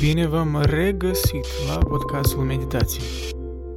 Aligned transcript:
Bine 0.00 0.26
v-am 0.26 0.60
regăsit 0.60 1.46
la 1.66 1.78
podcastul 1.78 2.44
Meditații. 2.44 3.02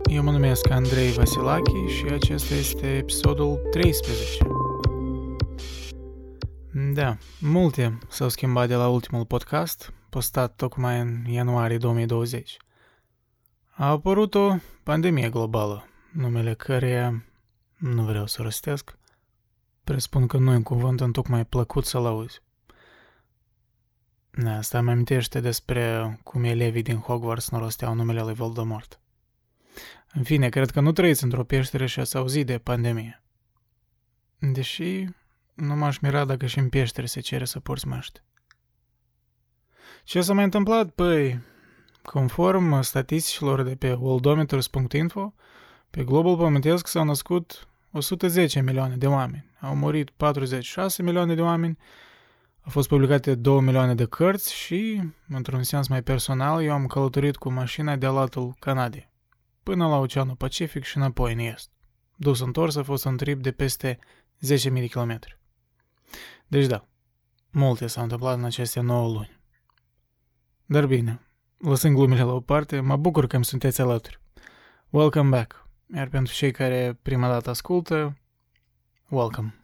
Eu 0.04 0.24
mă 0.24 0.32
numesc 0.32 0.70
Andrei 0.70 1.12
Vasilachi 1.12 1.86
și 1.88 2.06
acesta 2.06 2.54
este 2.54 2.98
episodul 2.98 3.68
13. 3.72 4.38
Da, 6.94 7.18
multe 7.40 7.98
s-au 8.10 8.30
schimbat 8.30 8.68
de 8.68 8.76
la 8.76 8.88
ultimul 8.88 9.26
podcast, 9.26 9.94
postat 10.10 10.56
tocmai 10.56 11.00
în 11.00 11.26
ianuarie 11.26 11.78
2020. 11.78 12.58
A 13.70 13.90
apărut 13.90 14.36
o 14.36 14.56
pandemie 14.84 15.30
globală, 15.30 15.86
numele 16.12 16.54
căreia 16.54 17.24
nu 17.78 18.04
vreau 18.04 18.26
să 18.26 18.42
rostesc. 18.42 18.98
Presupun 19.84 20.28
că 20.28 20.38
nu 20.38 20.52
e 20.52 20.56
un 20.56 20.64
cuvânt 20.64 21.02
întocmai 21.02 21.46
plăcut 21.46 21.86
să-l 21.86 22.06
auzi. 22.06 22.43
Da, 24.36 24.58
asta 24.58 24.78
îmi 24.78 24.90
amintește 24.90 25.40
despre 25.40 26.20
cum 26.24 26.44
elevii 26.44 26.82
din 26.82 26.98
Hogwarts 26.98 27.50
nu 27.50 27.58
rosteau 27.58 27.94
numele 27.94 28.22
lui 28.22 28.34
Voldemort. 28.34 29.00
În 30.14 30.24
fine, 30.24 30.50
cred 30.50 30.70
că 30.70 30.80
nu 30.80 30.92
trăiți 30.92 31.24
într-o 31.24 31.44
peșteră 31.44 31.86
și 31.86 32.00
ați 32.00 32.18
auzit 32.18 32.46
de 32.46 32.58
pandemie. 32.58 33.24
Deși 34.38 35.06
nu 35.54 35.76
m-aș 35.76 35.98
mira 35.98 36.26
dacă 36.26 36.46
și 36.46 36.60
în 36.60 36.70
peșteră 36.70 37.08
se 37.08 37.20
cere 37.20 37.46
să 37.46 37.60
porți 37.60 37.88
măști. 37.88 38.20
Ce 40.04 40.22
s-a 40.22 40.34
mai 40.34 40.44
întâmplat? 40.44 40.90
Păi, 40.90 41.40
conform 42.02 42.82
statisticilor 42.82 43.62
de 43.62 43.76
pe 43.76 43.94
worldometers.info, 43.94 45.34
pe 45.90 46.04
globul 46.04 46.38
pământesc 46.38 46.88
s-au 46.88 47.04
născut 47.04 47.68
110 47.92 48.62
milioane 48.62 48.96
de 48.96 49.08
oameni, 49.08 49.46
au 49.60 49.76
murit 49.76 50.10
46 50.10 51.04
milioane 51.04 51.36
de 51.36 51.42
oameni 51.42 51.78
au 52.64 52.72
fost 52.72 52.88
publicate 52.88 53.36
2 53.36 53.62
milioane 53.62 53.96
de 53.96 54.06
cărți 54.06 54.54
și, 54.54 55.02
într-un 55.28 55.64
sens 55.64 55.88
mai 55.88 56.04
personal, 56.04 56.64
eu 56.64 56.74
am 56.74 56.86
călătorit 56.86 57.36
cu 57.36 57.52
mașina 57.52 57.96
de 57.96 58.08
latul 58.08 58.56
Canadei, 58.60 59.12
până 59.64 59.88
la 59.88 59.98
Oceanul 59.98 60.36
Pacific 60.36 60.84
și 60.84 60.98
înapoi 60.98 61.34
în 61.34 61.40
est. 61.40 61.72
Dus 62.16 62.40
întors 62.40 62.76
a 62.76 62.84
fost 62.84 63.06
un 63.06 63.18
trip 63.18 63.42
de 63.42 63.52
peste 63.52 64.00
10.000 64.48 64.74
de 64.74 64.88
kilometri. 64.88 65.40
Deci 66.48 66.66
da, 66.66 66.88
multe 67.52 67.88
s-au 67.88 68.04
întâmplat 68.04 68.38
în 68.38 68.44
aceste 68.44 68.80
9 68.80 69.12
luni. 69.12 69.40
Dar 70.66 70.86
bine, 70.86 71.20
lăsând 71.58 71.96
glumele 71.96 72.22
la 72.22 72.34
o 72.34 72.40
parte, 72.40 72.80
mă 72.80 72.96
bucur 72.96 73.28
că 73.28 73.36
îmi 73.36 73.46
sunteți 73.46 73.82
alături. 73.82 74.20
Welcome 74.90 75.30
back. 75.30 75.68
Iar 75.96 76.08
pentru 76.08 76.34
cei 76.34 76.52
care 76.52 77.00
prima 77.02 77.28
dată 77.28 77.50
ascultă, 77.50 78.18
welcome. 79.10 79.56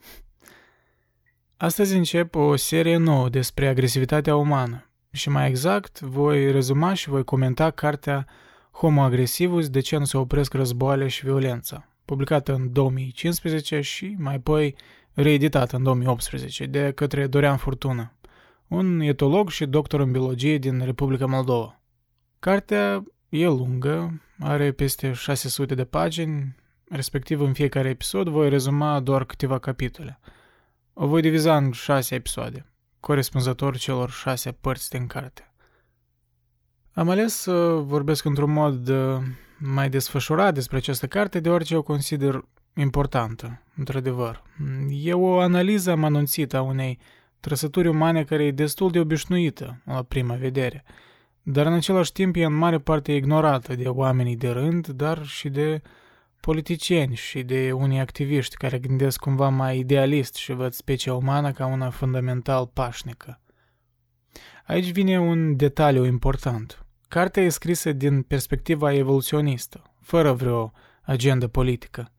Astăzi 1.61 1.95
încep 1.95 2.35
o 2.35 2.55
serie 2.55 2.97
nouă 2.97 3.29
despre 3.29 3.67
agresivitatea 3.67 4.35
umană 4.35 4.89
și 5.11 5.29
mai 5.29 5.47
exact 5.47 5.99
voi 5.99 6.51
rezuma 6.51 6.93
și 6.93 7.09
voi 7.09 7.23
comenta 7.23 7.71
cartea 7.71 8.27
Homo 8.71 9.01
agresivus, 9.01 9.69
de 9.69 9.79
ce 9.79 9.97
nu 9.97 10.05
se 10.05 10.17
opresc 10.17 10.53
războaiele 10.53 11.07
și 11.07 11.25
violența, 11.25 11.87
publicată 12.05 12.53
în 12.53 12.73
2015 12.73 13.81
și 13.81 14.15
mai 14.17 14.35
apoi 14.35 14.75
reeditată 15.13 15.75
în 15.75 15.83
2018 15.83 16.65
de 16.65 16.91
către 16.91 17.27
Dorian 17.27 17.57
Furtună, 17.57 18.13
un 18.67 18.99
etolog 18.99 19.49
și 19.49 19.65
doctor 19.65 19.99
în 19.99 20.11
biologie 20.11 20.57
din 20.57 20.81
Republica 20.85 21.25
Moldova. 21.25 21.81
Cartea 22.39 23.03
e 23.29 23.45
lungă, 23.45 24.21
are 24.39 24.71
peste 24.71 25.11
600 25.11 25.75
de 25.75 25.85
pagini, 25.85 26.55
respectiv 26.89 27.41
în 27.41 27.53
fiecare 27.53 27.89
episod 27.89 28.27
voi 28.27 28.49
rezuma 28.49 28.99
doar 28.99 29.25
câteva 29.25 29.59
capitole– 29.59 30.19
o 30.23 30.38
voi 31.05 31.21
diviza 31.21 31.57
în 31.57 31.71
șase 31.71 32.15
episoade, 32.15 32.65
corespunzător 32.99 33.77
celor 33.77 34.09
șase 34.09 34.51
părți 34.51 34.89
din 34.89 35.07
carte. 35.07 35.53
Am 36.93 37.09
ales 37.09 37.33
să 37.33 37.53
vorbesc 37.83 38.25
într-un 38.25 38.51
mod 38.51 38.87
uh, 38.87 39.17
mai 39.57 39.89
desfășurat 39.89 40.53
despre 40.53 40.77
această 40.77 41.07
carte, 41.07 41.39
deoarece 41.39 41.75
o 41.75 41.81
consider 41.81 42.45
importantă, 42.75 43.61
într-adevăr. 43.75 44.43
E 44.89 45.13
o 45.13 45.39
analiză 45.39 45.91
amănunțită 45.91 46.57
a 46.57 46.61
unei 46.61 46.99
trăsături 47.39 47.87
umane 47.87 48.23
care 48.23 48.43
e 48.43 48.51
destul 48.51 48.91
de 48.91 48.99
obișnuită 48.99 49.81
la 49.85 50.03
prima 50.03 50.35
vedere, 50.35 50.83
dar 51.41 51.65
în 51.65 51.73
același 51.73 52.11
timp 52.11 52.35
e 52.35 52.43
în 52.43 52.53
mare 52.53 52.79
parte 52.79 53.11
ignorată 53.11 53.75
de 53.75 53.87
oamenii 53.87 54.35
de 54.35 54.49
rând, 54.49 54.87
dar 54.87 55.25
și 55.25 55.49
de 55.49 55.81
politicieni 56.39 57.15
și 57.15 57.43
de 57.43 57.71
unii 57.71 57.99
activiști 57.99 58.55
care 58.55 58.79
gândesc 58.79 59.19
cumva 59.19 59.49
mai 59.49 59.77
idealist 59.77 60.35
și 60.35 60.53
văd 60.53 60.73
specia 60.73 61.13
umană 61.13 61.51
ca 61.51 61.65
una 61.65 61.89
fundamental 61.89 62.67
pașnică. 62.67 63.41
Aici 64.65 64.91
vine 64.91 65.19
un 65.19 65.55
detaliu 65.55 66.05
important. 66.05 66.85
Cartea 67.07 67.43
e 67.43 67.49
scrisă 67.49 67.91
din 67.91 68.21
perspectiva 68.21 68.93
evoluționistă, 68.93 69.83
fără 70.01 70.33
vreo 70.33 70.71
agendă 71.01 71.47
politică. 71.47 72.11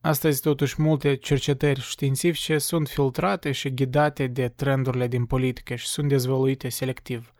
Astăzi, 0.00 0.40
totuși, 0.40 0.82
multe 0.82 1.14
cercetări 1.14 1.80
științifice 1.80 2.58
sunt 2.58 2.88
filtrate 2.88 3.52
și 3.52 3.74
ghidate 3.74 4.26
de 4.26 4.48
trendurile 4.48 5.06
din 5.06 5.24
politică 5.24 5.74
și 5.74 5.86
sunt 5.86 6.08
dezvăluite 6.08 6.68
selectiv, 6.68 7.34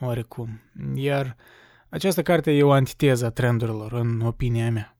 oarecum. 0.00 0.60
Iar 0.94 1.36
această 1.88 2.22
carte 2.22 2.50
e 2.50 2.62
o 2.62 2.70
antiteză 2.70 3.26
a 3.26 3.30
trendurilor, 3.30 3.92
în 3.92 4.20
opinia 4.20 4.70
mea. 4.70 4.97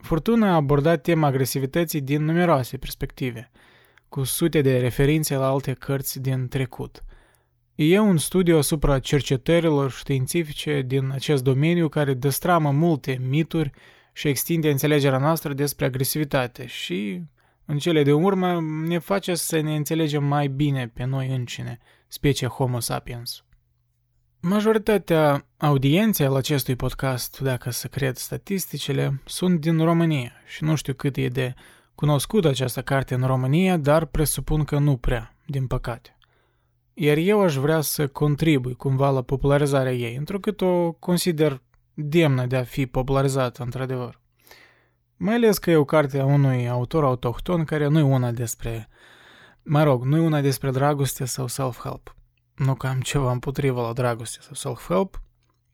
Furtuna 0.00 0.50
a 0.50 0.54
abordat 0.54 1.02
tema 1.02 1.26
agresivității 1.26 2.00
din 2.00 2.24
numeroase 2.24 2.76
perspective, 2.76 3.50
cu 4.08 4.22
sute 4.24 4.60
de 4.60 4.78
referințe 4.78 5.36
la 5.36 5.48
alte 5.48 5.72
cărți 5.72 6.20
din 6.20 6.48
trecut. 6.48 7.04
E 7.74 7.98
un 7.98 8.18
studiu 8.18 8.56
asupra 8.56 8.98
cercetărilor 8.98 9.90
științifice 9.90 10.82
din 10.86 11.10
acest 11.10 11.42
domeniu 11.42 11.88
care 11.88 12.14
destramă 12.14 12.70
multe 12.70 13.20
mituri 13.28 13.70
și 14.12 14.28
extinde 14.28 14.70
înțelegerea 14.70 15.18
noastră 15.18 15.52
despre 15.52 15.84
agresivitate 15.84 16.66
și, 16.66 17.22
în 17.64 17.78
cele 17.78 18.02
de 18.02 18.12
urmă, 18.12 18.60
ne 18.86 18.98
face 18.98 19.34
să 19.34 19.60
ne 19.60 19.74
înțelegem 19.74 20.24
mai 20.24 20.48
bine 20.48 20.88
pe 20.88 21.04
noi 21.04 21.28
încine, 21.28 21.78
specie 22.08 22.46
Homo 22.46 22.80
sapiens. 22.80 23.44
Majoritatea 24.42 25.46
audienței 25.56 26.26
al 26.26 26.34
acestui 26.34 26.76
podcast, 26.76 27.40
dacă 27.40 27.70
să 27.70 27.88
cred 27.88 28.16
statisticile, 28.16 29.20
sunt 29.24 29.60
din 29.60 29.84
România 29.84 30.32
și 30.46 30.64
nu 30.64 30.74
știu 30.74 30.94
cât 30.94 31.16
e 31.16 31.28
de 31.28 31.54
cunoscută 31.94 32.48
această 32.48 32.82
carte 32.82 33.14
în 33.14 33.26
România, 33.26 33.76
dar 33.76 34.04
presupun 34.04 34.64
că 34.64 34.78
nu 34.78 34.96
prea, 34.96 35.34
din 35.46 35.66
păcate. 35.66 36.16
Iar 36.94 37.16
eu 37.16 37.40
aș 37.40 37.54
vrea 37.54 37.80
să 37.80 38.06
contribui 38.06 38.74
cumva 38.74 39.10
la 39.10 39.22
popularizarea 39.22 39.92
ei, 39.92 40.16
întrucât 40.16 40.60
o 40.60 40.92
consider 40.92 41.62
demnă 41.94 42.46
de 42.46 42.56
a 42.56 42.64
fi 42.64 42.86
popularizată, 42.86 43.62
într-adevăr. 43.62 44.20
Mai 45.16 45.34
ales 45.34 45.58
că 45.58 45.70
e 45.70 45.76
o 45.76 45.84
carte 45.84 46.18
a 46.18 46.24
unui 46.24 46.68
autor 46.68 47.04
autohton 47.04 47.64
care 47.64 47.88
nu 47.88 47.98
e 47.98 48.02
una 48.02 48.30
despre, 48.30 48.88
mă 49.62 49.82
rog, 49.82 50.04
nu 50.04 50.16
e 50.16 50.20
una 50.20 50.40
despre 50.40 50.70
dragoste 50.70 51.24
sau 51.24 51.46
self-help 51.46 52.18
nu 52.60 52.74
că 52.74 52.86
am 52.86 53.00
ceva 53.00 53.32
împotriva 53.32 53.86
la 53.86 53.92
dragoste 53.92 54.38
sau 54.40 54.54
self-help, 54.54 55.22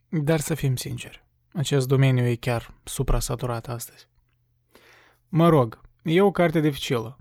dar 0.09 0.41
să 0.41 0.55
fim 0.55 0.77
sinceri, 0.77 1.27
acest 1.53 1.89
domeniu 1.89 2.27
e 2.27 2.35
chiar 2.35 2.75
supra-saturat 2.85 3.69
astăzi. 3.69 4.09
Mă 5.29 5.49
rog, 5.49 5.81
e 6.03 6.21
o 6.21 6.31
carte 6.31 6.61
dificilă, 6.61 7.19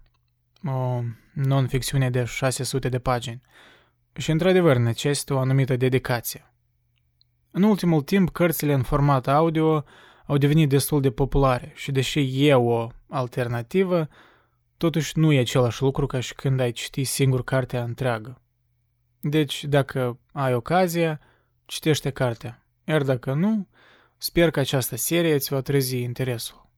o 0.65 1.01
non-ficțiune 1.33 2.09
de 2.09 2.23
600 2.23 2.89
de 2.89 2.99
pagini 2.99 3.41
și 4.13 4.31
într-adevăr 4.31 4.77
necesită 4.77 5.33
o 5.33 5.37
anumită 5.39 5.75
dedicație. 5.75 6.53
În 7.51 7.63
ultimul 7.63 8.01
timp, 8.01 8.29
cărțile 8.29 8.73
în 8.73 8.83
format 8.83 9.27
audio 9.27 9.83
au 10.25 10.37
devenit 10.37 10.69
destul 10.69 11.01
de 11.01 11.11
populare 11.11 11.71
și 11.75 11.91
deși 11.91 12.47
e 12.47 12.53
o 12.53 12.87
alternativă, 13.09 14.07
totuși 14.77 15.19
nu 15.19 15.31
e 15.31 15.39
același 15.39 15.81
lucru 15.81 16.05
ca 16.05 16.19
și 16.19 16.35
când 16.35 16.59
ai 16.59 16.71
citi 16.71 17.03
singur 17.03 17.43
cartea 17.43 17.83
întreagă. 17.83 18.39
Deci, 19.27 19.63
dacă 19.63 20.19
ai 20.31 20.53
ocazia, 20.53 21.19
citește 21.65 22.09
cartea. 22.09 22.65
Iar 22.83 23.03
dacă 23.03 23.33
nu, 23.33 23.67
sper 24.17 24.51
că 24.51 24.59
această 24.59 24.95
serie 24.95 25.33
îți 25.33 25.53
va 25.53 25.61
trezi 25.61 25.97
interesul. 25.97 26.69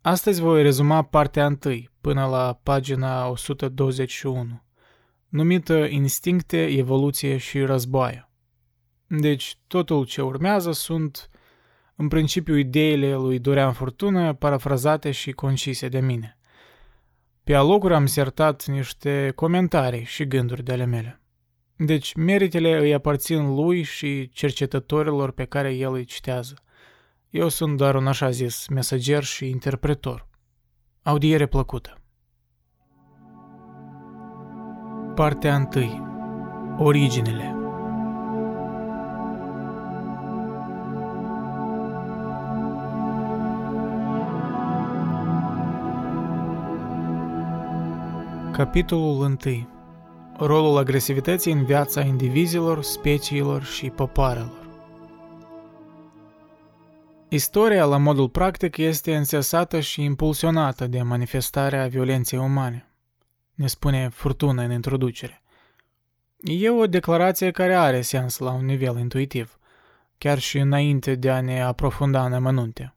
Astăzi 0.00 0.40
voi 0.40 0.62
rezuma 0.62 1.02
partea 1.02 1.46
întâi, 1.46 1.90
până 2.00 2.26
la 2.26 2.60
pagina 2.62 3.28
121, 3.28 4.62
numită 5.28 5.74
Instincte, 5.74 6.66
Evoluție 6.66 7.36
și 7.36 7.60
Războaie. 7.60 8.30
Deci, 9.06 9.58
totul 9.66 10.04
ce 10.04 10.22
urmează 10.22 10.72
sunt, 10.72 11.30
în 11.96 12.08
principiu, 12.08 12.56
ideile 12.56 13.14
lui 13.14 13.38
Dorian 13.38 13.72
Furtună, 13.72 14.34
parafrazate 14.34 15.10
și 15.10 15.32
concise 15.32 15.88
de 15.88 16.00
mine. 16.00 16.38
Pe 17.44 17.54
alocuri 17.54 17.94
am 17.94 18.06
sertat 18.06 18.66
niște 18.66 19.32
comentarii 19.34 20.04
și 20.04 20.26
gânduri 20.26 20.62
de 20.62 20.72
ale 20.72 20.84
mele. 20.84 21.16
Deci 21.84 22.14
meritele 22.14 22.78
îi 22.78 22.94
aparțin 22.94 23.54
lui 23.54 23.82
și 23.82 24.30
cercetătorilor 24.32 25.30
pe 25.30 25.44
care 25.44 25.74
el 25.74 25.92
îi 25.92 26.04
citează. 26.04 26.54
Eu 27.30 27.48
sunt 27.48 27.76
doar 27.76 27.94
un 27.94 28.06
așa 28.06 28.30
zis 28.30 28.66
mesager 28.68 29.22
și 29.22 29.48
interpretor. 29.48 30.28
Audiere 31.02 31.46
plăcută. 31.46 31.96
Partea 35.14 35.68
1. 35.74 36.76
Originele 36.78 37.56
Capitolul 48.52 49.38
1 49.44 49.71
Rolul 50.38 50.76
agresivității 50.76 51.52
în 51.52 51.64
viața 51.64 52.00
indivizilor, 52.00 52.82
speciilor 52.82 53.62
și 53.64 53.90
popoarelor. 53.90 54.60
Istoria, 57.28 57.84
la 57.84 57.96
modul 57.96 58.28
practic, 58.28 58.76
este 58.76 59.16
însesată 59.16 59.80
și 59.80 60.02
impulsionată 60.02 60.86
de 60.86 61.02
manifestarea 61.02 61.86
violenței 61.86 62.38
umane, 62.38 62.88
ne 63.54 63.66
spune 63.66 64.08
Furtuna 64.08 64.62
în 64.62 64.72
introducere. 64.72 65.42
E 66.36 66.70
o 66.70 66.86
declarație 66.86 67.50
care 67.50 67.74
are 67.74 68.00
sens 68.00 68.38
la 68.38 68.50
un 68.50 68.64
nivel 68.64 68.98
intuitiv, 68.98 69.58
chiar 70.18 70.38
și 70.38 70.58
înainte 70.58 71.14
de 71.14 71.30
a 71.30 71.40
ne 71.40 71.62
aprofunda 71.62 72.24
în 72.24 72.32
amănunte. 72.32 72.94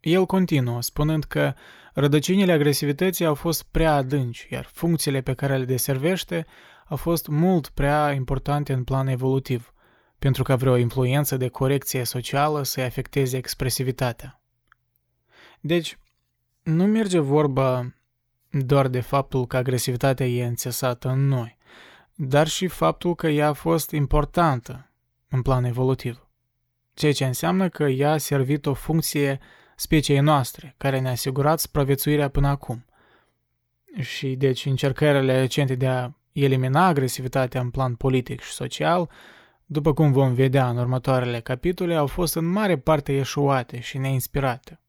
El 0.00 0.26
continuă, 0.26 0.82
spunând 0.82 1.24
că 1.24 1.54
rădăcinile 1.98 2.52
agresivității 2.52 3.26
au 3.26 3.34
fost 3.34 3.62
prea 3.62 3.94
adânci, 3.94 4.46
iar 4.50 4.64
funcțiile 4.72 5.20
pe 5.20 5.34
care 5.34 5.56
le 5.56 5.64
deservește 5.64 6.46
au 6.88 6.96
fost 6.96 7.26
mult 7.26 7.68
prea 7.68 8.12
importante 8.12 8.72
în 8.72 8.84
plan 8.84 9.06
evolutiv, 9.06 9.72
pentru 10.18 10.42
ca 10.42 10.56
vreo 10.56 10.76
influență 10.76 11.36
de 11.36 11.48
corecție 11.48 12.04
socială 12.04 12.62
să-i 12.62 12.84
afecteze 12.84 13.36
expresivitatea. 13.36 14.40
Deci, 15.60 15.98
nu 16.62 16.86
merge 16.86 17.18
vorba 17.18 17.94
doar 18.50 18.88
de 18.88 19.00
faptul 19.00 19.46
că 19.46 19.56
agresivitatea 19.56 20.26
e 20.26 20.46
înțesată 20.46 21.08
în 21.08 21.26
noi, 21.26 21.56
dar 22.14 22.48
și 22.48 22.66
faptul 22.66 23.14
că 23.14 23.28
ea 23.28 23.48
a 23.48 23.52
fost 23.52 23.90
importantă 23.90 24.90
în 25.28 25.42
plan 25.42 25.64
evolutiv, 25.64 26.28
ceea 26.94 27.12
ce 27.12 27.24
înseamnă 27.24 27.68
că 27.68 27.84
ea 27.84 28.10
a 28.10 28.18
servit 28.18 28.66
o 28.66 28.74
funcție 28.74 29.40
speciei 29.76 30.20
noastre, 30.20 30.74
care 30.76 31.00
ne-a 31.00 31.10
asigurat 31.10 31.60
supraviețuirea 31.60 32.28
până 32.28 32.48
acum. 32.48 32.84
Și 34.00 34.34
deci 34.34 34.66
încercările 34.66 35.40
recente 35.40 35.74
de 35.74 35.86
a 35.86 36.10
elimina 36.32 36.86
agresivitatea 36.86 37.60
în 37.60 37.70
plan 37.70 37.94
politic 37.94 38.40
și 38.40 38.52
social, 38.52 39.10
după 39.66 39.92
cum 39.94 40.12
vom 40.12 40.34
vedea 40.34 40.68
în 40.68 40.76
următoarele 40.76 41.40
capitole, 41.40 41.94
au 41.94 42.06
fost 42.06 42.34
în 42.34 42.44
mare 42.44 42.78
parte 42.78 43.16
eșuate 43.16 43.80
și 43.80 43.98
neinspirate. 43.98 44.80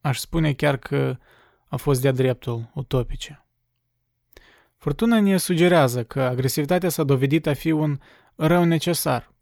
Aș 0.00 0.18
spune 0.18 0.52
chiar 0.52 0.76
că 0.76 1.16
a 1.66 1.76
fost 1.76 2.00
de-a 2.00 2.12
dreptul 2.12 2.70
utopice. 2.74 3.46
Furtuna 4.76 5.20
ne 5.20 5.36
sugerează 5.36 6.04
că 6.04 6.22
agresivitatea 6.22 6.88
s-a 6.88 7.04
dovedit 7.04 7.46
a 7.46 7.54
fi 7.54 7.70
un 7.70 7.98
rău 8.34 8.64
necesar, 8.64 9.32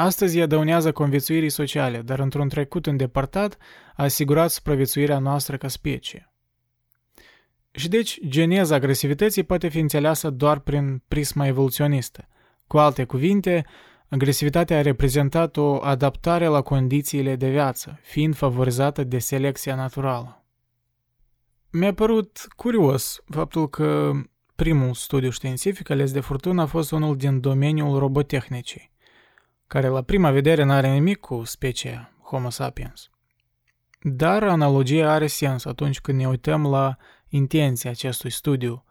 Astăzi 0.00 0.38
ea 0.38 0.46
dăunează 0.46 0.92
conviețuirii 0.92 1.50
sociale, 1.50 2.02
dar 2.02 2.18
într-un 2.18 2.48
trecut 2.48 2.86
îndepărtat 2.86 3.56
a 3.96 4.02
asigurat 4.02 4.50
supraviețuirea 4.50 5.18
noastră 5.18 5.56
ca 5.56 5.68
specie. 5.68 6.32
Și 7.70 7.88
deci, 7.88 8.18
geneza 8.28 8.74
agresivității 8.74 9.42
poate 9.42 9.68
fi 9.68 9.78
înțeleasă 9.78 10.30
doar 10.30 10.58
prin 10.58 11.02
prisma 11.08 11.46
evoluționistă. 11.46 12.28
Cu 12.66 12.78
alte 12.78 13.04
cuvinte, 13.04 13.64
agresivitatea 14.08 14.78
a 14.78 14.82
reprezentat 14.82 15.56
o 15.56 15.82
adaptare 15.82 16.46
la 16.46 16.62
condițiile 16.62 17.36
de 17.36 17.50
viață, 17.50 17.98
fiind 18.02 18.34
favorizată 18.34 19.04
de 19.04 19.18
selecția 19.18 19.74
naturală. 19.74 20.44
Mi-a 21.70 21.94
părut 21.94 22.46
curios 22.56 23.22
faptul 23.28 23.68
că 23.68 24.12
primul 24.54 24.94
studiu 24.94 25.30
științific 25.30 25.90
ales 25.90 26.12
de 26.12 26.20
furtună 26.20 26.62
a 26.62 26.66
fost 26.66 26.90
unul 26.90 27.16
din 27.16 27.40
domeniul 27.40 27.98
robotehnicii 27.98 28.96
care 29.68 29.88
la 29.88 30.02
prima 30.02 30.30
vedere 30.30 30.64
n-are 30.64 30.88
nimic 30.88 31.18
cu 31.18 31.44
specia 31.44 32.12
Homo 32.22 32.50
sapiens. 32.50 33.10
Dar 34.02 34.42
analogia 34.42 35.12
are 35.12 35.26
sens 35.26 35.64
atunci 35.64 36.00
când 36.00 36.18
ne 36.18 36.28
uităm 36.28 36.66
la 36.66 36.96
intenția 37.28 37.90
acestui 37.90 38.30
studiu, 38.30 38.84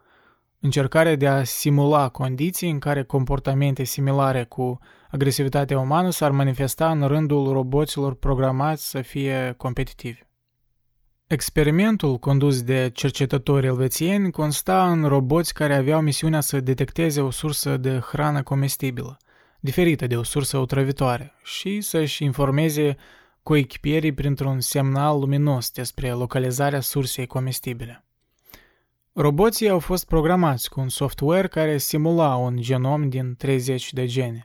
încercarea 0.59 1.15
de 1.15 1.27
a 1.27 1.43
simula 1.43 2.09
condiții 2.09 2.69
în 2.69 2.79
care 2.79 3.03
comportamente 3.03 3.83
similare 3.83 4.43
cu 4.43 4.79
agresivitatea 5.09 5.79
umană 5.79 6.09
s-ar 6.09 6.31
manifesta 6.31 6.91
în 6.91 7.07
rândul 7.07 7.51
roboților 7.51 8.15
programați 8.15 8.89
să 8.89 9.01
fie 9.01 9.53
competitivi. 9.57 10.25
Experimentul 11.27 12.17
condus 12.17 12.61
de 12.61 12.89
cercetători 12.93 13.65
elvețieni 13.65 14.31
consta 14.31 14.91
în 14.91 15.05
roboți 15.05 15.53
care 15.53 15.75
aveau 15.75 16.01
misiunea 16.01 16.41
să 16.41 16.59
detecteze 16.59 17.21
o 17.21 17.29
sursă 17.29 17.77
de 17.77 17.99
hrană 17.99 18.43
comestibilă, 18.43 19.17
diferită 19.59 20.07
de 20.07 20.17
o 20.17 20.23
sursă 20.23 20.57
otrăvitoare 20.57 21.33
și 21.43 21.81
să-și 21.81 22.23
informeze 22.23 22.97
coechipierii 23.43 24.13
printr-un 24.13 24.59
semnal 24.59 25.19
luminos 25.19 25.71
despre 25.71 26.11
localizarea 26.11 26.79
sursei 26.79 27.27
comestibile. 27.27 28.05
Roboții 29.13 29.69
au 29.69 29.79
fost 29.79 30.05
programați 30.05 30.69
cu 30.69 30.79
un 30.79 30.89
software 30.89 31.47
care 31.47 31.77
simula 31.77 32.35
un 32.35 32.57
genom 32.61 33.09
din 33.09 33.35
30 33.35 33.93
de 33.93 34.05
gene. 34.05 34.41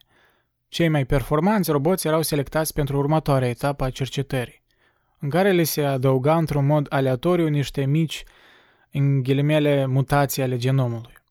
Cei 0.69 0.89
mai 0.89 1.05
performanți 1.05 1.71
roboți 1.71 2.07
erau 2.07 2.23
selectați 2.23 2.73
pentru 2.73 2.97
următoarea 2.97 3.49
etapă 3.49 3.85
a 3.85 3.91
cercetării, 3.91 4.63
în 5.19 5.29
care 5.29 5.53
le 5.53 5.63
se 5.63 5.83
adăuga 5.85 6.37
într-un 6.37 6.67
mod 6.67 6.87
aleatoriu 6.89 7.49
niște 7.49 7.85
mici, 7.85 8.25
în 8.93 9.23
ghilimele, 9.23 9.87
mutații 9.87 10.43
ale 10.43 10.57
genomului 10.57 11.22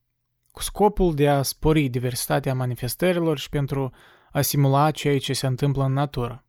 cu 0.51 0.61
scopul 0.61 1.15
de 1.15 1.29
a 1.29 1.41
spori 1.41 1.87
diversitatea 1.87 2.53
manifestărilor 2.53 3.37
și 3.37 3.49
pentru 3.49 3.91
a 4.31 4.41
simula 4.41 4.91
ceea 4.91 5.17
ce 5.17 5.33
se 5.33 5.47
întâmplă 5.47 5.83
în 5.83 5.93
natură. 5.93 6.45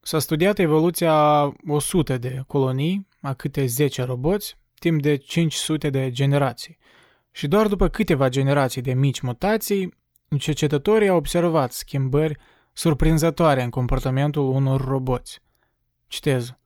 S-a 0.00 0.18
studiat 0.18 0.58
evoluția 0.58 1.12
a 1.12 1.52
100 1.66 2.18
de 2.18 2.42
colonii, 2.46 3.08
a 3.20 3.34
câte 3.34 3.66
10 3.66 4.02
roboți, 4.02 4.58
timp 4.78 5.02
de 5.02 5.16
500 5.16 5.90
de 5.90 6.10
generații. 6.10 6.78
Și 7.30 7.48
doar 7.48 7.66
după 7.68 7.88
câteva 7.88 8.28
generații 8.28 8.82
de 8.82 8.94
mici 8.94 9.20
mutații, 9.20 9.94
cercetătorii 10.38 11.08
au 11.08 11.16
observat 11.16 11.72
schimbări 11.72 12.38
surprinzătoare 12.72 13.62
în 13.62 13.70
comportamentul 13.70 14.48
unor 14.48 14.84
roboți. 14.84 15.40
Citez. 16.06 16.56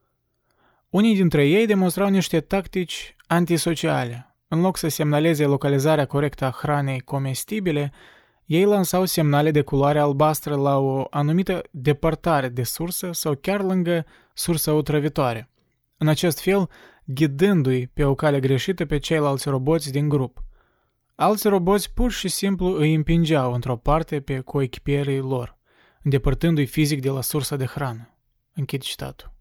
Unii 0.88 1.14
dintre 1.14 1.46
ei 1.46 1.66
demonstrau 1.66 2.08
niște 2.08 2.40
tactici 2.40 3.16
antisociale, 3.26 4.29
în 4.52 4.60
loc 4.60 4.76
să 4.76 4.88
semnaleze 4.88 5.44
localizarea 5.44 6.06
corectă 6.06 6.44
a 6.44 6.50
hranei 6.50 7.00
comestibile, 7.00 7.92
ei 8.44 8.64
lansau 8.64 9.04
semnale 9.04 9.50
de 9.50 9.62
culoare 9.62 9.98
albastră 9.98 10.54
la 10.54 10.78
o 10.78 11.04
anumită 11.10 11.62
depărtare 11.70 12.48
de 12.48 12.62
sursă 12.62 13.12
sau 13.12 13.34
chiar 13.34 13.62
lângă 13.62 14.06
sursa 14.34 14.72
otrăvitoare. 14.72 15.50
În 15.96 16.08
acest 16.08 16.40
fel, 16.40 16.68
ghidându-i 17.04 17.86
pe 17.86 18.04
o 18.04 18.14
cale 18.14 18.40
greșită 18.40 18.86
pe 18.86 18.98
ceilalți 18.98 19.48
roboți 19.48 19.92
din 19.92 20.08
grup. 20.08 20.42
Alți 21.14 21.48
roboți 21.48 21.92
pur 21.92 22.10
și 22.10 22.28
simplu 22.28 22.66
îi 22.66 22.94
împingeau 22.94 23.52
într-o 23.52 23.76
parte 23.76 24.20
pe 24.20 24.40
coechipierii 24.40 25.18
lor, 25.18 25.58
îndepărtându-i 26.02 26.66
fizic 26.66 27.00
de 27.00 27.10
la 27.10 27.20
sursa 27.20 27.56
de 27.56 27.64
hrană. 27.64 28.14
Închid 28.54 28.80
citatul. 28.80 29.32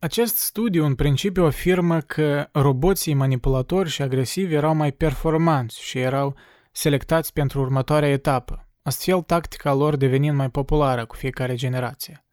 Acest 0.00 0.36
studiu 0.36 0.84
în 0.84 0.94
principiu 0.94 1.44
afirmă 1.44 2.00
că 2.00 2.48
roboții 2.52 3.14
manipulatori 3.14 3.88
și 3.88 4.02
agresivi 4.02 4.54
erau 4.54 4.74
mai 4.74 4.92
performanți 4.92 5.82
și 5.82 5.98
erau 5.98 6.34
selectați 6.72 7.32
pentru 7.32 7.60
următoarea 7.60 8.08
etapă, 8.08 8.68
astfel 8.82 9.22
tactica 9.22 9.72
lor 9.72 9.96
devenind 9.96 10.36
mai 10.36 10.50
populară 10.50 11.06
cu 11.06 11.14
fiecare 11.14 11.54
generație. 11.54 12.24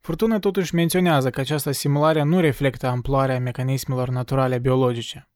Furtuna 0.00 0.38
totuși 0.38 0.74
menționează 0.74 1.30
că 1.30 1.40
această 1.40 1.70
simulare 1.70 2.22
nu 2.22 2.40
reflectă 2.40 2.86
amploarea 2.86 3.40
mecanismelor 3.40 4.08
naturale 4.08 4.58
biologice. 4.58 5.28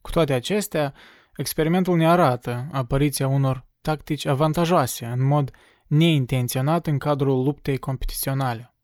Cu 0.00 0.10
toate 0.10 0.32
acestea, 0.32 0.94
experimentul 1.36 1.96
ne 1.96 2.08
arată 2.08 2.66
apariția 2.72 3.28
unor 3.28 3.66
tactici 3.80 4.26
avantajoase 4.26 5.06
în 5.06 5.26
mod 5.26 5.50
neintenționat 5.86 6.86
în 6.86 6.98
cadrul 6.98 7.44
luptei 7.44 7.78
competiționale. 7.78 8.74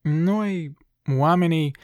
Noi, 0.00 0.76
oamenii 1.18 1.76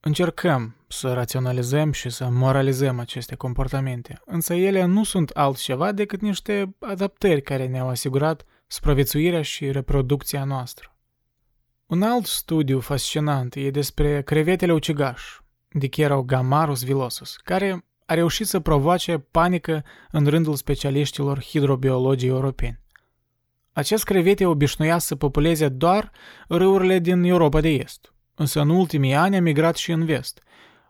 încercăm 0.00 0.76
să 0.88 1.12
raționalizăm 1.12 1.92
și 1.92 2.10
să 2.10 2.28
moralizăm 2.28 2.98
aceste 2.98 3.34
comportamente, 3.34 4.20
însă 4.24 4.54
ele 4.54 4.84
nu 4.84 5.04
sunt 5.04 5.30
altceva 5.30 5.92
decât 5.92 6.20
niște 6.20 6.76
adaptări 6.80 7.42
care 7.42 7.66
ne-au 7.66 7.88
asigurat 7.88 8.44
supraviețuirea 8.66 9.42
și 9.42 9.70
reproducția 9.70 10.44
noastră. 10.44 10.96
Un 11.86 12.02
alt 12.02 12.26
studiu 12.26 12.80
fascinant 12.80 13.54
e 13.54 13.70
despre 13.70 14.22
crevetele 14.22 14.72
ucigaș, 14.72 15.22
Dichero-Gamarus 15.68 16.84
vilosus, 16.84 17.36
care 17.36 17.84
a 18.06 18.14
reușit 18.14 18.46
să 18.46 18.60
provoace 18.60 19.18
panică 19.18 19.84
în 20.10 20.26
rândul 20.26 20.54
specialiștilor 20.54 21.42
hidrobiologii 21.42 22.28
europeni. 22.28 22.80
Acest 23.72 24.04
crevete 24.04 24.46
obișnuia 24.46 24.98
să 24.98 25.16
populeze 25.16 25.68
doar 25.68 26.12
râurile 26.48 26.98
din 26.98 27.22
Europa 27.22 27.60
de 27.60 27.68
Est, 27.68 28.12
însă 28.38 28.60
în 28.60 28.68
ultimii 28.68 29.14
ani 29.14 29.36
a 29.36 29.40
migrat 29.40 29.76
și 29.76 29.92
în 29.92 30.04
vest, 30.04 30.42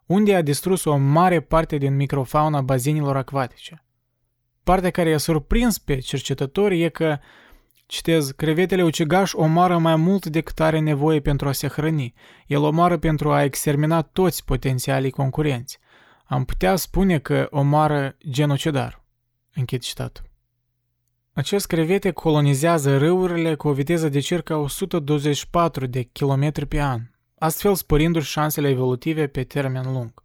unde 0.06 0.34
a 0.34 0.42
distrus 0.42 0.84
o 0.84 0.96
mare 0.96 1.40
parte 1.40 1.76
din 1.76 1.96
microfauna 1.96 2.60
bazinilor 2.60 3.16
acvatice. 3.16 3.84
Partea 4.64 4.90
care 4.90 5.08
i-a 5.08 5.18
surprins 5.18 5.78
pe 5.78 5.98
cercetători 5.98 6.82
e 6.82 6.88
că, 6.88 7.18
citez, 7.86 8.30
crevetele 8.30 8.82
ucigaș 8.82 9.32
omoară 9.34 9.78
mai 9.78 9.96
mult 9.96 10.26
decât 10.26 10.60
are 10.60 10.78
nevoie 10.78 11.20
pentru 11.20 11.48
a 11.48 11.52
se 11.52 11.68
hrăni. 11.68 12.14
El 12.46 12.62
omoară 12.62 12.98
pentru 12.98 13.32
a 13.32 13.42
extermina 13.42 14.02
toți 14.02 14.44
potențialii 14.44 15.10
concurenți. 15.10 15.78
am 16.24 16.44
putea 16.44 16.76
spune 16.76 17.18
că 17.18 17.46
omoară 17.50 18.16
genocidar. 18.30 19.04
Închid 19.54 19.80
citatul. 19.80 20.24
Acest 21.32 21.66
crevete 21.66 22.10
colonizează 22.10 22.98
râurile 22.98 23.54
cu 23.54 23.68
o 23.68 23.72
viteză 23.72 24.08
de 24.08 24.20
circa 24.20 24.58
124 24.58 25.86
de 25.86 26.08
km 26.12 26.68
pe 26.68 26.80
an, 26.80 27.00
astfel 27.38 27.75
sporindu-și 27.75 28.30
șansele 28.30 28.68
evolutive 28.68 29.26
pe 29.26 29.45
termen 29.45 29.92
lung. 29.92 30.23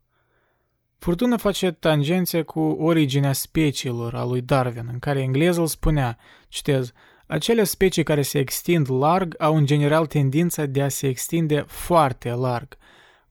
Furtuna 0.97 1.37
face 1.37 1.71
tangențe 1.71 2.41
cu 2.41 2.59
originea 2.59 3.33
speciilor 3.33 4.15
a 4.15 4.23
lui 4.23 4.41
Darwin, 4.41 4.89
în 4.91 4.99
care 4.99 5.19
englezul 5.19 5.67
spunea, 5.67 6.17
citez, 6.47 6.91
acele 7.27 7.63
specii 7.63 8.03
care 8.03 8.21
se 8.21 8.39
extind 8.39 8.91
larg 8.91 9.35
au 9.37 9.55
în 9.55 9.65
general 9.65 10.05
tendința 10.05 10.65
de 10.65 10.81
a 10.81 10.89
se 10.89 11.07
extinde 11.07 11.63
foarte 11.67 12.31
larg. 12.31 12.77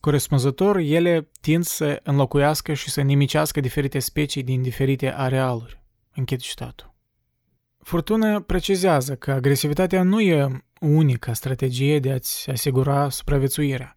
Corespunzător, 0.01 0.77
ele 0.77 1.29
tind 1.41 1.65
să 1.65 2.01
înlocuiască 2.03 2.73
și 2.73 2.91
să 2.91 3.01
nimicească 3.01 3.61
diferite 3.61 3.99
specii 3.99 4.43
din 4.43 4.63
diferite 4.63 5.13
arealuri. 5.13 5.83
Închid 6.15 6.41
citatul. 6.41 6.95
Furtuna 7.79 8.41
precizează 8.41 9.15
că 9.15 9.33
agresivitatea 9.33 10.03
nu 10.03 10.21
e 10.21 10.65
unica 10.83 11.33
strategie 11.33 11.99
de 11.99 12.13
a-ți 12.13 12.51
asigura 12.51 13.09
supraviețuirea. 13.09 13.97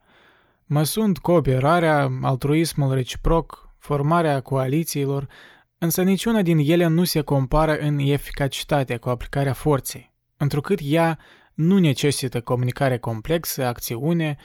Mai 0.65 0.85
sunt 0.85 1.17
cooperarea, 1.17 2.11
altruismul 2.21 2.93
reciproc, 2.93 3.69
formarea 3.77 4.41
coalițiilor, 4.41 5.27
însă 5.77 6.01
niciuna 6.01 6.41
din 6.41 6.57
ele 6.57 6.87
nu 6.87 7.03
se 7.03 7.21
compară 7.21 7.77
în 7.77 7.99
eficacitate 7.99 8.97
cu 8.97 9.09
aplicarea 9.09 9.53
forței, 9.53 10.13
întrucât 10.37 10.79
ea 10.83 11.19
nu 11.53 11.77
necesită 11.77 12.41
comunicare 12.41 12.97
complexă, 12.97 13.65
acțiune 13.65 14.37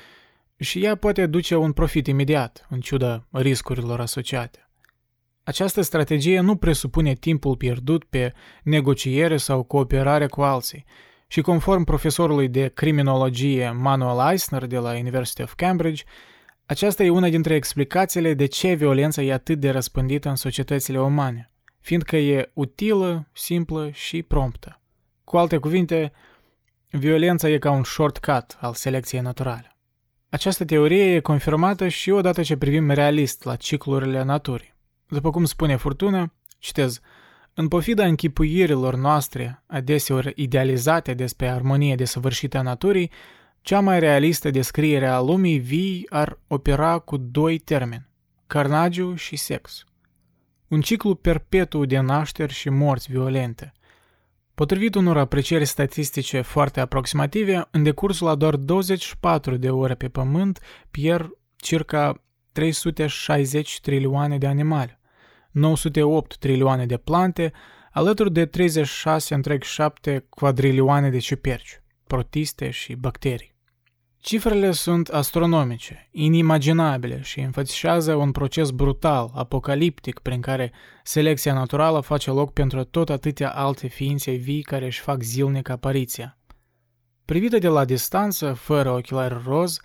și 0.57 0.85
ea 0.85 0.95
poate 0.95 1.27
duce 1.27 1.57
un 1.57 1.73
profit 1.73 2.07
imediat, 2.07 2.67
în 2.69 2.81
ciuda 2.81 3.27
riscurilor 3.31 4.01
asociate. 4.01 4.71
Această 5.43 5.81
strategie 5.81 6.41
nu 6.41 6.57
presupune 6.57 7.15
timpul 7.15 7.57
pierdut 7.57 8.05
pe 8.05 8.33
negociere 8.63 9.37
sau 9.37 9.63
cooperare 9.63 10.27
cu 10.27 10.43
alții 10.43 10.85
și 11.33 11.41
conform 11.41 11.85
profesorului 11.85 12.49
de 12.49 12.69
criminologie 12.69 13.71
Manuel 13.71 14.31
Eisner 14.31 14.67
de 14.67 14.79
la 14.79 14.91
University 14.91 15.43
of 15.43 15.55
Cambridge, 15.55 16.03
aceasta 16.67 17.03
e 17.03 17.11
una 17.11 17.29
dintre 17.29 17.55
explicațiile 17.55 18.35
de 18.35 18.47
ce 18.47 18.73
violența 18.73 19.23
e 19.23 19.33
atât 19.33 19.59
de 19.59 19.71
răspândită 19.71 20.29
în 20.29 20.37
societățile 20.37 21.01
umane, 21.01 21.51
fiindcă 21.81 22.17
e 22.17 22.51
utilă, 22.55 23.29
simplă 23.33 23.91
și 23.91 24.23
promptă. 24.23 24.81
Cu 25.25 25.37
alte 25.37 25.57
cuvinte, 25.57 26.13
violența 26.91 27.49
e 27.49 27.59
ca 27.59 27.71
un 27.71 27.85
shortcut 27.85 28.57
al 28.61 28.75
selecției 28.75 29.21
naturale. 29.21 29.77
Această 30.29 30.65
teorie 30.65 31.15
e 31.15 31.21
confirmată 31.21 31.89
și 31.89 32.11
odată 32.11 32.43
ce 32.43 32.57
privim 32.57 32.91
realist 32.91 33.45
la 33.45 33.57
ciclurile 33.57 34.23
naturii. 34.23 34.75
După 35.09 35.31
cum 35.31 35.45
spune 35.45 35.77
Furtună, 35.77 36.33
citez, 36.59 37.01
în 37.55 37.69
pofida 37.69 38.05
închipuirilor 38.05 38.95
noastre, 38.95 39.63
adeseori 39.67 40.33
idealizate 40.37 41.15
despre 41.15 41.49
armonie 41.49 41.95
desăvârșită 41.95 42.59
a 42.59 42.63
naturii, 42.63 43.11
cea 43.61 43.81
mai 43.81 44.01
realistă 44.01 44.51
descriere 44.51 45.07
a 45.07 45.21
lumii 45.21 45.59
vii 45.59 46.07
ar 46.09 46.39
opera 46.47 46.99
cu 46.99 47.17
doi 47.17 47.59
termeni, 47.59 48.07
carnagiu 48.47 49.15
și 49.15 49.37
sex. 49.37 49.85
Un 50.69 50.81
ciclu 50.81 51.15
perpetu 51.15 51.85
de 51.85 51.99
nașteri 51.99 52.53
și 52.53 52.69
morți 52.69 53.11
violente. 53.11 53.73
Potrivit 54.55 54.95
unor 54.95 55.17
aprecieri 55.17 55.65
statistice 55.65 56.41
foarte 56.41 56.81
aproximative, 56.81 57.69
în 57.71 57.83
decursul 57.83 58.29
a 58.29 58.35
doar 58.35 58.57
24 58.57 59.57
de 59.57 59.71
ore 59.71 59.95
pe 59.95 60.09
pământ 60.09 60.61
pierd 60.91 61.31
circa 61.57 62.23
360 62.53 63.81
trilioane 63.81 64.39
de 64.39 64.47
animale, 64.47 65.00
908 65.51 66.37
trilioane 66.37 66.87
de 66.87 66.97
plante, 66.97 67.53
alături 67.93 68.33
de 68.33 68.47
36,7 68.47 70.19
quadrilioane 70.29 71.11
de 71.11 71.19
ciuperci, 71.19 71.83
protiste 72.07 72.71
și 72.71 72.95
bacterii. 72.95 73.51
Cifrele 74.23 74.73
sunt 74.73 75.09
astronomice, 75.09 76.09
inimaginabile 76.11 77.21
și 77.23 77.41
înfățișează 77.41 78.15
un 78.15 78.33
proces 78.33 78.71
brutal, 78.71 79.31
apocaliptic, 79.35 80.19
prin 80.19 80.41
care 80.41 80.73
selecția 81.03 81.55
naturală 81.55 82.01
face 82.01 82.31
loc 82.31 82.53
pentru 82.53 82.85
tot 82.85 83.11
atâtea 83.11 83.51
alte 83.51 83.87
ființe 83.87 84.33
vii 84.33 84.63
care 84.63 84.85
își 84.85 85.01
fac 85.01 85.23
zilnic 85.23 85.69
apariția. 85.69 86.39
Privită 87.25 87.59
de 87.59 87.69
la 87.69 87.85
distanță, 87.85 88.53
fără 88.53 88.91
ochelari 88.91 89.43
roz, 89.45 89.81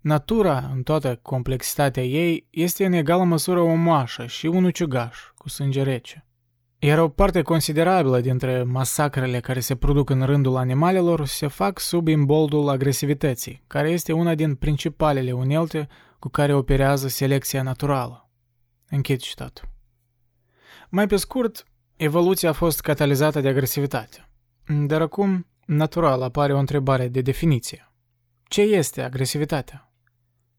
natura, 0.00 0.70
în 0.74 0.82
toată 0.82 1.18
complexitatea 1.22 2.04
ei, 2.04 2.46
este 2.50 2.84
în 2.84 2.92
egală 2.92 3.24
măsură 3.24 3.60
o 3.60 3.74
moașă 3.74 4.26
și 4.26 4.46
un 4.46 4.64
ucigaș 4.64 5.18
cu 5.36 5.48
sânge 5.48 5.82
rece. 5.82 6.24
Iar 6.78 6.98
o 6.98 7.08
parte 7.08 7.42
considerabilă 7.42 8.20
dintre 8.20 8.62
masacrele 8.62 9.40
care 9.40 9.60
se 9.60 9.76
produc 9.76 10.10
în 10.10 10.22
rândul 10.22 10.56
animalelor 10.56 11.26
se 11.26 11.46
fac 11.46 11.78
sub 11.78 12.08
imboldul 12.08 12.68
agresivității, 12.68 13.62
care 13.66 13.90
este 13.90 14.12
una 14.12 14.34
din 14.34 14.54
principalele 14.54 15.32
unelte 15.32 15.88
cu 16.18 16.28
care 16.28 16.54
operează 16.54 17.08
selecția 17.08 17.62
naturală. 17.62 18.30
Închid 18.88 19.20
citatul. 19.20 19.68
Mai 20.88 21.06
pe 21.06 21.16
scurt, 21.16 21.64
evoluția 21.96 22.48
a 22.48 22.52
fost 22.52 22.80
catalizată 22.80 23.40
de 23.40 23.48
agresivitate. 23.48 24.28
Dar 24.86 25.00
acum, 25.00 25.46
natural, 25.66 26.22
apare 26.22 26.54
o 26.54 26.58
întrebare 26.58 27.08
de 27.08 27.20
definiție. 27.20 27.92
Ce 28.48 28.60
este 28.60 29.02
agresivitatea? 29.02 29.89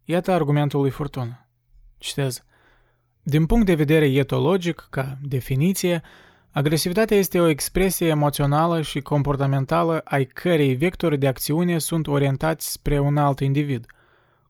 Iată 0.05 0.31
argumentul 0.31 0.81
lui 0.81 0.89
Furtună. 0.89 1.47
Citez. 1.97 2.43
Din 3.23 3.45
punct 3.45 3.65
de 3.65 3.75
vedere 3.75 4.05
etologic, 4.05 4.87
ca 4.89 5.17
definiție, 5.21 6.01
agresivitatea 6.51 7.17
este 7.17 7.39
o 7.39 7.47
expresie 7.47 8.07
emoțională 8.07 8.81
și 8.81 8.99
comportamentală 9.01 10.01
ai 10.03 10.25
cărei 10.25 10.75
vectori 10.75 11.17
de 11.17 11.27
acțiune 11.27 11.77
sunt 11.77 12.07
orientați 12.07 12.71
spre 12.71 12.99
un 12.99 13.17
alt 13.17 13.39
individ, 13.39 13.85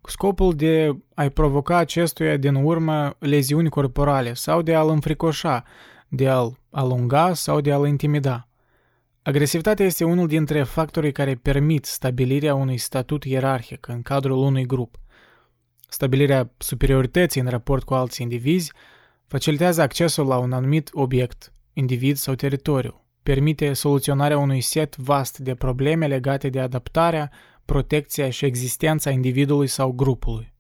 cu 0.02 0.10
scopul 0.10 0.54
de 0.56 0.98
a-i 1.14 1.30
provoca 1.30 1.78
acestuia 1.78 2.38
din 2.38 2.56
urmă 2.56 3.16
leziuni 3.20 3.70
corporale 3.70 4.34
sau 4.34 4.62
de 4.62 4.76
a-l 4.76 4.90
înfricoșa, 4.90 5.64
de 6.08 6.30
a-l 6.30 6.60
alunga 6.70 7.34
sau 7.34 7.62
de 7.62 7.72
a-l 7.72 7.88
intimida. 7.88 8.48
Agresivitatea 9.22 9.86
este 9.86 10.04
unul 10.04 10.28
dintre 10.28 10.64
factorii 10.64 11.12
care 11.12 11.36
permit 11.36 11.86
stabilirea 11.86 12.56
unui 12.56 12.78
statut 12.78 13.24
ierarhic 13.24 13.88
în 13.88 14.02
cadrul 14.02 14.38
unui 14.38 14.66
grup– 14.66 14.96
Stabilirea 15.94 16.52
superiorității 16.58 17.42
în 17.42 17.48
raport 17.48 17.84
cu 17.84 17.94
alți 17.94 18.22
indivizi 18.22 18.74
facilitează 19.28 19.82
accesul 19.82 20.28
la 20.28 20.38
un 20.38 20.52
anumit 20.52 20.90
obiect, 20.94 21.54
individ 21.74 22.16
sau 22.16 22.36
teritoriu, 22.36 23.04
permite 23.24 23.74
soluționarea 23.74 24.38
unui 24.38 24.62
set 24.62 24.96
vast 24.98 25.38
de 25.38 25.56
probleme 25.56 26.08
legate 26.08 26.50
de 26.50 26.60
adaptarea, 26.60 27.32
protecția 27.66 28.30
și 28.30 28.46
existența 28.46 29.10
individului 29.10 29.68
sau 29.68 29.92
grupului. 29.92 30.54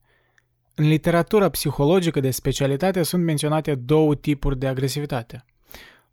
În 0.75 0.87
literatura 0.87 1.49
psihologică 1.49 2.19
de 2.19 2.31
specialitate 2.31 3.03
sunt 3.03 3.23
menționate 3.23 3.75
două 3.75 4.15
tipuri 4.15 4.57
de 4.57 4.67
agresivitate. 4.67 5.45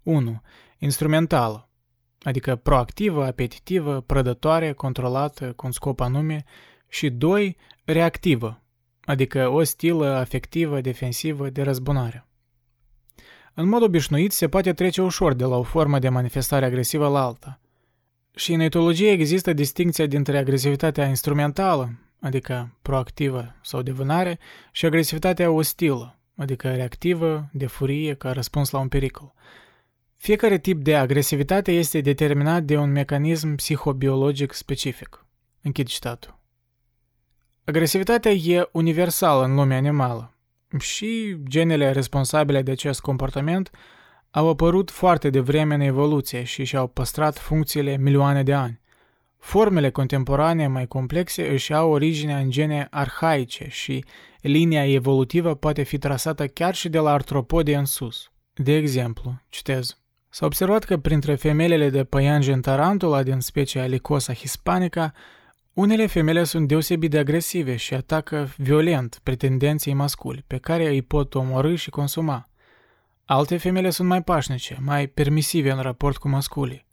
1. 0.02 0.42
Instrumentală, 0.78 1.68
adică 2.22 2.56
proactivă, 2.56 3.24
apetitivă, 3.24 4.00
prădătoare, 4.00 4.72
controlată, 4.72 5.52
cu 5.52 5.66
un 5.66 5.72
scop 5.72 6.00
anume, 6.00 6.44
și 6.88 7.10
2. 7.10 7.56
Reactivă, 7.84 8.62
adică 9.08 9.48
o 9.48 9.62
stilă 9.62 10.06
afectivă, 10.06 10.80
defensivă, 10.80 11.50
de 11.50 11.62
răzbunare. 11.62 12.26
În 13.54 13.68
mod 13.68 13.82
obișnuit, 13.82 14.32
se 14.32 14.48
poate 14.48 14.72
trece 14.72 15.02
ușor 15.02 15.34
de 15.34 15.44
la 15.44 15.56
o 15.56 15.62
formă 15.62 15.98
de 15.98 16.08
manifestare 16.08 16.64
agresivă 16.64 17.08
la 17.08 17.24
alta. 17.24 17.60
Și 18.34 18.52
în 18.52 18.60
etologie 18.60 19.10
există 19.10 19.52
distinția 19.52 20.06
dintre 20.06 20.38
agresivitatea 20.38 21.06
instrumentală, 21.06 21.98
adică 22.20 22.76
proactivă 22.82 23.54
sau 23.62 23.82
de 23.82 23.90
vânare, 23.90 24.38
și 24.72 24.86
agresivitatea 24.86 25.50
ostilă, 25.50 26.18
adică 26.36 26.74
reactivă, 26.74 27.48
de 27.52 27.66
furie, 27.66 28.14
ca 28.14 28.32
răspuns 28.32 28.70
la 28.70 28.78
un 28.78 28.88
pericol. 28.88 29.34
Fiecare 30.16 30.58
tip 30.58 30.82
de 30.82 30.96
agresivitate 30.96 31.72
este 31.72 32.00
determinat 32.00 32.62
de 32.62 32.76
un 32.76 32.90
mecanism 32.90 33.54
psihobiologic 33.54 34.52
specific. 34.52 35.26
Închid 35.62 35.86
citatul. 35.86 36.37
Agresivitatea 37.68 38.30
e 38.30 38.68
universală 38.72 39.44
în 39.44 39.54
lumea 39.54 39.76
animală 39.76 40.34
și 40.78 41.36
genele 41.48 41.90
responsabile 41.90 42.62
de 42.62 42.70
acest 42.70 43.00
comportament 43.00 43.70
au 44.30 44.48
apărut 44.48 44.90
foarte 44.90 45.30
devreme 45.30 45.74
în 45.74 45.80
evoluție 45.80 46.42
și 46.42 46.64
și-au 46.64 46.86
păstrat 46.86 47.38
funcțiile 47.38 47.96
milioane 47.96 48.42
de 48.42 48.54
ani. 48.54 48.80
Formele 49.38 49.90
contemporane 49.90 50.66
mai 50.66 50.86
complexe 50.86 51.50
își 51.50 51.72
au 51.72 51.90
originea 51.90 52.38
în 52.38 52.50
gene 52.50 52.86
arhaice 52.90 53.66
și 53.70 54.04
linia 54.40 54.92
evolutivă 54.92 55.54
poate 55.54 55.82
fi 55.82 55.98
trasată 55.98 56.46
chiar 56.46 56.74
și 56.74 56.88
de 56.88 56.98
la 56.98 57.12
artropode 57.12 57.76
în 57.76 57.84
sus. 57.84 58.30
De 58.54 58.76
exemplu, 58.76 59.42
citez, 59.48 59.98
S-a 60.28 60.46
observat 60.46 60.84
că 60.84 60.96
printre 60.96 61.34
femelele 61.34 61.90
de 61.90 62.04
păianjen 62.04 62.60
tarantula 62.60 63.22
din 63.22 63.40
specia 63.40 63.86
Licosa 63.86 64.32
hispanica 64.32 65.12
Unele 65.78 66.06
femele 66.06 66.44
sunt 66.44 66.68
deosebit 66.68 67.10
de 67.10 67.18
agresive 67.18 67.76
și 67.76 67.94
atacă 67.94 68.48
violent 68.56 69.20
pretendenții 69.22 69.92
masculi, 69.92 70.44
pe 70.46 70.56
care 70.56 70.88
îi 70.88 71.02
pot 71.02 71.34
omorâ 71.34 71.74
și 71.74 71.90
consuma. 71.90 72.48
Alte 73.24 73.56
femele 73.56 73.90
sunt 73.90 74.08
mai 74.08 74.22
pașnice, 74.22 74.78
mai 74.80 75.06
permisive 75.06 75.70
în 75.70 75.80
raport 75.80 76.16
cu 76.16 76.28
masculii. 76.28 76.86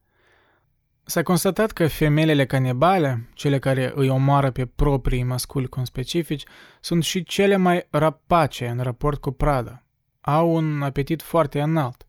S-a 1.04 1.24
constatat 1.24 1.72
că 1.72 1.88
femelele 1.88 2.46
canibale, 2.46 3.30
cele 3.34 3.60
care 3.60 3.92
îi 3.96 4.10
omoară 4.10 4.52
pe 4.52 4.66
proprii 4.66 5.24
masculi 5.24 5.68
conspecifici, 5.68 6.44
sunt 6.80 7.04
și 7.04 7.24
cele 7.24 7.56
mai 7.56 7.88
rapace 7.90 8.68
în 8.68 8.80
raport 8.80 9.22
cu 9.22 9.32
prada. 9.32 9.84
Au 10.22 10.56
un 10.56 10.82
apetit 10.82 11.22
foarte 11.22 11.62
înalt. 11.62 12.06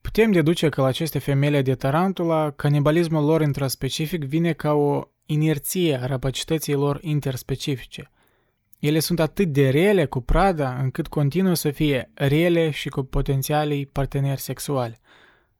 Putem 0.00 0.32
deduce 0.32 0.68
că 0.68 0.80
la 0.80 0.86
aceste 0.86 1.18
femele 1.18 1.62
de 1.62 1.74
tarantula, 1.74 2.50
canibalismul 2.50 3.24
lor 3.24 3.40
intraspecific 3.42 4.24
vine 4.24 4.52
ca 4.52 4.72
o 4.72 5.08
inerție 5.30 6.00
a 6.02 6.06
rapacității 6.06 6.74
lor 6.74 6.98
interspecifice. 7.02 8.10
Ele 8.78 8.98
sunt 8.98 9.20
atât 9.20 9.48
de 9.48 9.70
rele 9.70 10.04
cu 10.04 10.20
prada 10.20 10.78
încât 10.78 11.06
continuă 11.06 11.54
să 11.54 11.70
fie 11.70 12.10
rele 12.14 12.70
și 12.70 12.88
cu 12.88 13.02
potențialii 13.02 13.86
parteneri 13.86 14.40
sexuali. 14.40 14.98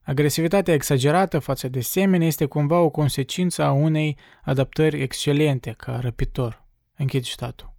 Agresivitatea 0.02 0.74
exagerată 0.74 1.38
față 1.38 1.68
de 1.68 1.80
semene 1.80 2.26
este 2.26 2.44
cumva 2.44 2.78
o 2.80 2.90
consecință 2.90 3.62
a 3.62 3.72
unei 3.72 4.16
adaptări 4.42 5.00
excelente 5.00 5.74
ca 5.76 5.98
răpitor. 5.98 6.64
Închid 6.96 7.22
citatul. 7.22 7.72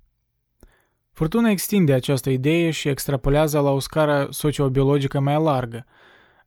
Furtuna 1.12 1.50
extinde 1.50 1.93
această 1.93 2.29
idee 2.29 2.72
și 2.72 2.88
extrapolează 2.88 3.60
la 3.60 3.69
o 3.69 3.79
scară 3.79 4.27
sociobiologică 4.31 5.19
mai 5.19 5.41
largă. 5.41 5.86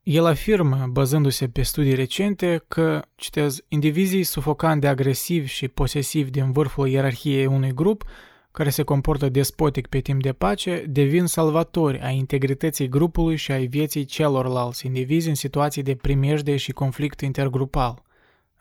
El 0.03 0.25
afirmă, 0.25 0.87
bazându-se 0.91 1.47
pe 1.47 1.61
studii 1.61 1.95
recente, 1.95 2.63
că, 2.67 3.01
citez, 3.15 3.59
indivizii 3.67 4.23
sufocant 4.23 4.81
de 4.81 4.87
agresivi 4.87 5.47
și 5.47 5.67
posesivi 5.67 6.29
din 6.29 6.51
vârful 6.51 6.87
ierarhiei 6.87 7.45
unui 7.45 7.73
grup 7.73 8.03
care 8.51 8.69
se 8.69 8.83
comportă 8.83 9.29
despotic 9.29 9.87
pe 9.87 9.99
timp 9.99 10.21
de 10.21 10.33
pace, 10.33 10.85
devin 10.89 11.25
salvatori 11.25 12.01
a 12.01 12.09
integrității 12.09 12.89
grupului 12.89 13.35
și 13.35 13.51
ai 13.51 13.65
vieții 13.65 14.05
celorlalți 14.05 14.85
indivizi 14.85 15.29
în 15.29 15.35
situații 15.35 15.83
de 15.83 15.95
primejde 15.95 16.57
și 16.57 16.71
conflict 16.71 17.21
intergrupal. 17.21 18.03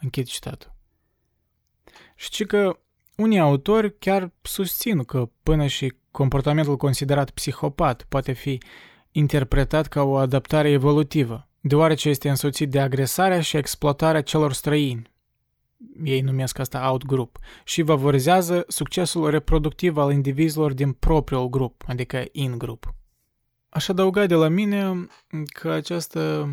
Închid 0.01 0.27
citatul. 0.27 0.75
Și 2.15 2.45
că 2.45 2.79
unii 3.17 3.39
autori 3.39 3.99
chiar 3.99 4.33
susțin 4.43 5.03
că 5.03 5.29
până 5.43 5.67
și 5.67 5.95
comportamentul 6.11 6.77
considerat 6.77 7.31
psihopat 7.31 8.05
poate 8.09 8.33
fi 8.33 8.59
interpretat 9.13 9.87
ca 9.87 10.03
o 10.03 10.17
adaptare 10.17 10.71
evolutivă, 10.71 11.49
deoarece 11.61 12.09
este 12.09 12.29
însoțit 12.29 12.71
de 12.71 12.81
agresarea 12.81 13.41
și 13.41 13.57
exploatarea 13.57 14.23
celor 14.23 14.53
străini, 14.53 15.11
ei 16.05 16.21
numesc 16.21 16.59
asta 16.59 16.91
outgroup, 16.91 17.39
și 17.65 17.83
favorizează 17.83 18.65
succesul 18.69 19.31
reproductiv 19.31 19.97
al 19.97 20.13
indivizilor 20.13 20.73
din 20.73 20.93
propriul 20.93 21.49
grup, 21.49 21.85
adică 21.87 22.25
in-group. 22.33 22.95
Aș 23.69 23.89
adăuga 23.89 24.27
de 24.27 24.35
la 24.35 24.49
mine 24.49 25.07
că 25.47 25.71
această 25.71 26.49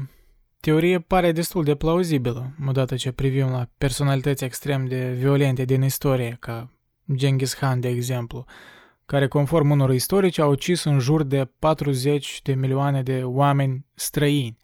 teorie 0.59 0.99
pare 0.99 1.31
destul 1.31 1.63
de 1.63 1.75
plauzibilă, 1.75 2.51
odată 2.67 2.95
ce 2.95 3.11
privim 3.11 3.49
la 3.49 3.67
personalități 3.77 4.43
extrem 4.43 4.85
de 4.85 5.11
violente 5.17 5.65
din 5.65 5.81
istorie, 5.83 6.37
ca 6.39 6.71
Genghis 7.13 7.53
Khan, 7.53 7.79
de 7.79 7.87
exemplu, 7.87 8.45
care, 9.09 9.27
conform 9.27 9.69
unor 9.69 9.93
istorici, 9.93 10.37
au 10.37 10.49
ucis 10.49 10.83
în 10.83 10.99
jur 10.99 11.23
de 11.23 11.51
40 11.59 12.41
de 12.43 12.53
milioane 12.53 13.03
de 13.03 13.21
oameni 13.23 13.85
străini. 13.93 14.57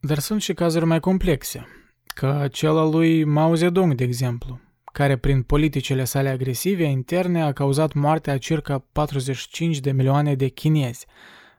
Dar 0.00 0.18
sunt 0.18 0.42
și 0.42 0.52
cazuri 0.52 0.84
mai 0.84 1.00
complexe, 1.00 1.66
ca 2.06 2.48
cel 2.48 2.76
al 2.76 2.90
lui 2.90 3.24
Mao 3.24 3.54
Zedong, 3.54 3.94
de 3.94 4.04
exemplu, 4.04 4.60
care 4.92 5.16
prin 5.16 5.42
politicile 5.42 6.04
sale 6.04 6.28
agresive 6.28 6.84
interne 6.84 7.42
a 7.42 7.52
cauzat 7.52 7.92
moartea 7.92 8.32
a 8.32 8.38
circa 8.38 8.86
45 8.92 9.78
de 9.78 9.92
milioane 9.92 10.34
de 10.34 10.48
chinezi, 10.48 11.06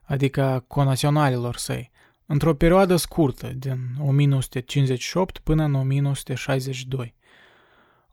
adică 0.03 0.63
conaționalilor 0.67 1.55
săi, 1.55 1.91
într-o 2.25 2.53
perioadă 2.53 2.95
scurtă, 2.95 3.51
din 3.55 3.79
1958 3.99 5.37
până 5.37 5.63
în 5.63 5.73
1962. 5.73 7.15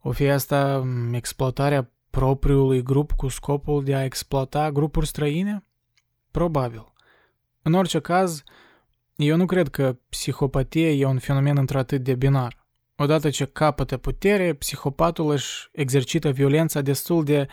O 0.01 0.11
fi 0.11 0.29
asta 0.29 0.87
exploatarea 1.13 1.93
propriului 2.19 2.83
grup 2.83 3.13
cu 3.13 3.29
scopul 3.29 3.85
de 3.85 3.95
a 3.95 4.05
exploata 4.05 4.71
grupuri 4.71 5.07
străine? 5.07 5.65
Probabil. 6.31 6.93
În 7.63 7.73
orice 7.75 8.01
caz, 8.01 8.43
eu 9.17 9.37
nu 9.37 9.47
cred 9.47 9.69
că 9.69 9.99
psihopatia 10.09 10.91
e 10.91 11.05
un 11.05 11.19
fenomen 11.19 11.57
într-atât 11.57 12.03
de 12.03 12.15
binar. 12.15 12.67
Odată 12.97 13.31
ce 13.31 13.45
capătă 13.45 13.97
putere, 13.97 14.53
psihopatul 14.53 15.31
își 15.31 15.69
exercită 15.73 16.31
violența 16.31 16.81
destul 16.81 17.25
de, 17.25 17.47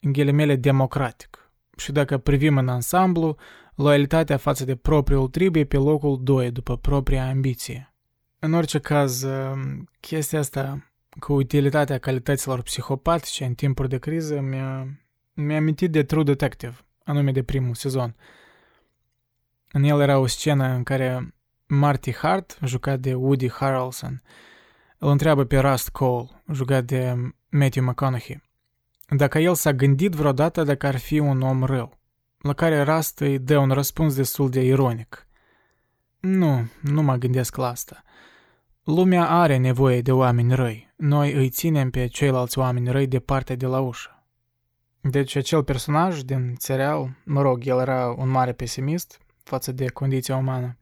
în 0.00 0.12
ghilimele, 0.12 0.56
democratic. 0.56 1.50
Și 1.76 1.92
dacă 1.92 2.18
privim 2.18 2.56
în 2.56 2.68
ansamblu, 2.68 3.36
loialitatea 3.74 4.36
față 4.36 4.64
de 4.64 4.76
propriul 4.76 5.28
trib 5.28 5.56
e 5.56 5.64
pe 5.64 5.76
locul 5.76 6.18
2 6.22 6.50
după 6.50 6.76
propria 6.76 7.28
ambiție. 7.28 7.94
În 8.38 8.52
orice 8.52 8.78
caz, 8.78 9.22
um, 9.22 9.88
chestia 10.00 10.38
asta 10.38 10.90
cu 11.18 11.32
utilitatea 11.32 11.98
calităților 11.98 12.62
psihopatice 12.62 13.44
în 13.44 13.54
timpuri 13.54 13.88
de 13.88 13.98
criză 13.98 14.40
mi-a, 14.40 14.86
mi-a 15.34 15.56
amintit 15.56 15.90
de 15.90 16.02
True 16.02 16.22
Detective, 16.22 16.76
anume 17.04 17.32
de 17.32 17.42
primul 17.42 17.74
sezon– 17.74 18.14
în 19.76 19.82
el 19.82 20.00
era 20.00 20.18
o 20.18 20.26
scenă 20.26 20.66
în 20.66 20.82
care 20.82 21.34
Marty 21.66 22.14
Hart, 22.14 22.58
jucat 22.64 23.00
de 23.00 23.14
Woody 23.14 23.50
Harrelson, 23.50 24.22
îl 24.98 25.10
întreabă 25.10 25.44
pe 25.44 25.58
Rust 25.58 25.88
Cole, 25.88 26.42
jucat 26.52 26.84
de 26.84 27.14
Matthew 27.48 27.84
McConaughey, 27.84 28.42
dacă 29.08 29.38
el 29.38 29.54
s-a 29.54 29.72
gândit 29.72 30.12
vreodată 30.12 30.62
dacă 30.62 30.86
ar 30.86 30.96
fi 30.96 31.18
un 31.18 31.40
om 31.42 31.64
rău, 31.64 31.98
la 32.38 32.52
care 32.52 32.82
Rust 32.82 33.20
îi 33.20 33.38
dă 33.38 33.58
un 33.58 33.70
răspuns 33.70 34.14
destul 34.14 34.50
de 34.50 34.64
ironic. 34.64 35.26
Nu, 36.20 36.70
nu 36.80 37.02
mă 37.02 37.16
gândesc 37.16 37.56
la 37.56 37.68
asta. 37.68 38.02
Lumea 38.84 39.28
are 39.28 39.56
nevoie 39.56 40.02
de 40.02 40.12
oameni 40.12 40.54
răi. 40.54 40.85
Noi 40.96 41.32
îi 41.32 41.48
ținem 41.48 41.90
pe 41.90 42.06
ceilalți 42.06 42.58
oameni 42.58 42.90
răi 42.90 43.06
departe 43.06 43.54
de 43.54 43.66
la 43.66 43.80
ușă. 43.80 44.24
Deci 45.00 45.36
acel 45.36 45.64
personaj 45.64 46.20
din 46.20 46.54
serial, 46.58 47.16
mă 47.24 47.42
rog, 47.42 47.66
el 47.66 47.78
era 47.78 48.14
un 48.18 48.28
mare 48.28 48.52
pesimist, 48.52 49.18
față 49.42 49.72
de 49.72 49.86
condiția 49.86 50.36
umană. 50.36 50.78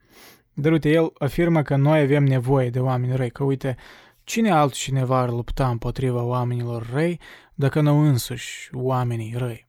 Dar 0.53 0.73
uite, 0.73 0.91
el 0.91 1.13
afirmă 1.19 1.63
că 1.63 1.77
noi 1.77 2.01
avem 2.01 2.25
nevoie 2.25 2.71
de 2.71 2.81
oameni 2.81 3.17
răi, 3.17 3.31
că 3.31 3.45
uite, 3.45 3.77
cine 4.25 4.51
altcineva 4.51 5.19
ar 5.19 5.31
lupta 5.31 5.69
împotriva 5.69 6.23
oamenilor 6.23 6.91
răi 6.93 7.21
dacă 7.55 7.81
nu 7.81 7.99
însuși 7.99 8.71
oamenii 8.73 9.35
răi? 9.37 9.69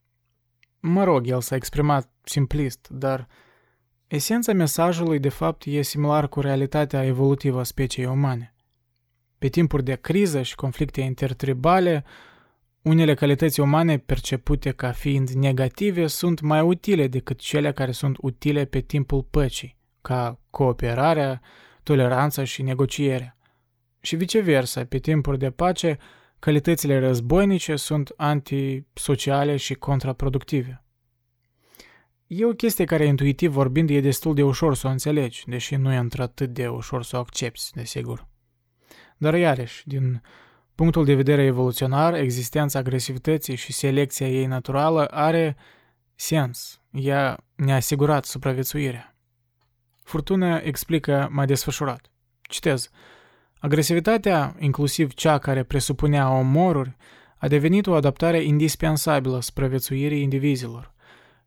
Mă 0.79 1.03
rog, 1.03 1.27
el 1.27 1.41
s-a 1.41 1.55
exprimat 1.55 2.09
simplist, 2.23 2.87
dar 2.89 3.27
esența 4.07 4.53
mesajului 4.53 5.19
de 5.19 5.29
fapt 5.29 5.63
e 5.65 5.81
similar 5.81 6.27
cu 6.27 6.39
realitatea 6.39 7.05
evolutivă 7.05 7.59
a 7.59 7.63
speciei 7.63 8.05
umane. 8.05 8.54
Pe 9.45 9.51
timpuri 9.51 9.83
de 9.83 9.95
criză 9.95 10.41
și 10.41 10.55
conflicte 10.55 11.01
intertribale, 11.01 12.03
unele 12.81 13.13
calități 13.13 13.59
umane 13.59 13.97
percepute 13.97 14.71
ca 14.71 14.91
fiind 14.91 15.29
negative 15.29 16.07
sunt 16.07 16.41
mai 16.41 16.61
utile 16.61 17.07
decât 17.07 17.39
cele 17.39 17.71
care 17.71 17.91
sunt 17.91 18.17
utile 18.21 18.65
pe 18.65 18.79
timpul 18.79 19.23
păcii, 19.23 19.77
ca 20.01 20.39
cooperarea, 20.49 21.41
toleranța 21.83 22.43
și 22.43 22.61
negocierea. 22.61 23.37
Și 24.01 24.15
viceversa, 24.15 24.85
pe 24.85 24.97
timpuri 24.97 25.37
de 25.37 25.51
pace, 25.51 25.97
calitățile 26.39 26.99
războinice 26.99 27.75
sunt 27.75 28.13
antisociale 28.17 29.55
și 29.55 29.73
contraproductive. 29.73 30.83
E 32.27 32.45
o 32.45 32.53
chestie 32.53 32.85
care, 32.85 33.05
intuitiv 33.05 33.51
vorbind, 33.51 33.89
e 33.89 33.99
destul 33.99 34.33
de 34.33 34.43
ușor 34.43 34.75
să 34.75 34.87
o 34.87 34.89
înțelegi, 34.89 35.43
deși 35.47 35.75
nu 35.75 35.93
e 35.93 35.97
într-atât 35.97 36.53
de 36.53 36.67
ușor 36.67 37.03
să 37.03 37.17
o 37.17 37.19
accepti, 37.19 37.71
desigur. 37.73 38.33
Dar 39.17 39.33
iarăși, 39.33 39.87
din 39.87 40.21
punctul 40.75 41.05
de 41.05 41.15
vedere 41.15 41.43
evoluționar, 41.43 42.13
existența 42.13 42.79
agresivității 42.79 43.55
și 43.55 43.73
selecția 43.73 44.27
ei 44.27 44.45
naturală 44.45 45.05
are 45.05 45.57
sens. 46.15 46.81
Ea 46.91 47.37
ne-a 47.55 47.75
asigurat 47.75 48.25
supraviețuirea. 48.25 49.15
Furtuna 50.03 50.57
explică 50.57 51.29
mai 51.31 51.45
desfășurat. 51.45 52.11
Citez. 52.41 52.89
Agresivitatea, 53.59 54.55
inclusiv 54.59 55.13
cea 55.13 55.37
care 55.37 55.63
presupunea 55.63 56.29
omoruri, 56.29 56.95
a 57.37 57.47
devenit 57.47 57.87
o 57.87 57.93
adaptare 57.93 58.43
indispensabilă 58.43 59.41
supraviețuirii 59.41 60.21
indivizilor, 60.21 60.93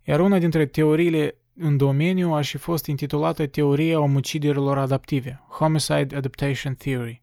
iar 0.02 0.20
una 0.20 0.38
dintre 0.38 0.66
teoriile 0.66 1.34
în 1.54 1.76
domeniu 1.76 2.32
a 2.32 2.40
și 2.40 2.56
fost 2.56 2.86
intitulată 2.86 3.46
Teoria 3.46 4.00
omuciderilor 4.00 4.78
adaptive, 4.78 5.44
Homicide 5.48 6.16
Adaptation 6.16 6.74
Theory, 6.74 7.22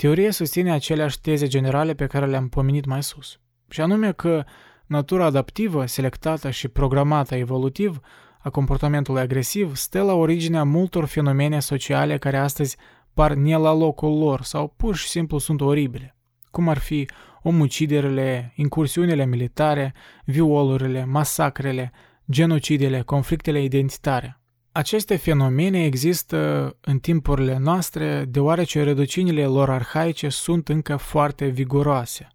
Teoria 0.00 0.30
susține 0.30 0.72
aceleași 0.72 1.20
teze 1.20 1.46
generale 1.46 1.94
pe 1.94 2.06
care 2.06 2.26
le-am 2.26 2.48
pomenit 2.48 2.84
mai 2.84 3.02
sus, 3.02 3.40
și 3.68 3.80
anume 3.80 4.12
că 4.12 4.44
natura 4.86 5.24
adaptivă, 5.24 5.86
selectată 5.86 6.50
și 6.50 6.68
programată 6.68 7.34
evolutiv 7.34 8.00
a 8.38 8.50
comportamentului 8.50 9.20
agresiv 9.20 9.76
stă 9.76 10.02
la 10.02 10.12
originea 10.12 10.64
multor 10.64 11.04
fenomene 11.04 11.60
sociale 11.60 12.18
care 12.18 12.36
astăzi 12.36 12.76
par 13.14 13.32
ne 13.32 13.56
la 13.56 13.72
locul 13.72 14.18
lor 14.18 14.42
sau 14.42 14.74
pur 14.76 14.96
și 14.96 15.08
simplu 15.08 15.38
sunt 15.38 15.60
oribile, 15.60 16.16
cum 16.50 16.68
ar 16.68 16.78
fi 16.78 17.08
omuciderile, 17.42 18.52
incursiunile 18.56 19.26
militare, 19.26 19.94
violurile, 20.24 21.04
masacrele, 21.04 21.92
genocidele, 22.30 23.02
conflictele 23.02 23.62
identitare. 23.62 24.39
Aceste 24.72 25.16
fenomene 25.16 25.84
există 25.84 26.76
în 26.80 26.98
timpurile 26.98 27.58
noastre 27.58 28.24
deoarece 28.24 28.82
rădăcinile 28.82 29.44
lor 29.46 29.70
arhaice 29.70 30.28
sunt 30.28 30.68
încă 30.68 30.96
foarte 30.96 31.46
viguroase. 31.46 32.28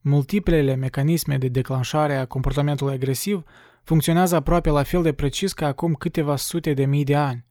Multiplele 0.00 0.74
mecanisme 0.74 1.38
de 1.38 1.48
declanșare 1.48 2.16
a 2.16 2.26
comportamentului 2.26 2.94
agresiv 2.94 3.42
funcționează 3.82 4.36
aproape 4.36 4.70
la 4.70 4.82
fel 4.82 5.02
de 5.02 5.12
precis 5.12 5.52
ca 5.52 5.66
acum 5.66 5.94
câteva 5.94 6.36
sute 6.36 6.72
de 6.72 6.84
mii 6.84 7.04
de 7.04 7.16
ani. 7.16 7.44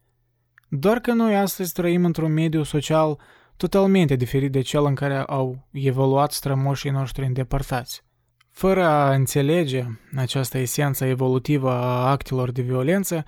Doar 0.70 1.00
că 1.00 1.14
noi 1.14 1.36
astăzi 1.36 1.74
trăim 1.74 2.06
într-un 2.06 2.34
mediu 2.34 2.64
social 2.64 3.20
totalmente 3.58 4.16
diferit 4.16 4.52
de 4.52 4.62
cel 4.62 4.86
în 4.86 4.96
care 4.96 5.18
au 5.18 5.68
evoluat 5.72 6.32
strămoșii 6.32 6.90
noștri 6.90 7.26
îndepărtați. 7.26 8.04
Fără 8.52 8.84
a 8.84 9.14
înțelege 9.14 9.86
această 10.16 10.58
esență 10.58 11.06
evolutivă 11.06 11.72
a 11.72 12.10
actelor 12.10 12.52
de 12.52 12.62
violență, 12.62 13.26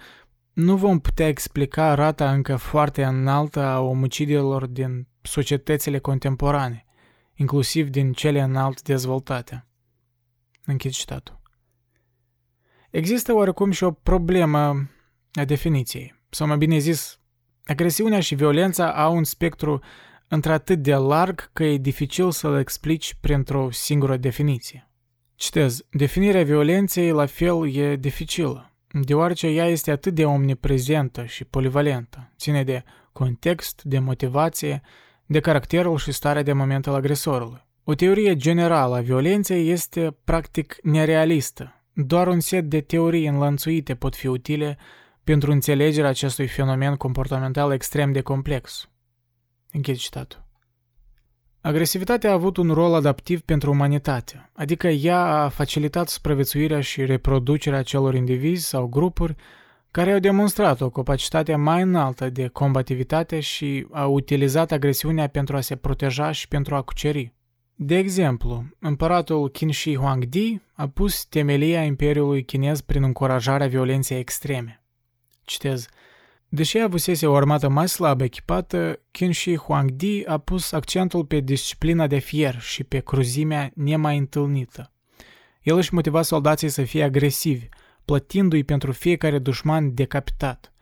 nu 0.60 0.76
vom 0.76 1.00
putea 1.00 1.28
explica 1.28 1.94
rata 1.94 2.32
încă 2.32 2.56
foarte 2.56 3.04
înaltă 3.04 3.60
a 3.60 3.80
omucidiilor 3.80 4.66
din 4.66 5.08
societățile 5.22 6.00
contemporane, 6.00 6.86
inclusiv 7.36 7.90
din 7.90 8.14
cele 8.14 8.42
înalt 8.42 8.82
dezvoltate. 8.82 9.66
Închid 10.66 10.92
citatul. 10.92 11.42
Există 12.90 13.34
oarecum 13.34 13.72
și 13.72 13.84
o 13.84 13.92
problemă 13.92 14.90
a 15.34 15.46
definiției, 15.46 16.16
sau 16.30 16.48
mai 16.48 16.58
bine 16.58 16.78
zis, 16.78 17.20
agresiunea 17.66 18.20
și 18.20 18.36
violența 18.36 18.94
au 18.94 19.16
un 19.16 19.24
spectru 19.24 19.80
într-atât 20.28 20.80
de 20.80 20.96
larg 20.96 21.50
că 21.54 21.64
e 21.64 21.78
dificil 21.78 22.32
să-l 22.32 22.60
explici 22.60 23.18
printr-o 23.22 23.72
singură 23.72 24.18
definiție. 24.18 24.90
Citez, 25.36 25.86
definirea 25.90 26.44
violenței 26.44 27.12
la 27.12 27.26
fel 27.26 27.74
e 27.74 27.96
dificilă 27.96 28.69
deoarece 28.92 29.48
ea 29.48 29.66
este 29.66 29.92
atât 29.92 30.14
de 30.14 30.26
omniprezentă 30.26 31.26
și 31.26 31.46
polivalentă, 31.46 32.32
ține 32.38 32.64
de 32.64 32.84
context, 33.12 33.82
de 33.84 34.00
motivație, 34.00 34.82
de 35.26 35.40
caracterul 35.40 35.98
și 35.98 36.12
starea 36.12 36.44
de 36.44 36.54
moment 36.54 36.88
al 36.88 36.94
agresorului. 36.94 37.68
O 37.84 37.96
teorie 37.96 38.36
generală 38.36 38.96
a 38.96 39.02
violenței 39.02 39.70
este 39.70 40.18
practic 40.24 40.78
nerealistă. 40.84 41.84
Doar 41.94 42.28
un 42.28 42.40
set 42.40 42.64
de 42.64 42.82
teorii 42.82 43.28
înlănțuite 43.28 43.96
pot 43.96 44.16
fi 44.16 44.28
utile 44.28 44.78
pentru 45.24 45.52
înțelegerea 45.52 46.10
acestui 46.10 46.48
fenomen 46.48 46.96
comportamental 46.96 47.72
extrem 47.72 48.12
de 48.12 48.22
complex. 48.22 48.90
Închid 49.72 49.96
citatul. 49.96 50.49
Agresivitatea 51.62 52.30
a 52.30 52.34
avut 52.34 52.58
un 52.58 52.72
rol 52.72 52.94
adaptiv 52.94 53.42
pentru 53.42 53.72
umanitate, 53.72 54.50
adică 54.54 54.88
ea 54.88 55.20
a 55.20 55.50
facilitat 55.50 56.08
supraviețuirea 56.08 56.82
și 56.82 57.06
reproducerea 57.06 57.84
celor 57.84 58.16
indivizi 58.16 58.68
sau 58.68 58.88
grupuri 58.88 59.36
care 59.92 60.12
au 60.12 60.20
demonstrat 60.20 60.82
o 60.82 60.90
capacitate 60.90 61.56
mai 61.56 61.82
înaltă 61.82 62.30
de 62.30 62.48
combativitate 62.48 63.40
și 63.40 63.88
au 63.92 64.14
utilizat 64.14 64.72
agresiunea 64.72 65.28
pentru 65.28 65.56
a 65.56 65.62
se 65.62 65.76
proteja 65.76 66.32
și 66.32 66.48
pentru 66.48 66.76
a 66.76 66.82
cuceri. 66.82 67.34
De 67.76 67.98
exemplu, 67.98 68.66
împăratul 68.80 69.50
Qin 69.50 69.72
Shi 69.72 69.96
Huangdi 69.96 70.62
a 70.74 70.88
pus 70.88 71.26
temelia 71.26 71.84
Imperiului 71.84 72.44
chinez 72.44 72.82
prin 72.82 73.04
încurajarea 73.04 73.68
violenței 73.68 74.20
extreme. 74.20 74.84
Citez, 75.44 75.88
Deși 76.52 76.78
avusese 76.78 77.28
o 77.28 77.36
armată 77.36 77.70
mai 77.70 77.90
slabă 77.90 78.24
echipată, 78.24 79.00
Qin 79.12 79.32
Shi 79.32 79.56
Huangdi 79.56 80.24
a 80.26 80.38
pus 80.38 80.72
accentul 80.72 81.26
pe 81.26 81.40
disciplina 81.40 82.08
de 82.08 82.18
fier 82.18 82.60
și 82.60 82.84
pe 82.84 83.00
cruzimea 83.00 83.72
nemai 83.76 84.18
întâlnită. 84.18 84.92
El 85.62 85.76
își 85.76 85.94
motiva 85.94 86.22
soldații 86.22 86.70
să 86.70 86.84
fie 86.84 87.04
agresivi, 87.04 87.68
plătindu-i 88.06 88.64
pentru 88.64 88.92
fiecare 88.92 89.40
dușman 89.40 89.94
decapitat. 89.94 90.74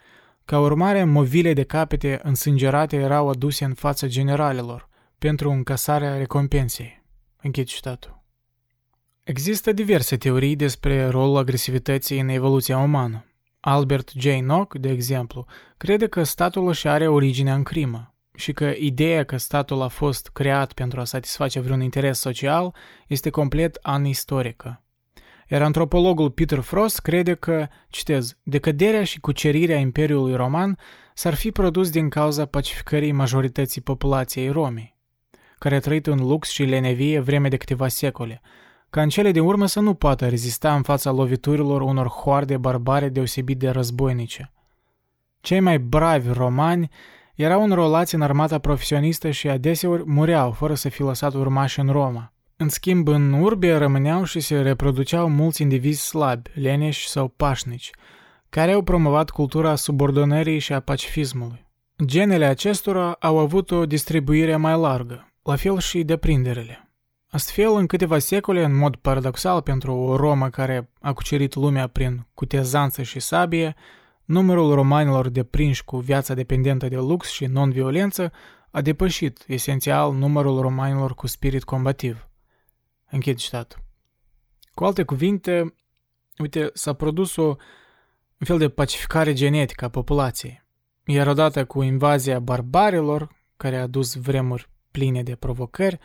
Ca 0.46 0.60
urmare, 0.60 1.04
movile 1.04 1.54
de 1.54 1.64
capete 1.64 2.20
însângerate 2.24 2.96
erau 2.96 3.30
aduse 3.30 3.66
în 3.66 3.74
fața 3.74 4.08
generalilor 4.08 4.90
pentru 5.18 5.52
încasarea 5.52 6.18
recompensei. 6.18 7.04
Închid 7.42 7.66
citatul. 7.66 8.24
Există 9.24 9.72
diverse 9.72 10.18
teorii 10.18 10.56
despre 10.56 11.08
rolul 11.08 11.38
agresivității 11.38 12.20
în 12.20 12.28
evoluția 12.28 12.78
umană. 12.78 13.27
Albert 13.60 14.12
J. 14.16 14.26
Nock, 14.26 14.76
de 14.76 14.90
exemplu, 14.90 15.46
crede 15.78 16.08
că 16.08 16.24
statul 16.24 16.68
își 16.68 16.88
are 16.88 17.08
originea 17.08 17.54
în 17.54 17.64
crimă 17.64 18.16
și 18.36 18.54
că 18.54 18.74
ideea 18.78 19.24
că 19.24 19.38
statul 19.38 19.82
a 19.82 19.88
fost 19.88 20.30
creat 20.34 20.74
pentru 20.74 21.00
a 21.00 21.04
satisface 21.04 21.60
vreun 21.60 21.82
interes 21.82 22.20
social 22.20 22.76
este 23.08 23.30
complet 23.30 23.80
anistorică. 23.82 24.82
Iar 25.50 25.62
antropologul 25.62 26.32
Peter 26.32 26.60
Frost 26.60 27.00
crede 27.00 27.34
că, 27.34 27.68
citez, 27.90 28.38
decăderea 28.44 29.04
și 29.04 29.20
cucerirea 29.20 29.78
Imperiului 29.78 30.36
Roman 30.36 30.78
s-ar 31.14 31.34
fi 31.34 31.52
produs 31.52 31.90
din 31.90 32.10
cauza 32.10 32.46
pacificării 32.46 33.12
majorității 33.12 33.82
populației 33.82 34.50
Romei, 34.50 34.98
care 35.60 35.76
a 35.76 35.80
trăit 35.80 36.08
în 36.08 36.20
lux 36.20 36.50
și 36.50 36.64
lenevie 36.64 37.20
vreme 37.20 37.48
de 37.48 37.58
câteva 37.58 37.88
secole, 37.88 38.42
ca 38.90 39.02
în 39.02 39.10
cele 39.10 39.32
din 39.32 39.42
urmă 39.42 39.66
să 39.66 39.80
nu 39.80 39.94
poată 39.94 40.28
rezista 40.28 40.76
în 40.76 40.82
fața 40.82 41.12
loviturilor 41.12 41.82
unor 41.82 42.08
hoarde 42.08 42.58
barbare 42.58 43.10
deosebit 43.10 43.60
de 43.60 43.70
războinice. 43.70 44.52
Cei 45.42 45.60
mai 45.60 45.80
bravi 45.80 46.32
romani 46.32 46.90
erau 47.36 47.64
înrolați 47.64 48.16
în 48.16 48.22
armata 48.22 48.60
profesionistă 48.60 49.30
și 49.30 49.50
adeseori 49.50 50.04
mureau 50.06 50.52
fără 50.52 50.74
să 50.74 50.90
fi 50.90 51.02
lăsat 51.02 51.34
urmași 51.34 51.80
în 51.80 51.90
Roma. 51.90 52.32
În 52.56 52.70
schimb, 52.70 53.08
în 53.08 53.34
urbe 53.34 53.76
rămâneau 53.76 54.24
și 54.24 54.40
se 54.40 54.62
reproduceau 54.62 55.30
mulți 55.30 55.62
indivizi 55.62 56.06
slabi, 56.06 56.50
leneși 56.54 57.08
sau 57.08 57.28
pașnici, 57.28 57.92
care 58.50 58.72
au 58.72 58.82
promovat 58.82 59.30
cultura 59.30 59.76
subordonării 59.76 60.60
și 60.60 60.74
a 60.74 60.80
pacifismului. 60.80 61.66
Genele 62.06 62.46
acestora 62.46 63.12
au 63.12 63.38
avut 63.38 63.72
o 63.72 63.86
distribuire 63.86 64.56
mai 64.56 64.78
largă, 64.78 65.32
la 65.44 65.56
fel 65.56 65.80
și 65.80 66.04
deprinderile. 66.04 66.87
Astfel, 67.30 67.76
în 67.76 67.88
câteva 67.88 68.20
secole, 68.20 68.64
în 68.64 68.76
mod 68.76 68.96
paradoxal 68.96 69.62
pentru 69.62 69.94
o 69.94 70.16
Romă 70.16 70.50
care 70.50 70.90
a 71.02 71.14
cucerit 71.14 71.56
lumea 71.56 71.88
prin 71.88 72.28
cutezanță 72.34 73.04
și 73.04 73.20
sabie, 73.20 73.76
numărul 74.26 74.74
romanilor 74.74 75.30
deprinși 75.30 75.84
cu 75.84 75.98
viața 75.98 76.34
dependentă 76.34 76.88
de 76.88 76.96
lux 76.96 77.30
și 77.30 77.46
non-violență 77.46 78.32
a 78.72 78.82
depășit, 78.82 79.44
esențial, 79.48 80.14
numărul 80.14 80.62
romanilor 80.62 81.14
cu 81.14 81.28
spirit 81.28 81.64
combativ. 81.64 82.28
Închid 83.10 83.38
citat. 83.38 83.82
Cu 84.74 84.84
alte 84.84 85.04
cuvinte, 85.04 85.76
uite, 86.38 86.70
s-a 86.74 86.94
produs 86.94 87.36
o 87.36 87.56
un 88.40 88.46
fel 88.46 88.58
de 88.58 88.70
pacificare 88.70 89.34
genetică 89.34 89.86
a 89.86 89.90
populației. 89.90 90.64
Iar 91.06 91.28
odată 91.28 91.66
cu 91.66 91.82
invazia 91.82 92.40
barbarilor, 92.40 93.36
care 93.58 93.78
a 93.78 93.88
dus 93.88 94.16
vremuri 94.16 94.70
pline 94.92 95.24
de 95.24 95.36
provocări, 95.36 96.00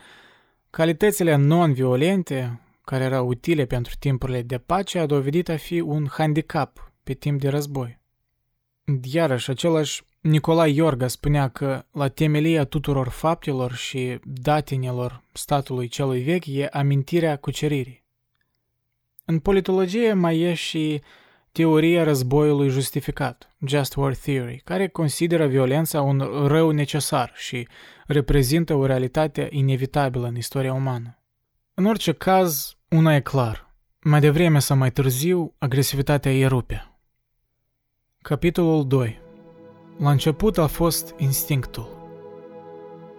Calitățile 0.75 1.35
non-violente, 1.35 2.59
care 2.85 3.03
erau 3.03 3.27
utile 3.27 3.65
pentru 3.65 3.93
timpurile 3.99 4.41
de 4.41 4.57
pace, 4.57 4.99
a 4.99 5.05
dovedit 5.05 5.49
a 5.49 5.57
fi 5.57 5.79
un 5.79 6.07
handicap 6.11 6.91
pe 7.03 7.13
timp 7.13 7.39
de 7.39 7.49
război. 7.49 7.99
Iarăși, 9.03 9.49
același 9.49 10.03
Nicolae 10.21 10.71
Iorga 10.71 11.07
spunea 11.07 11.47
că 11.47 11.85
la 11.91 12.07
temelia 12.07 12.63
tuturor 12.63 13.07
faptelor 13.07 13.73
și 13.73 14.19
datinelor 14.23 15.23
statului 15.31 15.87
celui 15.87 16.21
vechi 16.21 16.45
e 16.47 16.67
amintirea 16.71 17.37
cuceririi. 17.37 18.03
În 19.25 19.39
politologie 19.39 20.13
mai 20.13 20.39
e 20.39 20.53
și 20.53 21.01
teoria 21.51 22.03
războiului 22.03 22.69
justificat, 22.69 23.55
Just 23.65 23.95
War 23.95 24.15
Theory, 24.15 24.61
care 24.63 24.87
consideră 24.87 25.47
violența 25.47 26.01
un 26.01 26.19
rău 26.47 26.69
necesar 26.71 27.31
și 27.35 27.67
reprezintă 28.07 28.73
o 28.73 28.85
realitate 28.85 29.47
inevitabilă 29.51 30.27
în 30.27 30.35
istoria 30.35 30.73
umană. 30.73 31.17
În 31.73 31.85
orice 31.85 32.11
caz, 32.11 32.77
una 32.89 33.15
e 33.15 33.19
clar. 33.19 33.75
Mai 34.01 34.19
devreme 34.19 34.59
sau 34.59 34.77
mai 34.77 34.91
târziu, 34.91 35.53
agresivitatea 35.57 36.33
erupe. 36.37 36.87
Capitolul 38.21 38.87
2 38.87 39.21
La 39.97 40.11
început 40.11 40.57
a 40.57 40.67
fost 40.67 41.13
instinctul. 41.17 42.01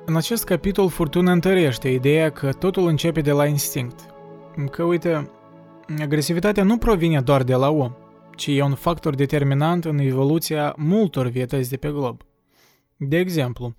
În 0.06 0.16
acest 0.16 0.44
capitol 0.44 0.88
Furtuna 0.88 1.32
întărește 1.32 1.88
ideea 1.88 2.30
că 2.30 2.52
totul 2.52 2.86
începe 2.86 3.20
de 3.20 3.30
la 3.30 3.46
instinct. 3.46 4.00
Că, 4.70 4.82
uite, 4.82 5.30
agresivitatea 6.00 6.62
nu 6.62 6.78
provine 6.78 7.20
doar 7.20 7.42
de 7.42 7.54
la 7.54 7.70
om, 7.70 7.94
ci 8.36 8.46
e 8.46 8.62
un 8.62 8.74
factor 8.74 9.14
determinant 9.14 9.84
în 9.84 9.98
evoluția 9.98 10.74
multor 10.76 11.26
vietăți 11.26 11.70
de 11.70 11.76
pe 11.76 11.88
glob. 11.88 12.22
De 12.96 13.18
exemplu, 13.18 13.74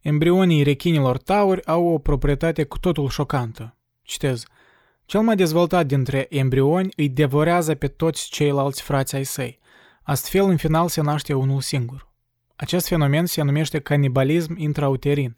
embrionii 0.00 0.62
rechinilor 0.62 1.18
tauri 1.18 1.66
au 1.66 1.86
o 1.86 1.98
proprietate 1.98 2.64
cu 2.64 2.78
totul 2.78 3.08
șocantă. 3.08 3.76
Citez. 4.02 4.44
Cel 5.04 5.20
mai 5.20 5.36
dezvoltat 5.36 5.86
dintre 5.86 6.26
embrioni 6.28 6.92
îi 6.96 7.08
devorează 7.08 7.74
pe 7.74 7.88
toți 7.88 8.28
ceilalți 8.30 8.82
frați 8.82 9.14
ai 9.14 9.24
săi. 9.24 9.58
Astfel, 10.02 10.44
în 10.44 10.56
final, 10.56 10.88
se 10.88 11.00
naște 11.00 11.32
unul 11.32 11.60
singur. 11.60 12.08
Acest 12.56 12.88
fenomen 12.88 13.26
se 13.26 13.42
numește 13.42 13.78
canibalism 13.78 14.54
intrauterin 14.56 15.34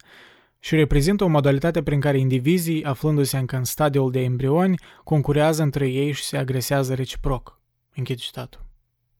și 0.59 0.75
reprezintă 0.75 1.23
o 1.23 1.27
modalitate 1.27 1.83
prin 1.83 1.99
care 1.99 2.19
indivizii, 2.19 2.83
aflându-se 2.83 3.37
încă 3.37 3.55
în 3.55 3.63
stadiul 3.63 4.11
de 4.11 4.21
embrioni, 4.21 4.79
concurează 5.03 5.63
între 5.63 5.87
ei 5.87 6.11
și 6.11 6.23
se 6.23 6.37
agresează 6.37 6.93
reciproc. 6.93 7.59
Închid 7.95 8.17
citatul. 8.17 8.62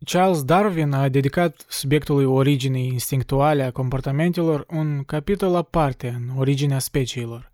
Charles 0.05 0.43
Darwin 0.43 0.91
a 0.91 1.09
dedicat 1.09 1.65
subiectului 1.69 2.25
originii 2.25 2.87
instinctuale 2.87 3.63
a 3.63 3.71
comportamentelor 3.71 4.65
un 4.69 5.03
capitol 5.03 5.55
aparte 5.55 6.07
în 6.07 6.37
originea 6.37 6.79
speciilor. 6.79 7.51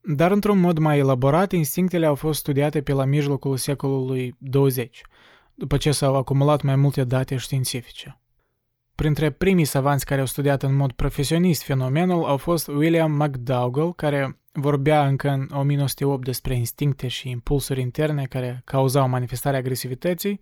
Dar 0.00 0.30
într-un 0.30 0.58
mod 0.58 0.78
mai 0.78 0.98
elaborat, 0.98 1.52
instinctele 1.52 2.06
au 2.06 2.14
fost 2.14 2.38
studiate 2.38 2.82
pe 2.82 2.92
la 2.92 3.04
mijlocul 3.04 3.56
secolului 3.56 4.34
20, 4.38 5.02
după 5.54 5.76
ce 5.76 5.92
s-au 5.92 6.16
acumulat 6.16 6.62
mai 6.62 6.76
multe 6.76 7.04
date 7.04 7.36
științifice. 7.36 8.20
Printre 8.94 9.30
primii 9.30 9.64
savanți 9.64 10.04
care 10.04 10.20
au 10.20 10.26
studiat 10.26 10.62
în 10.62 10.76
mod 10.76 10.92
profesionist 10.92 11.62
fenomenul 11.62 12.24
au 12.24 12.36
fost 12.36 12.68
William 12.68 13.12
McDougall, 13.12 13.94
care 13.94 14.38
vorbea 14.52 15.06
încă 15.06 15.28
în 15.28 15.48
1908 15.52 16.24
despre 16.24 16.54
instincte 16.54 17.08
și 17.08 17.30
impulsuri 17.30 17.80
interne 17.80 18.24
care 18.24 18.62
cauzau 18.64 19.08
manifestarea 19.08 19.58
agresivității, 19.58 20.40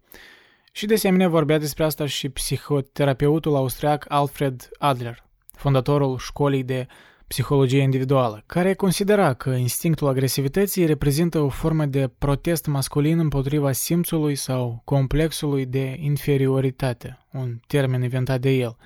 și 0.72 0.87
de 0.87 0.94
asemenea 0.94 1.28
vorbea 1.28 1.59
despre 1.59 1.85
asta 1.85 2.07
și 2.07 2.28
psihoterapeutul 2.28 3.57
austriac 3.57 4.04
Alfred 4.09 4.68
Adler, 4.78 5.24
fondatorul 5.52 6.18
școlii 6.18 6.64
de 6.64 6.87
psihologie 7.26 7.81
individuală, 7.81 8.42
care 8.46 8.74
considera 8.74 9.35
că 9.35 9.50
instinctul 9.50 10.09
agresivității 10.09 10.87
reprezintă 10.87 11.38
o 11.38 11.48
formă 11.48 11.85
de 11.87 12.11
protest 12.18 12.66
masculin 12.66 13.18
împotriva 13.18 13.72
simțului 13.72 14.35
sau 14.35 14.81
complexului 14.85 15.66
de 15.66 15.96
inferioritate, 16.00 17.18
un 17.33 17.59
termen 17.66 18.02
inventat 18.02 18.40
de 18.40 18.50
el, 18.50 18.76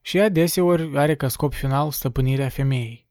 și 0.00 0.20
adeseori 0.20 0.90
are 0.94 1.16
ca 1.16 1.28
scop 1.28 1.52
final 1.52 1.90
stăpânirea 1.90 2.48
femeii. 2.48 3.06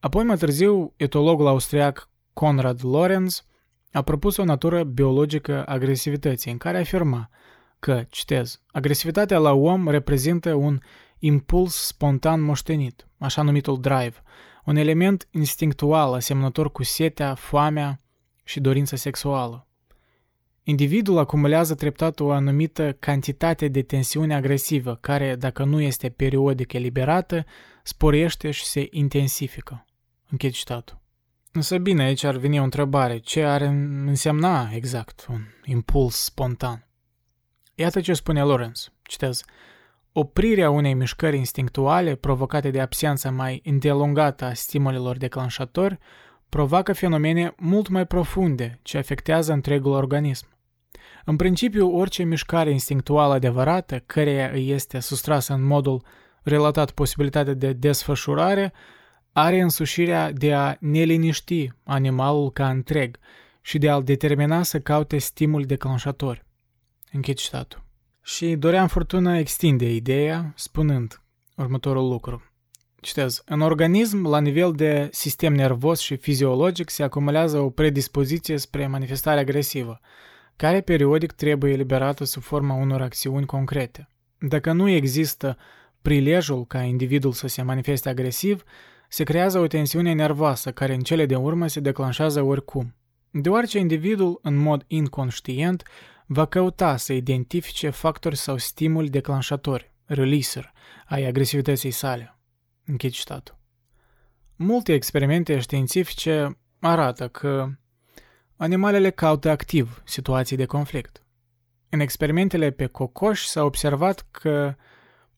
Apoi 0.00 0.24
mai 0.24 0.36
târziu, 0.36 0.92
etologul 0.96 1.46
austriac 1.46 2.08
Konrad 2.32 2.80
Lorenz 2.82 3.44
a 3.92 4.02
propus 4.02 4.36
o 4.36 4.44
natură 4.44 4.84
biologică 4.84 5.64
agresivității, 5.66 6.50
în 6.50 6.58
care 6.58 6.78
afirma 6.78 7.30
că, 7.78 8.04
citez, 8.08 8.60
agresivitatea 8.66 9.38
la 9.38 9.52
om 9.52 9.88
reprezintă 9.88 10.54
un 10.54 10.78
impuls 11.18 11.74
spontan 11.74 12.40
moștenit, 12.40 13.08
așa 13.18 13.42
numitul 13.42 13.80
drive, 13.80 14.14
un 14.64 14.76
element 14.76 15.28
instinctual 15.30 16.14
asemănător 16.14 16.72
cu 16.72 16.82
setea, 16.82 17.34
foamea 17.34 18.00
și 18.44 18.60
dorința 18.60 18.96
sexuală. 18.96 19.66
Individul 20.62 21.18
acumulează 21.18 21.74
treptat 21.74 22.20
o 22.20 22.30
anumită 22.30 22.92
cantitate 22.92 23.68
de 23.68 23.82
tensiune 23.82 24.34
agresivă, 24.34 24.98
care, 25.00 25.36
dacă 25.36 25.64
nu 25.64 25.80
este 25.80 26.08
periodic 26.08 26.72
eliberată, 26.72 27.44
sporește 27.82 28.50
și 28.50 28.64
se 28.64 28.86
intensifică. 28.90 29.86
Închid 30.30 30.52
citatul. 30.52 31.00
Însă 31.58 31.78
bine, 31.78 32.02
aici 32.02 32.24
ar 32.24 32.36
veni 32.36 32.58
o 32.58 32.62
întrebare. 32.62 33.18
Ce 33.18 33.44
ar 33.44 33.60
însemna 34.06 34.70
exact 34.72 35.26
un 35.30 35.40
impuls 35.64 36.14
spontan? 36.14 36.86
Iată 37.74 38.00
ce 38.00 38.12
spune 38.12 38.42
Lorenz. 38.42 38.92
Citez. 39.02 39.44
Oprirea 40.12 40.70
unei 40.70 40.94
mișcări 40.94 41.36
instinctuale 41.36 42.14
provocate 42.14 42.70
de 42.70 42.80
absența 42.80 43.30
mai 43.30 43.62
îndelungată 43.64 44.44
a 44.44 44.52
stimulilor 44.52 45.16
declanșatori 45.16 45.98
provoacă 46.48 46.92
fenomene 46.92 47.54
mult 47.56 47.88
mai 47.88 48.06
profunde 48.06 48.78
ce 48.82 48.98
afectează 48.98 49.52
întregul 49.52 49.92
organism. 49.92 50.46
În 51.24 51.36
principiu, 51.36 51.96
orice 51.96 52.22
mișcare 52.22 52.70
instinctuală 52.70 53.32
adevărată, 53.32 54.02
căreia 54.06 54.50
îi 54.52 54.70
este 54.70 54.98
sustrasă 54.98 55.52
în 55.52 55.62
modul 55.62 56.04
relatat 56.42 56.90
posibilitatea 56.90 57.54
de 57.54 57.72
desfășurare, 57.72 58.72
are 59.38 59.60
însușirea 59.60 60.32
de 60.32 60.54
a 60.54 60.76
neliniști 60.80 61.72
animalul 61.84 62.50
ca 62.50 62.68
întreg 62.70 63.18
și 63.60 63.78
de 63.78 63.88
a-l 63.88 64.04
determina 64.04 64.62
să 64.62 64.80
caute 64.80 65.18
stimul 65.18 65.62
declanșator. 65.62 66.44
Închid 67.12 67.36
citatul. 67.36 67.84
Și 68.22 68.54
Dorian 68.54 68.86
Furtuna 68.86 69.38
extinde 69.38 69.94
ideea, 69.94 70.52
spunând 70.56 71.22
următorul 71.56 72.08
lucru. 72.08 72.42
Citez, 73.00 73.42
în 73.46 73.60
organism, 73.60 74.26
la 74.26 74.40
nivel 74.40 74.72
de 74.72 75.08
sistem 75.12 75.54
nervos 75.54 76.00
și 76.00 76.16
fiziologic, 76.16 76.90
se 76.90 77.02
acumulează 77.02 77.58
o 77.58 77.70
predispoziție 77.70 78.56
spre 78.56 78.86
manifestare 78.86 79.40
agresivă, 79.40 80.00
care 80.56 80.80
periodic 80.80 81.32
trebuie 81.32 81.72
eliberată 81.72 82.24
sub 82.24 82.42
forma 82.42 82.74
unor 82.74 83.00
acțiuni 83.00 83.46
concrete. 83.46 84.08
Dacă 84.38 84.72
nu 84.72 84.88
există 84.88 85.56
prilejul 86.02 86.66
ca 86.66 86.82
individul 86.82 87.32
să 87.32 87.46
se 87.46 87.62
manifeste 87.62 88.08
agresiv, 88.08 88.64
se 89.08 89.24
creează 89.24 89.58
o 89.58 89.66
tensiune 89.66 90.12
nervoasă 90.12 90.72
care 90.72 90.94
în 90.94 91.00
cele 91.00 91.26
de 91.26 91.36
urmă 91.36 91.66
se 91.66 91.80
declanșează 91.80 92.42
oricum. 92.42 92.94
Deoarece 93.30 93.78
individul, 93.78 94.38
în 94.42 94.56
mod 94.56 94.84
inconștient, 94.86 95.82
va 96.26 96.46
căuta 96.46 96.96
să 96.96 97.12
identifice 97.12 97.90
factori 97.90 98.36
sau 98.36 98.56
stimuli 98.56 99.10
declanșatori, 99.10 99.92
releaser, 100.04 100.72
ai 101.06 101.24
agresivității 101.24 101.90
sale. 101.90 102.38
Închid 102.84 103.10
citatul. 103.10 103.58
Multe 104.56 104.92
experimente 104.92 105.58
științifice 105.58 106.58
arată 106.80 107.28
că 107.28 107.68
animalele 108.56 109.10
caută 109.10 109.50
activ 109.50 110.02
situații 110.04 110.56
de 110.56 110.64
conflict. 110.64 111.22
În 111.88 112.00
experimentele 112.00 112.70
pe 112.70 112.86
cocoși 112.86 113.48
s-a 113.48 113.64
observat 113.64 114.26
că 114.30 114.74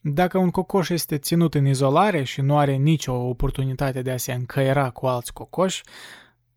dacă 0.01 0.37
un 0.37 0.49
cocoș 0.49 0.89
este 0.89 1.17
ținut 1.17 1.53
în 1.53 1.65
izolare 1.65 2.23
și 2.23 2.41
nu 2.41 2.57
are 2.57 2.75
nicio 2.75 3.13
oportunitate 3.13 4.01
de 4.01 4.11
a 4.11 4.17
se 4.17 4.33
încăiera 4.33 4.89
cu 4.89 5.05
alți 5.07 5.33
cocoși, 5.33 5.83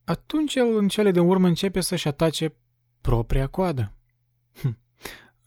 atunci 0.04 0.54
el 0.54 0.76
în 0.76 0.88
cele 0.88 1.10
din 1.10 1.22
urmă 1.22 1.46
începe 1.46 1.80
să-și 1.80 2.08
atace 2.08 2.54
propria 3.00 3.46
coadă. 3.46 3.92
Hm. 4.60 4.78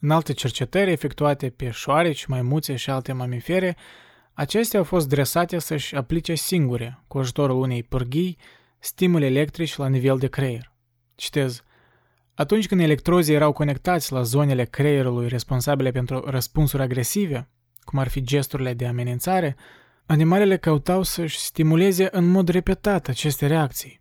În 0.00 0.10
alte 0.10 0.32
cercetări 0.32 0.90
efectuate 0.90 1.50
pe 1.50 1.70
șoareci, 1.70 2.26
maimuțe 2.26 2.76
și 2.76 2.90
alte 2.90 3.12
mamifere, 3.12 3.76
acestea 4.32 4.78
au 4.78 4.84
fost 4.84 5.08
dresate 5.08 5.58
să-și 5.58 5.94
aplice 5.94 6.34
singure, 6.34 7.02
cu 7.06 7.18
ajutorul 7.18 7.60
unei 7.60 7.82
pârghii, 7.82 8.38
stimuli 8.78 9.26
electrici 9.26 9.76
la 9.76 9.88
nivel 9.88 10.18
de 10.18 10.26
creier. 10.26 10.72
Citez, 11.14 11.62
atunci 12.34 12.66
când 12.66 12.80
electrozii 12.80 13.34
erau 13.34 13.52
conectați 13.52 14.12
la 14.12 14.22
zonele 14.22 14.64
creierului 14.64 15.28
responsabile 15.28 15.90
pentru 15.90 16.24
răspunsuri 16.26 16.82
agresive, 16.82 17.48
cum 17.88 17.98
ar 17.98 18.08
fi 18.08 18.22
gesturile 18.22 18.74
de 18.74 18.86
amenințare, 18.86 19.56
animalele 20.06 20.56
căutau 20.56 21.02
să-și 21.02 21.38
stimuleze 21.38 22.08
în 22.10 22.26
mod 22.26 22.48
repetat 22.48 23.08
aceste 23.08 23.46
reacții. 23.46 24.00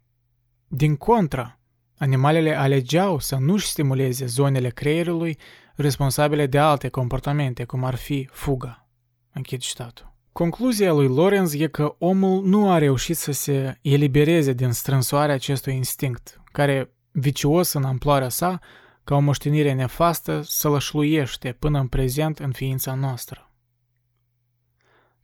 Din 0.67 0.95
contra, 0.95 1.59
animalele 1.97 2.57
alegeau 2.57 3.19
să 3.19 3.35
nu-și 3.35 3.67
stimuleze 3.67 4.25
zonele 4.25 4.69
creierului 4.69 5.37
responsabile 5.75 6.45
de 6.45 6.59
alte 6.59 6.87
comportamente, 6.87 7.63
cum 7.63 7.83
ar 7.83 7.95
fi 7.95 8.29
fuga. 8.31 8.87
Închid 9.33 9.59
citatul. 9.59 10.15
Concluzia 10.31 10.93
lui 10.93 11.07
Lorenz 11.07 11.53
e 11.53 11.67
că 11.67 11.95
omul 11.99 12.45
nu 12.45 12.71
a 12.71 12.77
reușit 12.77 13.17
să 13.17 13.31
se 13.31 13.77
elibereze 13.81 14.53
din 14.53 14.71
strânsoarea 14.71 15.35
acestui 15.35 15.75
instinct, 15.75 16.41
care, 16.51 16.91
vicios 17.11 17.73
în 17.73 17.83
amploarea 17.83 18.29
sa, 18.29 18.59
ca 19.03 19.15
o 19.15 19.19
moștenire 19.19 19.73
nefastă, 19.73 20.41
sălășluiește 20.43 21.55
până 21.59 21.79
în 21.79 21.87
prezent 21.87 22.39
în 22.39 22.51
ființa 22.51 22.93
noastră. 22.93 23.46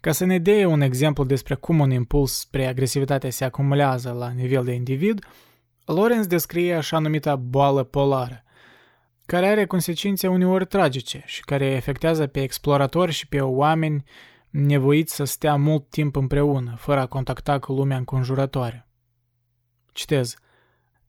Ca 0.03 0.11
să 0.11 0.25
ne 0.25 0.39
dea 0.39 0.67
un 0.67 0.81
exemplu 0.81 1.23
despre 1.23 1.55
cum 1.55 1.79
un 1.79 1.91
impuls 1.91 2.39
spre 2.39 2.67
agresivitate 2.67 3.29
se 3.29 3.43
acumulează 3.43 4.11
la 4.11 4.29
nivel 4.29 4.63
de 4.63 4.71
individ, 4.71 5.25
Lorenz 5.85 6.27
descrie 6.27 6.73
așa 6.73 6.99
numita 6.99 7.35
boală 7.35 7.83
polară, 7.83 8.43
care 9.25 9.47
are 9.47 9.65
consecințe 9.65 10.27
uneori 10.27 10.65
tragice 10.65 11.23
și 11.25 11.41
care 11.41 11.75
afectează 11.75 12.27
pe 12.27 12.41
exploratori 12.41 13.11
și 13.11 13.27
pe 13.27 13.41
oameni 13.41 14.03
nevoiți 14.49 15.15
să 15.15 15.23
stea 15.23 15.55
mult 15.55 15.89
timp 15.89 16.15
împreună, 16.15 16.75
fără 16.77 16.99
a 16.99 17.05
contacta 17.05 17.59
cu 17.59 17.73
lumea 17.73 17.97
înconjurătoare. 17.97 18.87
Citez. 19.91 20.35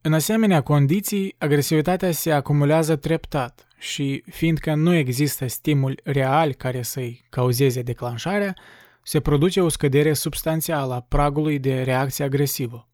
În 0.00 0.12
asemenea 0.12 0.60
condiții, 0.60 1.34
agresivitatea 1.38 2.12
se 2.12 2.32
acumulează 2.32 2.96
treptat 2.96 3.68
și, 3.78 4.24
fiindcă 4.30 4.74
nu 4.74 4.94
există 4.94 5.46
stimul 5.46 6.00
real 6.04 6.52
care 6.52 6.82
să-i 6.82 7.24
cauzeze 7.30 7.82
declanșarea, 7.82 8.54
se 9.04 9.20
produce 9.20 9.60
o 9.60 9.68
scădere 9.68 10.12
substanțială 10.12 10.94
a 10.94 11.00
pragului 11.00 11.58
de 11.58 11.82
reacție 11.82 12.24
agresivă. 12.24 12.88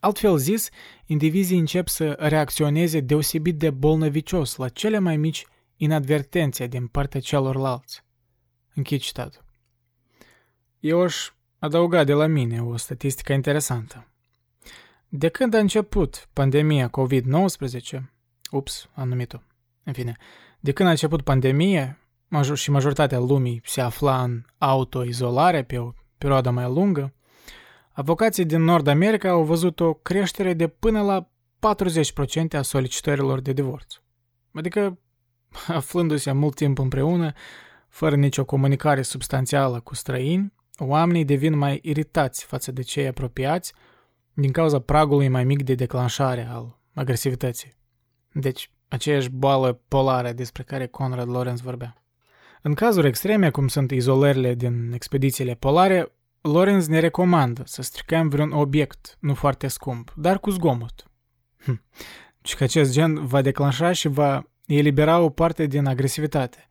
Altfel 0.00 0.36
zis, 0.36 0.68
indivizii 1.06 1.58
încep 1.58 1.88
să 1.88 2.16
reacționeze 2.18 3.00
deosebit 3.00 3.58
de 3.58 3.70
bolnăvicios 3.70 4.56
la 4.56 4.68
cele 4.68 4.98
mai 4.98 5.16
mici 5.16 5.46
inadvertențe 5.76 6.66
din 6.66 6.86
partea 6.86 7.20
celorlalți. 7.20 8.04
Închid 8.74 9.00
citatul. 9.00 9.44
Eu 10.78 11.02
aș 11.02 11.30
adăuga 11.58 12.04
de 12.04 12.12
la 12.12 12.26
mine 12.26 12.62
o 12.62 12.76
statistică 12.76 13.32
interesantă. 13.32 14.06
De 15.08 15.28
când 15.28 15.54
a 15.54 15.58
început 15.58 16.28
pandemia 16.32 16.90
COVID-19, 16.90 18.00
ups, 18.50 18.88
am 18.94 19.08
numit-o, 19.08 19.38
în 19.82 19.92
fine, 19.92 20.16
de 20.60 20.72
când 20.72 20.88
a 20.88 20.90
început 20.90 21.22
pandemia, 21.22 21.98
major, 22.30 22.56
și 22.56 22.70
majoritatea 22.70 23.18
lumii 23.18 23.60
se 23.64 23.80
afla 23.80 24.22
în 24.22 24.42
autoizolare 24.58 25.62
pe 25.62 25.78
o 25.78 25.92
perioadă 26.18 26.50
mai 26.50 26.64
lungă, 26.64 27.14
avocații 27.92 28.44
din 28.44 28.62
Nord 28.62 28.86
America 28.86 29.30
au 29.30 29.42
văzut 29.42 29.80
o 29.80 29.94
creștere 29.94 30.54
de 30.54 30.68
până 30.68 31.02
la 31.02 31.30
40% 32.54 32.56
a 32.56 32.62
solicitărilor 32.62 33.40
de 33.40 33.52
divorț. 33.52 33.94
Adică, 34.54 34.98
aflându-se 35.78 36.32
mult 36.32 36.54
timp 36.54 36.78
împreună, 36.78 37.32
fără 37.88 38.16
nicio 38.16 38.44
comunicare 38.44 39.02
substanțială 39.02 39.80
cu 39.80 39.94
străini, 39.94 40.52
oamenii 40.78 41.24
devin 41.24 41.56
mai 41.56 41.78
iritați 41.82 42.44
față 42.44 42.72
de 42.72 42.82
cei 42.82 43.06
apropiați 43.06 43.72
din 44.32 44.52
cauza 44.52 44.78
pragului 44.78 45.28
mai 45.28 45.44
mic 45.44 45.62
de 45.62 45.74
declanșare 45.74 46.48
al 46.50 46.78
agresivității. 46.94 47.74
Deci, 48.32 48.70
aceeași 48.88 49.28
boală 49.28 49.72
polară 49.72 50.32
despre 50.32 50.62
care 50.62 50.86
Conrad 50.86 51.28
Lorenz 51.28 51.60
vorbea. 51.60 52.02
În 52.62 52.74
cazuri 52.74 53.06
extreme, 53.06 53.50
cum 53.50 53.68
sunt 53.68 53.90
izolările 53.90 54.54
din 54.54 54.92
expedițiile 54.92 55.54
polare, 55.54 56.12
Lorenz 56.40 56.86
ne 56.86 56.98
recomandă 56.98 57.62
să 57.66 57.82
stricăm 57.82 58.28
vreun 58.28 58.52
obiect 58.52 59.16
nu 59.20 59.34
foarte 59.34 59.66
scump, 59.66 60.12
dar 60.16 60.40
cu 60.40 60.50
zgomot. 60.50 61.10
Hm. 61.64 61.82
Și 62.42 62.56
că 62.56 62.64
acest 62.64 62.92
gen 62.92 63.26
va 63.26 63.42
declanșa 63.42 63.92
și 63.92 64.08
va 64.08 64.44
elibera 64.66 65.18
o 65.18 65.28
parte 65.28 65.66
din 65.66 65.86
agresivitate. 65.86 66.68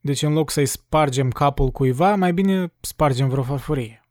Deci 0.00 0.22
în 0.22 0.32
loc 0.32 0.50
să-i 0.50 0.66
spargem 0.66 1.30
capul 1.30 1.70
cuiva, 1.70 2.14
mai 2.14 2.32
bine 2.32 2.72
spargem 2.80 3.28
vreo 3.28 3.42
farfurie. 3.42 4.04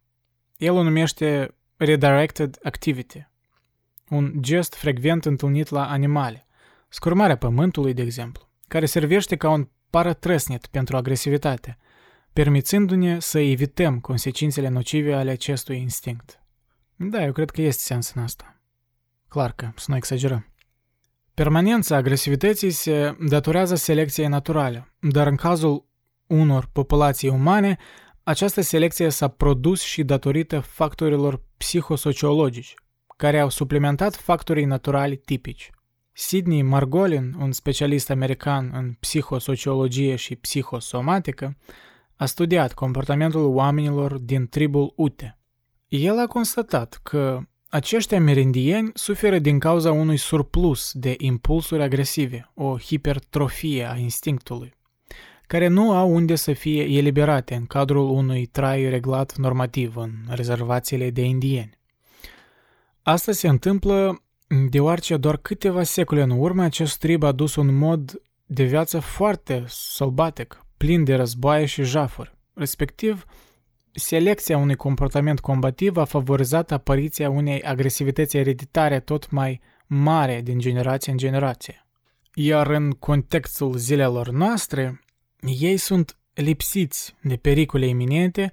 El 0.56 0.72
o 0.72 0.82
numește 0.82 1.54
redirected 1.76 2.58
activity, 2.62 3.28
un 4.08 4.32
gest 4.40 4.74
frecvent 4.74 5.24
întâlnit 5.24 5.68
la 5.68 5.88
animale, 5.88 6.46
scurmarea 6.88 7.36
pământului, 7.36 7.94
de 7.94 8.02
exemplu, 8.02 8.48
care 8.68 8.86
servește 8.86 9.36
ca 9.36 9.50
un 9.50 9.68
paratrăsnet 9.90 10.66
pentru 10.66 10.96
agresivitate, 10.96 11.78
permițându-ne 12.32 13.18
să 13.18 13.38
evităm 13.38 14.00
consecințele 14.00 14.68
nocive 14.68 15.14
ale 15.14 15.30
acestui 15.30 15.78
instinct. 15.78 16.42
Da, 16.96 17.24
eu 17.24 17.32
cred 17.32 17.50
că 17.50 17.62
este 17.62 17.82
sens 17.82 18.12
în 18.14 18.22
asta. 18.22 18.60
Clar 19.28 19.52
că, 19.52 19.70
să 19.76 19.86
nu 19.88 19.96
exagerăm. 19.96 20.52
Permanența 21.34 21.96
agresivității 21.96 22.70
se 22.70 23.16
datorează 23.28 23.74
selecției 23.74 24.26
naturale, 24.26 24.94
dar 25.00 25.26
în 25.26 25.36
cazul 25.36 25.88
unor 26.26 26.68
populații 26.72 27.28
umane, 27.28 27.76
această 28.22 28.60
selecție 28.60 29.08
s-a 29.08 29.28
produs 29.28 29.82
și 29.82 30.02
datorită 30.04 30.60
factorilor 30.60 31.42
psihosociologici, 31.56 32.74
care 33.16 33.40
au 33.40 33.48
suplimentat 33.48 34.14
factorii 34.14 34.64
naturali 34.64 35.16
tipici. 35.16 35.70
Sidney 36.20 36.62
Margolin, 36.62 37.34
un 37.38 37.52
specialist 37.52 38.10
american 38.10 38.70
în 38.74 38.92
psihosociologie 38.92 40.16
și 40.16 40.36
psihosomatică, 40.36 41.56
a 42.16 42.26
studiat 42.26 42.72
comportamentul 42.72 43.44
oamenilor 43.44 44.18
din 44.18 44.48
tribul 44.48 44.92
Ute. 44.96 45.38
El 45.88 46.18
a 46.18 46.26
constatat 46.26 47.00
că 47.02 47.40
acești 47.68 48.14
amerindieni 48.14 48.90
suferă 48.94 49.38
din 49.38 49.58
cauza 49.58 49.92
unui 49.92 50.16
surplus 50.16 50.92
de 50.92 51.14
impulsuri 51.18 51.82
agresive, 51.82 52.50
o 52.54 52.78
hipertrofie 52.78 53.90
a 53.90 53.96
instinctului, 53.96 54.74
care 55.46 55.66
nu 55.66 55.92
au 55.92 56.14
unde 56.14 56.34
să 56.34 56.52
fie 56.52 56.82
eliberate 56.82 57.54
în 57.54 57.66
cadrul 57.66 58.10
unui 58.10 58.46
trai 58.46 58.88
reglat 58.88 59.36
normativ 59.36 59.96
în 59.96 60.10
rezervațiile 60.28 61.10
de 61.10 61.22
indieni. 61.22 61.78
Asta 63.02 63.32
se 63.32 63.48
întâmplă 63.48 64.22
deoarece 64.68 65.16
doar 65.16 65.36
câteva 65.36 65.82
secole 65.82 66.22
în 66.22 66.30
urmă 66.30 66.62
acest 66.62 66.98
trib 66.98 67.22
a 67.22 67.32
dus 67.32 67.56
un 67.56 67.74
mod 67.74 68.22
de 68.46 68.64
viață 68.64 68.98
foarte 68.98 69.64
sălbatic, 69.66 70.64
plin 70.76 71.04
de 71.04 71.14
războaie 71.14 71.64
și 71.64 71.82
jafuri, 71.82 72.34
respectiv 72.54 73.24
selecția 73.92 74.56
unui 74.56 74.74
comportament 74.74 75.40
combativ 75.40 75.96
a 75.96 76.04
favorizat 76.04 76.72
apariția 76.72 77.30
unei 77.30 77.62
agresivități 77.62 78.36
ereditare 78.36 79.00
tot 79.00 79.30
mai 79.30 79.60
mare 79.86 80.40
din 80.40 80.58
generație 80.58 81.12
în 81.12 81.18
generație. 81.18 81.86
Iar 82.34 82.66
în 82.66 82.90
contextul 82.90 83.76
zilelor 83.76 84.30
noastre, 84.30 85.00
ei 85.40 85.76
sunt 85.76 86.16
lipsiți 86.34 87.14
de 87.22 87.36
pericole 87.36 87.86
iminente 87.86 88.52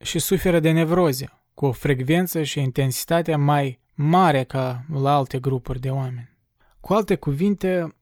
și 0.00 0.18
suferă 0.18 0.60
de 0.60 0.70
nevroze, 0.70 1.32
cu 1.54 1.66
o 1.66 1.72
frecvență 1.72 2.42
și 2.42 2.60
intensitate 2.60 3.36
mai 3.36 3.80
mare 3.96 4.44
ca 4.44 4.84
la 4.92 5.16
alte 5.16 5.38
grupuri 5.38 5.80
de 5.80 5.90
oameni. 5.90 6.30
Cu 6.80 6.92
alte 6.92 7.14
cuvinte, 7.14 7.94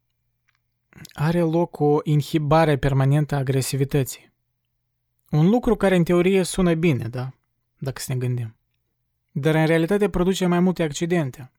are 1.13 1.41
loc 1.41 1.81
o 1.81 1.99
inhibare 2.03 2.77
permanentă 2.77 3.35
a 3.35 3.39
agresivității. 3.39 4.33
Un 5.31 5.49
lucru 5.49 5.77
care 5.77 5.97
în 5.97 6.05
teorie 6.05 6.43
sună 6.43 6.75
bine, 6.75 7.09
da? 7.09 7.31
Dacă 7.79 8.01
să 8.01 8.13
ne 8.13 8.19
gândim. 8.19 8.57
Dar 9.31 9.55
în 9.55 9.67
realitate 9.67 10.09
produce 10.09 10.47
mai 10.47 10.61
multe 10.61 10.83
accidente. 10.83 11.51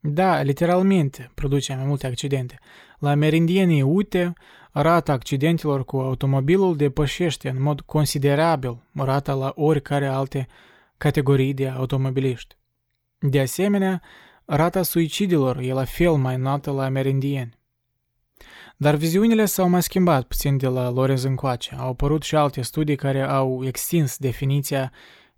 Da, 0.00 0.42
literalmente 0.42 1.30
produce 1.34 1.74
mai 1.74 1.84
multe 1.84 2.06
accidente. 2.06 2.58
La 2.98 3.14
merindienii 3.14 3.82
UTE, 3.82 4.32
rata 4.72 5.12
accidentelor 5.12 5.84
cu 5.84 5.96
automobilul 5.96 6.76
depășește 6.76 7.48
în 7.48 7.62
mod 7.62 7.80
considerabil 7.80 8.82
rata 8.92 9.34
la 9.34 9.52
oricare 9.56 10.06
alte 10.06 10.46
categorii 10.96 11.54
de 11.54 11.68
automobiliști. 11.68 12.56
De 13.20 13.40
asemenea, 13.40 14.02
rata 14.44 14.82
suicidilor 14.82 15.58
e 15.58 15.72
la 15.72 15.84
fel 15.84 16.12
mai 16.12 16.34
înaltă 16.34 16.70
la 16.70 16.88
merindieni. 16.88 17.58
Dar 18.76 18.94
viziunile 18.94 19.44
s-au 19.44 19.68
mai 19.68 19.82
schimbat 19.82 20.26
puțin 20.26 20.56
de 20.56 20.66
la 20.66 20.90
Lorenz 20.90 21.22
încoace. 21.22 21.74
Au 21.74 21.88
apărut 21.88 22.22
și 22.22 22.36
alte 22.36 22.62
studii 22.62 22.96
care 22.96 23.22
au 23.22 23.66
extins 23.66 24.16
definiția 24.16 24.92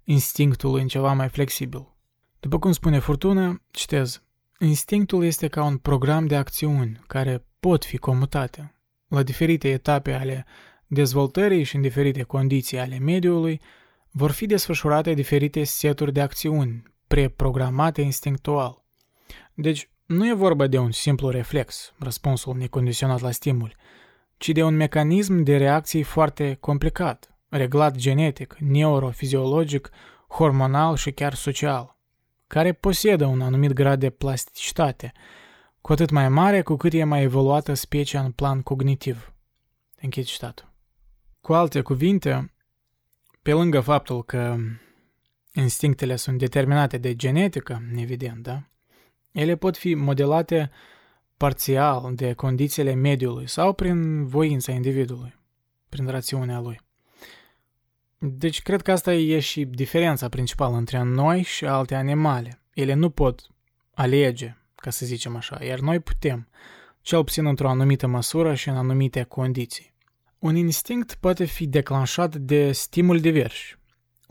instinctului 0.04 0.80
în 0.80 0.88
ceva 0.88 1.12
mai 1.12 1.28
flexibil. 1.28 1.96
După 2.40 2.58
cum 2.58 2.72
spune 2.72 2.98
Furtună, 2.98 3.62
citez, 3.70 4.22
Instinctul 4.58 5.24
este 5.24 5.48
ca 5.48 5.64
un 5.64 5.76
program 5.76 6.26
de 6.26 6.36
acțiuni 6.36 7.00
care 7.06 7.44
pot 7.60 7.84
fi 7.84 7.96
comutate 7.96 8.74
la 9.08 9.22
diferite 9.22 9.68
etape 9.68 10.12
ale 10.12 10.46
dezvoltării 10.86 11.62
și 11.62 11.76
în 11.76 11.82
diferite 11.82 12.22
condiții 12.22 12.78
ale 12.78 12.98
mediului, 12.98 13.60
vor 14.10 14.30
fi 14.30 14.46
desfășurate 14.46 15.14
diferite 15.14 15.64
seturi 15.64 16.12
de 16.12 16.20
acțiuni 16.20 16.82
preprogramate 17.12 18.00
instinctual. 18.00 18.84
Deci, 19.54 19.90
nu 20.06 20.28
e 20.28 20.32
vorba 20.32 20.66
de 20.66 20.78
un 20.78 20.90
simplu 20.90 21.28
reflex, 21.28 21.92
răspunsul 21.98 22.56
necondiționat 22.56 23.20
la 23.20 23.30
stimul, 23.30 23.74
ci 24.36 24.48
de 24.48 24.62
un 24.62 24.74
mecanism 24.74 25.42
de 25.42 25.56
reacții 25.56 26.02
foarte 26.02 26.56
complicat, 26.60 27.38
reglat 27.48 27.96
genetic, 27.96 28.56
neurofiziologic, 28.58 29.90
hormonal 30.28 30.96
și 30.96 31.10
chiar 31.10 31.34
social, 31.34 31.98
care 32.46 32.72
posedă 32.72 33.26
un 33.26 33.40
anumit 33.40 33.72
grad 33.72 34.00
de 34.00 34.10
plasticitate, 34.10 35.12
cu 35.80 35.92
atât 35.92 36.10
mai 36.10 36.28
mare 36.28 36.62
cu 36.62 36.76
cât 36.76 36.92
e 36.92 37.04
mai 37.04 37.22
evoluată 37.22 37.74
specia 37.74 38.20
în 38.20 38.30
plan 38.30 38.62
cognitiv. 38.62 39.32
Închid 40.00 40.24
citatul. 40.24 40.72
Cu 41.40 41.52
alte 41.52 41.80
cuvinte, 41.80 42.54
pe 43.42 43.52
lângă 43.52 43.80
faptul 43.80 44.24
că 44.24 44.56
instinctele 45.52 46.16
sunt 46.16 46.38
determinate 46.38 46.98
de 46.98 47.14
genetică, 47.14 47.82
evident, 47.96 48.42
da? 48.42 48.62
Ele 49.32 49.56
pot 49.56 49.76
fi 49.76 49.94
modelate 49.94 50.70
parțial 51.36 52.14
de 52.14 52.32
condițiile 52.32 52.94
mediului 52.94 53.48
sau 53.48 53.72
prin 53.72 54.26
voința 54.26 54.72
individului, 54.72 55.34
prin 55.88 56.06
rațiunea 56.06 56.60
lui. 56.60 56.80
Deci 58.18 58.62
cred 58.62 58.82
că 58.82 58.92
asta 58.92 59.14
e 59.14 59.38
și 59.38 59.64
diferența 59.64 60.28
principală 60.28 60.76
între 60.76 61.02
noi 61.02 61.42
și 61.42 61.64
alte 61.64 61.94
animale. 61.94 62.60
Ele 62.74 62.94
nu 62.94 63.10
pot 63.10 63.46
alege, 63.94 64.56
ca 64.74 64.90
să 64.90 65.06
zicem 65.06 65.36
așa, 65.36 65.64
iar 65.64 65.78
noi 65.78 66.00
putem, 66.00 66.48
cel 67.00 67.24
puțin 67.24 67.46
într-o 67.46 67.68
anumită 67.68 68.06
măsură 68.06 68.54
și 68.54 68.68
în 68.68 68.76
anumite 68.76 69.22
condiții. 69.22 69.94
Un 70.38 70.56
instinct 70.56 71.14
poate 71.14 71.44
fi 71.44 71.66
declanșat 71.66 72.36
de 72.36 72.72
stimuli 72.72 73.20
diversi, 73.20 73.76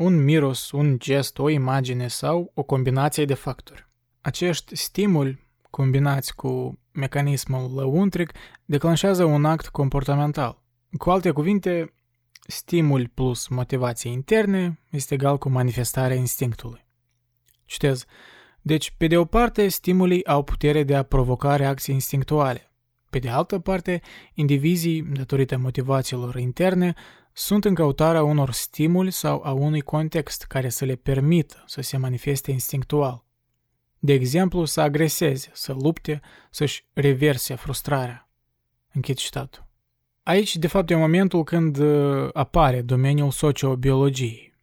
un 0.02 0.24
miros, 0.24 0.72
un 0.72 1.00
gest, 1.00 1.40
o 1.40 1.50
imagine 1.50 2.08
sau 2.08 2.52
o 2.54 2.64
combinație 2.64 3.26
de 3.26 3.34
factori. 3.34 3.88
Acești 4.22 4.76
stimuli, 4.76 5.40
combinați 5.70 6.36
cu 6.36 6.80
mecanismul 6.92 7.74
lăuntric, 7.76 8.32
declanșează 8.66 9.24
un 9.24 9.46
act 9.46 9.68
comportamental. 9.68 10.62
Cu 10.98 11.10
alte 11.10 11.32
cuvinte, 11.32 11.94
stimul 12.48 13.08
plus 13.14 13.48
motivație 13.48 14.12
interne 14.12 14.80
este 14.90 15.14
egal 15.14 15.38
cu 15.38 15.50
manifestarea 15.50 16.16
instinctului. 16.18 16.86
Citez. 17.66 18.06
Deci, 18.62 18.94
pe 18.98 19.08
de 19.08 19.18
o 19.18 19.26
parte, 19.26 19.68
stimulii 19.68 20.26
au 20.26 20.44
putere 20.44 20.84
de 20.84 20.96
a 20.96 21.04
provoca 21.04 21.56
reacții 21.56 21.94
instinctuale. 21.94 22.72
Pe 23.10 23.20
de 23.20 23.30
altă 23.30 23.60
parte, 23.60 24.02
indivizii, 24.34 25.02
datorită 25.02 25.58
motivațiilor 25.58 26.36
interne, 26.36 26.94
sunt 27.34 27.66
în 27.66 27.74
căutarea 27.74 28.24
unor 28.24 28.52
stimuli 28.52 29.12
sau 29.12 29.42
a 29.44 29.52
unui 29.52 29.82
context 29.82 30.44
care 30.44 30.70
să 30.70 30.86
le 30.86 30.96
permită 30.96 31.64
să 31.66 31.82
se 31.82 31.98
manifeste 31.98 32.52
instinctual. 32.52 33.26
De 34.00 34.14
exemplu, 34.14 34.66
să 34.66 34.82
agreseze, 34.82 35.50
să 35.54 35.74
lupte, 35.74 36.22
să-și 36.50 36.86
reverse 36.94 37.56
frustrarea. 37.56 38.30
Închid 38.94 39.16
citatul. 39.16 39.70
Aici, 40.24 40.56
de 40.56 40.68
fapt, 40.68 40.90
e 40.90 40.96
momentul 40.96 41.44
când 41.44 41.78
uh, 41.78 42.30
apare 42.34 42.82
domeniul 42.82 43.32
sociobiologiei. 43.32 44.54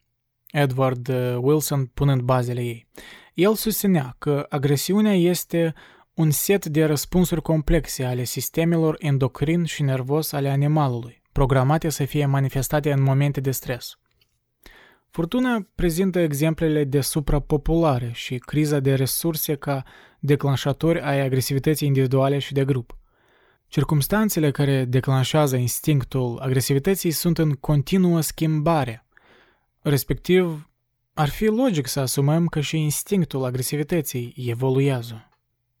Edward 0.51 1.07
uh, 1.07 1.37
Wilson 1.41 1.85
punând 1.85 2.21
bazele 2.21 2.61
ei. 2.61 2.87
El 3.33 3.55
susținea 3.55 4.15
că 4.17 4.45
agresiunea 4.49 5.15
este 5.15 5.73
un 6.13 6.31
set 6.31 6.65
de 6.65 6.85
răspunsuri 6.85 7.41
complexe 7.41 8.03
ale 8.03 8.23
sistemelor 8.23 8.95
endocrin 8.99 9.63
și 9.63 9.83
nervos 9.83 10.31
ale 10.31 10.49
animalului, 10.49 11.18
programate 11.39 11.89
să 11.89 12.05
fie 12.05 12.25
manifestate 12.25 12.91
în 12.91 13.01
momente 13.01 13.39
de 13.39 13.51
stres. 13.51 13.99
Furtuna 15.09 15.67
prezintă 15.75 16.19
exemplele 16.19 16.83
de 16.83 17.01
suprapopulare 17.01 18.11
și 18.13 18.37
criza 18.37 18.79
de 18.79 18.93
resurse 18.93 19.55
ca 19.55 19.83
declanșatori 20.19 21.01
ai 21.01 21.19
agresivității 21.19 21.87
individuale 21.87 22.39
și 22.39 22.53
de 22.53 22.65
grup. 22.65 22.97
Circumstanțele 23.67 24.51
care 24.51 24.85
declanșează 24.85 25.55
instinctul 25.55 26.39
agresivității 26.41 27.11
sunt 27.11 27.37
în 27.37 27.51
continuă 27.51 28.21
schimbare. 28.21 29.05
Respectiv, 29.79 30.69
ar 31.13 31.29
fi 31.29 31.45
logic 31.45 31.87
să 31.87 31.99
asumăm 31.99 32.47
că 32.47 32.59
și 32.59 32.77
instinctul 32.77 33.43
agresivității 33.43 34.33
evoluează. 34.47 35.29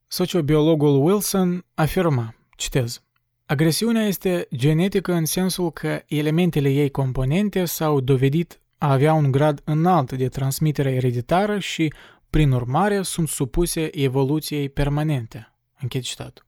Sociobiologul 0.07 1.05
Wilson 1.05 1.65
afirma, 1.73 2.35
citez, 2.55 3.03
Agresiunea 3.51 4.05
este 4.05 4.47
genetică 4.55 5.13
în 5.13 5.25
sensul 5.25 5.71
că 5.71 6.01
elementele 6.07 6.69
ei 6.69 6.89
componente 6.89 7.65
s-au 7.65 7.99
dovedit 7.99 8.61
a 8.77 8.91
avea 8.91 9.13
un 9.13 9.31
grad 9.31 9.61
înalt 9.63 10.11
de 10.11 10.27
transmitere 10.27 10.91
ereditară 10.91 11.59
și, 11.59 11.93
prin 12.29 12.51
urmare, 12.51 13.01
sunt 13.01 13.27
supuse 13.27 13.89
evoluției 13.97 14.69
permanente. 14.69 15.53
Închid 15.81 16.01
citatul. 16.01 16.45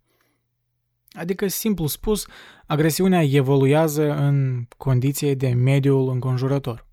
Adică, 1.12 1.48
simplu 1.48 1.88
spus, 1.88 2.26
agresiunea 2.66 3.24
evoluează 3.24 4.16
în 4.16 4.66
condiție 4.78 5.36
de 5.36 5.50
mediul 5.50 6.10
înconjurător. 6.10 6.88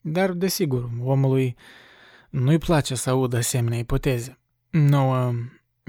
Dar, 0.00 0.30
desigur, 0.30 0.90
omului 1.04 1.56
nu-i 2.30 2.58
place 2.58 2.94
să 2.94 3.10
audă 3.10 3.36
asemenea 3.36 3.78
ipoteze. 3.78 4.38
Nouă 4.70 5.32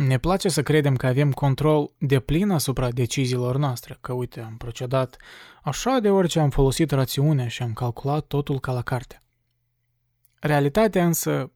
ne 0.05 0.17
place 0.17 0.49
să 0.49 0.63
credem 0.63 0.95
că 0.95 1.07
avem 1.07 1.31
control 1.31 1.91
de 1.97 2.19
plin 2.19 2.49
asupra 2.49 2.91
deciziilor 2.91 3.57
noastre, 3.57 3.97
că 4.01 4.13
uite, 4.13 4.41
am 4.41 4.57
procedat 4.57 5.17
așa 5.63 5.99
de 5.99 6.09
orice 6.09 6.39
am 6.39 6.49
folosit 6.49 6.91
rațiunea 6.91 7.47
și 7.47 7.61
am 7.61 7.73
calculat 7.73 8.25
totul 8.25 8.59
ca 8.59 8.71
la 8.71 8.81
carte. 8.81 9.23
Realitatea 10.39 11.05
însă 11.05 11.51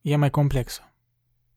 e 0.00 0.16
mai 0.16 0.30
complexă. 0.30 0.94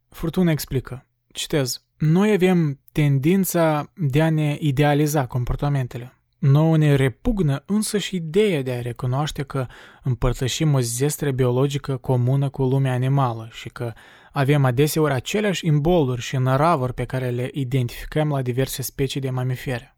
Furtuna 0.09 0.51
explică, 0.51 1.05
citez, 1.27 1.83
noi 1.97 2.31
avem 2.31 2.79
tendința 2.91 3.91
de 3.95 4.21
a 4.21 4.29
ne 4.29 4.57
idealiza 4.59 5.27
comportamentele. 5.27 6.16
Nouă 6.39 6.77
ne 6.77 6.95
repugnă 6.95 7.63
însă 7.65 7.97
și 7.97 8.15
ideea 8.15 8.61
de 8.61 8.71
a 8.71 8.81
recunoaște 8.81 9.43
că 9.43 9.65
împărtășim 10.03 10.73
o 10.73 10.79
zestre 10.79 11.31
biologică 11.31 11.97
comună 11.97 12.49
cu 12.49 12.63
lumea 12.63 12.93
animală 12.93 13.49
și 13.51 13.69
că 13.69 13.93
avem 14.31 14.65
adeseori 14.65 15.13
aceleași 15.13 15.65
imboluri 15.65 16.21
și 16.21 16.37
năravuri 16.37 16.93
pe 16.93 17.05
care 17.05 17.29
le 17.29 17.49
identificăm 17.53 18.29
la 18.29 18.41
diverse 18.41 18.81
specii 18.81 19.21
de 19.21 19.29
mamifere. 19.29 19.97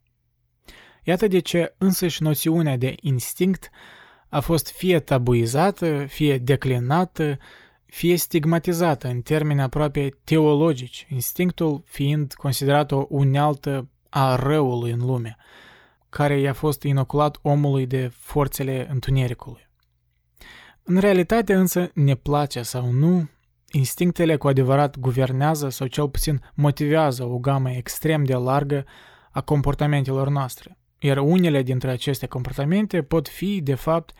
Iată 1.04 1.28
de 1.28 1.40
ce 1.40 1.76
însăși 1.78 2.24
noțiunea 2.24 2.78
de 2.78 2.96
instinct 3.02 3.70
a 4.30 4.40
fost 4.40 4.72
fie 4.72 5.00
tabuizată, 5.00 6.06
fie 6.06 6.38
declinată, 6.38 7.38
fie 7.86 8.16
stigmatizată 8.16 9.08
în 9.08 9.22
termeni 9.22 9.62
aproape 9.62 10.10
teologici, 10.24 11.08
instinctul 11.10 11.84
fiind 11.86 12.34
considerat 12.34 12.92
o 12.92 13.06
unealtă 13.10 13.90
a 14.10 14.36
răului 14.36 14.92
în 14.92 15.00
lume, 15.00 15.38
care 16.10 16.39
i-a 16.39 16.53
fost 16.53 16.84
inoculat 16.84 17.39
omului 17.41 17.86
de 17.86 18.12
forțele 18.14 18.88
întunericului. 18.89 19.70
În 20.84 20.97
realitate 20.97 21.53
însă, 21.53 21.91
ne 21.93 22.16
place 22.16 22.62
sau 22.62 22.91
nu, 22.91 23.30
instinctele 23.72 24.36
cu 24.36 24.47
adevărat 24.47 24.99
guvernează 24.99 25.70
sau 25.70 25.88
cel 25.88 26.10
puțin 26.10 26.41
motivează 26.53 27.24
o 27.24 27.38
gamă 27.38 27.72
extrem 27.72 28.24
de 28.24 28.34
largă 28.34 28.86
a 29.32 29.41
comportamentelor 29.41 30.30
noastre, 30.30 30.78
iar 30.99 31.18
unele 31.18 31.62
dintre 31.62 31.91
aceste 31.91 32.26
comportamente 32.26 33.01
pot 33.01 33.28
fi, 33.28 33.62
de 33.62 33.76
fapt, 33.76 34.14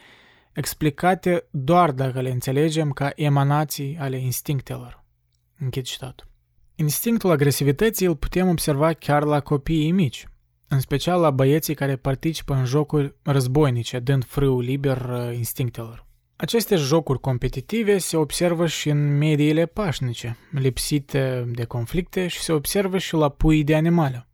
explicate 0.54 1.48
doar 1.52 1.92
dacă 1.92 2.22
le 2.22 2.30
înțelegem 2.30 2.92
ca 2.92 3.12
emanații 3.16 3.98
ale 4.00 4.18
instinctelor. 4.18 5.04
Închid 5.60 5.84
citatul. 5.84 6.28
Instinctul 6.76 7.32
agresivității 7.32 8.06
îl 8.06 8.16
putem 8.16 8.50
observa 8.50 8.94
chiar 8.94 9.24
la 9.24 9.40
copiii 9.40 9.92
mici, 9.92 10.28
în 10.70 10.80
special 10.80 11.22
la 11.22 11.32
băieții 11.32 11.74
care 11.74 11.96
participă 11.96 12.54
în 12.54 12.66
jocuri 12.66 13.16
războinice, 13.24 14.00
dând 14.00 14.26
frâu 14.26 14.60
liber 14.60 14.98
uh, 14.98 15.36
instinctelor. 15.38 16.08
Aceste 16.36 16.76
jocuri 16.76 17.20
competitive 17.20 17.98
se 17.98 18.18
observă 18.18 18.68
și 18.68 18.90
în 18.90 19.18
mediile 19.18 19.66
pașnice, 19.66 20.38
lipsite 20.52 21.52
de 21.54 21.64
conflicte 21.64 22.28
și 22.28 22.40
se 22.40 22.52
observă 22.52 22.98
și 22.98 23.14
la 23.14 23.30
pui 23.30 23.64
de 23.64 23.76
animale. 23.76 24.28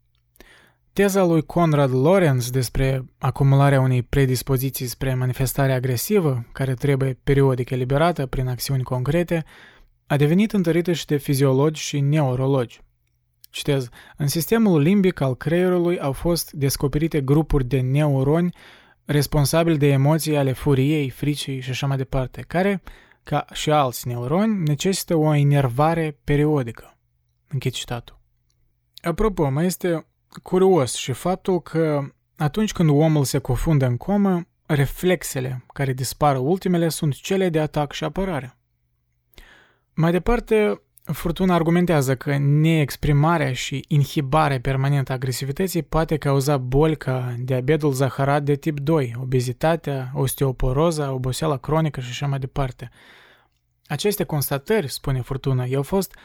Teza 0.94 1.24
lui 1.24 1.42
Conrad 1.42 1.94
Lorenz 1.94 2.50
despre 2.50 3.06
acumularea 3.18 3.82
unei 3.82 4.04
predispoziții 4.04 4.88
spre 4.88 5.14
manifestare 5.14 5.74
agresivă, 5.74 6.46
care 6.52 6.74
trebuie 6.74 7.20
periodic 7.24 7.70
eliberată 7.70 8.26
prin 8.26 8.48
acțiuni 8.48 8.84
concrete, 8.84 9.46
a 10.08 10.18
devenit 10.18 10.54
întărită 10.54 10.92
și 10.92 11.06
de 11.06 11.18
fiziologi 11.18 11.82
și 11.82 12.00
neurologi. 12.00 12.82
Citez, 13.56 13.90
în 14.18 14.28
sistemul 14.28 14.82
limbic 14.82 15.20
al 15.20 15.36
creierului 15.36 16.00
au 16.00 16.12
fost 16.12 16.52
descoperite 16.52 17.22
grupuri 17.22 17.66
de 17.66 17.80
neuroni 17.80 18.56
responsabili 19.06 19.78
de 19.78 19.88
emoții 19.88 20.38
ale 20.38 20.52
furiei, 20.52 21.10
fricii 21.10 21.60
și 21.60 21.70
așa 21.70 21.88
mai 21.88 21.98
departe, 21.98 22.42
care, 22.42 22.82
ca 23.24 23.46
și 23.54 23.72
alți 23.72 24.08
neuroni, 24.08 24.64
necesită 24.64 25.16
o 25.16 25.34
inervare 25.34 26.18
periodică. 26.24 26.98
Închid 27.48 27.72
citatul. 27.72 28.20
Apropo, 29.02 29.50
mai 29.50 29.66
este 29.66 30.06
curios 30.44 30.94
și 30.94 31.12
faptul 31.12 31.62
că 31.62 32.02
atunci 32.38 32.72
când 32.72 32.90
omul 32.90 33.24
se 33.24 33.38
cufundă 33.38 33.86
în 33.86 33.98
comă, 33.98 34.48
reflexele 34.66 35.66
care 35.74 35.94
dispar 35.94 36.38
ultimele 36.38 36.90
sunt 36.90 37.14
cele 37.14 37.50
de 37.50 37.60
atac 37.60 37.92
și 37.92 38.04
apărare. 38.04 38.58
Mai 39.94 40.12
departe, 40.12 40.82
Furtuna 41.14 41.54
argumentează 41.54 42.16
că 42.16 42.38
neexprimarea 42.38 43.54
și 43.54 43.86
inhibarea 43.88 44.60
permanentă 44.60 45.12
a 45.12 45.16
agresivității 45.16 45.84
poate 45.84 46.18
cauza 46.18 46.58
boli 46.58 46.98
ca 46.98 47.36
diabetul 47.40 47.92
zaharat 47.92 48.44
de 48.44 48.56
tip 48.56 48.80
2, 48.80 49.16
obezitatea, 49.22 50.12
osteoporoza, 50.14 51.12
oboseala 51.12 51.58
cronică 51.58 52.00
și 52.00 52.10
așa 52.10 52.28
mai 52.28 52.40
departe. 52.40 52.90
Aceste 53.88 54.24
constatări, 54.24 54.92
spune 54.92 55.22
Furtuna, 55.22 55.66
au 55.76 55.84
fost 55.84 56.16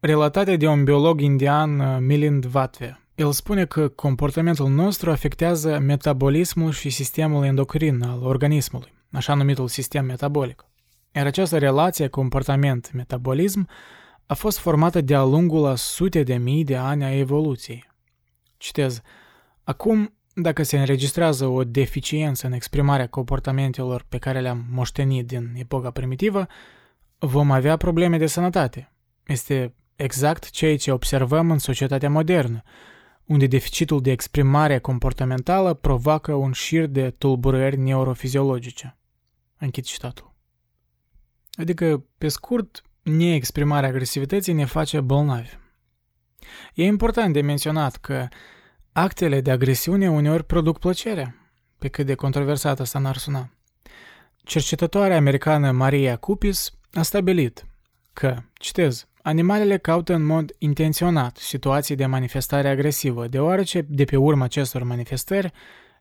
relatate 0.00 0.56
de 0.56 0.66
un 0.66 0.84
biolog 0.84 1.20
indian 1.20 1.78
uh, 1.78 1.96
Milind 2.00 2.46
Vatve. 2.46 3.00
El 3.14 3.32
spune 3.32 3.64
că 3.64 3.88
comportamentul 3.88 4.68
nostru 4.68 5.10
afectează 5.10 5.78
metabolismul 5.78 6.72
și 6.72 6.90
sistemul 6.90 7.44
endocrin 7.44 8.02
al 8.02 8.22
organismului, 8.22 8.94
așa 9.12 9.34
numitul 9.34 9.68
sistem 9.68 10.04
metabolic. 10.04 10.64
Iar 11.12 11.26
această 11.26 11.58
relație 11.58 12.08
comportament-metabolism 12.08 13.68
a 14.26 14.34
fost 14.34 14.58
formată 14.58 15.00
de-a 15.00 15.22
lungul 15.22 15.66
a 15.66 15.74
sute 15.74 16.22
de 16.22 16.36
mii 16.36 16.64
de 16.64 16.76
ani 16.76 17.04
a 17.04 17.16
evoluției. 17.16 17.90
Citez, 18.56 19.00
acum, 19.62 20.14
dacă 20.34 20.62
se 20.62 20.78
înregistrează 20.78 21.46
o 21.46 21.64
deficiență 21.64 22.46
în 22.46 22.52
exprimarea 22.52 23.08
comportamentelor 23.08 24.04
pe 24.08 24.18
care 24.18 24.40
le-am 24.40 24.66
moștenit 24.70 25.26
din 25.26 25.52
epoca 25.56 25.90
primitivă, 25.90 26.46
vom 27.18 27.50
avea 27.50 27.76
probleme 27.76 28.18
de 28.18 28.26
sănătate. 28.26 28.92
Este 29.26 29.74
exact 29.96 30.50
ceea 30.50 30.76
ce 30.76 30.90
observăm 30.92 31.50
în 31.50 31.58
societatea 31.58 32.10
modernă, 32.10 32.62
unde 33.24 33.46
deficitul 33.46 34.00
de 34.00 34.10
exprimare 34.10 34.78
comportamentală 34.78 35.74
provoacă 35.74 36.34
un 36.34 36.52
șir 36.52 36.86
de 36.86 37.10
tulburări 37.10 37.76
neurofiziologice. 37.76 38.96
Închid 39.58 39.84
citatul. 39.84 40.34
Adică, 41.52 42.04
pe 42.18 42.28
scurt, 42.28 42.82
neexprimarea 43.04 43.88
agresivității 43.88 44.52
ne 44.52 44.64
face 44.64 45.00
bolnavi. 45.00 45.58
E 46.74 46.84
important 46.84 47.32
de 47.32 47.40
menționat 47.40 47.96
că 47.96 48.28
actele 48.92 49.40
de 49.40 49.50
agresiune 49.50 50.10
uneori 50.10 50.44
produc 50.44 50.78
plăcere, 50.78 51.34
pe 51.78 51.88
cât 51.88 52.06
de 52.06 52.14
controversată 52.14 52.82
asta 52.82 52.98
n-ar 52.98 53.16
suna. 53.16 53.50
Cercetătoarea 54.36 55.16
americană 55.16 55.70
Maria 55.70 56.16
Cupis 56.16 56.70
a 56.92 57.02
stabilit 57.02 57.66
că, 58.12 58.36
citez, 58.52 59.08
animalele 59.22 59.76
caută 59.78 60.14
în 60.14 60.24
mod 60.24 60.54
intenționat 60.58 61.36
situații 61.36 61.96
de 61.96 62.06
manifestare 62.06 62.68
agresivă, 62.68 63.26
deoarece, 63.26 63.80
de 63.88 64.04
pe 64.04 64.16
urma 64.16 64.44
acestor 64.44 64.82
manifestări, 64.82 65.52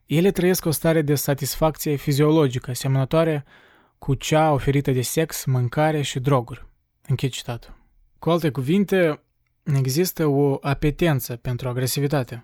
ele 0.06 0.32
trăiesc 0.32 0.66
o 0.66 0.72
stare 0.72 1.01
de 1.01 1.16
satisfacție 1.16 1.95
fiziologică 1.95 2.70
asemănătoare 2.70 3.45
cu 3.97 4.14
cea 4.14 4.51
oferită 4.51 4.91
de 4.91 5.01
sex, 5.01 5.45
mâncare 5.45 6.01
și 6.01 6.20
droguri. 6.20 6.72
Închid 7.08 7.32
citatul. 7.32 7.76
Cu 8.20 8.30
alte 8.30 8.49
cuvinte, 8.49 9.24
există 9.64 10.26
o 10.26 10.58
apetență 10.62 11.36
pentru 11.36 11.70
agresivitate. 11.70 12.43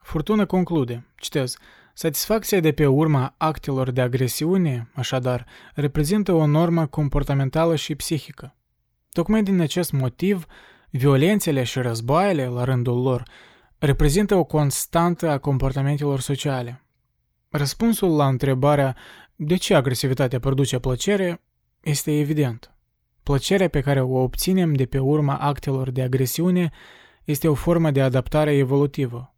Furtună 0.00 0.46
conclude, 0.46 1.06
citez, 1.16 1.56
Satisfacția 1.94 2.60
de 2.60 2.72
pe 2.72 2.86
urma 2.86 3.34
actelor 3.36 3.90
de 3.90 4.00
agresiune, 4.00 4.90
așadar, 4.94 5.46
reprezintă 5.74 6.32
o 6.32 6.46
normă 6.46 6.86
comportamentală 6.86 7.76
și 7.76 7.94
psihică. 7.94 8.54
Tocmai 9.10 9.42
din 9.42 9.60
acest 9.60 9.92
motiv, 9.92 10.46
violențele 10.90 11.62
și 11.62 11.78
războaiele, 11.78 12.46
la 12.46 12.64
rândul 12.64 13.02
lor, 13.02 13.22
reprezintă 13.78 14.34
o 14.34 14.44
constantă 14.44 15.28
a 15.28 15.38
comportamentelor 15.38 16.20
sociale. 16.20 16.82
Răspunsul 17.48 18.16
la 18.16 18.28
întrebarea 18.28 18.96
de 19.36 19.56
ce 19.56 19.74
agresivitatea 19.74 20.38
produce 20.38 20.78
plăcere 20.78 21.42
este 21.80 22.18
evident. 22.18 22.71
Plăcerea 23.22 23.68
pe 23.68 23.80
care 23.80 24.00
o 24.00 24.22
obținem 24.22 24.74
de 24.74 24.86
pe 24.86 24.98
urma 24.98 25.36
actelor 25.36 25.90
de 25.90 26.02
agresiune 26.02 26.70
este 27.24 27.48
o 27.48 27.54
formă 27.54 27.90
de 27.90 28.02
adaptare 28.02 28.56
evolutivă. 28.56 29.34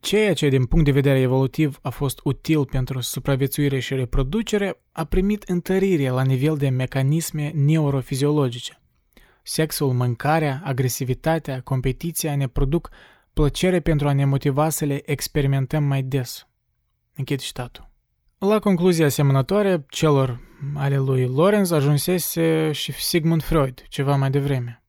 Ceea 0.00 0.34
ce, 0.34 0.48
din 0.48 0.64
punct 0.64 0.84
de 0.84 0.90
vedere 0.90 1.20
evolutiv, 1.20 1.78
a 1.82 1.90
fost 1.90 2.20
util 2.24 2.64
pentru 2.64 3.00
supraviețuire 3.00 3.78
și 3.78 3.94
reproducere, 3.94 4.80
a 4.92 5.04
primit 5.04 5.42
întărire 5.42 6.08
la 6.08 6.22
nivel 6.22 6.56
de 6.56 6.68
mecanisme 6.68 7.50
neurofiziologice. 7.54 8.80
Sexul, 9.42 9.92
mâncarea, 9.92 10.60
agresivitatea, 10.64 11.60
competiția 11.60 12.36
ne 12.36 12.48
produc 12.48 12.90
plăcere 13.32 13.80
pentru 13.80 14.08
a 14.08 14.12
ne 14.12 14.24
motiva 14.24 14.68
să 14.68 14.84
le 14.84 15.10
experimentăm 15.10 15.84
mai 15.84 16.02
des. 16.02 16.48
Închid 17.14 17.40
citatul. 17.40 17.93
La 18.48 18.58
concluzia 18.58 19.06
asemănătoare 19.06 19.84
celor 19.88 20.40
ale 20.74 20.96
lui 20.96 21.26
Lorenz 21.26 21.70
ajunsese 21.70 22.72
și 22.72 22.92
Sigmund 22.92 23.42
Freud 23.42 23.84
ceva 23.88 24.16
mai 24.16 24.30
devreme. 24.30 24.82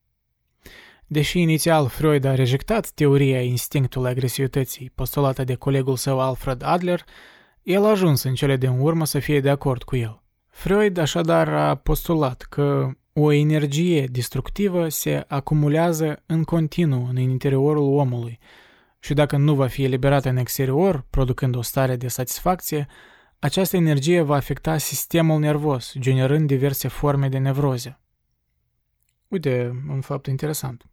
Deși 1.06 1.40
inițial 1.40 1.88
Freud 1.88 2.24
a 2.24 2.34
rejectat 2.34 2.88
teoria 2.90 3.40
instinctului 3.40 4.10
agresivității 4.10 4.92
postulată 4.94 5.44
de 5.44 5.54
colegul 5.54 5.96
său 5.96 6.20
Alfred 6.20 6.62
Adler, 6.64 7.04
el 7.62 7.84
a 7.84 7.88
ajuns 7.88 8.22
în 8.22 8.34
cele 8.34 8.56
din 8.56 8.78
urmă 8.78 9.04
să 9.04 9.18
fie 9.18 9.40
de 9.40 9.50
acord 9.50 9.82
cu 9.82 9.96
el. 9.96 10.22
Freud 10.48 10.98
așadar 10.98 11.48
a 11.48 11.74
postulat 11.74 12.42
că 12.42 12.90
o 13.12 13.32
energie 13.32 14.06
destructivă 14.06 14.88
se 14.88 15.24
acumulează 15.28 16.22
în 16.26 16.42
continuu 16.42 17.06
în 17.08 17.16
interiorul 17.16 17.98
omului 17.98 18.38
și 18.98 19.14
dacă 19.14 19.36
nu 19.36 19.54
va 19.54 19.66
fi 19.66 19.84
eliberată 19.84 20.28
în 20.28 20.36
exterior, 20.36 21.06
producând 21.10 21.56
o 21.56 21.62
stare 21.62 21.96
de 21.96 22.08
satisfacție, 22.08 22.86
această 23.38 23.76
energie 23.76 24.20
va 24.20 24.34
afecta 24.34 24.78
sistemul 24.78 25.38
nervos, 25.38 25.94
generând 25.98 26.46
diverse 26.46 26.88
forme 26.88 27.28
de 27.28 27.38
nevroze. 27.38 28.00
Uite, 29.28 29.82
un 29.88 30.00
fapt 30.00 30.26
interesant. 30.26 30.86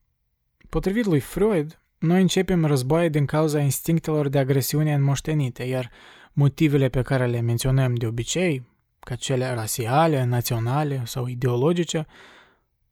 Potrivit 0.70 1.06
lui 1.06 1.20
Freud, 1.20 1.80
noi 1.98 2.22
începem 2.22 2.66
războaie 2.66 3.10
din 3.10 3.26
cauza 3.26 3.60
instinctelor 3.60 4.28
de 4.28 4.40
agresiune 4.40 4.94
înmoștenite, 4.94 5.64
iar 5.64 5.92
motivele 6.34 6.90
pe 6.90 7.02
care 7.02 7.26
le 7.26 7.40
menționăm 7.40 7.96
de 7.96 8.06
obicei, 8.06 8.72
ca 9.00 9.16
cele 9.16 9.54
rasiale, 9.54 10.24
naționale 10.24 11.02
sau 11.06 11.28
ideologice, 11.28 12.06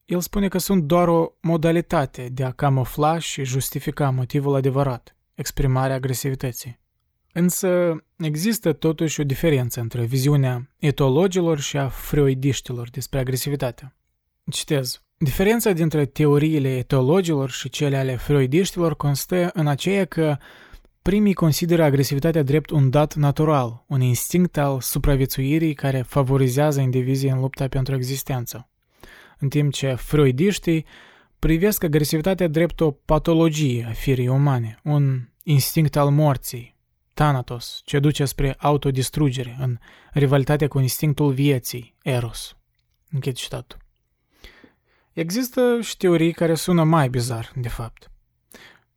el 0.06 0.20
spune 0.20 0.47
că 0.47 0.58
sunt 0.58 0.84
doar 0.84 1.08
o 1.08 1.32
modalitate 1.41 2.30
de 2.30 2.43
a 2.43 2.52
camufla 2.52 3.18
și 3.18 3.43
justifica 3.43 4.10
motivul 4.10 4.56
adevărat, 4.56 5.16
exprimarea 5.34 5.95
agresivității. 5.95 6.80
Însă 7.34 8.04
există 8.24 8.74
totuși 8.74 9.19
o 9.19 9.24
diferență 9.24 9.80
între 9.80 10.03
viziunea 10.03 10.69
etologilor 10.78 11.59
și 11.59 11.78
a 11.78 11.88
freudiștilor 11.88 12.89
despre 12.89 13.19
agresivitate. 13.19 13.95
Citez. 14.51 15.01
Diferența 15.17 15.72
dintre 15.72 16.05
teoriile 16.05 16.78
etologilor 16.78 17.49
și 17.49 17.69
cele 17.69 17.97
ale 17.97 18.15
freudiștilor 18.15 18.95
constă 18.95 19.49
în 19.53 19.67
aceea 19.67 20.05
că 20.05 20.38
primii 21.01 21.34
consideră 21.34 21.84
agresivitatea 21.84 22.43
drept 22.43 22.69
un 22.69 22.89
dat 22.89 23.15
natural, 23.15 23.86
un 23.88 24.01
instinct 24.01 24.57
al 24.57 24.82
supraviețuirii 24.82 25.74
care 25.74 26.01
favorizează 26.01 26.82
indivizii 26.82 27.30
în 27.30 27.39
lupta 27.39 27.67
pentru 27.67 27.95
existență, 27.95 28.69
în 29.39 29.49
timp 29.49 29.74
ce 29.74 29.93
freudiștii 29.93 30.86
privesc 31.39 31.84
agresivitatea 31.84 32.47
drept 32.47 32.80
o 32.80 32.91
patologie 32.91 33.86
a 33.89 33.91
firii 33.91 34.28
umane, 34.28 34.80
un 34.84 35.22
instinct 35.43 35.95
al 35.95 36.09
morții, 36.09 36.76
Thanatos, 37.14 37.82
ce 37.86 37.99
duce 37.99 38.26
spre 38.26 38.55
autodistrugere 38.59 39.57
în 39.59 39.78
rivalitatea 40.12 40.68
cu 40.68 40.80
instinctul 40.80 41.32
vieții, 41.32 41.95
Eros. 42.03 42.55
Închid 43.12 43.36
citatul. 43.36 43.80
Există 45.14 45.80
și 45.82 45.97
teorii 45.97 46.34
care 46.34 46.53
sună 46.53 46.84
mai 46.84 47.09
bizar, 47.09 47.51
de 47.55 47.68
fapt. 47.68 48.12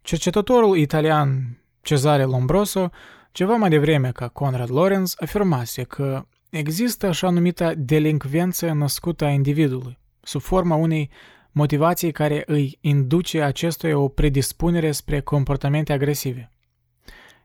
Cercetătorul 0.02 0.76
italian 0.76 1.58
Cezare 1.82 2.24
Lombroso, 2.24 2.90
ceva 3.32 3.54
mai 3.54 3.68
devreme 3.68 4.12
ca 4.12 4.28
Conrad 4.28 4.70
Lorenz, 4.70 5.14
afirmase 5.18 5.82
că 5.82 6.26
există 6.50 7.06
așa 7.06 7.30
numita 7.30 7.74
delincvență 7.74 8.72
născută 8.72 9.24
a 9.24 9.30
individului, 9.30 9.98
sub 10.22 10.40
forma 10.40 10.76
unei 10.76 11.10
motivații 11.52 12.12
care 12.12 12.42
îi 12.46 12.78
induce 12.80 13.42
acestuia 13.42 13.98
o 13.98 14.08
predispunere 14.08 14.92
spre 14.92 15.20
comportamente 15.20 15.92
agresive. 15.92 16.53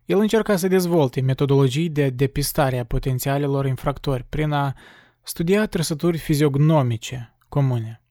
El 0.09 0.19
încerca 0.19 0.55
să 0.55 0.67
dezvolte 0.67 1.21
metodologii 1.21 1.89
de 1.89 2.09
depistare 2.09 2.79
a 2.79 2.85
potențialelor 2.85 3.65
infractori 3.65 4.25
prin 4.29 4.51
a 4.51 4.75
studia 5.21 5.65
trăsături 5.65 6.17
fiziognomice 6.17 7.35
comune. 7.49 8.01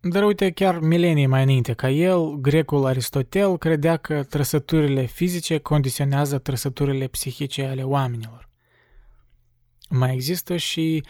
Dar 0.00 0.24
uite, 0.24 0.50
chiar 0.50 0.78
milenii 0.78 1.26
mai 1.26 1.42
înainte 1.42 1.72
ca 1.72 1.90
el, 1.90 2.36
grecul 2.40 2.86
Aristotel 2.86 3.58
credea 3.58 3.96
că 3.96 4.22
trăsăturile 4.22 5.04
fizice 5.04 5.58
condiționează 5.58 6.38
trăsăturile 6.38 7.06
psihice 7.06 7.64
ale 7.64 7.82
oamenilor. 7.82 8.48
Mai 9.88 10.12
există 10.12 10.56
și 10.56 11.04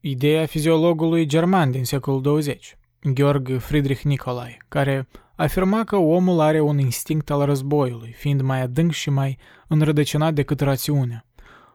ideea 0.00 0.46
fiziologului 0.46 1.26
german 1.26 1.70
din 1.70 1.84
secolul 1.84 2.22
20, 2.22 2.76
Georg 3.12 3.58
Friedrich 3.58 4.02
Nicolai, 4.02 4.58
care 4.68 5.06
afirma 5.36 5.84
că 5.84 5.96
omul 5.96 6.40
are 6.40 6.60
un 6.60 6.78
instinct 6.78 7.30
al 7.30 7.44
războiului, 7.44 8.12
fiind 8.12 8.40
mai 8.40 8.60
adânc 8.60 8.92
și 8.92 9.10
mai 9.10 9.38
înrădăcinat 9.68 10.34
decât 10.34 10.60
rațiunea. 10.60 11.26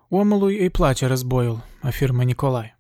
Omului 0.10 0.60
îi 0.60 0.70
place 0.70 1.06
războiul, 1.06 1.64
afirmă 1.82 2.24
Nicolai. 2.24 2.78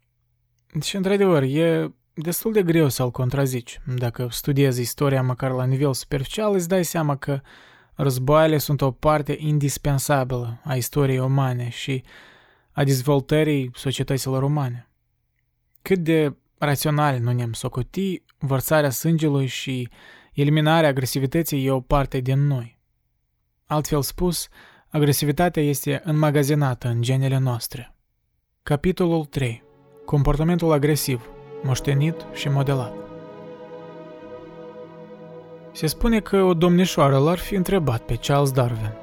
Și 0.82 0.96
într-adevăr, 0.96 1.44
e 1.44 1.94
destul 2.14 2.54
de 2.54 2.64
greu 2.64 2.90
să-l 2.90 3.12
contrazici. 3.12 3.82
Dacă 3.98 4.28
studiezi 4.32 4.82
istoria 4.82 5.22
măcar 5.22 5.52
la 5.52 5.66
nivel 5.66 5.94
superficial, 5.94 6.54
îți 6.54 6.68
dai 6.68 6.86
seama 6.86 7.16
că 7.16 7.42
războaiele 7.94 8.58
sunt 8.58 8.82
o 8.82 8.92
parte 8.92 9.36
indispensabilă 9.40 10.62
a 10.64 10.76
istoriei 10.76 11.20
umane 11.20 11.70
și 11.70 12.04
a 12.72 12.84
dezvoltării 12.84 13.72
societăților 13.74 14.44
umane. 14.44 14.90
Cât 15.82 16.00
de 16.00 16.36
rațional 16.58 17.20
nu 17.20 17.32
ne-am 17.32 17.54
socoti, 17.54 18.22
vărsarea 18.38 18.90
sângelui 18.90 19.46
și 19.46 19.90
eliminarea 20.42 20.90
agresivității 20.90 21.66
e 21.66 21.72
o 21.72 21.80
parte 21.80 22.20
din 22.20 22.48
noi. 22.48 22.80
Altfel 23.66 24.02
spus, 24.02 24.48
agresivitatea 24.88 25.64
este 25.64 26.02
înmagazinată 26.04 26.88
în 26.88 27.02
genele 27.02 27.38
noastre. 27.38 27.96
Capitolul 28.64 29.26
3. 29.26 29.64
Comportamentul 30.06 30.72
agresiv– 30.72 31.30
moștenit 31.64 32.26
și 32.34 32.50
modelat. 32.50 32.94
Se 35.72 35.88
spune 35.88 36.20
că 36.20 36.42
o 36.42 36.54
domnișoară 36.54 37.18
l-ar 37.18 37.38
fi 37.38 37.56
întrebat 37.56 38.02
pe 38.02 38.16
Charles 38.16 38.52
Darwin. 38.52 38.94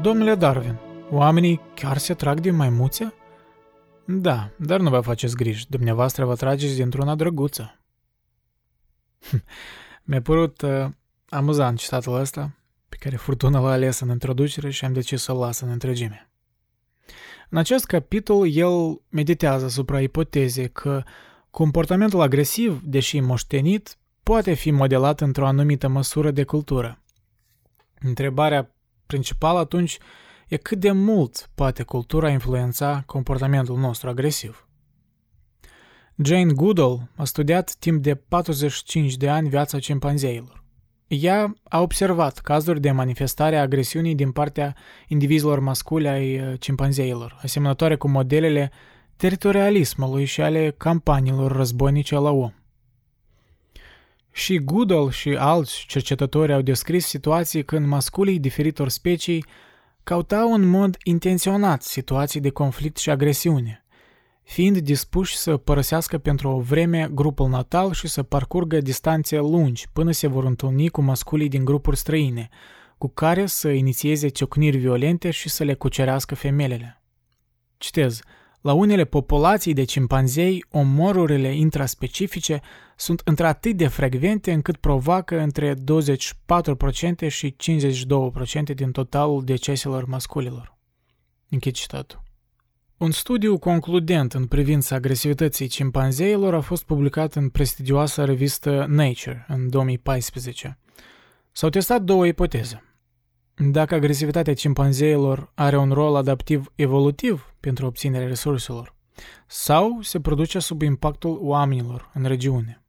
Domnule 0.00 0.34
Darwin, 0.34 0.76
oamenii 1.10 1.60
chiar 1.74 1.98
se 1.98 2.14
trag 2.14 2.40
din 2.40 2.54
maimuțe? 2.54 3.14
Da, 4.04 4.50
dar 4.56 4.80
nu 4.80 4.90
vă 4.90 5.00
faceți 5.00 5.36
griji, 5.36 5.68
dumneavoastră 5.68 6.24
vă 6.24 6.34
trageți 6.34 6.74
dintr-una 6.74 7.14
drăguță. 7.14 7.80
Mi-a 10.06 10.22
părut 10.22 10.62
uh, 10.62 10.86
amuzant 11.28 11.78
citatul 11.78 12.14
ăsta, 12.14 12.56
pe 12.88 12.96
care 13.00 13.16
furtuna 13.16 13.60
l-a 13.60 13.70
ales 13.70 14.00
în 14.00 14.08
introducere 14.08 14.70
și 14.70 14.84
am 14.84 14.92
decis 14.92 15.22
să-l 15.22 15.36
las 15.36 15.60
în 15.60 15.68
întregime. 15.68 16.30
În 17.48 17.58
acest 17.58 17.84
capitol, 17.84 18.48
el 18.50 19.00
meditează 19.08 19.64
asupra 19.64 20.00
ipotezei 20.00 20.70
că 20.70 21.02
Comportamentul 21.56 22.20
agresiv, 22.20 22.80
deși 22.84 23.20
moștenit, 23.20 23.96
poate 24.22 24.54
fi 24.54 24.70
modelat 24.70 25.20
într-o 25.20 25.46
anumită 25.46 25.88
măsură 25.88 26.30
de 26.30 26.44
cultură. 26.44 27.02
Întrebarea 28.00 28.74
principală 29.06 29.58
atunci 29.58 29.98
e 30.48 30.56
cât 30.56 30.78
de 30.78 30.90
mult 30.90 31.50
poate 31.54 31.82
cultura 31.82 32.30
influența 32.30 33.02
comportamentul 33.06 33.78
nostru 33.78 34.08
agresiv. 34.08 34.65
Jane 36.22 36.52
Goodall 36.52 37.08
a 37.16 37.24
studiat 37.24 37.74
timp 37.78 38.02
de 38.02 38.14
45 38.14 39.16
de 39.16 39.28
ani 39.28 39.48
viața 39.48 39.78
cimpanzeilor. 39.78 40.64
Ea 41.06 41.54
a 41.62 41.80
observat 41.80 42.38
cazuri 42.38 42.80
de 42.80 42.90
manifestare 42.90 43.56
a 43.56 43.60
agresiunii 43.60 44.14
din 44.14 44.32
partea 44.32 44.76
indivizilor 45.08 45.60
masculi 45.60 46.08
ai 46.08 46.40
uh, 46.40 46.60
cimpanzeilor, 46.60 47.38
asemănătoare 47.42 47.96
cu 47.96 48.08
modelele 48.08 48.70
teritorialismului 49.16 50.24
și 50.24 50.40
ale 50.40 50.74
campaniilor 50.76 51.52
războinice 51.52 52.14
la 52.14 52.30
om. 52.30 52.52
Și 54.32 54.58
Goodall 54.58 55.10
și 55.10 55.28
alți 55.28 55.84
cercetători 55.86 56.52
au 56.52 56.60
descris 56.60 57.06
situații 57.06 57.64
când 57.64 57.86
masculii 57.86 58.38
diferitor 58.38 58.88
specii 58.88 59.44
căutau 60.02 60.52
în 60.52 60.64
mod 60.64 60.96
intenționat 61.02 61.82
situații 61.82 62.40
de 62.40 62.50
conflict 62.50 62.96
și 62.96 63.10
agresiune, 63.10 63.85
fiind 64.46 64.78
dispuși 64.78 65.36
să 65.36 65.56
părăsească 65.56 66.18
pentru 66.18 66.48
o 66.48 66.60
vreme 66.60 67.10
grupul 67.12 67.48
natal 67.48 67.92
și 67.92 68.08
să 68.08 68.22
parcurgă 68.22 68.80
distanțe 68.80 69.38
lungi 69.38 69.86
până 69.92 70.10
se 70.10 70.26
vor 70.26 70.44
întâlni 70.44 70.88
cu 70.88 71.02
masculii 71.02 71.48
din 71.48 71.64
grupuri 71.64 71.96
străine, 71.96 72.48
cu 72.98 73.08
care 73.08 73.46
să 73.46 73.68
inițieze 73.68 74.28
ciocniri 74.28 74.76
violente 74.76 75.30
și 75.30 75.48
să 75.48 75.64
le 75.64 75.74
cucerească 75.74 76.34
femelele. 76.34 77.02
Citez, 77.78 78.20
la 78.60 78.72
unele 78.72 79.04
populații 79.04 79.72
de 79.72 79.84
cimpanzei, 79.84 80.64
omorurile 80.70 81.54
intraspecifice 81.54 82.60
sunt 82.96 83.20
într-atât 83.24 83.76
de 83.76 83.86
frecvente 83.86 84.52
încât 84.52 84.76
provoacă 84.76 85.38
între 85.40 85.74
24% 85.74 85.76
și 87.28 87.56
52% 88.70 88.74
din 88.74 88.90
totalul 88.90 89.44
deceselor 89.44 90.04
masculilor. 90.04 90.76
Închid 91.48 91.74
citatul. 91.74 92.24
Un 92.98 93.10
studiu 93.10 93.58
concludent 93.58 94.34
în 94.34 94.46
privința 94.46 94.94
agresivității 94.94 95.66
cimpanzeilor 95.66 96.54
a 96.54 96.60
fost 96.60 96.84
publicat 96.84 97.34
în 97.34 97.48
prestigioasa 97.48 98.24
revistă 98.24 98.86
Nature 98.88 99.44
în 99.48 99.70
2014. 99.70 100.78
S-au 101.52 101.68
testat 101.68 102.02
două 102.02 102.26
ipoteze. 102.26 102.82
Dacă 103.54 103.94
agresivitatea 103.94 104.54
cimpanzeilor 104.54 105.52
are 105.54 105.76
un 105.76 105.90
rol 105.92 106.16
adaptiv 106.16 106.72
evolutiv 106.74 107.54
pentru 107.60 107.86
obținerea 107.86 108.26
resurselor, 108.26 108.94
sau 109.46 109.98
se 110.02 110.20
produce 110.20 110.58
sub 110.58 110.82
impactul 110.82 111.38
oamenilor 111.42 112.10
în 112.14 112.24
regiune. 112.24 112.82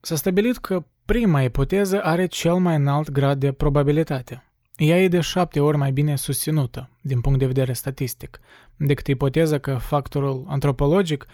S-a 0.00 0.16
stabilit 0.16 0.56
că 0.56 0.84
prima 1.04 1.42
ipoteză 1.42 2.02
are 2.02 2.26
cel 2.26 2.54
mai 2.54 2.76
înalt 2.76 3.10
grad 3.10 3.40
de 3.40 3.52
probabilitate. 3.52 4.50
Ea 4.76 5.02
e 5.02 5.08
de 5.08 5.20
șapte 5.20 5.60
ori 5.60 5.76
mai 5.76 5.92
bine 5.92 6.16
susținută, 6.16 6.90
din 7.00 7.20
punct 7.20 7.38
de 7.38 7.46
vedere 7.46 7.72
statistic, 7.72 8.40
decât 8.76 9.06
ipoteza 9.06 9.58
că 9.58 9.76
factorul 9.76 10.44
antropologic, 10.48 11.26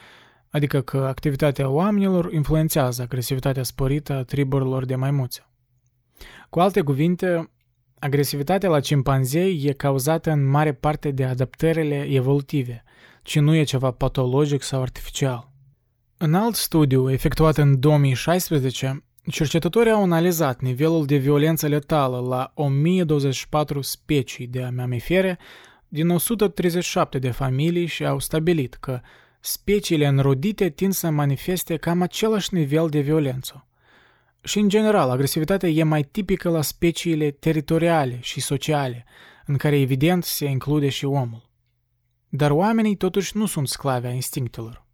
adică 0.51 0.81
că 0.81 0.97
activitatea 0.97 1.69
oamenilor 1.69 2.33
influențează 2.33 3.03
agresivitatea 3.03 3.63
sporită 3.63 4.13
a 4.13 4.23
triburilor 4.23 4.85
de 4.85 4.97
maimuțe. 4.97 5.47
Cu 6.51 6.61
alte 6.61 6.81
cuvinte, 6.81 7.51
agresivitatea 7.99 8.69
la 8.69 8.81
cimpanzei 8.81 9.65
e 9.65 9.73
cauzată 9.73 10.31
în 10.31 10.49
mare 10.49 10.73
parte 10.73 11.11
de 11.11 11.25
adaptările 11.25 12.07
evolutive, 12.11 12.85
ci 13.23 13.39
nu 13.39 13.55
e 13.55 13.63
ceva 13.63 13.91
patologic 13.91 14.63
sau 14.63 14.83
artificial. 14.83 15.51
În 16.17 16.35
alt 16.35 16.55
studiu 16.55 17.11
efectuat 17.11 17.57
în 17.57 17.81
2016, 17.81 19.05
cercetătorii 19.31 19.93
au 19.93 20.03
analizat 20.03 20.61
nivelul 20.61 21.07
de 21.07 21.17
violență 21.17 21.69
letală 21.69 22.19
la 22.19 22.53
1024 22.55 23.81
specii 23.81 24.47
de 24.47 24.69
mamifere 24.77 25.39
din 25.89 26.09
137 26.09 27.19
de 27.19 27.31
familii 27.31 27.87
și 27.87 28.05
au 28.05 28.19
stabilit 28.19 28.75
că 28.75 29.01
speciile 29.41 30.07
înrodite 30.07 30.69
tind 30.69 30.93
să 30.93 31.11
manifeste 31.11 31.77
cam 31.77 32.03
același 32.03 32.55
nivel 32.55 32.89
de 32.89 33.01
violență. 33.01 33.67
Și 34.43 34.59
în 34.59 34.69
general, 34.69 35.11
agresivitatea 35.11 35.69
e 35.69 35.83
mai 35.83 36.03
tipică 36.03 36.49
la 36.49 36.63
speciile 36.63 37.31
teritoriale 37.31 38.19
și 38.21 38.41
sociale, 38.41 39.05
în 39.47 39.57
care 39.57 39.81
evident 39.81 40.25
se 40.25 40.45
include 40.45 40.89
și 40.89 41.05
omul. 41.05 41.51
Dar 42.29 42.51
oamenii 42.51 42.97
totuși 42.97 43.37
nu 43.37 43.47
sunt 43.47 43.69
sclavi 43.69 44.07
a 44.07 44.11
instinctelor. 44.11 44.87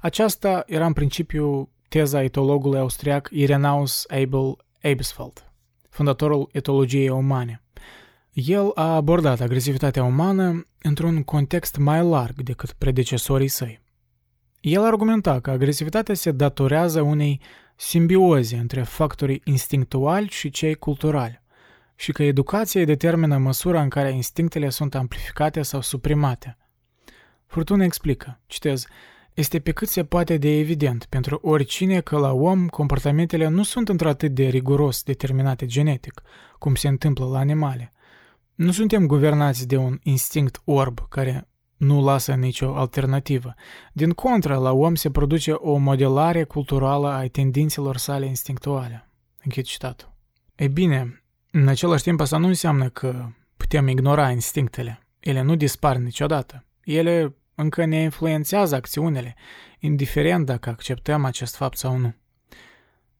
Aceasta 0.00 0.64
era 0.66 0.86
în 0.86 0.92
principiu 0.92 1.70
teza 1.88 2.22
etologului 2.22 2.78
austriac 2.78 3.28
Irenaus 3.32 4.04
Abel 4.08 4.56
Abesfeld, 4.82 5.52
fondatorul 5.88 6.48
etologiei 6.52 7.08
umane. 7.08 7.62
El 8.32 8.70
a 8.74 8.94
abordat 8.94 9.40
agresivitatea 9.40 10.04
umană 10.04 10.66
într-un 10.82 11.22
context 11.22 11.76
mai 11.76 12.02
larg 12.02 12.42
decât 12.42 12.72
predecesorii 12.72 13.48
săi. 13.48 13.80
El 14.60 14.84
argumenta 14.84 15.40
că 15.40 15.50
agresivitatea 15.50 16.14
se 16.14 16.30
datorează 16.30 17.00
unei 17.00 17.40
simbioze 17.76 18.56
între 18.56 18.82
factorii 18.82 19.40
instinctuali 19.44 20.28
și 20.28 20.50
cei 20.50 20.74
culturali 20.74 21.42
și 21.94 22.12
că 22.12 22.22
educația 22.22 22.84
determină 22.84 23.36
măsura 23.36 23.82
în 23.82 23.88
care 23.88 24.12
instinctele 24.12 24.68
sunt 24.68 24.94
amplificate 24.94 25.62
sau 25.62 25.80
suprimate. 25.80 26.56
Furtuna 27.46 27.84
explică, 27.84 28.40
citez, 28.46 28.86
este 29.36 29.58
pe 29.58 29.72
cât 29.72 29.88
se 29.88 30.04
poate 30.04 30.36
de 30.36 30.58
evident 30.58 31.04
pentru 31.04 31.38
oricine 31.42 32.00
că 32.00 32.18
la 32.18 32.32
om 32.32 32.68
comportamentele 32.68 33.48
nu 33.48 33.62
sunt 33.62 33.88
într-atât 33.88 34.34
de 34.34 34.46
riguros 34.46 35.02
determinate 35.02 35.66
genetic, 35.66 36.22
cum 36.58 36.74
se 36.74 36.88
întâmplă 36.88 37.26
la 37.26 37.38
animale. 37.38 37.92
Nu 38.54 38.72
suntem 38.72 39.06
guvernați 39.06 39.66
de 39.66 39.76
un 39.76 39.98
instinct 40.02 40.60
orb 40.64 41.08
care 41.08 41.48
nu 41.76 42.04
lasă 42.04 42.34
nicio 42.34 42.76
alternativă. 42.76 43.54
Din 43.92 44.10
contră, 44.10 44.56
la 44.56 44.72
om 44.72 44.94
se 44.94 45.10
produce 45.10 45.52
o 45.52 45.76
modelare 45.76 46.44
culturală 46.44 47.08
a 47.08 47.26
tendințelor 47.26 47.96
sale 47.96 48.26
instinctuale. 48.26 49.10
Închid 49.44 49.64
citatul. 49.64 50.14
Ei 50.54 50.68
bine, 50.68 51.22
în 51.50 51.68
același 51.68 52.02
timp 52.02 52.20
asta 52.20 52.36
nu 52.36 52.46
înseamnă 52.46 52.88
că 52.88 53.26
putem 53.56 53.88
ignora 53.88 54.30
instinctele. 54.30 55.06
Ele 55.20 55.42
nu 55.42 55.54
dispar 55.54 55.96
niciodată. 55.96 56.64
Ele 56.84 57.36
încă 57.56 57.84
ne 57.84 58.00
influențează 58.00 58.74
acțiunile, 58.74 59.34
indiferent 59.78 60.46
dacă 60.46 60.70
acceptăm 60.70 61.24
acest 61.24 61.56
fapt 61.56 61.76
sau 61.76 61.96
nu. 61.96 62.14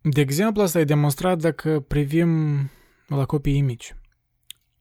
De 0.01 0.21
exemplu, 0.21 0.63
asta 0.63 0.79
e 0.79 0.85
demonstrat 0.85 1.39
dacă 1.39 1.81
privim 1.81 2.61
la 3.07 3.25
copiii 3.25 3.61
mici. 3.61 3.95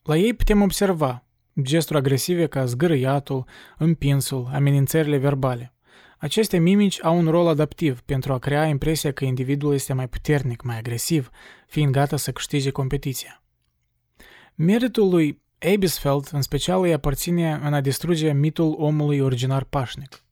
La 0.03 0.17
ei 0.17 0.33
putem 0.33 0.61
observa 0.61 1.25
gesturi 1.61 1.97
agresive 1.97 2.47
ca 2.47 2.65
zgârâiatul, 2.65 3.45
împinsul, 3.77 4.49
amenințările 4.53 5.17
verbale. 5.17 5.73
Aceste 6.17 6.57
mimici 6.57 7.03
au 7.03 7.17
un 7.17 7.27
rol 7.27 7.47
adaptiv 7.47 8.01
pentru 8.01 8.33
a 8.33 8.39
crea 8.39 8.65
impresia 8.65 9.11
că 9.11 9.25
individul 9.25 9.73
este 9.73 9.93
mai 9.93 10.07
puternic, 10.09 10.61
mai 10.61 10.77
agresiv, 10.77 11.29
fiind 11.67 11.91
gata 11.91 12.17
să 12.17 12.31
câștige 12.31 12.69
competiția. 12.69 13.43
Meritul 14.55 15.09
lui 15.09 15.43
Abisfeld 15.73 16.29
în 16.31 16.41
special 16.41 16.81
îi 16.81 16.93
aparține 16.93 17.59
în 17.63 17.73
a 17.73 17.81
distruge 17.81 18.31
mitul 18.31 18.75
omului 18.77 19.19
originar 19.19 19.63
pașnic. 19.63 20.23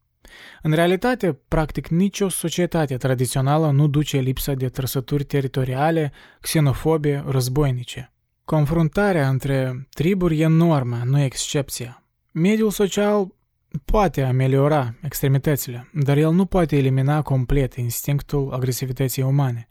În 0.61 0.71
realitate, 0.71 1.39
practic 1.47 1.87
nicio 1.87 2.29
societate 2.29 2.97
tradițională 2.97 3.71
nu 3.71 3.87
duce 3.87 4.17
lipsa 4.17 4.53
de 4.53 4.69
trăsături 4.69 5.23
teritoriale, 5.23 6.11
xenofobe, 6.41 7.23
războinice. 7.27 8.11
Confruntarea 8.45 9.29
între 9.29 9.87
triburi 9.89 10.39
e 10.39 10.47
normă, 10.47 11.01
nu 11.05 11.21
excepția. 11.21 12.03
Mediul 12.31 12.71
social 12.71 13.27
poate 13.85 14.21
ameliora 14.21 14.95
extremitățile, 15.01 15.89
dar 15.93 16.17
el 16.17 16.31
nu 16.31 16.45
poate 16.45 16.77
elimina 16.77 17.21
complet 17.21 17.73
instinctul 17.73 18.53
agresivității 18.53 19.23
umane. 19.23 19.67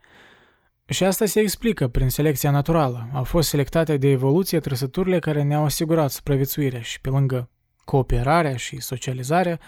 Și 0.86 1.04
asta 1.04 1.24
se 1.26 1.40
explică 1.40 1.88
prin 1.88 2.08
selecția 2.08 2.50
naturală. 2.50 3.08
Au 3.12 3.24
fost 3.24 3.48
selectate 3.48 3.96
de 3.96 4.08
evoluție 4.08 4.60
trăsăturile 4.60 5.18
care 5.18 5.42
ne-au 5.42 5.64
asigurat 5.64 6.10
supraviețuirea 6.10 6.80
și 6.80 7.00
pe 7.00 7.08
lângă 7.08 7.50
cooperarea 7.84 8.56
și 8.56 8.80
socializarea, 8.80 9.60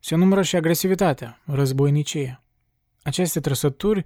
se 0.00 0.14
numără 0.14 0.42
și 0.42 0.56
agresivitatea, 0.56 1.42
războinicie. 1.44 2.42
Aceste 3.02 3.40
trăsături 3.40 4.02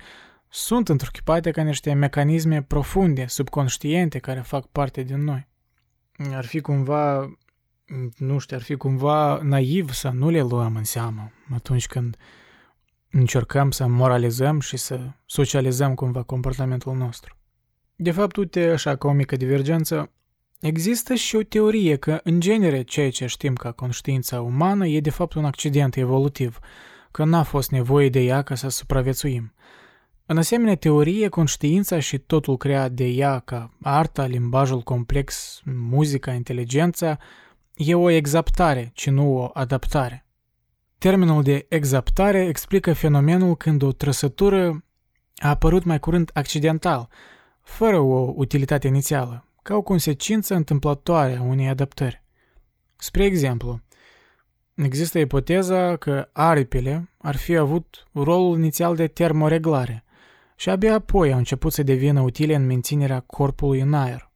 sunt 0.49 0.89
întruchipate 0.89 1.51
ca 1.51 1.63
niște 1.63 1.93
mecanisme 1.93 2.63
profunde, 2.63 3.27
subconștiente, 3.27 4.19
care 4.19 4.41
fac 4.41 4.67
parte 4.67 5.03
din 5.03 5.25
noi. 5.25 5.49
Ar 6.33 6.45
fi 6.45 6.61
cumva, 6.61 7.37
nu 8.17 8.39
știu, 8.39 8.57
ar 8.57 8.63
fi 8.63 8.75
cumva 8.75 9.41
naiv 9.43 9.93
să 9.93 10.09
nu 10.09 10.31
le 10.31 10.41
luăm 10.41 10.77
în 10.77 10.85
seamă 10.85 11.33
atunci 11.55 11.87
când 11.87 12.17
încercăm 13.13 13.71
să 13.71 13.87
moralizăm 13.87 14.61
și 14.61 14.77
să 14.77 15.01
socializăm 15.27 15.95
cumva 15.95 16.23
comportamentul 16.23 16.97
nostru. 16.97 17.37
De 17.97 18.11
fapt, 18.11 18.37
uite, 18.37 18.71
așa 18.71 18.97
ca 18.97 19.09
o 19.09 19.13
mică 19.13 19.37
divergență, 19.37 20.11
există 20.61 21.15
și 21.15 21.37
o 21.37 21.43
teorie 21.43 21.97
că, 21.97 22.21
în 22.25 22.41
genere, 22.41 22.83
ceea 22.83 23.11
ce 23.11 23.27
știm 23.27 23.55
ca 23.55 23.73
conștiința 23.73 24.41
umană 24.41 24.87
e 24.87 25.01
de 25.01 25.11
fapt 25.11 25.35
un 25.35 25.45
accident 25.45 25.97
evolutiv, 25.97 26.59
că 27.11 27.25
n-a 27.25 27.43
fost 27.43 27.71
nevoie 27.71 28.09
de 28.09 28.21
ea 28.21 28.43
ca 28.43 28.55
să 28.55 28.69
supraviețuim– 28.69 29.53
în 30.27 30.39
asemenea 30.39 30.77
teorie, 30.77 31.29
conștiința 31.29 31.99
și 31.99 32.19
totul 32.19 32.57
creat 32.57 32.93
de 32.93 33.05
ea 33.05 33.39
ca 33.39 33.71
arta, 33.83 34.27
limbajul 34.27 34.81
complex, 34.81 35.61
muzica, 35.65 36.33
inteligența, 36.33 37.19
e 37.75 37.95
o 37.95 38.11
exaptare, 38.11 38.91
ci 38.95 39.09
nu 39.09 39.37
o 39.39 39.51
adaptare. 39.53 40.27
Termenul 41.03 41.43
de 41.43 41.67
exaptare 41.69 42.47
explică 42.47 42.93
fenomenul 42.93 43.57
când 43.57 43.83
o 43.83 43.93
trăsătură 43.93 44.85
a 45.37 45.49
apărut 45.49 45.85
mai 45.85 46.01
curând 46.01 46.31
accidental, 46.35 47.09
fără 47.63 47.99
o 47.99 48.33
utilitate 48.37 48.87
inițială, 48.87 49.49
ca 49.63 49.75
o 49.75 49.83
consecință 49.83 50.55
întâmplătoare 50.55 51.37
a 51.37 51.43
unei 51.43 51.69
adaptări. 51.69 52.23
Spre 52.97 53.25
exemplu, 53.25 53.81
există 54.75 55.19
ipoteza 55.19 55.97
că 55.97 56.29
aripile 56.33 57.11
ar 57.19 57.37
fi 57.37 57.57
avut 57.57 58.07
rolul 58.13 58.59
inițial 58.59 58.97
de 58.97 59.07
termoreglare– 59.07 60.05
și 60.57 60.71
abia 60.71 60.95
apoi 60.95 61.33
au 61.33 61.39
început 61.39 61.73
să 61.73 61.83
devină 61.83 62.21
utile 62.21 62.55
în 62.55 62.67
menținerea 62.67 63.21
corpului 63.21 63.81
în 63.81 63.95
aer. 63.95 64.31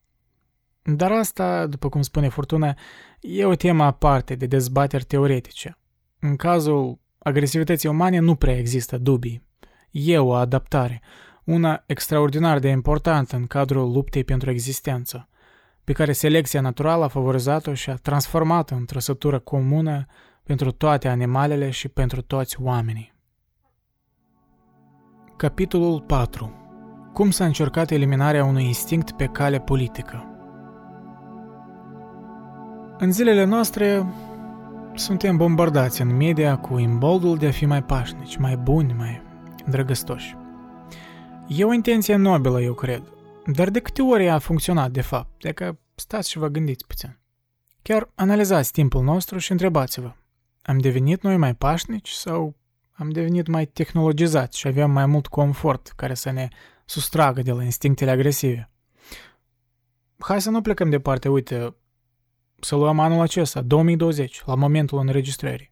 Dar 0.83 1.11
asta, 1.11 1.65
după 1.65 1.89
cum 1.89 2.01
spune 2.01 2.29
Furtuna, 2.29 2.77
e 3.19 3.45
o 3.45 3.55
temă 3.55 3.83
aparte 3.83 4.35
de 4.35 4.45
dezbateri 4.45 5.03
teoretice. 5.03 5.77
În 6.19 6.35
cazul 6.35 6.99
agresivității 7.17 7.89
umane 7.89 8.19
nu 8.19 8.35
prea 8.35 8.57
există 8.57 8.97
dubii. 8.97 9.45
E 9.91 10.17
o 10.17 10.33
adaptare, 10.33 11.01
una 11.43 11.83
extraordinar 11.85 12.59
de 12.59 12.67
importantă 12.67 13.35
în 13.35 13.45
cadrul 13.45 13.91
luptei 13.91 14.23
pentru 14.23 14.49
existență, 14.49 15.29
pe 15.83 15.93
care 15.93 16.11
selecția 16.11 16.61
naturală 16.61 17.03
a 17.03 17.07
favorizat-o 17.07 17.73
și 17.73 17.89
a 17.89 17.95
transformat-o 17.95 18.75
în 18.75 18.85
trăsătură 18.85 19.39
comună 19.39 20.05
pentru 20.43 20.71
toate 20.71 21.07
animalele 21.07 21.69
și 21.69 21.87
pentru 21.87 22.21
toți 22.21 22.61
oamenii. 22.61 23.13
Capitolul 25.37 26.01
4. 26.01 26.51
Cum 27.13 27.29
s-a 27.29 27.45
încercat 27.45 27.91
eliminarea 27.91 28.45
unui 28.45 28.63
instinct 28.63 29.11
pe 29.11 29.25
cale 29.25 29.59
politică? 29.59 30.25
În 32.97 33.11
zilele 33.11 33.43
noastre 33.43 34.05
suntem 34.97 35.37
bombardați 35.37 36.01
în 36.01 36.15
media 36.15 36.57
cu 36.57 36.77
imboldul 36.77 37.37
de 37.37 37.47
a 37.47 37.51
fi 37.51 37.65
mai 37.65 37.83
pașnici, 37.83 38.37
mai 38.37 38.57
buni, 38.57 38.93
mai 38.93 39.21
drăgăstoși. 39.69 40.35
E 41.47 41.63
o 41.63 41.73
intenție 41.73 42.15
nobilă, 42.15 42.61
eu 42.61 42.73
cred, 42.73 43.03
dar 43.45 43.69
de 43.69 43.79
câte 43.79 44.01
ori 44.01 44.29
a 44.29 44.39
funcționat, 44.39 44.91
de 44.91 45.01
fapt, 45.01 45.43
dacă 45.43 45.79
stați 45.95 46.29
și 46.29 46.37
vă 46.37 46.47
gândiți 46.47 46.87
puțin. 46.87 47.19
Chiar 47.81 48.09
analizați 48.15 48.71
timpul 48.71 49.03
nostru 49.03 49.37
și 49.37 49.51
întrebați-vă, 49.51 50.13
am 50.61 50.77
devenit 50.77 51.21
noi 51.21 51.37
mai 51.37 51.55
pașnici 51.55 52.09
sau 52.09 52.55
am 52.91 53.09
devenit 53.09 53.47
mai 53.47 53.65
tehnologizați 53.65 54.59
și 54.59 54.67
avem 54.67 54.91
mai 54.91 55.05
mult 55.05 55.27
confort 55.27 55.93
care 55.95 56.13
să 56.13 56.31
ne 56.31 56.47
sustragă 56.85 57.41
de 57.41 57.51
la 57.51 57.63
instinctele 57.63 58.11
agresive? 58.11 58.69
Hai 60.17 60.41
să 60.41 60.49
nu 60.49 60.61
plecăm 60.61 60.89
departe, 60.89 61.29
uite, 61.29 61.75
să 62.59 62.75
luăm 62.75 62.99
anul 62.99 63.21
acesta, 63.21 63.61
2020, 63.61 64.43
la 64.45 64.55
momentul 64.55 64.99
înregistrării. 64.99 65.71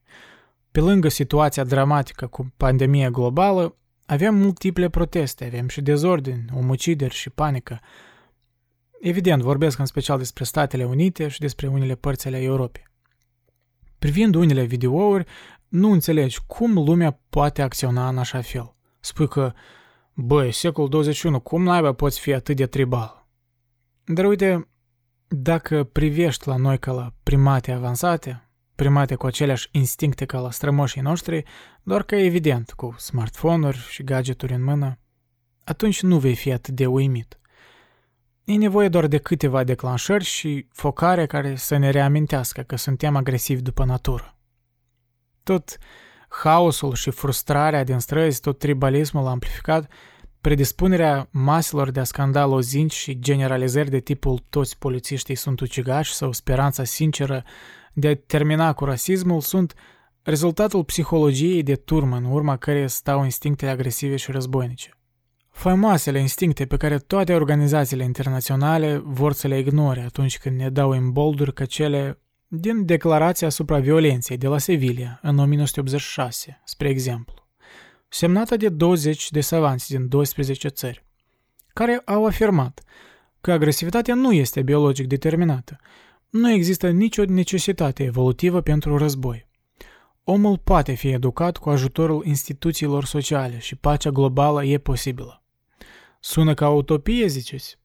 Pe 0.71 0.79
lângă 0.79 1.07
situația 1.07 1.63
dramatică 1.63 2.27
cu 2.27 2.53
pandemia 2.57 3.09
globală, 3.09 3.75
avem 4.05 4.35
multiple 4.35 4.89
proteste, 4.89 5.45
avem 5.45 5.67
și 5.67 5.81
dezordini, 5.81 6.45
omucideri 6.53 7.13
și 7.13 7.29
panică. 7.29 7.79
Evident, 8.99 9.41
vorbesc 9.41 9.79
în 9.79 9.85
special 9.85 10.17
despre 10.17 10.43
Statele 10.43 10.85
Unite 10.85 11.27
și 11.27 11.39
despre 11.39 11.67
unele 11.67 11.95
părți 11.95 12.27
ale 12.27 12.41
Europei. 12.41 12.87
Privind 13.99 14.35
unele 14.35 14.63
videouri, 14.63 15.25
nu 15.67 15.91
înțelegi 15.91 16.39
cum 16.47 16.73
lumea 16.73 17.19
poate 17.29 17.61
acționa 17.61 18.07
în 18.07 18.17
așa 18.17 18.41
fel. 18.41 18.75
Spui 18.99 19.27
că, 19.27 19.53
băi, 20.13 20.51
secolul 20.51 20.89
21, 20.89 21.39
cum 21.39 21.63
naiba 21.63 21.93
poți 21.93 22.19
fi 22.19 22.33
atât 22.33 22.55
de 22.55 22.65
tribal? 22.65 23.27
Dar 24.03 24.25
uite, 24.25 24.67
dacă 25.27 25.83
privești 25.83 26.47
la 26.47 26.55
noi 26.55 26.79
ca 26.79 26.91
la 26.91 27.13
primate 27.23 27.71
avansate, 27.71 28.49
primate 28.75 29.15
cu 29.15 29.25
aceleași 29.25 29.69
instincte 29.71 30.25
ca 30.25 30.39
la 30.39 30.51
strămoșii 30.51 31.01
noștri, 31.01 31.43
doar 31.83 32.03
că 32.03 32.15
evident, 32.15 32.71
cu 32.71 32.95
smartphone-uri 32.97 33.77
și 33.77 34.03
gadgeturi 34.03 34.53
în 34.53 34.63
mână, 34.63 34.99
atunci 35.63 36.01
nu 36.01 36.19
vei 36.19 36.35
fi 36.35 36.51
atât 36.51 36.73
de 36.73 36.85
uimit. 36.85 37.39
E 38.43 38.55
nevoie 38.55 38.89
doar 38.89 39.07
de 39.07 39.17
câteva 39.17 39.63
declanșări 39.63 40.23
și 40.23 40.67
focare 40.71 41.25
care 41.25 41.55
să 41.55 41.77
ne 41.77 41.89
reamintească 41.89 42.61
că 42.61 42.75
suntem 42.75 43.15
agresivi 43.15 43.61
după 43.61 43.85
natură. 43.85 44.37
Tot 45.43 45.77
haosul 46.27 46.93
și 46.93 47.09
frustrarea 47.09 47.83
din 47.83 47.99
străzi, 47.99 48.41
tot 48.41 48.59
tribalismul 48.59 49.27
amplificat, 49.27 49.91
Predispunerea 50.45 51.27
maselor 51.31 51.91
de 51.91 51.99
a 51.99 52.03
scanda 52.03 52.45
lozinci 52.45 52.93
și 52.93 53.19
generalizări 53.19 53.89
de 53.89 53.99
tipul 53.99 54.43
toți 54.49 54.77
polițiștii 54.77 55.35
sunt 55.35 55.59
ucigași 55.59 56.13
sau 56.13 56.31
speranța 56.31 56.83
sinceră 56.83 57.43
de 57.93 58.07
a 58.07 58.15
termina 58.15 58.73
cu 58.73 58.85
rasismul 58.85 59.41
sunt 59.41 59.73
rezultatul 60.21 60.83
psihologiei 60.83 61.63
de 61.63 61.75
turmă 61.75 62.15
în 62.15 62.23
urma 62.23 62.57
care 62.57 62.87
stau 62.87 63.23
instinctele 63.23 63.71
agresive 63.71 64.15
și 64.15 64.31
războinice. 64.31 64.89
Faimoasele 65.49 66.19
instincte 66.19 66.65
pe 66.65 66.77
care 66.77 66.97
toate 66.97 67.33
organizațiile 67.33 68.03
internaționale 68.03 69.01
vor 69.05 69.33
să 69.33 69.47
le 69.47 69.59
ignore 69.59 70.01
atunci 70.01 70.37
când 70.37 70.59
ne 70.59 70.69
dau 70.69 70.93
imbolduri 70.93 71.53
ca 71.53 71.65
cele 71.65 72.19
din 72.47 72.85
Declarația 72.85 73.47
asupra 73.47 73.79
violenței 73.79 74.37
de 74.37 74.47
la 74.47 74.57
Sevilla 74.57 75.19
în 75.21 75.37
1986, 75.37 76.61
spre 76.65 76.89
exemplu 76.89 77.44
semnată 78.07 78.55
de 78.55 78.69
20 78.69 79.31
de 79.31 79.41
savanți 79.41 79.89
din 79.89 80.07
12 80.07 80.67
țări, 80.67 81.05
care 81.73 82.01
au 82.05 82.25
afirmat 82.25 82.83
că 83.41 83.51
agresivitatea 83.51 84.15
nu 84.15 84.31
este 84.31 84.61
biologic 84.61 85.07
determinată. 85.07 85.77
Nu 86.29 86.51
există 86.51 86.89
nicio 86.89 87.23
necesitate 87.27 88.03
evolutivă 88.03 88.61
pentru 88.61 88.97
război. 88.97 89.47
Omul 90.23 90.57
poate 90.57 90.93
fi 90.93 91.07
educat 91.07 91.57
cu 91.57 91.69
ajutorul 91.69 92.25
instituțiilor 92.25 93.05
sociale 93.05 93.57
și 93.57 93.75
pacea 93.75 94.09
globală 94.09 94.63
e 94.63 94.77
posibilă. 94.77 95.43
Sună 96.19 96.53
ca 96.53 96.69
utopie, 96.69 97.27
ziceți? 97.27 97.79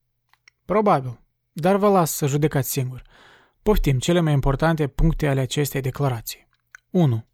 Probabil, 0.65 1.21
dar 1.53 1.77
vă 1.77 1.89
las 1.89 2.13
să 2.13 2.27
judecați 2.27 2.71
singur. 2.71 3.03
Poftim 3.63 3.99
cele 3.99 4.21
mai 4.21 4.33
importante 4.33 4.87
puncte 4.87 5.27
ale 5.27 5.41
acestei 5.41 5.81
declarații. 5.81 6.49
1. 6.91 7.27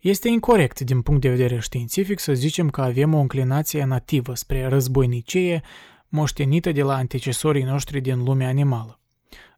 Este 0.00 0.28
incorrect 0.28 0.80
din 0.80 1.02
punct 1.02 1.20
de 1.20 1.28
vedere 1.28 1.58
științific 1.58 2.18
să 2.18 2.34
zicem 2.34 2.70
că 2.70 2.80
avem 2.80 3.14
o 3.14 3.18
înclinație 3.18 3.84
nativă 3.84 4.34
spre 4.34 4.66
războinicie 4.66 5.62
moștenită 6.08 6.72
de 6.72 6.82
la 6.82 6.94
antecesorii 6.94 7.62
noștri 7.62 8.00
din 8.00 8.22
lumea 8.22 8.48
animală. 8.48 9.00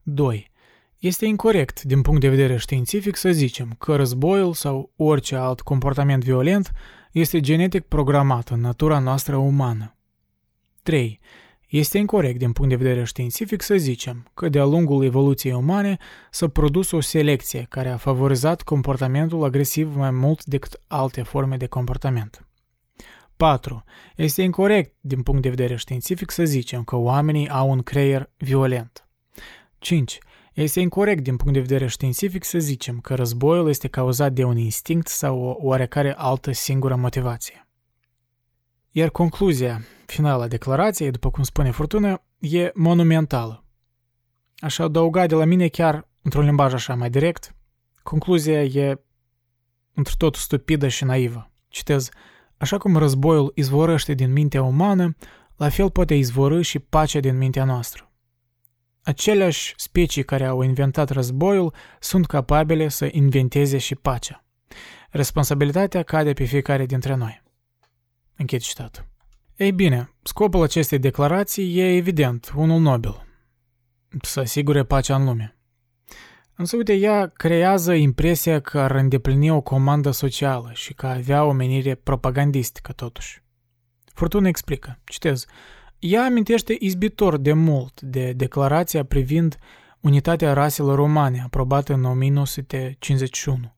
2. 0.03 0.51
Este 0.99 1.27
incorrect 1.27 1.83
din 1.83 2.03
punct 2.03 2.21
de 2.21 2.29
vedere 2.29 2.57
științific 2.57 3.17
să 3.17 3.31
zicem 3.31 3.75
că 3.79 3.97
războiul 3.97 4.53
sau 4.53 4.93
orice 4.97 5.37
alt 5.37 5.61
comportament 5.61 6.25
violent 6.25 6.73
este 7.13 7.41
genetic 7.41 7.83
programat 7.83 8.49
în 8.49 8.61
natura 8.61 8.99
noastră 8.99 9.37
umană. 9.37 9.97
3. 10.83 11.21
Este 11.73 11.99
incorrect 11.99 12.39
din 12.39 12.53
punct 12.53 12.71
de 12.71 12.77
vedere 12.77 13.05
științific 13.05 13.63
să 13.63 13.77
zicem 13.77 14.27
că 14.35 14.49
de-a 14.49 14.65
lungul 14.65 15.05
evoluției 15.05 15.53
umane 15.53 15.97
s-a 16.31 16.49
produs 16.49 16.91
o 16.91 17.01
selecție 17.01 17.67
care 17.69 17.89
a 17.89 17.97
favorizat 17.97 18.63
comportamentul 18.63 19.45
agresiv 19.45 19.97
mai 19.97 20.11
mult 20.11 20.45
decât 20.45 20.81
alte 20.87 21.23
forme 21.23 21.57
de 21.57 21.67
comportament. 21.67 22.47
4. 23.37 23.85
Este 24.17 24.43
incorrect 24.43 24.95
din 25.01 25.23
punct 25.23 25.43
de 25.43 25.49
vedere 25.49 25.77
științific 25.77 26.31
să 26.31 26.45
zicem 26.45 26.85
că 26.85 26.97
oamenii 26.97 27.49
au 27.49 27.71
un 27.71 27.83
creier 27.83 28.31
violent. 28.37 29.09
5. 29.79 30.19
Este 30.53 30.81
incorrect 30.81 31.23
din 31.23 31.37
punct 31.37 31.53
de 31.53 31.61
vedere 31.61 31.87
științific 31.87 32.45
să 32.45 32.59
zicem 32.59 33.01
că 33.01 33.15
războiul 33.15 33.69
este 33.69 33.89
cauzat 33.89 34.33
de 34.33 34.45
un 34.45 34.57
instinct 34.57 35.07
sau 35.07 35.41
o 35.41 35.57
oarecare 35.59 36.15
altă 36.17 36.53
singură 36.53 36.97
motivație. 36.97 37.67
Iar 38.95 39.11
concluzia 39.11 39.83
finală 40.07 40.43
a 40.43 40.49
declarației, 40.49 41.11
după 41.11 41.31
cum 41.31 41.43
spune 41.43 41.71
Furtună, 41.71 42.23
e 42.39 42.71
monumentală. 42.75 43.65
Aș 44.59 44.79
adăuga 44.79 45.27
de 45.27 45.35
la 45.35 45.45
mine 45.45 45.69
chiar 45.69 46.09
într-un 46.23 46.45
limbaj 46.45 46.73
așa 46.73 46.95
mai 46.95 47.11
direct, 47.11 47.55
concluzia 48.03 48.63
e 48.63 49.01
într 49.95 50.13
tot 50.17 50.35
stupidă 50.35 50.89
și 50.89 51.05
naivă. 51.05 51.51
Citez, 51.69 52.09
așa 52.57 52.79
cum 52.79 52.97
războiul 52.97 53.53
izvorăște 53.55 54.15
din 54.15 54.33
mintea 54.33 54.63
umană, 54.63 55.17
la 55.57 55.69
fel 55.69 55.91
poate 55.91 56.15
izvorâ 56.15 56.61
și 56.61 56.79
pacea 56.79 57.21
din 57.21 57.39
mintea 57.39 57.65
noastră. 57.65 58.11
Aceleași 59.03 59.75
specii 59.77 60.25
care 60.25 60.45
au 60.45 60.63
inventat 60.63 61.11
războiul 61.11 61.75
sunt 62.01 62.27
capabile 62.27 62.89
să 62.89 63.09
inventeze 63.11 63.79
și 63.79 63.95
pacea. 63.95 64.45
Responsabilitatea 65.11 66.03
cade 66.03 66.33
pe 66.33 66.45
fiecare 66.45 66.87
dintre 66.87 67.15
noi. 67.15 67.42
Închid 68.37 68.61
citatul. 68.61 69.11
Ei 69.57 69.73
bine, 69.73 70.13
scopul 70.23 70.63
acestei 70.63 70.99
declarații 70.99 71.79
e 71.79 71.97
evident, 71.97 72.53
unul 72.57 72.81
nobil. 72.81 73.27
Să 74.23 74.41
asigure 74.41 74.85
pacea 74.85 75.17
în 75.17 75.25
lume. 75.25 75.57
Însă, 76.55 76.77
uite, 76.77 76.95
ea 76.95 77.27
creează 77.27 77.93
impresia 77.93 78.61
că 78.61 78.79
ar 78.79 78.91
îndeplini 78.91 79.51
o 79.51 79.61
comandă 79.61 80.11
socială 80.11 80.71
și 80.73 80.95
că 80.95 81.07
avea 81.07 81.45
o 81.45 81.53
menire 81.53 81.95
propagandistică, 81.95 82.93
totuși. 82.93 83.43
Furtuna 84.05 84.49
explică, 84.49 84.99
citez, 85.05 85.47
ea 85.99 86.25
amintește 86.25 86.77
izbitor 86.79 87.37
de 87.37 87.53
mult 87.53 88.01
de 88.01 88.33
declarația 88.33 89.05
privind 89.05 89.59
unitatea 90.01 90.53
raselor 90.53 90.99
umane 90.99 91.43
aprobată 91.45 91.93
în 91.93 92.05
1951 92.05 93.75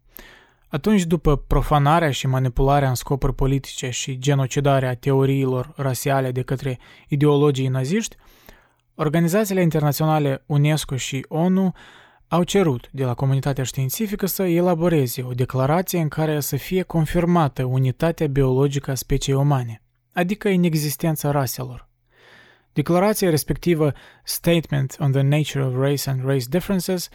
atunci, 0.74 1.04
după 1.04 1.36
profanarea 1.36 2.10
și 2.10 2.26
manipularea 2.26 2.88
în 2.88 2.94
scopuri 2.94 3.34
politice 3.34 3.90
și 3.90 4.18
genocidarea 4.18 4.94
teoriilor 4.94 5.72
rasiale 5.76 6.30
de 6.30 6.42
către 6.42 6.78
ideologii 7.08 7.68
naziști, 7.68 8.16
organizațiile 8.94 9.60
internaționale 9.60 10.42
UNESCO 10.46 10.96
și 10.96 11.24
ONU 11.28 11.72
au 12.28 12.42
cerut 12.42 12.88
de 12.92 13.04
la 13.04 13.14
comunitatea 13.14 13.64
științifică 13.64 14.26
să 14.26 14.42
elaboreze 14.42 15.22
o 15.22 15.32
declarație 15.32 16.00
în 16.00 16.08
care 16.08 16.40
să 16.40 16.56
fie 16.56 16.82
confirmată 16.82 17.64
unitatea 17.64 18.26
biologică 18.26 18.90
a 18.90 18.94
speciei 18.94 19.36
umane, 19.36 19.82
adică 20.12 20.48
inexistența 20.48 21.30
raselor. 21.30 21.88
Declarația 22.72 23.30
respectivă 23.30 23.92
Statement 24.24 24.96
on 24.98 25.12
the 25.12 25.22
Nature 25.22 25.64
of 25.64 25.74
Race 25.76 26.10
and 26.10 26.24
Race 26.24 26.44
Differences 26.48 27.08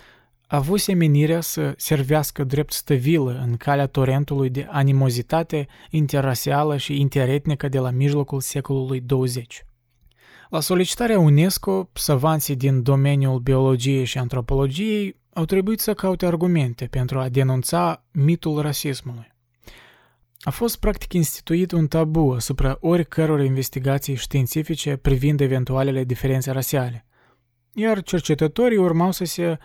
avuse 0.51 0.93
menirea 0.93 1.41
să 1.41 1.73
servească 1.77 2.43
drept 2.43 2.73
stăvilă 2.73 3.43
în 3.47 3.57
calea 3.57 3.87
torentului 3.87 4.49
de 4.49 4.67
animozitate 4.69 5.67
interrasială 5.89 6.77
și 6.77 6.99
interetnică 6.99 7.67
de 7.67 7.79
la 7.79 7.89
mijlocul 7.89 8.39
secolului 8.39 8.99
20. 8.99 9.65
La 10.49 10.59
solicitarea 10.59 11.19
UNESCO, 11.19 11.89
savanții 11.93 12.55
din 12.55 12.83
domeniul 12.83 13.39
biologiei 13.39 14.05
și 14.05 14.17
antropologiei 14.17 15.15
au 15.33 15.45
trebuit 15.45 15.79
să 15.79 15.93
caute 15.93 16.25
argumente 16.25 16.85
pentru 16.85 17.19
a 17.19 17.29
denunța 17.29 18.05
mitul 18.11 18.61
rasismului. 18.61 19.31
A 20.39 20.49
fost 20.49 20.79
practic 20.79 21.13
instituit 21.13 21.71
un 21.71 21.87
tabu 21.87 22.31
asupra 22.31 22.77
oricăror 22.79 23.41
investigații 23.43 24.15
științifice 24.15 24.95
privind 24.95 25.41
eventualele 25.41 26.03
diferențe 26.03 26.51
rasiale, 26.51 27.05
iar 27.73 28.01
cercetătorii 28.01 28.77
urmau 28.77 29.11
să 29.11 29.23
se 29.25 29.57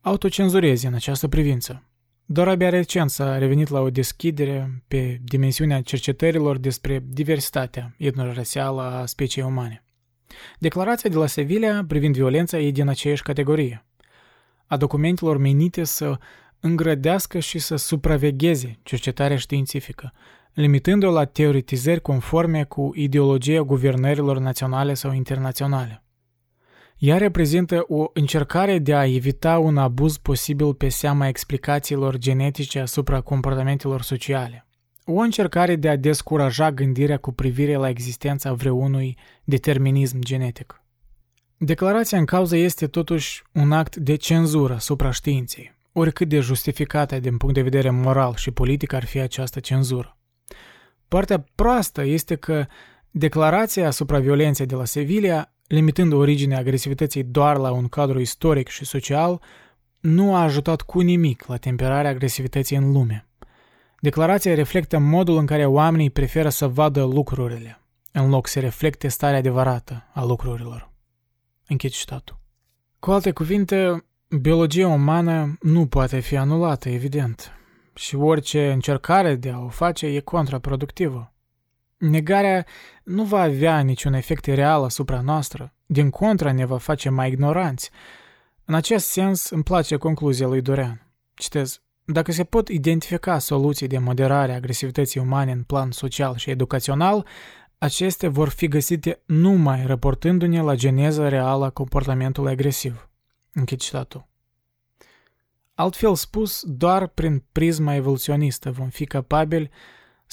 autocenzureze 0.00 0.86
în 0.86 0.94
această 0.94 1.28
privință. 1.28 1.84
Doar 2.24 2.48
abia 2.48 2.68
recent 2.68 3.10
s-a 3.10 3.38
revenit 3.38 3.68
la 3.68 3.80
o 3.80 3.90
deschidere 3.90 4.82
pe 4.88 5.20
dimensiunea 5.24 5.80
cercetărilor 5.82 6.58
despre 6.58 7.04
diversitatea 7.06 7.94
etnorasială 7.98 8.82
a 8.82 9.06
speciei 9.06 9.44
umane. 9.44 9.84
Declarația 10.58 11.10
de 11.10 11.16
la 11.16 11.26
Sevilla 11.26 11.84
privind 11.88 12.14
violența 12.14 12.58
e 12.58 12.70
din 12.70 12.88
aceeași 12.88 13.22
categorie. 13.22 13.84
A 14.66 14.76
documentelor 14.76 15.36
menite 15.36 15.84
să 15.84 16.18
îngrădească 16.60 17.38
și 17.38 17.58
să 17.58 17.76
supravegheze 17.76 18.78
cercetarea 18.82 19.36
științifică, 19.36 20.12
limitându-o 20.52 21.10
la 21.10 21.24
teoretizări 21.24 22.00
conforme 22.00 22.64
cu 22.64 22.90
ideologia 22.94 23.60
guvernărilor 23.60 24.38
naționale 24.38 24.94
sau 24.94 25.12
internaționale. 25.12 26.02
Ea 27.00 27.16
reprezintă 27.16 27.84
o 27.88 28.10
încercare 28.12 28.78
de 28.78 28.94
a 28.94 29.06
evita 29.06 29.58
un 29.58 29.76
abuz 29.76 30.16
posibil 30.16 30.74
pe 30.74 30.88
seama 30.88 31.28
explicațiilor 31.28 32.16
genetice 32.16 32.78
asupra 32.78 33.20
comportamentelor 33.20 34.02
sociale. 34.02 34.66
O 35.04 35.12
încercare 35.12 35.76
de 35.76 35.88
a 35.88 35.96
descuraja 35.96 36.72
gândirea 36.72 37.16
cu 37.16 37.32
privire 37.32 37.74
la 37.74 37.88
existența 37.88 38.52
vreunui 38.52 39.16
determinism 39.44 40.18
genetic. 40.18 40.82
Declarația 41.56 42.18
în 42.18 42.24
cauză 42.24 42.56
este 42.56 42.86
totuși 42.86 43.42
un 43.52 43.72
act 43.72 43.96
de 43.96 44.14
cenzură 44.14 44.74
asupra 44.74 45.10
științei, 45.10 45.74
oricât 45.92 46.28
de 46.28 46.40
justificată 46.40 47.18
din 47.18 47.36
punct 47.36 47.54
de 47.54 47.62
vedere 47.62 47.90
moral 47.90 48.34
și 48.34 48.50
politic 48.50 48.92
ar 48.92 49.04
fi 49.04 49.18
această 49.18 49.60
cenzură. 49.60 50.16
Partea 51.08 51.44
proastă 51.54 52.04
este 52.04 52.36
că 52.36 52.66
declarația 53.10 53.86
asupra 53.86 54.18
violenței 54.18 54.66
de 54.66 54.74
la 54.74 54.84
Sevilla 54.84 55.52
limitând 55.70 56.12
originea 56.12 56.58
agresivității 56.58 57.22
doar 57.22 57.56
la 57.56 57.70
un 57.70 57.88
cadru 57.88 58.20
istoric 58.20 58.68
și 58.68 58.84
social, 58.84 59.40
nu 60.00 60.34
a 60.34 60.42
ajutat 60.42 60.80
cu 60.82 61.00
nimic 61.00 61.46
la 61.46 61.56
temperarea 61.56 62.10
agresivității 62.10 62.76
în 62.76 62.92
lume. 62.92 63.28
Declarația 64.00 64.54
reflectă 64.54 64.98
modul 64.98 65.36
în 65.36 65.46
care 65.46 65.66
oamenii 65.66 66.10
preferă 66.10 66.48
să 66.48 66.68
vadă 66.68 67.04
lucrurile, 67.04 67.80
în 68.12 68.28
loc 68.28 68.46
să 68.46 68.60
reflecte 68.60 69.08
starea 69.08 69.38
adevărată 69.38 70.10
a 70.14 70.24
lucrurilor. 70.24 70.92
Închid 71.68 71.90
citatul. 71.90 72.38
Cu 72.98 73.10
alte 73.10 73.30
cuvinte, 73.30 74.04
biologia 74.40 74.88
umană 74.88 75.58
nu 75.60 75.86
poate 75.86 76.20
fi 76.20 76.36
anulată, 76.36 76.88
evident, 76.88 77.52
și 77.94 78.14
orice 78.14 78.72
încercare 78.72 79.34
de 79.34 79.50
a 79.50 79.58
o 79.58 79.68
face 79.68 80.06
e 80.06 80.20
contraproductivă. 80.20 81.32
Negarea 82.00 82.66
nu 83.04 83.24
va 83.24 83.40
avea 83.40 83.80
niciun 83.80 84.12
efect 84.12 84.44
real 84.44 84.84
asupra 84.84 85.20
noastră, 85.20 85.72
din 85.86 86.10
contra 86.10 86.52
ne 86.52 86.64
va 86.64 86.78
face 86.78 87.08
mai 87.08 87.28
ignoranți. 87.28 87.90
În 88.64 88.74
acest 88.74 89.06
sens 89.06 89.50
îmi 89.50 89.62
place 89.62 89.96
concluzia 89.96 90.46
lui 90.46 90.60
Dorean. 90.60 91.06
Citez, 91.34 91.82
dacă 92.04 92.32
se 92.32 92.44
pot 92.44 92.68
identifica 92.68 93.38
soluții 93.38 93.86
de 93.86 93.98
moderare 93.98 94.52
a 94.52 94.54
agresivității 94.54 95.20
umane 95.20 95.52
în 95.52 95.62
plan 95.62 95.90
social 95.90 96.36
și 96.36 96.50
educațional, 96.50 97.26
acestea 97.78 98.30
vor 98.30 98.48
fi 98.48 98.68
găsite 98.68 99.22
numai 99.26 99.86
raportându-ne 99.86 100.62
la 100.62 100.74
geneza 100.74 101.28
reală 101.28 101.64
a 101.64 101.70
comportamentului 101.70 102.52
agresiv. 102.52 103.08
Închid 103.52 103.78
citatul. 103.78 104.26
Altfel 105.74 106.14
spus, 106.14 106.62
doar 106.66 107.06
prin 107.06 107.44
prisma 107.52 107.94
evoluționistă 107.94 108.70
vom 108.70 108.88
fi 108.88 109.04
capabili 109.04 109.70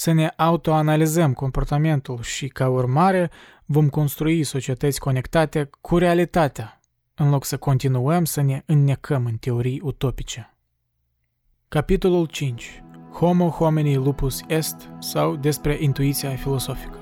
să 0.00 0.12
ne 0.12 0.32
autoanalizăm 0.36 1.32
comportamentul 1.32 2.22
și, 2.22 2.48
ca 2.48 2.68
urmare, 2.68 3.30
vom 3.64 3.88
construi 3.88 4.44
societăți 4.44 5.00
conectate 5.00 5.70
cu 5.80 5.98
realitatea, 5.98 6.80
în 7.14 7.30
loc 7.30 7.44
să 7.44 7.56
continuăm 7.56 8.24
să 8.24 8.40
ne 8.40 8.62
înnecăm 8.66 9.24
în 9.24 9.36
teorii 9.36 9.80
utopice. 9.82 10.56
Capitolul 11.68 12.26
5. 12.26 12.82
Homo 13.12 13.48
homini 13.48 13.96
lupus 13.96 14.40
est 14.46 14.88
sau 14.98 15.36
despre 15.36 15.76
intuiția 15.80 16.30
filosofică. 16.30 16.98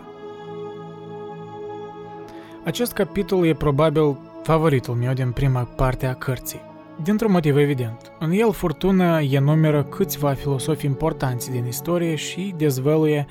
Acest 2.65 2.93
capitol 2.93 3.47
e 3.47 3.55
probabil 3.55 4.19
favoritul 4.43 4.95
meu 4.95 5.13
din 5.13 5.33
prima 5.33 5.63
parte 5.63 6.07
a 6.07 6.15
cărții. 6.15 6.61
Dintr-un 7.03 7.31
motiv 7.33 7.57
evident. 7.57 8.13
În 8.19 8.31
el 8.31 8.53
furtună 8.53 9.23
enumeră 9.23 9.85
câțiva 9.85 10.33
filosofi 10.33 10.87
importanți 10.87 11.51
din 11.51 11.67
istorie 11.67 12.15
și 12.15 12.55
dezvăluie 12.57 13.27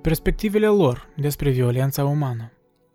perspectivele 0.00 0.66
lor 0.66 1.08
despre 1.16 1.50
violența 1.50 2.04
umană. 2.04 2.52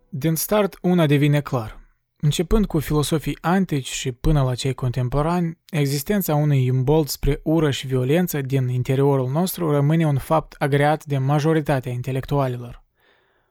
Din 0.08 0.34
start, 0.34 0.78
una 0.82 1.06
devine 1.06 1.40
clar. 1.40 1.80
Începând 2.20 2.66
cu 2.66 2.78
filosofii 2.78 3.38
antici 3.40 3.90
și 3.90 4.12
până 4.12 4.42
la 4.42 4.54
cei 4.54 4.74
contemporani, 4.74 5.58
existența 5.70 6.34
unui 6.34 6.64
imbold 6.64 7.08
spre 7.08 7.40
ură 7.42 7.70
și 7.70 7.86
violență 7.86 8.40
din 8.40 8.68
interiorul 8.68 9.30
nostru 9.30 9.70
rămâne 9.70 10.06
un 10.06 10.18
fapt 10.18 10.54
agreat 10.58 11.04
de 11.04 11.18
majoritatea 11.18 11.92
intelectualilor. 11.92 12.84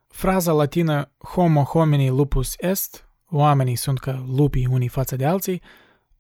Fraza 0.08 0.52
latină 0.52 1.12
homo 1.18 1.62
homini 1.62 2.10
lupus 2.10 2.54
est, 2.58 3.10
oamenii 3.30 3.76
sunt 3.76 4.00
ca 4.00 4.26
lupii 4.36 4.68
unii 4.72 4.88
față 4.88 5.16
de 5.16 5.26
alții, 5.26 5.62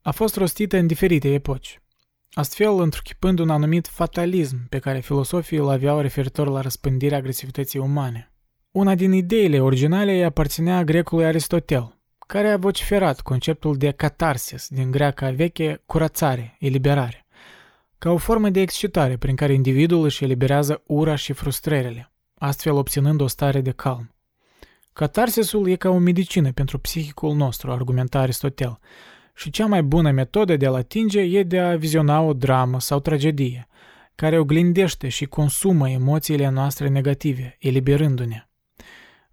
a 0.07 0.11
fost 0.11 0.35
rostită 0.35 0.77
în 0.77 0.87
diferite 0.87 1.33
epoci, 1.33 1.81
astfel 2.33 2.79
întruchipând 2.79 3.39
un 3.39 3.49
anumit 3.49 3.87
fatalism 3.87 4.67
pe 4.69 4.79
care 4.79 4.99
filosofii 4.99 5.57
îl 5.57 5.69
aveau 5.69 5.99
referitor 5.99 6.47
la 6.47 6.61
răspândirea 6.61 7.17
agresivității 7.17 7.79
umane. 7.79 8.33
Una 8.71 8.95
din 8.95 9.11
ideile 9.11 9.59
originale 9.61 10.11
îi 10.11 10.23
aparținea 10.23 10.83
grecului 10.83 11.25
Aristotel, 11.25 11.99
care 12.27 12.47
a 12.47 12.57
vociferat 12.57 13.21
conceptul 13.21 13.77
de 13.77 13.91
catarsis 13.91 14.67
din 14.69 14.91
greaca 14.91 15.31
veche 15.31 15.81
curățare, 15.85 16.55
eliberare, 16.59 17.25
ca 17.97 18.09
o 18.09 18.17
formă 18.17 18.49
de 18.49 18.59
excitare 18.59 19.17
prin 19.17 19.35
care 19.35 19.53
individul 19.53 20.03
își 20.03 20.23
eliberează 20.23 20.83
ura 20.85 21.15
și 21.15 21.33
frustrările, 21.33 22.11
astfel 22.37 22.73
obținând 22.73 23.21
o 23.21 23.27
stare 23.27 23.61
de 23.61 23.71
calm. 23.71 24.15
Catarsisul 24.93 25.67
e 25.67 25.75
ca 25.75 25.89
o 25.89 25.97
medicină 25.97 26.51
pentru 26.51 26.77
psihicul 26.77 27.35
nostru, 27.35 27.71
argumenta 27.71 28.19
Aristotel, 28.19 28.79
și 29.35 29.49
cea 29.49 29.65
mai 29.65 29.83
bună 29.83 30.11
metodă 30.11 30.55
de 30.57 30.65
a-l 30.65 30.75
atinge 30.75 31.19
e 31.19 31.43
de 31.43 31.59
a 31.59 31.75
viziona 31.75 32.21
o 32.21 32.33
dramă 32.33 32.79
sau 32.79 32.99
tragedie, 32.99 33.67
care 34.15 34.39
oglindește 34.39 35.09
și 35.09 35.25
consumă 35.25 35.89
emoțiile 35.89 36.49
noastre 36.49 36.87
negative, 36.87 37.55
eliberându-ne. 37.59 38.47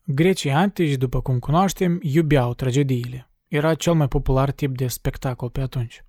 Grecii 0.04 0.50
antici, 0.50 0.96
după 0.96 1.20
cum 1.20 1.38
cunoaștem, 1.38 1.98
iubeau 2.02 2.54
tragediile. 2.54 3.30
Era 3.48 3.74
cel 3.74 3.92
mai 3.92 4.08
popular 4.08 4.50
tip 4.50 4.76
de 4.76 4.86
spectacol 4.86 5.48
pe 5.50 5.60
atunci. 5.60 6.04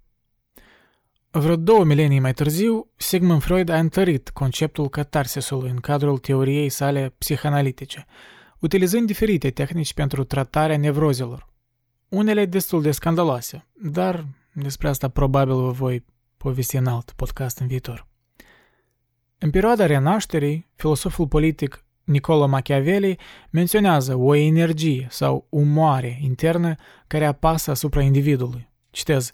Vreo 1.31 1.55
două 1.55 1.83
milenii 1.83 2.19
mai 2.19 2.33
târziu, 2.33 2.91
Sigmund 2.95 3.41
Freud 3.41 3.69
a 3.69 3.79
întărit 3.79 4.29
conceptul 4.29 4.89
catarsisului 4.89 5.69
în 5.69 5.77
cadrul 5.77 6.17
teoriei 6.17 6.69
sale 6.69 7.13
psihanalitice, 7.17 8.05
utilizând 8.59 9.07
diferite 9.07 9.49
tehnici 9.49 9.93
pentru 9.93 10.23
tratarea 10.23 10.77
nevrozelor, 10.77 11.52
unele 12.13 12.45
destul 12.45 12.81
de 12.81 12.91
scandaloase, 12.91 13.67
dar 13.73 14.25
despre 14.53 14.87
asta 14.87 15.07
probabil 15.07 15.53
vă 15.53 15.71
voi 15.71 16.05
povesti 16.37 16.75
în 16.75 16.87
alt 16.87 17.11
podcast 17.15 17.57
în 17.57 17.67
viitor. 17.67 18.07
În 19.37 19.49
perioada 19.49 19.85
renașterii, 19.85 20.69
filosoful 20.75 21.27
politic 21.27 21.85
Niccolo 22.03 22.47
Machiavelli 22.47 23.19
menționează 23.49 24.15
o 24.15 24.35
energie 24.35 25.07
sau 25.09 25.47
umoare 25.49 26.19
internă 26.21 26.75
care 27.07 27.25
apasă 27.25 27.71
asupra 27.71 28.01
individului. 28.01 28.69
Citez, 28.89 29.31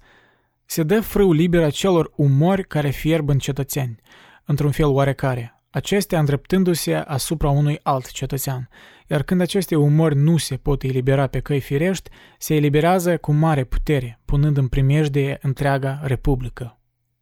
se 0.66 0.84
dă 0.84 1.02
frâu 1.02 1.32
liber 1.32 1.64
acelor 1.64 2.12
umori 2.16 2.68
care 2.68 2.90
fierb 2.90 3.30
în 3.30 3.40
cetățeni, 3.40 4.00
într-un 4.46 4.72
fel 4.72 4.88
oarecare, 4.88 5.59
acestea 5.70 6.20
îndreptându-se 6.20 6.96
asupra 6.96 7.50
unui 7.50 7.80
alt 7.84 8.12
cetățean, 8.12 8.70
iar 9.08 9.24
când 9.24 9.42
aceste 9.42 9.76
umori 9.76 10.16
nu 10.16 10.38
se 10.38 10.58
pot 10.58 10.84
elibera 10.84 11.28
pe 11.28 11.40
căi 11.40 11.60
firești, 11.60 12.10
se 12.38 12.56
eliberează 12.56 13.18
cu 13.18 13.32
mare 13.32 13.64
putere, 13.64 14.20
punând 14.26 14.58
în 14.58 14.68
primejdie 14.68 15.38
întreaga 15.42 16.00
republică. 16.04 16.80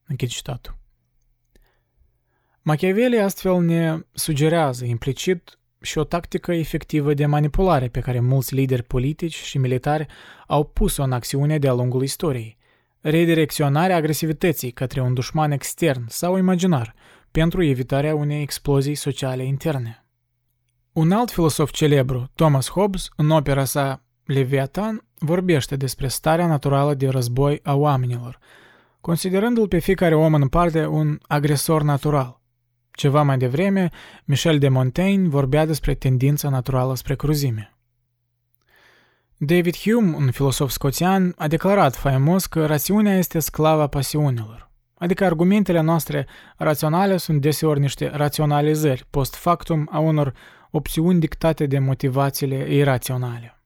Închid 0.08 0.30
citatul. 0.30 0.78
Machiavelli 2.62 3.20
astfel 3.20 3.62
ne 3.62 4.00
sugerează 4.12 4.86
implicit 4.86 5.60
și 5.82 5.98
o 5.98 6.04
tactică 6.04 6.54
efectivă 6.54 7.14
de 7.14 7.26
manipulare 7.26 7.88
pe 7.88 8.00
care 8.00 8.20
mulți 8.20 8.56
lideri 8.56 8.84
politici 8.84 9.36
și 9.36 9.58
militari 9.58 10.06
au 10.48 10.64
pus-o 10.64 11.04
în 11.04 11.12
acțiune 11.12 11.58
de-a 11.58 11.74
lungul 11.74 12.04
istoriei. 12.04 12.58
Redirecționarea 13.00 13.96
agresivității 13.96 14.72
către 14.72 15.02
un 15.02 15.14
dușman 15.14 15.52
extern 15.52 16.06
sau 16.08 16.38
imaginar 16.38 16.96
pentru 17.38 17.64
evitarea 17.64 18.16
unei 18.16 18.42
explozii 18.42 18.96
sociale 18.96 19.44
interne. 19.44 20.06
Un 20.92 21.12
alt 21.12 21.32
filosof 21.32 21.72
celebru, 21.72 22.32
Thomas 22.36 22.70
Hobbes, 22.70 23.10
în 23.16 23.30
opera 23.30 23.66
sa 23.66 24.04
Leviathan, 24.26 25.06
vorbește 25.18 25.76
despre 25.76 26.08
starea 26.08 26.48
naturală 26.48 26.94
de 26.94 27.08
război 27.08 27.60
a 27.64 27.76
oamenilor, 27.76 28.40
considerându-l 29.02 29.68
pe 29.68 29.80
fiecare 29.80 30.16
om 30.16 30.34
în 30.34 30.48
parte 30.48 30.86
un 30.86 31.20
agresor 31.28 31.82
natural. 31.82 32.42
Ceva 32.92 33.22
mai 33.22 33.38
devreme, 33.38 33.90
Michel 34.26 34.60
de 34.60 34.70
Montaigne 34.70 35.28
vorbea 35.28 35.66
despre 35.66 35.94
tendința 35.94 36.50
naturală 36.50 36.96
spre 36.96 37.16
cruzime. 37.16 37.78
David 39.38 39.78
Hume, 39.78 40.16
un 40.16 40.32
filosof 40.32 40.72
scoțian, 40.72 41.34
a 41.38 41.48
declarat 41.48 41.96
faimos 41.96 42.46
că 42.46 42.66
rațiunea 42.66 43.18
este 43.18 43.40
sclava 43.40 43.88
pasiunilor. 43.88 44.67
Adică 44.98 45.26
argumentele 45.26 45.82
noastre 45.82 46.28
raționale 46.58 47.18
sunt 47.18 47.42
deseori 47.42 47.80
niște 47.80 48.10
raționalizări 48.14 49.06
post 49.10 49.36
factum 49.36 49.88
a 49.92 50.00
unor 50.00 50.34
opțiuni 50.72 51.20
dictate 51.20 51.66
de 51.66 51.80
motivațiile 51.80 52.74
iraționale. 52.74 53.62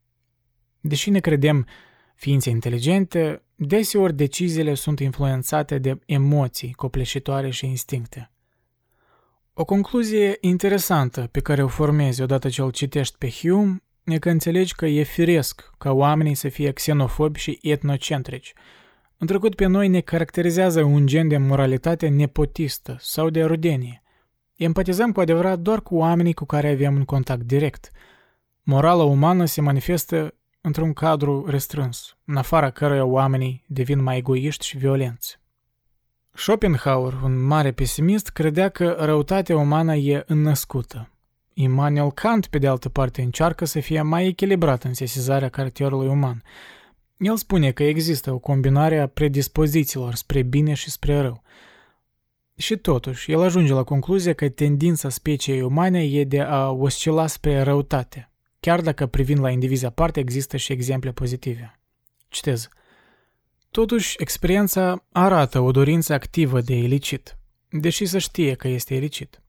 Deși 0.79 1.09
ne 1.09 1.19
credem 1.19 1.67
ființe 2.15 2.49
inteligente, 2.49 3.43
deseori 3.55 4.13
deciziile 4.13 4.73
sunt 4.73 4.99
influențate 4.99 5.77
de 5.77 5.99
emoții 6.05 6.73
copleșitoare 6.73 7.49
și 7.49 7.65
instincte. 7.65 8.31
O 9.53 9.65
concluzie 9.65 10.37
interesantă 10.39 11.27
pe 11.31 11.39
care 11.39 11.63
o 11.63 11.67
formezi 11.67 12.21
odată 12.21 12.49
ce 12.49 12.61
îl 12.61 12.71
citești 12.71 13.17
pe 13.17 13.29
Hume 13.29 13.83
e 14.03 14.19
că 14.19 14.29
înțelegi 14.29 14.75
că 14.75 14.85
e 14.85 15.03
firesc 15.03 15.71
ca 15.77 15.91
oamenii 15.91 16.35
să 16.35 16.49
fie 16.49 16.71
xenofobi 16.71 17.39
și 17.39 17.59
etnocentrici. 17.61 18.53
În 19.21 19.27
trecut 19.27 19.55
pe 19.55 19.65
noi 19.65 19.87
ne 19.87 19.99
caracterizează 19.99 20.83
un 20.83 21.07
gen 21.07 21.27
de 21.27 21.37
moralitate 21.37 22.07
nepotistă 22.07 22.97
sau 22.99 23.29
de 23.29 23.43
rudenie. 23.43 24.03
Empatizăm 24.55 25.11
cu 25.11 25.19
adevărat 25.19 25.59
doar 25.59 25.81
cu 25.81 25.95
oamenii 25.95 26.33
cu 26.33 26.45
care 26.45 26.71
avem 26.71 26.95
un 26.95 27.05
contact 27.05 27.41
direct. 27.41 27.91
Morala 28.63 29.03
umană 29.03 29.45
se 29.45 29.61
manifestă 29.61 30.33
într-un 30.61 30.93
cadru 30.93 31.45
restrâns, 31.49 32.17
în 32.25 32.35
afara 32.35 32.69
căruia 32.69 33.05
oamenii 33.05 33.63
devin 33.67 34.01
mai 34.01 34.17
egoiști 34.17 34.65
și 34.65 34.77
violenți. 34.77 35.39
Schopenhauer, 36.33 37.13
un 37.23 37.45
mare 37.45 37.71
pesimist, 37.71 38.29
credea 38.29 38.69
că 38.69 38.95
răutatea 38.99 39.57
umană 39.57 39.95
e 39.95 40.23
înnăscută. 40.27 41.09
Immanuel 41.53 42.11
Kant, 42.11 42.47
pe 42.47 42.57
de 42.57 42.67
altă 42.67 42.89
parte, 42.89 43.21
încearcă 43.21 43.65
să 43.65 43.79
fie 43.79 44.01
mai 44.01 44.27
echilibrat 44.27 44.83
în 44.83 44.93
sesizarea 44.93 45.49
caracterului 45.49 46.07
uman. 46.07 46.43
El 47.21 47.37
spune 47.37 47.71
că 47.71 47.83
există 47.83 48.31
o 48.31 48.37
combinare 48.37 48.99
a 48.99 49.07
predispozițiilor 49.07 50.15
spre 50.15 50.41
bine 50.41 50.73
și 50.73 50.91
spre 50.91 51.21
rău. 51.21 51.43
Și 52.57 52.77
totuși, 52.77 53.31
el 53.31 53.41
ajunge 53.41 53.73
la 53.73 53.83
concluzia 53.83 54.33
că 54.33 54.49
tendința 54.49 55.09
speciei 55.09 55.61
umane 55.61 56.03
e 56.03 56.23
de 56.23 56.41
a 56.41 56.69
oscila 56.69 57.27
spre 57.27 57.61
răutate, 57.61 58.31
chiar 58.59 58.81
dacă 58.81 59.05
privind 59.05 59.39
la 59.39 59.49
indivizi 59.49 59.85
aparte 59.85 60.19
există 60.19 60.57
și 60.57 60.71
exemple 60.71 61.11
pozitive. 61.11 61.79
Citez. 62.29 62.69
Totuși, 63.71 64.15
experiența 64.19 65.05
arată 65.11 65.59
o 65.59 65.71
dorință 65.71 66.13
activă 66.13 66.61
de 66.61 66.75
ilicit, 66.75 67.37
deși 67.69 68.05
să 68.05 68.17
știe 68.17 68.53
că 68.53 68.67
este 68.67 68.95
ilicit. 68.95 69.41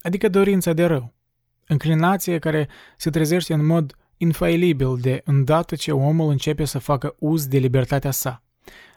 Adică 0.00 0.28
dorința 0.28 0.72
de 0.72 0.84
rău. 0.84 1.14
Înclinație 1.66 2.38
care 2.38 2.68
se 2.96 3.10
trezește 3.10 3.52
în 3.52 3.66
mod 3.66 3.96
infailibil 4.18 4.96
de 5.00 5.20
îndată 5.24 5.74
ce 5.74 5.92
omul 5.92 6.30
începe 6.30 6.64
să 6.64 6.78
facă 6.78 7.14
uz 7.18 7.46
de 7.46 7.58
libertatea 7.58 8.10
sa. 8.10 8.42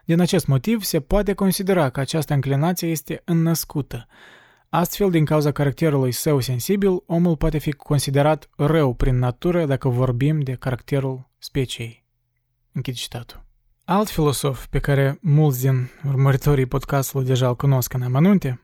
Din 0.05 0.19
acest 0.19 0.47
motiv, 0.47 0.83
se 0.83 0.99
poate 0.99 1.33
considera 1.33 1.89
că 1.89 1.99
această 1.99 2.33
înclinație 2.33 2.87
este 2.87 3.21
înnăscută. 3.25 4.07
Astfel, 4.69 5.09
din 5.09 5.25
cauza 5.25 5.51
caracterului 5.51 6.11
său 6.11 6.39
sensibil, 6.39 7.03
omul 7.05 7.37
poate 7.37 7.57
fi 7.57 7.71
considerat 7.71 8.49
rău 8.57 8.93
prin 8.93 9.17
natură 9.17 9.65
dacă 9.65 9.89
vorbim 9.89 10.39
de 10.39 10.53
caracterul 10.53 11.29
speciei. 11.37 12.05
Închid 12.71 12.93
citatul. 12.93 13.45
Alt 13.83 14.09
filosof 14.09 14.65
pe 14.65 14.79
care 14.79 15.17
mulți 15.21 15.61
din 15.61 15.89
urmăritorii 16.07 16.65
podcastului 16.65 17.25
deja 17.25 17.47
îl 17.47 17.55
cunosc 17.55 17.93
în 17.93 18.01
amănunte, 18.01 18.61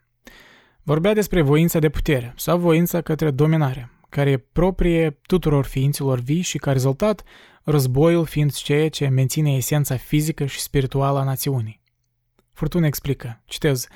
vorbea 0.84 1.14
despre 1.14 1.42
voința 1.42 1.80
de 1.80 1.90
putere 1.90 2.34
sau 2.38 2.58
voința 2.58 3.02
către 3.02 3.32
dominare, 3.32 3.92
care 4.10 4.30
e 4.30 4.38
proprie 4.38 5.20
tuturor 5.22 5.66
ființelor 5.66 6.20
vii 6.20 6.42
și 6.42 6.58
ca 6.58 6.72
rezultat 6.72 7.24
războiul 7.64 8.26
fiind 8.26 8.54
ceea 8.54 8.90
ce 8.90 9.08
menține 9.08 9.56
esența 9.56 9.98
fizică 9.98 10.46
și 10.46 10.60
spirituală 10.60 11.20
a 11.20 11.24
națiunii. 11.24 11.82
Furtuna 12.54 12.88
explică, 12.88 13.42
citez, 13.46 13.88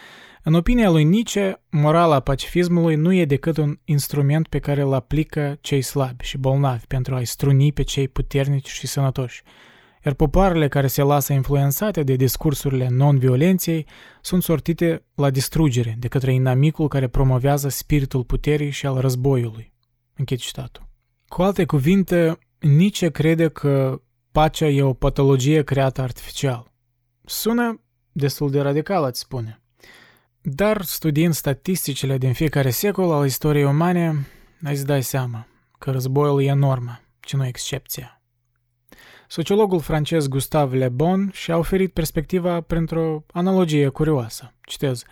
în 0.43 0.53
opinia 0.53 0.89
lui 0.89 1.03
Nietzsche, 1.03 1.61
morala 1.69 2.19
pacifismului 2.19 2.95
nu 2.95 3.13
e 3.13 3.25
decât 3.25 3.57
un 3.57 3.79
instrument 3.85 4.47
pe 4.47 4.59
care 4.59 4.81
îl 4.81 4.93
aplică 4.93 5.57
cei 5.61 5.81
slabi 5.81 6.25
și 6.25 6.37
bolnavi 6.37 6.85
pentru 6.85 7.15
a-i 7.15 7.25
struni 7.25 7.71
pe 7.71 7.81
cei 7.83 8.07
puternici 8.07 8.69
și 8.69 8.87
sănătoși, 8.87 9.43
iar 10.05 10.13
popoarele 10.13 10.67
care 10.67 10.87
se 10.87 11.01
lasă 11.01 11.33
influențate 11.33 12.03
de 12.03 12.15
discursurile 12.15 12.87
non-violenței 12.89 13.85
sunt 14.21 14.43
sortite 14.43 15.03
la 15.15 15.29
distrugere 15.29 15.95
de 15.99 16.07
către 16.07 16.33
inamicul 16.33 16.87
care 16.87 17.07
promovează 17.07 17.69
spiritul 17.69 18.23
puterii 18.23 18.69
și 18.69 18.85
al 18.85 18.99
războiului. 18.99 19.73
Închid 20.21 20.39
citatul. 20.39 20.87
Cu 21.27 21.41
alte 21.41 21.65
cuvinte, 21.65 22.39
Nietzsche 22.59 23.09
crede 23.09 23.47
că 23.47 24.01
pacea 24.31 24.67
e 24.67 24.83
o 24.83 24.93
patologie 24.93 25.63
creată 25.63 26.01
artificial. 26.01 26.71
Sună 27.25 27.81
destul 28.11 28.51
de 28.51 28.61
radical, 28.61 29.03
ați 29.03 29.19
spune. 29.19 29.61
Dar 30.41 30.81
studiind 30.81 31.33
statisticile 31.33 32.17
din 32.17 32.33
fiecare 32.33 32.69
secol 32.69 33.11
al 33.11 33.25
istoriei 33.25 33.63
umane, 33.63 34.27
îți 34.61 34.85
dai 34.85 35.03
seama 35.03 35.47
că 35.79 35.91
războiul 35.91 36.41
e 36.41 36.53
normă, 36.53 36.99
ci 37.19 37.33
nu 37.33 37.45
excepția. 37.45 38.21
Sociologul 39.27 39.79
francez 39.79 40.27
Gustave 40.27 40.77
Le 40.77 40.89
Bon 40.89 41.29
și-a 41.33 41.57
oferit 41.57 41.93
perspectiva 41.93 42.61
printr-o 42.61 43.25
analogie 43.31 43.87
curioasă. 43.87 44.53
Citez. 44.61 45.03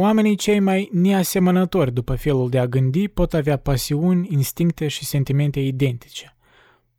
Oamenii 0.00 0.36
cei 0.36 0.60
mai 0.60 0.88
neasemănători 0.92 1.92
după 1.92 2.14
felul 2.14 2.50
de 2.50 2.58
a 2.58 2.66
gândi 2.66 3.08
pot 3.08 3.34
avea 3.34 3.56
pasiuni, 3.56 4.28
instincte 4.30 4.88
și 4.88 5.04
sentimente 5.04 5.60
identice. 5.60 6.36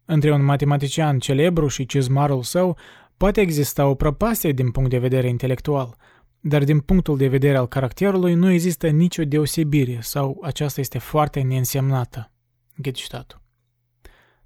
Între 0.06 0.34
un 0.34 0.44
matematician 0.44 1.20
celebru 1.20 1.68
și 1.68 1.86
cizmarul 1.86 2.44
său 2.44 2.78
poate 3.18 3.42
exista 3.42 3.86
o 3.86 3.96
prăpastie 3.96 4.52
din 4.52 4.72
punct 4.72 4.90
de 4.90 4.98
vedere 4.98 5.28
intelectual, 5.28 5.96
dar 6.40 6.64
din 6.64 6.80
punctul 6.80 7.18
de 7.18 7.28
vedere 7.28 7.58
al 7.58 7.68
caracterului 7.68 8.34
nu 8.34 8.52
există 8.52 8.88
nicio 8.88 9.24
deosebire 9.24 9.98
sau 10.02 10.40
aceasta 10.42 10.80
este 10.80 10.98
foarte 10.98 11.42
neînsemnată. 11.42 12.32
Ghid 12.76 12.96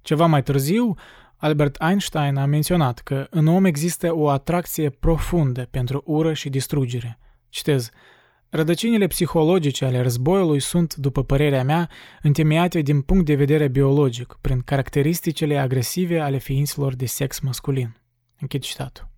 Ceva 0.00 0.26
mai 0.26 0.42
târziu, 0.42 0.94
Albert 1.36 1.76
Einstein 1.80 2.36
a 2.36 2.46
menționat 2.46 2.98
că 2.98 3.26
în 3.30 3.46
om 3.46 3.64
există 3.64 4.16
o 4.16 4.28
atracție 4.28 4.90
profundă 4.90 5.68
pentru 5.70 6.02
ură 6.06 6.32
și 6.32 6.48
distrugere. 6.48 7.18
Citez, 7.48 7.90
Rădăcinile 8.56 9.06
psihologice 9.06 9.84
ale 9.84 10.00
războiului 10.00 10.60
sunt, 10.60 10.94
după 10.94 11.24
părerea 11.24 11.64
mea, 11.64 11.90
întemeiate 12.22 12.80
din 12.80 13.00
punct 13.00 13.24
de 13.24 13.34
vedere 13.34 13.68
biologic, 13.68 14.38
prin 14.40 14.60
caracteristicile 14.60 15.58
agresive 15.58 16.20
ale 16.20 16.38
ființelor 16.38 16.94
de 16.94 17.06
sex 17.06 17.40
masculin. 17.40 17.96
Închid 18.40 18.62
citatul. 18.62 19.08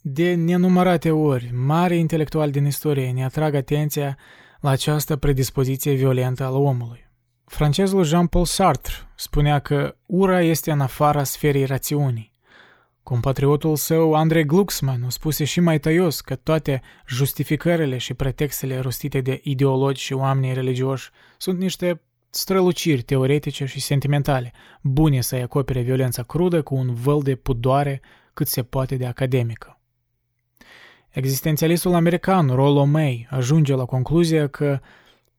De 0.00 0.34
nenumărate 0.34 1.10
ori, 1.10 1.50
mari 1.54 1.98
intelectuali 1.98 2.52
din 2.52 2.66
istorie 2.66 3.12
ne 3.12 3.24
atrag 3.24 3.54
atenția 3.54 4.18
la 4.60 4.70
această 4.70 5.16
predispoziție 5.16 5.92
violentă 5.92 6.44
al 6.44 6.54
omului. 6.54 7.10
Francezul 7.44 8.04
Jean-Paul 8.04 8.44
Sartre 8.44 8.94
spunea 9.16 9.58
că 9.58 9.96
ura 10.06 10.42
este 10.42 10.70
în 10.70 10.80
afara 10.80 11.24
sferei 11.24 11.64
rațiunii. 11.64 12.33
Compatriotul 13.04 13.76
său, 13.76 14.14
Andrei 14.14 14.44
Glucksmann, 14.44 15.04
a 15.04 15.08
spuse 15.08 15.44
și 15.44 15.60
mai 15.60 15.80
tăios 15.80 16.20
că 16.20 16.34
toate 16.34 16.82
justificările 17.08 17.98
și 17.98 18.14
pretextele 18.14 18.78
rostite 18.78 19.20
de 19.20 19.40
ideologi 19.42 20.02
și 20.02 20.12
oameni 20.12 20.54
religioși 20.54 21.10
sunt 21.38 21.58
niște 21.58 22.00
străluciri 22.30 23.02
teoretice 23.02 23.64
și 23.64 23.80
sentimentale, 23.80 24.52
bune 24.82 25.20
să-i 25.20 25.42
acopere 25.42 25.80
violența 25.80 26.22
crudă 26.22 26.62
cu 26.62 26.74
un 26.74 26.94
văl 26.94 27.22
de 27.22 27.34
pudoare 27.34 28.00
cât 28.34 28.46
se 28.46 28.62
poate 28.62 28.96
de 28.96 29.06
academică. 29.06 29.80
Existențialistul 31.10 31.94
american 31.94 32.48
Rollo 32.48 32.84
May 32.84 33.26
ajunge 33.30 33.74
la 33.74 33.84
concluzia 33.84 34.46
că 34.46 34.80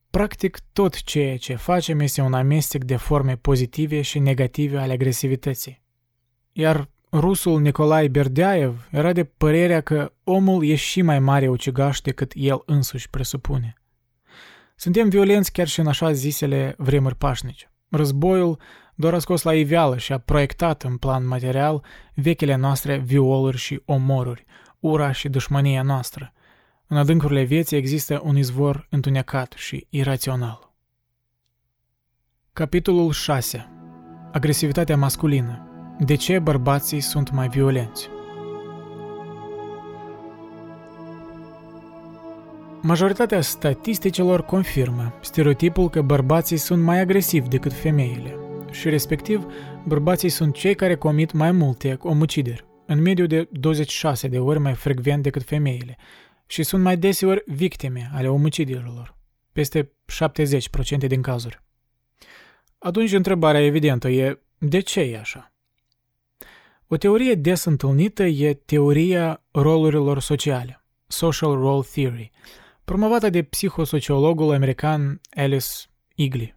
Practic, 0.09 0.57
tot 0.73 1.03
ceea 1.03 1.37
ce 1.37 1.55
facem 1.55 1.99
este 1.99 2.21
un 2.21 2.33
amestec 2.33 2.83
de 2.83 2.95
forme 2.95 3.35
pozitive 3.35 4.01
și 4.01 4.19
negative 4.19 4.77
ale 4.77 4.93
agresivității. 4.93 5.81
Iar 6.51 6.89
rusul 7.19 7.61
Nicolai 7.61 8.07
Berdeaev 8.07 8.87
era 8.91 9.13
de 9.13 9.23
părerea 9.23 9.81
că 9.81 10.11
omul 10.23 10.65
e 10.65 10.75
și 10.75 11.01
mai 11.01 11.19
mare 11.19 11.47
ucigaș 11.47 12.01
decât 12.01 12.31
el 12.35 12.61
însuși 12.65 13.09
presupune. 13.09 13.73
Suntem 14.75 15.09
violenți 15.09 15.51
chiar 15.51 15.67
și 15.67 15.79
în 15.79 15.87
așa 15.87 16.11
zisele 16.11 16.75
vremuri 16.77 17.15
pașnice. 17.15 17.71
Războiul 17.89 18.59
doar 18.95 19.13
a 19.13 19.19
scos 19.19 19.41
la 19.41 19.53
iveală 19.53 19.97
și 19.97 20.13
a 20.13 20.17
proiectat 20.17 20.83
în 20.83 20.97
plan 20.97 21.27
material 21.27 21.83
vechile 22.13 22.55
noastre 22.55 22.97
violuri 22.97 23.57
și 23.57 23.81
omoruri, 23.85 24.45
ura 24.79 25.11
și 25.11 25.29
dușmania 25.29 25.81
noastră. 25.81 26.33
În 26.87 26.97
adâncurile 26.97 27.43
vieții 27.43 27.77
există 27.77 28.21
un 28.23 28.37
izvor 28.37 28.87
întunecat 28.89 29.53
și 29.57 29.87
irațional. 29.89 30.73
Capitolul 32.53 33.11
6. 33.11 33.69
Agresivitatea 34.31 34.97
masculină. 34.97 35.74
De 35.99 36.15
ce 36.15 36.39
bărbații 36.39 36.99
sunt 36.99 37.31
mai 37.31 37.47
violenți? 37.47 38.09
Majoritatea 42.81 43.41
statisticilor 43.41 44.45
confirmă 44.45 45.13
stereotipul 45.21 45.89
că 45.89 46.01
bărbații 46.01 46.57
sunt 46.57 46.83
mai 46.83 46.99
agresivi 46.99 47.47
decât 47.47 47.73
femeile 47.73 48.35
și 48.71 48.89
respectiv 48.89 49.45
bărbații 49.85 50.29
sunt 50.29 50.53
cei 50.53 50.75
care 50.75 50.95
comit 50.95 51.31
mai 51.31 51.51
multe 51.51 51.97
omucideri, 52.01 52.65
în 52.85 53.01
mediu 53.01 53.25
de 53.25 53.47
26 53.51 54.27
de 54.27 54.39
ori 54.39 54.59
mai 54.59 54.73
frecvent 54.73 55.23
decât 55.23 55.43
femeile, 55.43 55.97
și 56.45 56.63
sunt 56.63 56.83
mai 56.83 56.97
deseori 56.97 57.43
victime 57.45 58.09
ale 58.13 58.27
omucidirilor, 58.27 59.17
peste 59.51 59.91
70% 61.03 61.07
din 61.07 61.21
cazuri. 61.21 61.63
Atunci 62.77 63.13
întrebarea 63.13 63.65
evidentă 63.65 64.09
e 64.09 64.39
de 64.57 64.79
ce 64.79 65.01
e 65.01 65.19
așa? 65.19 65.54
O 66.87 66.97
teorie 66.97 67.35
des 67.35 67.63
întâlnită 67.63 68.23
e 68.23 68.53
teoria 68.53 69.41
rolurilor 69.51 70.19
sociale, 70.19 70.83
Social 71.07 71.51
Role 71.51 71.85
Theory, 71.91 72.31
promovată 72.83 73.29
de 73.29 73.43
psihosociologul 73.43 74.53
american 74.53 75.21
Alice 75.35 75.67
Igley, 76.15 76.55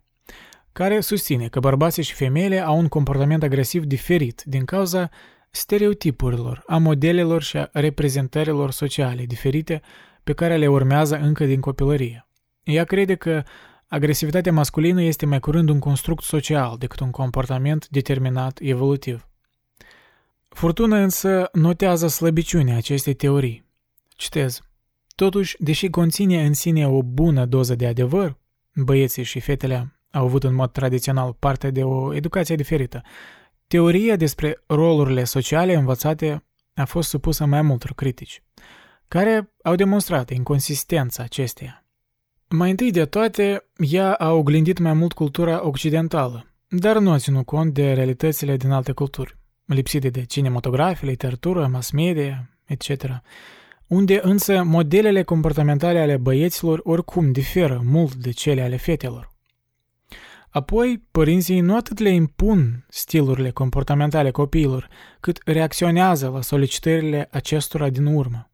care 0.72 1.00
susține 1.00 1.48
că 1.48 1.60
bărbații 1.60 2.02
și 2.02 2.14
femeile 2.14 2.60
au 2.60 2.78
un 2.78 2.88
comportament 2.88 3.42
agresiv 3.42 3.84
diferit 3.84 4.42
din 4.44 4.64
cauza 4.64 5.10
stereotipurilor, 5.50 6.62
a 6.66 6.76
modelelor 6.76 7.42
și 7.42 7.56
a 7.56 7.68
reprezentărilor 7.72 8.70
sociale 8.70 9.24
diferite 9.24 9.80
pe 10.24 10.32
care 10.32 10.56
le 10.56 10.66
urmează 10.66 11.16
încă 11.16 11.44
din 11.44 11.60
copilărie. 11.60 12.28
Ea 12.62 12.84
crede 12.84 13.14
că 13.14 13.42
agresivitatea 13.86 14.52
masculină 14.52 15.02
este 15.02 15.26
mai 15.26 15.40
curând 15.40 15.68
un 15.68 15.78
construct 15.78 16.22
social 16.22 16.76
decât 16.78 17.00
un 17.00 17.10
comportament 17.10 17.88
determinat 17.88 18.58
evolutiv. 18.62 19.28
Furtuna 20.48 21.02
însă 21.02 21.48
notează 21.52 22.06
slăbiciunea 22.06 22.76
acestei 22.76 23.14
teorii. 23.14 23.64
Citez. 24.08 24.60
Totuși, 25.14 25.56
deși 25.58 25.88
conține 25.88 26.44
în 26.44 26.52
sine 26.52 26.88
o 26.88 27.02
bună 27.02 27.44
doză 27.44 27.74
de 27.74 27.86
adevăr, 27.86 28.38
băieții 28.74 29.22
și 29.22 29.40
fetele 29.40 30.00
au 30.10 30.24
avut 30.24 30.44
în 30.44 30.54
mod 30.54 30.72
tradițional 30.72 31.32
parte 31.32 31.70
de 31.70 31.84
o 31.84 32.14
educație 32.14 32.56
diferită. 32.56 33.02
Teoria 33.66 34.16
despre 34.16 34.62
rolurile 34.66 35.24
sociale 35.24 35.74
învățate 35.74 36.44
a 36.74 36.84
fost 36.84 37.08
supusă 37.08 37.44
mai 37.44 37.62
multor 37.62 37.92
critici, 37.92 38.42
care 39.08 39.52
au 39.62 39.74
demonstrat 39.74 40.30
inconsistența 40.30 41.22
acesteia. 41.22 41.84
Mai 42.48 42.70
întâi 42.70 42.90
de 42.90 43.04
toate, 43.04 43.64
ea 43.76 44.14
a 44.14 44.32
oglindit 44.32 44.78
mai 44.78 44.92
mult 44.92 45.12
cultura 45.12 45.66
occidentală, 45.66 46.46
dar 46.68 46.98
nu 46.98 47.10
a 47.10 47.18
ținut 47.18 47.46
cont 47.46 47.74
de 47.74 47.92
realitățile 47.92 48.56
din 48.56 48.70
alte 48.70 48.92
culturi, 48.92 49.37
lipsite 49.74 50.08
de 50.08 50.24
cinematografie, 50.24 51.08
literatură, 51.08 51.66
mass 51.66 51.90
media, 51.90 52.50
etc., 52.64 53.04
unde 53.86 54.20
însă 54.22 54.62
modelele 54.62 55.22
comportamentale 55.22 55.98
ale 55.98 56.16
băieților 56.16 56.80
oricum 56.82 57.32
diferă 57.32 57.80
mult 57.84 58.14
de 58.14 58.30
cele 58.30 58.62
ale 58.62 58.76
fetelor. 58.76 59.36
Apoi, 60.50 61.02
părinții 61.10 61.60
nu 61.60 61.76
atât 61.76 61.98
le 61.98 62.08
impun 62.08 62.86
stilurile 62.88 63.50
comportamentale 63.50 64.30
copiilor, 64.30 64.88
cât 65.20 65.40
reacționează 65.44 66.28
la 66.28 66.40
solicitările 66.40 67.28
acestora 67.30 67.88
din 67.88 68.06
urmă. 68.06 68.50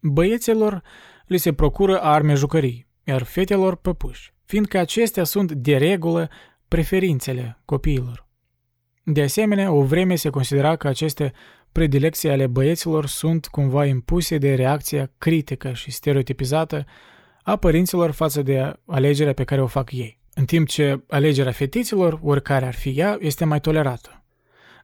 Băieților 0.00 0.82
li 1.26 1.38
se 1.38 1.52
procură 1.52 2.00
arme 2.00 2.34
jucării, 2.34 2.86
iar 3.04 3.22
fetelor 3.22 3.76
păpuși, 3.76 4.32
fiindcă 4.44 4.78
acestea 4.78 5.24
sunt 5.24 5.52
de 5.52 5.76
regulă 5.76 6.30
preferințele 6.68 7.60
copiilor. 7.64 8.28
De 9.02 9.22
asemenea, 9.22 9.72
o 9.72 9.82
vreme 9.82 10.14
se 10.14 10.30
considera 10.30 10.76
că 10.76 10.88
aceste 10.88 11.32
predilecții 11.72 12.30
ale 12.30 12.46
băieților 12.46 13.06
sunt 13.06 13.46
cumva 13.46 13.84
impuse 13.84 14.38
de 14.38 14.54
reacția 14.54 15.10
critică 15.18 15.72
și 15.72 15.90
stereotipizată 15.90 16.84
a 17.42 17.56
părinților 17.56 18.10
față 18.10 18.42
de 18.42 18.72
alegerea 18.86 19.32
pe 19.32 19.44
care 19.44 19.62
o 19.62 19.66
fac 19.66 19.92
ei, 19.92 20.18
în 20.34 20.44
timp 20.44 20.68
ce 20.68 21.02
alegerea 21.08 21.52
fetiților, 21.52 22.20
oricare 22.22 22.66
ar 22.66 22.74
fi 22.74 22.88
ea, 22.88 23.16
este 23.20 23.44
mai 23.44 23.60
tolerată. 23.60 24.24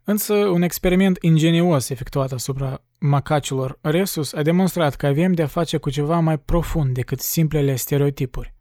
Însă, 0.04 0.34
un 0.34 0.62
experiment 0.62 1.18
ingenios 1.20 1.88
efectuat 1.88 2.32
asupra 2.32 2.82
macacilor 2.98 3.78
Resus 3.80 4.32
a 4.32 4.42
demonstrat 4.42 4.94
că 4.94 5.06
avem 5.06 5.32
de-a 5.32 5.46
face 5.46 5.76
cu 5.76 5.90
ceva 5.90 6.18
mai 6.18 6.38
profund 6.38 6.94
decât 6.94 7.20
simplele 7.20 7.76
stereotipuri. 7.76 8.54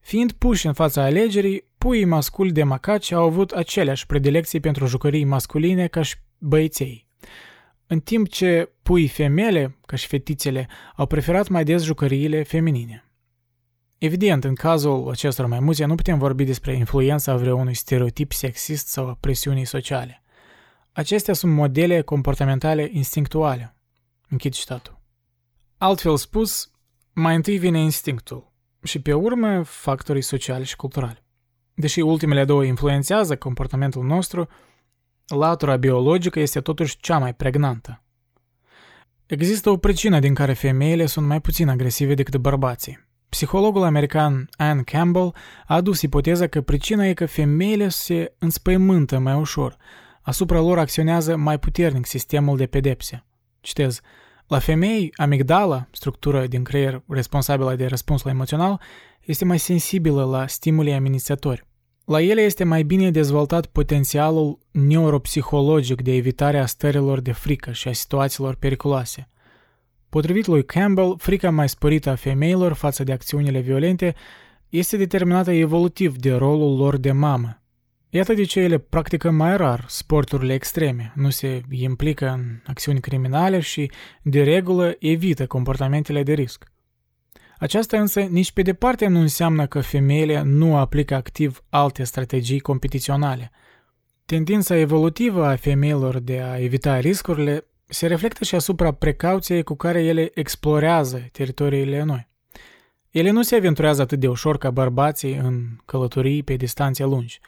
Fiind 0.00 0.32
puși 0.32 0.66
în 0.66 0.72
fața 0.72 1.02
alegerii, 1.02 1.64
puii 1.78 2.04
masculi 2.04 2.52
de 2.52 2.62
macaci 2.62 3.12
au 3.12 3.24
avut 3.24 3.50
aceleași 3.50 4.06
predilecții 4.06 4.60
pentru 4.60 4.86
jucării 4.86 5.24
masculine 5.24 5.86
ca 5.86 6.02
și 6.02 6.16
băieței 6.38 7.08
în 7.90 8.00
timp 8.00 8.28
ce 8.28 8.72
pui 8.82 9.08
femele, 9.08 9.78
ca 9.86 9.96
și 9.96 10.06
fetițele, 10.06 10.68
au 10.96 11.06
preferat 11.06 11.48
mai 11.48 11.64
des 11.64 11.82
jucăriile 11.82 12.42
feminine. 12.42 13.04
Evident, 13.98 14.44
în 14.44 14.54
cazul 14.54 15.10
acestor 15.10 15.46
maimuțe 15.46 15.84
nu 15.84 15.94
putem 15.94 16.18
vorbi 16.18 16.44
despre 16.44 16.74
influența 16.74 17.36
vreunui 17.36 17.74
stereotip 17.74 18.32
sexist 18.32 18.86
sau 18.86 19.08
a 19.08 19.16
presiunii 19.20 19.64
sociale. 19.64 20.22
Acestea 20.92 21.34
sunt 21.34 21.52
modele 21.52 22.00
comportamentale 22.00 22.88
instinctuale. 22.92 23.74
Închid 24.28 24.52
citatul. 24.52 25.00
Altfel 25.78 26.16
spus, 26.16 26.70
mai 27.12 27.34
întâi 27.34 27.58
vine 27.58 27.80
instinctul 27.80 28.52
și 28.82 29.00
pe 29.00 29.12
urmă 29.12 29.62
factorii 29.62 30.22
sociali 30.22 30.64
și 30.64 30.76
culturali. 30.76 31.22
Deși 31.80 32.00
ultimele 32.00 32.44
două 32.44 32.64
influențează 32.64 33.36
comportamentul 33.36 34.04
nostru, 34.04 34.48
latura 35.26 35.76
biologică 35.76 36.40
este 36.40 36.60
totuși 36.60 36.96
cea 37.00 37.18
mai 37.18 37.34
pregnantă. 37.34 38.02
Există 39.26 39.70
o 39.70 39.76
pricină 39.76 40.18
din 40.18 40.34
care 40.34 40.52
femeile 40.52 41.06
sunt 41.06 41.26
mai 41.26 41.40
puțin 41.40 41.68
agresive 41.68 42.14
decât 42.14 42.36
bărbații. 42.36 43.06
Psihologul 43.28 43.82
american 43.82 44.48
Anne 44.56 44.82
Campbell 44.82 45.34
a 45.66 45.74
adus 45.74 46.02
ipoteza 46.02 46.46
că 46.46 46.60
pricina 46.60 47.06
e 47.06 47.14
că 47.14 47.26
femeile 47.26 47.88
se 47.88 48.34
înspăimântă 48.38 49.18
mai 49.18 49.34
ușor, 49.34 49.76
asupra 50.22 50.60
lor 50.60 50.78
acționează 50.78 51.36
mai 51.36 51.58
puternic 51.58 52.06
sistemul 52.06 52.56
de 52.56 52.66
pedepse. 52.66 53.24
Citez, 53.60 54.00
la 54.46 54.58
femei, 54.58 55.12
amigdala, 55.16 55.86
structura 55.90 56.46
din 56.46 56.64
creier 56.64 57.02
responsabilă 57.08 57.74
de 57.74 57.86
răspunsul 57.86 58.30
emoțional, 58.30 58.80
este 59.20 59.44
mai 59.44 59.58
sensibilă 59.58 60.24
la 60.24 60.46
stimuli 60.46 60.94
amenințători. 60.94 61.66
La 62.08 62.20
ele 62.22 62.40
este 62.40 62.64
mai 62.64 62.82
bine 62.82 63.10
dezvoltat 63.10 63.66
potențialul 63.66 64.58
neuropsihologic 64.70 66.02
de 66.02 66.14
evitare 66.14 66.58
a 66.58 66.66
stărilor 66.66 67.20
de 67.20 67.32
frică 67.32 67.72
și 67.72 67.88
a 67.88 67.92
situațiilor 67.92 68.54
periculoase. 68.54 69.28
Potrivit 70.08 70.46
lui 70.46 70.64
Campbell, 70.64 71.14
frica 71.18 71.50
mai 71.50 71.68
sporită 71.68 72.10
a 72.10 72.14
femeilor 72.14 72.72
față 72.72 73.04
de 73.04 73.12
acțiunile 73.12 73.60
violente 73.60 74.14
este 74.68 74.96
determinată 74.96 75.50
evolutiv 75.50 76.16
de 76.16 76.34
rolul 76.34 76.76
lor 76.76 76.96
de 76.96 77.12
mamă. 77.12 77.62
Iată 78.10 78.34
de 78.34 78.44
ce 78.44 78.60
ele 78.60 78.78
practică 78.78 79.30
mai 79.30 79.56
rar 79.56 79.84
sporturile 79.88 80.54
extreme, 80.54 81.12
nu 81.14 81.30
se 81.30 81.60
implică 81.70 82.28
în 82.28 82.60
acțiuni 82.66 83.00
criminale 83.00 83.60
și, 83.60 83.90
de 84.22 84.42
regulă, 84.42 84.96
evită 84.98 85.46
comportamentele 85.46 86.22
de 86.22 86.32
risc. 86.32 86.72
Aceasta 87.58 87.98
însă 88.00 88.20
nici 88.20 88.52
pe 88.52 88.62
departe 88.62 89.06
nu 89.06 89.20
înseamnă 89.20 89.66
că 89.66 89.80
femeile 89.80 90.42
nu 90.42 90.76
aplică 90.76 91.14
activ 91.14 91.62
alte 91.68 92.04
strategii 92.04 92.60
competiționale. 92.60 93.50
Tendința 94.24 94.76
evolutivă 94.76 95.46
a 95.46 95.56
femeilor 95.56 96.18
de 96.18 96.40
a 96.40 96.58
evita 96.58 97.00
riscurile 97.00 97.64
se 97.86 98.06
reflectă 98.06 98.44
și 98.44 98.54
asupra 98.54 98.92
precauției 98.92 99.62
cu 99.62 99.74
care 99.74 100.04
ele 100.04 100.30
explorează 100.34 101.28
teritoriile 101.32 102.02
noi. 102.02 102.28
Ele 103.10 103.30
nu 103.30 103.42
se 103.42 103.56
aventurează 103.56 104.02
atât 104.02 104.20
de 104.20 104.28
ușor 104.28 104.58
ca 104.58 104.70
bărbații 104.70 105.34
în 105.34 105.66
călătorii 105.84 106.42
pe 106.42 106.54
distanțe 106.54 107.04
lungi, 107.04 107.40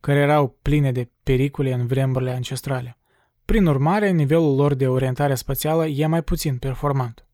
care 0.00 0.18
erau 0.18 0.58
pline 0.62 0.92
de 0.92 1.10
pericole 1.22 1.72
în 1.72 1.86
vremurile 1.86 2.30
ancestrale. 2.30 2.98
Prin 3.44 3.66
urmare, 3.66 4.10
nivelul 4.10 4.56
lor 4.56 4.74
de 4.74 4.88
orientare 4.88 5.34
spațială 5.34 5.86
e 5.86 6.06
mai 6.06 6.22
puțin 6.22 6.56
performant. 6.56 7.26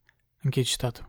Închei 0.42 0.62
citatul. 0.62 1.07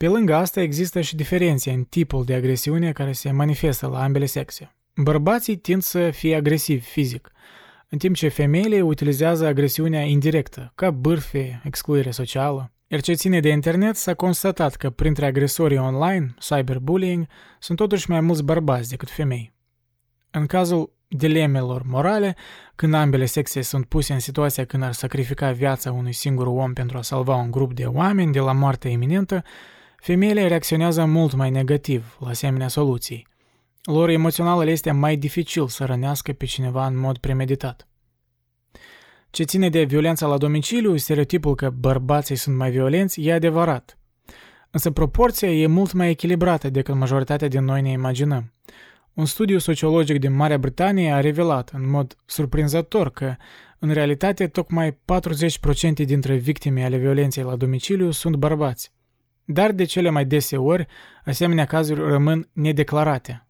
Pe 0.00 0.08
lângă 0.08 0.34
asta 0.34 0.60
există 0.60 1.00
și 1.00 1.16
diferențe 1.16 1.70
în 1.70 1.84
tipul 1.84 2.24
de 2.24 2.34
agresiune 2.34 2.92
care 2.92 3.12
se 3.12 3.30
manifestă 3.30 3.86
la 3.86 4.02
ambele 4.02 4.26
sexe. 4.26 4.76
Bărbații 4.94 5.56
tind 5.56 5.82
să 5.82 6.10
fie 6.10 6.36
agresivi 6.36 6.84
fizic, 6.84 7.30
în 7.88 7.98
timp 7.98 8.14
ce 8.14 8.28
femeile 8.28 8.82
utilizează 8.82 9.46
agresiunea 9.46 10.02
indirectă, 10.02 10.72
ca 10.74 10.90
bârfe, 10.90 11.60
excluire 11.64 12.10
socială. 12.10 12.72
Iar 12.86 13.00
ce 13.00 13.12
ține 13.12 13.40
de 13.40 13.48
internet, 13.48 13.96
s-a 13.96 14.14
constatat 14.14 14.74
că 14.74 14.90
printre 14.90 15.26
agresorii 15.26 15.78
online, 15.78 16.34
cyberbullying, 16.38 17.26
sunt 17.58 17.78
totuși 17.78 18.10
mai 18.10 18.20
mulți 18.20 18.44
bărbați 18.44 18.88
decât 18.88 19.10
femei. 19.10 19.52
În 20.30 20.46
cazul 20.46 20.92
dilemelor 21.08 21.82
morale, 21.82 22.36
când 22.74 22.94
ambele 22.94 23.24
sexe 23.24 23.60
sunt 23.60 23.84
puse 23.86 24.12
în 24.12 24.20
situația 24.20 24.64
când 24.64 24.82
ar 24.82 24.92
sacrifica 24.92 25.52
viața 25.52 25.92
unui 25.92 26.12
singur 26.12 26.46
om 26.46 26.72
pentru 26.72 26.98
a 26.98 27.02
salva 27.02 27.34
un 27.34 27.50
grup 27.50 27.74
de 27.74 27.84
oameni 27.84 28.32
de 28.32 28.40
la 28.40 28.52
moarte 28.52 28.88
iminentă, 28.88 29.42
femeile 30.00 30.46
reacționează 30.48 31.04
mult 31.04 31.34
mai 31.34 31.50
negativ 31.50 32.16
la 32.20 32.28
asemenea 32.28 32.68
soluții. 32.68 33.26
Lor 33.82 34.08
emoțional 34.08 34.64
le 34.64 34.70
este 34.70 34.90
mai 34.90 35.16
dificil 35.16 35.68
să 35.68 35.84
rănească 35.84 36.32
pe 36.32 36.44
cineva 36.44 36.86
în 36.86 36.98
mod 36.98 37.18
premeditat. 37.18 37.88
Ce 39.30 39.42
ține 39.42 39.68
de 39.68 39.82
violența 39.82 40.26
la 40.26 40.36
domiciliu, 40.36 40.96
stereotipul 40.96 41.54
că 41.54 41.70
bărbații 41.70 42.36
sunt 42.36 42.56
mai 42.56 42.70
violenți 42.70 43.20
e 43.20 43.32
adevărat. 43.32 43.98
Însă 44.70 44.90
proporția 44.90 45.50
e 45.52 45.66
mult 45.66 45.92
mai 45.92 46.10
echilibrată 46.10 46.70
decât 46.70 46.94
majoritatea 46.94 47.48
din 47.48 47.64
noi 47.64 47.82
ne 47.82 47.90
imaginăm. 47.90 48.52
Un 49.14 49.24
studiu 49.24 49.58
sociologic 49.58 50.18
din 50.18 50.32
Marea 50.32 50.58
Britanie 50.58 51.12
a 51.12 51.20
revelat 51.20 51.70
în 51.72 51.90
mod 51.90 52.16
surprinzător 52.26 53.10
că, 53.10 53.34
în 53.78 53.92
realitate, 53.92 54.46
tocmai 54.46 54.92
40% 54.92 54.96
dintre 55.94 56.34
victime 56.36 56.84
ale 56.84 56.96
violenței 56.96 57.42
la 57.42 57.56
domiciliu 57.56 58.10
sunt 58.10 58.36
bărbați. 58.36 58.92
Dar 59.52 59.72
de 59.72 59.84
cele 59.84 60.10
mai 60.10 60.24
dese 60.24 60.56
ori, 60.56 60.86
asemenea 61.24 61.64
cazuri 61.64 62.00
rămân 62.00 62.48
nedeclarate. 62.52 63.46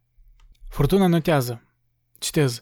Furtuna 0.68 1.06
notează. 1.06 1.62
Citez. 2.18 2.60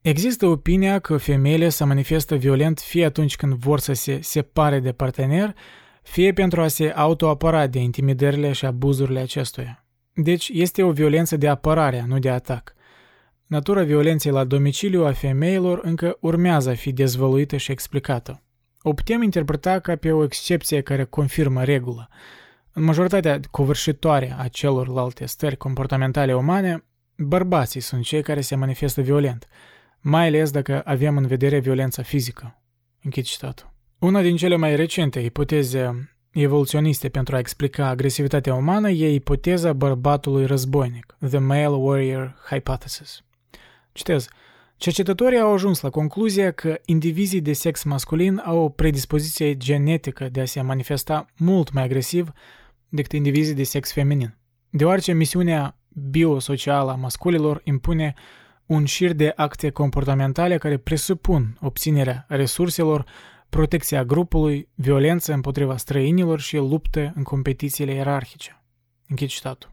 Există 0.00 0.46
opinia 0.46 0.98
că 0.98 1.16
femeile 1.16 1.68
se 1.68 1.84
manifestă 1.84 2.34
violent 2.34 2.80
fie 2.80 3.04
atunci 3.04 3.36
când 3.36 3.52
vor 3.52 3.80
să 3.80 3.92
se 3.92 4.20
separe 4.20 4.80
de 4.80 4.92
partener, 4.92 5.54
fie 6.02 6.32
pentru 6.32 6.60
a 6.60 6.68
se 6.68 6.88
autoapăra 6.88 7.66
de 7.66 7.78
intimidările 7.78 8.52
și 8.52 8.64
abuzurile 8.64 9.20
acestuia. 9.20 9.84
Deci 10.14 10.48
este 10.52 10.82
o 10.82 10.90
violență 10.90 11.36
de 11.36 11.48
apărare, 11.48 12.04
nu 12.06 12.18
de 12.18 12.30
atac. 12.30 12.74
Natura 13.46 13.82
violenței 13.82 14.32
la 14.32 14.44
domiciliu 14.44 15.04
a 15.04 15.12
femeilor 15.12 15.80
încă 15.82 16.16
urmează 16.20 16.70
a 16.70 16.74
fi 16.74 16.92
dezvăluită 16.92 17.56
și 17.56 17.70
explicată. 17.70 18.42
O 18.82 18.92
putem 18.92 19.22
interpreta 19.22 19.78
ca 19.78 19.96
pe 19.96 20.12
o 20.12 20.24
excepție 20.24 20.80
care 20.80 21.04
confirmă 21.04 21.64
regula. 21.64 22.08
În 22.78 22.84
majoritatea 22.84 23.40
covârșitoare 23.50 24.34
a 24.38 24.48
celorlalte 24.48 25.26
stări 25.26 25.56
comportamentale 25.56 26.34
umane, 26.34 26.84
bărbații 27.16 27.80
sunt 27.80 28.04
cei 28.04 28.22
care 28.22 28.40
se 28.40 28.54
manifestă 28.54 29.00
violent, 29.00 29.48
mai 30.00 30.26
ales 30.26 30.50
dacă 30.50 30.82
avem 30.84 31.16
în 31.16 31.26
vedere 31.26 31.58
violența 31.58 32.02
fizică. 32.02 32.62
Închid 33.02 33.24
citatul. 33.24 33.72
Una 33.98 34.22
din 34.22 34.36
cele 34.36 34.56
mai 34.56 34.76
recente 34.76 35.20
ipoteze 35.20 36.12
evoluționiste 36.30 37.08
pentru 37.08 37.36
a 37.36 37.38
explica 37.38 37.86
agresivitatea 37.86 38.54
umană 38.54 38.90
e 38.90 39.14
ipoteza 39.14 39.72
bărbatului 39.72 40.46
războinic, 40.46 41.16
The 41.28 41.38
Male 41.38 41.66
Warrior 41.66 42.36
Hypothesis. 42.50 43.20
Citez, 43.92 44.28
Cercetătorii 44.76 45.38
au 45.38 45.52
ajuns 45.52 45.80
la 45.80 45.90
concluzia 45.90 46.50
că 46.50 46.78
indivizii 46.84 47.40
de 47.40 47.52
sex 47.52 47.82
masculin 47.82 48.42
au 48.44 48.58
o 48.58 48.68
predispoziție 48.68 49.56
genetică 49.56 50.28
de 50.28 50.40
a 50.40 50.44
se 50.44 50.60
manifesta 50.60 51.26
mult 51.36 51.72
mai 51.72 51.82
agresiv 51.82 52.32
decât 52.88 53.12
indivizii 53.12 53.54
de 53.54 53.62
sex 53.62 53.92
feminin, 53.92 54.36
deoarece 54.70 55.12
misiunea 55.12 55.78
biosocială 55.88 56.90
a 56.90 56.94
masculilor 56.94 57.60
impune 57.64 58.14
un 58.66 58.84
șir 58.84 59.12
de 59.12 59.32
acte 59.36 59.70
comportamentale 59.70 60.58
care 60.58 60.76
presupun 60.76 61.58
obținerea 61.60 62.24
resurselor 62.28 63.04
protecția 63.48 64.04
grupului, 64.04 64.68
violență 64.74 65.32
împotriva 65.32 65.76
străinilor 65.76 66.40
și 66.40 66.56
lupte 66.56 67.12
în 67.16 67.22
competițiile 67.22 67.92
ierarhice. 67.92 68.62
Închid 69.08 69.28
citatul. 69.28 69.70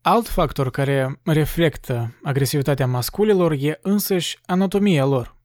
Alt 0.00 0.28
factor 0.28 0.70
care 0.70 1.20
reflectă 1.24 2.18
agresivitatea 2.22 2.86
masculilor 2.86 3.52
e 3.52 3.78
însăși 3.82 4.38
anatomia 4.46 5.04
lor. 5.04 5.36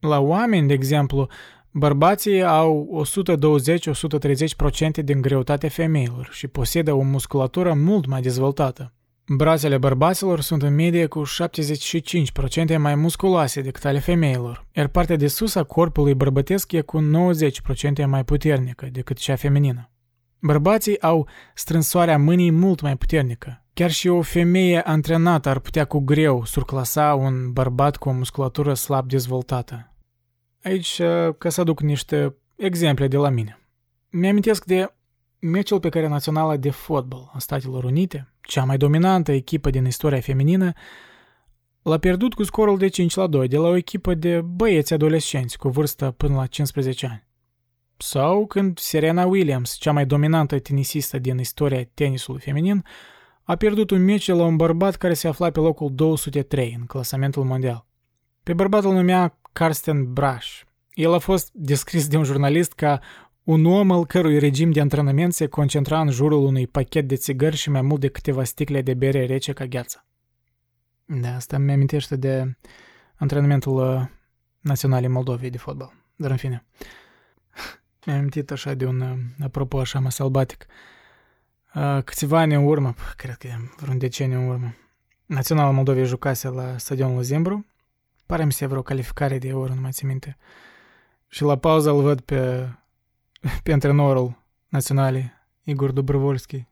La 0.00 0.20
oameni, 0.20 0.66
de 0.66 0.72
exemplu, 0.72 1.28
bărbații 1.72 2.42
au 2.42 3.04
120-130% 5.00 5.04
din 5.04 5.20
greutatea 5.20 5.68
femeilor 5.68 6.28
și 6.32 6.46
posedă 6.46 6.92
o 6.92 7.02
musculatură 7.02 7.74
mult 7.74 8.06
mai 8.06 8.20
dezvoltată. 8.20 8.92
Brațele 9.28 9.78
bărbaților 9.78 10.40
sunt 10.40 10.62
în 10.62 10.74
medie 10.74 11.06
cu 11.06 11.22
75% 12.74 12.76
mai 12.78 12.94
musculoase 12.94 13.60
decât 13.60 13.84
ale 13.84 13.98
femeilor, 13.98 14.66
iar 14.72 14.86
partea 14.86 15.16
de 15.16 15.26
sus 15.26 15.54
a 15.54 15.62
corpului 15.62 16.14
bărbătesc 16.14 16.72
e 16.72 16.80
cu 16.80 17.00
90% 18.02 18.04
mai 18.06 18.24
puternică 18.24 18.88
decât 18.92 19.18
cea 19.18 19.36
feminină. 19.36 19.90
Bărbații 20.38 21.00
au 21.00 21.28
strânsoarea 21.54 22.18
mâinii 22.18 22.50
mult 22.50 22.80
mai 22.80 22.96
puternică. 22.96 23.64
Chiar 23.74 23.90
și 23.90 24.08
o 24.08 24.22
femeie 24.22 24.80
antrenată 24.80 25.48
ar 25.48 25.58
putea 25.58 25.84
cu 25.84 25.98
greu 25.98 26.44
surclasa 26.44 27.14
un 27.14 27.52
bărbat 27.52 27.96
cu 27.96 28.08
o 28.08 28.12
musculatură 28.12 28.74
slab 28.74 29.08
dezvoltată. 29.08 29.91
Aici, 30.62 31.00
ca 31.38 31.48
să 31.48 31.60
aduc 31.60 31.80
niște 31.80 32.36
exemple 32.56 33.08
de 33.08 33.16
la 33.16 33.28
mine. 33.28 33.58
Mi-amintesc 34.10 34.64
de 34.64 34.94
meciul 35.38 35.80
pe 35.80 35.88
care 35.88 36.08
Naționala 36.08 36.56
de 36.56 36.70
Fotbal 36.70 37.30
a 37.34 37.38
Statelor 37.38 37.84
Unite, 37.84 38.32
cea 38.40 38.64
mai 38.64 38.76
dominantă 38.76 39.32
echipă 39.32 39.70
din 39.70 39.84
istoria 39.84 40.20
feminină, 40.20 40.72
l-a 41.82 41.98
pierdut 41.98 42.34
cu 42.34 42.42
scorul 42.42 42.78
de 42.78 42.88
5 42.88 43.14
la 43.14 43.26
2 43.26 43.48
de 43.48 43.56
la 43.56 43.68
o 43.68 43.76
echipă 43.76 44.14
de 44.14 44.40
băieți 44.40 44.92
adolescenți 44.92 45.58
cu 45.58 45.68
vârstă 45.68 46.10
până 46.10 46.34
la 46.34 46.46
15 46.46 47.06
ani. 47.06 47.26
Sau 47.96 48.46
când 48.46 48.78
Serena 48.78 49.24
Williams, 49.24 49.76
cea 49.78 49.92
mai 49.92 50.06
dominantă 50.06 50.58
tenisistă 50.58 51.18
din 51.18 51.38
istoria 51.38 51.84
tenisului 51.94 52.40
feminin, 52.40 52.84
a 53.42 53.56
pierdut 53.56 53.90
un 53.90 54.04
meci 54.04 54.26
la 54.26 54.44
un 54.44 54.56
bărbat 54.56 54.96
care 54.96 55.14
se 55.14 55.28
afla 55.28 55.50
pe 55.50 55.60
locul 55.60 55.94
203 55.94 56.76
în 56.78 56.86
clasamentul 56.86 57.44
mondial. 57.44 57.86
Pe 58.42 58.52
bărbat 58.52 58.84
îl 58.84 58.92
numea 58.92 59.38
Karsten 59.52 60.12
Brash. 60.12 60.60
El 60.94 61.12
a 61.12 61.18
fost 61.18 61.50
descris 61.52 62.08
de 62.08 62.16
un 62.16 62.24
jurnalist 62.24 62.72
ca 62.72 63.00
un 63.42 63.64
om 63.64 63.90
al 63.90 64.06
cărui 64.06 64.38
regim 64.38 64.70
de 64.70 64.80
antrenament 64.80 65.32
se 65.32 65.46
concentra 65.46 66.00
în 66.00 66.10
jurul 66.10 66.44
unui 66.44 66.66
pachet 66.66 67.08
de 67.08 67.16
țigări 67.16 67.56
și 67.56 67.70
mai 67.70 67.82
mult 67.82 68.00
de 68.00 68.08
câteva 68.08 68.44
sticle 68.44 68.82
de 68.82 68.94
bere 68.94 69.26
rece 69.26 69.52
ca 69.52 69.64
gheață. 69.64 70.06
Da, 71.04 71.34
asta 71.34 71.58
mi 71.58 71.72
amintește 71.72 72.16
de 72.16 72.56
antrenamentul 73.14 73.96
uh, 73.96 74.06
național 74.60 75.08
Moldovei 75.08 75.50
de 75.50 75.58
fotbal. 75.58 75.92
Dar 76.16 76.30
în 76.30 76.36
fine. 76.36 76.64
Mi-am 78.06 78.18
amintit 78.18 78.50
așa 78.50 78.74
de 78.74 78.86
un, 78.86 79.00
uh, 79.00 79.44
apropo 79.44 79.80
așa 79.80 80.00
mai 80.00 80.12
sălbatic. 80.12 80.66
Uh, 81.74 82.02
câțiva 82.04 82.38
ani 82.38 82.54
în 82.54 82.64
urmă, 82.64 82.94
cred 83.16 83.34
că 83.34 83.48
vreun 83.76 83.98
deceniu 83.98 84.40
în 84.40 84.48
urmă, 84.48 84.74
Naționalul 85.26 85.72
Moldovei 85.72 86.04
jucase 86.04 86.48
la 86.48 86.78
stadionul 86.78 87.22
Zimbru. 87.22 87.66
Pare 88.32 88.44
mi 88.44 88.52
se 88.52 88.66
vreo 88.66 88.82
calificare 88.82 89.38
de 89.38 89.48
euro, 89.48 89.74
nu 89.74 89.80
mai 89.80 89.92
țin 89.92 90.08
minte. 90.08 90.36
Și 91.28 91.42
la 91.42 91.58
pauză 91.58 91.90
îl 91.90 92.02
văd 92.02 92.20
pe 92.20 92.68
pe 93.62 93.72
antrenorul 93.72 94.42
naționalei, 94.68 95.32
Igor 95.62 95.90
Dobrovolski, 95.90 96.66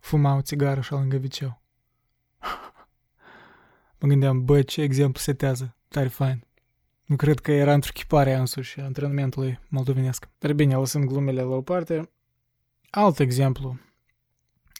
fuma 0.00 0.36
o 0.36 0.40
țigară 0.40 0.78
așa 0.78 0.96
lângă 0.96 1.16
viceu. 1.16 1.60
mă 3.98 4.08
gândeam, 4.08 4.44
bă, 4.44 4.62
ce 4.62 4.82
exemplu 4.82 5.20
setează, 5.20 5.76
tare 5.88 6.08
fain. 6.08 6.46
Nu 7.04 7.16
cred 7.16 7.40
că 7.40 7.52
era 7.52 7.72
într-o 7.72 7.92
chipare 7.92 8.34
însuși 8.34 8.80
antrenamentului 8.80 9.60
moldovenesc. 9.68 10.28
Dar 10.38 10.52
bine, 10.52 10.76
lăsând 10.76 11.04
glumele 11.04 11.42
la 11.42 11.54
o 11.54 11.62
parte, 11.62 12.10
alt 12.90 13.18
exemplu 13.18 13.78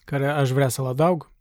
care 0.05 0.29
aș 0.29 0.51
vrea 0.51 0.69
să-l 0.69 0.87
adaug, 0.87 1.23
uh, 1.23 1.34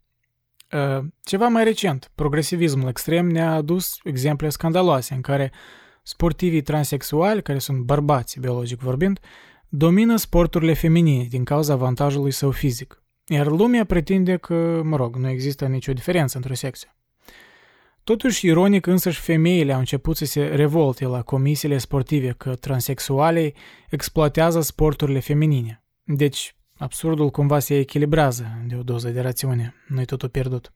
ceva 1.23 1.47
mai 1.47 1.63
recent, 1.63 2.11
progresivismul 2.15 2.87
extrem 2.87 3.27
ne-a 3.27 3.51
adus 3.51 3.97
exemple 4.03 4.49
scandaloase 4.49 5.13
în 5.13 5.21
care 5.21 5.51
sportivii 6.03 6.61
transexuali, 6.61 7.41
care 7.41 7.59
sunt 7.59 7.79
bărbați 7.79 8.39
biologic 8.39 8.79
vorbind, 8.79 9.19
domină 9.69 10.15
sporturile 10.15 10.73
feminine 10.73 11.23
din 11.23 11.43
cauza 11.43 11.73
avantajului 11.73 12.31
său 12.31 12.51
fizic, 12.51 13.03
iar 13.25 13.47
lumea 13.47 13.85
pretinde 13.85 14.37
că, 14.37 14.81
mă 14.83 14.95
rog, 14.95 15.15
nu 15.15 15.29
există 15.29 15.65
nicio 15.65 15.93
diferență 15.93 16.37
între 16.37 16.53
sexe. 16.53 16.95
Totuși, 18.03 18.47
ironic, 18.47 18.85
însăși 18.85 19.19
femeile 19.19 19.73
au 19.73 19.79
început 19.79 20.17
să 20.17 20.25
se 20.25 20.43
revolte 20.43 21.05
la 21.05 21.21
comisiile 21.21 21.77
sportive 21.77 22.33
că 22.37 22.55
transexualii 22.55 23.53
exploatează 23.89 24.61
sporturile 24.61 25.19
feminine. 25.19 25.83
Deci, 26.03 26.55
absurdul 26.77 27.29
cumva 27.29 27.59
se 27.59 27.77
echilibrează 27.77 28.63
de 28.67 28.75
o 28.75 28.83
doză 28.83 29.09
de 29.09 29.21
rațiune, 29.21 29.73
nu-i 29.87 30.05
totul 30.05 30.29
pierdut. 30.29 30.73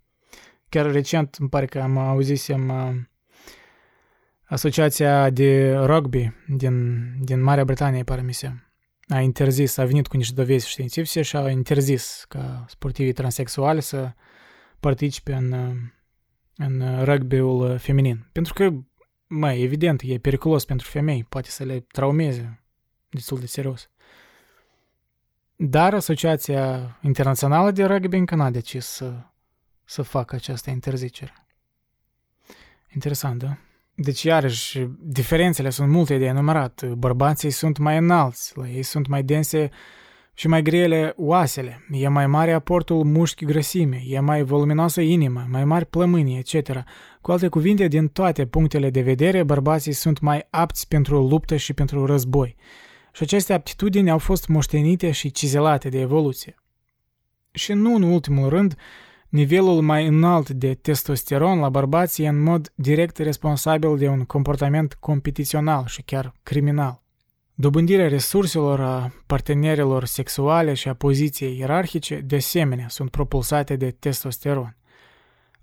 Chiar 0.70 0.92
recent, 0.92 1.36
îmi 1.40 1.50
pare 1.50 1.66
că 1.66 1.80
am 1.80 1.98
auzisem 1.98 2.70
uh, 2.70 2.96
Asociația 4.50 5.30
de 5.30 5.76
rugby 5.76 6.32
din, 6.48 7.06
din 7.24 7.42
Marea 7.42 7.64
Britanie, 7.64 8.04
pare 8.04 8.22
mi 8.22 8.34
se, 8.34 8.52
a 9.08 9.20
interzis, 9.20 9.78
a 9.78 9.86
venit 9.86 10.08
cu 10.08 10.18
niște 10.18 10.34
dovezi 10.34 10.70
științifice 10.70 11.22
și 11.22 11.36
a 11.36 11.50
interzis 11.50 12.26
ca 12.28 12.66
sportivii 12.68 13.14
transexuali 13.14 13.82
să 13.82 14.14
participe 14.80 15.34
în, 15.34 15.54
în 16.56 17.04
rugby-ul 17.04 17.78
feminin. 17.78 18.30
Pentru 18.32 18.54
că, 18.54 18.70
mai 19.28 19.62
evident, 19.62 20.02
e 20.06 20.18
periculos 20.18 20.66
pentru 20.66 20.88
femei, 20.88 21.26
poate 21.30 21.50
să 21.50 21.64
le 21.64 21.80
traumeze 21.80 22.64
destul 23.10 23.40
de 23.40 23.46
serios. 23.46 23.90
Dar 25.60 25.94
Asociația 25.94 26.98
Internațională 27.02 27.72
de 27.72 27.86
Rugby 27.86 28.18
încă 28.18 28.36
n-a 28.36 28.50
decis 28.50 28.86
să, 28.86 29.14
să 29.84 30.02
facă 30.02 30.36
această 30.36 30.70
interzicere. 30.70 31.34
Interesant, 32.94 33.40
da? 33.40 33.58
Deci, 33.96 34.24
iarăși, 34.24 34.88
diferențele 35.00 35.70
sunt 35.70 35.90
multe 35.90 36.18
de 36.18 36.26
enumerat. 36.26 36.86
Bărbații 36.86 37.50
sunt 37.50 37.78
mai 37.78 37.98
înalți, 37.98 38.58
la 38.58 38.68
ei 38.68 38.84
sunt 38.84 39.08
mai 39.08 39.24
dense 39.24 39.70
și 40.34 40.48
mai 40.48 40.62
grele 40.62 41.14
oasele, 41.16 41.86
e 41.92 42.08
mai 42.08 42.28
mare 42.28 42.54
aportul 42.54 43.04
mușchi 43.04 43.46
grăsime, 43.46 44.02
e 44.08 44.20
mai 44.20 44.44
voluminoasă 44.44 45.02
inima, 45.02 45.46
mai 45.50 45.66
mari 45.66 45.86
plămâni, 45.86 46.38
etc. 46.38 46.84
Cu 47.22 47.32
alte 47.32 47.48
cuvinte, 47.48 47.88
din 47.88 48.08
toate 48.08 48.46
punctele 48.46 48.90
de 48.90 49.02
vedere, 49.02 49.44
bărbații 49.44 49.92
sunt 49.92 50.20
mai 50.20 50.48
apți 50.50 50.88
pentru 50.88 51.28
luptă 51.28 51.56
și 51.56 51.74
pentru 51.74 52.06
război. 52.06 52.56
Și 53.18 53.24
aceste 53.24 53.54
aptitudini 53.54 54.10
au 54.10 54.18
fost 54.18 54.48
moștenite 54.48 55.12
și 55.12 55.32
cizelate 55.32 55.90
de 55.90 56.00
evoluție. 56.00 56.56
Și 57.52 57.74
nu 57.74 57.96
în 57.96 58.02
ultimul 58.02 58.50
rând, 58.50 58.76
nivelul 59.30 59.82
mai 59.82 60.08
înalt 60.08 60.50
de 60.50 60.74
testosteron 60.74 61.60
la 61.60 61.70
bărbați 61.70 62.22
e 62.22 62.28
în 62.28 62.44
mod 62.44 62.72
direct 62.76 63.18
responsabil 63.18 63.98
de 63.98 64.08
un 64.08 64.24
comportament 64.24 64.94
competițional 64.94 65.86
și 65.86 66.02
chiar 66.02 66.34
criminal. 66.44 67.02
Dobândirea 67.54 68.08
resurselor 68.08 68.80
a 68.80 69.14
partenerilor 69.26 70.06
sexuale 70.06 70.74
și 70.74 70.88
a 70.88 70.94
poziției 70.94 71.58
ierarhice, 71.58 72.16
de 72.16 72.36
asemenea, 72.36 72.90
sunt 72.90 73.10
propulsate 73.10 73.76
de 73.76 73.92
testosteron. 73.92 74.78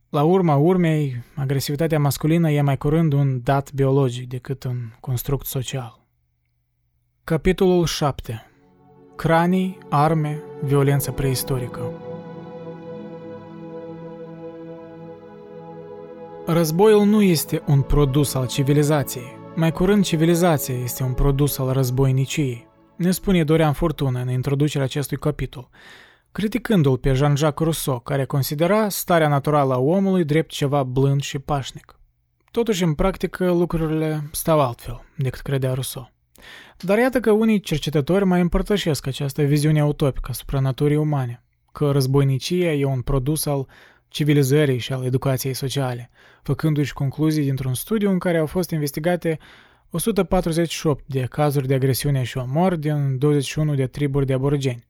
La 0.09 0.22
urma 0.22 0.56
urmei, 0.56 1.22
agresivitatea 1.35 1.98
masculină 1.98 2.51
e 2.51 2.60
mai 2.60 2.76
curând 2.76 3.12
un 3.12 3.40
dat 3.43 3.72
biologic 3.72 4.28
decât 4.28 4.64
un 4.64 4.93
construct 5.01 5.47
social. 5.47 6.03
Capitolul 7.27 7.87
7. 7.87 8.51
Cranii, 9.17 9.79
arme, 9.91 10.43
violență 10.63 11.11
preistorică. 11.11 11.93
Războiul 16.47 17.05
nu 17.05 17.23
este 17.23 17.63
un 17.67 17.83
produs 17.83 18.35
al 18.35 18.47
civilizației. 18.47 19.37
Mai 19.55 19.73
curând, 19.73 20.05
civilizația 20.05 20.75
este 20.75 21.03
un 21.03 21.13
produs 21.13 21.59
al 21.59 21.73
războiniciei. 21.73 22.67
Ne 22.97 23.11
spune 23.11 23.45
Dorian 23.45 23.73
Fortuna 23.73 24.21
în 24.21 24.31
introducerea 24.31 24.87
acestui 24.87 25.17
capitol, 25.17 25.69
criticându-l 26.33 26.99
pe 26.99 27.13
Jean-Jacques 27.13 27.65
Rousseau, 27.65 27.99
care 27.99 28.25
considera 28.25 28.89
starea 28.89 29.29
naturală 29.29 29.75
a 29.75 29.79
omului 29.79 30.25
drept 30.25 30.51
ceva 30.51 30.83
blând 30.83 31.23
și 31.23 31.39
pașnic. 31.39 31.99
Totuși, 32.51 32.83
în 32.83 32.95
practică, 32.95 33.53
lucrurile 33.53 34.29
stau 34.33 34.61
altfel 34.61 35.05
decât 35.17 35.41
credea 35.41 35.73
Rousseau. 35.73 36.14
Dar 36.79 36.99
iată 36.99 37.21
că 37.21 37.31
unii 37.31 37.61
cercetători 37.61 38.25
mai 38.25 38.41
împărtășesc 38.41 39.07
această 39.07 39.43
viziune 39.43 39.85
utopică 39.85 40.29
asupra 40.31 40.61
naturii 40.61 40.97
umane, 40.97 41.43
că 41.73 41.91
războinicia 41.91 42.73
e 42.73 42.85
un 42.85 43.01
produs 43.01 43.47
al 43.47 43.66
civilizării 44.09 44.79
și 44.79 44.93
al 44.93 45.05
educației 45.05 45.55
sociale, 45.55 46.11
făcându-și 46.43 46.93
concluzii 46.93 47.43
dintr-un 47.43 47.75
studiu 47.75 48.11
în 48.11 48.19
care 48.19 48.39
au 48.39 48.47
fost 48.47 48.71
investigate 48.71 49.39
148 49.91 51.05
de 51.07 51.21
cazuri 51.21 51.66
de 51.66 51.75
agresiune 51.75 52.23
și 52.23 52.39
omor 52.39 52.77
din 52.77 53.19
21 53.19 53.75
de 53.75 53.87
triburi 53.87 54.27
de 54.27 54.33
aborigeni, 54.33 54.87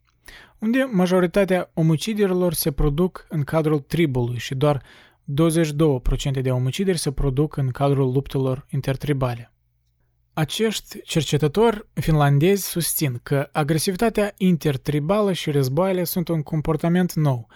unde 0.59 0.89
majoritatea 0.93 1.70
omuciderilor 1.74 2.52
se 2.52 2.70
produc 2.70 3.26
în 3.28 3.43
cadrul 3.43 3.78
tribului 3.78 4.39
și 4.39 4.55
doar 4.55 4.82
22% 6.39 6.40
de 6.43 6.51
omucideri 6.51 6.98
se 6.98 7.12
produc 7.12 7.56
în 7.56 7.68
cadrul 7.68 8.12
luptelor 8.12 8.66
intertribale. 8.70 9.53
Acești 10.35 11.02
cercetători 11.02 11.86
finlandezi 11.93 12.69
susțin 12.69 13.20
că 13.23 13.48
agresivitatea 13.52 14.35
intertribală 14.36 15.32
și 15.32 15.51
războaiele 15.51 16.05
sunt 16.05 16.28
un 16.28 16.43
comportament 16.43 17.12
nou, 17.12 17.47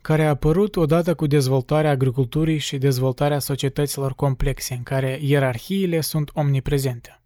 care 0.00 0.24
a 0.24 0.28
apărut 0.28 0.76
odată 0.76 1.14
cu 1.14 1.26
dezvoltarea 1.26 1.90
agriculturii 1.90 2.58
și 2.58 2.78
dezvoltarea 2.78 3.38
societăților 3.38 4.14
complexe, 4.14 4.74
în 4.74 4.82
care 4.82 5.18
ierarhiile 5.22 6.00
sunt 6.00 6.30
omniprezente. 6.32 7.20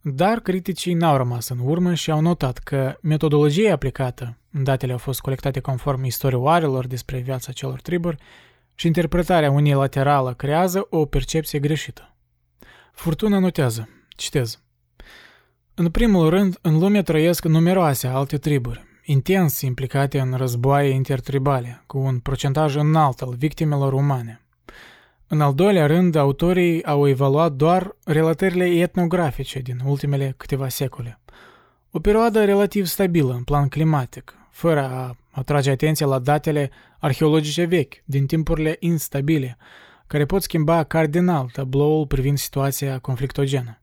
Dar 0.00 0.40
criticii 0.40 0.94
n-au 0.94 1.16
rămas 1.16 1.48
în 1.48 1.58
urmă 1.58 1.94
și 1.94 2.10
au 2.10 2.20
notat 2.20 2.58
că 2.58 2.96
metodologia 3.02 3.72
aplicată, 3.72 4.38
datele 4.50 4.92
au 4.92 4.98
fost 4.98 5.20
colectate 5.20 5.60
conform 5.60 6.04
istorioarelor 6.04 6.86
despre 6.86 7.18
viața 7.18 7.52
celor 7.52 7.80
triburi, 7.80 8.16
și 8.74 8.86
interpretarea 8.86 9.50
unilaterală 9.50 10.34
creează 10.34 10.86
o 10.90 11.04
percepție 11.04 11.58
greșită. 11.58 12.15
Furtuna 12.96 13.38
notează, 13.38 13.88
citez, 14.08 14.60
În 15.74 15.90
primul 15.90 16.28
rând, 16.28 16.58
în 16.60 16.78
lume 16.78 17.02
trăiesc 17.02 17.44
numeroase 17.44 18.06
alte 18.06 18.38
triburi, 18.38 18.84
intens 19.04 19.60
implicate 19.60 20.18
în 20.18 20.34
războaie 20.34 20.88
intertribale, 20.88 21.82
cu 21.86 21.98
un 21.98 22.18
procentaj 22.18 22.74
înalt 22.74 23.20
al 23.20 23.34
victimelor 23.34 23.92
umane. 23.92 24.40
În 25.26 25.40
al 25.40 25.54
doilea 25.54 25.86
rând, 25.86 26.14
autorii 26.14 26.84
au 26.84 27.08
evaluat 27.08 27.52
doar 27.52 27.96
relatările 28.04 28.66
etnografice 28.66 29.58
din 29.58 29.80
ultimele 29.84 30.34
câteva 30.36 30.68
secole. 30.68 31.20
O 31.90 31.98
perioadă 31.98 32.44
relativ 32.44 32.86
stabilă 32.86 33.32
în 33.32 33.42
plan 33.42 33.68
climatic, 33.68 34.34
fără 34.50 34.88
a 34.88 35.16
atrage 35.30 35.70
atenție 35.70 36.06
la 36.06 36.18
datele 36.18 36.70
arheologice 36.98 37.64
vechi, 37.64 37.94
din 38.04 38.26
timpurile 38.26 38.76
instabile, 38.78 39.56
care 40.06 40.24
pot 40.24 40.42
schimba 40.42 40.84
cardinal 40.84 41.50
tabloul 41.52 42.06
privind 42.06 42.38
situația 42.38 42.98
conflictogenă. 42.98 43.80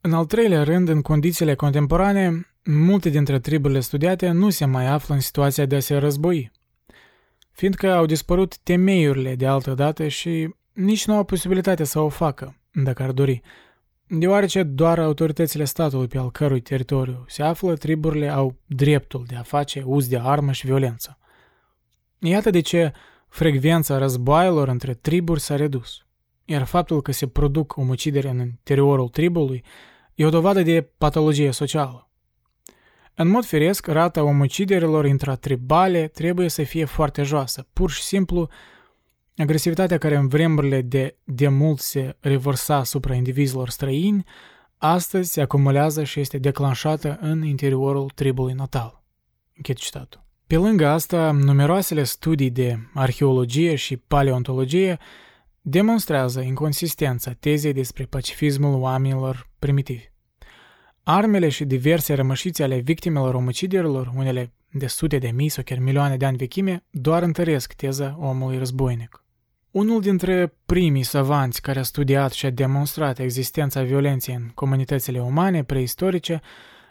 În 0.00 0.12
al 0.12 0.24
treilea 0.24 0.62
rând, 0.62 0.88
în 0.88 1.02
condițiile 1.02 1.54
contemporane, 1.54 2.46
multe 2.64 3.08
dintre 3.08 3.38
triburile 3.38 3.80
studiate 3.80 4.30
nu 4.30 4.50
se 4.50 4.64
mai 4.64 4.86
află 4.86 5.14
în 5.14 5.20
situația 5.20 5.66
de 5.66 5.76
a 5.76 5.80
se 5.80 5.96
război, 5.96 6.50
fiindcă 7.52 7.92
au 7.92 8.06
dispărut 8.06 8.58
temeiurile 8.58 9.34
de 9.34 9.46
altă 9.46 9.74
dată 9.74 10.08
și 10.08 10.54
nici 10.72 11.06
nu 11.06 11.14
au 11.14 11.24
posibilitatea 11.24 11.84
să 11.84 11.98
o 11.98 12.08
facă, 12.08 12.56
dacă 12.72 13.02
ar 13.02 13.12
dori, 13.12 13.40
deoarece 14.06 14.62
doar 14.62 14.98
autoritățile 14.98 15.64
statului 15.64 16.06
pe 16.06 16.18
al 16.18 16.30
cărui 16.30 16.60
teritoriu 16.60 17.24
se 17.28 17.42
află, 17.42 17.74
triburile 17.74 18.28
au 18.28 18.56
dreptul 18.66 19.24
de 19.28 19.36
a 19.36 19.42
face 19.42 19.82
uz 19.86 20.08
de 20.08 20.18
armă 20.18 20.52
și 20.52 20.66
violență. 20.66 21.18
Iată 22.18 22.50
de 22.50 22.60
ce 22.60 22.92
frecvența 23.32 23.98
războaielor 23.98 24.68
între 24.68 24.94
triburi 24.94 25.40
s-a 25.40 25.56
redus, 25.56 26.06
iar 26.44 26.64
faptul 26.64 27.02
că 27.02 27.12
se 27.12 27.26
produc 27.26 27.76
omucideri 27.76 28.26
în 28.26 28.38
interiorul 28.38 29.08
tribului 29.08 29.64
e 30.14 30.24
o 30.24 30.30
dovadă 30.30 30.62
de 30.62 30.90
patologie 30.98 31.50
socială. 31.50 32.10
În 33.14 33.28
mod 33.28 33.44
firesc, 33.44 33.86
rata 33.86 34.22
omuciderilor 34.22 35.06
intratribale 35.06 36.08
trebuie 36.08 36.48
să 36.48 36.62
fie 36.62 36.84
foarte 36.84 37.22
joasă. 37.22 37.66
Pur 37.72 37.90
și 37.90 38.02
simplu, 38.02 38.48
agresivitatea 39.36 39.98
care 39.98 40.16
în 40.16 40.28
vremurile 40.28 40.82
de 40.82 41.16
demult 41.24 41.78
se 41.78 42.16
revărsa 42.20 42.76
asupra 42.76 43.14
indivizilor 43.14 43.68
străini, 43.68 44.24
astăzi 44.76 45.32
se 45.32 45.40
acumulează 45.40 46.04
și 46.04 46.20
este 46.20 46.38
declanșată 46.38 47.18
în 47.20 47.44
interiorul 47.44 48.10
tribului 48.14 48.52
natal. 48.52 49.02
Închid 49.56 49.76
citatul. 49.76 50.24
Pe 50.52 50.58
lângă 50.58 50.86
asta, 50.86 51.30
numeroasele 51.30 52.02
studii 52.02 52.50
de 52.50 52.78
arheologie 52.94 53.74
și 53.74 53.96
paleontologie 53.96 54.98
demonstrează 55.60 56.40
inconsistența 56.40 57.32
tezei 57.40 57.72
despre 57.72 58.04
pacifismul 58.04 58.80
oamenilor 58.80 59.50
primitivi. 59.58 60.10
Armele 61.02 61.48
și 61.48 61.64
diverse 61.64 62.14
rămășițe 62.14 62.62
ale 62.62 62.78
victimelor 62.78 63.34
omuciderilor, 63.34 64.12
unele 64.16 64.52
de 64.72 64.86
sute 64.86 65.18
de 65.18 65.30
mii 65.30 65.48
sau 65.48 65.62
chiar 65.64 65.78
milioane 65.78 66.16
de 66.16 66.24
ani 66.24 66.36
vechime, 66.36 66.84
doar 66.90 67.22
întăresc 67.22 67.72
teza 67.72 68.16
omului 68.20 68.58
războinic. 68.58 69.24
Unul 69.70 70.00
dintre 70.00 70.54
primii 70.66 71.02
savanți 71.02 71.62
care 71.62 71.78
a 71.78 71.82
studiat 71.82 72.32
și 72.32 72.46
a 72.46 72.50
demonstrat 72.50 73.18
existența 73.18 73.82
violenței 73.82 74.34
în 74.34 74.50
comunitățile 74.54 75.20
umane 75.20 75.64
preistorice 75.64 76.40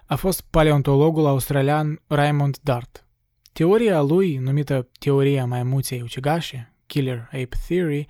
a 0.05 0.15
fost 0.15 0.41
paleontologul 0.49 1.25
australian 1.25 2.01
Raymond 2.07 2.57
Dart. 2.61 3.05
Teoria 3.53 4.01
lui, 4.01 4.37
numită 4.37 4.89
teoria 4.99 5.45
maimuței 5.45 6.01
ucigașe, 6.01 6.73
Killer 6.85 7.19
Ape 7.25 7.57
Theory, 7.67 8.05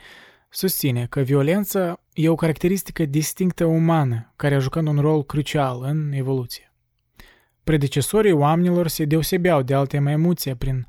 susține 0.50 1.06
că 1.10 1.22
violența 1.22 2.00
e 2.14 2.30
o 2.30 2.36
caracteristică 2.36 3.06
distinctă 3.06 3.66
umană 3.66 4.34
care 4.36 4.56
a 4.56 4.60
jucat 4.60 4.86
un 4.86 5.00
rol 5.00 5.24
crucial 5.24 5.82
în 5.84 6.12
evoluție. 6.12 6.74
Predecesorii 7.64 8.32
oamenilor 8.32 8.88
se 8.88 9.06
deosebeau 9.06 9.62
de 9.62 9.74
alte 9.74 10.00
maimuțe 10.00 10.56
prin 10.56 10.88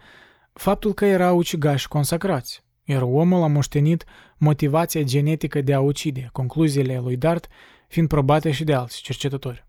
faptul 0.52 0.92
că 0.92 1.04
erau 1.04 1.36
ucigași 1.36 1.88
consacrați, 1.88 2.64
iar 2.84 3.02
omul 3.02 3.42
a 3.42 3.46
moștenit 3.46 4.04
motivația 4.36 5.02
genetică 5.02 5.60
de 5.60 5.74
a 5.74 5.80
ucide, 5.80 6.28
concluziile 6.32 6.98
lui 6.98 7.16
Dart 7.16 7.48
fiind 7.88 8.08
probate 8.08 8.50
și 8.50 8.64
de 8.64 8.74
alți 8.74 9.02
cercetători. 9.02 9.66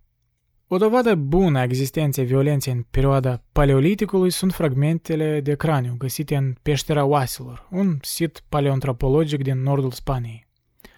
O 0.74 0.78
dovadă 0.78 1.16
bună 1.16 1.60
a 1.60 1.64
existenței 1.64 2.26
violenței 2.26 2.74
în 2.74 2.86
perioada 2.92 3.44
paleoliticului 3.52 4.30
sunt 4.30 4.54
fragmentele 4.54 5.42
de 5.42 5.56
craniu 5.56 5.96
găsite 5.98 6.36
în 6.36 6.56
peștera 6.62 7.06
oaselor, 7.06 7.68
un 7.72 7.98
sit 8.02 8.44
paleoantropologic 8.50 9.44
din 9.44 9.62
nordul 9.62 9.92
Spaniei. 9.92 10.48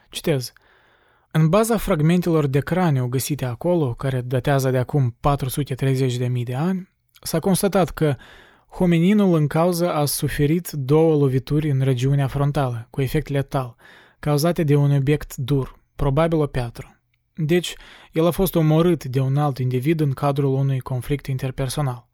Citez. 0.10 0.54
În 1.32 1.50
baza 1.50 1.78
fragmentelor 1.78 2.48
de 2.48 2.60
craniu 2.60 3.08
găsite 3.08 3.46
acolo, 3.46 3.94
care 3.94 4.22
datează 4.22 4.70
de 4.70 4.78
acum 4.78 5.16
430.000 6.36 6.44
de 6.44 6.56
ani, 6.56 6.90
s-a 7.22 7.40
constatat 7.40 7.90
că 7.90 8.16
homininul 8.70 9.36
în 9.36 9.48
cauză 9.48 9.94
a 9.94 10.06
suferit 10.06 10.72
două 10.72 11.16
lovituri 11.16 11.70
în 11.70 11.82
regiunea 11.82 12.28
frontală, 12.28 12.88
cu 12.90 13.02
efect 13.02 13.28
letal, 13.28 13.76
cauzate 14.20 14.64
de 14.64 14.76
un 14.76 14.92
obiect 14.92 15.36
dur, 15.36 15.80
probabil 15.96 16.40
o 16.40 16.46
piatră. 16.46 16.95
Deci, 17.38 17.76
el 18.12 18.26
a 18.26 18.32
fost 18.32 18.56
omorât 18.56 19.04
de 19.04 19.20
un 19.20 19.38
alt 19.38 19.58
individ 19.58 20.00
în 20.00 20.12
cadrul 20.12 20.54
unui 20.54 20.80
conflict 20.80 21.26
interpersonal. 21.26 22.08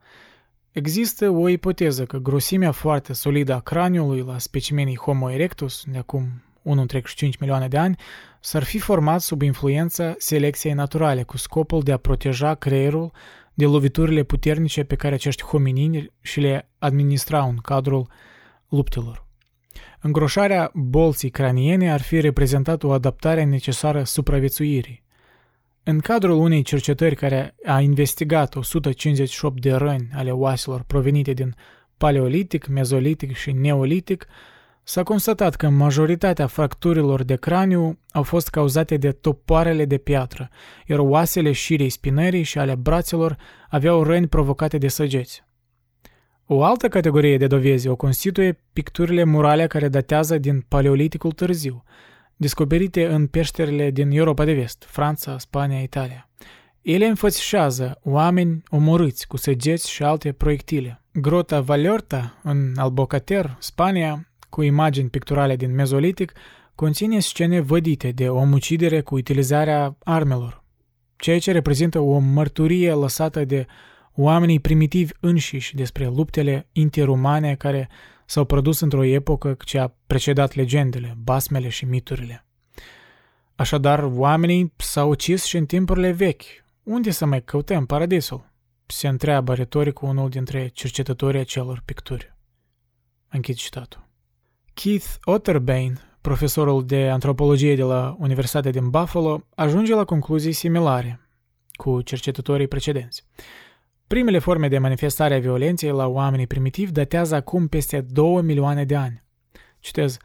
Există 0.71 1.29
o 1.29 1.47
ipoteză 1.47 2.05
că 2.05 2.17
grosimea 2.17 2.71
foarte 2.71 3.13
solidă 3.13 3.53
a 3.53 3.59
craniului 3.59 4.21
la 4.21 4.37
specimenii 4.37 4.97
Homo 4.97 5.31
erectus, 5.31 5.83
de 5.87 5.97
acum 5.97 6.43
1,5 6.87 7.37
milioane 7.39 7.67
de 7.67 7.77
ani, 7.77 7.95
s-ar 8.39 8.63
fi 8.63 8.79
format 8.79 9.21
sub 9.21 9.41
influența 9.41 10.15
selecției 10.17 10.73
naturale, 10.73 11.23
cu 11.23 11.37
scopul 11.37 11.81
de 11.81 11.91
a 11.91 11.97
proteja 11.97 12.55
creierul 12.55 13.11
de 13.53 13.65
loviturile 13.65 14.23
puternice 14.23 14.83
pe 14.83 14.95
care 14.95 15.13
acești 15.13 15.43
hominini 15.43 16.11
și 16.21 16.39
le 16.39 16.69
administrau 16.79 17.49
în 17.49 17.57
cadrul 17.57 18.07
luptelor. 18.69 19.25
Îngroșarea 19.99 20.71
bolții 20.73 21.29
craniene 21.29 21.91
ar 21.91 22.01
fi 22.01 22.19
reprezentat 22.19 22.83
o 22.83 22.91
adaptare 22.91 23.43
necesară 23.43 24.03
supraviețuirii. 24.03 25.03
În 25.83 25.99
cadrul 25.99 26.37
unei 26.37 26.61
cercetări 26.61 27.15
care 27.15 27.55
a 27.65 27.79
investigat 27.79 28.55
158 28.55 29.61
de 29.61 29.71
răni 29.71 30.09
ale 30.13 30.31
oaselor 30.31 30.83
provenite 30.87 31.33
din 31.33 31.55
paleolitic, 31.97 32.67
mezolitic 32.67 33.35
și 33.35 33.51
neolitic, 33.51 34.25
s-a 34.83 35.03
constatat 35.03 35.55
că 35.55 35.69
majoritatea 35.69 36.47
fracturilor 36.47 37.23
de 37.23 37.35
craniu 37.35 37.99
au 38.11 38.23
fost 38.23 38.49
cauzate 38.49 38.97
de 38.97 39.11
topoarele 39.11 39.85
de 39.85 39.97
piatră, 39.97 40.49
iar 40.87 40.99
oasele 40.99 41.51
șirei 41.51 41.89
spinării 41.89 42.43
și 42.43 42.57
ale 42.57 42.75
brațelor 42.75 43.37
aveau 43.69 44.03
răni 44.03 44.27
provocate 44.27 44.77
de 44.77 44.87
săgeți. 44.87 45.43
O 46.45 46.63
altă 46.63 46.87
categorie 46.87 47.37
de 47.37 47.47
dovezi 47.47 47.87
o 47.87 47.95
constituie 47.95 48.63
picturile 48.73 49.23
murale 49.23 49.67
care 49.67 49.87
datează 49.87 50.37
din 50.37 50.65
paleoliticul 50.67 51.31
târziu, 51.31 51.83
descoperite 52.41 53.07
în 53.07 53.27
peșterile 53.27 53.91
din 53.91 54.11
Europa 54.11 54.45
de 54.45 54.53
Vest, 54.53 54.83
Franța, 54.87 55.37
Spania, 55.37 55.81
Italia. 55.81 56.29
Ele 56.81 57.05
înfățișează 57.05 57.99
oameni 58.03 58.63
omorâți 58.69 59.27
cu 59.27 59.37
săgeți 59.37 59.91
și 59.91 60.03
alte 60.03 60.31
proiectile. 60.31 61.01
Grota 61.13 61.59
Valorta, 61.61 62.39
în 62.43 62.73
Albocater, 62.75 63.55
Spania, 63.59 64.27
cu 64.49 64.61
imagini 64.61 65.09
picturale 65.09 65.55
din 65.55 65.73
mezolitic, 65.73 66.33
conține 66.75 67.19
scene 67.19 67.59
vădite 67.59 68.11
de 68.11 68.29
omucidere 68.29 69.01
cu 69.01 69.15
utilizarea 69.15 69.97
armelor, 70.03 70.63
ceea 71.15 71.39
ce 71.39 71.51
reprezintă 71.51 71.99
o 71.99 72.17
mărturie 72.17 72.93
lăsată 72.93 73.45
de 73.45 73.65
oamenii 74.15 74.59
primitivi 74.59 75.11
înșiși 75.19 75.75
despre 75.75 76.05
luptele 76.05 76.67
interumane 76.71 77.55
care 77.55 77.89
s-au 78.31 78.45
produs 78.45 78.79
într-o 78.79 79.03
epocă 79.03 79.57
ce 79.65 79.79
a 79.79 79.91
precedat 80.07 80.53
legendele, 80.53 81.17
basmele 81.23 81.69
și 81.69 81.85
miturile. 81.85 82.45
Așadar, 83.55 84.03
oamenii 84.03 84.73
s-au 84.77 85.09
ucis 85.09 85.43
și 85.43 85.57
în 85.57 85.65
timpurile 85.65 86.11
vechi. 86.11 86.41
Unde 86.83 87.11
să 87.11 87.25
mai 87.25 87.43
căutăm 87.43 87.85
paradisul? 87.85 88.51
Se 88.85 89.07
întreabă 89.07 89.53
retoric 89.53 90.01
unul 90.01 90.29
dintre 90.29 90.67
cercetătorii 90.67 91.39
acelor 91.39 91.81
picturi. 91.85 92.35
Închid 93.29 93.55
citatul. 93.55 94.07
Keith 94.73 95.15
Otterbein, 95.23 95.99
profesorul 96.21 96.85
de 96.85 97.09
antropologie 97.09 97.75
de 97.75 97.83
la 97.83 98.15
Universitatea 98.19 98.71
din 98.71 98.89
Buffalo, 98.89 99.43
ajunge 99.55 99.93
la 99.95 100.05
concluzii 100.05 100.51
similare 100.51 101.19
cu 101.71 102.01
cercetătorii 102.01 102.67
precedenți. 102.67 103.25
Primele 104.11 104.39
forme 104.39 104.67
de 104.67 104.77
manifestare 104.77 105.35
a 105.35 105.39
violenței 105.39 105.89
la 105.89 106.07
oamenii 106.07 106.47
primitivi 106.47 106.91
datează 106.91 107.35
acum 107.35 107.67
peste 107.67 108.01
2 108.01 108.41
milioane 108.41 108.85
de 108.85 108.95
ani. 108.95 109.23
Citez, 109.79 110.17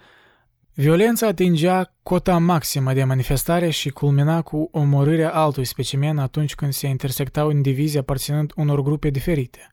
Violența 0.75 1.27
atingea 1.27 1.95
cota 2.03 2.39
maximă 2.39 2.93
de 2.93 3.05
manifestare 3.05 3.71
și 3.71 3.91
culmina 3.91 4.43
cu 4.43 4.69
omorârea 4.73 5.33
altui 5.33 5.65
specimen 5.65 6.19
atunci 6.19 6.55
când 6.55 6.73
se 6.73 6.87
intersectau 6.87 7.51
indivizi 7.51 7.99
aparținând 7.99 8.53
unor 8.57 8.83
grupe 8.83 9.11
diferite. 9.11 9.71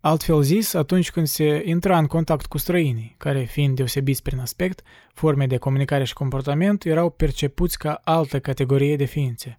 Altfel 0.00 0.42
zis, 0.42 0.74
atunci 0.74 1.10
când 1.10 1.26
se 1.26 1.62
intra 1.64 1.98
în 1.98 2.06
contact 2.06 2.46
cu 2.46 2.58
străinii, 2.58 3.14
care, 3.18 3.42
fiind 3.42 3.76
deosebiți 3.76 4.22
prin 4.22 4.38
aspect, 4.38 4.82
forme 5.12 5.46
de 5.46 5.56
comunicare 5.56 6.04
și 6.04 6.12
comportament, 6.12 6.84
erau 6.84 7.10
percepuți 7.10 7.78
ca 7.78 8.00
altă 8.04 8.40
categorie 8.40 8.96
de 8.96 9.04
ființe. 9.04 9.58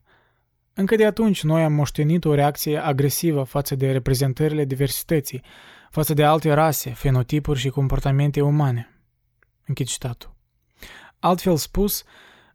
Încă 0.77 0.95
de 0.95 1.05
atunci 1.05 1.43
noi 1.43 1.63
am 1.63 1.73
moștenit 1.73 2.25
o 2.25 2.33
reacție 2.33 2.77
agresivă 2.77 3.43
față 3.43 3.75
de 3.75 3.91
reprezentările 3.91 4.65
diversității, 4.65 5.43
față 5.91 6.13
de 6.13 6.23
alte 6.23 6.53
rase, 6.53 6.89
fenotipuri 6.89 7.59
și 7.59 7.69
comportamente 7.69 8.41
umane. 8.41 8.89
Închid 9.65 9.87
citatul. 9.87 10.35
Altfel 11.19 11.55
spus, 11.55 12.03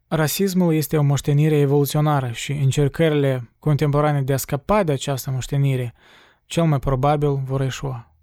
rasismul 0.09 0.75
este 0.75 0.97
o 0.97 1.03
moștenire 1.03 1.57
evoluționară 1.57 2.31
și 2.31 2.53
încercările 2.53 3.51
contemporane 3.59 4.23
de 4.23 4.33
a 4.33 4.37
scăpa 4.37 4.83
de 4.83 4.93
această 4.93 5.31
moștenire 5.31 5.95
cel 6.47 6.65
mai 6.65 6.79
probabil 6.79 7.35
vor 7.45 7.61
eșua. 7.61 8.15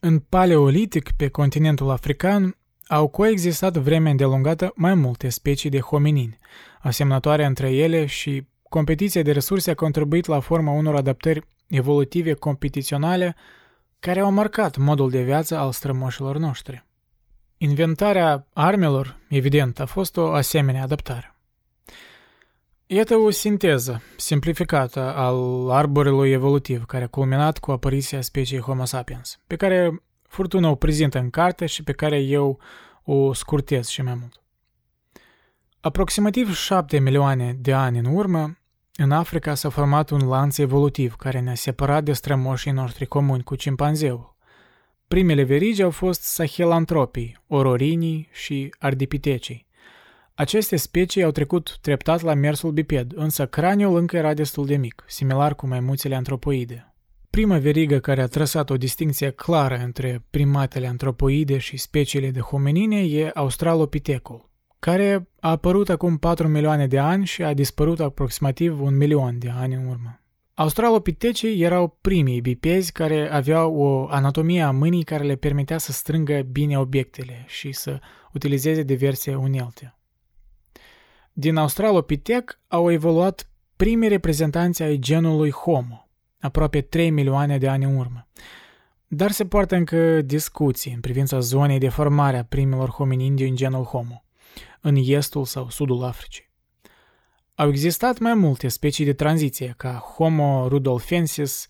În 0.00 0.18
paleolitic, 0.18 1.10
pe 1.10 1.28
continentul 1.28 1.90
african, 1.90 2.56
au 2.86 3.08
coexistat 3.08 3.76
vreme 3.76 4.10
îndelungată 4.10 4.72
mai 4.74 4.94
multe 4.94 5.28
specii 5.28 5.70
de 5.70 5.80
hominini, 5.80 6.38
asemănătoare 6.80 7.44
între 7.44 7.70
ele 7.70 8.06
și 8.06 8.46
competiția 8.68 9.22
de 9.22 9.32
resurse 9.32 9.70
a 9.70 9.74
contribuit 9.74 10.26
la 10.26 10.40
forma 10.40 10.72
unor 10.72 10.94
adaptări 10.96 11.46
evolutive 11.68 12.32
competiționale 12.32 13.36
care 14.00 14.20
au 14.20 14.30
marcat 14.30 14.76
modul 14.76 15.10
de 15.10 15.22
viață 15.22 15.56
al 15.56 15.72
strămoșilor 15.72 16.36
noștri. 16.36 16.86
Inventarea 17.56 18.46
armelor, 18.52 19.18
evident, 19.28 19.80
a 19.80 19.86
fost 19.86 20.16
o 20.16 20.32
asemenea 20.32 20.82
adaptare. 20.82 21.32
Iată 22.86 23.16
o 23.16 23.30
sinteză 23.30 24.02
simplificată 24.16 25.00
al 25.14 25.70
arborelui 25.70 26.30
evolutiv 26.30 26.84
care 26.84 27.04
a 27.04 27.08
culminat 27.08 27.58
cu 27.58 27.70
apariția 27.70 28.20
speciei 28.20 28.60
Homo 28.60 28.84
sapiens, 28.84 29.38
pe 29.46 29.56
care 29.56 30.02
furtuna 30.22 30.68
o 30.68 30.74
prezintă 30.74 31.18
în 31.18 31.30
carte 31.30 31.66
și 31.66 31.82
pe 31.82 31.92
care 31.92 32.20
eu 32.20 32.58
o 33.04 33.32
scurtez 33.32 33.88
și 33.88 34.02
mai 34.02 34.14
mult. 34.14 34.42
Aproximativ 35.80 36.54
7 36.54 36.98
milioane 36.98 37.56
de 37.60 37.72
ani 37.72 37.98
în 37.98 38.04
urmă, 38.04 38.58
în 38.96 39.10
Africa 39.10 39.54
s-a 39.54 39.68
format 39.68 40.10
un 40.10 40.28
lanț 40.28 40.58
evolutiv 40.58 41.14
care 41.14 41.40
ne-a 41.40 41.54
separat 41.54 42.04
de 42.04 42.12
strămoșii 42.12 42.70
noștri 42.70 43.06
comuni 43.06 43.42
cu 43.42 43.54
cimpanzeul. 43.54 44.36
Primele 45.08 45.42
verigi 45.42 45.82
au 45.82 45.90
fost 45.90 46.22
sahelantropii, 46.22 47.36
ororinii 47.46 48.28
și 48.32 48.74
ardipitecii. 48.78 49.66
Aceste 50.34 50.76
specii 50.76 51.22
au 51.22 51.30
trecut 51.30 51.78
treptat 51.80 52.20
la 52.20 52.34
mersul 52.34 52.70
biped, 52.70 53.12
însă 53.14 53.46
craniul 53.46 53.96
încă 53.96 54.16
era 54.16 54.34
destul 54.34 54.66
de 54.66 54.76
mic, 54.76 55.04
similar 55.06 55.54
cu 55.54 55.66
maimuțele 55.66 56.14
antropoide. 56.14 56.94
Prima 57.30 57.58
verigă 57.58 57.98
care 57.98 58.22
a 58.22 58.26
trăsat 58.26 58.70
o 58.70 58.76
distinție 58.76 59.30
clară 59.30 59.76
între 59.84 60.24
primatele 60.30 60.86
antropoide 60.86 61.58
și 61.58 61.76
speciile 61.76 62.30
de 62.30 62.40
hominine 62.40 63.00
e 63.04 63.30
Australopithecul, 63.34 64.47
care 64.78 65.28
a 65.40 65.50
apărut 65.50 65.88
acum 65.88 66.16
4 66.16 66.48
milioane 66.48 66.86
de 66.86 66.98
ani 66.98 67.26
și 67.26 67.42
a 67.42 67.54
dispărut 67.54 68.00
aproximativ 68.00 68.80
un 68.80 68.96
milion 68.96 69.38
de 69.38 69.48
ani 69.48 69.74
în 69.74 69.86
urmă. 69.86 70.20
Australopithecii 70.54 71.62
erau 71.62 71.98
primii 72.00 72.40
bipezi 72.40 72.92
care 72.92 73.30
aveau 73.32 73.74
o 73.74 74.06
anatomie 74.10 74.62
a 74.62 74.70
mâinii 74.70 75.02
care 75.02 75.24
le 75.24 75.36
permitea 75.36 75.78
să 75.78 75.92
strângă 75.92 76.40
bine 76.40 76.78
obiectele 76.78 77.44
și 77.46 77.72
să 77.72 78.00
utilizeze 78.32 78.82
diverse 78.82 79.34
unelte. 79.34 79.94
Din 81.32 81.56
Australopithec 81.56 82.58
au 82.68 82.90
evoluat 82.90 83.50
primii 83.76 84.08
reprezentanți 84.08 84.82
ai 84.82 84.98
genului 84.98 85.50
Homo, 85.50 86.08
aproape 86.40 86.80
3 86.80 87.10
milioane 87.10 87.58
de 87.58 87.68
ani 87.68 87.84
în 87.84 87.96
urmă. 87.96 88.28
Dar 89.06 89.30
se 89.30 89.46
poartă 89.46 89.76
încă 89.76 90.22
discuții 90.22 90.92
în 90.92 91.00
privința 91.00 91.38
zonei 91.38 91.78
de 91.78 91.88
formare 91.88 92.38
a 92.38 92.44
primilor 92.44 92.88
hominini 92.88 93.36
din 93.36 93.56
genul 93.56 93.84
Homo, 93.84 94.24
în 94.88 94.96
estul 94.96 95.44
sau 95.44 95.70
sudul 95.70 96.04
Africii. 96.04 96.50
Au 97.54 97.68
existat 97.68 98.18
mai 98.18 98.34
multe 98.34 98.68
specii 98.68 99.04
de 99.04 99.12
tranziție, 99.12 99.74
ca 99.76 99.92
Homo 99.92 100.68
rudolfensis, 100.68 101.66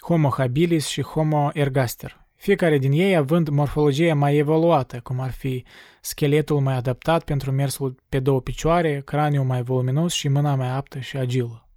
Homo 0.00 0.28
habilis 0.28 0.86
și 0.86 1.02
Homo 1.02 1.50
ergaster, 1.52 2.26
fiecare 2.34 2.78
din 2.78 2.92
ei 2.92 3.16
având 3.16 3.48
morfologie 3.48 4.12
mai 4.12 4.36
evoluată, 4.36 5.00
cum 5.00 5.20
ar 5.20 5.30
fi 5.30 5.64
scheletul 6.00 6.60
mai 6.60 6.74
adaptat 6.74 7.24
pentru 7.24 7.50
mersul 7.50 8.02
pe 8.08 8.20
două 8.20 8.40
picioare, 8.40 9.02
craniul 9.04 9.44
mai 9.44 9.62
voluminos 9.62 10.12
și 10.12 10.28
mâna 10.28 10.54
mai 10.54 10.70
aptă 10.70 10.98
și 10.98 11.16
agilă. 11.16 11.68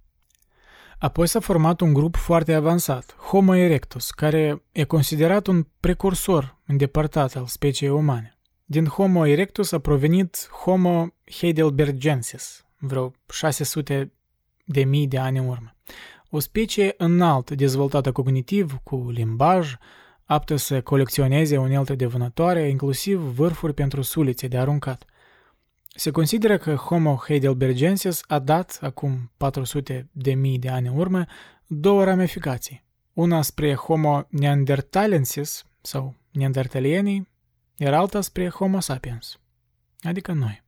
Apoi 0.98 1.26
s-a 1.26 1.40
format 1.40 1.80
un 1.80 1.92
grup 1.92 2.16
foarte 2.16 2.54
avansat, 2.54 3.16
Homo 3.16 3.54
erectus, 3.54 4.10
care 4.10 4.62
e 4.72 4.84
considerat 4.84 5.46
un 5.46 5.66
precursor 5.80 6.58
îndepărtat 6.66 7.36
al 7.36 7.46
speciei 7.46 7.90
umane. 7.90 8.37
Din 8.70 8.86
Homo 8.86 9.26
erectus 9.26 9.72
a 9.72 9.78
provenit 9.78 10.48
Homo 10.62 11.06
heidelbergensis, 11.38 12.64
vreo 12.78 13.12
600 13.28 14.12
de 14.64 14.84
mii 14.84 15.06
de 15.06 15.18
ani 15.18 15.38
în 15.38 15.48
urmă. 15.48 15.76
O 16.30 16.38
specie 16.38 16.94
înalt 16.96 17.50
dezvoltată 17.50 18.12
cognitiv, 18.12 18.78
cu 18.82 19.10
limbaj, 19.10 19.74
aptă 20.24 20.56
să 20.56 20.80
colecționeze 20.80 21.56
unelte 21.56 21.94
de 21.94 22.06
vânătoare, 22.06 22.68
inclusiv 22.68 23.18
vârfuri 23.18 23.74
pentru 23.74 24.02
sulițe 24.02 24.48
de 24.48 24.58
aruncat. 24.58 25.04
Se 25.94 26.10
consideră 26.10 26.56
că 26.56 26.74
Homo 26.74 27.16
heidelbergensis 27.26 28.20
a 28.26 28.38
dat, 28.38 28.78
acum 28.80 29.30
400 29.36 30.08
de 30.12 30.34
mii 30.34 30.58
de 30.58 30.68
ani 30.68 30.88
în 30.88 30.96
urmă, 30.96 31.24
două 31.66 32.04
ramificații. 32.04 32.84
Una 33.12 33.42
spre 33.42 33.74
Homo 33.74 34.26
neanderthalensis, 34.28 35.64
sau 35.80 36.14
neandertalienii, 36.30 37.36
iar 37.78 37.94
alta 37.94 38.20
spre 38.20 38.48
Homo 38.48 38.80
sapiens, 38.80 39.40
adică 40.00 40.32
noi. 40.32 40.62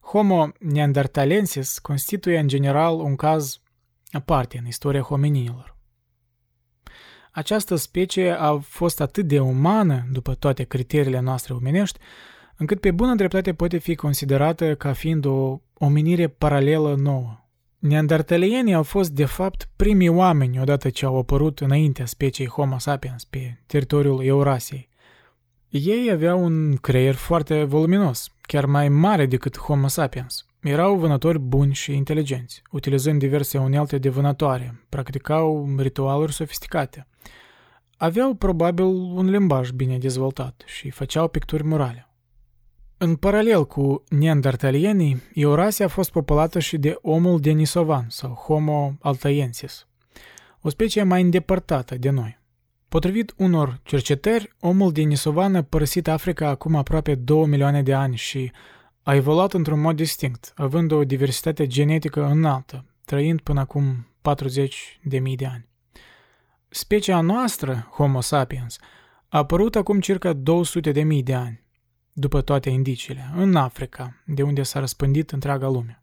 Homo 0.00 0.48
neanderthalensis 0.58 1.78
constituie 1.78 2.38
în 2.38 2.48
general 2.48 3.00
un 3.00 3.16
caz 3.16 3.60
aparte 4.10 4.58
în 4.58 4.66
istoria 4.66 5.00
homininilor. 5.00 5.76
Această 7.30 7.76
specie 7.76 8.30
a 8.30 8.58
fost 8.58 9.00
atât 9.00 9.26
de 9.26 9.40
umană, 9.40 10.06
după 10.10 10.34
toate 10.34 10.64
criteriile 10.64 11.20
noastre 11.20 11.54
omenești, 11.54 11.98
încât 12.56 12.80
pe 12.80 12.90
bună 12.90 13.14
dreptate 13.14 13.54
poate 13.54 13.78
fi 13.78 13.94
considerată 13.94 14.74
ca 14.74 14.92
fiind 14.92 15.24
o 15.24 15.60
omenire 15.74 16.28
paralelă 16.28 16.94
nouă. 16.94 17.36
Neandertalienii 17.78 18.74
au 18.74 18.82
fost, 18.82 19.10
de 19.10 19.24
fapt, 19.24 19.68
primii 19.76 20.08
oameni 20.08 20.60
odată 20.60 20.90
ce 20.90 21.04
au 21.04 21.18
apărut 21.18 21.60
înaintea 21.60 22.06
speciei 22.06 22.48
Homo 22.48 22.78
sapiens 22.78 23.24
pe 23.24 23.62
teritoriul 23.66 24.24
Eurasiei. 24.24 24.88
Ei 25.74 26.10
aveau 26.10 26.44
un 26.44 26.76
creier 26.76 27.14
foarte 27.14 27.64
voluminos, 27.64 28.30
chiar 28.40 28.66
mai 28.66 28.88
mare 28.88 29.26
decât 29.26 29.58
Homo 29.58 29.86
sapiens. 29.86 30.46
Erau 30.60 30.96
vânători 30.96 31.38
buni 31.38 31.74
și 31.74 31.94
inteligenți, 31.94 32.62
utilizând 32.70 33.18
diverse 33.18 33.58
unelte 33.58 33.98
de 33.98 34.08
vânătoare, 34.08 34.84
practicau 34.88 35.74
ritualuri 35.78 36.32
sofisticate. 36.32 37.06
Aveau 37.96 38.34
probabil 38.34 38.84
un 38.84 39.30
limbaj 39.30 39.70
bine 39.70 39.98
dezvoltat 39.98 40.62
și 40.66 40.90
făceau 40.90 41.28
picturi 41.28 41.64
murale. 41.64 42.08
În 42.96 43.16
paralel 43.16 43.66
cu 43.66 44.04
neandertalienii, 44.08 45.22
Eurasia 45.34 45.84
a 45.84 45.88
fost 45.88 46.10
populată 46.10 46.58
și 46.58 46.78
de 46.78 46.98
omul 47.02 47.40
denisovan 47.40 48.06
sau 48.08 48.30
Homo 48.30 48.92
altaiensis, 49.00 49.86
o 50.60 50.68
specie 50.68 51.02
mai 51.02 51.22
îndepărtată 51.22 51.96
de 51.96 52.10
noi. 52.10 52.40
Potrivit 52.92 53.34
unor 53.36 53.80
cercetări, 53.82 54.52
omul 54.60 54.92
denisovan 54.92 55.54
a 55.54 55.62
părăsit 55.62 56.08
Africa 56.08 56.48
acum 56.48 56.74
aproape 56.74 57.14
2 57.14 57.46
milioane 57.46 57.82
de 57.82 57.94
ani 57.94 58.16
și 58.16 58.52
a 59.02 59.14
evoluat 59.14 59.52
într-un 59.52 59.80
mod 59.80 59.96
distinct, 59.96 60.52
având 60.56 60.90
o 60.90 61.04
diversitate 61.04 61.66
genetică 61.66 62.24
înaltă, 62.24 62.84
trăind 63.04 63.40
până 63.40 63.60
acum 63.60 64.06
40 64.22 64.98
de 65.02 65.18
mii 65.18 65.36
de 65.36 65.46
ani. 65.46 65.68
Specia 66.68 67.20
noastră, 67.20 67.88
Homo 67.90 68.20
sapiens, 68.20 68.78
a 69.28 69.38
apărut 69.38 69.76
acum 69.76 70.00
circa 70.00 70.32
200 70.32 70.92
de 70.92 71.02
mii 71.02 71.22
de 71.22 71.34
ani, 71.34 71.62
după 72.12 72.40
toate 72.40 72.70
indiciile, 72.70 73.30
în 73.36 73.56
Africa, 73.56 74.22
de 74.26 74.42
unde 74.42 74.62
s-a 74.62 74.78
răspândit 74.78 75.30
întreaga 75.30 75.68
lume. 75.68 76.02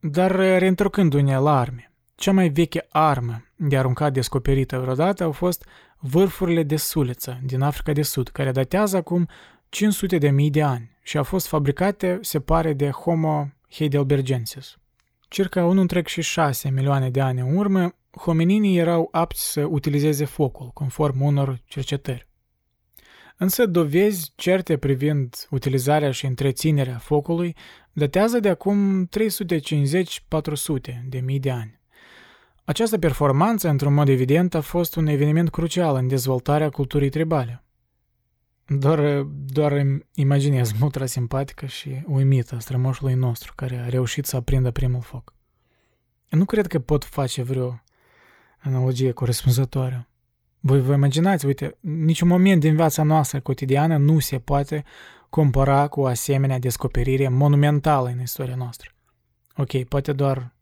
Dar 0.00 0.30
reîntorcându-ne 0.30 1.38
la 1.38 1.58
arme, 1.58 1.92
cea 2.14 2.32
mai 2.32 2.48
veche 2.48 2.86
armă 2.88 3.44
de 3.56 3.78
aruncat 3.78 4.12
descoperită 4.12 4.78
vreodată 4.78 5.24
au 5.24 5.32
fost 5.32 5.64
vârfurile 6.00 6.62
de 6.62 6.76
suliță 6.76 7.40
din 7.44 7.60
Africa 7.60 7.92
de 7.92 8.02
Sud, 8.02 8.28
care 8.28 8.52
datează 8.52 8.96
acum 8.96 9.28
500 9.68 10.18
de 10.18 10.30
mii 10.30 10.50
de 10.50 10.62
ani 10.62 10.90
și 11.02 11.16
au 11.16 11.24
fost 11.24 11.46
fabricate, 11.46 12.18
se 12.22 12.40
pare, 12.40 12.72
de 12.72 12.90
Homo 12.90 13.48
heidelbergensis. 13.70 14.78
Circa 15.28 15.74
1,6 16.64 16.70
milioane 16.72 17.10
de 17.10 17.20
ani 17.20 17.40
în 17.40 17.56
urmă, 17.56 17.94
homininii 18.16 18.78
erau 18.78 19.08
apți 19.10 19.52
să 19.52 19.64
utilizeze 19.64 20.24
focul, 20.24 20.70
conform 20.74 21.20
unor 21.20 21.60
cercetări. 21.64 22.28
Însă 23.36 23.66
dovezi 23.66 24.32
certe 24.36 24.76
privind 24.76 25.46
utilizarea 25.50 26.10
și 26.10 26.26
întreținerea 26.26 26.98
focului 26.98 27.56
datează 27.92 28.40
de 28.40 28.48
acum 28.48 29.06
350-400 29.06 29.10
de 31.08 31.20
mii 31.20 31.40
de 31.40 31.50
ani. 31.50 31.79
Această 32.70 32.98
performanță, 32.98 33.68
într-un 33.68 33.94
mod 33.94 34.08
evident, 34.08 34.54
a 34.54 34.60
fost 34.60 34.96
un 34.96 35.06
eveniment 35.06 35.50
crucial 35.50 35.96
în 35.96 36.08
dezvoltarea 36.08 36.68
culturii 36.68 37.08
tribale. 37.08 37.64
Doar, 38.66 39.22
doar 39.52 39.72
îmi 39.72 40.06
imaginez 40.14 40.72
mutra 40.72 41.06
simpatică 41.06 41.66
și 41.66 42.02
uimită 42.06 42.54
a 42.54 42.58
strămoșului 42.58 43.14
nostru 43.14 43.52
care 43.56 43.76
a 43.76 43.88
reușit 43.88 44.26
să 44.26 44.36
aprindă 44.36 44.70
primul 44.70 45.00
foc. 45.00 45.34
Nu 46.28 46.44
cred 46.44 46.66
că 46.66 46.78
pot 46.78 47.04
face 47.04 47.42
vreo 47.42 47.82
analogie 48.58 49.12
corespunzătoare. 49.12 50.08
Voi 50.60 50.80
vă 50.80 50.92
imaginați, 50.92 51.46
uite, 51.46 51.76
niciun 51.80 52.28
moment 52.28 52.60
din 52.60 52.74
viața 52.74 53.02
noastră 53.02 53.40
cotidiană 53.40 53.96
nu 53.96 54.18
se 54.18 54.38
poate 54.38 54.84
compara 55.28 55.88
cu 55.88 56.00
o 56.00 56.06
asemenea 56.06 56.58
descoperire 56.58 57.28
monumentală 57.28 58.08
în 58.08 58.20
istoria 58.20 58.56
noastră. 58.56 58.90
Ok, 59.56 59.84
poate 59.84 60.12
doar, 60.12 60.58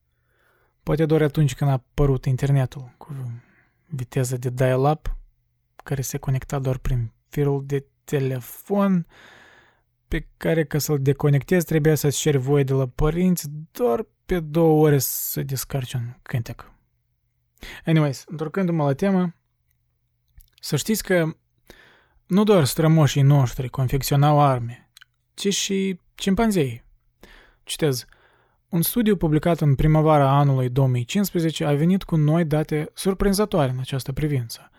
poate 0.88 1.06
doar 1.06 1.22
atunci 1.22 1.54
când 1.54 1.70
a 1.70 1.72
apărut 1.72 2.24
internetul 2.24 2.94
cu 2.96 3.42
viteză 3.86 4.36
de 4.36 4.50
dial-up, 4.50 5.16
care 5.76 6.02
se 6.02 6.18
conecta 6.18 6.58
doar 6.58 6.78
prin 6.78 7.12
firul 7.28 7.66
de 7.66 7.84
telefon, 8.04 9.06
pe 10.08 10.26
care 10.36 10.64
ca 10.64 10.78
să-l 10.78 11.02
deconectezi 11.02 11.64
trebuia 11.64 11.94
să-ți 11.94 12.18
ceri 12.18 12.36
voie 12.36 12.64
de 12.64 12.72
la 12.72 12.86
părinți 12.86 13.48
doar 13.72 14.06
pe 14.26 14.40
două 14.40 14.86
ore 14.86 14.98
să 14.98 15.42
descarci 15.42 15.92
un 15.92 16.16
cântec. 16.22 16.72
Anyways, 17.84 18.24
întorcându-mă 18.26 18.84
la 18.84 18.92
temă, 18.92 19.34
să 20.60 20.76
știți 20.76 21.02
că 21.02 21.36
nu 22.26 22.44
doar 22.44 22.64
strămoșii 22.64 23.22
noștri 23.22 23.68
confecționau 23.68 24.40
arme, 24.40 24.90
ci 25.34 25.54
și 25.54 26.00
cimpanzei. 26.14 26.84
Citez, 27.62 28.06
un 28.68 28.82
studiu 28.82 29.16
publicat 29.16 29.60
în 29.60 29.74
primăvara 29.74 30.38
anului 30.38 30.68
2015 30.68 31.64
a 31.64 31.72
venit 31.72 32.02
cu 32.02 32.16
noi 32.16 32.44
date 32.44 32.90
surprinzătoare 32.94 33.70
în 33.70 33.78
această 33.78 34.12
privință. 34.12 34.70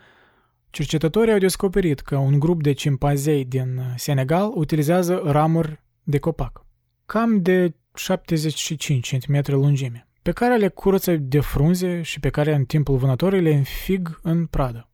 Cercetătorii 0.69 1.33
au 1.33 1.39
descoperit 1.39 1.99
că 1.99 2.15
un 2.15 2.39
grup 2.39 2.63
de 2.63 2.71
cimpanzei 2.71 3.45
din 3.45 3.81
Senegal 3.95 4.51
utilizează 4.53 5.21
ramuri 5.25 5.81
de 6.03 6.17
copac, 6.17 6.65
cam 7.05 7.41
de 7.41 7.73
75 7.95 9.17
cm 9.17 9.41
lungime, 9.45 10.07
pe 10.21 10.31
care 10.31 10.57
le 10.57 10.67
curăță 10.67 11.15
de 11.15 11.39
frunze 11.39 12.01
și 12.01 12.19
pe 12.19 12.29
care 12.29 12.53
în 12.53 12.65
timpul 12.65 12.97
vânătorii 12.97 13.41
le 13.41 13.53
înfig 13.53 14.19
în 14.23 14.45
pradă 14.45 14.89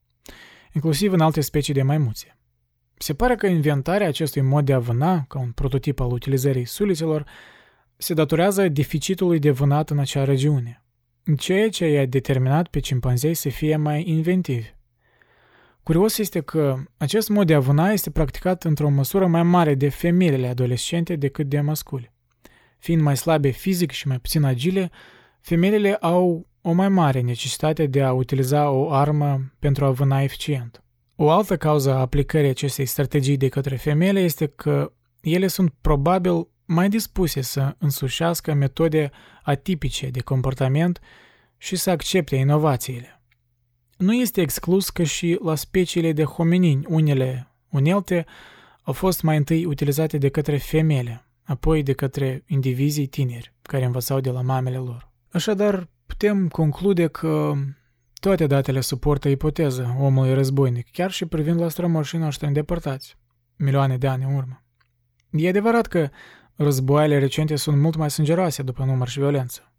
inclusiv 0.76 1.14
în 1.14 1.20
alte 1.20 1.42
specii 1.42 1.74
de 1.74 1.82
maimuțe. 1.82 2.38
Se 2.98 3.14
pare 3.14 3.36
că 3.36 3.48
inventarea 3.48 4.08
acestui 4.08 4.42
mod 4.42 4.66
de 4.66 4.74
a 4.74 4.80
vâna, 4.80 5.26
ca 5.28 5.40
un 5.40 5.52
prototip 5.52 6.00
al 6.00 6.12
utilizării 6.12 6.66
sulițelor, 6.66 7.26
se 7.98 8.14
datorează 8.14 8.68
deficitului 8.68 9.40
de 9.40 9.52
vânat 9.52 9.90
în 9.90 10.00
acea 10.00 10.24
regiune, 10.24 10.84
ceea 11.38 11.70
ce 11.70 11.86
i-a 11.86 12.06
determinat 12.06 12.68
pe 12.68 12.80
cimpanzei 12.80 13.34
să 13.34 13.50
fie 13.50 13.76
mai 13.76 14.10
inventivi. 14.10 14.74
Curios 15.84 16.18
este 16.18 16.42
că 16.42 16.76
acest 16.98 17.30
mod 17.30 17.48
de 17.48 17.54
a 17.54 17.60
vâna 17.60 17.92
este 17.92 18.12
practicat 18.12 18.64
într-o 18.64 18.90
măsură 18.90 19.28
mai 19.28 19.44
mare 19.44 19.76
de 19.76 19.90
femeile 19.90 20.48
adolescente 20.48 21.16
decât 21.16 21.48
de 21.48 21.62
masculi. 21.62 22.14
Fiind 22.78 23.02
mai 23.02 23.18
slabe 23.18 23.50
fizic 23.50 23.92
și 23.92 24.08
mai 24.08 24.20
puțin 24.20 24.44
agile, 24.44 24.92
femeile 25.42 25.94
au 25.94 26.48
o 26.62 26.72
mai 26.72 26.90
mare 26.90 27.22
necesitate 27.22 27.86
de 27.86 28.02
a 28.02 28.14
utiliza 28.14 28.70
o 28.70 28.92
armă 28.92 29.54
pentru 29.60 29.86
a 29.86 29.92
vâna 29.92 30.22
eficient. 30.22 30.84
O 31.16 31.30
altă 31.30 31.58
cauză 31.58 31.94
a 31.94 32.00
aplicării 32.00 32.50
acestei 32.50 32.86
strategii 32.86 33.38
de 33.38 33.48
către 33.48 33.76
femeile 33.76 34.20
este 34.20 34.48
că 34.48 34.92
ele 35.22 35.48
sunt 35.48 35.74
probabil 35.82 36.48
mai 36.66 36.90
dispuse 36.90 37.42
să 37.42 37.76
însușească 37.78 38.54
metode 38.54 39.12
atipice 39.44 40.08
de 40.08 40.22
comportament 40.22 41.00
și 41.58 41.76
să 41.76 41.90
accepte 41.90 42.36
inovațiile. 42.36 43.22
Nu 43.98 44.14
este 44.14 44.42
exclus 44.42 44.90
că 44.90 45.04
și 45.04 45.40
la 45.44 45.56
speciile 45.56 46.12
de 46.12 46.24
hominini 46.24 46.86
unele 46.88 47.52
unelte 47.70 48.26
au 48.82 48.94
fost 48.94 49.22
mai 49.22 49.38
întâi 49.38 49.66
utilizate 49.66 50.18
de 50.18 50.30
către 50.30 50.58
femeile, 50.58 51.26
apoi 51.44 51.84
de 51.84 51.94
către 51.94 52.44
indivizii 52.48 53.08
tineri 53.08 53.54
care 53.62 53.86
învățau 53.86 54.20
de 54.20 54.30
la 54.30 54.42
mamele 54.42 54.78
lor. 54.78 55.12
Așadar, 55.32 55.90
putem 56.06 56.48
conclude 56.48 57.08
că 57.08 57.54
toate 58.14 58.48
datele 58.48 58.82
suportă 58.82 59.30
ipoteza 59.30 59.98
omului 60.00 60.34
războinic, 60.34 60.92
chiar 60.92 61.12
și 61.12 61.26
privind 61.26 61.60
la 61.60 61.70
strămoșii 61.70 62.18
noștri 62.18 62.48
îndepărtați, 62.48 63.18
milioane 63.56 63.98
de 63.98 64.08
ani 64.08 64.24
în 64.24 64.36
urmă. 64.36 64.64
E 65.30 65.50
adevărat 65.50 65.88
că 65.88 66.10
războaiele 66.56 67.20
recente 67.20 67.56
sunt 67.56 67.78
mult 67.78 67.96
mai 67.96 68.12
sângeroase 68.12 68.64
după 68.64 68.84
număr 68.84 69.08
și 69.08 69.20
violență. 69.20 69.72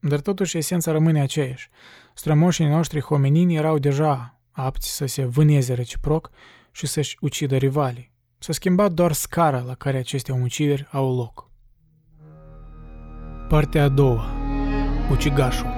Dar 0.00 0.20
totuși 0.20 0.56
esența 0.56 0.92
rămâne 0.92 1.20
aceeași. 1.20 1.70
Strămoșii 2.14 2.66
noștri 2.66 3.00
hominini 3.00 3.56
erau 3.56 3.78
deja 3.78 4.40
apți 4.50 4.96
să 4.96 5.06
se 5.06 5.24
vâneze 5.24 5.74
reciproc 5.74 6.30
și 6.70 6.86
să-și 6.86 7.16
ucidă 7.20 7.56
rivalii. 7.56 8.12
S-a 8.38 8.52
schimbat 8.52 8.92
doar 8.92 9.12
scara 9.12 9.60
la 9.60 9.74
care 9.74 9.98
aceste 9.98 10.32
omucideri 10.32 10.88
au 10.90 11.16
loc. 11.16 11.50
Partea 13.48 13.82
a 13.84 13.88
doua 13.88 14.32
Ucigașul 15.10 15.77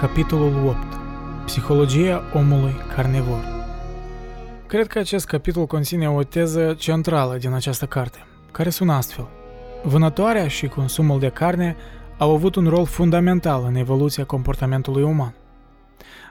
Capitolul 0.00 0.66
8. 0.66 0.76
Psihologia 1.44 2.22
omului 2.34 2.72
carnivor. 2.94 3.44
Cred 4.66 4.86
că 4.86 4.98
acest 4.98 5.26
capitol 5.26 5.66
conține 5.66 6.10
o 6.10 6.22
teză 6.22 6.74
centrală 6.78 7.36
din 7.36 7.52
această 7.52 7.86
carte, 7.86 8.26
care 8.52 8.70
sună 8.70 8.92
astfel. 8.92 9.28
Vânătoarea 9.82 10.48
și 10.48 10.66
consumul 10.66 11.18
de 11.18 11.28
carne 11.28 11.76
au 12.18 12.34
avut 12.34 12.54
un 12.54 12.66
rol 12.66 12.86
fundamental 12.86 13.64
în 13.64 13.74
evoluția 13.74 14.24
comportamentului 14.24 15.02
uman. 15.02 15.34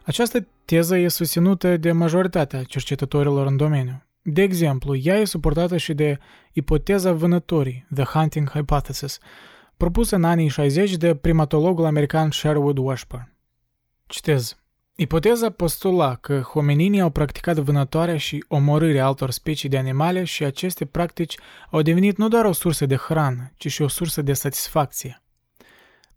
Această 0.03 0.47
teză 0.65 0.97
e 0.97 1.07
susținută 1.07 1.77
de 1.77 1.91
majoritatea 1.91 2.63
cercetătorilor 2.63 3.47
în 3.47 3.57
domeniu. 3.57 4.03
De 4.21 4.41
exemplu, 4.41 4.95
ea 4.95 5.15
e 5.15 5.25
suportată 5.25 5.77
și 5.77 5.93
de 5.93 6.17
ipoteza 6.53 7.11
vânătorii, 7.11 7.87
The 7.93 8.03
Hunting 8.03 8.49
Hypothesis, 8.49 9.19
propusă 9.77 10.15
în 10.15 10.23
anii 10.23 10.47
60 10.47 10.95
de 10.95 11.15
primatologul 11.15 11.85
american 11.85 12.31
Sherwood 12.31 12.77
Washburn. 12.77 13.33
Citez. 14.09 14.57
Ipoteza 14.95 15.49
postula 15.49 16.15
că 16.15 16.39
homininii 16.39 17.01
au 17.01 17.09
practicat 17.09 17.57
vânătoarea 17.57 18.17
și 18.17 18.45
omorârea 18.47 19.05
altor 19.05 19.31
specii 19.31 19.69
de 19.69 19.77
animale 19.77 20.23
și 20.23 20.43
aceste 20.43 20.85
practici 20.85 21.37
au 21.69 21.81
devenit 21.81 22.17
nu 22.17 22.27
doar 22.27 22.45
o 22.45 22.51
sursă 22.51 22.85
de 22.85 22.95
hrană, 22.95 23.51
ci 23.57 23.71
și 23.71 23.81
o 23.81 23.87
sursă 23.87 24.21
de 24.21 24.33
satisfacție. 24.33 25.21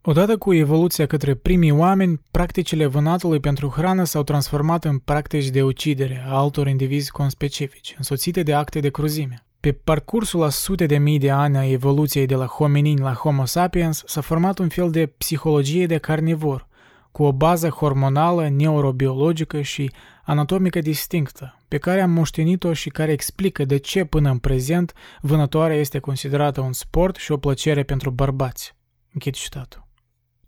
Odată 0.02 0.36
cu 0.36 0.54
evoluția 0.54 1.06
către 1.06 1.34
primii 1.34 1.70
oameni, 1.70 2.20
practicile 2.30 2.86
vânatului 2.86 3.40
pentru 3.40 3.68
hrană 3.68 4.04
s-au 4.04 4.22
transformat 4.22 4.84
în 4.84 4.98
practici 4.98 5.48
de 5.48 5.62
ucidere 5.62 6.24
a 6.26 6.36
altor 6.36 6.66
indivizi 6.66 7.10
conspecifici, 7.10 7.94
însoțite 7.98 8.42
de 8.42 8.54
acte 8.54 8.80
de 8.80 8.90
cruzime. 8.90 9.46
Pe 9.60 9.72
parcursul 9.72 10.42
a 10.42 10.48
sute 10.48 10.86
de 10.86 10.98
mii 10.98 11.18
de 11.18 11.30
ani 11.30 11.56
a 11.56 11.70
evoluției 11.70 12.26
de 12.26 12.34
la 12.34 12.46
hominini 12.46 13.00
la 13.00 13.12
Homo 13.12 13.44
sapiens 13.44 14.02
s-a 14.06 14.20
format 14.20 14.58
un 14.58 14.68
fel 14.68 14.90
de 14.90 15.06
psihologie 15.06 15.86
de 15.86 15.98
carnivor, 15.98 16.70
cu 17.12 17.22
o 17.22 17.32
bază 17.32 17.68
hormonală, 17.68 18.48
neurobiologică 18.48 19.60
și 19.60 19.90
anatomică 20.24 20.80
distinctă, 20.80 21.58
pe 21.68 21.78
care 21.78 22.00
am 22.00 22.10
moștenit-o 22.10 22.72
și 22.72 22.88
care 22.88 23.12
explică 23.12 23.64
de 23.64 23.76
ce 23.76 24.04
până 24.04 24.30
în 24.30 24.38
prezent 24.38 24.92
vânătoarea 25.20 25.76
este 25.76 25.98
considerată 25.98 26.60
un 26.60 26.72
sport 26.72 27.16
și 27.16 27.32
o 27.32 27.36
plăcere 27.36 27.82
pentru 27.82 28.10
bărbați. 28.10 28.74
Închid 29.12 29.34
citatul. 29.34 29.86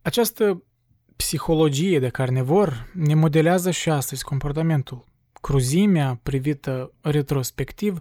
Această 0.02 0.62
psihologie 1.16 1.98
de 1.98 2.08
carnivor 2.08 2.90
ne 2.94 3.14
modelează 3.14 3.70
și 3.70 3.90
astăzi 3.90 4.24
comportamentul. 4.24 5.04
Cruzimea, 5.40 6.20
privită 6.22 6.92
retrospectiv, 7.00 7.98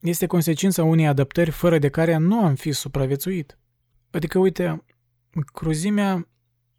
este 0.00 0.26
consecința 0.26 0.84
unei 0.84 1.06
adaptări 1.06 1.50
fără 1.50 1.78
de 1.78 1.88
care 1.88 2.16
nu 2.16 2.44
am 2.44 2.54
fi 2.54 2.72
supraviețuit. 2.72 3.58
Adică, 4.10 4.38
uite, 4.38 4.84
cruzimea 5.52 6.28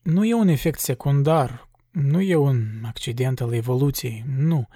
nu 0.02 0.26
e 0.26 0.34
un 0.34 0.48
efect 0.48 0.80
secundar, 0.80 1.70
nu 1.92 2.22
e 2.22 2.36
un 2.36 2.64
accident 2.84 3.42
al 3.42 3.54
evoluției, 3.54 4.26
nu. 4.38 4.68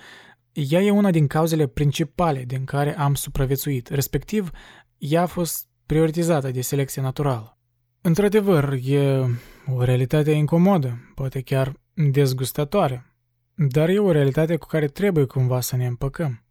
Ea 0.52 0.82
e 0.82 0.92
una 0.92 1.12
din 1.12 1.28
cauzele 1.28 1.68
principale 1.68 2.44
din 2.44 2.66
care 2.66 2.98
am 2.98 3.14
supraviețuit, 3.14 3.88
respectiv, 3.88 4.50
ea 4.98 5.22
a 5.22 5.26
fost 5.26 5.68
prioritizată 5.86 6.52
de 6.52 6.62
selecție 6.62 7.02
naturală. 7.02 7.58
Într-adevăr, 8.02 8.80
e 8.84 9.26
o 9.68 9.84
realitate 9.84 10.32
incomodă, 10.32 11.12
poate 11.16 11.42
chiar 11.42 11.74
dezgustatoare, 11.94 13.14
dar 13.56 13.90
e 13.90 14.00
o 14.00 14.12
realitate 14.12 14.56
cu 14.56 14.68
care 14.68 14.88
trebuie 14.88 15.26
cumva 15.26 15.62
să 15.62 15.76
ne 15.76 15.86
împăcăm. 15.86 16.44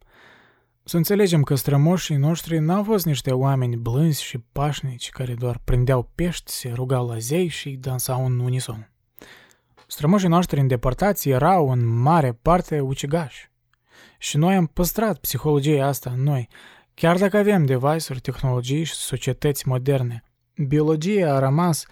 Să 0.84 0.96
înțelegem 0.96 1.42
că 1.42 1.54
strămoșii 1.54 2.16
noștri 2.16 2.58
n-au 2.58 2.84
fost 2.84 3.04
niște 3.04 3.32
oameni 3.32 3.76
blânzi 3.76 4.22
și 4.22 4.38
pașnici 4.38 5.10
care 5.10 5.34
doar 5.34 5.60
prindeau 5.64 6.10
pești, 6.14 6.50
se 6.50 6.72
rugau 6.74 7.08
la 7.08 7.18
zei 7.18 7.46
și 7.46 7.70
dansau 7.70 8.24
în 8.24 8.38
unison. 8.38 8.90
Strămoșii 9.86 10.28
noștri 10.28 10.60
îndepărtați 10.60 11.28
erau 11.28 11.70
în 11.70 11.86
mare 11.86 12.32
parte 12.32 12.80
ucigași. 12.80 13.50
Și 14.18 14.36
noi 14.36 14.54
am 14.54 14.66
păstrat 14.66 15.18
psihologia 15.18 15.86
asta 15.86 16.10
în 16.10 16.22
noi, 16.22 16.48
chiar 16.94 17.18
dacă 17.18 17.36
avem 17.36 17.64
device-uri, 17.64 18.20
tehnologii 18.20 18.84
și 18.84 18.94
societăți 18.94 19.68
moderne. 19.68 20.24
Biologia 20.56 21.34
a 21.34 21.38
rămas 21.38 21.86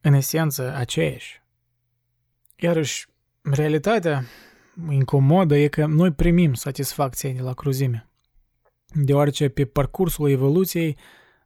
în 0.00 0.12
esență 0.12 0.74
aceeași. 0.76 1.42
Iarăși, 2.56 3.06
realitatea 3.42 4.24
incomodă 4.90 5.56
e 5.56 5.68
că 5.68 5.86
noi 5.86 6.12
primim 6.12 6.54
satisfacție 6.54 7.32
de 7.32 7.40
la 7.40 7.52
cruzime 7.54 8.06
deoarece 8.94 9.48
pe 9.48 9.64
parcursul 9.64 10.30
evoluției 10.30 10.96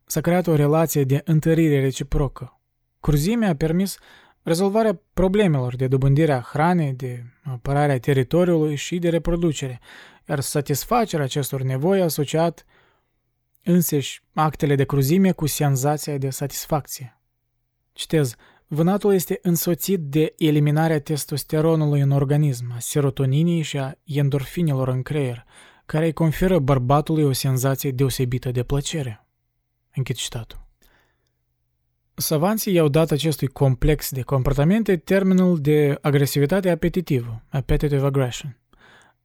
s-a 0.04 0.20
creat 0.20 0.46
o 0.46 0.54
relație 0.54 1.04
de 1.04 1.20
întărire 1.24 1.80
reciprocă. 1.80 2.60
Cruzimea 3.00 3.48
a 3.48 3.54
permis 3.54 3.98
rezolvarea 4.42 5.00
problemelor 5.12 5.76
de 5.76 5.86
dobândire 5.86 6.32
a 6.32 6.40
hranei, 6.40 6.92
de 6.92 7.24
apărarea 7.44 7.98
teritoriului 7.98 8.74
și 8.74 8.98
de 8.98 9.08
reproducere, 9.08 9.80
iar 10.28 10.40
satisfacerea 10.40 11.24
acestor 11.24 11.62
nevoi 11.62 12.00
a 12.00 12.04
asociat 12.04 12.64
însăși 13.62 14.22
actele 14.34 14.74
de 14.74 14.84
cruzime 14.84 15.32
cu 15.32 15.46
senzația 15.46 16.18
de 16.18 16.30
satisfacție. 16.30 17.20
Citez, 17.92 18.34
vânatul 18.66 19.14
este 19.14 19.38
însoțit 19.42 20.00
de 20.00 20.34
eliminarea 20.36 21.00
testosteronului 21.00 22.00
în 22.00 22.10
organism, 22.10 22.64
a 22.74 22.78
serotoninii 22.78 23.62
și 23.62 23.78
a 23.78 23.94
endorfinilor 24.04 24.88
în 24.88 25.02
creier, 25.02 25.44
care 25.86 26.04
îi 26.04 26.12
conferă 26.12 26.58
bărbatului 26.58 27.24
o 27.24 27.32
senzație 27.32 27.90
deosebită 27.90 28.50
de 28.50 28.62
plăcere. 28.62 29.26
Închid 29.94 30.16
citatul. 30.16 30.64
Savanții 32.14 32.72
i-au 32.72 32.88
dat 32.88 33.10
acestui 33.10 33.46
complex 33.46 34.10
de 34.10 34.22
comportamente 34.22 34.96
termenul 34.96 35.60
de 35.60 35.98
agresivitate 36.00 36.70
apetitivă, 36.70 37.42
appetitive 37.48 38.06
aggression. 38.06 38.58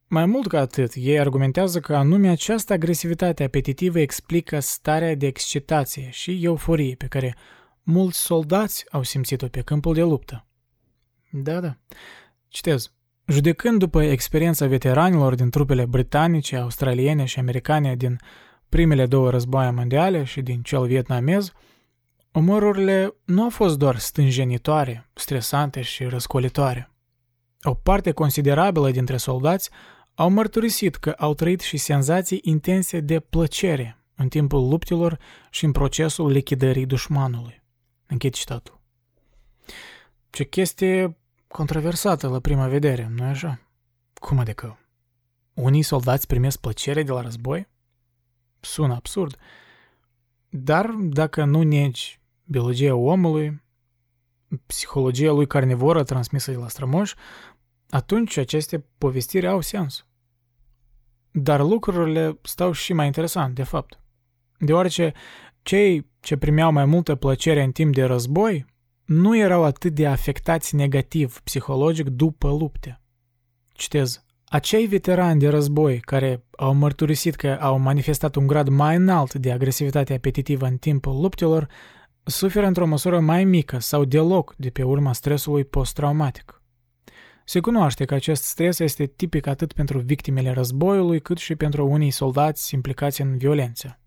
Mai 0.06 0.26
mult 0.26 0.46
ca 0.46 0.60
atât, 0.60 0.92
ei 0.94 1.18
argumentează 1.18 1.80
că 1.80 1.96
anume 1.96 2.28
această 2.28 2.72
agresivitate 2.72 3.44
apetitivă 3.44 3.98
explică 3.98 4.60
starea 4.60 5.14
de 5.14 5.26
excitație 5.26 6.08
și 6.10 6.44
euforie 6.44 6.94
pe 6.94 7.06
care 7.06 7.36
mulți 7.82 8.18
soldați 8.18 8.84
au 8.90 9.02
simțit-o 9.02 9.46
pe 9.46 9.60
câmpul 9.60 9.94
de 9.94 10.02
luptă. 10.02 10.46
Da, 11.30 11.60
da. 11.60 11.76
Citez. 12.48 12.92
Judecând 13.32 13.78
după 13.78 14.02
experiența 14.02 14.66
veteranilor 14.66 15.34
din 15.34 15.50
trupele 15.50 15.84
britanice, 15.86 16.56
australiene 16.56 17.24
și 17.24 17.38
americane 17.38 17.96
din 17.96 18.20
primele 18.68 19.06
două 19.06 19.30
războaie 19.30 19.70
mondiale 19.70 20.24
și 20.24 20.42
din 20.42 20.62
cel 20.62 20.86
vietnamez, 20.86 21.52
omorurile 22.32 23.14
nu 23.24 23.42
au 23.42 23.50
fost 23.50 23.78
doar 23.78 23.98
stânjenitoare, 23.98 25.08
stresante 25.12 25.80
și 25.80 26.04
răscolitoare. 26.04 26.90
O 27.62 27.74
parte 27.74 28.10
considerabilă 28.10 28.90
dintre 28.90 29.16
soldați 29.16 29.70
au 30.14 30.30
mărturisit 30.30 30.96
că 30.96 31.10
au 31.10 31.34
trăit 31.34 31.60
și 31.60 31.76
senzații 31.76 32.40
intense 32.42 33.00
de 33.00 33.20
plăcere 33.20 33.98
în 34.14 34.28
timpul 34.28 34.68
luptelor 34.68 35.18
și 35.50 35.64
în 35.64 35.72
procesul 35.72 36.30
lichidării 36.30 36.86
dușmanului. 36.86 37.62
Închid 38.06 38.32
citatul. 38.32 38.80
Ce 40.30 40.44
chestie 40.44 41.16
controversată 41.52 42.28
la 42.28 42.40
prima 42.40 42.66
vedere, 42.68 43.10
nu 43.16 43.24
așa? 43.24 43.60
Cum 44.14 44.38
adică? 44.38 44.78
Unii 45.54 45.82
soldați 45.82 46.26
primesc 46.26 46.60
plăcere 46.60 47.02
de 47.02 47.12
la 47.12 47.20
război? 47.20 47.68
Sună 48.60 48.94
absurd. 48.94 49.36
Dar 50.48 50.86
dacă 50.90 51.44
nu 51.44 51.62
negi 51.62 52.20
biologia 52.44 52.94
omului, 52.94 53.62
psihologia 54.66 55.32
lui 55.32 55.46
carnivoră 55.46 56.04
transmisă 56.04 56.50
de 56.50 56.56
la 56.56 56.68
strămoși, 56.68 57.14
atunci 57.90 58.36
aceste 58.36 58.84
povestiri 58.98 59.46
au 59.46 59.60
sens. 59.60 60.06
Dar 61.30 61.60
lucrurile 61.60 62.38
stau 62.42 62.72
și 62.72 62.92
mai 62.92 63.06
interesant, 63.06 63.54
de 63.54 63.62
fapt. 63.62 64.00
Deoarece 64.58 65.12
cei 65.62 66.10
ce 66.20 66.36
primeau 66.36 66.72
mai 66.72 66.84
multă 66.84 67.14
plăcere 67.14 67.62
în 67.62 67.72
timp 67.72 67.94
de 67.94 68.04
război 68.04 68.66
nu 69.12 69.36
erau 69.36 69.64
atât 69.64 69.94
de 69.94 70.06
afectați 70.06 70.74
negativ 70.74 71.40
psihologic 71.44 72.08
după 72.08 72.48
lupte. 72.48 73.00
Citez. 73.72 74.24
Acei 74.44 74.86
veterani 74.86 75.40
de 75.40 75.48
război 75.48 75.98
care 75.98 76.44
au 76.56 76.74
mărturisit 76.74 77.34
că 77.34 77.58
au 77.60 77.78
manifestat 77.78 78.34
un 78.34 78.46
grad 78.46 78.68
mai 78.68 78.96
înalt 78.96 79.34
de 79.34 79.52
agresivitate 79.52 80.14
apetitivă 80.14 80.66
în 80.66 80.76
timpul 80.76 81.20
luptelor 81.20 81.68
suferă 82.24 82.66
într-o 82.66 82.86
măsură 82.86 83.20
mai 83.20 83.44
mică 83.44 83.78
sau 83.78 84.04
deloc 84.04 84.54
de 84.56 84.70
pe 84.70 84.82
urma 84.82 85.12
stresului 85.12 85.64
post-traumatic. 85.64 86.62
Se 87.44 87.60
cunoaște 87.60 88.04
că 88.04 88.14
acest 88.14 88.42
stres 88.42 88.78
este 88.78 89.06
tipic 89.06 89.46
atât 89.46 89.72
pentru 89.72 89.98
victimele 89.98 90.50
războiului 90.50 91.20
cât 91.20 91.38
și 91.38 91.54
pentru 91.54 91.86
unii 91.86 92.10
soldați 92.10 92.74
implicați 92.74 93.20
în 93.20 93.36
violență. 93.36 94.00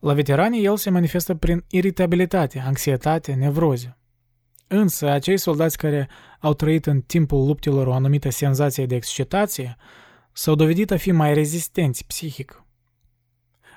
La 0.00 0.12
veteranii 0.12 0.64
el 0.64 0.76
se 0.76 0.90
manifestă 0.90 1.34
prin 1.34 1.64
iritabilitate, 1.68 2.58
anxietate, 2.58 3.32
nevroze. 3.32 3.98
Însă, 4.68 5.08
acei 5.08 5.36
soldați 5.36 5.76
care 5.76 6.08
au 6.40 6.54
trăit 6.54 6.86
în 6.86 7.00
timpul 7.00 7.46
luptelor 7.46 7.86
o 7.86 7.92
anumită 7.92 8.30
senzație 8.30 8.86
de 8.86 8.94
excitație 8.94 9.76
s-au 10.32 10.54
dovedit 10.54 10.90
a 10.90 10.96
fi 10.96 11.12
mai 11.12 11.34
rezistenți 11.34 12.06
psihic. 12.06 12.64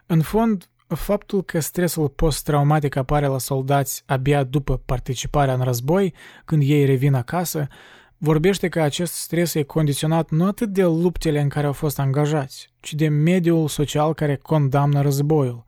În 0.06 0.22
fond, 0.22 0.70
faptul 0.88 1.44
că 1.44 1.60
stresul 1.60 2.10
post-traumatic 2.10 2.96
apare 2.96 3.28
la 3.28 3.38
soldați 3.38 4.04
abia 4.06 4.44
după 4.44 4.78
participarea 4.78 5.54
în 5.54 5.62
război, 5.62 6.14
când 6.46 6.64
ei 6.66 6.86
revin 6.86 7.14
acasă, 7.14 7.68
vorbește 8.18 8.70
că 8.70 8.82
acest 8.82 9.14
stres 9.14 9.54
e 9.54 9.64
condiționat 9.64 10.30
nu 10.30 10.46
atât 10.46 10.70
de 10.70 10.84
luptele 10.84 11.42
în 11.42 11.50
care 11.50 11.66
au 11.66 11.74
fost 11.74 12.00
angajați, 12.00 12.70
ci 12.80 12.94
de 12.94 13.08
mediul 13.08 13.68
social 13.68 14.14
care 14.14 14.36
condamnă 14.36 15.02
războiul. 15.02 15.66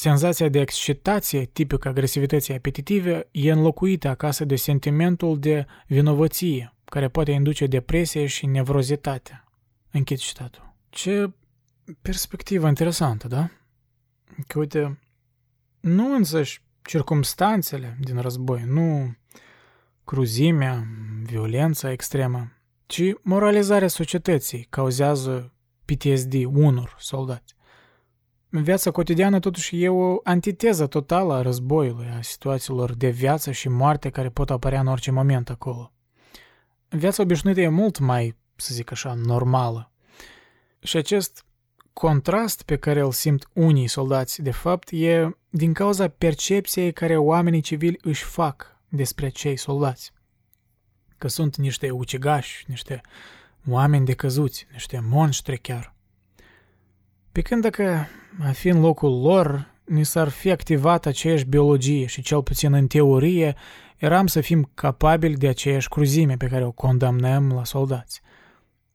Senzația 0.00 0.48
de 0.48 0.60
excitație, 0.60 1.44
tipică 1.44 1.88
agresivității 1.88 2.54
apetitive, 2.54 3.28
e 3.30 3.50
înlocuită 3.50 4.08
acasă 4.08 4.44
de 4.44 4.56
sentimentul 4.56 5.38
de 5.38 5.66
vinovăție, 5.86 6.74
care 6.84 7.08
poate 7.08 7.30
induce 7.30 7.66
depresie 7.66 8.26
și 8.26 8.46
nevrozitate. 8.46 9.44
Închid 9.90 10.18
citatul. 10.18 10.74
Ce 10.88 11.32
perspectivă 12.02 12.68
interesantă, 12.68 13.28
da? 13.28 13.50
Că 14.46 14.58
uite, 14.58 14.98
nu 15.80 16.14
însăși 16.14 16.62
circumstanțele 16.82 17.96
din 18.00 18.20
război, 18.20 18.62
nu 18.66 19.16
cruzimea, 20.04 20.86
violența 21.22 21.90
extremă, 21.90 22.52
ci 22.86 23.02
moralizarea 23.22 23.88
societății 23.88 24.66
cauzează 24.70 25.52
PTSD 25.84 26.44
unor 26.44 26.96
soldați. 26.98 27.56
Viața 28.50 28.90
cotidiană 28.90 29.38
totuși 29.38 29.82
e 29.82 29.88
o 29.88 30.16
antiteză 30.22 30.86
totală 30.86 31.34
a 31.34 31.42
războiului, 31.42 32.06
a 32.18 32.22
situațiilor 32.22 32.94
de 32.94 33.08
viață 33.08 33.50
și 33.50 33.68
moarte 33.68 34.10
care 34.10 34.28
pot 34.28 34.50
apărea 34.50 34.80
în 34.80 34.86
orice 34.86 35.10
moment 35.10 35.50
acolo. 35.50 35.92
Viața 36.88 37.22
obișnuită 37.22 37.60
e 37.60 37.68
mult 37.68 37.98
mai, 37.98 38.36
să 38.56 38.74
zic 38.74 38.90
așa, 38.90 39.14
normală. 39.14 39.92
Și 40.78 40.96
acest 40.96 41.44
contrast 41.92 42.62
pe 42.62 42.76
care 42.76 43.00
îl 43.00 43.12
simt 43.12 43.48
unii 43.52 43.86
soldați, 43.86 44.42
de 44.42 44.50
fapt, 44.50 44.88
e 44.90 45.36
din 45.50 45.72
cauza 45.72 46.08
percepției 46.08 46.92
care 46.92 47.16
oamenii 47.16 47.60
civili 47.60 47.98
își 48.02 48.24
fac 48.24 48.76
despre 48.88 49.28
cei 49.28 49.56
soldați. 49.56 50.12
Că 51.18 51.28
sunt 51.28 51.56
niște 51.56 51.90
ucigași, 51.90 52.64
niște 52.68 53.00
oameni 53.66 54.04
decăzuți, 54.04 54.66
niște 54.72 55.00
monștri 55.08 55.58
chiar. 55.58 55.96
Pe 57.32 57.40
când 57.40 57.62
dacă 57.62 58.08
a 58.46 58.50
fi 58.50 58.68
în 58.68 58.80
locul 58.80 59.20
lor, 59.20 59.74
ni 59.84 60.04
s-ar 60.04 60.28
fi 60.28 60.50
activat 60.50 61.06
aceeași 61.06 61.44
biologie 61.44 62.06
și 62.06 62.22
cel 62.22 62.42
puțin 62.42 62.72
în 62.72 62.86
teorie 62.86 63.54
eram 63.96 64.26
să 64.26 64.40
fim 64.40 64.70
capabili 64.74 65.36
de 65.36 65.48
aceeași 65.48 65.88
cruzime 65.88 66.36
pe 66.36 66.46
care 66.46 66.64
o 66.64 66.70
condamnăm 66.70 67.52
la 67.52 67.64
soldați. 67.64 68.20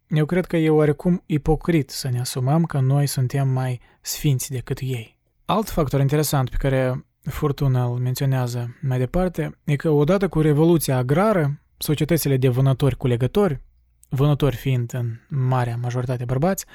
Eu 0.07 0.25
cred 0.25 0.45
că 0.45 0.57
e 0.57 0.69
oarecum 0.69 1.23
ipocrit 1.25 1.89
să 1.89 2.09
ne 2.09 2.19
asumăm 2.19 2.63
că 2.63 2.79
noi 2.79 3.07
suntem 3.07 3.47
mai 3.47 3.79
sfinți 4.01 4.51
decât 4.51 4.79
ei. 4.81 5.17
Alt 5.45 5.69
factor 5.69 5.99
interesant 5.99 6.49
pe 6.49 6.55
care 6.59 7.05
Furtuna 7.21 7.85
îl 7.85 7.97
menționează 7.97 8.77
mai 8.81 8.97
departe 8.97 9.57
e 9.63 9.75
că 9.75 9.89
odată 9.89 10.27
cu 10.27 10.41
revoluția 10.41 10.97
agrară, 10.97 11.61
societățile 11.77 12.37
de 12.37 12.47
vânători 12.47 12.97
cu 12.97 13.07
legători, 13.07 13.61
vânători 14.09 14.55
fiind 14.55 14.93
în 14.93 15.19
marea 15.29 15.77
majoritate 15.81 16.25
bărbați, 16.25 16.65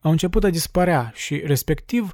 au 0.00 0.10
început 0.10 0.44
a 0.44 0.50
dispărea 0.50 1.12
și, 1.14 1.36
respectiv, 1.36 2.12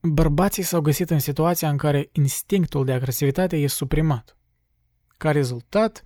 bărbații 0.00 0.62
s-au 0.62 0.80
găsit 0.80 1.10
în 1.10 1.18
situația 1.18 1.68
în 1.68 1.76
care 1.76 2.08
instinctul 2.12 2.84
de 2.84 2.92
agresivitate 2.92 3.56
e 3.56 3.66
suprimat. 3.66 4.36
Ca 5.16 5.30
rezultat, 5.30 6.02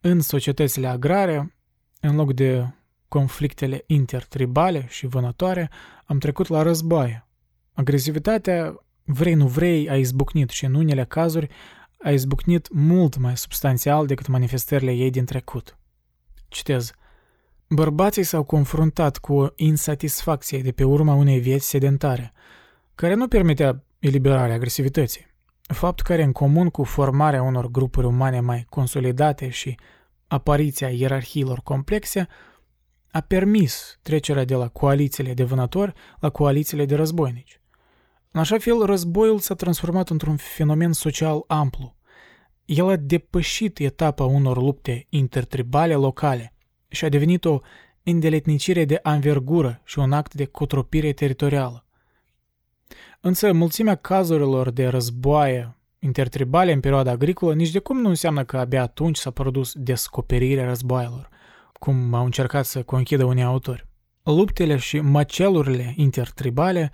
în 0.00 0.20
societățile 0.20 0.86
agrare, 0.86 1.56
în 2.00 2.16
loc 2.16 2.32
de 2.32 2.66
conflictele 3.08 3.84
intertribale 3.86 4.86
și 4.88 5.06
vânătoare, 5.06 5.70
am 6.04 6.18
trecut 6.18 6.48
la 6.48 6.62
războaie. 6.62 7.28
Agresivitatea, 7.72 8.74
vrei 9.04 9.34
nu 9.34 9.46
vrei, 9.46 9.90
a 9.90 9.96
izbucnit 9.96 10.50
și 10.50 10.64
în 10.64 10.74
unele 10.74 11.04
cazuri 11.04 11.48
a 11.98 12.10
izbucnit 12.10 12.72
mult 12.72 13.16
mai 13.16 13.36
substanțial 13.36 14.06
decât 14.06 14.26
manifestările 14.26 14.92
ei 14.92 15.10
din 15.10 15.24
trecut. 15.24 15.78
Citez. 16.48 16.92
Bărbații 17.70 18.22
s-au 18.22 18.44
confruntat 18.44 19.18
cu 19.18 19.34
o 19.34 19.48
insatisfacție 19.56 20.60
de 20.60 20.72
pe 20.72 20.84
urma 20.84 21.14
unei 21.14 21.38
vieți 21.38 21.68
sedentare, 21.68 22.32
care 22.94 23.14
nu 23.14 23.28
permitea 23.28 23.84
eliberarea 23.98 24.54
agresivității. 24.54 25.26
Fapt 25.62 26.00
care, 26.00 26.22
în 26.22 26.32
comun 26.32 26.68
cu 26.68 26.84
formarea 26.84 27.42
unor 27.42 27.70
grupuri 27.70 28.06
umane 28.06 28.40
mai 28.40 28.66
consolidate 28.68 29.48
și 29.48 29.78
apariția 30.26 30.88
ierarhiilor 30.88 31.60
complexe, 31.60 32.28
a 33.10 33.20
permis 33.20 33.98
trecerea 34.02 34.44
de 34.44 34.54
la 34.54 34.68
coalițiile 34.68 35.34
de 35.34 35.44
vânători 35.44 35.92
la 36.20 36.30
coalițiile 36.30 36.84
de 36.84 36.94
războinici. 36.94 37.60
În 38.30 38.40
așa 38.40 38.58
fel, 38.58 38.84
războiul 38.84 39.38
s-a 39.38 39.54
transformat 39.54 40.08
într-un 40.08 40.36
fenomen 40.36 40.92
social 40.92 41.44
amplu. 41.46 41.96
El 42.64 42.88
a 42.88 42.96
depășit 42.96 43.78
etapa 43.78 44.24
unor 44.24 44.56
lupte 44.56 45.06
intertribale 45.08 45.94
locale 45.94 46.52
și 46.88 47.04
a 47.04 47.08
devenit 47.08 47.44
o 47.44 47.60
îndeletnicire 48.02 48.84
de 48.84 49.00
anvergură 49.02 49.80
și 49.84 49.98
un 49.98 50.12
act 50.12 50.34
de 50.34 50.44
cotropire 50.44 51.12
teritorială. 51.12 51.84
Însă, 53.20 53.52
mulțimea 53.52 53.94
cazurilor 53.94 54.70
de 54.70 54.86
războaie 54.86 55.76
intertribale 55.98 56.72
în 56.72 56.80
perioada 56.80 57.10
agricolă 57.10 57.54
nici 57.54 57.70
de 57.70 57.78
cum 57.78 58.00
nu 58.00 58.08
înseamnă 58.08 58.44
că 58.44 58.58
abia 58.58 58.82
atunci 58.82 59.16
s-a 59.16 59.30
produs 59.30 59.72
descoperirea 59.74 60.66
războaielor, 60.66 61.28
cum 61.72 62.14
au 62.14 62.24
încercat 62.24 62.64
să 62.64 62.82
conchidă 62.82 63.24
unii 63.24 63.42
autori. 63.42 63.86
Luptele 64.22 64.76
și 64.76 65.00
măcelurile 65.00 65.92
intertribale 65.96 66.92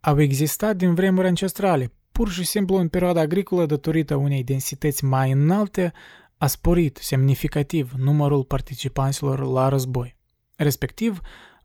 au 0.00 0.20
existat 0.20 0.76
din 0.76 0.94
vremuri 0.94 1.26
ancestrale, 1.26 1.92
pur 2.12 2.30
și 2.30 2.44
simplu 2.44 2.76
în 2.76 2.88
perioada 2.88 3.20
agricolă 3.20 3.66
datorită 3.66 4.14
unei 4.14 4.44
densități 4.44 5.04
mai 5.04 5.30
înalte 5.30 5.92
a 6.38 6.46
sporit 6.46 6.96
semnificativ 6.96 7.92
numărul 7.92 8.44
participanților 8.44 9.40
la 9.40 9.68
război. 9.68 10.16
Respectiv, 10.56 11.20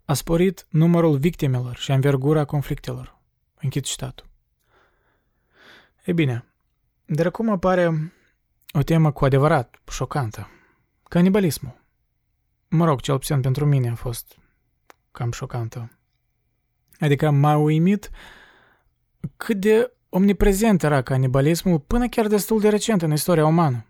a 0.06 0.14
sporit 0.14 0.66
numărul 0.70 1.18
victimelor 1.18 1.76
și 1.76 1.91
învergura 1.91 2.45
conflictelor. 2.45 3.18
Închid 3.62 3.84
citatul. 3.84 4.26
E 6.06 6.14
bine, 6.14 6.45
dar 7.06 7.26
acum 7.26 7.50
apare 7.50 8.14
o 8.72 8.84
temă 8.84 9.12
cu 9.12 9.26
adevărat 9.26 9.82
șocantă. 9.91 10.50
Canibalismul. 11.04 11.82
Mă 12.68 12.86
rog, 12.86 13.00
cel 13.00 13.18
puțin 13.18 13.41
pentru 13.41 13.66
mine 13.66 13.90
a 13.90 13.95
fost 13.95 14.38
cam 15.12 15.32
șocantă. 15.32 15.91
Adică 17.00 17.32
m-a 17.32 17.58
uimit 17.58 18.10
cât 19.38 19.60
de 19.60 19.91
omniprezent 20.10 20.84
era 20.84 21.02
canibalismul 21.02 21.80
până 21.80 22.08
chiar 22.08 22.28
destul 22.28 22.60
de 22.60 22.70
recent 22.70 23.02
în 23.02 23.12
istoria 23.12 23.45
umană. 23.45 23.86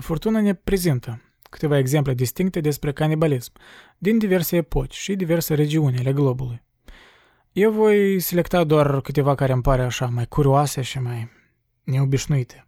Furtuna 0.00 0.40
ne 0.40 0.54
prezintă 0.54 1.22
câteva 1.50 1.78
exemple 1.78 2.14
distincte 2.14 2.60
despre 2.60 2.92
canibalism 2.92 3.52
din 3.98 4.18
diverse 4.18 4.56
epoci 4.56 4.94
și 4.94 5.16
diverse 5.16 5.54
regiuni 5.54 5.98
ale 5.98 6.12
globului. 6.12 6.62
Eu 7.52 7.70
voi 7.70 8.20
selecta 8.20 8.64
doar 8.64 9.00
câteva 9.00 9.34
care 9.34 9.52
îmi 9.52 9.62
pare 9.62 9.82
așa 9.82 10.06
mai 10.06 10.26
curioase 10.26 10.82
și 10.82 10.98
mai 10.98 11.30
neobișnuite. 11.84 12.66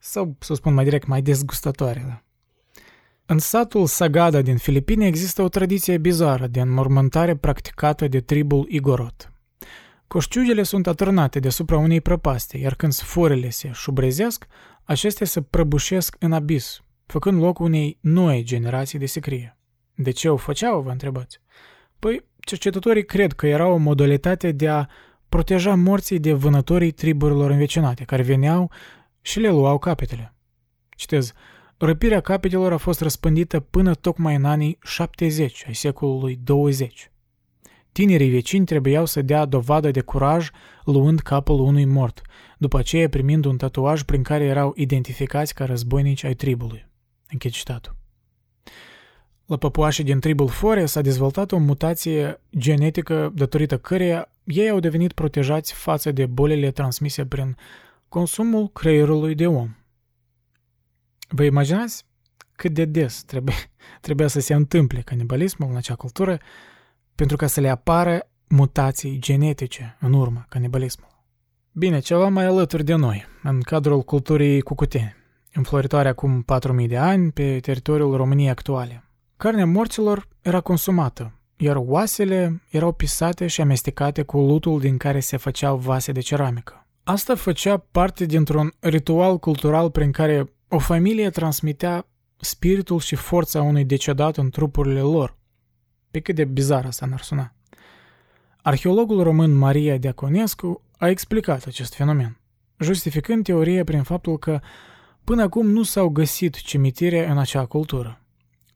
Sau, 0.00 0.36
să 0.38 0.54
spun 0.54 0.74
mai 0.74 0.84
direct, 0.84 1.06
mai 1.06 1.22
dezgustătoare. 1.22 2.04
Da? 2.06 2.22
În 3.26 3.38
satul 3.38 3.86
Sagada 3.86 4.42
din 4.42 4.56
Filipine 4.56 5.06
există 5.06 5.42
o 5.42 5.48
tradiție 5.48 5.98
bizară 5.98 6.46
de 6.46 6.60
înmormântare 6.60 7.36
practicată 7.36 8.08
de 8.08 8.20
tribul 8.20 8.66
Igorot. 8.68 9.32
Coșciugele 10.06 10.62
sunt 10.62 10.86
atârnate 10.86 11.38
deasupra 11.38 11.76
unei 11.76 12.00
prăpaste, 12.00 12.58
iar 12.58 12.74
când 12.74 12.92
sforile 12.92 13.50
se 13.50 13.70
șubrezesc, 13.72 14.46
acestea 14.88 15.26
se 15.26 15.42
prăbușesc 15.42 16.16
în 16.18 16.32
abis, 16.32 16.80
făcând 17.06 17.42
loc 17.42 17.58
unei 17.58 17.98
noi 18.00 18.42
generații 18.42 18.98
de 18.98 19.06
secrie. 19.06 19.58
De 19.94 20.10
ce 20.10 20.28
o 20.28 20.36
făceau, 20.36 20.80
vă 20.80 20.90
întrebați? 20.90 21.40
Păi, 21.98 22.24
cercetătorii 22.40 23.04
cred 23.04 23.32
că 23.32 23.46
era 23.46 23.66
o 23.66 23.76
modalitate 23.76 24.52
de 24.52 24.68
a 24.68 24.86
proteja 25.28 25.74
morții 25.74 26.18
de 26.18 26.32
vânătorii 26.32 26.90
triburilor 26.90 27.50
învecinate, 27.50 28.04
care 28.04 28.22
veneau 28.22 28.70
și 29.20 29.40
le 29.40 29.48
luau 29.48 29.78
capetele. 29.78 30.34
Citez, 30.88 31.32
Răpirea 31.76 32.20
capetelor 32.20 32.72
a 32.72 32.76
fost 32.76 33.00
răspândită 33.00 33.60
până 33.60 33.94
tocmai 33.94 34.34
în 34.34 34.44
anii 34.44 34.78
70 34.82 35.64
ai 35.66 35.74
secolului 35.74 36.38
20. 36.42 37.10
Tinerii 37.92 38.30
vecini 38.30 38.64
trebuiau 38.64 39.06
să 39.06 39.22
dea 39.22 39.44
dovadă 39.44 39.90
de 39.90 40.00
curaj 40.00 40.50
luând 40.84 41.20
capul 41.20 41.60
unui 41.60 41.84
mort, 41.84 42.22
după 42.58 42.78
aceea 42.78 43.08
primind 43.08 43.44
un 43.44 43.56
tatuaj 43.56 44.02
prin 44.02 44.22
care 44.22 44.44
erau 44.44 44.72
identificați 44.76 45.54
ca 45.54 45.64
războinici 45.64 46.24
ai 46.24 46.34
tribului. 46.34 46.86
Închid 47.30 47.50
citatul. 47.50 47.96
La 49.46 49.56
păpuașii 49.56 50.04
din 50.04 50.20
tribul 50.20 50.48
Fore 50.48 50.86
s-a 50.86 51.00
dezvoltat 51.00 51.52
o 51.52 51.58
mutație 51.58 52.40
genetică 52.58 53.32
datorită 53.34 53.78
căreia 53.78 54.28
ei 54.44 54.68
au 54.68 54.80
devenit 54.80 55.12
protejați 55.12 55.72
față 55.72 56.12
de 56.12 56.26
bolile 56.26 56.70
transmise 56.70 57.26
prin 57.26 57.56
consumul 58.08 58.68
creierului 58.68 59.34
de 59.34 59.46
om. 59.46 59.74
Vă 61.28 61.44
imaginați 61.44 62.06
cât 62.52 62.72
de 62.72 62.84
des 62.84 63.22
trebuie, 63.22 63.54
trebuia 64.00 64.26
să 64.26 64.40
se 64.40 64.54
întâmple 64.54 65.00
canibalismul 65.00 65.70
în 65.70 65.76
acea 65.76 65.94
cultură 65.94 66.38
pentru 67.18 67.36
ca 67.36 67.46
să 67.46 67.60
le 67.60 67.68
apară 67.68 68.28
mutații 68.48 69.18
genetice 69.18 69.96
în 70.00 70.12
urma 70.12 70.46
canibalismului. 70.48 71.14
Bine, 71.72 71.98
ceva 71.98 72.28
mai 72.28 72.44
alături 72.44 72.84
de 72.84 72.94
noi, 72.94 73.24
în 73.42 73.60
cadrul 73.60 74.02
culturii 74.02 74.60
cucuteni. 74.60 75.14
înfloritoare 75.52 76.08
acum 76.08 76.42
4000 76.42 76.88
de 76.88 76.96
ani 76.96 77.30
pe 77.30 77.60
teritoriul 77.60 78.16
României 78.16 78.48
actuale. 78.48 79.04
Carnea 79.36 79.66
morților 79.66 80.28
era 80.42 80.60
consumată, 80.60 81.32
iar 81.56 81.76
oasele 81.76 82.62
erau 82.70 82.92
pisate 82.92 83.46
și 83.46 83.60
amestecate 83.60 84.22
cu 84.22 84.38
lutul 84.38 84.80
din 84.80 84.96
care 84.96 85.20
se 85.20 85.36
făceau 85.36 85.76
vase 85.76 86.12
de 86.12 86.20
ceramică. 86.20 86.86
Asta 87.04 87.34
făcea 87.34 87.76
parte 87.90 88.24
dintr-un 88.24 88.72
ritual 88.80 89.38
cultural 89.38 89.90
prin 89.90 90.10
care 90.10 90.52
o 90.68 90.78
familie 90.78 91.30
transmitea 91.30 92.06
spiritul 92.36 92.98
și 92.98 93.14
forța 93.14 93.62
unui 93.62 93.84
decedat 93.84 94.36
în 94.36 94.50
trupurile 94.50 95.00
lor. 95.00 95.37
Pe 96.18 96.24
cât 96.24 96.34
de 96.34 96.44
bizar 96.44 96.86
asta 96.86 97.06
n-ar 97.06 97.20
suna. 97.20 97.52
Arheologul 98.62 99.22
român 99.22 99.54
Maria 99.54 99.96
Diaconescu 99.96 100.82
a 100.96 101.08
explicat 101.08 101.66
acest 101.66 101.94
fenomen, 101.94 102.40
justificând 102.78 103.44
teoria 103.44 103.84
prin 103.84 104.02
faptul 104.02 104.38
că 104.38 104.60
până 105.24 105.42
acum 105.42 105.70
nu 105.70 105.82
s-au 105.82 106.08
găsit 106.08 106.60
cimitire 106.60 107.28
în 107.28 107.38
acea 107.38 107.66
cultură. 107.66 108.20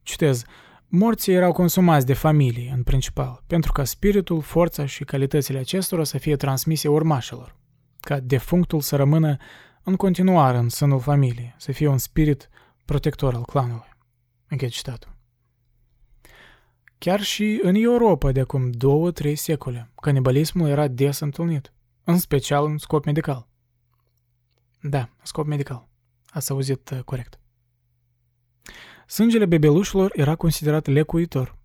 Citez, 0.03 0.43
morții 0.87 1.33
erau 1.33 1.51
consumați 1.51 2.05
de 2.05 2.13
familie, 2.13 2.71
în 2.75 2.83
principal, 2.83 3.43
pentru 3.47 3.71
ca 3.71 3.83
spiritul, 3.83 4.41
forța 4.41 4.85
și 4.85 5.03
calitățile 5.03 5.59
acestora 5.59 6.03
să 6.03 6.17
fie 6.17 6.35
transmise 6.35 6.87
urmașilor, 6.87 7.55
ca 7.99 8.19
defunctul 8.19 8.81
să 8.81 8.95
rămână 8.95 9.37
în 9.83 9.95
continuare 9.95 10.57
în 10.57 10.69
sânul 10.69 10.99
familiei, 10.99 11.55
să 11.57 11.71
fie 11.71 11.87
un 11.87 11.97
spirit 11.97 12.49
protector 12.85 13.33
al 13.33 13.43
clanului. 13.45 13.89
Închei 14.47 14.69
citatul. 14.69 15.12
Chiar 17.03 17.21
și 17.21 17.59
în 17.61 17.75
Europa 17.75 18.31
de 18.31 18.39
acum 18.39 18.71
două-trei 18.71 19.35
secole, 19.35 19.91
canibalismul 20.01 20.69
era 20.69 20.87
des 20.87 21.19
întâlnit, 21.19 21.73
în 22.03 22.17
special 22.17 22.65
în 22.65 22.77
scop 22.77 23.05
medical. 23.05 23.47
Da, 24.81 25.09
scop 25.23 25.45
medical. 25.45 25.87
Ați 26.29 26.51
auzit 26.51 26.89
uh, 26.89 26.99
corect. 26.99 27.39
Sângele 29.07 29.45
bebelușilor 29.45 30.11
era 30.15 30.35
considerat 30.35 30.87
lecuitor. 30.87 31.57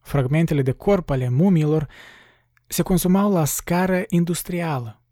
Fragmentele 0.00 0.62
de 0.62 0.72
corp 0.72 1.10
ale 1.10 1.28
mumiilor 1.28 1.88
se 2.66 2.82
consumau 2.82 3.32
la 3.32 3.44
scară 3.44 4.04
industrială, 4.08 5.02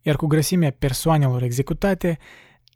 iar 0.00 0.16
cu 0.16 0.26
grăsimea 0.26 0.70
persoanelor 0.70 1.42
executate 1.42 2.18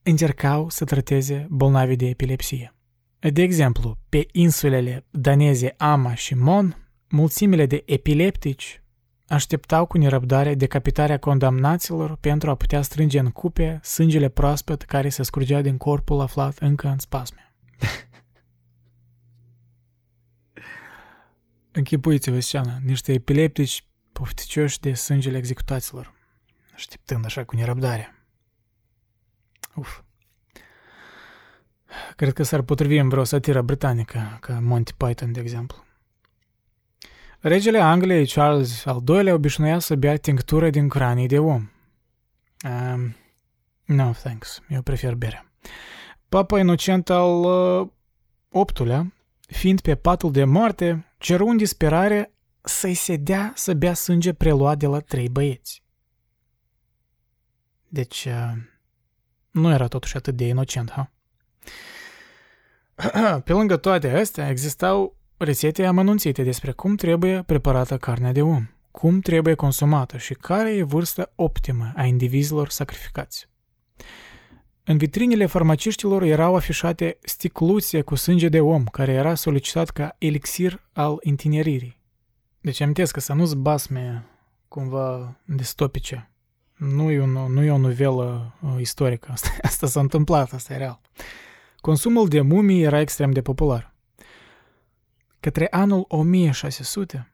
încercau 0.02 0.68
să 0.68 0.84
trateze 0.84 1.46
bolnavi 1.50 1.96
de 1.96 2.06
epilepsie. 2.06 2.72
De 3.20 3.42
exemplu, 3.42 3.98
pe 4.08 4.26
insulele 4.32 5.06
daneze 5.10 5.74
Ama 5.76 6.14
și 6.14 6.34
Mon, 6.34 6.88
mulțimile 7.08 7.66
de 7.66 7.82
epileptici 7.86 8.82
așteptau 9.28 9.86
cu 9.86 9.98
nerăbdare 9.98 10.54
decapitarea 10.54 11.18
condamnaților 11.18 12.16
pentru 12.16 12.50
a 12.50 12.54
putea 12.54 12.82
strânge 12.82 13.18
în 13.18 13.30
cupe 13.30 13.80
sângele 13.82 14.28
proaspăt 14.28 14.82
care 14.82 15.08
se 15.08 15.22
scurgea 15.22 15.60
din 15.60 15.76
corpul 15.76 16.20
aflat 16.20 16.58
încă 16.58 16.88
în 16.88 16.98
spasme. 16.98 17.54
Închipuiți-vă 21.78 22.40
sceana, 22.40 22.78
niște 22.84 23.12
epileptici 23.12 23.84
pofticioși 24.12 24.80
de 24.80 24.94
sângele 24.94 25.36
executaților, 25.36 26.14
așteptând 26.74 27.24
așa 27.24 27.44
cu 27.44 27.56
nerăbdare. 27.56 28.26
Uf. 29.74 30.00
Cred 32.16 32.32
că 32.32 32.42
s-ar 32.42 32.62
potrivi 32.62 32.96
în 32.96 33.08
vreo 33.08 33.24
satiră 33.24 33.62
britanică, 33.62 34.38
ca 34.40 34.58
Monty 34.60 34.92
Python, 34.92 35.32
de 35.32 35.40
exemplu. 35.40 35.86
Regele 37.40 37.80
Angliei 37.80 38.26
Charles 38.26 38.86
al 38.86 39.02
II-lea 39.08 39.34
obișnuia 39.34 39.78
să 39.78 39.94
bea 39.94 40.16
tinctură 40.16 40.70
din 40.70 40.88
cranii 40.88 41.26
de 41.26 41.38
om. 41.38 41.70
Um, 42.64 43.16
no, 43.84 44.10
thanks. 44.10 44.62
Eu 44.68 44.82
prefer 44.82 45.14
bere. 45.14 45.52
Papa 46.28 46.58
Inocent 46.58 47.10
al 47.10 47.44
uh, 47.44 47.88
VIII-lea, 48.48 49.12
fiind 49.46 49.80
pe 49.80 49.94
patul 49.94 50.32
de 50.32 50.44
moarte, 50.44 51.12
ceru 51.18 51.46
în 51.46 51.56
disperare 51.56 52.32
să-i 52.60 52.94
se 52.94 53.16
dea 53.16 53.52
să 53.54 53.74
bea 53.74 53.94
sânge 53.94 54.32
preluat 54.32 54.78
de 54.78 54.86
la 54.86 55.00
trei 55.00 55.28
băieți. 55.28 55.82
Deci, 57.88 58.24
uh, 58.24 58.52
nu 59.50 59.70
era 59.72 59.86
totuși 59.86 60.16
atât 60.16 60.36
de 60.36 60.46
inocent, 60.46 60.90
ha? 60.90 61.12
Pe 63.44 63.52
lângă 63.52 63.76
toate 63.76 64.10
astea, 64.10 64.48
existau 64.48 65.16
rețete 65.36 65.84
amănunțite 65.84 66.42
despre 66.42 66.72
cum 66.72 66.94
trebuie 66.94 67.42
preparată 67.42 67.96
carnea 67.96 68.32
de 68.32 68.42
om, 68.42 68.66
cum 68.90 69.20
trebuie 69.20 69.54
consumată 69.54 70.16
și 70.16 70.34
care 70.34 70.74
e 70.74 70.82
vârsta 70.82 71.32
optimă 71.34 71.92
a 71.96 72.04
indivizilor 72.04 72.68
sacrificați. 72.68 73.48
În 74.84 74.96
vitrinele 74.96 75.46
farmaciștilor 75.46 76.22
erau 76.22 76.54
afișate 76.54 77.18
sticluțe 77.20 78.00
cu 78.00 78.14
sânge 78.14 78.48
de 78.48 78.60
om, 78.60 78.84
care 78.84 79.12
era 79.12 79.34
solicitat 79.34 79.90
ca 79.90 80.16
elixir 80.18 80.82
al 80.92 81.16
întineririi. 81.20 82.00
Deci 82.60 82.80
amintesc 82.80 83.12
că 83.12 83.20
să 83.20 83.32
nu-ți 83.32 83.56
basme 83.56 84.26
cumva 84.68 85.36
distopice. 85.44 86.30
Nu 86.76 87.10
e, 87.10 87.20
un, 87.20 87.30
nu 87.30 87.62
e 87.62 87.70
o 87.70 87.78
novelă 87.78 88.54
uh, 88.62 88.74
istorică. 88.80 89.28
Asta, 89.32 89.48
asta 89.68 89.86
s-a 89.86 90.00
întâmplat, 90.00 90.52
asta 90.52 90.74
e 90.74 90.76
real. 90.76 91.00
Consumul 91.80 92.28
de 92.28 92.40
mumii 92.40 92.82
era 92.82 93.00
extrem 93.00 93.30
de 93.30 93.42
popular. 93.42 93.94
Către 95.40 95.66
anul 95.70 96.04
1600, 96.08 97.32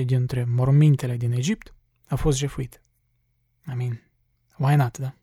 95% 0.00 0.04
dintre 0.04 0.44
mormintele 0.44 1.16
din 1.16 1.32
Egipt 1.32 1.74
au 2.08 2.16
fost 2.16 2.38
jefuite. 2.38 2.80
I 3.72 3.74
mean, 3.76 4.02
why 4.56 4.74
not, 4.74 4.98
da? 4.98 5.14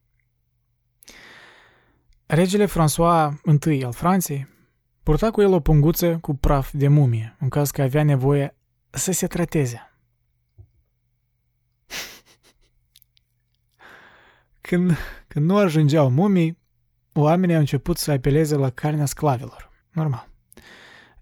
Regele 2.25 2.65
François 2.65 3.33
I 3.65 3.83
al 3.83 3.93
Franței 3.93 4.47
purta 5.03 5.31
cu 5.31 5.41
el 5.41 5.53
o 5.53 5.59
punguță 5.59 6.17
cu 6.17 6.33
praf 6.33 6.71
de 6.73 6.87
mumie, 6.87 7.35
în 7.39 7.49
caz 7.49 7.71
că 7.71 7.81
avea 7.81 8.03
nevoie 8.03 8.55
să 8.89 9.11
se 9.11 9.27
trateze. 9.27 9.91
Când, 14.61 14.97
când 15.27 15.45
nu 15.45 15.57
ajungeau 15.57 16.09
mumii, 16.09 16.57
oamenii 17.19 17.55
au 17.55 17.59
început 17.59 17.97
să 17.97 18.11
apeleze 18.11 18.55
la 18.55 18.69
carnea 18.69 19.05
sclavilor. 19.05 19.71
Normal. 19.91 20.29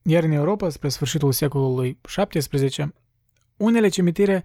Iar 0.01 0.23
în 0.23 0.31
Europa, 0.31 0.69
spre 0.69 0.89
sfârșitul 0.89 1.31
secolului 1.31 1.99
XVII, 2.01 2.93
unele 3.57 3.87
cimitire 3.87 4.43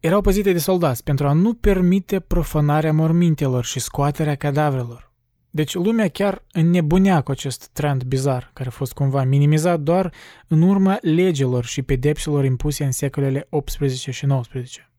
erau 0.00 0.20
păzite 0.20 0.52
de 0.52 0.58
soldați 0.58 1.02
pentru 1.02 1.28
a 1.28 1.32
nu 1.32 1.54
permite 1.54 2.20
profanarea 2.20 2.92
mormintelor 2.92 3.64
și 3.64 3.80
scoaterea 3.80 4.34
cadavrelor. 4.34 5.12
Deci 5.50 5.74
lumea 5.74 6.08
chiar 6.08 6.44
înnebunea 6.52 7.20
cu 7.20 7.30
acest 7.30 7.68
trend 7.72 8.02
bizar, 8.02 8.50
care 8.52 8.68
a 8.68 8.72
fost 8.72 8.92
cumva 8.92 9.24
minimizat 9.24 9.80
doar 9.80 10.12
în 10.48 10.62
urma 10.62 10.98
legilor 11.00 11.64
și 11.64 11.82
pedepsilor 11.82 12.44
impuse 12.44 12.84
în 12.84 12.90
secolele 12.90 13.46
18 13.50 14.10
și 14.10 14.26
19. 14.26 14.90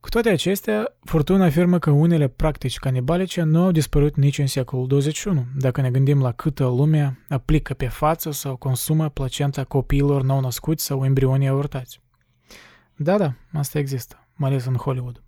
Cu 0.00 0.08
toate 0.08 0.28
acestea, 0.28 0.96
Fortuna 1.04 1.44
afirmă 1.44 1.78
că 1.78 1.90
unele 1.90 2.28
practici 2.28 2.78
canibalice 2.78 3.42
nu 3.42 3.62
au 3.62 3.70
dispărut 3.70 4.16
nici 4.16 4.38
în 4.38 4.46
secolul 4.46 4.86
21, 4.86 5.46
dacă 5.56 5.80
ne 5.80 5.90
gândim 5.90 6.22
la 6.22 6.32
câtă 6.32 6.64
lume 6.64 7.24
aplică 7.28 7.74
pe 7.74 7.88
față 7.88 8.30
sau 8.30 8.56
consumă 8.56 9.08
placenta 9.08 9.64
copiilor 9.64 10.22
nou-născuți 10.22 10.84
sau 10.84 11.04
embrionii 11.04 11.48
avortați. 11.48 12.00
Da, 12.96 13.18
da, 13.18 13.34
asta 13.52 13.78
există, 13.78 14.28
mai 14.34 14.50
ales 14.50 14.64
în 14.64 14.74
Hollywood. 14.74 15.22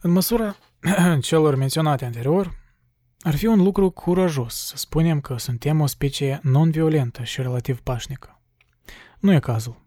În 0.00 0.10
măsura 0.10 0.56
celor 1.20 1.54
menționate 1.54 2.04
anterior, 2.04 2.54
ar 3.20 3.36
fi 3.36 3.46
un 3.46 3.62
lucru 3.62 3.90
curajos 3.90 4.54
să 4.54 4.76
spunem 4.76 5.20
că 5.20 5.38
suntem 5.38 5.80
o 5.80 5.86
specie 5.86 6.40
non-violentă 6.42 7.22
și 7.22 7.42
relativ 7.42 7.80
pașnică. 7.80 8.40
Nu 9.18 9.32
e 9.32 9.38
cazul. 9.38 9.80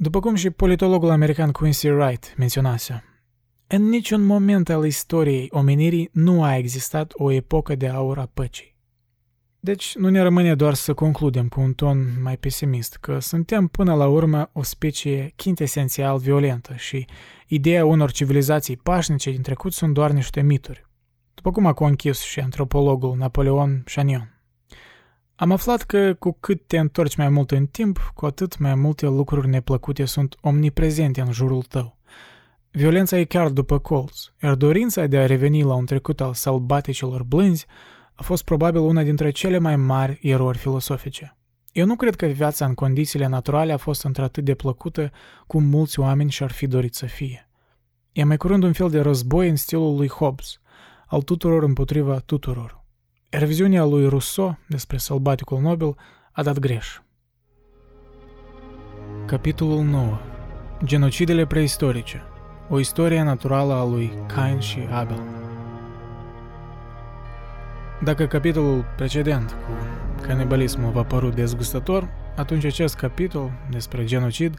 După 0.00 0.20
cum 0.20 0.34
și 0.34 0.50
politologul 0.50 1.10
american 1.10 1.50
Quincy 1.50 1.88
Wright 1.88 2.34
menționase, 2.36 3.04
în 3.66 3.88
niciun 3.88 4.22
moment 4.22 4.68
al 4.68 4.86
istoriei 4.86 5.48
omenirii 5.50 6.08
nu 6.12 6.42
a 6.42 6.56
existat 6.56 7.12
o 7.14 7.30
epocă 7.30 7.74
de 7.74 7.88
aur 7.88 8.18
a 8.18 8.30
păcii. 8.34 8.76
Deci 9.60 9.96
nu 9.96 10.08
ne 10.08 10.22
rămâne 10.22 10.54
doar 10.54 10.74
să 10.74 10.94
concludem 10.94 11.48
cu 11.48 11.60
un 11.60 11.72
ton 11.72 12.22
mai 12.22 12.36
pesimist 12.36 12.96
că 12.96 13.18
suntem 13.18 13.66
până 13.66 13.94
la 13.94 14.06
urmă 14.06 14.50
o 14.52 14.62
specie 14.62 15.32
quintesențial 15.36 16.18
violentă 16.18 16.74
și 16.76 17.06
ideea 17.46 17.84
unor 17.84 18.10
civilizații 18.10 18.76
pașnice 18.76 19.30
din 19.30 19.42
trecut 19.42 19.72
sunt 19.72 19.94
doar 19.94 20.10
niște 20.10 20.40
mituri, 20.40 20.86
după 21.34 21.50
cum 21.50 21.66
a 21.66 21.72
conchis 21.72 22.20
și 22.20 22.40
antropologul 22.40 23.16
Napoleon 23.16 23.82
Chagnon. 23.84 24.37
Am 25.40 25.52
aflat 25.52 25.82
că 25.82 26.14
cu 26.14 26.36
cât 26.40 26.66
te 26.66 26.78
întorci 26.78 27.16
mai 27.16 27.28
mult 27.28 27.50
în 27.50 27.66
timp, 27.66 28.12
cu 28.14 28.26
atât 28.26 28.58
mai 28.58 28.74
multe 28.74 29.06
lucruri 29.06 29.48
neplăcute 29.48 30.04
sunt 30.04 30.36
omniprezente 30.40 31.20
în 31.20 31.32
jurul 31.32 31.62
tău. 31.62 31.98
Violența 32.70 33.18
e 33.18 33.24
chiar 33.24 33.48
după 33.48 33.78
colț, 33.78 34.20
iar 34.42 34.54
dorința 34.54 35.06
de 35.06 35.18
a 35.18 35.26
reveni 35.26 35.62
la 35.62 35.74
un 35.74 35.86
trecut 35.86 36.20
al 36.20 36.34
sălbaticilor 36.34 37.22
blânzi 37.22 37.66
a 38.14 38.22
fost 38.22 38.44
probabil 38.44 38.80
una 38.80 39.02
dintre 39.02 39.30
cele 39.30 39.58
mai 39.58 39.76
mari 39.76 40.18
erori 40.22 40.58
filosofice. 40.58 41.36
Eu 41.72 41.86
nu 41.86 41.96
cred 41.96 42.16
că 42.16 42.26
viața 42.26 42.64
în 42.64 42.74
condițiile 42.74 43.26
naturale 43.26 43.72
a 43.72 43.76
fost 43.76 44.04
într-atât 44.04 44.44
de 44.44 44.54
plăcută 44.54 45.10
cum 45.46 45.64
mulți 45.64 46.00
oameni 46.00 46.30
și-ar 46.30 46.50
fi 46.50 46.66
dorit 46.66 46.94
să 46.94 47.06
fie. 47.06 47.48
E 48.12 48.24
mai 48.24 48.36
curând 48.36 48.62
un 48.62 48.72
fel 48.72 48.90
de 48.90 49.00
război 49.00 49.48
în 49.48 49.56
stilul 49.56 49.96
lui 49.96 50.08
Hobbes– 50.08 50.58
al 51.06 51.22
tuturor 51.22 51.62
împotriva 51.62 52.18
tuturor. 52.18 52.77
Reviziunea 53.30 53.84
lui 53.84 54.08
Rousseau 54.08 54.58
despre 54.66 54.96
sălbaticul 54.96 55.60
nobil 55.60 55.96
a 56.32 56.42
dat 56.42 56.58
greș. 56.58 56.98
Capitolul 59.26 59.82
9. 59.82 60.18
Genocidele 60.84 61.46
preistorice. 61.46 62.22
O 62.68 62.78
istorie 62.78 63.22
naturală 63.22 63.72
a 63.72 63.84
lui 63.84 64.12
Cain 64.26 64.58
și 64.58 64.78
Abel. 64.90 65.22
Dacă 68.02 68.26
capitolul 68.26 68.84
precedent 68.96 69.50
cu 69.50 69.72
canibalismul 70.22 70.90
va 70.90 71.02
părut 71.02 71.34
dezgustător, 71.34 72.08
atunci 72.36 72.64
acest 72.64 72.94
capitol 72.94 73.50
despre 73.70 74.04
genocid 74.04 74.58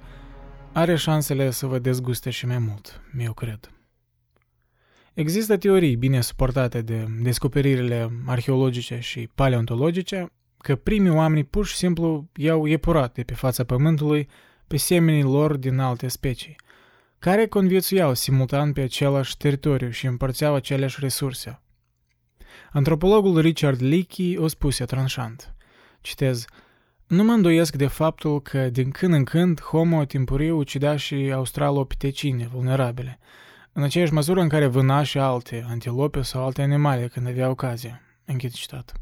are 0.74 0.96
șansele 0.96 1.52
să 1.52 1.66
vă 1.66 1.80
dezguste 1.80 2.30
și 2.30 2.46
mai 2.46 2.58
mult, 2.58 3.02
eu 3.18 3.34
cred. 3.34 3.79
Există 5.14 5.58
teorii 5.58 5.96
bine 5.96 6.22
suportate 6.22 6.82
de 6.82 7.08
descoperirile 7.22 8.10
arheologice 8.26 9.00
și 9.00 9.30
paleontologice 9.36 10.32
că 10.58 10.76
primii 10.76 11.12
oameni 11.12 11.44
pur 11.44 11.66
și 11.66 11.76
simplu 11.76 12.30
i-au 12.36 12.68
epurat 12.68 13.14
de 13.14 13.24
pe 13.24 13.34
fața 13.34 13.64
pământului 13.64 14.28
pe 14.68 14.78
semenii 14.78 15.24
lor 15.24 15.58
din 15.58 15.80
alte 15.80 16.08
specii, 16.08 16.56
care 17.20 17.48
conviețuiau 17.48 18.14
simultan 18.14 18.74
pe 18.74 18.82
același 18.82 19.38
teritoriu 19.38 19.90
și 19.90 20.06
împărțeau 20.06 20.56
aceleași 20.56 20.98
resurse. 21.00 21.62
Antropologul 22.72 23.40
Richard 23.40 23.82
Leakey 23.82 24.38
o 24.38 24.48
spuse 24.48 24.86
tranșant. 24.86 25.56
Citez, 26.02 26.46
nu 27.08 27.24
mă 27.24 27.32
îndoiesc 27.32 27.76
de 27.76 27.88
faptul 27.88 28.42
că 28.42 28.70
din 28.70 28.92
când 28.92 29.14
în 29.14 29.24
când 29.24 29.62
Homo 29.62 30.06
timpuriu 30.06 30.58
ucidea 30.58 30.96
și 30.96 31.32
australopitecine 31.34 32.50
vulnerabile, 32.54 33.20
în 33.74 33.84
aceeași 33.84 34.14
măsură 34.14 34.42
în 34.42 34.48
care 34.48 34.68
vâna 34.68 35.04
și 35.04 35.18
alte 35.18 35.66
antilope 35.70 36.22
sau 36.22 36.46
alte 36.46 36.62
animale 36.62 37.08
când 37.08 37.28
avea 37.28 37.50
ocazie. 37.50 38.02
Închid 38.26 38.52
citat. 38.52 38.94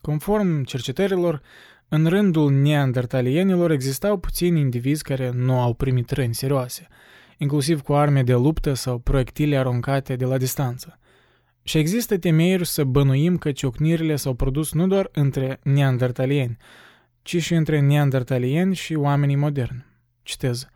Conform 0.00 0.64
cercetărilor, 0.64 1.42
în 1.88 2.06
rândul 2.06 2.50
neandertalienilor 2.52 3.70
existau 3.70 4.16
puțini 4.16 4.60
indivizi 4.60 5.02
care 5.02 5.30
nu 5.30 5.60
au 5.60 5.74
primit 5.74 6.10
răni 6.10 6.34
serioase, 6.34 6.86
inclusiv 7.38 7.80
cu 7.80 7.94
arme 7.94 8.22
de 8.22 8.34
luptă 8.34 8.74
sau 8.74 8.98
proiectile 8.98 9.56
aruncate 9.56 10.16
de 10.16 10.24
la 10.24 10.38
distanță. 10.38 10.98
Și 11.62 11.78
există 11.78 12.18
temeiuri 12.18 12.66
să 12.66 12.84
bănuim 12.84 13.36
că 13.36 13.52
ciocnirile 13.52 14.16
s-au 14.16 14.34
produs 14.34 14.72
nu 14.72 14.86
doar 14.86 15.08
între 15.12 15.60
neandertalieni, 15.62 16.56
ci 17.22 17.42
și 17.42 17.54
între 17.54 17.80
neandertalieni 17.80 18.74
și 18.74 18.94
oamenii 18.94 19.36
moderni. 19.36 19.86
Citez. 20.22 20.68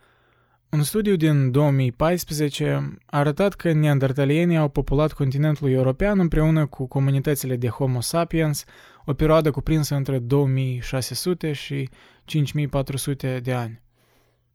Un 0.72 0.82
studiu 0.82 1.16
din 1.16 1.50
2014 1.50 2.98
a 3.06 3.18
arătat 3.18 3.54
că 3.54 3.72
neandertalienii 3.72 4.56
au 4.56 4.68
populat 4.68 5.12
continentul 5.12 5.70
european 5.70 6.18
împreună 6.18 6.66
cu 6.66 6.86
comunitățile 6.86 7.56
de 7.56 7.68
Homo 7.68 8.00
sapiens 8.00 8.64
o 9.04 9.12
perioadă 9.12 9.50
cuprinsă 9.50 9.94
între 9.94 10.18
2600 10.18 11.52
și 11.52 11.88
5400 12.24 13.40
de 13.42 13.52
ani. 13.52 13.82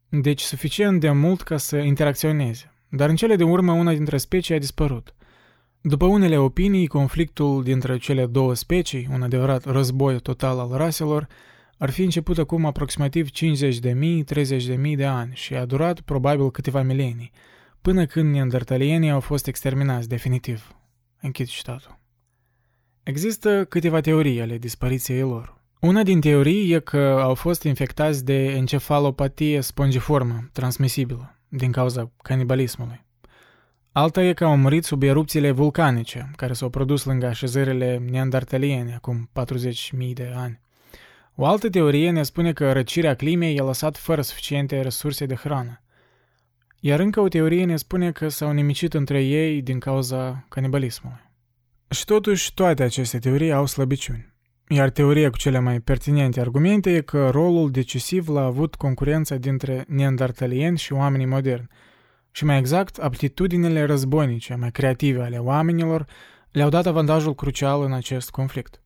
Deci 0.09 0.41
suficient 0.41 0.99
de 0.99 1.11
mult 1.11 1.41
ca 1.41 1.57
să 1.57 1.77
interacționeze. 1.77 2.73
Dar 2.89 3.09
în 3.09 3.15
cele 3.15 3.35
de 3.35 3.43
urmă 3.43 3.71
una 3.71 3.93
dintre 3.93 4.17
specii 4.17 4.55
a 4.55 4.59
dispărut. 4.59 5.15
După 5.81 6.05
unele 6.05 6.37
opinii, 6.37 6.87
conflictul 6.87 7.63
dintre 7.63 7.97
cele 7.97 8.25
două 8.25 8.53
specii, 8.53 9.07
un 9.11 9.21
adevărat 9.21 9.65
război 9.65 10.19
total 10.19 10.59
al 10.59 10.69
raselor, 10.71 11.27
ar 11.77 11.89
fi 11.89 12.03
început 12.03 12.37
acum 12.37 12.65
aproximativ 12.65 13.29
50.000-30.000 13.29 14.95
de 14.95 15.05
ani 15.05 15.35
și 15.35 15.55
a 15.55 15.65
durat 15.65 15.99
probabil 15.99 16.51
câteva 16.51 16.81
milenii, 16.81 17.31
până 17.81 18.05
când 18.05 18.33
neandertalienii 18.33 19.09
au 19.09 19.19
fost 19.19 19.47
exterminați 19.47 20.07
definitiv. 20.07 20.75
Închid 21.21 21.47
citatul. 21.47 21.99
Există 23.03 23.65
câteva 23.65 23.99
teorii 23.99 24.41
ale 24.41 24.57
dispariției 24.57 25.21
lor. 25.21 25.55
Una 25.79 26.03
din 26.03 26.19
teorii 26.19 26.71
e 26.73 26.79
că 26.79 27.19
au 27.21 27.33
fost 27.33 27.63
infectați 27.63 28.25
de 28.25 28.43
encefalopatie 28.43 29.61
spongiformă, 29.61 30.49
transmisibilă, 30.53 31.39
din 31.47 31.71
cauza 31.71 32.11
canibalismului. 32.21 33.05
Alta 33.91 34.23
e 34.23 34.33
că 34.33 34.45
au 34.45 34.57
murit 34.57 34.83
sub 34.83 35.03
erupțiile 35.03 35.51
vulcanice, 35.51 36.31
care 36.35 36.53
s-au 36.53 36.69
produs 36.69 37.03
lângă 37.03 37.25
așezările 37.25 37.97
neandertaliene 38.09 38.93
acum 38.93 39.29
40.000 39.99 40.13
de 40.13 40.31
ani. 40.35 40.59
O 41.39 41.45
altă 41.45 41.69
teorie 41.69 42.11
ne 42.11 42.23
spune 42.23 42.53
că 42.53 42.71
răcirea 42.71 43.15
climei 43.15 43.55
i-a 43.55 43.63
lăsat 43.63 43.97
fără 43.97 44.21
suficiente 44.21 44.81
resurse 44.81 45.25
de 45.25 45.35
hrană. 45.35 45.81
Iar 46.79 46.99
încă 46.99 47.19
o 47.19 47.27
teorie 47.27 47.65
ne 47.65 47.75
spune 47.75 48.11
că 48.11 48.27
s-au 48.27 48.51
nimicit 48.51 48.93
între 48.93 49.23
ei 49.23 49.61
din 49.61 49.79
cauza 49.79 50.45
canibalismului. 50.49 51.19
Și 51.89 52.05
totuși, 52.05 52.53
toate 52.53 52.83
aceste 52.83 53.19
teorii 53.19 53.51
au 53.51 53.65
slăbiciuni. 53.65 54.33
Iar 54.67 54.89
teoria 54.89 55.29
cu 55.29 55.37
cele 55.37 55.59
mai 55.59 55.79
pertinente 55.79 56.39
argumente 56.39 56.95
e 56.95 57.01
că 57.01 57.29
rolul 57.29 57.71
decisiv 57.71 58.27
l-a 58.27 58.43
avut 58.43 58.75
concurența 58.75 59.35
dintre 59.35 59.85
neandertalieni 59.87 60.77
și 60.77 60.93
oamenii 60.93 61.25
moderni, 61.25 61.67
și 62.31 62.45
mai 62.45 62.57
exact, 62.57 62.97
aptitudinile 62.97 63.83
războinice 63.83 64.55
mai 64.55 64.71
creative 64.71 65.21
ale 65.21 65.37
oamenilor 65.37 66.05
le-au 66.51 66.69
dat 66.69 66.85
avantajul 66.85 67.35
crucial 67.35 67.83
în 67.83 67.93
acest 67.93 68.29
conflict. 68.29 68.81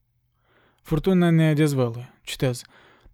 Furtuna 0.82 1.30
ne 1.30 1.54
dezvăluie, 1.54 2.14
citez, 2.22 2.62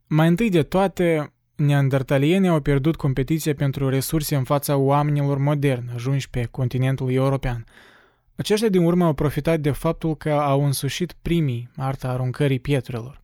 mai 0.07 0.27
întâi 0.27 0.49
de 0.49 0.63
toate, 0.63 1.33
neandertalienii 1.55 2.49
au 2.49 2.59
pierdut 2.59 2.95
competiția 2.95 3.53
pentru 3.53 3.89
resurse 3.89 4.35
în 4.35 4.43
fața 4.43 4.75
oamenilor 4.75 5.37
moderni 5.37 5.91
ajunși 5.93 6.29
pe 6.29 6.47
continentul 6.51 7.11
european– 7.11 7.65
aceștia 8.37 8.69
din 8.69 8.83
urmă 8.83 9.05
au 9.05 9.13
profitat 9.13 9.59
de 9.59 9.71
faptul 9.71 10.15
că 10.15 10.31
au 10.31 10.65
însușit 10.65 11.15
primii 11.21 11.69
arta 11.75 12.09
aruncării 12.09 12.59
pietrelor, 12.59 13.21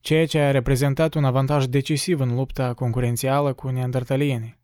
ceea 0.00 0.26
ce 0.26 0.38
a 0.38 0.50
reprezentat 0.50 1.14
un 1.14 1.24
avantaj 1.24 1.64
decisiv 1.64 2.20
în 2.20 2.34
lupta 2.34 2.74
concurențială 2.74 3.52
cu 3.52 3.68
neandertalienii. 3.68 4.58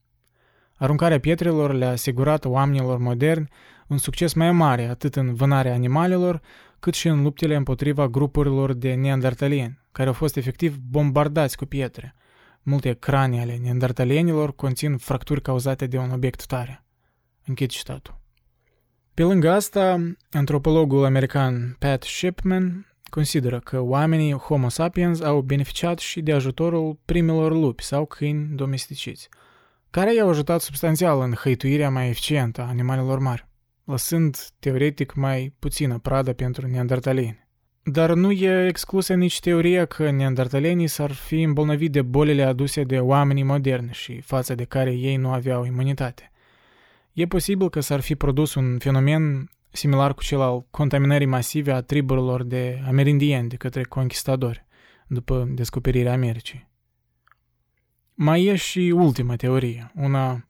Aruncarea 0.75 1.21
pietrelor 1.21 1.73
le-a 1.73 1.91
asigurat 1.91 2.45
oamenilor 2.45 2.99
moderni 2.99 3.49
un 3.87 3.99
succes 3.99 4.33
mai 4.33 4.53
mare 4.53 4.85
atât 4.85 5.17
în 5.17 5.35
vânarea 5.35 5.75
animalelor, 5.75 6.41
cât 6.81 6.95
și 6.95 7.09
în 7.09 7.23
luptele 7.23 7.55
împotriva 7.55 8.09
grupurilor 8.09 8.73
de 8.73 8.95
neandertalieni, 8.95 9.81
care 9.93 10.09
au 10.09 10.15
fost 10.15 10.37
efectiv 10.37 10.77
bombardați 10.77 11.57
cu 11.57 11.65
pietre. 11.65 12.15
Multe 12.63 12.93
cranii 12.93 13.41
ale 13.41 13.59
neandertalienilor 13.63 14.55
conțin 14.55 14.97
fracturi 14.97 15.43
cauzate 15.43 15.87
de 15.87 15.99
un 15.99 16.11
obiect 16.11 16.47
tare. 16.47 16.85
Închid 17.47 17.71
citatul. 17.71 18.21
Pe 19.15 19.23
lângă 19.23 19.51
asta, 19.51 20.15
antropologul 20.31 21.05
american 21.05 21.77
Pat 21.79 22.03
Shipman 22.03 22.87
consideră 23.11 23.59
că 23.59 23.81
oamenii 23.81 24.33
Homo 24.33 24.69
sapiens 24.69 25.21
au 25.21 25.41
beneficiat 25.41 25.99
și 25.99 26.21
de 26.21 26.33
ajutorul 26.33 26.99
primilor 27.05 27.53
lupi 27.53 27.83
sau 27.83 28.07
câini 28.07 28.57
domesticiți, 28.57 29.29
care 29.91 30.15
i-au 30.15 30.29
ajutat 30.29 30.61
substanțial 30.61 31.21
în 31.21 31.33
hăituirea 31.33 31.91
mai 31.91 32.09
eficientă 32.09 32.61
a 32.61 32.69
animalelor 32.69 33.19
mari, 33.19 33.48
lăsând 33.91 34.37
teoretic 34.59 35.15
mai 35.15 35.55
puțină 35.59 35.99
pradă 35.99 36.33
pentru 36.33 36.67
neandertalieni. 36.67 37.47
Dar 37.83 38.15
nu 38.15 38.31
e 38.31 38.67
exclusă 38.67 39.15
nici 39.15 39.41
teoria 39.41 39.85
că 39.85 40.11
neandertalenii 40.11 40.87
s-ar 40.87 41.13
fi 41.13 41.43
îmbolnăvit 41.43 41.93
de 41.93 42.03
bolile 42.03 42.43
aduse 42.43 42.83
de 42.83 42.99
oamenii 42.99 43.43
moderni 43.43 43.91
și 43.93 44.21
față 44.21 44.55
de 44.55 44.65
care 44.65 44.93
ei 44.93 45.17
nu 45.17 45.33
aveau 45.33 45.65
imunitate– 45.65 46.31
E 47.19 47.27
posibil 47.27 47.69
că 47.69 47.81
s-ar 47.81 48.01
fi 48.01 48.15
produs 48.15 48.55
un 48.55 48.79
fenomen 48.79 49.51
similar 49.71 50.15
cu 50.15 50.23
cel 50.23 50.41
al 50.41 50.67
contaminării 50.71 51.27
masive 51.27 51.73
a 51.73 51.81
triburilor 51.81 52.43
de 52.43 52.83
amerindieni 52.87 53.49
de 53.49 53.57
către 53.57 53.83
conquistadori 53.83 54.67
după 55.07 55.49
descoperirea 55.55 56.13
Americii. 56.13 56.69
Mai 58.15 58.45
e 58.45 58.57
și 58.57 58.93
ultima 58.97 59.37
teorie, 59.37 59.93
una 59.95 60.47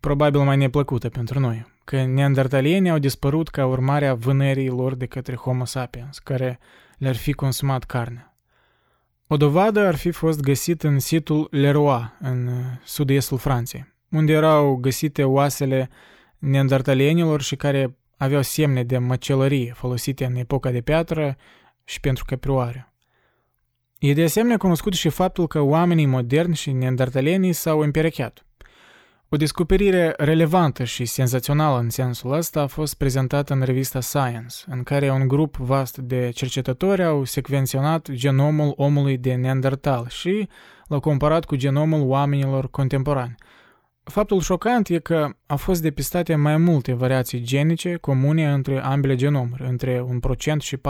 probabil 0.00 0.40
mai 0.40 0.56
neplăcută 0.56 1.08
pentru 1.08 1.38
noi, 1.38 1.66
că 1.90 2.04
neandertalienii 2.04 2.90
au 2.90 2.98
dispărut 2.98 3.48
ca 3.48 3.66
urmare 3.66 4.06
a 4.06 4.14
vânării 4.14 4.68
lor 4.68 4.94
de 4.94 5.06
către 5.06 5.34
Homo 5.34 5.64
sapiens, 5.64 6.18
care 6.18 6.58
le-ar 6.98 7.16
fi 7.16 7.32
consumat 7.32 7.84
carne. 7.84 8.34
O 9.26 9.36
dovadă 9.36 9.86
ar 9.86 9.94
fi 9.94 10.10
fost 10.10 10.40
găsit 10.40 10.82
în 10.82 10.98
situl 10.98 11.48
Leroy, 11.50 12.12
în 12.20 12.48
sud-estul 12.84 13.38
Franței 13.38 13.98
unde 14.10 14.32
erau 14.32 14.74
găsite 14.74 15.24
oasele 15.24 15.90
neandertalienilor 16.38 17.42
și 17.42 17.56
care 17.56 17.96
aveau 18.16 18.42
semne 18.42 18.84
de 18.84 18.98
măcelărie 18.98 19.72
folosite 19.76 20.24
în 20.24 20.34
epoca 20.34 20.70
de 20.70 20.80
piatră 20.80 21.36
și 21.84 22.00
pentru 22.00 22.24
căprioare. 22.24 22.92
E 23.98 24.12
de 24.12 24.22
asemenea 24.22 24.56
cunoscut 24.56 24.92
și 24.92 25.08
faptul 25.08 25.46
că 25.46 25.60
oamenii 25.60 26.06
moderni 26.06 26.54
și 26.54 26.72
neandertalienii 26.72 27.52
s-au 27.52 27.80
împerecheat. 27.80 28.44
O 29.32 29.36
descoperire 29.36 30.14
relevantă 30.16 30.84
și 30.84 31.04
senzațională 31.04 31.78
în 31.78 31.90
sensul 31.90 32.32
ăsta 32.32 32.60
a 32.60 32.66
fost 32.66 32.94
prezentată 32.94 33.52
în 33.52 33.62
revista 33.62 34.00
Science, 34.00 34.54
în 34.66 34.82
care 34.82 35.10
un 35.10 35.28
grup 35.28 35.56
vast 35.56 35.98
de 35.98 36.30
cercetători 36.30 37.04
au 37.04 37.24
secvenționat 37.24 38.10
genomul 38.10 38.72
omului 38.76 39.16
de 39.16 39.34
Neandertal 39.34 40.08
și 40.08 40.48
l-au 40.86 41.00
comparat 41.00 41.44
cu 41.44 41.56
genomul 41.56 42.08
oamenilor 42.08 42.70
contemporani– 42.70 43.34
Faptul 44.10 44.40
șocant 44.40 44.88
e 44.88 44.98
că 44.98 45.28
au 45.46 45.56
fost 45.56 45.82
depistate 45.82 46.34
mai 46.34 46.56
multe 46.56 46.92
variații 46.92 47.40
genice 47.40 47.96
comune 47.96 48.52
între 48.52 48.82
ambele 48.82 49.14
genomuri, 49.14 49.62
între 49.68 50.04
1% 50.56 50.58
și 50.58 50.76
4%. 50.76 50.80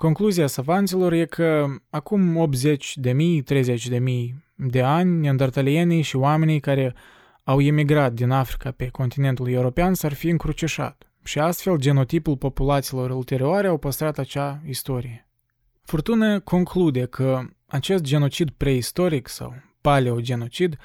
Concluzia 0.00 0.46
savanților 0.46 1.12
e 1.12 1.24
că 1.24 1.66
acum 1.90 2.36
80 2.36 2.96
de 2.96 3.12
mii, 3.12 3.42
30 3.42 3.88
de 3.88 3.98
mii 3.98 4.44
de 4.54 4.82
ani, 4.82 5.20
neandertalienii 5.20 6.02
și 6.02 6.16
oamenii 6.16 6.60
care 6.60 6.94
au 7.44 7.60
emigrat 7.60 8.12
din 8.12 8.30
Africa 8.30 8.70
pe 8.70 8.88
continentul 8.88 9.48
european 9.48 9.94
s-ar 9.94 10.12
fi 10.12 10.28
încrucișat 10.28 11.10
și 11.24 11.38
astfel 11.38 11.76
genotipul 11.76 12.36
populațiilor 12.36 13.10
ulterioare 13.10 13.66
au 13.66 13.78
păstrat 13.78 14.18
acea 14.18 14.62
istorie. 14.66 15.28
Furtună 15.82 16.40
conclude 16.40 17.06
că 17.06 17.40
acest 17.66 18.02
genocid 18.02 18.50
preistoric 18.50 19.28
sau 19.28 19.54
paleogenocid 19.80 20.76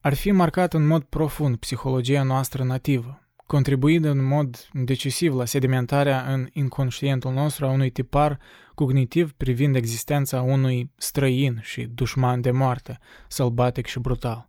ar 0.00 0.14
fi 0.14 0.30
marcat 0.30 0.74
în 0.74 0.86
mod 0.86 1.02
profund 1.02 1.56
psihologia 1.56 2.22
noastră 2.22 2.64
nativă, 2.64 3.27
contribuind 3.48 4.04
în 4.04 4.24
mod 4.24 4.68
decisiv 4.72 5.34
la 5.34 5.44
sedimentarea 5.44 6.32
în 6.32 6.48
inconștientul 6.52 7.32
nostru 7.32 7.66
a 7.66 7.70
unui 7.70 7.90
tipar 7.90 8.38
cognitiv 8.74 9.32
privind 9.32 9.76
existența 9.76 10.40
unui 10.40 10.90
străin 10.96 11.60
și 11.62 11.82
dușman 11.82 12.40
de 12.40 12.50
moarte, 12.50 12.98
sălbatic 13.28 13.86
și 13.86 13.98
brutal. 13.98 14.48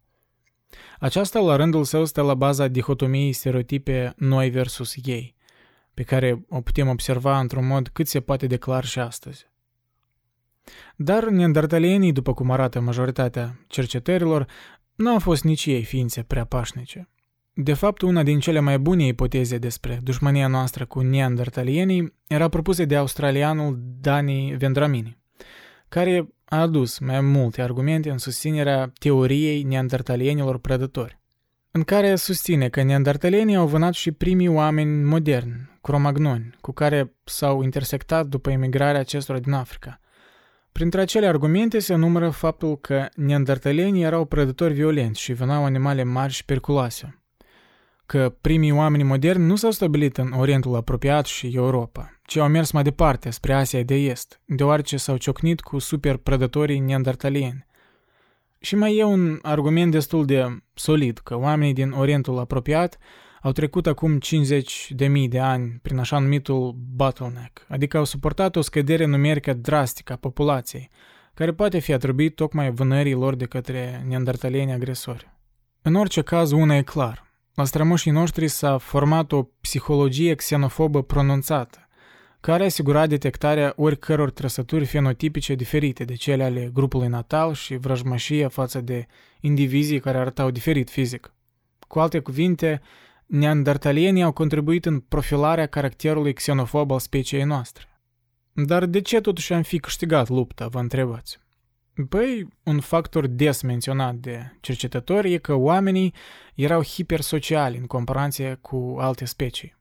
Aceasta, 1.00 1.40
la 1.40 1.56
rândul 1.56 1.84
său, 1.84 2.06
stă 2.06 2.22
la 2.22 2.34
baza 2.34 2.68
dihotomiei 2.68 3.32
stereotipe 3.32 4.14
noi 4.18 4.50
versus 4.50 4.96
ei, 5.04 5.36
pe 5.94 6.04
care 6.04 6.46
o 6.50 6.62
putem 6.62 6.88
observa 6.88 7.40
într-un 7.40 7.68
mod 7.68 7.88
cât 7.88 8.08
se 8.08 8.20
poate 8.20 8.48
de 8.48 8.58
clar 8.58 8.86
și 8.86 9.00
astăzi. 9.00 9.48
Dar 10.96 11.28
neandertalienii, 11.28 12.12
după 12.12 12.34
cum 12.34 12.52
arată 12.52 12.80
majoritatea 12.80 13.60
cercetărilor, 13.68 14.46
nu 14.96 15.10
au 15.10 15.20
fost 15.20 15.44
nici 15.44 15.66
ei 15.66 15.84
ființe 15.84 16.24
prea 16.24 16.46
pașnice. 16.46 17.10
De 17.62 17.74
fapt, 17.74 18.02
una 18.02 18.24
din 18.24 18.40
cele 18.40 18.60
mai 18.60 18.80
bune 18.80 19.06
ipoteze 19.06 19.58
despre 19.58 20.00
dușmania 20.04 20.48
noastră 20.48 20.86
cu 20.86 21.00
neandertalienii 21.00 22.14
era 22.28 22.50
propusă 22.50 22.86
de 22.86 22.96
australianul 22.96 23.80
Dani 24.02 24.56
Vendramini, 24.58 25.18
care 25.88 26.28
a 26.46 26.60
adus 26.60 27.00
mai 27.00 27.22
multe 27.22 27.62
argumente 27.62 28.10
în 28.10 28.18
susținerea 28.18 28.92
teoriei 29.00 29.64
neandertalienilor 29.64 30.60
prădători, 30.60 31.20
în 31.72 31.84
care 31.84 32.16
susține 32.16 32.70
că 32.70 32.84
neandertalienii 32.84 33.56
au 33.56 33.68
vânat 33.68 33.94
și 33.94 34.12
primii 34.12 34.48
oameni 34.48 35.04
moderni, 35.04 35.70
cromagnoni, 35.82 36.56
cu 36.62 36.72
care 36.72 37.14
s-au 37.24 37.64
intersectat 37.64 38.26
după 38.26 38.52
emigrarea 38.52 39.00
acestora 39.00 39.40
din 39.40 39.52
Africa– 39.52 40.00
Printre 40.72 41.02
acele 41.02 41.28
argumente 41.28 41.80
se 41.80 41.96
numără 41.96 42.30
faptul 42.30 42.78
că 42.78 43.08
neandertalenii 43.16 44.04
erau 44.04 44.26
prădători 44.26 44.74
violenți 44.74 45.22
și 45.22 45.34
vânau 45.34 45.66
animale 45.66 46.04
mari 46.04 46.34
și 46.34 46.46
periculoase, 46.46 47.20
că 48.10 48.36
primii 48.42 48.72
oameni 48.72 49.04
moderni 49.04 49.46
nu 49.46 49.56
s-au 49.56 49.72
stabilit 49.72 50.18
în 50.18 50.32
Orientul 50.32 50.76
apropiat 50.76 51.26
și 51.26 51.52
Europa, 51.54 52.20
ci 52.26 52.38
au 52.38 52.48
mers 52.48 52.72
mai 52.72 52.84
departe, 52.84 53.30
spre 53.30 53.54
Asia 53.54 53.84
de 53.84 53.96
Est, 53.96 54.42
deoarece 54.46 54.98
s-au 54.98 55.18
ciocnit 55.18 55.62
cu 55.62 55.80
super 55.80 56.18
prădătorii 56.18 56.80
neandertalieni. 56.80 57.66
Și 58.60 58.76
mai 58.76 58.98
e 58.98 59.04
un 59.04 59.40
argument 59.42 59.92
destul 59.92 60.26
de 60.26 60.64
solid 60.74 61.18
că 61.18 61.38
oamenii 61.38 61.74
din 61.74 61.92
Orientul 61.92 62.38
apropiat 62.38 62.98
au 63.42 63.52
trecut 63.52 63.88
acum 63.88 64.20
50 64.20 64.92
de 64.96 65.08
mii 65.08 65.28
de 65.28 65.40
ani 65.40 65.80
prin 65.82 65.98
așa 65.98 66.20
numitul 66.20 66.76
bottleneck, 66.96 67.66
adică 67.68 67.98
au 67.98 68.06
suportat 68.06 68.56
o 68.56 68.62
scădere 68.62 69.06
numerică 69.06 69.54
drastică 69.54 70.14
a 70.14 70.16
populației, 70.16 70.90
care 71.34 71.54
poate 71.54 71.80
fi 71.80 71.94
atribuit 71.94 72.36
tocmai 72.36 72.72
vânării 72.72 73.14
lor 73.14 73.36
de 73.36 73.46
către 73.46 74.04
neandertalieni 74.08 74.72
agresori. 74.72 75.30
În 75.82 75.96
orice 75.96 76.22
caz, 76.22 76.52
una 76.52 76.76
e 76.76 76.82
clar. 76.82 77.28
La 77.60 77.66
strămoșii 77.66 78.12
noștri 78.12 78.48
s-a 78.48 78.78
format 78.78 79.32
o 79.32 79.44
psihologie 79.44 80.36
xenofobă 80.36 81.04
pronunțată, 81.04 81.88
care 82.40 82.66
asigura 82.66 83.08
detectarea 83.08 83.74
oricăror 83.76 84.32
trăsături 84.32 84.86
fenotipice 84.86 85.56
diferite 85.56 86.04
de 86.04 86.14
cele 86.14 86.44
ale 86.44 86.70
grupului 86.74 87.08
natal 87.08 87.54
și 87.54 87.76
vrăjmășia 87.76 88.50
față 88.50 88.82
de 88.82 89.06
indivizii 89.40 90.00
care 90.00 90.18
arătau 90.18 90.52
diferit 90.52 90.90
fizic. 90.90 91.34
Cu 91.88 92.00
alte 92.00 92.20
cuvinte, 92.20 92.82
neandertalienii 93.26 94.24
au 94.24 94.32
contribuit 94.32 94.86
în 94.86 95.00
profilarea 95.00 95.66
caracterului 95.66 96.34
xenofob 96.34 96.92
al 96.92 97.00
speciei 97.00 97.44
noastre. 97.44 97.86
Dar 98.54 98.86
de 98.86 99.02
ce 99.02 99.22
totuși 99.22 99.54
am 99.54 99.62
fi 99.62 99.80
câștigat 99.80 100.30
lupta, 100.30 100.68
vă 100.68 100.80
întrebați? 100.80 101.40
Păi, 102.06 102.48
un 102.64 102.80
factor 102.80 103.28
des 103.28 103.62
menționat 103.62 104.16
de 104.16 104.58
cercetători 104.60 105.34
e 105.34 105.38
că 105.38 105.54
oamenii 105.54 106.14
erau 106.56 106.84
hipersociali 106.84 107.78
în 107.78 107.86
comparație 107.86 108.58
cu 108.62 108.96
alte 109.00 109.26
specii. 109.26 109.78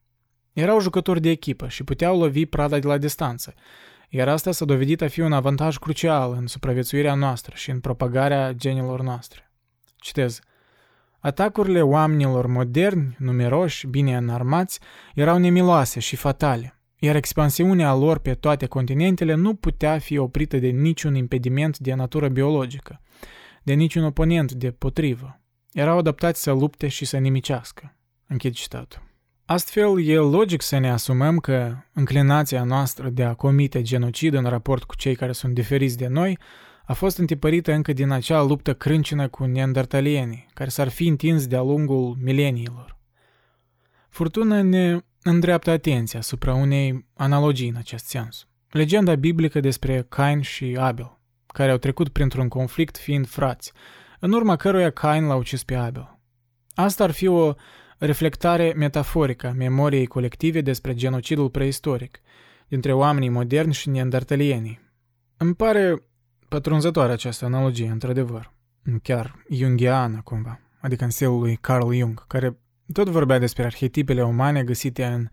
Erau 0.53 0.81
jucători 0.81 1.21
de 1.21 1.31
echipă 1.31 1.69
și 1.69 1.85
puteau 1.85 2.19
lovi 2.19 2.47
prada 2.47 2.79
de 2.79 2.87
la 2.87 2.99
distanță, 2.99 3.55
iar 4.09 4.29
asta 4.29 4.53
s-a 4.53 4.65
dovedit 4.65 5.03
a 5.03 5.09
fi 5.09 5.21
un 5.21 5.33
avantaj 5.33 5.77
crucial 5.77 6.33
în 6.33 6.47
supraviețuirea 6.47 7.15
noastră 7.15 7.53
și 7.57 7.71
în 7.71 7.81
propagarea 7.81 8.53
genilor 8.53 9.03
noastre. 9.03 9.51
Citez. 9.97 10.41
Atacurile 11.19 11.83
oamenilor 11.83 12.47
moderni, 12.47 13.17
numeroși, 13.19 13.87
bine 13.87 14.17
înarmați, 14.17 14.81
erau 15.15 15.39
nemiloase 15.39 16.01
și 16.01 16.17
fatale, 16.17 16.78
iar 16.99 17.17
expansiunea 17.17 17.95
lor 17.95 18.19
pe 18.19 18.35
toate 18.35 18.67
continentele 18.67 19.35
nu 19.35 19.55
putea 19.55 19.99
fi 19.99 20.19
oprită 20.19 20.59
de 20.59 20.69
niciun 20.69 21.15
impediment 21.15 21.79
de 21.79 21.95
natură 21.95 22.29
biologică, 22.29 23.01
de 23.63 23.73
niciun 23.73 24.05
oponent 24.05 24.53
de 24.53 24.71
potrivă. 24.71 25.41
Erau 25.73 25.99
adaptați 25.99 26.43
să 26.43 26.53
lupte 26.53 26.89
și 26.89 27.05
să 27.05 27.17
nimicească. 27.19 27.97
Închid 28.27 28.55
citatul. 28.55 29.07
Astfel, 29.45 30.07
e 30.07 30.17
logic 30.17 30.63
să 30.63 30.79
ne 30.79 30.91
asumăm 30.91 31.39
că 31.39 31.77
înclinația 31.93 32.65
noastră 32.65 33.09
de 33.09 33.25
a 33.25 33.35
comite 33.35 33.83
genocid 33.83 34.35
în 34.35 34.45
raport 34.45 34.83
cu 34.83 34.97
cei 34.97 35.15
care 35.15 35.33
sunt 35.33 35.55
diferiți 35.55 35.97
de 35.97 36.07
noi 36.07 36.39
a 36.85 36.93
fost 36.93 37.19
întipărită 37.19 37.73
încă 37.73 37.93
din 37.93 38.11
acea 38.11 38.43
luptă 38.43 38.75
crâncină 38.75 39.29
cu 39.29 39.45
neandertalienii, 39.45 40.47
care 40.55 40.71
s-ar 40.71 40.89
fi 40.89 41.07
întins 41.07 41.47
de-a 41.47 41.63
lungul 41.63 42.17
mileniilor. 42.23 42.99
Furtuna 44.09 44.63
ne 44.63 44.99
îndreaptă 45.29 45.71
atenția 45.71 46.19
asupra 46.19 46.55
unei 46.55 47.07
analogii 47.15 47.69
în 47.69 47.77
acest 47.77 48.07
sens. 48.07 48.47
Legenda 48.71 49.15
biblică 49.15 49.61
despre 49.61 50.07
Cain 50.09 50.41
și 50.41 50.77
Abel, 50.81 51.19
care 51.47 51.71
au 51.71 51.77
trecut 51.77 52.09
printr-un 52.09 52.49
conflict 52.49 52.97
fiind 52.97 53.27
frați, 53.27 53.73
în 54.21 54.33
urma 54.33 54.57
căruia 54.57 54.91
Cain 54.91 55.27
l-a 55.27 55.35
ucis 55.35 55.65
pe 55.65 55.75
Abel. 55.75 56.19
Asta 56.75 57.05
ar 57.05 57.11
fi 57.11 57.27
o 57.27 57.55
reflectare 57.99 58.73
metaforică 58.77 59.47
a 59.47 59.53
memoriei 59.53 60.07
colective 60.07 60.61
despre 60.61 60.95
genocidul 60.95 61.51
preistoric 61.51 62.21
dintre 62.69 62.93
oamenii 62.93 63.29
moderni 63.29 63.73
și 63.73 63.89
neandertalienii. 63.89 64.81
Îmi 65.37 65.55
pare 65.55 66.03
Pătrunzătoare 66.49 67.13
această 67.13 67.45
analogie, 67.45 67.89
într-adevăr. 67.91 68.53
Chiar 69.03 69.45
jungiană, 69.51 70.21
cumva. 70.25 70.61
Adică 70.81 71.05
în 71.05 71.11
stilul 71.11 71.39
lui 71.39 71.57
Carl 71.57 71.93
Jung, 71.93 72.27
care 72.27 72.59
tot 72.93 73.09
vorbea 73.09 73.39
despre 73.39 73.65
arhetipele 73.65 74.25
umane 74.25 74.65
găsite 74.65 75.05
în 75.05 75.29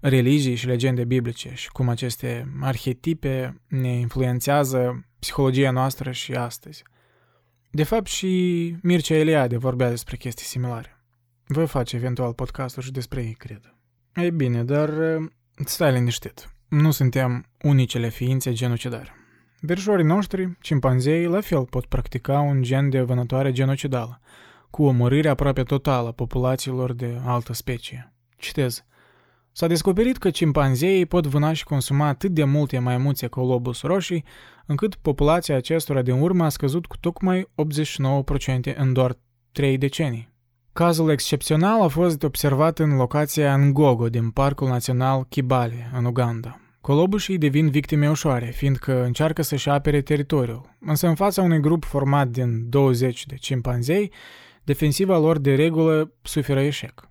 religii 0.00 0.54
și 0.54 0.66
legende 0.66 1.04
biblice 1.04 1.52
și 1.54 1.70
cum 1.70 1.88
aceste 1.88 2.52
arhetipe 2.60 3.60
ne 3.68 3.88
influențează 3.88 5.06
psihologia 5.18 5.70
noastră 5.70 6.10
și 6.12 6.32
astăzi. 6.32 6.82
De 7.70 7.82
fapt, 7.82 8.06
și 8.06 8.76
Mircea 8.82 9.14
Eliade 9.14 9.56
vorbea 9.56 9.88
despre 9.88 10.16
chestii 10.16 10.46
similare. 10.46 11.02
Voi 11.46 11.66
face 11.66 11.96
eventual 11.96 12.32
podcasturi 12.32 12.86
și 12.86 12.92
despre 12.92 13.22
ei, 13.22 13.32
cred. 13.32 13.74
Ei 14.14 14.30
bine, 14.30 14.64
dar 14.64 14.90
stai 15.64 15.92
liniștit. 15.92 16.52
Nu 16.68 16.90
suntem 16.90 17.46
unicele 17.62 18.08
ființe 18.08 18.52
genocidare. 18.52 19.14
Verjorii 19.60 20.04
noștri, 20.04 20.56
cimpanzei, 20.60 21.24
la 21.24 21.40
fel 21.40 21.64
pot 21.64 21.86
practica 21.86 22.40
un 22.40 22.62
gen 22.62 22.90
de 22.90 23.00
vânătoare 23.00 23.52
genocidală, 23.52 24.20
cu 24.70 24.82
omorârea 24.84 25.30
aproape 25.30 25.62
totală 25.62 26.08
a 26.08 26.12
populațiilor 26.12 26.92
de 26.92 27.20
altă 27.24 27.52
specie. 27.52 28.12
Citez. 28.36 28.84
S-a 29.52 29.66
descoperit 29.66 30.16
că 30.16 30.30
cimpanzeii 30.30 31.06
pot 31.06 31.26
vâna 31.26 31.52
și 31.52 31.64
consuma 31.64 32.06
atât 32.06 32.30
de 32.30 32.44
multe 32.44 32.78
maimuțe 32.78 33.26
colobus 33.26 33.82
roșii, 33.82 34.24
încât 34.66 34.94
populația 34.94 35.56
acestora 35.56 36.02
din 36.02 36.20
urmă 36.20 36.44
a 36.44 36.48
scăzut 36.48 36.86
cu 36.86 36.96
tocmai 36.96 37.48
89% 38.72 38.76
în 38.76 38.92
doar 38.92 39.16
3 39.52 39.78
decenii. 39.78 40.28
Cazul 40.72 41.10
excepțional 41.10 41.82
a 41.82 41.88
fost 41.88 42.22
observat 42.22 42.78
în 42.78 42.96
locația 42.96 43.56
Ngogo 43.56 44.08
din 44.08 44.30
Parcul 44.30 44.68
Național 44.68 45.24
Kibale, 45.28 45.90
în 45.96 46.04
Uganda. 46.04 46.60
Colobușii 46.80 47.38
devin 47.38 47.70
victime 47.70 48.10
ușoare, 48.10 48.46
fiindcă 48.46 49.04
încearcă 49.04 49.42
să-și 49.42 49.68
apere 49.68 50.00
teritoriul, 50.00 50.76
însă 50.80 51.06
în 51.06 51.14
fața 51.14 51.42
unui 51.42 51.60
grup 51.60 51.84
format 51.84 52.28
din 52.28 52.68
20 52.68 53.26
de 53.26 53.34
cimpanzei, 53.34 54.12
defensiva 54.68 55.18
lor 55.18 55.38
de 55.38 55.54
regulă 55.54 56.12
suferă 56.22 56.60
eșec. 56.60 57.10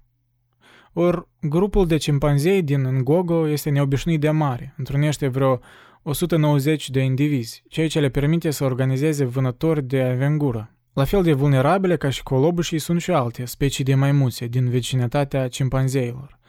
Or, 0.94 1.28
grupul 1.42 1.88
de 1.88 1.98
cimpanzei 1.98 2.62
din 2.64 2.98
Ngogo 2.98 3.48
este 3.48 3.70
neobișnuit 3.70 4.20
de 4.20 4.30
mare, 4.30 4.74
întrunește 4.78 5.28
vreo 5.28 5.60
190 6.04 6.90
de 6.90 7.00
indivizi, 7.00 7.64
ceea 7.68 7.88
ce 7.88 8.00
le 8.00 8.10
permite 8.10 8.52
să 8.52 8.64
organizeze 8.64 9.26
vânători 9.26 9.84
de 9.84 10.02
avengură, 10.02 10.72
La 10.94 11.04
fel 11.04 11.24
de 11.24 11.34
vulnerabile 11.34 11.98
ca 11.98 12.10
și 12.10 12.24
colobușii 12.24 12.80
sunt 12.80 13.02
și 13.02 13.12
alte 13.12 13.46
specii 13.46 13.84
de 13.84 13.96
maimuțe 13.96 14.48
din 14.48 14.70
vecinătatea 14.70 15.48
cimpanzeilor. 15.48 16.40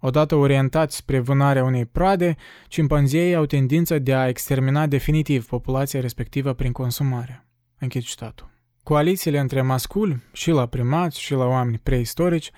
Odată 0.00 0.34
orientați 0.34 0.96
spre 0.96 1.18
vânarea 1.18 1.64
unei 1.64 1.86
prade, 1.86 2.36
cimpanzeii 2.68 3.34
au 3.34 3.46
tendința 3.46 3.98
de 3.98 4.14
a 4.14 4.28
extermina 4.28 4.86
definitiv 4.86 5.46
populația 5.46 6.00
respectivă 6.00 6.52
prin 6.52 6.72
consumare. 6.72 7.46
Închid 7.78 8.02
citatul. 8.02 8.49
Coalițiile 8.90 9.38
între 9.38 9.62
masculi, 9.62 10.22
și 10.32 10.50
la 10.50 10.66
primați, 10.66 11.20
și 11.20 11.32
la 11.32 11.44
oameni 11.44 11.80
preistorici, 11.82 12.50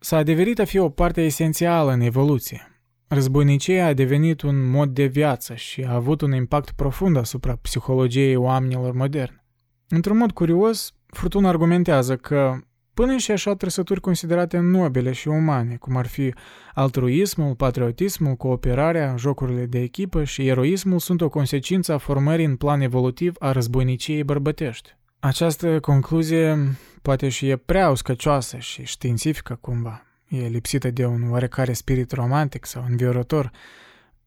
s-a 0.00 0.16
adeverit 0.16 0.58
a 0.58 0.64
fi 0.64 0.78
o 0.78 0.88
parte 0.88 1.22
esențială 1.22 1.92
în 1.92 2.00
evoluție. 2.00 2.82
Războinicia 3.06 3.86
a 3.86 3.92
devenit 3.92 4.42
un 4.42 4.70
mod 4.70 4.90
de 4.90 5.04
viață 5.04 5.54
și 5.54 5.82
a 5.82 5.94
avut 5.94 6.20
un 6.20 6.32
impact 6.32 6.70
profund 6.70 7.16
asupra 7.16 7.58
psihologiei 7.62 8.36
oamenilor 8.36 8.92
moderni. 8.92 9.44
Într-un 9.88 10.16
mod 10.16 10.30
curios, 10.32 10.92
Furtun 11.06 11.44
argumentează 11.44 12.16
că 12.16 12.54
până 12.94 13.16
și 13.16 13.30
așa 13.30 13.54
trăsături 13.54 14.00
considerate 14.00 14.58
nobile 14.58 15.12
și 15.12 15.28
umane, 15.28 15.76
cum 15.76 15.96
ar 15.96 16.06
fi 16.06 16.34
altruismul, 16.74 17.54
patriotismul, 17.54 18.34
cooperarea, 18.34 19.14
jocurile 19.18 19.66
de 19.66 19.80
echipă 19.80 20.24
și 20.24 20.46
eroismul 20.46 20.98
sunt 20.98 21.20
o 21.20 21.28
consecință 21.28 21.92
a 21.92 21.98
formării 21.98 22.44
în 22.44 22.56
plan 22.56 22.80
evolutiv 22.80 23.34
a 23.38 23.52
războiniciei 23.52 24.24
bărbătești. 24.24 24.96
Această 25.20 25.80
concluzie 25.80 26.76
poate 27.02 27.28
și 27.28 27.48
e 27.48 27.56
prea 27.56 27.90
uscăcioasă 27.90 28.58
și 28.58 28.84
științifică 28.84 29.58
cumva. 29.60 30.06
E 30.28 30.46
lipsită 30.46 30.90
de 30.90 31.06
un 31.06 31.30
oarecare 31.30 31.72
spirit 31.72 32.12
romantic 32.12 32.66
sau 32.66 32.84
înviorător, 32.88 33.50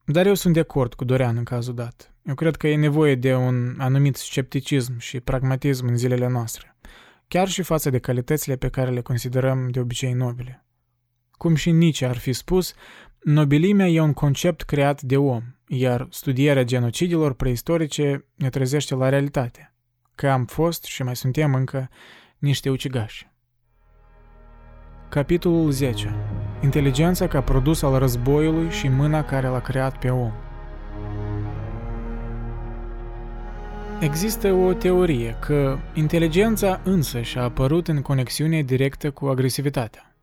dar 0.05 0.26
eu 0.26 0.34
sunt 0.34 0.53
de 0.53 0.59
acord 0.59 0.93
cu 0.93 1.03
Dorean 1.03 1.38
în 1.38 1.43
cazul 1.43 1.76
dat. 1.76 2.13
Eu 2.27 2.35
cred 2.35 2.55
că 2.55 2.68
e 2.68 2.76
nevoie 2.76 3.15
de 3.15 3.35
un 3.35 3.76
anumit 3.77 4.15
scepticism 4.15 4.99
și 4.99 5.19
pragmatism 5.19 5.88
în 5.88 5.97
zilele 5.97 6.27
noastre, 6.27 6.76
chiar 7.27 7.47
și 7.47 7.61
față 7.61 7.89
de 7.89 7.99
calitățile 7.99 8.55
pe 8.55 8.69
care 8.69 8.91
le 8.91 9.01
considerăm 9.01 9.69
de 9.69 9.80
obicei 9.80 10.13
nobile. 10.13 10.65
Cum 11.31 11.55
și 11.55 11.72
Nietzsche 11.72 12.05
ar 12.05 12.18
fi 12.18 12.34
spus, 12.34 12.73
nobilimea 13.23 13.88
e 13.88 14.01
un 14.01 14.13
concept 14.13 14.61
creat 14.61 15.01
de 15.01 15.18
om, 15.18 15.43
iar 15.68 16.07
studierea 16.09 16.63
genocidilor 16.63 17.34
preistorice 17.34 18.26
ne 18.35 18.49
trezește 18.49 18.95
la 18.95 19.09
realitate, 19.09 19.70
că 20.22 20.30
am 20.30 20.45
fost 20.45 20.84
și 20.84 21.03
mai 21.03 21.15
suntem 21.15 21.53
încă 21.53 21.89
niște 22.38 22.69
ucigași. 22.69 23.30
Capitolul 25.10 25.72
10. 25.72 26.15
Inteligența 26.64 27.27
ca 27.27 27.41
produs 27.41 27.81
al 27.81 27.98
războiului 27.98 28.69
și 28.69 28.88
mâna 28.88 29.23
care 29.23 29.48
l-a 29.48 29.60
creat 29.61 29.99
pe 29.99 30.10
om. 30.10 30.31
Există 33.99 34.53
o 34.53 34.73
teorie 34.73 35.38
că 35.39 35.77
inteligența 35.93 36.81
însă 36.84 37.22
și-a 37.22 37.41
apărut 37.41 37.88
în 37.88 38.02
conexiune 38.02 38.61
directă 38.61 39.11
cu 39.11 39.26
agresivitatea. 39.26 40.15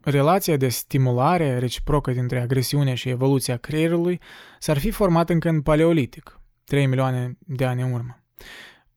Relația 0.00 0.56
de 0.56 0.68
stimulare 0.68 1.58
reciprocă 1.58 2.12
dintre 2.12 2.40
agresiune 2.40 2.94
și 2.94 3.08
evoluția 3.08 3.56
creierului 3.56 4.20
s-ar 4.58 4.78
fi 4.78 4.90
format 4.90 5.30
încă 5.30 5.48
în 5.48 5.62
paleolitic, 5.62 6.40
3 6.64 6.86
milioane 6.86 7.38
de 7.38 7.64
ani 7.64 7.82
în 7.82 7.92
urmă. 7.92 8.16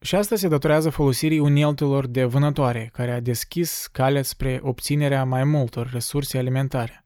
Și 0.05 0.15
asta 0.15 0.35
se 0.35 0.47
datorează 0.47 0.89
folosirii 0.89 1.39
uneltelor 1.39 2.07
de 2.07 2.23
vânătoare, 2.23 2.89
care 2.93 3.11
a 3.11 3.19
deschis 3.19 3.87
calea 3.91 4.23
spre 4.23 4.59
obținerea 4.63 5.23
mai 5.23 5.43
multor 5.43 5.89
resurse 5.93 6.37
alimentare. 6.37 7.05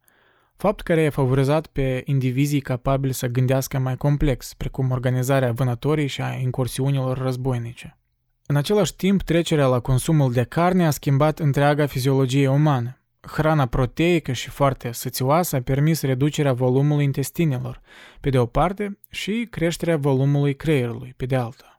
Fapt 0.56 0.82
care 0.82 1.06
a 1.06 1.10
favorizat 1.10 1.68
pe 1.68 2.02
indivizii 2.06 2.62
capabili 2.62 3.14
să 3.14 3.28
gândească 3.28 3.78
mai 3.78 3.98
complex, 3.98 4.54
precum 4.54 4.92
organizarea 4.92 5.52
vânătorii 5.52 6.08
și 6.08 6.22
a 6.22 6.34
incursiunilor 6.34 7.18
războinice. 7.18 7.98
În 8.46 8.56
același 8.56 8.96
timp, 8.96 9.22
trecerea 9.22 9.68
la 9.68 9.80
consumul 9.80 10.32
de 10.32 10.44
carne 10.44 10.86
a 10.86 10.92
schimbat 10.92 11.40
întreaga 11.40 11.86
fiziologie 11.86 12.48
umană. 12.48 13.02
Hrana 13.22 13.66
proteică 13.66 14.32
și 14.32 14.50
foarte 14.50 14.92
sățioasă 14.92 15.56
a 15.56 15.62
permis 15.62 16.02
reducerea 16.02 16.54
volumului 16.54 17.04
intestinelor, 17.04 17.82
pe 18.20 18.30
de 18.30 18.38
o 18.38 18.46
parte, 18.46 18.98
și 19.10 19.48
creșterea 19.50 19.98
volumului 19.98 20.56
creierului, 20.56 21.14
pe 21.18 21.26
de 21.26 21.36
alta. 21.36 21.79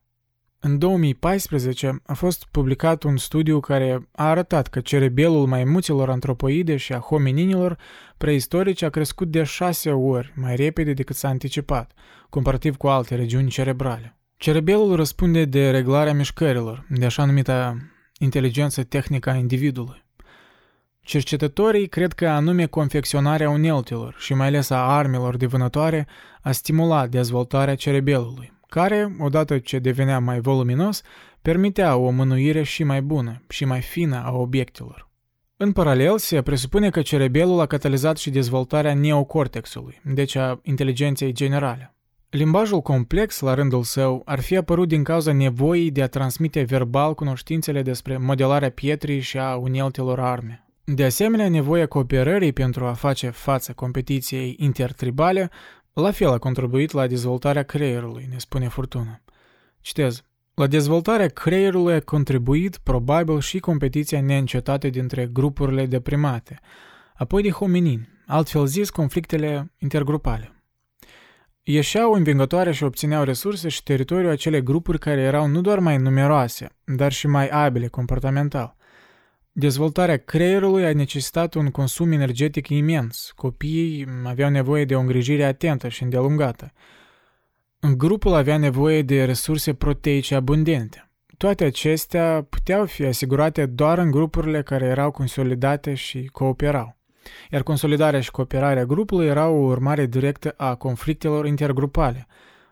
În 0.62 0.78
2014 0.78 2.00
a 2.06 2.14
fost 2.14 2.46
publicat 2.50 3.02
un 3.02 3.16
studiu 3.16 3.60
care 3.60 4.08
a 4.12 4.28
arătat 4.28 4.66
că 4.66 4.80
cerebelul 4.80 5.46
maimuților 5.46 6.10
antropoide 6.10 6.76
și 6.76 6.92
a 6.92 6.98
homininilor 6.98 7.78
preistorici 8.16 8.82
a 8.82 8.90
crescut 8.90 9.30
de 9.30 9.42
șase 9.42 9.90
ori 9.90 10.32
mai 10.36 10.56
repede 10.56 10.92
decât 10.92 11.16
s-a 11.16 11.28
anticipat, 11.28 11.92
comparativ 12.28 12.76
cu 12.76 12.88
alte 12.88 13.14
regiuni 13.14 13.48
cerebrale. 13.48 14.16
Cerebelul 14.36 14.94
răspunde 14.94 15.44
de 15.44 15.70
reglarea 15.70 16.14
mișcărilor, 16.14 16.86
de 16.88 17.04
așa 17.04 17.24
numită 17.24 17.76
inteligență 18.18 18.82
tehnică 18.82 19.30
a 19.30 19.34
individului. 19.34 20.04
Cercetătorii 21.00 21.88
cred 21.88 22.12
că 22.12 22.28
anume 22.28 22.66
confecționarea 22.66 23.50
uneltelor 23.50 24.14
și 24.18 24.34
mai 24.34 24.46
ales 24.46 24.70
a 24.70 24.96
armelor 24.96 25.36
de 25.36 25.46
vânătoare 25.46 26.06
a 26.42 26.52
stimulat 26.52 27.08
dezvoltarea 27.08 27.74
cerebelului, 27.74 28.59
care, 28.70 29.16
odată 29.18 29.58
ce 29.58 29.78
devenea 29.78 30.18
mai 30.18 30.40
voluminos, 30.40 31.02
permitea 31.42 31.96
o 31.96 32.10
mânuire 32.10 32.62
și 32.62 32.84
mai 32.84 33.02
bună 33.02 33.42
și 33.48 33.64
mai 33.64 33.80
fină 33.80 34.22
a 34.24 34.32
obiectelor. 34.32 35.08
În 35.56 35.72
paralel, 35.72 36.18
se 36.18 36.42
presupune 36.42 36.90
că 36.90 37.02
cerebelul 37.02 37.60
a 37.60 37.66
catalizat 37.66 38.16
și 38.16 38.30
dezvoltarea 38.30 38.94
neocortexului, 38.94 40.00
deci 40.04 40.34
a 40.34 40.60
inteligenței 40.62 41.32
generale. 41.32 41.94
Limbajul 42.30 42.80
complex, 42.80 43.40
la 43.40 43.54
rândul 43.54 43.82
său, 43.82 44.22
ar 44.24 44.40
fi 44.40 44.56
apărut 44.56 44.88
din 44.88 45.02
cauza 45.02 45.32
nevoii 45.32 45.90
de 45.90 46.02
a 46.02 46.08
transmite 46.08 46.62
verbal 46.62 47.14
cunoștințele 47.14 47.82
despre 47.82 48.16
modelarea 48.16 48.70
pietrii 48.70 49.20
și 49.20 49.38
a 49.38 49.56
uneltelor 49.56 50.20
arme. 50.20 50.64
De 50.84 51.04
asemenea, 51.04 51.48
nevoia 51.48 51.86
cooperării 51.86 52.52
pentru 52.52 52.84
a 52.84 52.92
face 52.92 53.30
față 53.30 53.72
competiției 53.72 54.54
intertribale 54.58 55.50
la 55.92 56.10
fel 56.10 56.28
a 56.28 56.38
contribuit 56.38 56.90
la 56.92 57.06
dezvoltarea 57.06 57.62
creierului, 57.62 58.26
ne 58.30 58.38
spune 58.38 58.68
Furtuna. 58.68 59.20
Citez. 59.80 60.22
La 60.54 60.66
dezvoltarea 60.66 61.28
creierului 61.28 61.94
a 61.94 62.00
contribuit 62.00 62.76
probabil 62.76 63.40
și 63.40 63.58
competiția 63.58 64.20
neîncetată 64.20 64.88
dintre 64.88 65.26
grupurile 65.26 65.86
de 65.86 66.00
primate, 66.00 66.60
apoi 67.14 67.42
de 67.42 67.50
hominini, 67.50 68.08
altfel 68.26 68.66
zis 68.66 68.90
conflictele 68.90 69.72
intergrupale. 69.78 70.54
Ieșeau 71.62 72.12
învingătoare 72.12 72.72
și 72.72 72.84
obțineau 72.84 73.24
resurse 73.24 73.68
și 73.68 73.82
teritoriu 73.82 74.28
acele 74.28 74.60
grupuri 74.60 74.98
care 74.98 75.20
erau 75.20 75.46
nu 75.46 75.60
doar 75.60 75.78
mai 75.78 75.96
numeroase, 75.96 76.68
dar 76.84 77.12
și 77.12 77.26
mai 77.26 77.48
abile 77.48 77.86
comportamental. 77.86 78.76
Dezvoltarea 79.60 80.16
creierului 80.16 80.84
a 80.84 80.94
necesitat 80.94 81.54
un 81.54 81.70
consum 81.70 82.12
energetic 82.12 82.68
imens. 82.68 83.32
Copiii 83.36 84.06
aveau 84.24 84.50
nevoie 84.50 84.84
de 84.84 84.94
o 84.96 85.00
îngrijire 85.00 85.44
atentă 85.44 85.88
și 85.88 86.02
îndelungată. 86.02 86.72
Grupul 87.96 88.34
avea 88.34 88.56
nevoie 88.56 89.02
de 89.02 89.24
resurse 89.24 89.74
proteice 89.74 90.34
abundente. 90.34 91.10
Toate 91.36 91.64
acestea 91.64 92.46
puteau 92.48 92.86
fi 92.86 93.04
asigurate 93.04 93.66
doar 93.66 93.98
în 93.98 94.10
grupurile 94.10 94.62
care 94.62 94.84
erau 94.84 95.10
consolidate 95.10 95.94
și 95.94 96.28
cooperau. 96.32 96.96
Iar 97.50 97.62
consolidarea 97.62 98.20
și 98.20 98.30
cooperarea 98.30 98.84
grupului 98.84 99.26
erau 99.26 99.54
o 99.54 99.66
urmare 99.66 100.06
directă 100.06 100.54
a 100.56 100.74
conflictelor 100.74 101.46
intergrupale, 101.46 102.26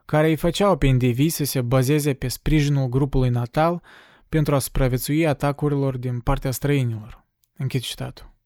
care 0.05 0.29
îi 0.29 0.37
făceau 0.37 0.77
pe 0.77 0.87
indivizi 0.87 1.37
să 1.37 1.45
se 1.45 1.61
bazeze 1.61 2.13
pe 2.13 2.29
sprijinul 2.29 2.89
grupului 2.89 3.29
natal 3.29 3.83
pentru 4.29 4.55
a 4.55 4.59
supraviețui 4.59 5.27
atacurilor 5.27 5.97
din 5.97 6.21
partea 6.21 6.51
străinilor. 6.51 7.25
Închid 7.57 7.81
citatul. 7.81 8.37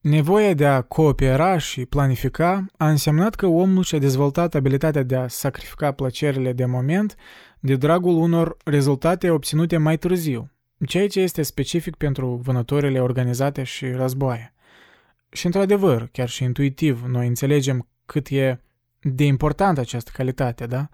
Nevoia 0.00 0.54
de 0.54 0.66
a 0.66 0.82
coopera 0.82 1.58
și 1.58 1.86
planifica 1.86 2.66
a 2.76 2.88
însemnat 2.88 3.34
că 3.34 3.46
omul 3.46 3.82
și-a 3.82 3.98
dezvoltat 3.98 4.54
abilitatea 4.54 5.02
de 5.02 5.16
a 5.16 5.28
sacrifica 5.28 5.92
plăcerile 5.92 6.52
de 6.52 6.64
moment 6.64 7.16
de 7.58 7.76
dragul 7.76 8.16
unor 8.16 8.56
rezultate 8.64 9.30
obținute 9.30 9.76
mai 9.76 9.98
târziu, 9.98 10.50
ceea 10.86 11.08
ce 11.08 11.20
este 11.20 11.42
specific 11.42 11.96
pentru 11.96 12.40
vânătorile 12.42 13.00
organizate 13.00 13.62
și 13.62 13.90
războaie. 13.90 14.54
Și 15.28 15.46
într-adevăr, 15.46 16.08
chiar 16.12 16.28
și 16.28 16.42
intuitiv, 16.42 17.02
noi 17.02 17.26
înțelegem 17.26 17.88
cât 18.06 18.28
e 18.28 18.60
de 19.00 19.24
importantă 19.24 19.80
această 19.80 20.10
calitate, 20.14 20.66
da? 20.66 20.88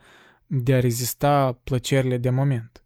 De 0.46 0.74
a 0.74 0.80
rezista 0.80 1.60
plăcerile 1.64 2.16
de 2.16 2.30
moment. 2.30 2.82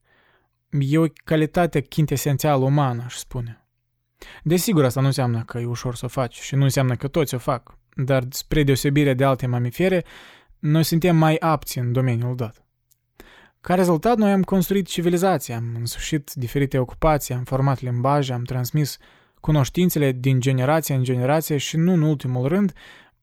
E 0.71 0.99
o 0.99 1.05
calitate 1.25 1.81
chintesențială 1.81 2.65
umană, 2.65 3.03
aș 3.05 3.15
spune. 3.15 3.65
Desigur, 4.43 4.85
asta 4.85 5.01
nu 5.01 5.07
înseamnă 5.07 5.43
că 5.43 5.59
e 5.59 5.65
ușor 5.65 5.95
să 5.95 6.05
o 6.05 6.09
faci 6.09 6.41
și 6.41 6.55
nu 6.55 6.63
înseamnă 6.63 6.97
că 6.97 7.09
toți 7.09 7.35
o 7.35 7.39
fac, 7.39 7.79
dar 7.95 8.25
spre 8.29 8.63
deosebire 8.63 9.15
de 9.15 9.25
alte 9.25 9.47
mamifere, 9.47 10.05
noi 10.59 10.83
suntem 10.83 11.17
mai 11.17 11.37
apți 11.37 11.79
în 11.79 11.93
domeniul 11.93 12.37
dat. 12.37 12.65
Ca 13.61 13.75
rezultat, 13.75 14.17
noi 14.17 14.33
am 14.33 14.43
construit 14.43 14.87
civilizația, 14.87 15.57
am 15.57 15.75
însușit 15.79 16.33
diferite 16.35 16.79
ocupații, 16.79 17.35
am 17.35 17.45
format 17.45 17.81
limbaje, 17.81 18.33
am 18.33 18.43
transmis 18.43 18.97
cunoștințele 19.41 20.13
din 20.13 20.41
generație 20.41 20.95
în 20.95 21.03
generație 21.03 21.57
și, 21.57 21.77
nu 21.77 21.93
în 21.93 22.03
ultimul 22.03 22.49
rând, 22.49 22.73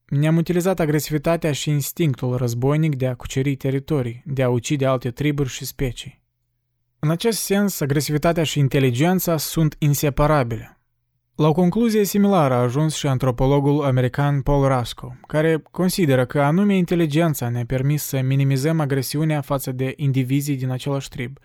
ne-am 0.06 0.38
utilizat 0.38 0.80
agresivitatea 0.80 1.52
și 1.52 1.70
instinctul 1.70 2.36
războinic 2.36 2.96
de 2.96 3.08
a 3.08 3.16
cuceri 3.16 3.56
teritorii, 3.56 4.24
de 4.26 4.44
a 4.44 4.50
ucide 4.50 4.86
alte 4.86 5.12
triburi 5.12 5.50
și 5.50 5.66
specii. 5.66 6.26
În 7.00 7.10
acest 7.10 7.40
sens, 7.40 7.80
agresivitatea 7.80 8.44
și 8.44 8.60
inteligența 8.60 9.38
sunt 9.38 9.76
inseparabile. 9.78 10.80
La 11.36 11.48
o 11.48 11.52
concluzie 11.52 12.04
similară 12.04 12.54
a 12.54 12.62
ajuns 12.62 12.96
și 12.96 13.08
antropologul 13.08 13.84
american 13.84 14.42
Paul 14.42 14.68
Rasco, 14.68 15.16
care 15.28 15.64
consideră 15.72 16.26
că 16.26 16.42
anume 16.42 16.76
inteligența 16.76 17.50
ne-a 17.50 17.66
permis 17.66 18.04
să 18.04 18.22
minimizăm 18.22 18.80
agresiunea 18.80 19.42
față 19.42 19.72
de 19.72 19.94
indivizii 19.96 20.56
din 20.56 20.70
același 20.70 21.10
trib 21.10 21.38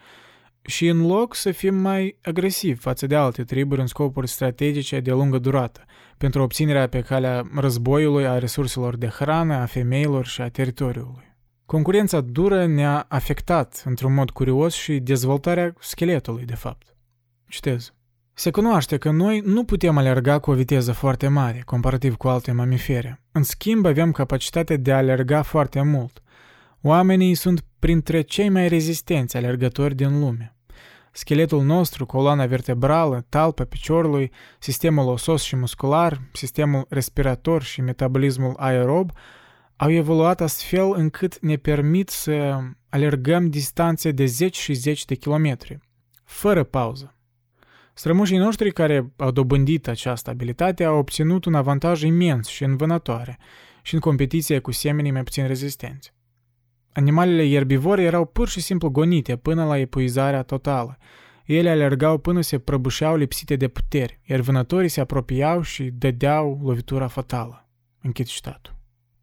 și 0.63 0.87
în 0.87 1.07
loc 1.07 1.35
să 1.35 1.51
fim 1.51 1.75
mai 1.75 2.17
agresivi 2.23 2.81
față 2.81 3.07
de 3.07 3.17
alte 3.17 3.45
triburi 3.45 3.81
în 3.81 3.87
scopuri 3.87 4.29
strategice 4.29 5.01
de 5.01 5.11
lungă 5.11 5.39
durată, 5.39 5.85
pentru 6.19 6.43
obținerea 6.43 6.87
pe 6.89 7.01
calea 7.01 7.43
războiului 7.57 8.27
a 8.27 8.39
resurselor 8.39 8.97
de 8.97 9.07
hrană, 9.07 9.55
a 9.55 9.67
femeilor 9.67 10.27
și 10.27 10.41
a 10.41 10.49
teritoriului. 10.49 11.32
Concurența 11.73 12.21
dură 12.21 12.67
ne-a 12.67 13.07
afectat 13.09 13.83
într-un 13.85 14.15
mod 14.15 14.31
curios 14.31 14.75
și 14.75 14.99
dezvoltarea 14.99 15.75
scheletului, 15.81 16.45
de 16.45 16.55
fapt. 16.55 16.97
Citez. 17.49 17.95
Se 18.33 18.51
cunoaște 18.51 18.97
că 18.97 19.11
noi 19.11 19.41
nu 19.45 19.65
putem 19.65 19.97
alerga 19.97 20.39
cu 20.39 20.51
o 20.51 20.55
viteză 20.55 20.93
foarte 20.93 21.29
mare, 21.29 21.63
comparativ 21.65 22.17
cu 22.17 22.29
alte 22.29 22.53
mamifere. 22.53 23.23
În 23.33 23.43
schimb, 23.43 23.87
avem 23.87 24.13
capacitatea 24.13 24.77
de 24.77 24.93
a 24.93 24.97
alerga 24.97 25.43
foarte 25.43 25.83
mult. 25.83 26.23
Oamenii 26.83 27.35
sunt 27.35 27.65
printre 27.79 28.21
cei 28.21 28.49
mai 28.49 28.69
rezistenți 28.69 29.37
alergători 29.37 29.95
din 29.95 30.19
lume. 30.21 30.57
Scheletul 31.13 31.63
nostru, 31.63 32.07
coloana 32.07 32.47
vertebrală, 32.47 33.27
talpa 33.29 33.65
piciorului, 33.65 34.31
sistemul 34.59 35.09
osos 35.09 35.43
și 35.43 35.57
muscular, 35.57 36.21
sistemul 36.33 36.87
respirator 36.89 37.63
și 37.63 37.81
metabolismul 37.81 38.55
aerob 38.57 39.11
au 39.83 39.91
evoluat 39.91 40.41
astfel 40.41 40.93
încât 40.95 41.39
ne 41.41 41.57
permit 41.57 42.09
să 42.09 42.59
alergăm 42.89 43.51
distanțe 43.51 44.11
de 44.11 44.25
10 44.25 44.61
și 44.61 44.73
10 44.73 45.05
de 45.07 45.15
kilometri, 45.15 45.79
fără 46.25 46.65
pauză. 46.65 47.17
Strămoșii 47.95 48.37
noștri 48.37 48.73
care 48.73 49.13
au 49.17 49.31
dobândit 49.31 49.89
această 49.89 50.31
abilitate 50.31 50.85
au 50.85 50.99
obținut 50.99 51.45
un 51.45 51.55
avantaj 51.55 52.03
imens 52.03 52.49
și 52.49 52.65
învânătoare 52.65 53.39
și 53.83 53.95
în 53.95 54.01
competiție 54.01 54.59
cu 54.59 54.71
semenii 54.71 55.11
mai 55.11 55.23
puțin 55.23 55.47
rezistenți. 55.47 56.15
Animalele 56.93 57.45
ierbivore 57.45 58.03
erau 58.03 58.25
pur 58.25 58.49
și 58.49 58.61
simplu 58.61 58.91
gonite 58.91 59.37
până 59.37 59.65
la 59.65 59.79
epuizarea 59.79 60.43
totală. 60.43 60.99
Ele 61.45 61.71
alergau 61.71 62.19
până 62.19 62.41
se 62.41 62.59
prăbușeau 62.59 63.17
lipsite 63.17 63.57
de 63.57 63.69
puteri, 63.69 64.21
iar 64.25 64.41
vânătorii 64.41 64.89
se 64.89 65.01
apropiau 65.01 65.63
și 65.63 65.85
dădeau 65.85 66.61
lovitura 66.63 67.07
fatală. 67.07 67.69
Închid 68.01 68.27
citatul. 68.27 68.81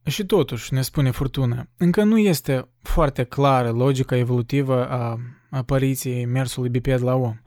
Și 0.10 0.26
totuși, 0.26 0.74
ne 0.74 0.82
spune 0.82 1.12
Furtuna, 1.12 1.68
încă 1.78 2.04
nu 2.04 2.18
este 2.18 2.70
foarte 2.82 3.24
clară 3.24 3.70
logica 3.70 4.18
evolutivă 4.18 4.88
a 4.90 5.20
apariției 5.50 6.26
mersului 6.26 6.70
biped 6.70 7.02
la 7.02 7.16
om, 7.16 7.40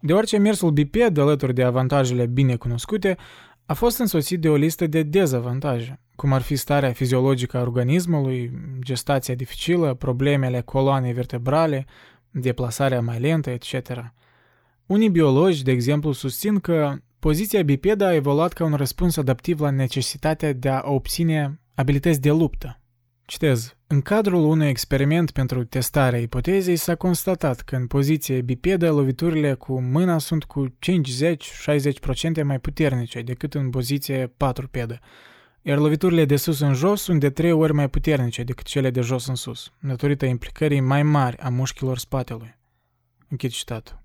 deoarece 0.00 0.38
mersul 0.38 0.70
biped, 0.70 1.18
alături 1.18 1.54
de 1.54 1.62
avantajele 1.62 2.26
bine 2.26 2.56
cunoscute, 2.56 3.16
a 3.66 3.74
fost 3.74 3.98
însoțit 3.98 4.40
de 4.40 4.48
o 4.48 4.54
listă 4.54 4.86
de 4.86 5.02
dezavantaje, 5.02 6.00
cum 6.16 6.32
ar 6.32 6.42
fi 6.42 6.56
starea 6.56 6.92
fiziologică 6.92 7.56
a 7.56 7.60
organismului, 7.60 8.50
gestația 8.80 9.34
dificilă, 9.34 9.94
problemele 9.94 10.60
coloanei 10.60 11.12
vertebrale, 11.12 11.86
deplasarea 12.30 13.00
mai 13.00 13.20
lentă, 13.20 13.50
etc. 13.50 14.12
Unii 14.86 15.08
biologi, 15.08 15.62
de 15.62 15.70
exemplu, 15.70 16.12
susțin 16.12 16.58
că 16.58 16.94
poziția 17.18 17.62
bipedă 17.62 18.04
a 18.04 18.14
evoluat 18.14 18.52
ca 18.52 18.64
un 18.64 18.74
răspuns 18.74 19.16
adaptiv 19.16 19.60
la 19.60 19.70
necesitatea 19.70 20.52
de 20.52 20.68
a 20.68 20.82
obține 20.84 21.59
abilități 21.80 22.20
de 22.20 22.30
luptă, 22.30 22.80
Citez. 23.30 23.76
În 23.86 24.00
cadrul 24.00 24.44
unui 24.44 24.68
experiment 24.68 25.30
pentru 25.30 25.64
testarea 25.64 26.18
ipotezei 26.18 26.76
s-a 26.76 26.94
constatat 26.94 27.60
că 27.60 27.76
în 27.76 27.86
poziție 27.86 28.40
bipedă 28.40 28.90
loviturile 28.90 29.54
cu 29.54 29.80
mâna 29.80 30.18
sunt 30.18 30.44
cu 30.44 30.66
50-60% 32.40 32.42
mai 32.42 32.58
puternice 32.58 33.22
decât 33.22 33.54
în 33.54 33.70
poziție 33.70 34.32
patrupedă, 34.36 34.98
iar 35.62 35.78
loviturile 35.78 36.24
de 36.24 36.36
sus 36.36 36.60
în 36.60 36.74
jos 36.74 37.02
sunt 37.02 37.20
de 37.20 37.30
trei 37.30 37.52
ori 37.52 37.72
mai 37.72 37.88
puternice 37.88 38.42
decât 38.42 38.66
cele 38.66 38.90
de 38.90 39.00
jos 39.00 39.26
în 39.26 39.34
sus, 39.34 39.72
datorită 39.78 40.26
implicării 40.26 40.80
mai 40.80 41.02
mari 41.02 41.36
a 41.36 41.48
mușchilor 41.48 41.98
spatelui. 41.98 42.58
Închid 43.28 43.50
citatul. 43.50 44.02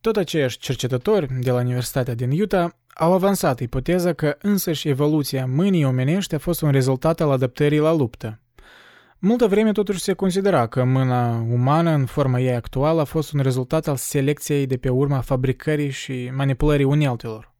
Tot 0.00 0.16
aceiași 0.16 0.58
cercetători 0.58 1.40
de 1.40 1.50
la 1.50 1.60
Universitatea 1.60 2.14
din 2.14 2.40
Utah 2.40 2.70
au 3.00 3.12
avansat 3.12 3.60
ipoteza 3.60 4.12
că 4.12 4.36
însăși 4.40 4.88
evoluția 4.88 5.46
mâinii 5.46 5.84
omenești 5.84 6.34
a 6.34 6.38
fost 6.38 6.60
un 6.60 6.70
rezultat 6.70 7.20
al 7.20 7.30
adaptării 7.30 7.78
la 7.78 7.92
luptă, 7.92 8.40
Multă 9.20 9.46
vreme 9.46 9.72
totuși 9.72 10.00
se 10.00 10.12
considera 10.12 10.66
că 10.66 10.84
mâna 10.84 11.46
umană 11.50 11.90
în 11.90 12.06
forma 12.06 12.40
ei 12.40 12.54
actuală 12.54 13.00
a 13.00 13.04
fost 13.04 13.32
un 13.32 13.40
rezultat 13.40 13.86
al 13.86 13.96
selecției 13.96 14.66
de 14.66 14.76
pe 14.76 14.88
urma 14.88 15.20
fabricării 15.20 15.90
și 15.90 16.30
manipulării 16.34 16.84
uneltelor. 16.84 17.54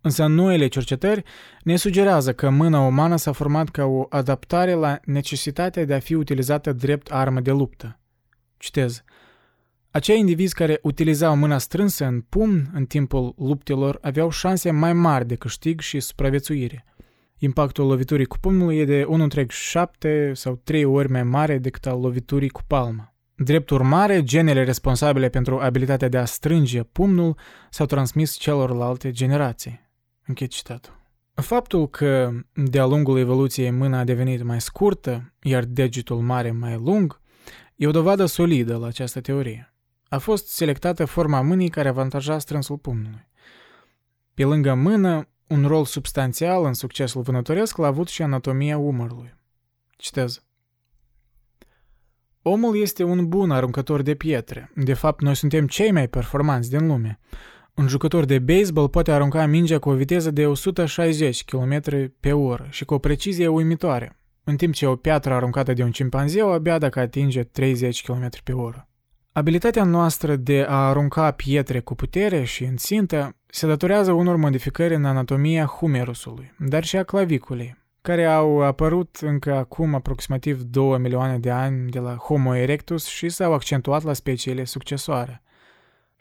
Însă 0.00 0.26
noile 0.26 0.66
cercetări 0.66 1.22
ne 1.62 1.76
sugerează 1.76 2.32
că 2.32 2.50
mâna 2.50 2.80
umană 2.80 3.16
s-a 3.16 3.32
format 3.32 3.68
ca 3.68 3.84
o 3.84 4.06
adaptare 4.08 4.72
la 4.72 4.98
necesitatea 5.04 5.84
de 5.84 5.94
a 5.94 5.98
fi 5.98 6.14
utilizată 6.14 6.72
drept 6.72 7.10
armă 7.10 7.40
de 7.40 7.50
luptă. 7.50 7.98
Citez. 8.56 9.04
Acei 9.96 10.18
indivizi 10.18 10.54
care 10.54 10.78
utilizau 10.82 11.36
mâna 11.36 11.58
strânsă 11.58 12.04
în 12.04 12.20
pumn 12.20 12.70
în 12.72 12.86
timpul 12.86 13.34
luptelor 13.38 13.98
aveau 14.00 14.30
șanse 14.30 14.70
mai 14.70 14.92
mari 14.92 15.26
de 15.26 15.34
câștig 15.34 15.80
și 15.80 16.00
supraviețuire– 16.00 16.84
Impactul 17.38 17.86
loviturii 17.86 18.26
cu 18.26 18.38
pumnul 18.38 18.72
e 18.72 18.84
de 18.84 19.06
1,7 20.08 20.32
sau 20.32 20.60
3 20.64 20.84
ori 20.84 21.10
mai 21.10 21.22
mare 21.22 21.58
decât 21.58 21.86
al 21.86 22.00
loviturii 22.00 22.48
cu 22.48 22.60
palma. 22.66 23.14
Drept 23.34 23.70
urmare, 23.70 24.22
genele 24.22 24.64
responsabile 24.64 25.28
pentru 25.28 25.58
abilitatea 25.58 26.08
de 26.08 26.18
a 26.18 26.24
strânge 26.24 26.82
pumnul 26.82 27.36
s-au 27.70 27.86
transmis 27.86 28.36
celorlalte 28.36 29.10
generații. 29.10 29.80
Închid 30.26 30.48
citatul. 30.48 30.94
Faptul 31.34 31.88
că 31.88 32.30
de-a 32.54 32.86
lungul 32.86 33.18
evoluției 33.18 33.70
mâna 33.70 33.98
a 33.98 34.04
devenit 34.04 34.42
mai 34.42 34.60
scurtă, 34.60 35.32
iar 35.42 35.64
degetul 35.64 36.20
mare 36.20 36.50
mai 36.50 36.80
lung, 36.84 37.20
e 37.74 37.86
o 37.86 37.90
dovadă 37.90 38.24
solidă 38.24 38.76
la 38.76 38.86
această 38.86 39.20
teorie. 39.20 39.75
A 40.08 40.18
fost 40.18 40.48
selectată 40.48 41.04
forma 41.04 41.40
mâinii 41.40 41.68
care 41.68 41.88
avantaja 41.88 42.38
strânsul 42.38 42.78
pumnului. 42.78 43.28
Pe 44.34 44.44
lângă 44.44 44.74
mână, 44.74 45.28
un 45.46 45.66
rol 45.66 45.84
substanțial 45.84 46.64
în 46.64 46.72
succesul 46.72 47.22
vânătoresc 47.22 47.76
l-a 47.76 47.86
avut 47.86 48.08
și 48.08 48.22
anatomia 48.22 48.78
umărului. 48.78 49.34
Citez. 49.96 50.42
Omul 52.42 52.80
este 52.80 53.02
un 53.02 53.28
bun 53.28 53.50
aruncător 53.50 54.02
de 54.02 54.14
pietre. 54.14 54.70
De 54.74 54.94
fapt, 54.94 55.20
noi 55.20 55.34
suntem 55.34 55.66
cei 55.66 55.90
mai 55.90 56.08
performanți 56.08 56.70
din 56.70 56.86
lume. 56.86 57.18
Un 57.74 57.88
jucător 57.88 58.24
de 58.24 58.38
baseball 58.38 58.88
poate 58.88 59.12
arunca 59.12 59.46
mingea 59.46 59.78
cu 59.78 59.88
o 59.88 59.94
viteză 59.94 60.30
de 60.30 60.46
160 60.46 61.44
km 61.44 61.82
pe 62.20 62.32
oră 62.32 62.66
și 62.70 62.84
cu 62.84 62.94
o 62.94 62.98
precizie 62.98 63.48
uimitoare, 63.48 64.18
în 64.44 64.56
timp 64.56 64.74
ce 64.74 64.86
o 64.86 64.96
piatră 64.96 65.34
aruncată 65.34 65.72
de 65.72 65.82
un 65.82 65.90
cimpanzeu 65.90 66.52
abia 66.52 66.78
dacă 66.78 67.00
atinge 67.00 67.42
30 67.42 68.02
km 68.02 68.28
pe 68.44 68.52
oră. 68.52 68.88
Abilitatea 69.36 69.84
noastră 69.84 70.36
de 70.36 70.64
a 70.68 70.88
arunca 70.88 71.30
pietre 71.30 71.80
cu 71.80 71.94
putere 71.94 72.44
și 72.44 72.64
în 72.64 72.76
țintă 72.76 73.36
se 73.46 73.66
datorează 73.66 74.12
unor 74.12 74.36
modificări 74.36 74.94
în 74.94 75.04
anatomia 75.04 75.64
humerusului, 75.64 76.52
dar 76.58 76.84
și 76.84 76.96
a 76.96 77.02
claviculei, 77.02 77.76
care 78.00 78.24
au 78.24 78.62
apărut 78.62 79.16
încă 79.20 79.54
acum 79.54 79.94
aproximativ 79.94 80.60
2 80.60 80.98
milioane 80.98 81.38
de 81.38 81.50
ani 81.50 81.90
de 81.90 81.98
la 81.98 82.14
Homo 82.14 82.54
erectus 82.54 83.06
și 83.06 83.28
s-au 83.28 83.52
accentuat 83.52 84.02
la 84.02 84.12
speciile 84.12 84.64
succesoare. 84.64 85.42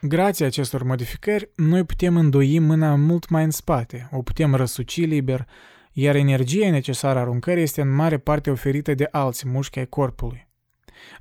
Grație 0.02 0.46
acestor 0.46 0.84
modificări, 0.84 1.50
noi 1.56 1.84
putem 1.84 2.18
îndoi 2.18 2.60
mâna 2.60 2.96
mult 2.96 3.30
mai 3.30 3.44
în 3.44 3.52
spate, 3.52 4.10
o 4.12 4.22
putem 4.22 4.56
răsuci 4.56 5.06
liber, 5.06 5.48
iar 5.92 6.16
energia 6.16 6.70
necesară 6.70 7.20
aruncării 7.20 7.64
este 7.64 7.82
în 7.82 7.96
mare 7.96 8.18
parte 8.18 8.50
oferită 8.50 8.94
de 8.94 9.08
alți 9.12 9.48
mușchi 9.48 9.80
ai 9.80 9.86
corpului. 9.86 10.45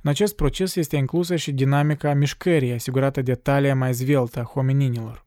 În 0.01 0.09
acest 0.09 0.35
proces 0.35 0.75
este 0.75 0.95
inclusă 0.95 1.35
și 1.35 1.51
dinamica 1.51 2.13
mișcării 2.13 2.73
asigurată 2.73 3.21
de 3.21 3.33
talia 3.33 3.75
mai 3.75 3.93
zveltă 3.93 4.39
a 4.39 4.43
homininilor. 4.43 5.25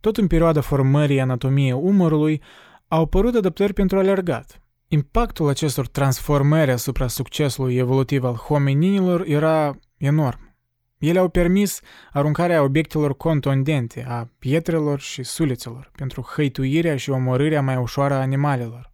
Tot 0.00 0.16
în 0.16 0.26
perioada 0.26 0.60
formării 0.60 1.20
anatomiei 1.20 1.72
umărului 1.72 2.42
au 2.88 3.02
apărut 3.02 3.34
adaptări 3.34 3.72
pentru 3.72 3.98
alergat. 3.98 4.60
Impactul 4.88 5.48
acestor 5.48 5.86
transformări 5.86 6.70
asupra 6.70 7.06
succesului 7.06 7.76
evolutiv 7.76 8.24
al 8.24 8.34
homininilor 8.34 9.24
era 9.26 9.78
enorm. 9.96 10.56
Ele 10.98 11.18
au 11.18 11.28
permis 11.28 11.80
aruncarea 12.12 12.62
obiectelor 12.62 13.16
contundente, 13.16 14.04
a 14.08 14.28
pietrelor 14.38 15.00
și 15.00 15.22
sulițelor, 15.22 15.90
pentru 15.96 16.28
hăituirea 16.34 16.96
și 16.96 17.10
omorârea 17.10 17.62
mai 17.62 17.76
ușoară 17.76 18.14
a 18.14 18.20
animalelor 18.20 18.91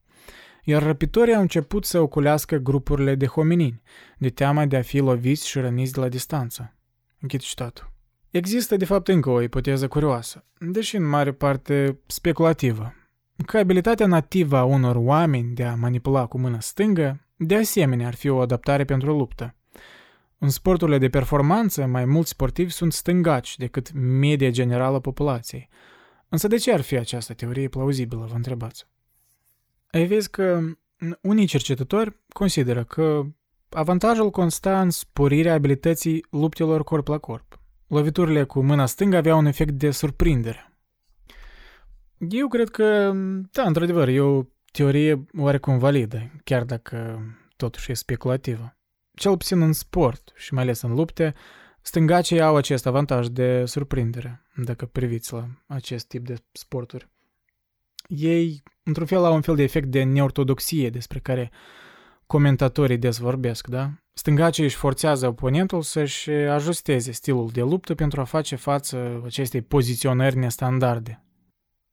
iar 0.69 0.83
răpitorii 0.83 1.35
au 1.35 1.41
început 1.41 1.85
să 1.85 2.01
oculească 2.01 2.57
grupurile 2.57 3.15
de 3.15 3.27
hominini, 3.27 3.83
de 4.19 4.29
teama 4.29 4.67
de 4.67 4.77
a 4.77 4.83
fi 4.83 4.99
loviți 4.99 5.49
și 5.49 5.59
răniți 5.59 5.93
de 5.93 6.01
la 6.01 6.09
distanță. 6.09 6.77
Închid 7.21 7.41
citatul. 7.41 7.93
Există, 8.31 8.77
de 8.77 8.85
fapt, 8.85 9.09
încă 9.09 9.31
o 9.31 9.43
ipoteză 9.43 9.89
curioasă, 9.89 10.45
deși 10.59 10.97
în 10.97 11.05
mare 11.09 11.33
parte 11.33 11.99
speculativă, 12.07 12.95
că 13.47 13.59
abilitatea 13.59 14.07
nativă 14.07 14.57
a 14.57 14.65
unor 14.65 14.97
oameni 14.97 15.55
de 15.55 15.65
a 15.65 15.75
manipula 15.75 16.27
cu 16.27 16.39
mâna 16.39 16.61
stângă, 16.61 17.27
de 17.37 17.57
asemenea, 17.57 18.07
ar 18.07 18.15
fi 18.15 18.29
o 18.29 18.41
adaptare 18.41 18.85
pentru 18.85 19.17
luptă. 19.17 19.55
În 20.39 20.49
sporturile 20.49 20.99
de 20.99 21.09
performanță, 21.09 21.87
mai 21.87 22.05
mulți 22.05 22.31
sportivi 22.31 22.71
sunt 22.71 22.93
stângaci 22.93 23.57
decât 23.57 23.93
media 23.93 24.51
generală 24.51 25.01
populației. 25.01 25.69
Însă 26.29 26.49
de 26.49 26.57
ce 26.57 26.73
ar 26.73 26.81
fi 26.81 26.97
această 26.97 27.35
teorie 27.35 27.69
plauzibilă, 27.69 28.27
vă 28.31 28.35
întrebați? 28.35 28.87
Ai 29.91 30.07
vezi 30.07 30.31
că 30.31 30.61
unii 31.21 31.47
cercetători 31.47 32.21
consideră 32.29 32.85
că 32.85 33.23
avantajul 33.69 34.31
consta 34.31 34.81
în 34.81 34.91
sporirea 34.91 35.55
abilității 35.55 36.25
luptelor 36.31 36.85
corp 36.85 37.09
la 37.09 37.19
corp. 37.19 37.61
Loviturile 37.87 38.45
cu 38.45 38.63
mâna 38.63 38.87
stângă 38.87 39.17
aveau 39.17 39.39
un 39.39 39.47
efect 39.47 39.73
de 39.73 39.91
surprindere. 39.91 40.73
Eu 42.19 42.49
cred 42.49 42.69
că, 42.69 43.13
da, 43.51 43.63
într-adevăr, 43.63 44.09
e 44.09 44.21
o 44.21 44.43
teorie 44.73 45.25
oarecum 45.39 45.79
validă, 45.79 46.31
chiar 46.45 46.65
dacă 46.65 47.23
totuși 47.57 47.91
e 47.91 47.95
speculativă. 47.95 48.77
Cel 49.15 49.37
puțin 49.37 49.61
în 49.61 49.73
sport 49.73 50.33
și 50.37 50.55
mai 50.55 50.63
ales 50.63 50.81
în 50.81 50.95
lupte, 50.95 51.35
stângacii 51.83 52.41
au 52.41 52.57
acest 52.57 52.87
avantaj 52.87 53.27
de 53.27 53.65
surprindere, 53.65 54.47
dacă 54.57 54.87
priviți 54.87 55.33
la 55.33 55.49
acest 55.67 56.07
tip 56.07 56.27
de 56.27 56.35
sporturi. 56.53 57.09
Ei, 58.09 58.63
într-un 58.83 59.07
fel, 59.07 59.25
au 59.25 59.35
un 59.35 59.41
fel 59.41 59.55
de 59.55 59.63
efect 59.63 59.89
de 59.89 60.03
neortodoxie 60.03 60.91
despre 60.91 61.19
care 61.19 61.51
comentatorii 62.27 62.99
des 62.99 63.19
vorbesc, 63.19 63.67
da? 63.67 63.91
Stângacii 64.13 64.65
își 64.65 64.77
forțează 64.77 65.27
oponentul 65.27 65.83
să-și 65.83 66.31
ajusteze 66.31 67.13
stilul 67.13 67.49
de 67.53 67.63
luptă 67.63 67.95
pentru 67.95 68.21
a 68.21 68.25
face 68.25 68.57
față 68.57 69.23
acestei 69.25 69.63
poziționări 69.63 70.37
nestandarde. 70.37 71.25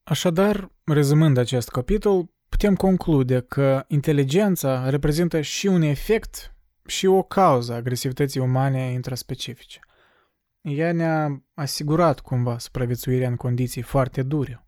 Așadar, 0.03 0.71
rezumând 0.83 1.37
acest 1.37 1.69
capitol, 1.69 2.29
putem 2.49 2.75
conclude 2.75 3.41
că 3.41 3.85
inteligența 3.87 4.89
reprezintă 4.89 5.41
și 5.41 5.67
un 5.67 5.81
efect 5.81 6.55
și 6.85 7.05
o 7.05 7.23
cauză 7.23 7.73
a 7.73 7.75
agresivității 7.75 8.39
umane 8.39 8.91
intraspecifice. 8.91 9.79
Ea 10.61 10.91
ne-a 10.91 11.43
asigurat 11.53 12.19
cumva 12.19 12.57
supraviețuirea 12.57 13.27
în 13.27 13.35
condiții 13.35 13.81
foarte 13.81 14.23
dure. 14.23 14.64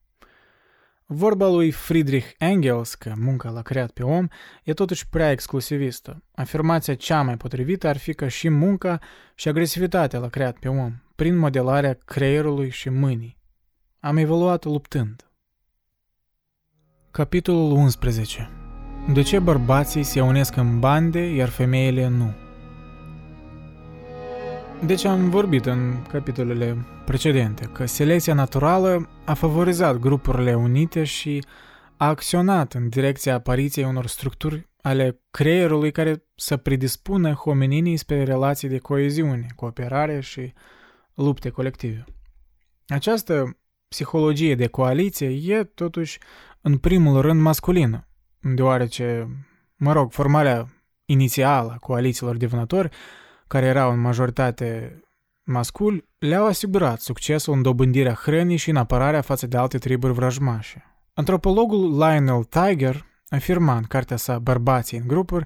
Vorba 1.09 1.47
lui 1.47 1.71
Friedrich 1.71 2.27
Engels 2.37 2.95
că 2.95 3.13
munca 3.15 3.49
l-a 3.49 3.61
creat 3.61 3.91
pe 3.91 4.03
om 4.03 4.27
e 4.63 4.73
totuși 4.73 5.09
prea 5.09 5.31
exclusivistă. 5.31 6.23
Afirmația 6.35 6.95
cea 6.95 7.21
mai 7.21 7.37
potrivită 7.37 7.87
ar 7.87 7.97
fi 7.97 8.13
că 8.13 8.27
și 8.27 8.49
munca 8.49 8.99
și 9.35 9.47
agresivitatea 9.47 10.19
l-a 10.19 10.27
creat 10.27 10.57
pe 10.57 10.67
om, 10.67 10.93
prin 11.15 11.37
modelarea 11.37 11.97
creierului 12.05 12.69
și 12.69 12.89
mâinii. 12.89 13.37
Am 13.99 14.17
evoluat 14.17 14.63
luptând. 14.63 15.31
Capitolul 17.11 17.71
11 17.71 18.49
De 19.13 19.21
ce 19.21 19.39
bărbații 19.39 20.03
se 20.03 20.21
unesc 20.21 20.55
în 20.55 20.79
bande, 20.79 21.19
iar 21.19 21.49
femeile 21.49 22.07
nu? 22.07 22.33
Deci 24.85 25.05
am 25.05 25.29
vorbit 25.29 25.65
în 25.65 26.01
capitolele 26.11 26.85
precedente 27.07 27.65
că 27.65 27.85
selecția 27.85 28.33
naturală 28.33 29.09
a 29.25 29.33
favorizat 29.33 29.97
grupurile 29.97 30.55
unite 30.55 31.03
și 31.03 31.45
a 31.97 32.07
acționat 32.07 32.73
în 32.73 32.89
direcția 32.89 33.33
apariției 33.33 33.85
unor 33.85 34.07
structuri 34.07 34.69
ale 34.81 35.21
creierului 35.31 35.91
care 35.91 36.23
să 36.35 36.57
predispună 36.57 37.33
homininii 37.33 37.97
spre 37.97 38.23
relații 38.23 38.67
de 38.67 38.77
coeziune, 38.77 39.47
cooperare 39.55 40.19
și 40.19 40.53
lupte 41.13 41.49
colective. 41.49 42.03
Această 42.87 43.57
psihologie 43.87 44.55
de 44.55 44.67
coaliție 44.67 45.55
e 45.55 45.63
totuși 45.63 46.19
în 46.61 46.77
primul 46.77 47.21
rând 47.21 47.41
masculină, 47.41 48.07
deoarece, 48.39 49.27
mă 49.75 49.91
rog, 49.91 50.11
formarea 50.11 50.69
inițială 51.05 51.71
a 51.71 51.77
coalițiilor 51.77 52.37
de 52.37 52.45
vânători, 52.45 52.89
care 53.47 53.65
erau 53.65 53.91
în 53.91 53.99
majoritate 53.99 54.99
masculi, 55.43 56.06
le-au 56.17 56.45
asigurat 56.45 56.99
succesul 57.01 57.53
în 57.53 57.61
dobândirea 57.61 58.13
hrănii 58.13 58.57
și 58.57 58.69
în 58.69 58.75
apărarea 58.75 59.21
față 59.21 59.47
de 59.47 59.57
alte 59.57 59.77
triburi 59.77 60.13
vrăjmașe. 60.13 60.85
Antropologul 61.13 61.97
Lionel 61.97 62.43
Tiger 62.43 63.05
afirma 63.29 63.75
în 63.75 63.83
cartea 63.83 64.17
sa 64.17 64.39
Bărbații 64.39 64.97
în 64.97 65.07
grupuri 65.07 65.45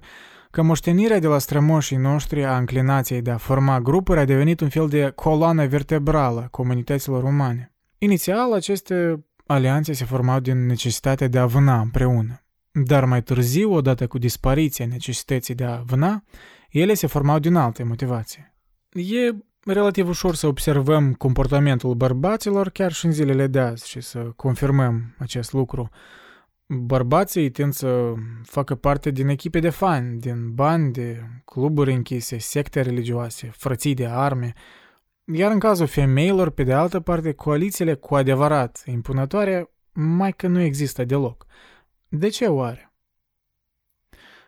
că 0.51 0.61
moștenirea 0.61 1.19
de 1.19 1.27
la 1.27 1.37
strămoșii 1.37 1.97
noștri 1.97 2.45
a 2.45 2.57
înclinației 2.57 3.21
de 3.21 3.31
a 3.31 3.37
forma 3.37 3.79
grupuri 3.79 4.19
a 4.19 4.25
devenit 4.25 4.59
un 4.59 4.69
fel 4.69 4.87
de 4.87 5.11
coloană 5.15 5.67
vertebrală 5.67 6.41
a 6.41 6.47
comunităților 6.47 7.23
umane. 7.23 7.73
Inițial, 7.97 8.53
aceste 8.53 9.25
alianțe 9.45 9.93
se 9.93 10.05
formau 10.05 10.39
din 10.39 10.65
necesitatea 10.65 11.27
de 11.27 11.39
a 11.39 11.45
vâna 11.45 11.79
împreună. 11.79 12.43
Dar 12.71 13.05
mai 13.05 13.23
târziu, 13.23 13.73
odată 13.73 14.07
cu 14.07 14.17
dispariția 14.17 14.85
necesității 14.85 15.55
de 15.55 15.63
a 15.63 15.75
vâna, 15.75 16.23
ele 16.69 16.93
se 16.93 17.07
formau 17.07 17.39
din 17.39 17.55
alte 17.55 17.83
motivații. 17.83 18.53
E 18.89 19.35
relativ 19.65 20.07
ușor 20.07 20.35
să 20.35 20.47
observăm 20.47 21.13
comportamentul 21.13 21.93
bărbaților 21.93 22.69
chiar 22.69 22.91
și 22.91 23.05
în 23.05 23.11
zilele 23.11 23.47
de 23.47 23.59
azi 23.59 23.89
și 23.89 24.01
să 24.01 24.19
confirmăm 24.19 25.15
acest 25.17 25.53
lucru. 25.53 25.89
Bărbații 26.65 27.49
tind 27.49 27.73
să 27.73 28.13
facă 28.43 28.75
parte 28.75 29.09
din 29.09 29.27
echipe 29.27 29.59
de 29.59 29.69
fani, 29.69 30.19
din 30.19 30.53
bande, 30.53 31.41
cluburi 31.45 31.93
închise, 31.93 32.37
secte 32.37 32.81
religioase, 32.81 33.49
frății 33.53 33.93
de 33.93 34.05
arme, 34.05 34.53
iar 35.25 35.51
în 35.51 35.59
cazul 35.59 35.87
femeilor, 35.87 36.49
pe 36.49 36.63
de 36.63 36.73
altă 36.73 36.99
parte, 36.99 37.33
coalițiile 37.33 37.93
cu 37.93 38.15
adevărat 38.15 38.83
impunătoare 38.85 39.69
mai 39.91 40.33
că 40.33 40.47
nu 40.47 40.59
există 40.59 41.05
deloc. 41.05 41.45
De 42.07 42.27
ce 42.27 42.45
oare? 42.45 42.93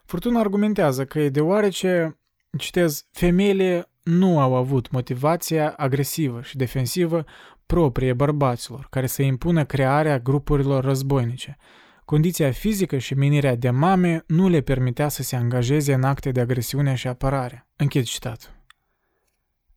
Furtuna 0.05 0.39
argumentează 0.39 1.05
că 1.05 1.19
e 1.19 1.29
deoarece, 1.29 2.19
citez, 2.57 3.05
femeile 3.11 3.87
nu 4.03 4.39
au 4.39 4.55
avut 4.55 4.91
motivația 4.91 5.73
agresivă 5.77 6.41
și 6.41 6.57
defensivă 6.57 7.25
proprie 7.65 8.13
bărbaților, 8.13 8.87
care 8.89 9.07
să 9.07 9.21
impună 9.21 9.65
crearea 9.65 10.19
grupurilor 10.19 10.83
războinice. 10.83 11.57
Condiția 12.05 12.51
fizică 12.51 12.97
și 12.97 13.13
menirea 13.13 13.55
de 13.55 13.69
mame 13.69 14.23
nu 14.27 14.47
le 14.47 14.61
permitea 14.61 15.07
să 15.07 15.23
se 15.23 15.35
angajeze 15.35 15.93
în 15.93 16.03
acte 16.03 16.31
de 16.31 16.41
agresiune 16.41 16.95
și 16.95 17.07
apărare. 17.07 17.67
Închid 17.75 18.03
citat. 18.03 18.55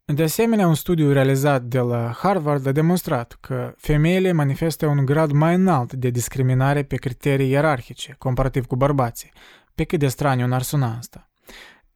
De 0.04 0.22
asemenea, 0.22 0.66
un 0.66 0.74
studiu 0.74 1.12
realizat 1.12 1.62
de 1.62 1.78
la 1.78 2.12
Harvard 2.16 2.66
a 2.66 2.72
demonstrat 2.72 3.36
că 3.40 3.74
femeile 3.76 4.32
manifestă 4.32 4.86
un 4.86 5.04
grad 5.04 5.30
mai 5.30 5.54
înalt 5.54 5.92
de 5.92 6.10
discriminare 6.10 6.82
pe 6.82 6.96
criterii 6.96 7.50
ierarhice, 7.50 8.14
comparativ 8.18 8.66
cu 8.66 8.76
bărbații, 8.76 9.32
pe 9.74 9.84
cât 9.84 9.98
de 9.98 10.08
straniu 10.08 10.46
n-ar 10.46 10.62
suna 10.62 10.96
asta. 10.96 11.30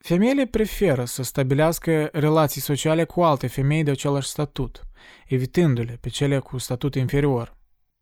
Femeile 0.02 0.46
preferă 0.46 1.04
să 1.04 1.22
stabilească 1.22 2.08
relații 2.12 2.60
sociale 2.60 3.04
cu 3.04 3.22
alte 3.22 3.46
femei 3.46 3.82
de 3.82 3.90
același 3.90 4.28
statut, 4.28 4.86
evitându-le 5.26 5.98
pe 6.00 6.08
cele 6.08 6.38
cu 6.38 6.58
statut 6.58 6.94
inferior. 6.94 7.56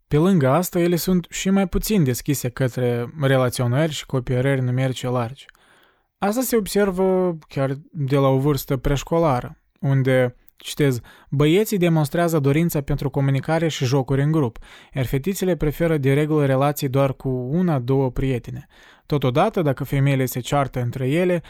Pe 0.09 0.17
lângă 0.17 0.49
asta, 0.49 0.79
ele 0.79 0.97
sunt 0.97 1.27
și 1.31 1.51
mai 1.51 1.69
puțin 1.69 2.05
deschise 2.05 2.49
către 2.49 3.15
relaționări 3.21 3.93
și 3.93 4.07
cooperări 4.07 4.61
numerice 4.61 5.09
largi. 5.09 5.47
Asta 6.19 6.41
se 6.41 6.57
observă 6.57 7.39
chiar 7.49 7.77
de 7.93 8.17
la 8.17 8.29
o 8.29 8.39
vârstă 8.39 8.77
preșcolară 8.77 9.59
unde, 9.81 10.37
citez, 10.57 11.01
băieții 11.29 11.79
demonstrează 11.79 12.39
dorința 12.39 12.81
pentru 12.81 13.11
comunicare 13.11 13.69
și 13.69 13.85
jocuri 13.85 14.23
în 14.23 14.33
grup, 14.33 14.59
iar 14.95 15.07
fetițele 15.07 15.57
preferă 15.57 15.97
de 15.97 16.13
regulă 16.13 16.47
relații 16.47 16.89
doar 16.89 17.15
cu 17.15 17.29
una, 17.29 17.79
două 17.79 18.11
prietene. 18.11 18.67
Totodată, 19.07 19.63
dacă 19.63 19.85
femeile 19.85 20.25
se 20.25 20.41
ceartă 20.41 20.81
între 20.81 21.09
ele, 21.09 21.43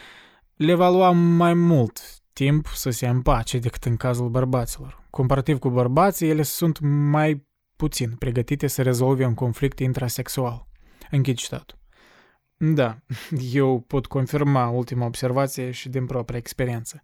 le 0.59 0.75
va 0.75 0.89
lua 0.89 1.11
mai 1.11 1.55
mult 1.55 2.23
timp 2.33 2.67
să 2.67 2.91
se 2.91 3.09
împace 3.09 3.59
decât 3.59 3.85
în 3.85 3.97
cazul 3.97 4.29
bărbaților. 4.29 5.03
Comparativ 5.11 5.59
cu 5.59 5.71
bărbații, 5.71 6.29
ele 6.29 6.43
sunt 6.43 6.79
mai 7.11 7.47
puțin 7.77 8.15
pregătite 8.19 8.67
să 8.67 8.83
rezolve 8.83 9.25
un 9.25 9.35
conflict 9.35 9.79
intrasexual. 9.79 10.67
Închid 11.11 11.37
citatul. 11.37 11.79
Da, 12.57 12.99
eu 13.53 13.81
pot 13.81 14.07
confirma 14.07 14.69
ultima 14.69 15.07
observație 15.07 15.71
și 15.71 15.89
din 15.89 16.07
propria 16.07 16.39
experiență. 16.39 17.01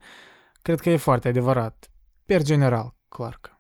Cred 0.62 0.80
că 0.80 0.90
e 0.90 0.96
foarte 0.96 1.28
adevărat. 1.28 1.90
Per 2.26 2.42
general, 2.42 2.94
clar 3.08 3.38
că. 3.40 3.50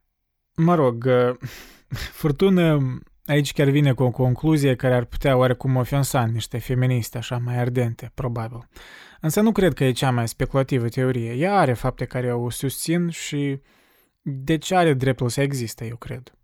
Mă 0.56 0.74
rog, 0.74 1.08
furtună 2.20 2.98
aici 3.26 3.52
chiar 3.52 3.68
vine 3.68 3.92
cu 3.92 4.02
o 4.02 4.10
concluzie 4.10 4.74
care 4.74 4.94
ar 4.94 5.04
putea 5.04 5.36
oarecum 5.36 5.76
ofensa 5.76 6.24
niște 6.24 6.58
feministe 6.58 7.18
așa 7.18 7.38
mai 7.38 7.58
ardente, 7.58 8.10
probabil. 8.14 8.68
Însă 9.24 9.40
nu 9.40 9.52
cred 9.52 9.72
că 9.74 9.84
e 9.84 9.92
cea 9.92 10.10
mai 10.10 10.28
speculativă 10.28 10.88
teorie. 10.88 11.32
Ea 11.32 11.54
are 11.54 11.72
fapte 11.72 12.04
care 12.04 12.32
o 12.32 12.50
susțin 12.50 13.08
și 13.08 13.60
deci 14.22 14.70
are 14.70 14.92
dreptul 14.92 15.28
să 15.28 15.40
existe, 15.40 15.86
eu 15.86 15.96
cred. 15.96 16.34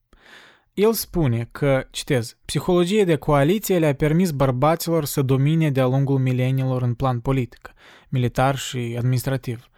El 0.75 0.93
spune 0.93 1.49
că, 1.53 1.87
citez, 1.91 2.37
psihologia 2.45 3.05
de 3.05 3.17
coaliție 3.17 3.79
le-a 3.79 3.95
permis 3.95 4.31
bărbaților 4.31 5.05
să 5.05 5.23
domine 5.23 5.71
de-a 5.71 5.87
lungul 5.87 6.19
mileniilor 6.19 6.83
în 6.83 6.95
plan 6.95 7.21
politic, 7.21 7.73
militar 8.09 8.57
și 8.57 8.95
administrativ. 8.99 9.71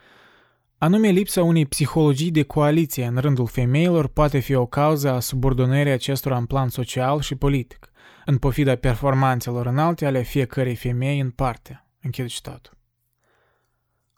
Anume, 0.77 1.09
lipsa 1.09 1.43
unei 1.43 1.65
psihologii 1.65 2.31
de 2.31 2.43
coaliție 2.43 3.05
în 3.05 3.17
rândul 3.17 3.47
femeilor 3.47 4.07
poate 4.07 4.39
fi 4.39 4.53
o 4.53 4.65
cauză 4.65 5.11
a 5.11 5.19
subordonării 5.19 5.91
acestora 5.91 6.37
în 6.37 6.45
plan 6.45 6.69
social 6.69 7.21
și 7.21 7.35
politic, 7.35 7.91
în 8.25 8.37
pofida 8.37 8.75
performanțelor 8.75 9.65
înalte 9.65 10.05
ale 10.05 10.21
fiecărei 10.21 10.75
femei 10.75 11.19
în 11.19 11.29
parte. 11.29 11.85
Închid 12.01 12.27
citatul. 12.27 12.81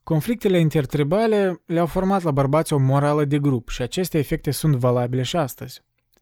Conflictele 0.05 0.59
intertribale 0.59 1.61
le-au 1.65 1.85
format 1.85 2.21
la 2.21 2.31
bărbați 2.31 2.73
o 2.73 2.77
morală 2.77 3.25
de 3.25 3.39
grup 3.39 3.69
și 3.69 3.81
aceste 3.81 4.17
efecte 4.17 4.51
sunt 4.51 4.75
valabile 4.75 5.21
și 5.21 5.35
astăzi. 5.35 5.81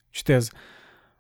Citez, 0.10 0.50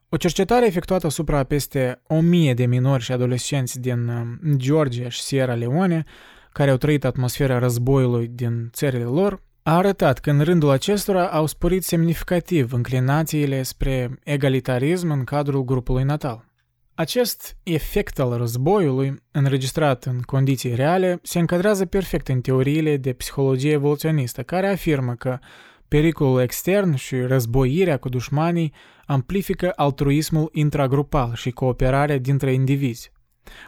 o 0.09 0.17
cercetare 0.17 0.65
efectuată 0.65 1.05
asupra 1.05 1.43
peste 1.43 2.01
o 2.07 2.19
mie 2.19 2.53
de 2.53 2.65
minori 2.65 3.03
și 3.03 3.11
adolescenți 3.11 3.79
din 3.79 4.07
um, 4.07 4.39
Georgia 4.55 5.09
și 5.09 5.21
Sierra 5.21 5.53
Leone, 5.53 6.03
care 6.51 6.71
au 6.71 6.77
trăit 6.77 7.05
atmosfera 7.05 7.59
războiului 7.59 8.27
din 8.27 8.69
țările 8.73 9.03
lor, 9.03 9.41
a 9.63 9.75
arătat 9.75 10.19
că 10.19 10.31
în 10.31 10.41
rândul 10.41 10.69
acestora 10.69 11.27
au 11.27 11.45
sporit 11.45 11.83
semnificativ 11.83 12.73
înclinațiile 12.73 13.63
spre 13.63 14.19
egalitarism 14.23 15.09
în 15.11 15.23
cadrul 15.23 15.63
grupului 15.63 16.03
natal. 16.03 16.52
Acest 16.95 17.57
efect 17.63 18.19
al 18.19 18.37
războiului, 18.37 19.15
înregistrat 19.31 20.03
în 20.03 20.21
condiții 20.21 20.75
reale, 20.75 21.19
se 21.23 21.39
încadrează 21.39 21.85
perfect 21.85 22.27
în 22.27 22.41
teoriile 22.41 22.97
de 22.97 23.13
psihologie 23.13 23.71
evoluționistă, 23.71 24.43
care 24.43 24.67
afirmă 24.67 25.15
că 25.15 25.39
pericolul 25.87 26.41
extern 26.41 26.95
și 26.95 27.15
războirea 27.15 27.97
cu 27.97 28.09
dușmanii 28.09 28.73
amplifică 29.05 29.71
altruismul 29.75 30.49
intragrupal 30.51 31.33
și 31.33 31.51
cooperarea 31.51 32.17
dintre 32.17 32.53
indivizi. 32.53 33.11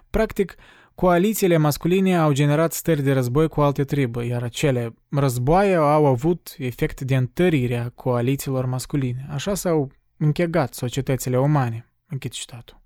Practic, 0.09 0.55
coalițiile 0.95 1.57
masculine 1.57 2.17
au 2.17 2.31
generat 2.31 2.73
stări 2.73 3.01
de 3.01 3.13
război 3.13 3.47
cu 3.47 3.61
alte 3.61 3.83
tribe, 3.83 4.25
iar 4.25 4.43
acele 4.43 4.95
războaie 5.09 5.75
au 5.75 6.05
avut 6.05 6.55
efect 6.57 7.01
de 7.01 7.15
întărire 7.15 7.77
a 7.77 7.89
coalițiilor 7.89 8.65
masculine. 8.65 9.27
Așa 9.29 9.53
s-au 9.53 9.91
închegat 10.17 10.73
societățile 10.73 11.39
umane. 11.39 11.89
Închid 12.07 12.31
citatul. 12.31 12.83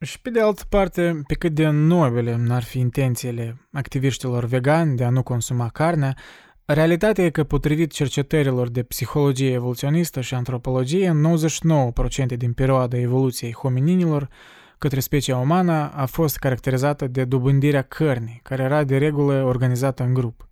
Și 0.00 0.20
pe 0.20 0.30
de 0.30 0.40
altă 0.40 0.62
parte, 0.68 1.22
pe 1.26 1.34
cât 1.34 1.52
de 1.52 1.68
nobile 1.68 2.36
n-ar 2.36 2.62
fi 2.62 2.78
intențiile 2.78 3.56
activiștilor 3.72 4.44
vegani 4.44 4.96
de 4.96 5.04
a 5.04 5.10
nu 5.10 5.22
consuma 5.22 5.68
carnea, 5.68 6.16
realitatea 6.64 7.24
e 7.24 7.30
că 7.30 7.44
potrivit 7.44 7.92
cercetărilor 7.92 8.68
de 8.68 8.82
psihologie 8.82 9.52
evoluționistă 9.52 10.20
și 10.20 10.34
antropologie, 10.34 11.20
99% 12.34 12.36
din 12.36 12.52
perioada 12.52 12.98
evoluției 12.98 13.52
homininilor 13.52 14.28
către 14.78 15.00
specia 15.00 15.36
umană 15.36 15.90
a 15.94 16.06
fost 16.06 16.36
caracterizată 16.36 17.06
de 17.06 17.24
dobândirea 17.24 17.82
cărnii, 17.82 18.40
care 18.42 18.62
era 18.62 18.84
de 18.84 18.98
regulă 18.98 19.42
organizată 19.44 20.02
în 20.02 20.14
grup. 20.14 20.48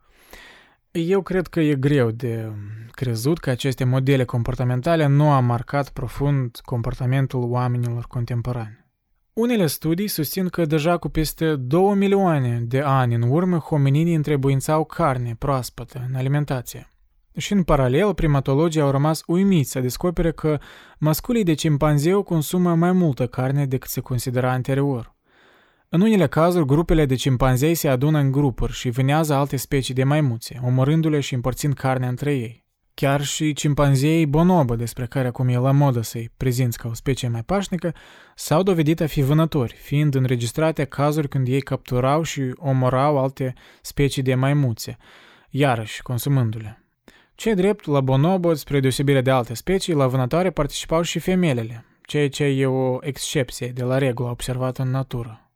Eu 0.90 1.22
cred 1.22 1.46
că 1.46 1.60
e 1.60 1.74
greu 1.74 2.10
de 2.10 2.52
crezut 2.90 3.38
că 3.38 3.50
aceste 3.50 3.84
modele 3.84 4.24
comportamentale 4.24 5.06
nu 5.06 5.30
au 5.30 5.42
marcat 5.42 5.88
profund 5.88 6.60
comportamentul 6.62 7.42
oamenilor 7.42 8.06
contemporani. 8.08 8.84
Unele 9.35 9.66
studii 9.66 10.09
susțin 10.09 10.48
că 10.48 10.65
deja 10.65 10.97
cu 10.97 11.09
peste 11.09 11.56
2 11.56 11.94
milioane 11.94 12.65
de 12.66 12.81
ani 12.81 13.15
în 13.15 13.23
urmă 13.23 13.59
homininii 13.59 14.15
întrebuințau 14.15 14.85
carne 14.85 15.36
proaspătă 15.39 16.05
în 16.09 16.15
alimentație. 16.15 16.89
Și 17.36 17.52
în 17.52 17.62
paralel, 17.62 18.15
primatologii 18.15 18.81
au 18.81 18.90
rămas 18.90 19.23
uimiți 19.27 19.70
să 19.70 19.81
descopere 19.81 20.32
că 20.32 20.59
masculii 20.98 21.44
de 21.44 21.55
cimpanzeu 21.55 22.23
consumă 22.23 22.74
mai 22.74 22.93
multă 22.93 23.27
carne 23.27 23.66
decât 23.66 23.90
se 23.90 24.01
considera 24.01 24.52
anterior. 24.52 25.15
În 25.89 26.01
unele 26.01 26.27
cazuri, 26.27 26.66
grupele 26.66 27.06
de 27.06 27.15
cimpanzei 27.15 27.74
se 27.74 27.89
adună 27.89 28.19
în 28.19 28.31
grupuri 28.31 28.73
și 28.73 28.90
vânează 28.90 29.35
alte 29.35 29.56
specii 29.56 29.94
de 29.94 30.05
maimuțe, 30.05 30.61
omorându-le 30.65 31.20
și 31.20 31.35
împărțind 31.35 31.74
carne 31.74 32.06
între 32.06 32.35
ei. 32.35 32.64
Chiar 32.94 33.24
și 33.24 33.52
cimpanzeii 33.52 34.26
bonobo, 34.26 34.76
despre 34.76 35.06
care 35.06 35.28
acum 35.28 35.48
e 35.48 35.56
la 35.56 35.70
modă 35.70 36.00
să-i 36.00 36.30
prezinți 36.36 36.78
ca 36.78 36.88
o 36.88 36.94
specie 36.94 37.28
mai 37.28 37.42
pașnică, 37.42 37.94
s-au 38.34 38.62
dovedit 38.62 39.00
a 39.00 39.06
fi 39.06 39.22
vânători, 39.22 39.74
fiind 39.74 40.14
înregistrate 40.14 40.84
cazuri 40.84 41.28
când 41.28 41.48
ei 41.48 41.60
capturau 41.60 42.22
și 42.22 42.52
omorau 42.56 43.18
alte 43.18 43.54
specii 43.82 44.22
de 44.22 44.34
maimuțe, 44.34 44.96
iarăși 45.50 46.02
consumându-le. 46.02 46.84
Ce 47.34 47.54
drept, 47.54 47.86
la 47.86 48.00
bonobo, 48.00 48.54
spre 48.54 48.80
deosebire 48.80 49.20
de 49.20 49.30
alte 49.30 49.54
specii, 49.54 49.94
la 49.94 50.06
vânătoare 50.06 50.50
participau 50.50 51.02
și 51.02 51.18
femelele, 51.18 51.84
ceea 52.02 52.28
ce 52.28 52.44
e 52.44 52.66
o 52.66 52.98
excepție 53.00 53.68
de 53.68 53.82
la 53.82 53.98
regulă 53.98 54.28
observată 54.28 54.82
în 54.82 54.90
natură. 54.90 55.50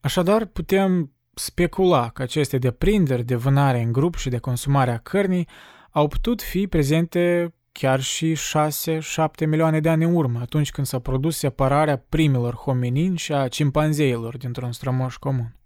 Așadar, 0.00 0.44
putem 0.44 1.12
specula 1.34 2.08
că 2.08 2.22
aceste 2.22 2.58
deprinderi 2.58 3.24
de 3.24 3.34
vânare 3.34 3.80
în 3.80 3.92
grup 3.92 4.14
și 4.14 4.28
de 4.28 4.38
consumare 4.38 4.90
a 4.90 4.98
cărnii 4.98 5.48
au 5.90 6.08
putut 6.08 6.42
fi 6.42 6.66
prezente 6.66 7.52
chiar 7.72 8.00
și 8.00 8.36
6-7 9.42 9.46
milioane 9.46 9.80
de 9.80 9.88
ani 9.88 10.04
în 10.04 10.14
urmă, 10.14 10.38
atunci 10.40 10.70
când 10.70 10.86
s-a 10.86 10.98
produs 10.98 11.36
separarea 11.36 12.04
primilor 12.08 12.54
hominini 12.54 13.16
și 13.16 13.32
a 13.32 13.48
cimpanzeilor 13.48 14.36
dintr-un 14.36 14.72
strămoș 14.72 15.16
comun. 15.16 15.58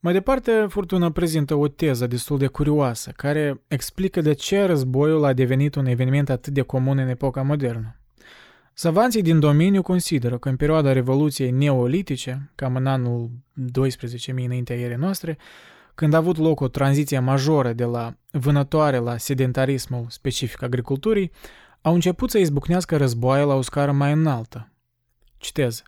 Mai 0.00 0.12
departe, 0.12 0.66
Furtuna 0.68 1.10
prezintă 1.10 1.54
o 1.54 1.68
teză 1.68 2.06
destul 2.06 2.38
de 2.38 2.46
curioasă, 2.46 3.12
care 3.16 3.60
explică 3.68 4.20
de 4.20 4.32
ce 4.32 4.64
războiul 4.64 5.24
a 5.24 5.32
devenit 5.32 5.74
un 5.74 5.86
eveniment 5.86 6.28
atât 6.28 6.52
de 6.52 6.62
comun 6.62 6.98
în 6.98 7.08
epoca 7.08 7.42
modernă. 7.42 7.96
Savanții 8.74 9.22
din 9.22 9.40
domeniu 9.40 9.82
consideră 9.82 10.38
că 10.38 10.48
în 10.48 10.56
perioada 10.56 10.92
Revoluției 10.92 11.50
Neolitice, 11.50 12.50
cam 12.54 12.76
în 12.76 12.86
anul 12.86 13.30
12.000 13.80 14.34
înaintea 14.34 14.76
erei 14.76 14.96
noastre, 14.96 15.38
când 15.98 16.14
a 16.14 16.16
avut 16.16 16.36
loc 16.36 16.60
o 16.60 16.68
tranziție 16.68 17.18
majoră 17.18 17.72
de 17.72 17.84
la 17.84 18.14
vânătoare 18.30 18.98
la 18.98 19.16
sedentarismul 19.16 20.06
specific 20.08 20.62
agriculturii, 20.62 21.30
au 21.80 21.94
început 21.94 22.30
să 22.30 22.38
izbucnească 22.38 22.96
războaie 22.96 23.44
la 23.44 23.54
o 23.54 23.60
scară 23.60 23.92
mai 23.92 24.12
înaltă. 24.12 24.72
Citez. 25.36 25.82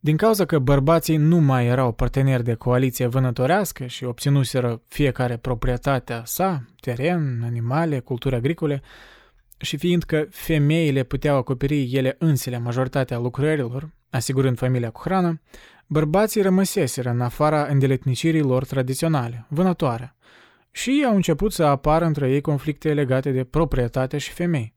Din 0.00 0.16
cauza 0.16 0.44
că 0.44 0.58
bărbații 0.58 1.16
nu 1.16 1.38
mai 1.38 1.66
erau 1.66 1.92
parteneri 1.92 2.44
de 2.44 2.54
coaliție 2.54 3.06
vânătorească 3.06 3.86
și 3.86 4.04
obținuseră 4.04 4.82
fiecare 4.88 5.36
proprietatea 5.36 6.22
sa, 6.24 6.64
teren, 6.80 7.40
animale, 7.44 7.98
culturi 7.98 8.34
agricole, 8.34 8.82
și 9.58 9.76
fiindcă 9.76 10.26
femeile 10.30 11.02
puteau 11.02 11.36
acoperi 11.36 11.92
ele 11.92 12.16
însele 12.18 12.58
majoritatea 12.58 13.18
lucrărilor, 13.18 13.90
asigurând 14.12 14.58
familia 14.58 14.90
cu 14.90 15.00
hrană, 15.04 15.40
Bărbații 15.92 16.42
rămăseseră 16.42 17.10
în 17.10 17.20
afara 17.20 17.66
îndeletnicirii 17.66 18.40
lor 18.40 18.64
tradiționale, 18.64 19.46
vânătoare, 19.48 20.16
și 20.70 21.04
au 21.08 21.14
început 21.14 21.52
să 21.52 21.64
apară 21.64 22.04
între 22.04 22.30
ei 22.30 22.40
conflicte 22.40 22.94
legate 22.94 23.30
de 23.30 23.44
proprietate 23.44 24.18
și 24.18 24.32
femei. 24.32 24.74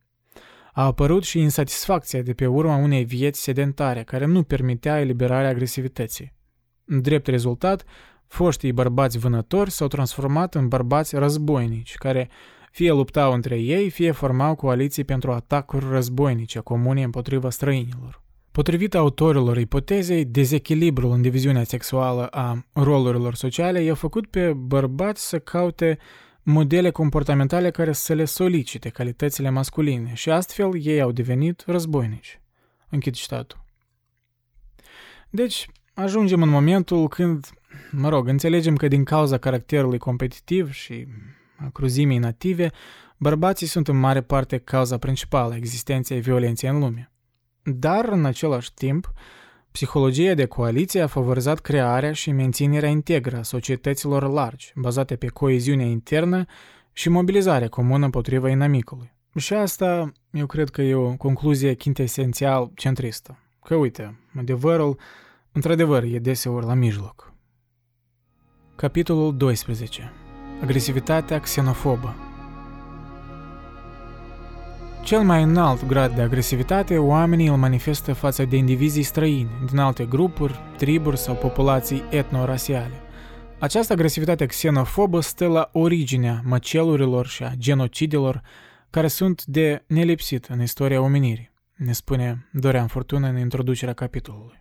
A 0.74 0.86
apărut 0.86 1.24
și 1.24 1.40
insatisfacția 1.40 2.22
de 2.22 2.34
pe 2.34 2.46
urma 2.46 2.76
unei 2.76 3.04
vieți 3.04 3.42
sedentare 3.42 4.04
care 4.04 4.26
nu 4.26 4.44
permitea 4.44 5.00
eliberarea 5.00 5.50
agresivității. 5.50 6.34
În 6.86 7.02
drept 7.02 7.28
rezultat, 7.28 7.84
foștii 8.28 8.72
bărbați 8.72 9.18
vânători 9.18 9.72
s-au 9.72 9.88
transformat 9.88 10.56
în 10.56 10.68
bărbați 10.68 11.16
războinici, 11.16 11.96
care 11.96 12.30
fie 12.72 12.92
luptau 12.92 13.34
între 13.34 13.60
ei, 13.60 13.90
fie 13.90 14.12
formau 14.12 14.56
coaliții 14.56 15.04
pentru 15.04 15.32
atacuri 15.32 15.86
războinice 15.90 16.60
comune 16.60 17.04
împotriva 17.04 17.50
străinilor. 17.50 18.25
Potrivit 18.56 18.96
autorilor 18.96 19.58
ipotezei, 19.58 20.26
dezechilibrul 20.26 21.12
în 21.12 21.22
diviziunea 21.22 21.64
sexuală 21.64 22.26
a 22.26 22.66
rolurilor 22.74 23.36
sociale 23.36 23.82
i-a 23.82 23.94
făcut 23.94 24.28
pe 24.28 24.54
bărbați 24.54 25.28
să 25.28 25.40
caute 25.40 25.98
modele 26.44 26.90
comportamentale 26.90 27.72
care 27.72 27.92
să 27.92 28.14
le 28.14 28.26
solicite 28.26 28.90
calitățile 28.90 29.50
masculine 29.50 30.12
și 30.14 30.30
astfel 30.30 30.86
ei 30.86 31.02
au 31.02 31.12
devenit 31.12 31.64
războinici. 31.66 32.42
Închid 32.90 33.14
citatul. 33.14 33.64
Deci, 35.30 35.68
ajungem 35.94 36.42
în 36.42 36.50
momentul 36.50 37.08
când, 37.08 37.50
mă 37.92 38.10
rog, 38.10 38.28
înțelegem 38.28 38.76
că 38.76 38.88
din 38.88 39.04
cauza 39.04 39.38
caracterului 39.38 39.98
competitiv 39.98 40.72
și 40.72 41.08
a 41.58 41.70
cruzimii 41.70 42.18
native, 42.18 42.72
bărbații 43.18 43.68
sunt 43.68 43.88
în 43.88 43.98
mare 43.98 44.22
parte 44.22 44.58
cauza 44.58 44.98
principală 44.98 45.54
a 45.54 45.58
existenței 45.58 46.20
violenței 46.20 46.70
în 46.70 46.80
lume. 46.80 47.10
Dar, 47.68 48.06
în 48.06 48.26
același 48.26 48.74
timp, 48.74 49.14
psihologia 49.72 50.34
de 50.34 50.46
coaliție 50.46 51.02
a 51.02 51.08
favorizat 51.08 51.60
crearea 51.60 52.14
și 52.14 52.32
menținerea 52.32 52.90
integră 52.90 53.38
a 53.38 53.44
societăților 53.44 54.28
largi, 54.28 54.72
bazate 54.76 55.16
pe 55.16 55.28
coeziunea 55.28 55.86
internă 55.86 56.46
și 56.92 57.10
mobilizarea 57.10 57.68
comună 57.68 58.06
împotriva 58.06 58.50
inamicului. 58.50 59.14
Și 59.36 59.54
asta, 59.54 60.12
eu 60.32 60.46
cred 60.46 60.70
că 60.70 60.82
e 60.82 60.96
o 60.96 61.16
concluzie 61.16 61.74
chintesențial 61.74 62.72
centristă. 62.76 63.40
Că 63.64 63.76
uite, 63.76 64.20
adevărul, 64.38 65.00
într-adevăr, 65.52 66.04
e 66.04 66.20
deseori 66.20 66.66
la 66.66 66.74
mijloc. 66.74 67.34
Capitolul 68.76 69.38
12. 69.38 70.12
Agresivitatea 70.62 71.40
xenofobă 71.40 72.16
cel 75.06 75.22
mai 75.22 75.44
înalt 75.44 75.86
grad 75.86 76.16
de 76.16 76.22
agresivitate 76.22 76.98
oamenii 76.98 77.48
îl 77.48 77.56
manifestă 77.56 78.14
față 78.14 78.46
de 78.46 78.56
indivizii 78.56 79.04
străini, 79.04 79.50
din 79.70 79.78
alte 79.78 80.06
grupuri, 80.06 80.60
triburi 80.78 81.18
sau 81.18 81.36
populații 81.36 82.04
etnorasiale. 82.10 82.94
Această 83.60 83.94
agresivitate 83.94 84.46
xenofobă 84.46 85.20
stă 85.20 85.48
la 85.48 85.70
originea 85.74 86.42
măcelurilor 86.44 87.28
și 87.28 87.44
a 87.44 87.54
genocidelor 87.58 88.42
care 88.90 89.08
sunt 89.08 89.46
de 89.46 89.84
nelipsit 89.88 90.46
în 90.46 90.62
istoria 90.62 91.02
omenirii, 91.02 91.52
ne 91.76 91.92
spune 91.92 92.50
Dorian 92.52 92.88
Fortuna 92.88 93.28
în 93.28 93.38
introducerea 93.38 93.94
capitolului. 93.94 94.60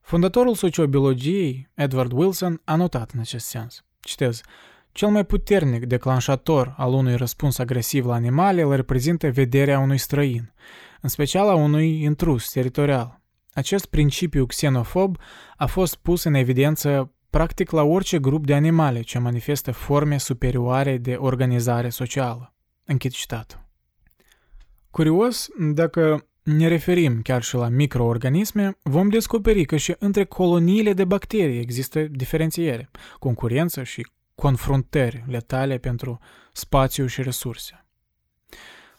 Fondatorul 0.00 0.54
sociobiologiei, 0.54 1.68
Edward 1.74 2.12
Wilson, 2.12 2.60
a 2.64 2.74
notat 2.74 3.10
în 3.10 3.20
acest 3.20 3.46
sens. 3.46 3.84
Citez, 4.00 4.40
cel 4.98 5.08
mai 5.08 5.24
puternic 5.24 5.84
declanșator 5.86 6.74
al 6.76 6.92
unui 6.92 7.16
răspuns 7.16 7.58
agresiv 7.58 8.06
la 8.06 8.14
animale 8.14 8.62
îl 8.62 8.74
reprezintă 8.74 9.30
vederea 9.30 9.78
unui 9.78 9.98
străin, 9.98 10.54
în 11.00 11.08
special 11.08 11.48
a 11.48 11.54
unui 11.54 12.02
intrus 12.02 12.50
teritorial. 12.50 13.20
Acest 13.52 13.86
principiu 13.86 14.46
xenofob 14.46 15.16
a 15.56 15.66
fost 15.66 15.96
pus 15.96 16.24
în 16.24 16.34
evidență 16.34 17.12
practic 17.30 17.70
la 17.70 17.82
orice 17.82 18.18
grup 18.18 18.46
de 18.46 18.54
animale 18.54 19.00
ce 19.00 19.18
manifestă 19.18 19.72
forme 19.72 20.18
superioare 20.18 20.96
de 20.96 21.14
organizare 21.14 21.88
socială. 21.88 22.54
Închid 22.84 23.10
citatul. 23.10 23.68
Curios, 24.90 25.48
dacă 25.58 26.26
ne 26.42 26.68
referim 26.68 27.22
chiar 27.22 27.42
și 27.42 27.54
la 27.54 27.68
microorganisme, 27.68 28.78
vom 28.82 29.08
descoperi 29.08 29.64
că 29.64 29.76
și 29.76 29.94
între 29.98 30.24
coloniile 30.24 30.92
de 30.92 31.04
bacterii 31.04 31.60
există 31.60 32.00
diferențiere, 32.00 32.90
concurență 33.18 33.82
și 33.82 34.06
confruntări 34.40 35.24
letale 35.26 35.78
pentru 35.78 36.18
spațiu 36.52 37.06
și 37.06 37.22
resurse. 37.22 37.84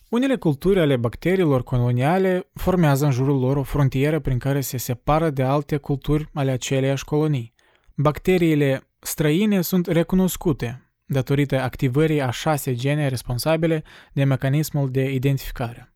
Unele 0.10 0.36
culturi 0.36 0.80
ale 0.80 0.98
bacteriilor 0.98 1.64
coloniale 1.64 2.50
formează 2.54 3.06
în 3.06 3.12
jurul 3.12 3.40
lor 3.40 3.58
o 3.58 3.64
frontieră 3.64 4.20
prin 4.20 4.38
care 4.38 4.62
se 4.62 4.78
separă 4.78 5.30
de 5.30 5.44
alte 5.44 5.78
culturi 5.78 6.30
ale 6.34 6.52
aceleiași 6.52 7.06
colonii. 7.06 7.54
Bacteriile 7.96 8.82
străine 9.00 9.62
sunt 9.62 9.88
recunoscute 9.88 10.92
datorită 11.06 11.62
activării 11.62 12.22
a 12.22 12.30
șase 12.30 12.74
gene 12.74 13.08
responsabile 13.08 13.84
de 14.14 14.24
mecanismul 14.24 14.92
de 14.92 15.12
identificare. 15.14 15.94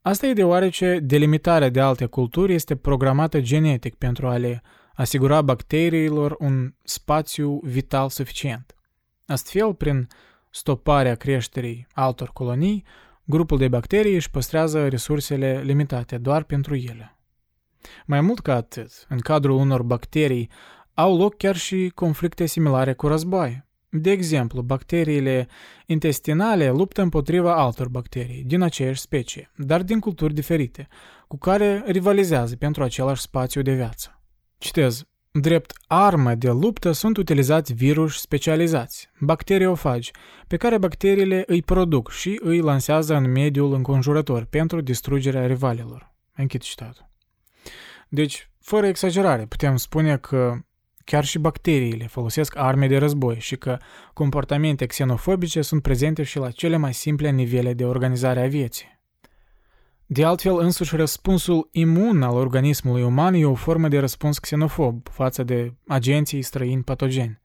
Asta 0.00 0.26
e 0.26 0.32
deoarece 0.32 0.98
delimitarea 1.02 1.68
de 1.68 1.80
alte 1.80 2.06
culturi 2.06 2.54
este 2.54 2.76
programată 2.76 3.40
genetic 3.40 3.94
pentru 3.94 4.28
a 4.28 4.36
le 4.36 4.62
asigura 4.94 5.42
bacteriilor 5.42 6.36
un 6.38 6.74
spațiu 6.82 7.60
vital 7.62 8.08
suficient. 8.08 8.74
Astfel, 9.26 9.74
prin 9.74 10.08
stoparea 10.50 11.14
creșterii 11.14 11.86
altor 11.92 12.30
colonii, 12.32 12.84
grupul 13.24 13.58
de 13.58 13.68
bacterii 13.68 14.14
își 14.14 14.30
păstrează 14.30 14.88
resursele 14.88 15.60
limitate 15.64 16.18
doar 16.18 16.42
pentru 16.42 16.74
ele. 16.74 17.18
Mai 18.06 18.20
mult 18.20 18.40
ca 18.40 18.54
atât, 18.54 19.06
în 19.08 19.18
cadrul 19.18 19.56
unor 19.56 19.82
bacterii 19.82 20.50
au 20.94 21.16
loc 21.16 21.36
chiar 21.36 21.56
și 21.56 21.92
conflicte 21.94 22.46
similare 22.46 22.92
cu 22.92 23.06
război. 23.06 23.64
De 23.88 24.10
exemplu, 24.10 24.62
bacteriile 24.62 25.48
intestinale 25.86 26.70
luptă 26.70 27.02
împotriva 27.02 27.54
altor 27.54 27.88
bacterii 27.88 28.44
din 28.44 28.62
aceeași 28.62 29.00
specie, 29.00 29.50
dar 29.56 29.82
din 29.82 30.00
culturi 30.00 30.34
diferite, 30.34 30.88
cu 31.28 31.38
care 31.38 31.82
rivalizează 31.86 32.56
pentru 32.56 32.82
același 32.82 33.22
spațiu 33.22 33.62
de 33.62 33.72
viață. 33.74 34.18
Citez, 34.64 35.04
Drept 35.30 35.72
armă 35.86 36.34
de 36.34 36.50
luptă 36.50 36.92
sunt 36.92 37.16
utilizați 37.16 37.72
virus 37.72 38.20
specializați, 38.20 39.08
bacteriofagi, 39.20 40.10
pe 40.46 40.56
care 40.56 40.78
bacteriile 40.78 41.42
îi 41.46 41.62
produc 41.62 42.10
și 42.10 42.40
îi 42.42 42.60
lansează 42.60 43.14
în 43.14 43.30
mediul 43.30 43.72
înconjurător 43.72 44.44
pentru 44.44 44.80
distrugerea 44.80 45.46
rivalilor. 45.46 46.14
Închid 46.34 46.60
citatul. 46.60 47.10
Deci, 48.08 48.50
fără 48.60 48.86
exagerare, 48.86 49.46
putem 49.46 49.76
spune 49.76 50.16
că 50.16 50.54
chiar 51.04 51.24
și 51.24 51.38
bacteriile 51.38 52.06
folosesc 52.06 52.56
arme 52.56 52.86
de 52.86 52.96
război 52.96 53.40
și 53.40 53.56
că 53.56 53.78
comportamente 54.12 54.86
xenofobice 54.86 55.62
sunt 55.62 55.82
prezente 55.82 56.22
și 56.22 56.38
la 56.38 56.50
cele 56.50 56.76
mai 56.76 56.94
simple 56.94 57.30
nivele 57.30 57.72
de 57.72 57.84
organizare 57.84 58.42
a 58.42 58.48
vieții. 58.48 58.93
De 60.06 60.24
altfel, 60.24 60.58
însuși 60.58 60.96
răspunsul 60.96 61.68
imun 61.72 62.22
al 62.22 62.34
organismului 62.34 63.02
uman 63.02 63.34
e 63.34 63.44
o 63.44 63.54
formă 63.54 63.88
de 63.88 63.98
răspuns 63.98 64.38
xenofob 64.38 65.08
față 65.08 65.42
de 65.42 65.74
agenții 65.86 66.42
străini 66.42 66.82
patogeni. 66.82 67.42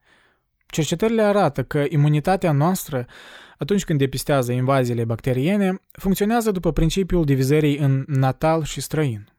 Cercetările 0.66 1.22
arată 1.22 1.64
că 1.64 1.86
imunitatea 1.90 2.52
noastră, 2.52 3.06
atunci 3.58 3.86
când 3.86 4.00
depistează 4.00 4.52
invaziile 4.52 5.06
bacteriene, 5.06 5.82
funcționează 5.92 6.52
după 6.52 6.72
principiul 6.72 7.26
divizării 7.26 7.78
în 7.78 8.04
natal 8.08 8.64
și 8.64 8.82
străin. 8.82 9.34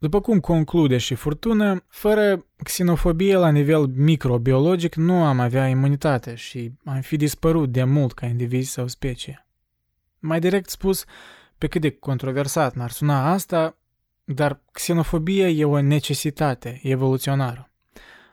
După 0.00 0.20
cum 0.20 0.40
conclude 0.40 0.96
și 0.96 1.14
Furtună, 1.14 1.84
fără 1.88 2.46
xenofobie 2.62 3.36
la 3.36 3.50
nivel 3.50 3.86
microbiologic 3.86 4.94
nu 4.94 5.24
am 5.24 5.40
avea 5.40 5.68
imunitate 5.68 6.34
și 6.34 6.72
am 6.84 7.00
fi 7.00 7.16
dispărut 7.16 7.72
de 7.72 7.84
mult 7.84 8.12
ca 8.12 8.26
indivizi 8.26 8.70
sau 8.70 8.86
specie. 8.86 9.46
Mai 10.18 10.40
direct 10.40 10.70
spus, 10.70 11.04
pe 11.58 11.66
cât 11.66 11.80
de 11.80 11.90
controversat 11.90 12.74
n-ar 12.74 12.90
suna 12.90 13.32
asta, 13.32 13.76
dar 14.24 14.60
xenofobia 14.72 15.48
e 15.48 15.64
o 15.64 15.80
necesitate 15.80 16.80
evoluționară. 16.82 17.70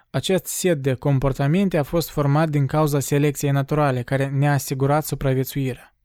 Acest 0.09 0.45
set 0.45 0.81
de 0.81 0.93
comportamente 0.93 1.77
a 1.77 1.83
fost 1.83 2.09
format 2.09 2.49
din 2.49 2.65
cauza 2.65 2.99
selecției 2.99 3.51
naturale 3.51 4.01
care 4.01 4.29
ne-a 4.29 4.53
asigurat 4.53 5.05
supraviețuirea. 5.05 5.95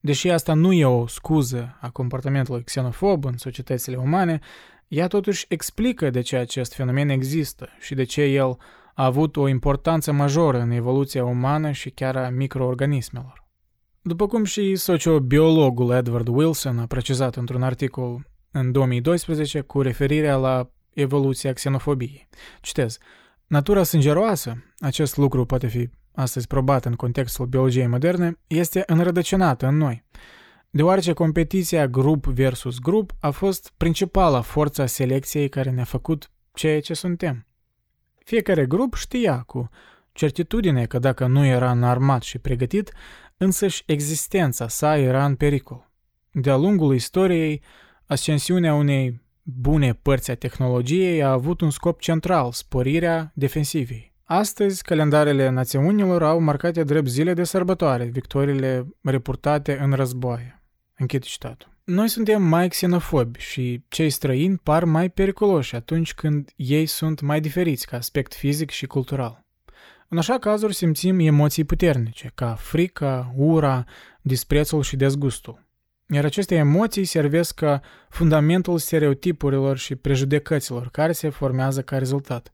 Deși 0.00 0.30
asta 0.30 0.54
nu 0.54 0.72
e 0.72 0.84
o 0.84 1.06
scuză 1.06 1.78
a 1.80 1.90
comportamentului 1.90 2.64
xenofob 2.64 3.24
în 3.24 3.36
societățile 3.36 3.96
umane, 3.96 4.40
ea 4.88 5.06
totuși 5.06 5.46
explică 5.48 6.10
de 6.10 6.20
ce 6.20 6.36
acest 6.36 6.74
fenomen 6.74 7.08
există 7.08 7.68
și 7.80 7.94
de 7.94 8.04
ce 8.04 8.22
el 8.22 8.56
a 8.94 9.04
avut 9.04 9.36
o 9.36 9.48
importanță 9.48 10.12
majoră 10.12 10.58
în 10.58 10.70
evoluția 10.70 11.24
umană 11.24 11.70
și 11.70 11.90
chiar 11.90 12.16
a 12.16 12.28
microorganismelor. 12.28 13.41
După 14.04 14.26
cum 14.26 14.44
și 14.44 14.76
sociobiologul 14.76 15.90
Edward 15.90 16.28
Wilson 16.28 16.78
a 16.78 16.86
precizat 16.86 17.36
într-un 17.36 17.62
articol 17.62 18.26
în 18.50 18.72
2012 18.72 19.60
cu 19.60 19.80
referirea 19.80 20.36
la 20.36 20.70
evoluția 20.90 21.52
xenofobiei. 21.52 22.28
Citez, 22.60 22.98
Natura 23.46 23.82
sângeroasă, 23.82 24.64
acest 24.78 25.16
lucru 25.16 25.44
poate 25.44 25.66
fi 25.66 25.88
astăzi 26.14 26.46
probat 26.46 26.84
în 26.84 26.94
contextul 26.94 27.46
biologiei 27.46 27.86
moderne, 27.86 28.38
este 28.46 28.82
înrădăcinată 28.86 29.66
în 29.66 29.76
noi, 29.76 30.04
deoarece 30.70 31.12
competiția 31.12 31.88
grup 31.88 32.24
versus 32.24 32.78
grup 32.78 33.12
a 33.20 33.30
fost 33.30 33.72
principala 33.76 34.40
forța 34.40 34.86
selecției 34.86 35.48
care 35.48 35.70
ne-a 35.70 35.84
făcut 35.84 36.30
ceea 36.52 36.80
ce 36.80 36.94
suntem. 36.94 37.46
Fiecare 38.24 38.66
grup 38.66 38.94
știa 38.94 39.38
cu 39.38 39.68
certitudine 40.12 40.86
că 40.86 40.98
dacă 40.98 41.26
nu 41.26 41.44
era 41.44 41.70
înarmat 41.70 42.22
și 42.22 42.38
pregătit, 42.38 42.92
însăși 43.42 43.82
existența 43.86 44.68
sa 44.68 44.96
era 44.96 45.24
în 45.24 45.34
pericol. 45.34 45.90
De-a 46.32 46.56
lungul 46.56 46.94
istoriei, 46.94 47.62
ascensiunea 48.06 48.74
unei 48.74 49.22
bune 49.42 49.92
părți 49.92 50.30
a 50.30 50.34
tehnologiei 50.34 51.22
a 51.22 51.30
avut 51.30 51.60
un 51.60 51.70
scop 51.70 52.00
central, 52.00 52.52
sporirea 52.52 53.32
defensivei. 53.34 54.12
Astăzi, 54.24 54.82
calendarele 54.82 55.48
națiunilor 55.48 56.22
au 56.22 56.40
marcate 56.40 56.84
drept 56.84 57.08
zile 57.08 57.34
de 57.34 57.44
sărbătoare, 57.44 58.04
victoriile 58.04 58.86
reportate 59.02 59.78
în 59.78 59.92
războaie. 59.92 60.62
Închid 60.96 61.22
citatul. 61.22 61.70
Noi 61.84 62.08
suntem 62.08 62.42
mai 62.42 62.68
xenofobi 62.68 63.38
și 63.38 63.84
cei 63.88 64.10
străini 64.10 64.58
par 64.62 64.84
mai 64.84 65.10
periculoși 65.10 65.74
atunci 65.74 66.14
când 66.14 66.52
ei 66.56 66.86
sunt 66.86 67.20
mai 67.20 67.40
diferiți 67.40 67.86
ca 67.86 67.96
aspect 67.96 68.34
fizic 68.34 68.70
și 68.70 68.86
cultural. 68.86 69.44
În 70.12 70.18
așa 70.18 70.38
cazuri 70.38 70.74
simțim 70.74 71.18
emoții 71.18 71.64
puternice, 71.64 72.30
ca 72.34 72.54
frica, 72.54 73.32
ura, 73.36 73.84
disprețul 74.20 74.82
și 74.82 74.96
dezgustul. 74.96 75.64
Iar 76.08 76.24
aceste 76.24 76.54
emoții 76.54 77.04
servesc 77.04 77.54
ca 77.54 77.80
fundamentul 78.08 78.78
stereotipurilor 78.78 79.76
și 79.76 79.94
prejudecăților 79.94 80.88
care 80.88 81.12
se 81.12 81.28
formează 81.28 81.82
ca 81.82 81.98
rezultat. 81.98 82.52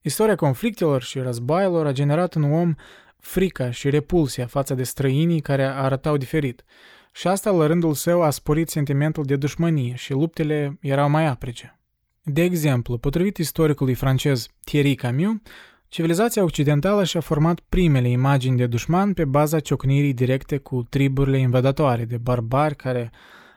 Istoria 0.00 0.34
conflictelor 0.34 1.02
și 1.02 1.18
războaielor 1.18 1.86
a 1.86 1.92
generat 1.92 2.34
în 2.34 2.52
om 2.52 2.74
frica 3.18 3.70
și 3.70 3.90
repulsia 3.90 4.46
față 4.46 4.74
de 4.74 4.82
străinii 4.82 5.40
care 5.40 5.64
arătau 5.64 6.16
diferit, 6.16 6.64
și 7.12 7.28
asta 7.28 7.50
la 7.50 7.66
rândul 7.66 7.94
său 7.94 8.22
a 8.22 8.30
sporit 8.30 8.68
sentimentul 8.68 9.24
de 9.24 9.36
dușmănie 9.36 9.94
și 9.94 10.12
luptele 10.12 10.78
erau 10.80 11.10
mai 11.10 11.26
aprige. 11.26 11.76
De 12.22 12.42
exemplu, 12.42 12.98
potrivit 12.98 13.36
istoricului 13.36 13.94
francez 13.94 14.48
Thierry 14.64 14.94
Camus, 14.94 15.36
Civilizația 15.92 16.42
occidentală 16.42 17.04
și-a 17.04 17.20
format 17.20 17.60
primele 17.68 18.08
imagini 18.08 18.56
de 18.56 18.66
dușman 18.66 19.12
pe 19.12 19.24
baza 19.24 19.60
ciocnirii 19.60 20.12
directe 20.12 20.58
cu 20.58 20.82
triburile 20.88 21.38
invadatoare 21.38 22.04
de 22.04 22.16
barbari 22.16 22.76
care 22.76 23.10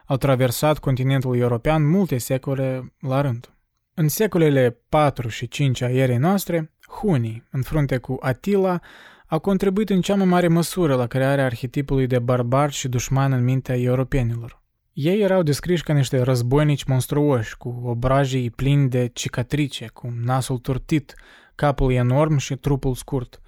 au 0.05 0.17
traversat 0.17 0.79
continentul 0.79 1.37
european 1.37 1.89
multe 1.89 2.17
secole 2.17 2.93
la 2.99 3.21
rând. 3.21 3.53
În 3.93 4.07
secolele 4.07 4.77
4 4.89 5.27
și 5.27 5.47
5 5.47 5.81
a 5.81 5.89
erei 5.89 6.17
noastre, 6.17 6.71
hunii, 7.01 7.47
în 7.51 7.61
frunte 7.61 7.97
cu 7.97 8.17
Attila, 8.19 8.79
au 9.27 9.39
contribuit 9.39 9.89
în 9.89 10.01
cea 10.01 10.15
mai 10.15 10.25
mare 10.25 10.47
măsură 10.47 10.95
la 10.95 11.07
crearea 11.07 11.45
arhetipului 11.45 12.07
de 12.07 12.19
barbar 12.19 12.71
și 12.71 12.87
dușman 12.87 13.31
în 13.31 13.43
mintea 13.43 13.77
europenilor. 13.77 14.63
Ei 14.93 15.21
erau 15.21 15.43
descriși 15.43 15.83
ca 15.83 15.93
niște 15.93 16.21
războinici 16.21 16.83
monstruoși, 16.83 17.57
cu 17.57 17.81
obrajii 17.85 18.49
plini 18.49 18.89
de 18.89 19.09
cicatrice, 19.13 19.89
cu 19.93 20.13
nasul 20.23 20.57
turtit, 20.57 21.13
capul 21.55 21.91
enorm 21.91 22.37
și 22.37 22.55
trupul 22.55 22.95
scurt. 22.95 23.41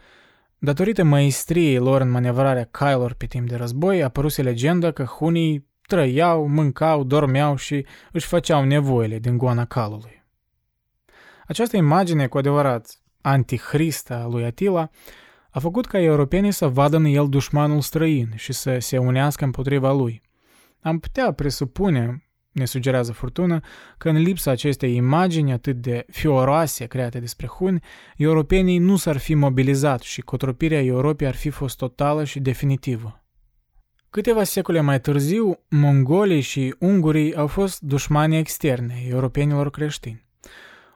Datorită 0.58 1.04
maestriei 1.04 1.78
lor 1.78 2.02
în 2.02 2.10
manevrarea 2.10 2.68
cailor 2.72 3.14
pe 3.14 3.26
timp 3.26 3.48
de 3.48 3.56
război, 3.56 4.02
a 4.02 4.06
apăruse 4.06 4.42
legenda 4.42 4.92
că 4.92 5.04
hunii 5.04 5.68
trăiau, 5.82 6.48
mâncau, 6.48 7.04
dormeau 7.04 7.56
și 7.56 7.86
își 8.12 8.28
făceau 8.28 8.64
nevoile 8.64 9.20
din 9.20 9.38
goana 9.38 9.66
calului. 9.66 10.26
Această 11.48 11.78
imagine, 11.78 12.28
cu 12.28 12.38
adevărat 12.38 13.02
antihrista 13.22 14.16
a 14.16 14.28
lui 14.28 14.46
Atila, 14.46 14.90
a 15.50 15.60
făcut 15.60 15.86
ca 15.86 16.00
europenii 16.00 16.52
să 16.52 16.68
vadă 16.68 16.96
în 16.96 17.06
el 17.06 17.30
dușmanul 17.30 17.82
străin 17.82 18.32
și 18.36 18.54
să 18.54 18.80
se 18.80 18.98
unească 18.98 19.44
împotriva 19.44 19.94
lui. 19.94 20.22
Am 20.82 21.00
putea 21.00 21.32
presupune, 21.32 22.27
ne 22.58 22.66
sugerează 22.66 23.12
furtună, 23.12 23.60
că 23.98 24.10
în 24.10 24.18
lipsa 24.18 24.52
acestei 24.52 24.96
imagini 24.96 25.52
atât 25.52 25.76
de 25.76 26.06
fioroase 26.12 26.86
create 26.86 27.20
despre 27.20 27.48
huni, 27.48 27.84
europenii 28.18 28.78
nu 28.78 28.96
s-ar 28.96 29.18
fi 29.18 29.34
mobilizat 29.34 30.02
și 30.02 30.22
cotropirea 30.22 30.84
Europei 30.84 31.28
ar 31.28 31.36
fi 31.36 31.50
fost 31.50 31.78
totală 31.78 32.24
și 32.24 32.40
definitivă. 32.40 33.22
Câteva 34.10 34.44
secole 34.44 34.82
mai 34.82 35.00
târziu, 35.00 35.60
mongolii 35.70 36.42
și 36.42 36.76
ungurii 36.80 37.36
au 37.36 37.48
fost 37.48 37.82
dușmani 37.82 38.38
externe 38.38 39.06
europenilor 39.10 39.70
creștini. 39.70 40.26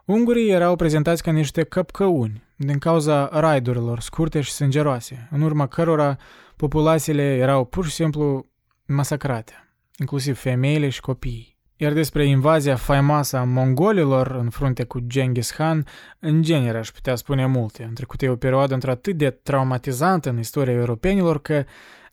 Ungurii 0.06 0.50
erau 0.50 0.76
prezentați 0.76 1.24
ca 1.24 1.32
niște 1.32 1.64
căpcăuni, 1.64 2.44
din 2.56 2.78
cauza 2.78 3.30
raidurilor 3.32 4.00
scurte 4.00 4.42
și 4.42 4.52
sângeroase, 4.52 5.28
în 5.32 5.42
urma 5.42 5.68
cărora 5.68 6.18
populațiile 6.56 7.36
erau 7.36 7.66
pur 7.66 7.86
și 7.86 7.92
simplu 7.92 8.46
masacrate, 8.86 9.54
inclusiv 9.98 10.38
femeile 10.38 10.90
și 10.90 11.02
copiii. 11.02 11.51
Iar 11.82 11.94
despre 11.94 12.26
invazia 12.26 12.76
faimoasă 12.76 13.38
a 13.38 13.44
mongolilor 13.44 14.32
în 14.32 14.50
frunte 14.50 14.84
cu 14.84 15.00
Genghis 15.00 15.52
Khan, 15.52 15.86
în 16.20 16.42
genere 16.42 16.78
aș 16.78 16.92
putea 16.92 17.16
spune 17.16 17.46
multe. 17.46 17.84
În 17.84 17.94
trecut 17.94 18.22
e 18.22 18.30
o 18.30 18.36
perioadă 18.36 18.74
într-atât 18.74 19.18
de 19.18 19.30
traumatizantă 19.30 20.30
în 20.30 20.40
istoria 20.40 20.74
europenilor 20.74 21.42
că 21.42 21.64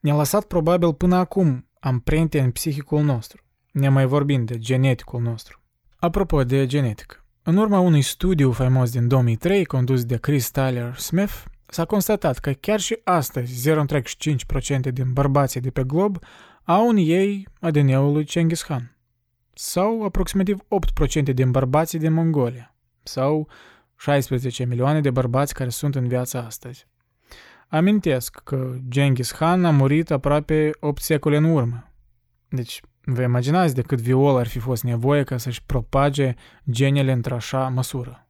ne-a 0.00 0.16
lăsat 0.16 0.44
probabil 0.44 0.94
până 0.94 1.16
acum 1.16 1.68
amprente 1.80 2.40
în 2.40 2.50
psihicul 2.50 3.02
nostru, 3.02 3.42
ne 3.72 3.88
mai 3.88 4.06
vorbind 4.06 4.46
de 4.46 4.58
geneticul 4.58 5.20
nostru. 5.20 5.62
Apropo 5.96 6.44
de 6.44 6.66
genetică, 6.66 7.24
în 7.42 7.56
urma 7.56 7.78
unui 7.78 8.02
studiu 8.02 8.52
faimos 8.52 8.90
din 8.90 9.08
2003 9.08 9.64
condus 9.64 10.04
de 10.04 10.16
Chris 10.16 10.50
Tyler 10.50 10.96
Smith, 10.96 11.42
s-a 11.66 11.84
constatat 11.84 12.38
că 12.38 12.50
chiar 12.50 12.80
și 12.80 12.98
astăzi 13.04 13.70
0,5% 13.70 14.92
din 14.92 15.12
bărbații 15.12 15.60
de 15.60 15.70
pe 15.70 15.84
glob 15.84 16.18
au 16.64 16.88
în 16.88 16.96
ei 16.96 17.48
ADN-ul 17.60 18.12
lui 18.12 18.24
Genghis 18.24 18.62
Khan, 18.62 18.97
sau 19.60 20.04
aproximativ 20.04 20.58
8% 21.20 21.34
din 21.34 21.50
bărbații 21.50 21.98
din 21.98 22.12
Mongolia, 22.12 22.74
sau 23.02 23.48
16 23.96 24.64
milioane 24.64 25.00
de 25.00 25.10
bărbați 25.10 25.54
care 25.54 25.68
sunt 25.68 25.94
în 25.94 26.08
viața 26.08 26.38
astăzi. 26.38 26.86
Amintesc 27.68 28.40
că 28.44 28.76
Genghis 28.88 29.30
Khan 29.30 29.64
a 29.64 29.70
murit 29.70 30.10
aproape 30.10 30.70
8 30.80 31.02
secole 31.02 31.36
în 31.36 31.44
urmă. 31.44 31.92
Deci, 32.48 32.80
vă 33.04 33.22
imaginați 33.22 33.74
de 33.74 33.82
cât 33.82 34.00
viol 34.00 34.36
ar 34.36 34.46
fi 34.46 34.58
fost 34.58 34.82
nevoie 34.82 35.24
ca 35.24 35.36
să-și 35.36 35.64
propage 35.64 36.34
genele 36.70 37.12
într-așa 37.12 37.68
măsură. 37.68 38.28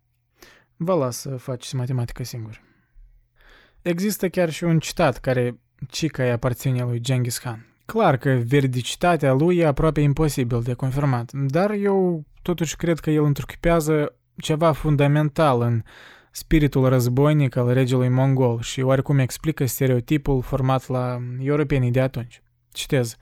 Vă 0.77 0.95
las 0.95 1.17
să 1.17 1.37
faceți 1.37 1.77
matematică 1.77 2.25
singur. 2.25 2.63
Există 3.83 4.29
chiar 4.29 4.51
și 4.51 4.65
un 4.65 4.79
citat 4.79 5.19
care 5.19 5.61
cica 5.89 6.23
îi 6.23 6.31
aparține 6.31 6.83
lui 6.83 7.01
Genghis 7.01 7.39
Khan. 7.39 7.68
Clar 7.93 8.17
că 8.17 8.31
veridicitatea 8.31 9.33
lui 9.33 9.57
e 9.57 9.67
aproape 9.67 10.01
imposibil 10.01 10.63
de 10.63 10.73
confirmat, 10.73 11.33
dar 11.33 11.71
eu 11.71 12.25
totuși 12.43 12.77
cred 12.77 12.99
că 12.99 13.11
el 13.11 13.25
întruchipează 13.25 14.15
ceva 14.37 14.73
fundamental 14.73 15.61
în 15.61 15.83
spiritul 16.31 16.89
războinic 16.89 17.57
al 17.57 17.73
regelui 17.73 18.09
mongol 18.09 18.61
și 18.61 18.81
oarecum 18.81 19.19
explică 19.19 19.67
stereotipul 19.67 20.43
format 20.43 20.89
la 20.89 21.19
europenii 21.41 21.91
de 21.91 22.01
atunci. 22.01 22.43
Citez. 22.73 23.17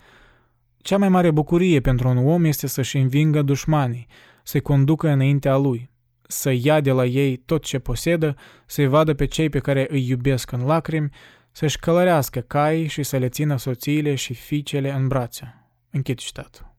Cea 0.79 0.99
mai 0.99 1.09
mare 1.09 1.31
bucurie 1.31 1.81
pentru 1.81 2.09
un 2.09 2.17
om 2.17 2.45
este 2.45 2.67
să-și 2.67 2.97
învingă 2.97 3.43
dușmanii, 3.43 4.07
să-i 4.43 4.61
conducă 4.61 5.09
înaintea 5.09 5.57
lui, 5.57 5.91
să 6.23 6.51
ia 6.51 6.81
de 6.81 6.91
la 6.91 7.05
ei 7.05 7.37
tot 7.37 7.63
ce 7.63 7.79
posedă, 7.79 8.37
să-i 8.67 8.87
vadă 8.87 9.15
pe 9.15 9.25
cei 9.25 9.49
pe 9.49 9.59
care 9.59 9.87
îi 9.91 10.09
iubesc 10.09 10.53
în 10.53 10.65
lacrimi, 10.65 11.11
să-și 11.57 11.79
călărească 11.79 12.41
caii 12.41 12.87
și 12.87 13.03
să 13.03 13.17
le 13.17 13.29
țină 13.29 13.57
soțiile 13.57 14.15
și 14.15 14.35
fiicele 14.35 14.93
în 14.93 15.09
brațe. 15.09 15.69
Închid 15.91 16.19
citatul. 16.19 16.75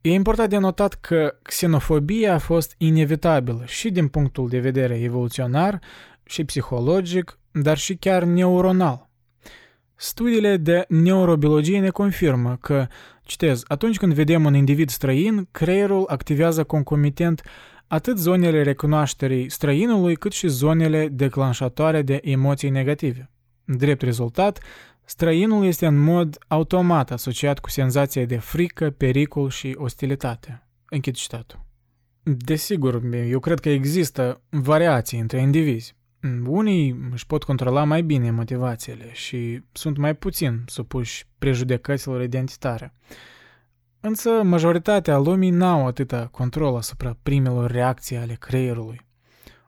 E 0.00 0.12
important 0.12 0.48
de 0.48 0.58
notat 0.58 0.94
că 0.94 1.34
xenofobia 1.42 2.34
a 2.34 2.38
fost 2.38 2.74
inevitabilă 2.78 3.62
și 3.66 3.90
din 3.90 4.08
punctul 4.08 4.48
de 4.48 4.58
vedere 4.58 5.00
evoluționar 5.00 5.80
și 6.24 6.44
psihologic, 6.44 7.38
dar 7.52 7.76
și 7.76 7.94
chiar 7.94 8.22
neuronal. 8.22 9.08
Studiile 9.94 10.56
de 10.56 10.84
neurobiologie 10.88 11.80
ne 11.80 11.90
confirmă 11.90 12.56
că, 12.60 12.86
citez, 13.22 13.62
atunci 13.66 13.98
când 13.98 14.14
vedem 14.14 14.44
un 14.44 14.54
individ 14.54 14.88
străin, 14.88 15.48
creierul 15.50 16.04
activează 16.06 16.64
concomitent 16.64 17.42
atât 17.86 18.18
zonele 18.18 18.62
recunoașterii 18.62 19.50
străinului, 19.50 20.16
cât 20.16 20.32
și 20.32 20.48
zonele 20.48 21.08
declanșatoare 21.08 22.02
de 22.02 22.20
emoții 22.22 22.70
negative. 22.70 23.31
Drept 23.64 24.02
rezultat, 24.02 24.60
Străinul 25.04 25.64
este 25.64 25.86
în 25.86 25.98
mod 25.98 26.38
automat 26.48 27.10
asociat 27.10 27.58
cu 27.58 27.70
senzația 27.70 28.24
de 28.24 28.36
frică, 28.36 28.90
pericol 28.90 29.50
și 29.50 29.74
ostilitate. 29.78 30.66
Închid 30.88 31.14
citatul. 31.14 31.64
Desigur, 32.22 33.04
eu 33.14 33.38
cred 33.38 33.60
că 33.60 33.68
există 33.68 34.40
variații 34.50 35.18
între 35.18 35.40
indivizi. 35.40 35.94
Unii 36.46 37.08
își 37.12 37.26
pot 37.26 37.44
controla 37.44 37.84
mai 37.84 38.02
bine 38.02 38.30
motivațiile 38.30 39.12
și 39.12 39.62
sunt 39.72 39.96
mai 39.96 40.14
puțin 40.14 40.62
supuși 40.66 41.26
prejudecăților 41.38 42.22
identitare. 42.22 42.94
Însă 44.00 44.30
majoritatea 44.42 45.18
lumii 45.18 45.50
n-au 45.50 45.86
atâta 45.86 46.26
control 46.26 46.76
asupra 46.76 47.16
primelor 47.22 47.70
reacții 47.70 48.16
ale 48.16 48.34
creierului. 48.34 49.00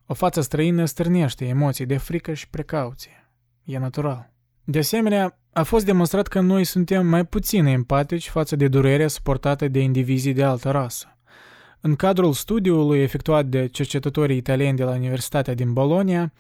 O 0.07 0.15
față 0.15 0.41
străină 0.41 0.85
stârnește 0.85 1.47
emoții 1.47 1.87
de 1.87 1.97
frică 1.97 2.33
și 2.33 2.49
precauție. 2.49 3.24
E 3.65 3.79
natural. 3.79 4.33
De 4.65 4.79
asemenea, 4.79 5.39
a 5.53 5.63
fost 5.63 5.85
demonstrat 5.85 6.27
că 6.27 6.41
noi 6.41 6.65
suntem 6.65 7.07
mai 7.07 7.25
puțin 7.25 7.65
empatici 7.65 8.29
față 8.29 8.57
de 8.57 8.69
durerea 8.69 9.09
suportată 9.09 9.69
de 9.69 9.81
indivizii 9.81 10.33
de 10.33 10.43
altă 10.43 10.71
rasă. 10.71 11.19
În 11.81 11.97
cadrul 11.97 12.33
studiului 12.33 13.03
efectuat 13.03 13.47
de 13.47 13.67
cercetătorii 13.67 14.37
italieni 14.37 14.77
de 14.77 14.85
la 14.85 14.91
Universitatea 14.91 15.55
din 15.55 15.73
Bologna, 15.73 16.33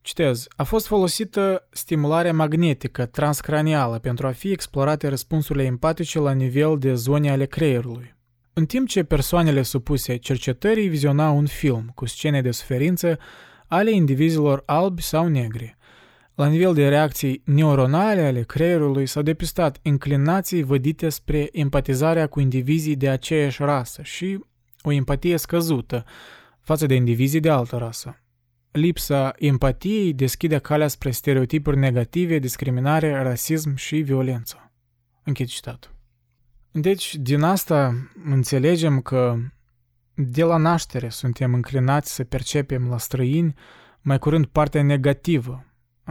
citez, 0.00 0.46
a 0.56 0.62
fost 0.62 0.86
folosită 0.86 1.68
stimularea 1.70 2.32
magnetică 2.32 3.06
transcranială 3.06 3.98
pentru 3.98 4.26
a 4.26 4.30
fi 4.30 4.50
explorate 4.50 5.08
răspunsurile 5.08 5.64
empatice 5.64 6.18
la 6.18 6.32
nivel 6.32 6.78
de 6.78 6.94
zone 6.94 7.30
ale 7.30 7.44
creierului. 7.44 8.14
În 8.52 8.66
timp 8.66 8.88
ce 8.88 9.02
persoanele 9.02 9.62
supuse 9.62 10.16
cercetării 10.16 10.88
vizionau 10.88 11.36
un 11.36 11.46
film 11.46 11.90
cu 11.94 12.06
scene 12.06 12.40
de 12.40 12.50
suferință 12.50 13.18
ale 13.66 13.90
indivizilor 13.90 14.62
albi 14.66 15.02
sau 15.02 15.28
negri– 15.28 15.76
la 16.34 16.46
nivel 16.46 16.74
de 16.74 16.88
reacții 16.88 17.42
neuronale 17.44 18.20
ale 18.20 18.42
creierului 18.42 19.06
s-au 19.06 19.22
depistat 19.22 19.78
inclinații 19.82 20.62
vădite 20.62 21.08
spre 21.08 21.48
empatizarea 21.52 22.26
cu 22.26 22.40
indivizii 22.40 22.96
de 22.96 23.08
aceeași 23.08 23.62
rasă 23.62 24.02
și 24.02 24.44
o 24.82 24.92
empatie 24.92 25.36
scăzută 25.36 26.04
față 26.60 26.86
de 26.86 26.94
indivizii 26.94 27.40
de 27.40 27.50
altă 27.50 27.76
rasă. 27.76 28.18
Lipsa 28.70 29.32
empatiei 29.36 30.12
deschide 30.12 30.58
calea 30.58 30.88
spre 30.88 31.10
stereotipuri 31.10 31.76
negative, 31.76 32.38
discriminare, 32.38 33.22
rasism 33.22 33.74
și 33.74 33.96
violență. 33.96 34.72
Închid 35.22 35.46
citatul. 35.46 35.94
Deci, 36.70 37.14
din 37.16 37.42
asta 37.42 38.08
înțelegem 38.24 39.00
că 39.00 39.36
de 40.14 40.44
la 40.44 40.56
naștere 40.56 41.08
suntem 41.08 41.54
înclinați 41.54 42.14
să 42.14 42.24
percepem 42.24 42.88
la 42.88 42.98
străini 42.98 43.54
mai 44.00 44.18
curând 44.18 44.46
partea 44.46 44.82
negativă 44.82 45.64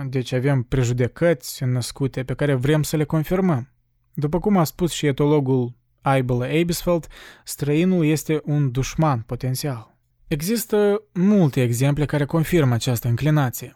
deci 0.06 0.32
avem 0.32 0.64
prejudecăți 0.64 1.64
născute 1.64 2.24
pe 2.24 2.34
care 2.34 2.54
vrem 2.54 2.84
să 2.84 2.96
le 2.98 3.04
confirmăm. 3.04 3.70
După 4.14 4.40
cum 4.40 4.58
a 4.58 4.64
spus 4.64 4.92
și 4.92 5.06
etologul 5.06 5.74
Eibel 6.04 6.42
Abisfeld, 6.42 7.08
străinul 7.44 8.06
este 8.06 8.42
un 8.46 8.72
dușman 8.72 9.20
potențial. 9.20 9.98
Există 10.28 11.02
multe 11.14 11.62
exemple 11.62 12.06
care 12.06 12.26
confirmă 12.26 12.74
această 12.74 13.08
înclinație. 13.08 13.76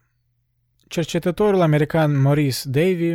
Cercetătorul 0.87 1.61
american 1.61 2.21
Maurice 2.21 2.59
Davy 2.63 3.13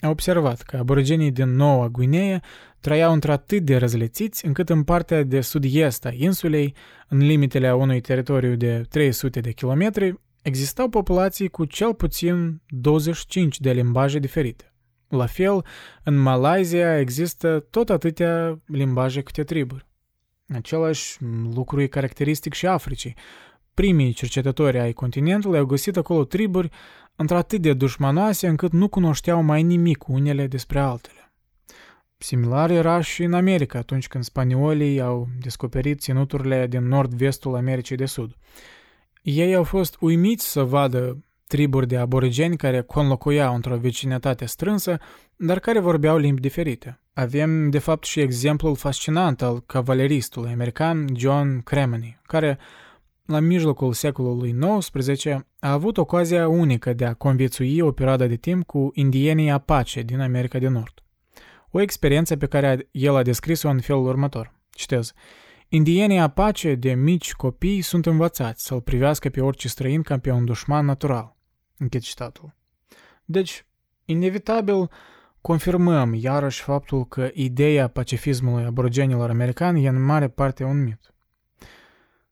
a 0.00 0.08
observat 0.08 0.62
că 0.62 0.76
aborigenii 0.76 1.30
din 1.30 1.48
Noua 1.48 1.88
Guinee 1.88 2.40
trăiau 2.80 3.12
într-atât 3.12 3.62
de 3.62 3.76
răzlețiți 3.76 4.46
încât 4.46 4.68
în 4.68 4.82
partea 4.82 5.22
de 5.22 5.40
sud-est 5.40 6.04
a 6.04 6.10
insulei, 6.12 6.74
în 7.08 7.18
limitele 7.18 7.66
a 7.66 7.74
unui 7.74 8.00
teritoriu 8.00 8.54
de 8.54 8.84
300 8.88 9.40
de 9.40 9.52
kilometri, 9.52 10.20
Existau 10.44 10.88
populații 10.88 11.48
cu 11.48 11.64
cel 11.64 11.94
puțin 11.94 12.60
25 12.68 13.60
de 13.60 13.72
limbaje 13.72 14.18
diferite. 14.18 14.72
La 15.08 15.26
fel, 15.26 15.64
în 16.02 16.16
Malaysia 16.16 16.98
există 16.98 17.66
tot 17.70 17.90
atâtea 17.90 18.60
limbaje 18.66 19.20
câte 19.20 19.44
triburi. 19.44 19.86
Același 20.48 21.16
lucru 21.54 21.80
e 21.80 21.86
caracteristic 21.86 22.52
și 22.52 22.66
Africii. 22.66 23.16
Primii 23.74 24.12
cercetători 24.12 24.78
ai 24.78 24.92
continentului 24.92 25.58
au 25.58 25.66
găsit 25.66 25.96
acolo 25.96 26.24
triburi 26.24 26.68
într-atât 27.16 27.60
de 27.60 27.72
dușmanoase 27.72 28.46
încât 28.46 28.72
nu 28.72 28.88
cunoșteau 28.88 29.42
mai 29.42 29.62
nimic 29.62 30.08
unele 30.08 30.46
despre 30.46 30.78
altele. 30.78 31.32
Similar 32.16 32.70
era 32.70 33.00
și 33.00 33.22
în 33.22 33.32
America 33.32 33.78
atunci 33.78 34.08
când 34.08 34.24
spaniolii 34.24 35.00
au 35.00 35.28
descoperit 35.40 36.00
ținuturile 36.00 36.66
din 36.66 36.86
nord-vestul 36.88 37.54
Americii 37.54 37.96
de 37.96 38.06
Sud. 38.06 38.36
Ei 39.24 39.54
au 39.54 39.64
fost 39.64 39.96
uimiți 40.00 40.50
să 40.50 40.62
vadă 40.62 41.24
triburi 41.46 41.86
de 41.86 41.96
aborigeni 41.96 42.56
care 42.56 42.80
conlocuiau 42.80 43.54
într-o 43.54 43.76
vecinătate 43.76 44.44
strânsă, 44.44 44.98
dar 45.36 45.58
care 45.58 45.78
vorbeau 45.78 46.16
limbi 46.16 46.40
diferite. 46.40 47.00
Avem, 47.12 47.70
de 47.70 47.78
fapt, 47.78 48.04
și 48.04 48.20
exemplul 48.20 48.76
fascinant 48.76 49.42
al 49.42 49.60
cavaleristului 49.60 50.52
american 50.52 51.06
John 51.16 51.60
Cremony, 51.60 52.20
care, 52.26 52.58
la 53.26 53.40
mijlocul 53.40 53.92
secolului 53.92 54.56
XIX, 54.78 55.26
a 55.58 55.72
avut 55.72 55.96
ocazia 55.96 56.48
unică 56.48 56.92
de 56.92 57.04
a 57.04 57.14
conviețui 57.14 57.80
o 57.80 57.92
perioadă 57.92 58.26
de 58.26 58.36
timp 58.36 58.66
cu 58.66 58.90
indienii 58.94 59.50
Apache 59.50 60.02
din 60.02 60.20
America 60.20 60.58
de 60.58 60.68
Nord. 60.68 61.02
O 61.70 61.80
experiență 61.80 62.36
pe 62.36 62.46
care 62.46 62.88
el 62.90 63.16
a 63.16 63.22
descris-o 63.22 63.68
în 63.68 63.80
felul 63.80 64.06
următor. 64.06 64.52
Citez. 64.70 65.12
Indienii 65.74 66.18
Apache 66.18 66.74
de 66.74 66.92
mici 66.92 67.32
copii 67.32 67.82
sunt 67.82 68.06
învățați 68.06 68.64
să-l 68.64 68.80
privească 68.80 69.28
pe 69.28 69.40
orice 69.40 69.68
străin 69.68 70.02
ca 70.02 70.18
pe 70.18 70.30
un 70.30 70.44
dușman 70.44 70.84
natural. 70.84 71.36
Închid 71.78 72.00
citatul. 72.02 72.54
Deci, 73.24 73.66
inevitabil, 74.04 74.90
confirmăm 75.40 76.14
iarăși 76.14 76.62
faptul 76.62 77.06
că 77.06 77.30
ideea 77.32 77.88
pacifismului 77.88 78.64
aborigenilor 78.64 79.30
americani 79.30 79.84
e 79.84 79.88
în 79.88 80.04
mare 80.04 80.28
parte 80.28 80.64
un 80.64 80.82
mit. 80.82 81.14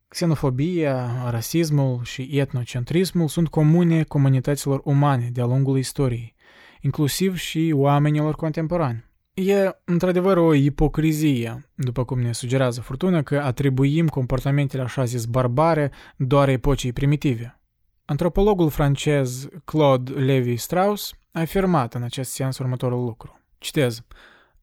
Xenofobia, 0.08 1.30
rasismul 1.30 2.04
și 2.04 2.28
etnocentrismul 2.38 3.28
sunt 3.28 3.48
comune 3.48 4.02
comunităților 4.02 4.80
umane 4.84 5.28
de-a 5.32 5.44
lungul 5.44 5.78
istoriei, 5.78 6.34
inclusiv 6.80 7.36
și 7.36 7.72
oamenilor 7.74 8.34
contemporani. 8.34 9.10
E 9.34 9.70
într-adevăr 9.84 10.36
o 10.36 10.54
ipocrizie, 10.54 11.70
după 11.74 12.04
cum 12.04 12.20
ne 12.20 12.32
sugerează 12.32 12.80
furtuna, 12.80 13.22
că 13.22 13.40
atribuim 13.40 14.08
comportamentele 14.08 14.82
așa 14.82 15.04
zis 15.04 15.24
barbare 15.24 15.90
doar 16.16 16.48
epocii 16.48 16.92
primitive. 16.92 17.60
Antropologul 18.04 18.70
francez 18.70 19.48
Claude 19.64 20.12
Lévi-Strauss 20.12 21.12
a 21.30 21.40
afirmat 21.40 21.94
în 21.94 22.02
acest 22.02 22.32
sens 22.32 22.58
următorul 22.58 23.04
lucru. 23.04 23.40
Citez. 23.58 24.02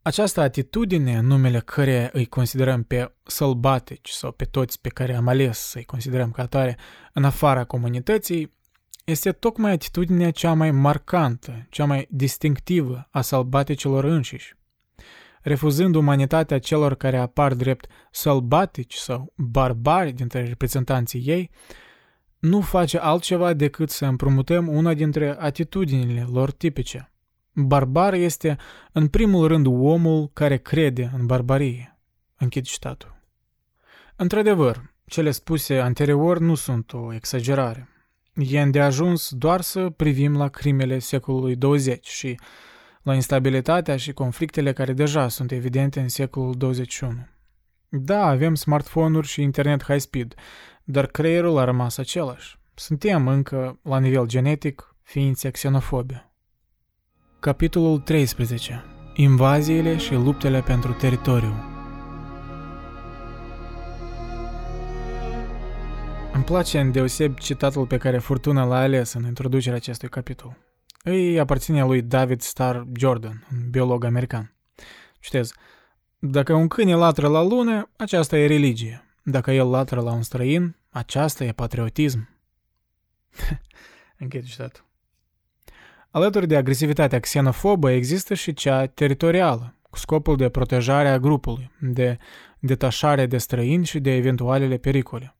Această 0.01 0.41
atitudine, 0.41 1.19
numele 1.19 1.59
care 1.59 2.09
îi 2.13 2.25
considerăm 2.25 2.83
pe 2.83 3.13
sălbatici 3.23 4.09
sau 4.09 4.31
pe 4.31 4.45
toți 4.45 4.81
pe 4.81 4.89
care 4.89 5.15
am 5.15 5.27
ales 5.27 5.57
să-i 5.57 5.83
considerăm 5.83 6.31
ca 6.31 6.41
atare 6.41 6.77
în 7.13 7.23
afara 7.23 7.63
comunității, 7.63 8.57
este 9.03 9.31
tocmai 9.31 9.71
atitudinea 9.71 10.31
cea 10.31 10.53
mai 10.53 10.71
marcantă, 10.71 11.65
cea 11.69 11.85
mai 11.85 12.07
distinctivă 12.09 13.07
a 13.11 13.21
sălbaticilor 13.21 14.03
înșiși. 14.03 14.57
Refuzând 15.41 15.95
umanitatea 15.95 16.59
celor 16.59 16.95
care 16.95 17.17
apar 17.17 17.53
drept 17.53 17.87
sălbatici 18.11 18.93
sau 18.93 19.33
barbari 19.35 20.11
dintre 20.11 20.43
reprezentanții 20.43 21.21
ei, 21.25 21.49
nu 22.39 22.61
face 22.61 22.97
altceva 22.97 23.53
decât 23.53 23.89
să 23.89 24.05
împrumutăm 24.05 24.67
una 24.67 24.93
dintre 24.93 25.35
atitudinile 25.39 26.27
lor 26.31 26.51
tipice. 26.51 27.11
Barbar 27.53 28.13
este, 28.13 28.57
în 28.91 29.07
primul 29.07 29.47
rând, 29.47 29.65
omul 29.65 30.29
care 30.33 30.57
crede 30.57 31.11
în 31.17 31.25
barbarie. 31.25 31.99
Închid 32.37 32.65
citatul. 32.65 33.17
Într-adevăr, 34.15 34.93
cele 35.05 35.31
spuse 35.31 35.79
anterior 35.79 36.39
nu 36.39 36.55
sunt 36.55 36.93
o 36.93 37.13
exagerare. 37.13 37.89
E 38.33 38.61
îndeajuns 38.61 39.29
doar 39.31 39.61
să 39.61 39.89
privim 39.89 40.37
la 40.37 40.47
crimele 40.47 40.99
secolului 40.99 41.55
20 41.55 42.07
și 42.07 42.39
la 43.03 43.13
instabilitatea 43.13 43.97
și 43.97 44.13
conflictele 44.13 44.73
care 44.73 44.93
deja 44.93 45.27
sunt 45.27 45.51
evidente 45.51 45.99
în 45.99 46.09
secolul 46.09 46.53
21. 46.57 47.27
Da, 47.89 48.25
avem 48.25 48.55
smartphone-uri 48.55 49.27
și 49.27 49.41
internet 49.41 49.83
high-speed, 49.83 50.33
dar 50.83 51.05
creierul 51.05 51.57
a 51.57 51.63
rămas 51.63 51.97
același. 51.97 52.59
Suntem 52.73 53.27
încă, 53.27 53.79
la 53.83 53.99
nivel 53.99 54.25
genetic, 54.25 54.95
ființe 55.03 55.49
xenofobe. 55.49 56.31
Capitolul 57.39 57.99
13. 57.99 58.83
Invaziile 59.13 59.97
și 59.97 60.13
luptele 60.13 60.61
pentru 60.61 60.93
teritoriu 60.93 61.53
Îmi 66.33 66.43
place 66.43 66.79
îndeoseb 66.79 67.37
citatul 67.37 67.85
pe 67.85 67.97
care 67.97 68.17
Furtuna 68.17 68.65
l-a 68.65 68.79
ales 68.79 69.13
în 69.13 69.25
introducerea 69.25 69.77
acestui 69.77 70.09
capitol. 70.09 70.68
Îi 71.03 71.39
aparține 71.39 71.83
lui 71.83 72.01
David 72.01 72.41
Starr 72.41 72.81
Jordan, 72.95 73.47
un 73.51 73.69
biolog 73.69 74.03
american. 74.03 74.53
Citez, 75.19 75.53
Dacă 76.19 76.53
un 76.53 76.67
câine 76.67 76.95
latră 76.95 77.27
la 77.27 77.41
lună, 77.41 77.89
aceasta 77.97 78.37
e 78.37 78.47
religie. 78.47 79.03
Dacă 79.23 79.51
el 79.51 79.69
latră 79.69 80.01
la 80.01 80.11
un 80.11 80.21
străin, 80.21 80.75
aceasta 80.89 81.43
e 81.43 81.51
patriotism. 81.51 82.29
Închid 84.19 84.45
citatul. 84.45 84.85
Alături 86.11 86.47
de 86.47 86.55
agresivitatea 86.55 87.19
xenofobă 87.19 87.91
există 87.91 88.33
și 88.33 88.53
cea 88.53 88.85
teritorială, 88.85 89.75
cu 89.89 89.97
scopul 89.97 90.35
de 90.35 90.49
protejare 90.49 91.09
a 91.09 91.19
grupului, 91.19 91.71
de 91.79 92.17
detașare 92.59 93.25
de 93.25 93.37
străini 93.37 93.85
și 93.85 93.99
de 93.99 94.15
eventualele 94.15 94.77
pericole. 94.77 95.35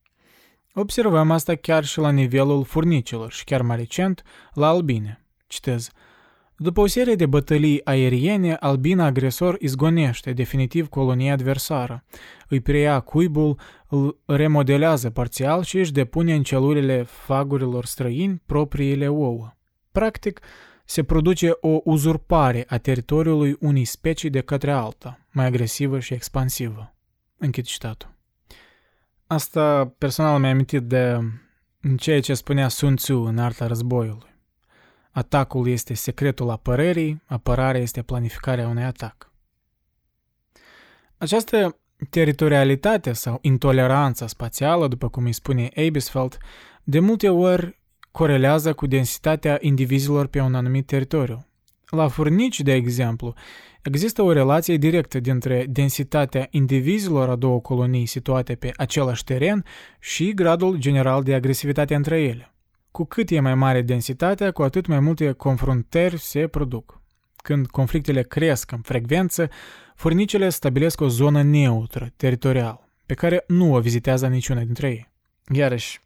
Observăm 0.74 1.32
asta 1.32 1.56
chiar 1.56 1.86
și 1.86 2.00
la 2.00 2.10
nivelul 2.10 2.64
furnicilor 2.64 3.32
și 3.32 3.44
chiar 3.44 3.62
mai 3.62 3.76
recent 3.76 4.24
la 4.54 4.68
albine. 4.68 5.24
Citez. 5.50 5.90
După 6.58 6.82
o 6.82 6.88
serie 6.88 7.16
de 7.16 7.26
bătălii 7.26 7.86
aeriene, 7.86 8.54
albina 8.54 9.06
agresor 9.06 9.56
izgonește 9.60 10.34
definitiv 10.34 10.88
colonia 10.88 11.34
adversară, 11.34 12.04
îi 12.48 12.60
preia 12.60 13.00
cuibul, 13.00 13.60
îl 13.88 14.20
remodelează 14.26 15.10
parțial 15.10 15.64
și 15.64 15.78
își 15.78 15.92
depune 15.92 16.34
în 16.34 16.44
celulele 16.44 17.04
fagurilor 17.04 17.86
străini 17.86 18.42
propriile 18.46 19.08
ouă. 19.08 19.56
Practic, 19.92 20.40
se 20.86 21.04
produce 21.04 21.52
o 21.62 21.80
uzurpare 21.84 22.66
a 22.68 22.78
teritoriului 22.78 23.58
unei 23.60 23.86
specii 23.86 24.30
de 24.30 24.42
către 24.42 24.72
alta, 24.72 25.20
mai 25.32 25.46
agresivă 25.46 26.00
și 26.00 26.14
expansivă. 26.14 26.94
Închid 27.38 27.66
citatul. 27.66 28.18
Asta 29.28 29.94
personal 29.98 30.40
mi-a 30.40 30.50
amintit 30.50 30.82
de 30.84 31.20
ceea 31.98 32.22
ce 32.22 32.34
spunea 32.34 32.68
Sun 32.68 32.96
Tzu 32.96 33.18
în 33.18 33.38
arta 33.38 33.68
războiului. 33.68 34.29
Atacul 35.20 35.68
este 35.68 35.94
secretul 35.94 36.50
apărării, 36.50 37.22
apărarea 37.26 37.82
este 37.82 38.02
planificarea 38.02 38.68
unui 38.68 38.84
atac. 38.84 39.32
Această 41.18 41.78
teritorialitate 42.10 43.14
sau 43.14 43.40
intoleranța 43.42 44.28
spațială, 44.28 44.88
după 44.88 45.10
cum 45.10 45.26
îi 45.26 45.34
spune 45.34 45.70
Abisfeld, 45.88 46.38
de 46.84 47.00
multe 47.00 47.30
ori 47.30 47.80
corelează 48.12 48.74
cu 48.74 48.88
densitatea 48.88 49.58
indivizilor 49.62 50.28
pe 50.28 50.40
un 50.40 50.56
anumit 50.56 50.86
teritoriu. 50.86 51.46
La 51.90 52.08
furnici, 52.08 52.62
de 52.62 52.74
exemplu, 52.74 53.34
există 53.82 54.22
o 54.22 54.32
relație 54.32 54.78
directă 54.78 55.20
dintre 55.20 55.66
densitatea 55.70 56.48
indivizilor 56.52 57.30
a 57.30 57.36
două 57.36 57.60
colonii 57.60 58.06
situate 58.06 58.56
pe 58.56 58.72
același 58.76 59.24
teren 59.24 59.66
și 60.00 60.34
gradul 60.34 60.78
general 60.78 61.24
de 61.24 61.34
agresivitate 61.34 61.96
între 61.96 62.22
ele. 62.22 62.54
Cu 62.92 63.06
cât 63.06 63.30
e 63.30 63.40
mai 63.40 63.56
mare 63.56 63.82
densitatea, 63.82 64.52
cu 64.52 64.62
atât 64.62 64.86
mai 64.86 65.00
multe 65.00 65.32
confruntări 65.32 66.20
se 66.20 66.48
produc. 66.48 67.02
Când 67.36 67.68
conflictele 67.68 68.22
cresc 68.22 68.72
în 68.72 68.82
frecvență, 68.82 69.50
furnicele 69.96 70.50
stabilesc 70.50 71.02
o 71.02 71.08
zonă 71.08 71.42
neutră, 71.42 72.12
teritorial, 72.16 72.90
pe 73.06 73.14
care 73.14 73.44
nu 73.48 73.74
o 73.74 73.80
vizitează 73.80 74.28
niciuna 74.28 74.64
dintre 74.64 74.88
ei. 74.88 75.12
Iarăși, 75.54 76.02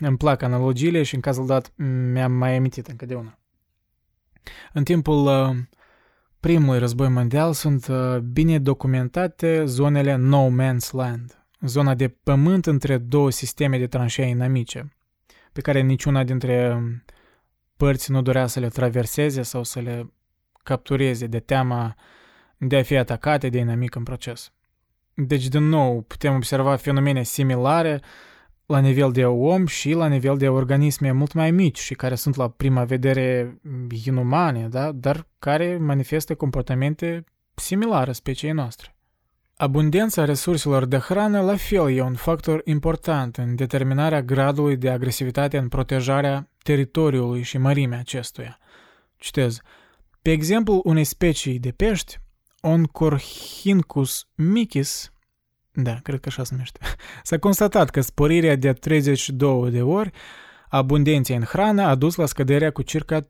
îmi 0.00 0.16
plac 0.16 0.42
analogiile 0.42 1.02
și 1.02 1.14
în 1.14 1.20
cazul 1.20 1.46
dat 1.46 1.72
mi-am 2.12 2.32
mai 2.32 2.56
amintit 2.56 2.86
încă 2.86 3.06
de 3.06 3.14
una. 3.14 3.38
În 4.72 4.84
timpul 4.84 5.26
uh, 5.26 5.56
primului 6.40 6.78
război 6.78 7.08
mondial 7.08 7.52
sunt 7.52 7.86
uh, 7.86 8.18
bine 8.18 8.58
documentate 8.58 9.64
zonele 9.64 10.14
No 10.14 10.48
Man's 10.48 10.90
Land, 10.90 11.46
zona 11.60 11.94
de 11.94 12.08
pământ 12.08 12.66
între 12.66 12.98
două 12.98 13.30
sisteme 13.30 13.78
de 13.78 13.86
tranșee 13.86 14.26
inamice, 14.26 14.96
pe 15.52 15.60
care 15.60 15.80
niciuna 15.80 16.24
dintre 16.24 16.74
um, 16.74 17.04
părți 17.76 18.10
nu 18.10 18.22
dorea 18.22 18.46
să 18.46 18.60
le 18.60 18.68
traverseze 18.68 19.42
sau 19.42 19.62
să 19.62 19.80
le 19.80 20.12
captureze 20.62 21.26
de 21.26 21.40
teama 21.40 21.94
de 22.56 22.76
a 22.76 22.82
fi 22.82 22.96
atacate 22.96 23.48
de 23.48 23.58
inamic 23.58 23.94
în 23.94 24.02
proces. 24.02 24.52
Deci, 25.14 25.48
din 25.48 25.68
nou, 25.68 26.00
putem 26.00 26.34
observa 26.34 26.76
fenomene 26.76 27.22
similare 27.22 28.00
la 28.66 28.78
nivel 28.78 29.12
de 29.12 29.24
om 29.26 29.66
și 29.66 29.92
la 29.92 30.06
nivel 30.06 30.36
de 30.36 30.48
organisme 30.48 31.10
mult 31.10 31.32
mai 31.32 31.50
mici 31.50 31.78
și 31.78 31.94
care 31.94 32.14
sunt 32.14 32.34
la 32.34 32.48
prima 32.48 32.84
vedere 32.84 33.58
inumane, 34.04 34.68
da? 34.68 34.92
dar 34.92 35.26
care 35.38 35.76
manifestă 35.76 36.34
comportamente 36.34 37.24
similare 37.54 38.12
speciei 38.12 38.52
noastre. 38.52 38.96
Abundența 39.62 40.24
resurselor 40.24 40.84
de 40.84 40.96
hrană 40.96 41.40
la 41.40 41.56
fel 41.56 41.96
e 41.96 42.00
un 42.02 42.14
factor 42.14 42.60
important 42.64 43.36
în 43.36 43.54
determinarea 43.54 44.22
gradului 44.22 44.76
de 44.76 44.90
agresivitate 44.90 45.58
în 45.58 45.68
protejarea 45.68 46.48
teritoriului 46.62 47.42
și 47.42 47.58
mărimea 47.58 47.98
acestuia. 47.98 48.58
Citez. 49.16 49.60
Pe 50.22 50.30
exemplu 50.30 50.80
unei 50.84 51.04
specii 51.04 51.58
de 51.58 51.70
pești, 51.70 52.18
Oncorhincus 52.60 54.26
micis, 54.34 55.12
da, 55.72 55.94
cred 56.02 56.20
că 56.20 56.28
așa 56.28 56.44
se 56.44 56.50
numește, 56.52 56.78
s-a 57.22 57.38
constatat 57.38 57.90
că 57.90 58.00
sporirea 58.00 58.56
de 58.56 58.72
32 58.72 59.70
de 59.70 59.82
ori 59.82 60.10
abundenței 60.76 61.36
în 61.36 61.42
hrană 61.42 61.82
a 61.82 61.94
dus 61.94 62.14
la 62.14 62.26
scăderea 62.26 62.70
cu 62.70 62.82
circa 62.82 63.20
30% 63.20 63.26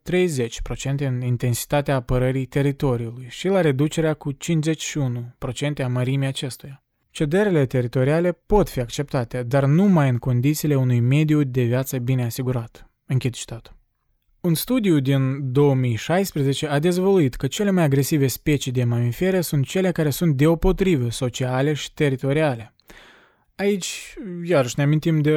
în 0.99 1.21
intensitatea 1.21 1.95
apărării 1.95 2.47
teritoriului 2.47 3.27
și 3.29 3.49
la 3.49 3.61
reducerea 3.61 4.15
cu 4.15 4.33
51% 4.33 4.37
a 5.85 5.87
mărimii 5.87 6.27
acestuia. 6.27 6.85
Cederile 7.11 7.67
teritoriale 7.67 8.33
pot 8.33 8.69
fi 8.69 8.81
acceptate, 8.81 9.43
dar 9.43 9.65
numai 9.65 10.09
în 10.09 10.17
condițiile 10.19 10.75
unui 10.75 11.01
mediu 11.01 11.43
de 11.43 11.63
viață 11.63 11.99
bine 11.99 12.25
asigurat. 12.25 12.91
Închid 13.07 13.33
citatul. 13.33 13.77
Un 14.41 14.55
studiu 14.55 14.99
din 14.99 15.53
2016 15.53 16.67
a 16.67 16.79
dezvăluit 16.79 17.35
că 17.35 17.47
cele 17.47 17.71
mai 17.71 17.85
agresive 17.85 18.27
specii 18.27 18.73
de 18.73 18.85
mamifere 18.85 19.41
sunt 19.41 19.67
cele 19.67 19.93
care 19.93 20.11
sunt 20.11 20.37
deopotrivă 20.37 21.11
sociale 21.11 21.73
și 21.73 21.95
teritoriale. 21.95 22.75
Aici, 23.55 24.15
iarăși, 24.45 24.75
ne 24.77 24.83
amintim 24.83 25.21
de 25.21 25.33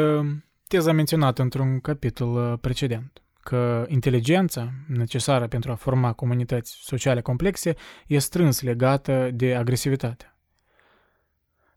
teza 0.68 0.92
menționată 0.92 1.42
într-un 1.42 1.80
capitol 1.80 2.52
uh, 2.52 2.60
precedent, 2.62 3.24
că 3.40 3.86
inteligența 3.88 4.72
necesară 4.88 5.48
pentru 5.48 5.72
a 5.72 5.76
forma 5.76 6.14
comunități 6.14 6.78
sociale 6.82 7.22
complexe 7.22 7.76
e 8.08 8.18
strâns 8.18 8.62
legată 8.62 9.30
de 9.34 9.56
agresivitate. 9.56 10.36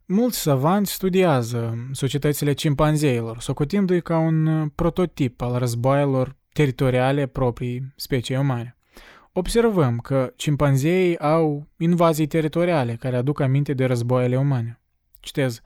Mulți 0.05 0.39
savanți 0.39 0.91
studiază 0.91 1.89
societățile 1.91 2.53
cimpanzeilor, 2.53 3.39
socotindu-i 3.39 4.01
ca 4.01 4.17
un 4.17 4.45
uh, 4.45 4.69
prototip 4.75 5.41
al 5.41 5.57
războaielor 5.57 6.35
teritoriale 6.53 7.25
proprii 7.25 7.93
speciei 7.95 8.37
umane. 8.37 8.77
Observăm 9.31 9.97
că 9.97 10.33
cimpanzeii 10.35 11.19
au 11.19 11.67
invazii 11.77 12.27
teritoriale 12.27 12.95
care 12.95 13.15
aduc 13.15 13.39
aminte 13.39 13.73
de 13.73 13.85
războaiele 13.85 14.37
umane. 14.37 14.81
Citez, 15.19 15.61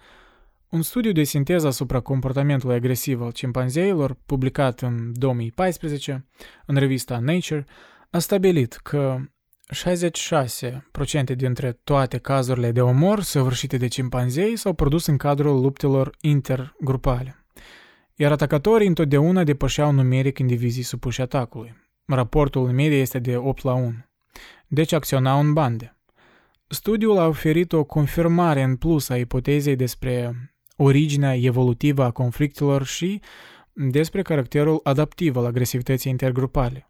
un 0.73 0.81
studiu 0.81 1.11
de 1.11 1.23
sinteză 1.23 1.67
asupra 1.67 1.99
comportamentului 1.99 2.75
agresiv 2.75 3.21
al 3.21 3.31
cimpanzeilor, 3.31 4.17
publicat 4.25 4.81
în 4.81 5.11
2014 5.13 6.25
în 6.65 6.75
revista 6.75 7.19
Nature, 7.19 7.65
a 8.09 8.19
stabilit 8.19 8.73
că 8.73 9.17
66% 11.31 11.35
dintre 11.35 11.79
toate 11.83 12.17
cazurile 12.17 12.71
de 12.71 12.81
omor 12.81 13.21
săvârșite 13.21 13.77
de 13.77 13.87
cimpanzei 13.87 14.55
s-au 14.55 14.73
produs 14.73 15.05
în 15.05 15.17
cadrul 15.17 15.61
luptelor 15.61 16.15
intergrupale, 16.21 17.45
iar 18.15 18.31
atacatorii 18.31 18.87
întotdeauna 18.87 19.43
depășeau 19.43 19.91
numeric 19.91 20.37
indivizii 20.37 20.83
supuși 20.83 21.21
atacului. 21.21 21.75
Raportul 22.05 22.67
în 22.67 22.75
medie 22.75 22.99
este 22.99 23.19
de 23.19 23.37
8 23.37 23.63
la 23.63 23.73
1. 23.73 23.93
Deci 24.67 24.91
acționau 24.91 25.39
în 25.39 25.53
bande. 25.53 25.97
Studiul 26.67 27.17
a 27.17 27.27
oferit 27.27 27.73
o 27.73 27.83
confirmare 27.83 28.61
în 28.61 28.75
plus 28.75 29.09
a 29.09 29.17
ipotezei 29.17 29.75
despre 29.75 30.35
originea 30.75 31.35
evolutivă 31.35 32.03
a 32.03 32.11
conflictelor 32.11 32.85
și 32.85 33.21
despre 33.73 34.21
caracterul 34.21 34.79
adaptiv 34.83 35.35
al 35.35 35.45
agresivității 35.45 36.11
intergrupale. 36.11 36.87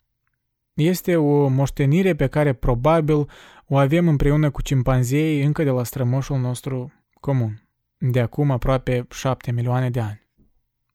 Este 0.74 1.16
o 1.16 1.48
moștenire 1.48 2.16
pe 2.16 2.28
care 2.28 2.54
probabil 2.54 3.30
o 3.68 3.78
avem 3.78 4.08
împreună 4.08 4.52
cu 4.52 4.62
cimpanzeii 4.62 5.44
încă 5.44 5.64
de 5.64 5.70
la 5.70 5.84
strămoșul 5.84 6.40
nostru 6.40 6.94
comun, 7.20 7.68
de 7.98 8.20
acum 8.20 8.52
aproape 8.52 9.08
șapte 9.10 9.52
milioane 9.52 9.90
de 9.90 10.00
ani. 10.00 10.22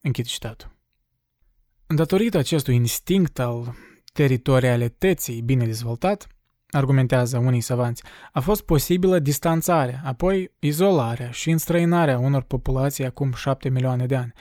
Închid 0.01 0.25
citatul. 0.25 0.77
Datorită 1.87 2.39
acestui 2.39 2.75
instinct 2.75 3.39
al 3.39 3.75
teritorialității 4.13 5.43
bine 5.43 5.65
dezvoltat, 5.65 6.27
argumentează 6.71 7.39
unii 7.39 7.61
savanți, 7.61 8.03
a 8.33 8.41
fost 8.41 8.63
posibilă 8.63 9.19
distanțarea, 9.19 10.01
apoi 10.05 10.53
izolarea 10.59 11.31
și 11.31 11.51
înstrăinarea 11.51 12.19
unor 12.19 12.43
populații 12.43 13.05
acum 13.05 13.33
șapte 13.33 13.69
milioane 13.69 14.07
de 14.07 14.17
ani, 14.17 14.33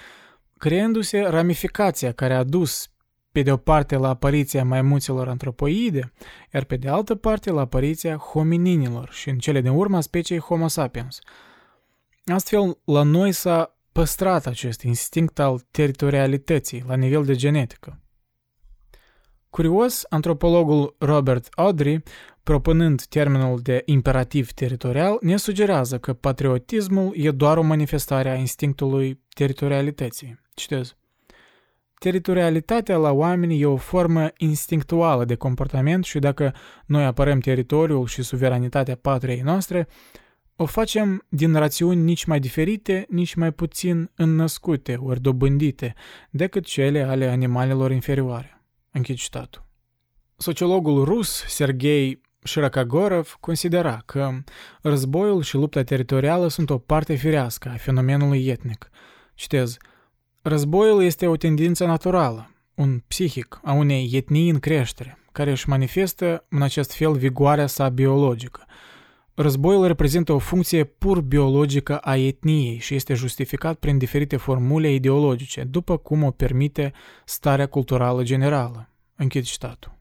creându-se 0.57 1.19
ramificația 1.19 2.11
care 2.11 2.33
a 2.33 2.43
dus 2.43 2.89
pe 3.31 3.41
de 3.41 3.51
o 3.51 3.57
parte 3.57 3.95
la 3.95 4.09
apariția 4.09 4.63
maimuților 4.63 5.27
antropoide, 5.27 6.13
iar 6.53 6.63
pe 6.63 6.75
de 6.75 6.89
altă 6.89 7.15
parte 7.15 7.51
la 7.51 7.61
apariția 7.61 8.15
homininilor 8.15 9.09
și 9.11 9.29
în 9.29 9.37
cele 9.37 9.61
din 9.61 9.71
urmă 9.71 9.97
a 9.97 10.01
speciei 10.01 10.39
Homo 10.39 10.67
sapiens. 10.67 11.19
Astfel, 12.25 12.77
la 12.85 13.03
noi 13.03 13.31
s-a 13.31 13.77
păstrat 13.91 14.45
acest 14.45 14.81
instinct 14.81 15.39
al 15.39 15.59
teritorialității 15.71 16.83
la 16.87 16.95
nivel 16.95 17.25
de 17.25 17.35
genetică. 17.35 17.99
Curios, 19.57 20.05
antropologul 20.09 20.95
Robert 20.97 21.47
Audrey, 21.55 22.03
propunând 22.43 23.03
termenul 23.03 23.59
de 23.59 23.81
imperativ 23.85 24.51
teritorial, 24.51 25.17
ne 25.21 25.37
sugerează 25.37 25.97
că 25.97 26.13
patriotismul 26.13 27.13
e 27.15 27.31
doar 27.31 27.57
o 27.57 27.61
manifestare 27.61 28.29
a 28.29 28.35
instinctului 28.35 29.19
teritorialității. 29.33 30.39
Citez. 30.53 30.95
Teritorialitatea 31.99 32.97
la 32.97 33.11
oameni 33.11 33.61
e 33.61 33.65
o 33.65 33.75
formă 33.75 34.29
instinctuală 34.37 35.25
de 35.25 35.35
comportament 35.35 36.05
și 36.05 36.19
dacă 36.19 36.53
noi 36.85 37.05
apărăm 37.05 37.39
teritoriul 37.39 38.07
și 38.07 38.21
suveranitatea 38.21 38.95
patriei 38.95 39.41
noastre, 39.41 39.87
o 40.55 40.65
facem 40.65 41.25
din 41.29 41.53
rațiuni 41.53 42.01
nici 42.01 42.25
mai 42.25 42.39
diferite, 42.39 43.05
nici 43.09 43.33
mai 43.33 43.51
puțin 43.51 44.11
înnăscute 44.15 44.97
ori 44.99 45.21
dobândite 45.21 45.93
decât 46.29 46.65
cele 46.65 47.01
ale 47.01 47.27
animalelor 47.27 47.91
inferioare. 47.91 48.56
Închid 48.97 49.15
citatul. 49.15 49.65
Sociologul 50.37 51.03
rus 51.03 51.43
Sergei 51.47 52.21
Shirakagorov 52.43 53.37
considera 53.39 54.01
că 54.05 54.31
războiul 54.81 55.41
și 55.41 55.55
lupta 55.55 55.83
teritorială 55.83 56.47
sunt 56.47 56.69
o 56.69 56.77
parte 56.77 57.15
firească 57.15 57.69
a 57.69 57.77
fenomenului 57.77 58.47
etnic. 58.47 58.89
Citez, 59.35 59.77
Războiul 60.41 61.03
este 61.03 61.27
o 61.27 61.35
tendință 61.35 61.85
naturală, 61.85 62.51
un 62.75 62.99
psihic 63.07 63.59
a 63.63 63.71
unei 63.71 64.09
etnii 64.13 64.49
în 64.49 64.59
creștere, 64.59 65.17
care 65.31 65.51
își 65.51 65.69
manifestă 65.69 66.45
în 66.49 66.61
acest 66.61 66.93
fel 66.93 67.13
vigoarea 67.13 67.67
sa 67.67 67.89
biologică. 67.89 68.65
Războiul 69.39 69.87
reprezintă 69.87 70.33
o 70.33 70.37
funcție 70.37 70.83
pur 70.83 71.21
biologică 71.21 71.97
a 71.97 72.15
etniei 72.15 72.77
și 72.77 72.95
este 72.95 73.13
justificat 73.13 73.75
prin 73.75 73.97
diferite 73.97 74.37
formule 74.37 74.91
ideologice, 74.93 75.63
după 75.63 75.97
cum 75.97 76.23
o 76.23 76.31
permite 76.31 76.93
starea 77.25 77.65
culturală 77.65 78.23
generală. 78.23 78.89
Închid 79.15 79.43
citatul. 79.43 79.97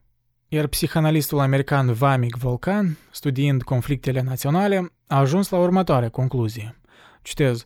Iar 0.47 0.67
psihanalistul 0.67 1.39
american 1.39 1.93
Vamic 1.93 2.35
Volcan, 2.35 2.97
studiind 3.11 3.63
conflictele 3.63 4.21
naționale, 4.21 4.93
a 5.07 5.17
ajuns 5.17 5.49
la 5.49 5.57
următoarea 5.57 6.09
concluzie. 6.09 6.79
Citez, 7.21 7.63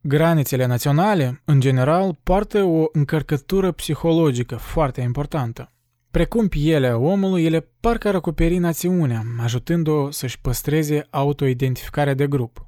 Granițele 0.00 0.66
naționale, 0.66 1.42
în 1.44 1.60
general, 1.60 2.18
poartă 2.22 2.62
o 2.62 2.84
încărcătură 2.92 3.72
psihologică 3.72 4.56
foarte 4.56 5.00
importantă. 5.00 5.72
Precum 6.10 6.48
pielea 6.48 6.98
omului, 6.98 7.44
ele 7.44 7.68
parcă 7.80 8.08
ar 8.08 8.14
acoperi 8.14 8.58
națiunea, 8.58 9.22
ajutând-o 9.38 10.10
să-și 10.10 10.40
păstreze 10.40 11.06
autoidentificarea 11.10 12.14
de 12.14 12.26
grup. 12.26 12.66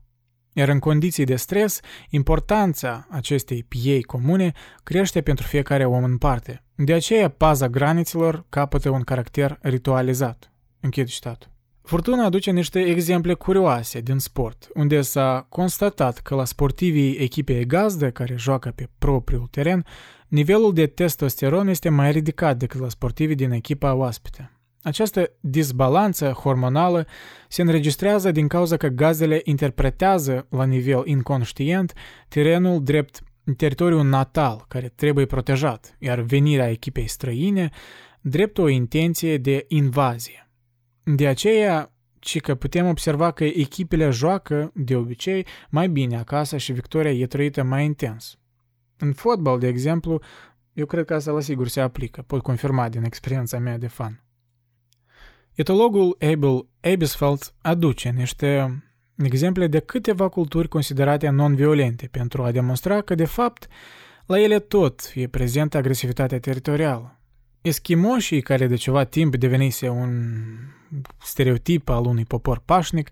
Iar 0.53 0.69
în 0.69 0.79
condiții 0.79 1.25
de 1.25 1.37
stres, 1.37 1.81
importanța 2.11 3.07
acestei 3.11 3.63
piei 3.63 4.03
comune 4.03 4.53
crește 4.83 5.21
pentru 5.21 5.47
fiecare 5.47 5.85
om 5.85 6.05
în 6.05 6.19
parte. 6.19 6.65
De 6.75 6.93
aceea, 6.93 7.29
paza 7.29 7.69
granițelor 7.69 8.47
capătă 8.49 8.91
un 8.91 9.03
caracter 9.03 9.59
ritualizat. 9.61 10.53
Închid 10.81 11.07
citatul. 11.07 11.52
Furtuna 11.83 12.25
aduce 12.25 12.51
niște 12.51 12.81
exemple 12.81 13.35
curioase 13.35 14.01
din 14.01 14.19
sport, 14.19 14.69
unde 14.75 15.01
s-a 15.01 15.47
constatat 15.49 16.19
că 16.19 16.35
la 16.35 16.45
sportivii 16.45 17.17
echipei 17.17 17.67
gazdă 17.67 18.11
care 18.11 18.35
joacă 18.37 18.73
pe 18.75 18.89
propriul 18.99 19.49
teren, 19.51 19.85
nivelul 20.29 20.73
de 20.73 20.87
testosteron 20.87 21.69
este 21.69 21.89
mai 21.89 22.13
ridicat 22.13 22.57
decât 22.57 22.81
la 22.81 22.89
sportivii 22.89 23.35
din 23.35 23.51
echipa 23.51 23.95
oaspete. 23.95 24.51
Această 24.83 25.31
disbalanță 25.41 26.31
hormonală 26.31 27.07
se 27.49 27.63
înregistrează 27.63 28.31
din 28.31 28.49
cauza 28.49 28.77
că 28.77 28.89
gazdele 28.89 29.41
interpretează 29.45 30.47
la 30.51 30.65
nivel 30.65 31.03
inconștient 31.05 31.93
terenul 32.29 32.83
drept 32.83 33.23
teritoriul 33.57 34.05
natal 34.05 34.65
care 34.69 34.93
trebuie 34.95 35.27
protejat, 35.27 35.97
iar 35.99 36.21
venirea 36.21 36.71
echipei 36.71 37.07
străine 37.07 37.71
drept 38.21 38.59
o 38.59 38.69
intenție 38.69 39.39
de 39.39 39.65
invazie. 39.69 40.42
De 41.05 41.27
aceea, 41.27 41.93
ci 42.19 42.41
că 42.41 42.55
putem 42.55 42.87
observa 42.87 43.31
că 43.31 43.45
echipele 43.45 44.11
joacă, 44.11 44.71
de 44.75 44.97
obicei, 44.97 45.47
mai 45.71 45.89
bine 45.89 46.19
acasă 46.19 46.57
și 46.57 46.73
victoria 46.73 47.11
e 47.11 47.27
trăită 47.27 47.63
mai 47.63 47.85
intens. 47.85 48.39
În 48.99 49.13
fotbal, 49.13 49.59
de 49.59 49.67
exemplu, 49.67 50.21
eu 50.73 50.87
cred 50.87 51.05
că 51.05 51.15
asta 51.15 51.33
la 51.33 51.41
sigur 51.41 51.69
se 51.69 51.81
aplică, 51.81 52.23
pot 52.23 52.43
confirma 52.43 52.89
din 52.89 53.05
experiența 53.05 53.59
mea 53.59 53.79
de 53.79 53.87
fan. 53.87 54.25
Etologul 55.55 56.17
Abel 56.21 56.67
Abisfeld 56.81 57.55
aduce 57.61 58.11
niște 58.11 58.83
exemple 59.17 59.67
de 59.67 59.79
câteva 59.79 60.29
culturi 60.29 60.69
considerate 60.69 61.29
non-violente 61.29 62.07
pentru 62.07 62.43
a 62.43 62.51
demonstra 62.51 63.01
că, 63.01 63.15
de 63.15 63.25
fapt, 63.25 63.67
la 64.27 64.41
ele 64.41 64.59
tot 64.59 65.13
e 65.15 65.29
prezentă 65.29 65.77
agresivitatea 65.77 66.41
teritorială. 66.41 67.22
Eschimoșii, 67.63 68.41
care 68.41 68.67
de 68.67 68.75
ceva 68.75 69.05
timp 69.05 69.37
devenise 69.37 69.89
un 69.89 70.11
stereotip 71.23 71.89
al 71.89 72.05
unui 72.05 72.25
popor 72.25 72.63
pașnic, 72.65 73.11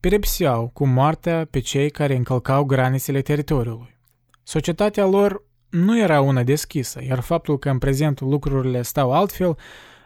pedepseau 0.00 0.70
cu 0.72 0.86
moartea 0.86 1.44
pe 1.50 1.58
cei 1.58 1.90
care 1.90 2.16
încălcau 2.16 2.64
granițele 2.64 3.22
teritoriului. 3.22 3.98
Societatea 4.42 5.06
lor 5.06 5.44
nu 5.68 5.98
era 5.98 6.20
una 6.20 6.42
deschisă, 6.42 7.02
iar 7.02 7.20
faptul 7.20 7.58
că 7.58 7.70
în 7.70 7.78
prezent 7.78 8.20
lucrurile 8.20 8.82
stau 8.82 9.12
altfel 9.12 9.56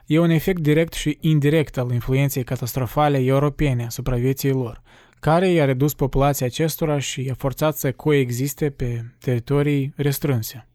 e 0.07 0.19
un 0.19 0.31
efect 0.31 0.61
direct 0.61 0.93
și 0.93 1.19
indirect 1.21 1.79
al 1.79 1.91
influenței 1.91 2.45
catastrofale 2.45 3.19
europene 3.19 3.85
asupra 3.85 4.17
vieții 4.17 4.51
lor, 4.51 4.83
care 5.21 5.49
i-a 5.49 5.65
redus 5.65 5.95
populația 5.95 6.47
acestora 6.47 6.99
și 6.99 7.25
i-a 7.25 7.35
forțat 7.35 7.77
să 7.77 7.93
coexiste 7.93 8.71
pe 8.71 9.05
teritorii 9.19 9.93
restrânse. 9.97 10.69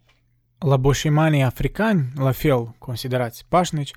La 0.59 0.77
boșimanii 0.77 1.43
africani, 1.43 2.07
la 2.15 2.31
fel 2.31 2.75
considerați 2.77 3.45
pașnici, 3.49 3.93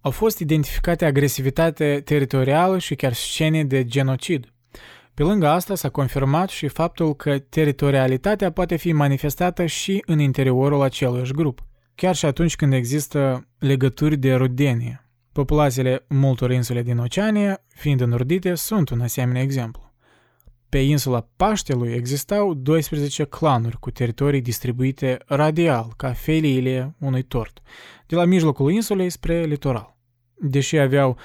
au 0.00 0.10
fost 0.10 0.38
identificate 0.38 1.04
agresivitate 1.04 2.02
teritorială 2.04 2.78
și 2.78 2.94
chiar 2.94 3.12
scene 3.12 3.64
de 3.64 3.84
genocid. 3.84 4.52
Pe 5.14 5.22
lângă 5.22 5.48
asta 5.48 5.74
s-a 5.74 5.88
confirmat 5.88 6.48
și 6.48 6.68
faptul 6.68 7.14
că 7.14 7.38
teritorialitatea 7.38 8.52
poate 8.52 8.76
fi 8.76 8.92
manifestată 8.92 9.66
și 9.66 10.02
în 10.06 10.18
interiorul 10.18 10.82
aceluiași 10.82 11.32
grup, 11.32 11.64
chiar 11.94 12.14
și 12.14 12.24
atunci 12.24 12.56
când 12.56 12.72
există 12.72 13.48
legături 13.58 14.16
de 14.16 14.34
rudenie. 14.34 15.08
Populațiile 15.32 16.04
multor 16.08 16.50
insule 16.50 16.82
din 16.82 16.98
Oceania, 16.98 17.62
fiind 17.68 18.00
înrudite, 18.00 18.54
sunt 18.54 18.88
un 18.88 19.00
asemenea 19.00 19.42
exemplu. 19.42 19.87
Pe 20.68 20.78
insula 20.78 21.28
Paștelui 21.36 21.92
existau 21.92 22.54
12 22.54 23.24
clanuri 23.24 23.78
cu 23.78 23.90
teritorii 23.90 24.40
distribuite 24.40 25.18
radial, 25.26 25.92
ca 25.96 26.12
feliile 26.12 26.94
unui 26.98 27.22
tort, 27.22 27.60
de 28.06 28.16
la 28.16 28.24
mijlocul 28.24 28.72
insulei 28.72 29.10
spre 29.10 29.44
litoral. 29.44 29.96
Deși 30.34 30.78
aveau 30.78 31.16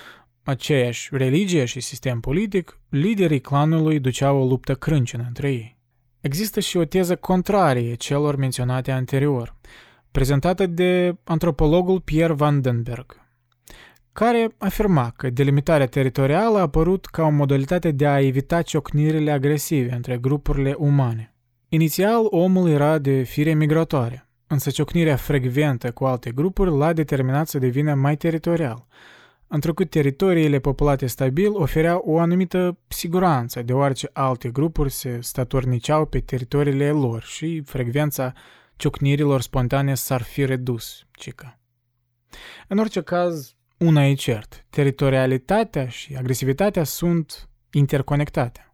aceeași 0.43 1.09
religie 1.11 1.65
și 1.65 1.79
sistem 1.79 2.19
politic, 2.19 2.79
liderii 2.89 3.39
clanului 3.39 3.99
duceau 3.99 4.41
o 4.41 4.45
luptă 4.45 4.75
crâncenă 4.75 5.23
între 5.27 5.51
ei. 5.51 5.77
Există 6.19 6.59
și 6.59 6.77
o 6.77 6.85
teză 6.85 7.15
contrarie 7.15 7.93
celor 7.93 8.35
menționate 8.35 8.91
anterior, 8.91 9.55
prezentată 10.11 10.65
de 10.65 11.15
antropologul 11.23 12.01
Pierre 12.01 12.33
Vandenberg, 12.33 13.22
care 14.13 14.55
afirma 14.57 15.13
că 15.17 15.29
delimitarea 15.29 15.87
teritorială 15.87 16.57
a 16.57 16.61
apărut 16.61 17.05
ca 17.05 17.23
o 17.23 17.29
modalitate 17.29 17.91
de 17.91 18.07
a 18.07 18.19
evita 18.19 18.61
ciocnirile 18.61 19.31
agresive 19.31 19.93
între 19.93 20.17
grupurile 20.17 20.75
umane. 20.77 21.35
Inițial, 21.69 22.25
omul 22.29 22.69
era 22.69 22.97
de 22.97 23.21
fire 23.23 23.53
migratoare, 23.53 24.27
însă 24.47 24.69
ciocnirea 24.69 25.15
frecventă 25.15 25.91
cu 25.91 26.05
alte 26.05 26.31
grupuri 26.31 26.77
l-a 26.77 26.93
determinat 26.93 27.47
să 27.47 27.59
devină 27.59 27.93
mai 27.93 28.17
teritorial, 28.17 28.87
întrucât 29.47 29.89
teritoriile 29.89 30.59
populate 30.59 31.05
stabil 31.05 31.51
ofereau 31.53 32.03
o 32.05 32.19
anumită 32.19 32.77
siguranță, 32.87 33.61
deoarece 33.61 34.09
alte 34.13 34.49
grupuri 34.49 34.91
se 34.91 35.19
statorniceau 35.21 36.05
pe 36.05 36.19
teritoriile 36.19 36.89
lor 36.89 37.21
și 37.21 37.61
frecvența 37.65 38.33
ciocnirilor 38.75 39.41
spontane 39.41 39.95
s-ar 39.95 40.21
fi 40.21 40.45
redus, 40.45 41.05
cică. 41.11 41.59
În 42.67 42.77
orice 42.77 43.01
caz, 43.01 43.55
una 43.77 44.07
e 44.07 44.13
cert, 44.13 44.65
teritorialitatea 44.69 45.87
și 45.87 46.15
agresivitatea 46.15 46.83
sunt 46.83 47.49
interconectate. 47.71 48.73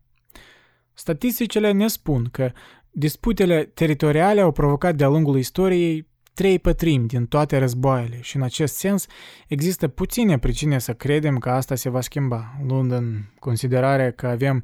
Statisticile 0.94 1.72
ne 1.72 1.88
spun 1.88 2.28
că 2.32 2.52
disputele 2.92 3.64
teritoriale 3.64 4.42
au 4.42 4.52
provocat 4.52 4.96
de-a 4.96 5.08
lungul 5.08 5.38
istoriei 5.38 6.08
trei 6.34 6.60
pătrimi 6.60 7.08
din 7.08 7.26
toate 7.26 7.58
războaiele 7.58 8.22
și 8.22 8.36
în 8.36 8.42
acest 8.42 8.76
sens 8.76 9.06
există 9.48 9.88
puține 9.88 10.38
pricine 10.38 10.80
să 10.80 10.94
credem 10.94 11.38
că 11.38 11.50
asta 11.50 11.76
se 11.76 11.90
va 11.90 12.02
schimba, 12.02 12.60
luând 12.68 12.92
în 12.92 13.22
considerare 13.40 14.12
că 14.12 14.28
avem 14.28 14.64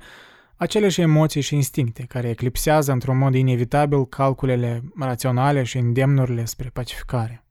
aceleași 0.55 1.01
emoții 1.01 1.41
și 1.41 1.55
instincte 1.55 2.03
care 2.03 2.29
eclipsează 2.29 2.91
într-un 2.91 3.17
mod 3.17 3.35
inevitabil 3.35 4.05
calculele 4.05 4.83
raționale 4.99 5.63
și 5.63 5.77
îndemnurile 5.77 6.45
spre 6.45 6.69
pacificare. 6.73 7.44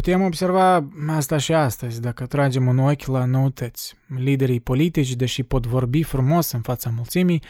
Putem 0.00 0.22
observa 0.22 0.88
asta 1.08 1.38
și 1.38 1.52
astăzi 1.52 2.00
dacă 2.00 2.26
tragem 2.26 2.66
un 2.66 2.78
ochi 2.78 3.06
la 3.06 3.24
noutăți. 3.24 3.94
Liderii 4.06 4.60
politici, 4.60 5.14
deși 5.14 5.42
pot 5.42 5.66
vorbi 5.66 6.02
frumos 6.02 6.50
în 6.50 6.60
fața 6.60 6.90
mulțimii, 6.90 7.42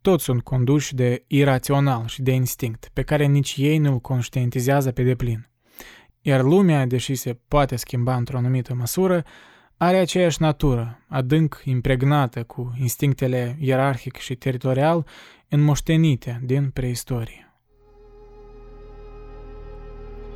toți 0.00 0.24
sunt 0.24 0.42
conduși 0.42 0.94
de 0.94 1.24
irațional 1.26 2.06
și 2.06 2.22
de 2.22 2.32
instinct, 2.32 2.90
pe 2.92 3.02
care 3.02 3.26
nici 3.26 3.54
ei 3.58 3.78
nu-l 3.78 3.98
conștientizează 3.98 4.92
pe 4.92 5.02
deplin. 5.02 5.48
Iar 6.20 6.42
lumea, 6.42 6.86
deși 6.86 7.14
se 7.14 7.38
poate 7.48 7.76
schimba 7.76 8.16
într-o 8.16 8.36
anumită 8.36 8.74
măsură, 8.74 9.24
are 9.76 9.96
aceeași 9.96 10.42
natură, 10.42 10.98
adânc 11.08 11.62
impregnată 11.64 12.42
cu 12.42 12.72
instinctele 12.80 13.56
ierarhic 13.60 14.16
și 14.16 14.34
teritorial 14.34 15.06
înmoștenite 15.48 16.40
din 16.44 16.70
preistorie. 16.70 17.51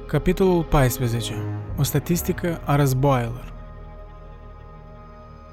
Capitolul 0.06 0.62
14. 0.62 1.34
O 1.76 1.82
statistică 1.82 2.60
a 2.64 2.76
războaielor. 2.76 3.52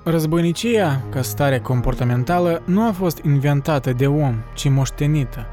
Războinicia, 0.03 1.03
ca 1.09 1.21
stare 1.21 1.59
comportamentală, 1.59 2.61
nu 2.65 2.87
a 2.87 2.91
fost 2.91 3.17
inventată 3.23 3.93
de 3.93 4.07
om, 4.07 4.35
ci 4.55 4.69
moștenită. 4.69 5.45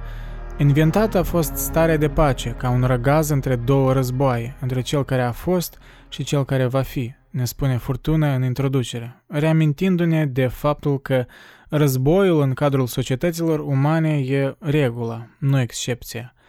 Inventată 0.58 1.18
a 1.18 1.22
fost 1.22 1.54
starea 1.54 1.96
de 1.96 2.08
pace, 2.08 2.54
ca 2.58 2.70
un 2.70 2.82
răgaz 2.82 3.28
între 3.28 3.56
două 3.56 3.92
războaie, 3.92 4.56
între 4.60 4.80
cel 4.80 5.04
care 5.04 5.22
a 5.22 5.32
fost 5.32 5.78
și 6.08 6.22
cel 6.22 6.44
care 6.44 6.66
va 6.66 6.82
fi, 6.82 7.14
ne 7.30 7.44
spune 7.44 7.76
Furtună 7.76 8.26
în 8.26 8.44
introducere, 8.44 9.22
reamintindu-ne 9.26 10.26
de 10.26 10.46
faptul 10.46 11.00
că 11.00 11.26
războiul 11.68 12.42
în 12.42 12.52
cadrul 12.52 12.86
societăților 12.86 13.58
umane 13.58 14.18
e 14.18 14.56
regula, 14.58 15.26
nu 15.38 15.60
excepția– 15.60 16.34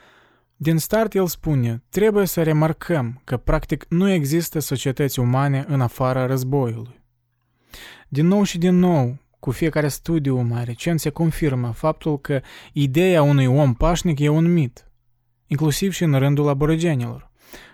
din 0.63 0.77
start 0.77 1.13
el 1.13 1.27
spune, 1.27 1.83
trebuie 1.89 2.25
să 2.25 2.43
remarcăm 2.43 3.21
că 3.23 3.37
practic 3.37 3.85
nu 3.89 4.09
există 4.09 4.59
societăți 4.59 5.19
umane 5.19 5.65
în 5.67 5.81
afara 5.81 6.25
războiului. 6.25 7.01
Din 8.07 8.27
nou 8.27 8.43
și 8.43 8.57
din 8.57 8.75
nou, 8.75 9.17
cu 9.39 9.51
fiecare 9.51 9.87
studiu 9.87 10.41
mai 10.41 10.63
recent 10.63 10.99
se 10.99 11.09
confirmă 11.09 11.71
faptul 11.71 12.19
că 12.19 12.41
ideea 12.73 13.21
unui 13.21 13.45
om 13.45 13.73
pașnic 13.73 14.19
e 14.19 14.29
un 14.29 14.53
mit, 14.53 14.91
inclusiv 15.47 15.91
și 15.91 16.03
în 16.03 16.13
rândul 16.13 16.47
aborigenilor, 16.47 17.31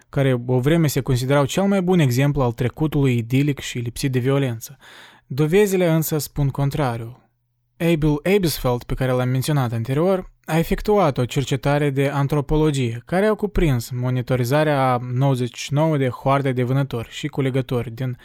care 0.10 0.42
o 0.46 0.60
vreme 0.60 0.88
se 0.88 1.02
considerau 1.02 1.46
cel 1.46 1.64
mai 1.64 1.82
bun 1.82 2.00
exemplu 2.00 2.42
al 2.42 2.52
trecutului 2.52 3.18
idilic 3.18 3.60
și 3.60 3.78
lipsit 3.78 4.12
de 4.12 4.20
violență. 4.20 4.78
Dovezile 5.26 5.90
însă 5.90 6.18
spun 6.18 6.50
contrariul. 6.50 7.30
Abel 7.78 8.36
Abesfeld, 8.36 8.84
pe 8.84 8.94
care 8.94 9.12
l-am 9.12 9.30
menționat 9.30 9.72
anterior, 9.72 10.36
a 10.48 10.58
efectuat 10.58 11.18
o 11.18 11.26
cercetare 11.26 11.90
de 11.90 12.10
antropologie 12.10 13.02
care 13.06 13.26
a 13.26 13.34
cuprins 13.34 13.90
monitorizarea 13.90 14.94
a 14.94 15.00
99 15.14 15.98
de 15.98 16.10
hoarde 16.10 16.52
de 16.52 16.64
vânători 16.64 17.10
și 17.12 17.28
culegători 17.28 17.92
din 17.92 18.18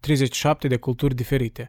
37 0.00 0.68
de 0.68 0.76
culturi 0.76 1.14
diferite. 1.14 1.68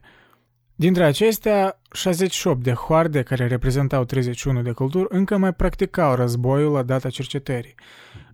Dintre 0.74 1.04
acestea, 1.04 1.80
68 1.92 2.62
de 2.62 2.72
hoarde, 2.72 3.22
care 3.22 3.46
reprezentau 3.46 4.04
31 4.04 4.62
de 4.62 4.70
culturi, 4.70 5.06
încă 5.08 5.36
mai 5.36 5.52
practicau 5.52 6.14
războiul 6.14 6.72
la 6.72 6.82
data 6.82 7.10
cercetării. 7.10 7.74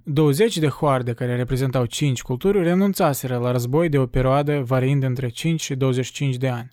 20 0.02 0.58
de 0.58 0.68
hoarde, 0.68 1.12
care 1.12 1.36
reprezentau 1.36 1.84
5 1.84 2.22
culturi, 2.22 2.62
renunțaseră 2.62 3.36
la 3.36 3.50
război 3.50 3.88
de 3.88 3.98
o 3.98 4.06
perioadă 4.06 4.60
variind 4.60 5.02
între 5.02 5.28
5 5.28 5.60
și 5.60 5.74
25 5.74 6.36
de 6.36 6.48
ani 6.48 6.72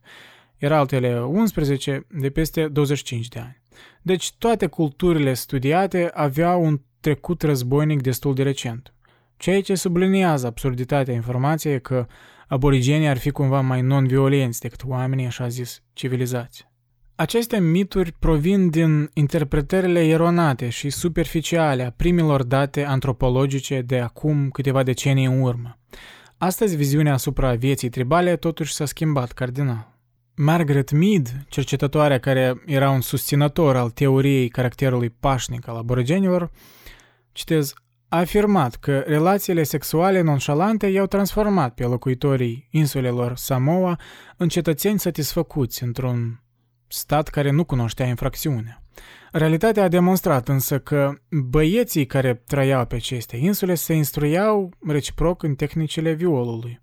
iar 0.62 0.72
altele 0.72 1.22
11 1.22 2.06
de 2.10 2.30
peste 2.30 2.68
25 2.68 3.28
de 3.28 3.40
ani. 3.40 3.61
Deci 4.02 4.34
toate 4.38 4.68
culturile 4.68 5.34
studiate 5.34 6.12
aveau 6.14 6.64
un 6.64 6.82
trecut 7.00 7.42
războinic 7.42 8.02
destul 8.02 8.34
de 8.34 8.44
recent, 8.44 8.94
ceea 9.38 9.62
ce 9.62 9.76
subliniază 9.76 10.48
absurditatea 10.48 11.14
informației 11.14 11.82
că 11.82 12.08
aborigenii 12.48 13.08
ar 13.08 13.18
fi 13.18 13.30
cumva 13.30 13.62
mai 13.62 13.82
non-violenți 13.82 14.60
decât 14.60 14.84
oamenii 14.86 15.26
așa 15.26 15.48
zis 15.48 15.84
civilizați. 15.94 16.70
Aceste 17.16 17.60
mituri 17.60 18.12
provin 18.20 18.70
din 18.70 19.10
interpretările 19.14 20.08
eronate 20.08 20.70
și 20.70 20.90
superficiale 20.90 21.84
a 21.84 21.92
primilor 21.92 22.44
date 22.44 22.86
antropologice 22.86 23.82
de 23.82 24.00
acum 24.00 24.50
câteva 24.50 24.84
decenii 24.84 25.26
în 25.26 25.42
urmă. 25.42 25.78
Astăzi, 26.38 26.76
viziunea 26.76 27.14
asupra 27.14 27.54
vieții 27.54 27.90
tribale 27.90 28.36
totuși 28.36 28.74
s-a 28.74 28.86
schimbat 28.86 29.32
cardinal. 29.32 29.91
Margaret 30.44 30.92
Mead, 30.92 31.46
cercetătoarea 31.50 32.20
care 32.20 32.62
era 32.66 32.90
un 32.90 33.02
susținător 33.02 33.76
al 33.76 33.90
teoriei 33.90 34.50
caracterului 34.50 35.10
pașnic 35.10 35.68
al 35.68 35.76
aborigenilor, 35.76 36.52
citez, 37.32 37.74
a 38.08 38.18
afirmat 38.18 38.76
că 38.76 39.00
relațiile 39.00 39.64
sexuale 39.64 40.22
nonșalante 40.22 40.88
i-au 40.88 41.06
transformat 41.06 41.74
pe 41.74 41.84
locuitorii 41.84 42.68
insulelor 42.72 43.36
Samoa 43.36 44.00
în 44.38 44.48
cetățeni 44.48 45.00
satisfăcuți 45.00 45.84
într-un 45.84 46.44
stat 46.88 47.28
care 47.28 47.52
nu 47.52 47.64
cunoștea 47.64 48.06
infracțiunea. 48.06 48.84
Realitatea 49.32 49.84
a 49.84 49.88
demonstrat 49.88 50.48
însă 50.48 50.80
că 50.80 51.14
băieții 51.30 52.06
care 52.06 52.44
trăiau 52.48 52.86
pe 52.86 52.96
aceste 52.96 53.38
insule 53.38 53.76
se 53.76 53.94
instruiau 53.94 54.74
reciproc 54.88 55.44
în 55.44 55.56
tehnicile 55.56 56.12
violului. 56.14 56.82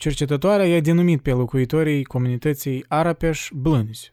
Cercetătoarea 0.00 0.66
i-a 0.66 0.80
denumit 0.80 1.22
pe 1.22 1.30
locuitorii 1.30 2.04
comunității 2.04 2.84
Arapeș 2.88 3.50
blânzi. 3.54 4.12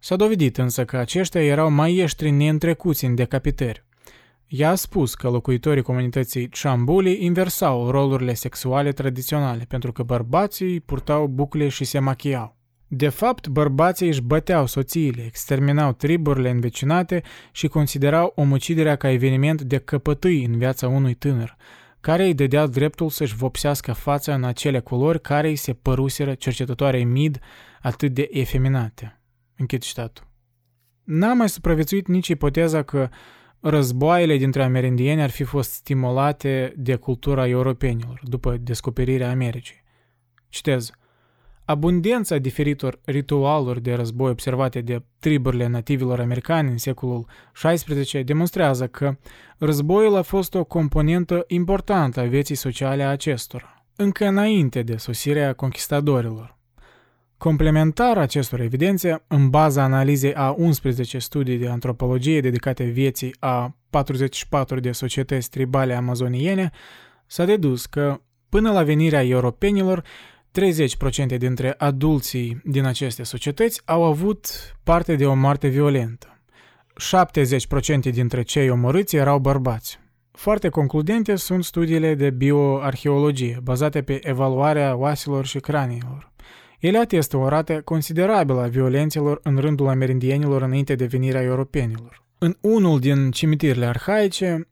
S-a 0.00 0.16
dovedit 0.16 0.58
însă 0.58 0.84
că 0.84 0.96
aceștia 0.96 1.44
erau 1.44 1.70
maieștri 1.70 2.30
neîntrecuți 2.30 3.04
în 3.04 3.14
decapitări. 3.14 3.84
Ea 4.46 4.70
a 4.70 4.74
spus 4.74 5.14
că 5.14 5.28
locuitorii 5.28 5.82
comunității 5.82 6.48
Chambuli 6.48 7.24
inversau 7.24 7.90
rolurile 7.90 8.34
sexuale 8.34 8.92
tradiționale 8.92 9.64
pentru 9.68 9.92
că 9.92 10.02
bărbații 10.02 10.80
purtau 10.80 11.26
bucle 11.26 11.68
și 11.68 11.84
se 11.84 11.98
machiau. 11.98 12.56
De 12.86 13.08
fapt, 13.08 13.48
bărbații 13.48 14.08
își 14.08 14.22
băteau 14.22 14.66
soțiile, 14.66 15.22
exterminau 15.26 15.92
triburile 15.92 16.50
învecinate 16.50 17.22
și 17.52 17.68
considerau 17.68 18.32
omuciderea 18.34 18.96
ca 18.96 19.10
eveniment 19.10 19.62
de 19.62 19.78
căpătâi 19.78 20.44
în 20.44 20.58
viața 20.58 20.88
unui 20.88 21.14
tânăr, 21.14 21.56
care 22.06 22.24
îi 22.24 22.34
dădea 22.34 22.66
dreptul 22.66 23.08
să-și 23.08 23.34
vopsească 23.34 23.92
fața 23.92 24.34
în 24.34 24.44
acele 24.44 24.80
culori 24.80 25.20
care 25.20 25.48
îi 25.48 25.56
se 25.56 25.72
păruseră 25.72 26.34
cercetătoarei 26.34 27.04
mid 27.04 27.38
atât 27.80 28.12
de 28.12 28.28
efeminate. 28.30 29.20
Închid 29.56 29.82
citatul. 29.82 30.26
N-a 31.04 31.32
mai 31.32 31.48
supraviețuit 31.48 32.06
nici 32.06 32.28
ipoteza 32.28 32.82
că 32.82 33.08
războaiele 33.60 34.36
dintre 34.36 34.62
amerindieni 34.62 35.22
ar 35.22 35.30
fi 35.30 35.42
fost 35.42 35.70
stimulate 35.70 36.72
de 36.76 36.94
cultura 36.94 37.46
europenilor 37.48 38.20
după 38.22 38.56
descoperirea 38.56 39.30
Americii. 39.30 39.82
Citez. 40.48 40.90
Abundența 41.66 42.38
diferitor 42.38 43.00
ritualuri 43.04 43.82
de 43.82 43.94
război 43.94 44.30
observate 44.30 44.80
de 44.80 45.02
triburile 45.18 45.66
nativilor 45.66 46.20
americani 46.20 46.70
în 46.70 46.78
secolul 46.78 47.26
XVI 47.52 48.22
demonstrează 48.24 48.86
că 48.86 49.16
războiul 49.58 50.16
a 50.16 50.22
fost 50.22 50.54
o 50.54 50.64
componentă 50.64 51.44
importantă 51.46 52.20
a 52.20 52.24
vieții 52.24 52.54
sociale 52.54 53.02
a 53.02 53.10
acestora, 53.10 53.84
încă 53.96 54.26
înainte 54.26 54.82
de 54.82 54.96
sosirea 54.96 55.52
conquistadorilor. 55.52 56.58
Complementar 57.36 58.18
acestor 58.18 58.60
evidențe, 58.60 59.22
în 59.26 59.50
baza 59.50 59.82
analizei 59.82 60.34
a 60.34 60.54
11 60.56 61.18
studii 61.18 61.58
de 61.58 61.68
antropologie 61.68 62.40
dedicate 62.40 62.84
vieții 62.84 63.34
a 63.38 63.76
44 63.90 64.80
de 64.80 64.92
societăți 64.92 65.50
tribale 65.50 65.94
amazoniene, 65.94 66.70
s-a 67.26 67.44
dedus 67.44 67.86
că, 67.86 68.20
până 68.48 68.72
la 68.72 68.82
venirea 68.82 69.24
europenilor, 69.24 70.02
30% 71.34 71.36
dintre 71.38 71.74
adulții 71.78 72.60
din 72.64 72.84
aceste 72.84 73.22
societăți 73.22 73.80
au 73.84 74.04
avut 74.04 74.48
parte 74.82 75.14
de 75.16 75.26
o 75.26 75.34
moarte 75.34 75.68
violentă. 75.68 76.40
70% 78.08 78.10
dintre 78.10 78.42
cei 78.42 78.70
omorâți 78.70 79.16
erau 79.16 79.38
bărbați. 79.38 79.98
Foarte 80.30 80.68
concludente 80.68 81.36
sunt 81.36 81.64
studiile 81.64 82.14
de 82.14 82.30
bioarheologie, 82.30 83.60
bazate 83.62 84.02
pe 84.02 84.18
evaluarea 84.22 84.96
oaselor 84.96 85.46
și 85.46 85.58
craniilor. 85.58 86.32
Ele 86.80 86.98
atestă 86.98 87.36
o 87.36 87.48
rată 87.48 87.80
considerabilă 87.84 88.60
a 88.60 88.66
violențelor 88.66 89.40
în 89.42 89.56
rândul 89.56 89.88
amerindienilor 89.88 90.62
înainte 90.62 90.94
de 90.94 91.06
venirea 91.06 91.42
europenilor. 91.42 92.24
În 92.38 92.56
unul 92.60 93.00
din 93.00 93.30
cimitirile 93.30 93.86
arhaice, 93.86 94.68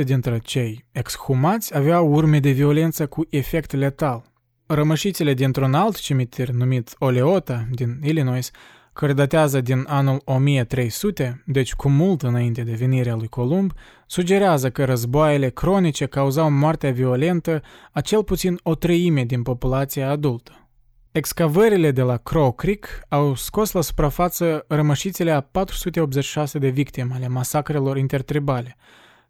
20% 0.00 0.04
dintre 0.04 0.38
cei 0.42 0.84
exhumați 0.92 1.76
aveau 1.76 2.12
urme 2.12 2.38
de 2.38 2.50
violență 2.50 3.06
cu 3.06 3.26
efect 3.30 3.72
letal. 3.72 4.29
Rămășițele 4.72 5.34
dintr-un 5.34 5.74
alt 5.74 6.00
cimitir 6.00 6.48
numit 6.48 6.94
Oleota 6.98 7.66
din 7.70 8.00
Illinois, 8.02 8.50
care 8.92 9.12
datează 9.12 9.60
din 9.60 9.84
anul 9.88 10.22
1300, 10.24 11.42
deci 11.46 11.74
cu 11.74 11.88
mult 11.88 12.22
înainte 12.22 12.62
de 12.62 12.72
venirea 12.72 13.14
lui 13.14 13.28
Columb, 13.28 13.72
sugerează 14.06 14.70
că 14.70 14.84
războaiele 14.84 15.48
cronice 15.48 16.06
cauzau 16.06 16.50
moartea 16.50 16.92
violentă 16.92 17.62
a 17.92 18.00
cel 18.00 18.24
puțin 18.24 18.58
o 18.62 18.74
treime 18.74 19.24
din 19.24 19.42
populația 19.42 20.10
adultă. 20.10 20.68
Excavările 21.12 21.90
de 21.90 22.02
la 22.02 22.16
Crow 22.16 22.52
Creek 22.52 22.86
au 23.08 23.34
scos 23.34 23.72
la 23.72 23.80
suprafață 23.80 24.64
rămășițele 24.68 25.30
a 25.30 25.40
486 25.40 26.58
de 26.58 26.68
victime 26.68 27.14
ale 27.14 27.28
masacrelor 27.28 27.96
intertribale, 27.96 28.76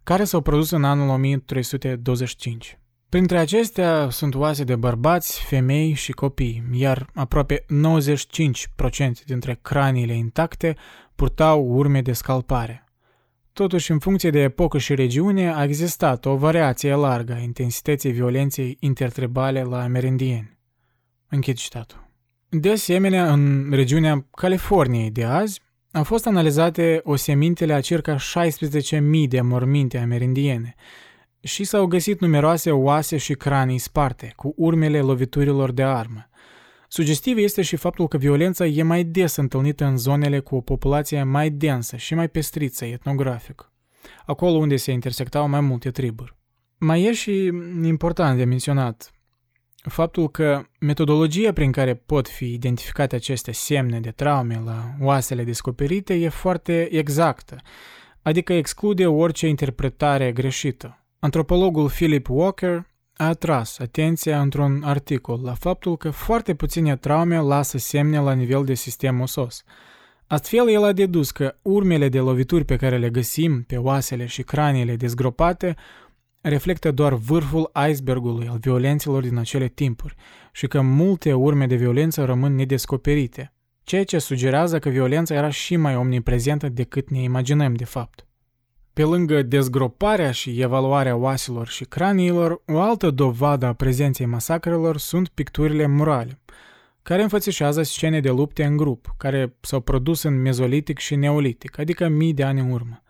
care 0.03 0.25
s-au 0.25 0.41
produs 0.41 0.71
în 0.71 0.85
anul 0.85 1.09
1325. 1.09 2.80
Printre 3.11 3.39
acestea 3.39 4.09
sunt 4.11 4.35
oase 4.35 4.65
de 4.65 4.77
bărbați, 4.77 5.43
femei 5.45 5.93
și 5.93 6.13
copii, 6.13 6.63
iar 6.73 7.11
aproape 7.15 7.65
95% 7.65 7.67
dintre 9.27 9.59
craniile 9.63 10.15
intacte 10.15 10.77
purtau 11.15 11.67
urme 11.67 12.03
de 12.03 12.13
scalpare. 12.13 12.85
Totuși, 13.53 13.91
în 13.91 13.99
funcție 13.99 14.31
de 14.31 14.39
epocă 14.39 14.79
și 14.79 14.95
regiune, 14.95 15.55
a 15.55 15.65
existat 15.65 16.25
o 16.25 16.37
variație 16.37 16.95
largă 16.95 17.33
a 17.33 17.39
intensității 17.39 18.13
violenței 18.13 18.77
intertribale 18.81 19.63
la 19.63 19.83
amerindieni. 19.83 20.59
Închid 21.29 21.57
citatul. 21.57 22.09
De 22.49 22.71
asemenea, 22.71 23.33
în 23.33 23.71
regiunea 23.71 24.27
Californiei 24.31 25.11
de 25.11 25.25
azi, 25.25 25.61
au 25.93 26.05
fost 26.05 26.27
analizate 26.27 27.01
osemintele 27.05 27.73
a 27.73 27.81
circa 27.81 28.17
16.000 28.17 29.01
de 29.29 29.41
morminte 29.41 29.99
amerindiene 29.99 30.75
și 31.41 31.65
s-au 31.65 31.87
găsit 31.87 32.21
numeroase 32.21 32.71
oase 32.71 33.17
și 33.17 33.35
cranii 33.35 33.79
sparte, 33.79 34.33
cu 34.37 34.55
urmele 34.57 35.01
loviturilor 35.01 35.73
de 35.73 35.83
armă. 35.83 36.29
Sugestiv 36.89 37.37
este 37.37 37.63
și 37.63 37.77
faptul 37.77 38.09
că 38.09 38.17
violența 38.17 38.67
e 38.67 38.83
mai 38.83 39.05
des 39.05 39.37
întâlnită 39.37 39.85
în 39.85 39.97
zonele 39.97 40.39
cu 40.39 40.57
o 40.57 40.61
populație 40.61 41.23
mai 41.23 41.51
densă 41.51 41.97
și 41.97 42.15
mai 42.15 42.29
pestriță 42.29 42.85
etnografic, 42.85 43.73
acolo 44.27 44.57
unde 44.57 44.77
se 44.77 44.93
intersectau 44.93 45.49
mai 45.49 45.61
multe 45.61 45.91
triburi. 45.91 46.37
Mai 46.79 47.03
e 47.03 47.13
și 47.13 47.51
important 47.83 48.37
de 48.37 48.45
menționat 48.45 49.11
faptul 49.83 50.31
că 50.31 50.63
metodologia 50.81 51.53
prin 51.53 51.73
care 51.73 51.95
pot 51.95 52.29
fi 52.29 52.53
identificate 52.53 53.17
aceste 53.17 53.53
semne 53.53 54.01
de 54.01 54.11
traume 54.11 54.63
la 54.65 54.95
oasele 55.01 55.45
descoperite 55.45 56.15
e 56.15 56.29
foarte 56.29 56.89
exactă, 56.97 57.57
adică 58.23 58.53
exclude 58.53 59.07
orice 59.07 59.47
interpretare 59.47 60.33
greșită. 60.33 61.00
Antropologul 61.23 61.89
Philip 61.89 62.29
Walker 62.29 62.87
a 63.17 63.27
atras 63.27 63.79
atenția 63.79 64.41
într-un 64.41 64.83
articol 64.85 65.41
la 65.43 65.55
faptul 65.55 65.97
că 65.97 66.11
foarte 66.11 66.55
puține 66.55 66.97
traume 66.97 67.39
lasă 67.39 67.79
semne 67.79 68.21
la 68.21 68.33
nivel 68.33 68.65
de 68.65 68.75
sistem 68.75 69.21
osos. 69.21 69.63
Astfel, 70.27 70.69
el 70.69 70.85
a 70.85 70.93
dedus 70.93 71.31
că 71.31 71.55
urmele 71.63 72.09
de 72.09 72.19
lovituri 72.19 72.65
pe 72.65 72.77
care 72.77 72.99
le 72.99 73.11
găsim 73.11 73.63
pe 73.63 73.77
oasele 73.77 74.27
și 74.27 74.43
craniile 74.43 74.97
dezgropate 74.97 75.77
reflectă 76.41 76.91
doar 76.91 77.15
vârful 77.15 77.71
icebergului 77.89 78.49
al 78.49 78.59
violențelor 78.59 79.23
din 79.23 79.37
acele 79.37 79.69
timpuri 79.69 80.15
și 80.53 80.67
că 80.67 80.81
multe 80.81 81.33
urme 81.33 81.67
de 81.67 81.77
violență 81.77 82.25
rămân 82.25 82.55
nedescoperite, 82.55 83.53
ceea 83.83 84.05
ce 84.05 84.19
sugerează 84.19 84.79
că 84.79 84.89
violența 84.89 85.35
era 85.35 85.51
și 85.51 85.77
mai 85.77 85.97
omniprezentă 85.97 86.69
decât 86.69 87.11
ne 87.11 87.23
imaginăm 87.23 87.75
de 87.75 87.85
fapt. 87.85 88.25
Pe 89.01 89.07
lângă 89.07 89.43
dezgroparea 89.43 90.31
și 90.31 90.61
evaluarea 90.61 91.17
oaselor 91.17 91.69
și 91.69 91.85
craniilor, 91.85 92.63
o 92.67 92.81
altă 92.81 93.11
dovadă 93.11 93.67
a 93.67 93.73
prezenței 93.73 94.27
masacrelor 94.27 94.99
sunt 94.99 95.29
picturile 95.29 95.87
murale, 95.87 96.39
care 97.03 97.23
înfățișează 97.23 97.83
scene 97.83 98.21
de 98.21 98.31
lupte 98.31 98.65
în 98.65 98.77
grup, 98.77 99.15
care 99.17 99.55
s-au 99.61 99.81
produs 99.81 100.23
în 100.23 100.41
mezolitic 100.41 100.99
și 100.99 101.15
neolitic, 101.15 101.79
adică 101.79 102.09
mii 102.09 102.35
de 102.35 102.43
ani 102.43 102.61
în 102.61 102.71
urmă. 102.71 103.03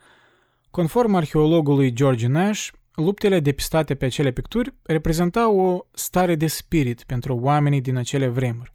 Conform 0.71 1.15
arheologului 1.15 1.93
George 1.93 2.27
Nash, 2.27 2.69
Luptele 2.95 3.41
depistate 3.41 3.95
pe 3.95 4.05
acele 4.05 4.31
picturi 4.31 4.75
reprezentau 4.83 5.59
o 5.59 5.87
stare 5.91 6.35
de 6.35 6.47
spirit 6.47 7.03
pentru 7.03 7.37
oamenii 7.37 7.81
din 7.81 7.97
acele 7.97 8.27
vremuri. 8.27 8.73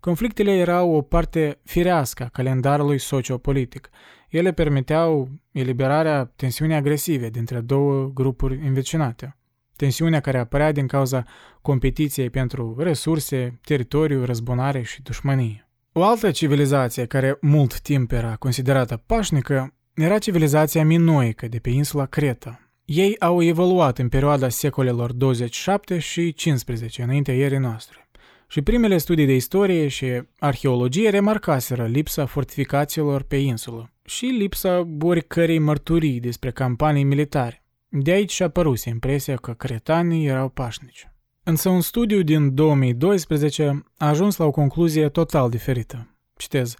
Conflictele 0.00 0.56
erau 0.56 0.90
o 0.90 1.02
parte 1.02 1.58
firească 1.64 2.22
a 2.22 2.28
calendarului 2.28 2.98
sociopolitic. 2.98 3.90
Ele 4.28 4.52
permiteau 4.52 5.28
eliberarea 5.52 6.32
tensiunii 6.36 6.76
agresive 6.76 7.28
dintre 7.28 7.60
două 7.60 8.10
grupuri 8.14 8.60
învecinate. 8.66 9.36
Tensiunea 9.76 10.20
care 10.20 10.38
apărea 10.38 10.72
din 10.72 10.86
cauza 10.86 11.24
competiției 11.62 12.30
pentru 12.30 12.74
resurse, 12.78 13.58
teritoriu, 13.64 14.24
răzbunare 14.24 14.82
și 14.82 15.02
dușmănie. 15.02 15.68
O 15.92 16.04
altă 16.04 16.30
civilizație 16.30 17.06
care 17.06 17.38
mult 17.40 17.80
timp 17.80 18.12
era 18.12 18.36
considerată 18.36 19.02
pașnică 19.06 19.74
era 19.94 20.18
civilizația 20.18 20.84
minoică 20.84 21.48
de 21.48 21.58
pe 21.58 21.70
insula 21.70 22.06
Creta, 22.06 22.60
ei 22.84 23.16
au 23.18 23.42
evoluat 23.42 23.98
în 23.98 24.08
perioada 24.08 24.48
secolelor 24.48 25.12
27 25.12 25.98
și 25.98 26.32
15 26.32 27.02
înaintea 27.02 27.34
ierii 27.34 27.58
noastre. 27.58 28.08
Și 28.48 28.62
primele 28.62 28.98
studii 28.98 29.26
de 29.26 29.34
istorie 29.34 29.88
și 29.88 30.22
arheologie 30.38 31.10
remarcaseră 31.10 31.86
lipsa 31.86 32.26
fortificațiilor 32.26 33.22
pe 33.22 33.36
insulă 33.36 33.90
și 34.06 34.26
lipsa 34.26 34.88
oricărei 35.00 35.58
mărturii 35.58 36.20
despre 36.20 36.50
campanii 36.50 37.04
militare. 37.04 37.64
De 37.88 38.10
aici 38.10 38.32
și-a 38.32 38.46
apărut 38.46 38.78
impresia 38.78 39.36
că 39.36 39.52
cretanii 39.52 40.26
erau 40.26 40.48
pașnici. 40.48 41.08
Însă 41.42 41.68
un 41.68 41.80
studiu 41.80 42.22
din 42.22 42.54
2012 42.54 43.84
a 43.98 44.08
ajuns 44.08 44.36
la 44.36 44.44
o 44.44 44.50
concluzie 44.50 45.08
total 45.08 45.50
diferită. 45.50 46.16
Citez, 46.36 46.74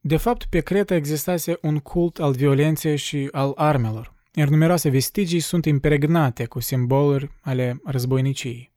De 0.00 0.16
fapt, 0.16 0.44
pe 0.44 0.60
Creta 0.60 0.94
existase 0.94 1.58
un 1.62 1.78
cult 1.78 2.18
al 2.18 2.32
violenței 2.32 2.96
și 2.96 3.28
al 3.32 3.52
armelor, 3.56 4.14
iar 4.34 4.48
numeroase 4.48 4.88
vestigii 4.88 5.40
sunt 5.40 5.64
impregnate 5.64 6.44
cu 6.44 6.60
simboluri 6.60 7.30
ale 7.40 7.80
războiniciei. 7.84 8.72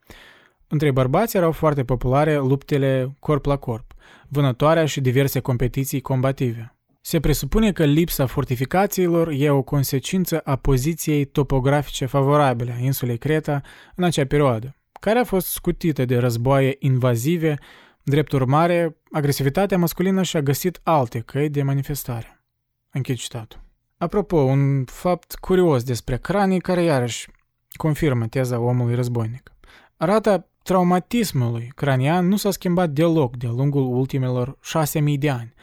Între 0.68 0.92
bărbați 0.92 1.38
erau 1.38 1.52
foarte 1.52 1.84
populare 1.84 2.38
luptele 2.38 3.16
corp 3.20 3.46
la 3.46 3.58
corp, 3.58 3.94
vânătoarea 4.28 4.86
și 4.86 5.02
diverse 5.02 5.40
competiții 5.40 6.02
combative. 6.02 6.76
Se 7.04 7.20
presupune 7.20 7.72
că 7.72 7.86
lipsa 7.86 8.26
fortificațiilor 8.26 9.30
e 9.32 9.50
o 9.50 9.62
consecință 9.62 10.40
a 10.40 10.56
poziției 10.56 11.26
topografice 11.26 12.06
favorabile 12.06 12.76
a 12.78 12.84
insulei 12.84 13.18
Creta 13.18 13.62
în 13.96 14.04
acea 14.04 14.26
perioadă, 14.26 14.76
care 15.00 15.20
a 15.20 15.24
fost 15.24 15.48
scutită 15.48 16.06
de 16.06 16.18
războaie 16.18 16.76
invazive, 16.80 17.58
drept 18.04 18.32
urmare, 18.32 18.98
agresivitatea 19.12 19.78
masculină 19.78 20.24
și-a 20.24 20.42
găsit 20.42 20.80
alte 20.84 21.20
căi 21.20 21.50
de 21.50 21.64
manifestare. 21.64 22.44
Închid 22.92 23.16
citatul. 23.16 23.60
Apropo, 23.98 24.38
un 24.38 24.84
fapt 24.86 25.36
curios 25.36 25.84
despre 25.84 26.18
cranii 26.18 26.60
care 26.60 26.84
iarăși 26.84 27.30
confirmă 27.72 28.28
teza 28.28 28.60
omului 28.60 28.96
războinic. 28.96 29.52
Rata 29.98 30.48
traumatismului 30.64 31.72
cranian 31.76 32.28
nu 32.28 32.36
s-a 32.36 32.52
schimbat 32.52 32.90
deloc 32.90 33.38
de-a 33.38 33.50
lungul 33.50 33.84
ultimelor 33.84 34.58
șase 34.62 35.00
mii 35.00 35.18
de 35.18 35.30
ani. 35.30 35.54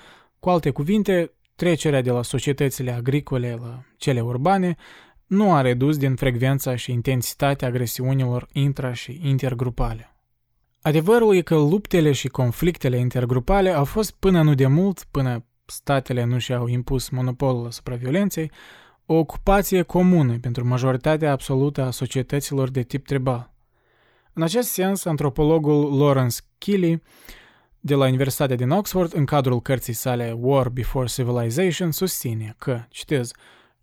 Cu 0.41 0.51
alte 0.51 0.71
cuvinte, 0.71 1.33
trecerea 1.57 2.03
de 2.03 2.11
la 2.11 2.23
societățile 2.23 2.93
agricole 2.93 3.59
la 3.61 3.83
cele 3.97 4.21
urbane 4.21 4.77
nu 5.27 5.55
a 5.55 5.61
redus 5.61 5.97
din 5.97 6.15
frecvența 6.15 6.77
și 6.77 6.93
intensitatea 6.93 7.69
agresiunilor 7.69 8.49
intra- 8.53 8.93
și 8.93 9.21
intergrupale. 9.23 10.13
Adevărul 10.81 11.37
e 11.37 11.41
că 11.41 11.55
luptele 11.55 12.13
și 12.13 12.29
conflictele 12.29 12.99
intergrupale 12.99 13.71
au 13.71 13.85
fost 13.85 14.11
până 14.11 14.43
nu 14.43 14.55
de 14.55 14.67
mult, 14.67 15.07
până 15.11 15.45
statele 15.65 16.25
nu 16.25 16.39
și-au 16.39 16.67
impus 16.67 17.09
monopolul 17.09 17.67
asupra 17.67 17.95
violenței, 17.95 18.51
o 19.07 19.15
ocupație 19.15 19.83
comună 19.83 20.39
pentru 20.39 20.67
majoritatea 20.67 21.33
absolută 21.33 21.83
a 21.83 21.91
societăților 21.91 22.71
de 22.71 22.83
tip 22.83 23.07
tribal. 23.07 23.53
În 24.33 24.43
acest 24.43 24.69
sens, 24.69 25.05
antropologul 25.05 25.99
Lawrence 25.99 26.37
Keeley 26.59 27.03
de 27.81 27.95
la 27.95 28.07
Universitatea 28.07 28.57
din 28.57 28.71
Oxford, 28.71 29.15
în 29.15 29.25
cadrul 29.25 29.61
cărții 29.61 29.93
sale 29.93 30.37
War 30.41 30.69
Before 30.69 31.07
Civilization, 31.07 31.91
susține 31.91 32.55
că, 32.59 32.83
citez, 32.89 33.31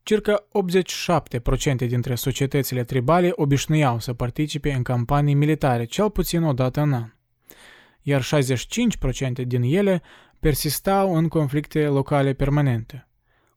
circa 0.04 0.48
87% 1.84 1.88
dintre 1.88 2.16
societățile 2.16 2.84
tribale 2.84 3.32
obișnuiau 3.36 4.00
să 4.00 4.14
participe 4.14 4.72
în 4.72 4.84
campanii 4.84 5.34
militare 5.34 5.86
cel 5.86 6.10
puțin 6.10 6.44
o 6.44 6.54
dată 6.54 6.82
în 6.82 6.94
an, 6.94 7.10
iar 8.02 8.22
65% 8.22 9.46
din 9.46 9.62
ele 9.62 10.02
persistau 10.40 11.16
în 11.16 11.28
conflicte 11.28 11.88
locale 11.88 12.34
permanente. 12.34 13.08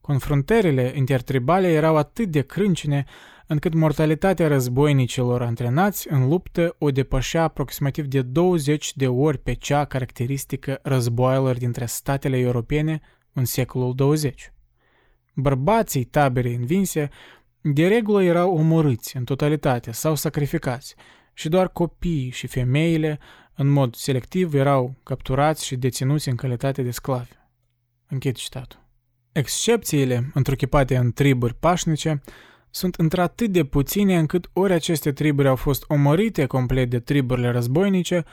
Confruntările 0.00 0.92
intertribale 0.94 1.68
erau 1.73 1.97
atât 1.97 2.28
de 2.28 2.41
crâncine 2.41 3.05
încât 3.51 3.75
mortalitatea 3.75 4.49
războinicilor 4.49 5.43
antrenați 5.43 6.12
în 6.12 6.28
luptă 6.28 6.75
o 6.78 6.91
depășea 6.91 7.43
aproximativ 7.43 8.07
de 8.07 8.23
20 8.23 8.97
de 8.97 9.09
ori 9.09 9.39
pe 9.39 9.52
cea 9.52 9.85
caracteristică 9.85 10.78
războaielor 10.83 11.57
dintre 11.57 11.86
statele 11.86 12.39
europene 12.39 13.01
în 13.33 13.44
secolul 13.44 13.94
20. 13.94 14.52
Bărbații 15.35 16.05
taberei 16.05 16.55
învinse 16.55 17.09
de 17.60 17.89
regulă 17.89 18.23
erau 18.23 18.57
omorâți 18.57 19.17
în 19.17 19.25
totalitate 19.25 19.93
sau 19.93 20.15
sacrificați 20.15 20.94
și 21.33 21.49
doar 21.49 21.68
copiii 21.68 22.31
și 22.31 22.47
femeile, 22.47 23.18
în 23.55 23.68
mod 23.68 23.94
selectiv, 23.94 24.55
erau 24.55 24.94
capturați 25.02 25.67
și 25.67 25.77
deținuți 25.77 26.28
în 26.28 26.36
calitate 26.36 26.83
de 26.83 26.91
sclavi. 26.91 27.31
Închid 28.09 28.36
citatul. 28.36 28.86
Excepțiile, 29.33 30.31
întruchipate 30.35 30.97
în 30.97 31.12
triburi 31.12 31.55
pașnice, 31.55 32.23
sunt 32.78 32.94
într-atât 32.94 33.50
de 33.50 33.65
puține 33.65 34.18
încât 34.18 34.50
ori 34.52 34.73
aceste 34.73 35.12
triburi 35.12 35.48
au 35.48 35.57
fost 35.57 35.84
omorite 35.89 36.47
complet 36.47 36.90
de 36.90 37.00
triburile 37.00 37.50
războinice, 37.50 38.24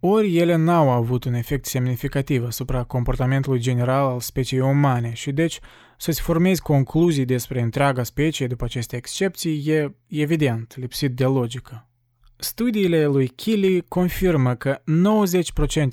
ori 0.00 0.36
ele 0.36 0.56
n-au 0.56 0.90
avut 0.90 1.24
un 1.24 1.34
efect 1.34 1.64
semnificativ 1.64 2.44
asupra 2.44 2.82
comportamentului 2.82 3.58
general 3.58 4.06
al 4.06 4.20
speciei 4.20 4.60
umane 4.60 5.12
și 5.12 5.32
deci 5.32 5.60
să-ți 5.98 6.20
formezi 6.20 6.62
concluzii 6.62 7.24
despre 7.24 7.60
întreaga 7.60 8.02
specie 8.02 8.46
după 8.46 8.64
aceste 8.64 8.96
excepții 8.96 9.64
e 9.66 9.94
evident 10.08 10.74
lipsit 10.76 11.14
de 11.14 11.24
logică. 11.24 11.88
Studiile 12.36 13.06
lui 13.06 13.28
Kelly 13.28 13.80
confirmă 13.88 14.54
că 14.54 14.80
90% 14.80 14.82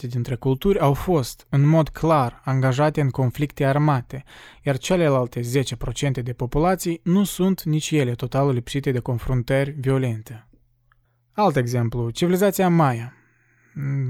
dintre 0.10 0.36
culturi 0.36 0.80
au 0.80 0.94
fost, 0.94 1.46
în 1.50 1.68
mod 1.68 1.90
clar, 1.90 2.42
angajate 2.44 3.02
în 3.02 3.10
conflicte 3.10 3.66
armate, 3.66 4.24
iar 4.64 4.78
celelalte 4.78 5.40
10% 5.40 5.44
de 6.24 6.34
populații 6.34 7.00
nu 7.04 7.24
sunt 7.24 7.64
nici 7.64 7.92
ele 7.92 8.14
total 8.14 8.54
lipsite 8.54 8.92
de 8.92 9.00
confruntări 9.00 9.72
violente. 9.72 10.48
Alt 11.32 11.56
exemplu, 11.56 12.10
civilizația 12.10 12.70
Maya. 12.70 13.14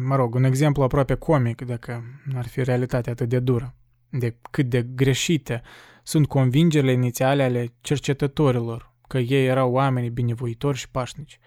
Mă 0.07 0.15
rog, 0.15 0.35
un 0.35 0.43
exemplu 0.43 0.83
aproape 0.83 1.15
comic, 1.15 1.61
dacă 1.61 2.03
ar 2.35 2.47
fi 2.47 2.63
realitatea 2.63 3.11
atât 3.11 3.29
de 3.29 3.39
dură, 3.39 3.75
de 4.09 4.37
cât 4.51 4.69
de 4.69 4.87
greșite 4.95 5.61
sunt 6.03 6.27
convingerile 6.27 6.91
inițiale 6.91 7.43
ale 7.43 7.73
cercetătorilor, 7.81 8.93
că 9.07 9.17
ei 9.17 9.45
erau 9.45 9.71
oameni 9.71 10.09
binevoitori 10.09 10.77
și 10.77 10.89
pașnici– 10.89 11.39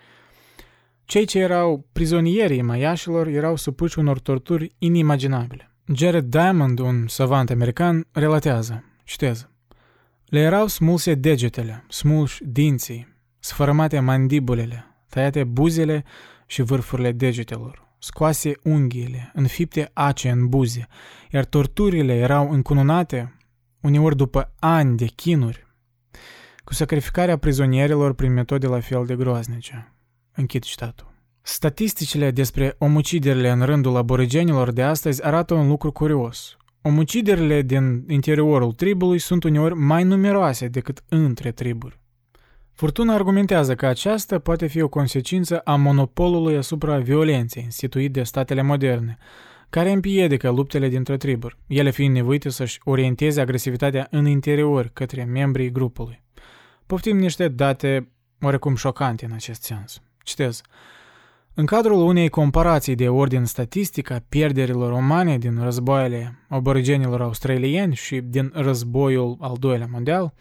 cei 1.04 1.24
ce 1.24 1.38
erau 1.38 1.86
prizonierii 1.92 2.62
maiașilor 2.62 3.26
erau 3.26 3.56
supuși 3.56 3.98
unor 3.98 4.18
torturi 4.18 4.74
inimaginabile. 4.78 5.68
Jared 5.94 6.24
Diamond, 6.24 6.78
un 6.78 7.06
savant 7.06 7.50
american, 7.50 8.06
relatează, 8.12 8.84
citez, 9.04 9.48
Le 10.24 10.40
erau 10.40 10.66
smulse 10.66 11.14
degetele, 11.14 11.84
smulși 11.88 12.44
dinții, 12.44 13.16
sfărâmate 13.38 14.00
mandibulele, 14.00 14.86
tăiate 15.08 15.44
buzele 15.44 16.04
și 16.46 16.62
vârfurile 16.62 17.12
degetelor, 17.12 17.88
scoase 17.98 18.52
unghiile, 18.62 19.30
înfipte 19.34 19.90
ace 19.92 20.30
în 20.30 20.48
buze, 20.48 20.86
iar 21.30 21.44
torturile 21.44 22.14
erau 22.14 22.50
încununate, 22.50 23.36
uneori 23.80 24.16
după 24.16 24.54
ani 24.58 24.96
de 24.96 25.04
chinuri, 25.04 25.66
cu 26.64 26.74
sacrificarea 26.74 27.38
prizonierilor 27.38 28.14
prin 28.14 28.32
metode 28.32 28.66
la 28.66 28.80
fel 28.80 29.06
de 29.06 29.16
groaznice. 29.16 29.92
Închid 30.34 30.62
citatul. 30.62 31.12
Statisticile 31.42 32.30
despre 32.30 32.74
omuciderile 32.78 33.50
în 33.50 33.62
rândul 33.62 33.96
aborigenilor 33.96 34.72
de 34.72 34.82
astăzi 34.82 35.24
arată 35.24 35.54
un 35.54 35.68
lucru 35.68 35.92
curios. 35.92 36.56
Omuciderile 36.82 37.62
din 37.62 38.04
interiorul 38.08 38.72
tribului 38.72 39.18
sunt 39.18 39.44
uneori 39.44 39.74
mai 39.74 40.04
numeroase 40.04 40.68
decât 40.68 41.04
între 41.08 41.50
triburi. 41.50 42.00
Furtuna 42.72 43.14
argumentează 43.14 43.74
că 43.74 43.86
aceasta 43.86 44.38
poate 44.38 44.66
fi 44.66 44.80
o 44.80 44.88
consecință 44.88 45.58
a 45.58 45.76
monopolului 45.76 46.56
asupra 46.56 46.98
violenței 46.98 47.62
instituit 47.62 48.12
de 48.12 48.22
statele 48.22 48.62
moderne, 48.62 49.16
care 49.70 49.90
împiedică 49.90 50.50
luptele 50.50 50.88
dintre 50.88 51.16
triburi, 51.16 51.58
ele 51.66 51.90
fiind 51.90 52.14
nevoite 52.14 52.48
să-și 52.48 52.80
orienteze 52.84 53.40
agresivitatea 53.40 54.06
în 54.10 54.26
interior 54.26 54.90
către 54.92 55.24
membrii 55.24 55.70
grupului. 55.70 56.22
Poftim 56.86 57.16
niște 57.16 57.48
date 57.48 58.12
oarecum 58.40 58.74
șocante 58.74 59.24
în 59.24 59.32
acest 59.32 59.62
sens. 59.62 60.02
Citez. 60.24 60.60
În 61.54 61.66
cadrul 61.66 62.02
unei 62.02 62.28
comparații 62.28 62.94
de 62.94 63.08
ordin 63.08 63.44
statistic 63.44 64.10
a 64.10 64.24
pierderilor 64.28 64.92
umane 64.92 65.38
din 65.38 65.62
războaiele 65.62 66.38
aborigenilor 66.48 67.20
australieni 67.20 67.94
și 67.94 68.20
din 68.20 68.50
războiul 68.54 69.36
al 69.40 69.56
doilea 69.58 69.88
mondial, 69.90 70.34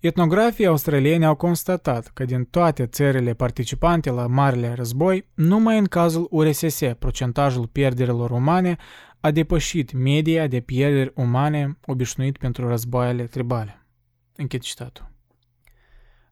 etnografii 0.00 0.66
australieni 0.66 1.24
au 1.24 1.34
constatat 1.34 2.10
că 2.14 2.24
din 2.24 2.44
toate 2.44 2.86
țările 2.86 3.34
participante 3.34 4.10
la 4.10 4.26
Marele 4.26 4.72
Război, 4.72 5.28
numai 5.34 5.78
în 5.78 5.84
cazul 5.84 6.26
URSS 6.30 6.80
procentajul 6.98 7.66
pierderilor 7.66 8.30
umane 8.30 8.76
a 9.20 9.30
depășit 9.30 9.92
media 9.92 10.46
de 10.46 10.60
pierderi 10.60 11.12
umane 11.14 11.78
obișnuit 11.86 12.36
pentru 12.36 12.68
războaiele 12.68 13.24
tribale. 13.24 13.86
Închid 14.36 14.60
citatul. 14.60 15.10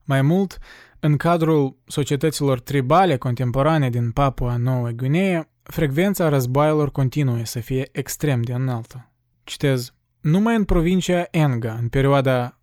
Mai 0.05 0.23
mult, 0.23 0.59
în 1.07 1.17
cadrul 1.17 1.77
societăților 1.85 2.61
tribale 2.61 3.17
contemporane 3.17 3.91
din 3.91 4.11
Papua 4.11 4.57
Noua 4.57 4.91
Guinee, 4.91 5.49
frecvența 5.63 6.29
războaielor 6.29 6.91
continuă 6.91 7.45
să 7.45 7.61
fie 7.61 7.89
extrem 7.93 8.43
de 8.43 8.53
înaltă. 8.53 9.11
Citez, 9.45 9.95
numai 10.21 10.57
în 10.57 10.65
provincia 10.65 11.29
Enga, 11.31 11.77
în 11.81 11.89
perioada 11.89 12.59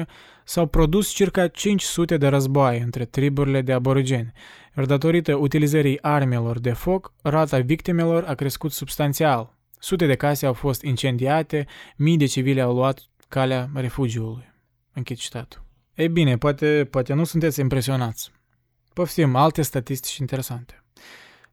1991-2010, 0.00 0.04
s-au 0.44 0.66
produs 0.66 1.08
circa 1.08 1.48
500 1.48 2.16
de 2.16 2.26
războaie 2.26 2.82
între 2.82 3.04
triburile 3.04 3.62
de 3.62 3.72
aborigeni, 3.72 4.32
iar 4.76 4.86
datorită 4.86 5.34
utilizării 5.34 6.02
armelor 6.02 6.58
de 6.58 6.72
foc, 6.72 7.12
rata 7.22 7.58
victimelor 7.58 8.24
a 8.26 8.34
crescut 8.34 8.72
substanțial. 8.72 9.56
Sute 9.78 10.06
de 10.06 10.14
case 10.14 10.46
au 10.46 10.52
fost 10.52 10.82
incendiate, 10.82 11.66
mii 11.96 12.16
de 12.16 12.26
civili 12.26 12.60
au 12.60 12.74
luat 12.74 13.00
calea 13.28 13.70
refugiului. 13.74 14.52
Închid 14.92 15.16
citatul. 15.16 15.70
Ei 15.94 16.08
bine, 16.08 16.38
poate, 16.38 16.88
poate 16.90 17.14
nu 17.14 17.24
sunteți 17.24 17.60
impresionați. 17.60 18.30
Poftim 18.92 19.34
alte 19.34 19.62
statistici 19.62 20.16
interesante. 20.16 20.84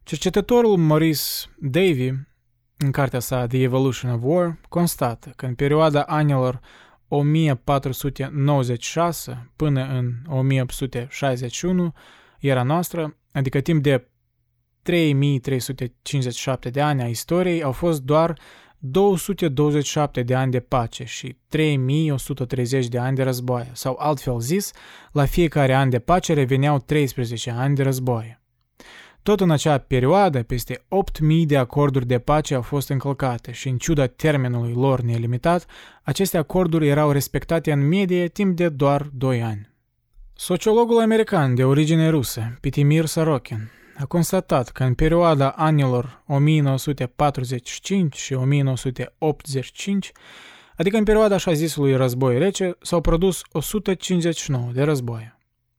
Cercetătorul 0.03 0.77
Maurice 0.77 1.22
Davy 1.58 2.11
în 2.77 2.92
cartea 2.92 3.19
sa 3.19 3.48
The 3.48 3.61
Evolution 3.61 4.11
of 4.11 4.22
War, 4.24 4.59
constată 4.69 5.34
că 5.35 5.45
în 5.45 5.56
perioada 5.56 6.01
anilor 6.01 6.59
1496 7.08 9.51
până 9.56 9.84
în 9.84 10.14
1861 10.27 11.93
era 12.40 12.64
noastră, 12.64 13.18
adică 13.32 13.59
timp 13.59 13.84
de 13.84 14.08
3357 14.82 16.69
de 16.69 16.82
ani 16.82 17.01
a 17.01 17.08
istoriei, 17.08 17.64
au 17.64 17.72
fost 17.72 18.01
doar 18.01 18.40
227 18.80 20.24
de 20.24 20.35
ani 20.35 20.51
de 20.51 20.59
pace 20.59 21.03
și 21.03 21.38
3130 21.48 22.88
de 22.88 22.98
ani 22.98 23.16
de 23.16 23.24
războaie, 23.24 23.69
sau 23.74 23.95
altfel 23.99 24.40
zis, 24.40 24.72
la 25.11 25.25
fiecare 25.25 25.74
an 25.74 25.90
de 25.90 25.99
pace 25.99 26.33
reveneau 26.33 26.80
13 26.80 27.51
ani 27.51 27.75
de 27.75 27.83
războaie. 27.83 28.41
Tot 29.24 29.40
în 29.40 29.51
acea 29.51 29.77
perioadă, 29.77 30.43
peste 30.43 30.74
8.000 30.75 31.45
de 31.45 31.58
acorduri 31.58 32.06
de 32.06 32.19
pace 32.19 32.56
au 32.56 32.61
fost 32.61 32.90
încălcate 32.90 33.51
și, 33.51 33.69
în 33.69 33.77
ciuda 33.77 34.08
termenului 34.08 34.74
lor 34.74 35.01
nelimitat, 35.01 35.66
aceste 36.03 36.38
acorduri 36.38 36.88
erau 36.88 37.11
respectate 37.11 37.72
în 37.72 37.88
medie 37.88 38.27
timp 38.27 38.56
de 38.56 38.69
doar 38.69 39.09
2 39.14 39.41
ani. 39.43 39.69
Sociologul 40.33 41.01
american 41.01 41.56
de 41.56 41.64
origine 41.64 42.09
rusă, 42.09 42.58
Pitimir 42.61 43.06
Sorokin, 43.06 43.72
a 44.00 44.06
constatat 44.06 44.69
că 44.69 44.84
în 44.84 44.94
perioada 44.94 45.50
anilor 45.50 46.24
1945 46.28 48.18
și 48.18 48.34
1985, 48.34 50.11
adică 50.76 50.98
în 50.98 51.03
perioada 51.03 51.36
așa 51.36 51.53
zisului 51.53 51.95
război 51.95 52.38
rece, 52.38 52.78
s-au 52.82 53.02
produs 53.02 53.42
159 53.52 54.72
de 54.74 54.84
războaie. 54.84 55.38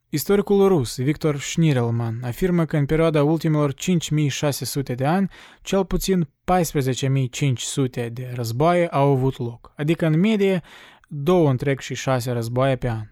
Istoricul 0.09 0.69
rus 0.69 0.99
Victor 0.99 1.39
Schnirelman 1.39 2.21
afirmă 2.25 2.65
că 2.65 2.77
în 2.77 2.87
perioada 2.87 3.23
ultimilor 3.23 3.75
5600 3.75 4.95
de 4.95 5.07
ani, 5.07 5.31
cel 5.63 5.85
puțin 5.85 6.29
14500 6.45 8.09
de 8.09 8.33
războaie 8.35 8.89
au 8.89 9.11
avut 9.11 9.39
loc, 9.39 9.73
adică 9.77 10.07
în 10.07 10.21
medie 10.21 10.63
două 11.09 11.51
întreg 11.51 11.81
și 11.81 11.95
șase 11.95 12.31
războaie 12.31 12.77
pe 12.77 12.89
an. 12.89 13.09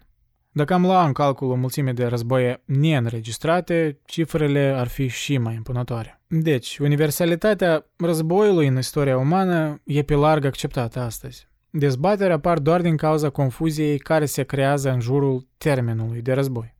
Dacă 0.59 0.73
am 0.73 0.81
lua 0.81 1.05
în 1.05 1.11
calcul 1.11 1.51
o 1.51 1.55
mulțime 1.55 1.93
de 1.93 2.05
războaie 2.05 2.61
neînregistrate, 2.65 3.99
cifrele 4.05 4.73
ar 4.77 4.87
fi 4.87 5.07
și 5.07 5.37
mai 5.37 5.53
impunătoare. 5.53 6.21
Deci, 6.27 6.77
universalitatea 6.77 7.85
războiului 7.97 8.67
în 8.67 8.77
istoria 8.77 9.17
umană 9.17 9.81
e 9.83 10.01
pe 10.01 10.15
larg 10.15 10.45
acceptată 10.45 10.99
astăzi. 10.99 11.47
Dezbaterea 11.69 12.35
apar 12.35 12.59
doar 12.59 12.81
din 12.81 12.97
cauza 12.97 13.29
confuziei 13.29 13.97
care 13.97 14.25
se 14.25 14.43
creează 14.43 14.91
în 14.91 14.99
jurul 14.99 15.47
termenului 15.57 16.21
de 16.21 16.33
război. 16.33 16.75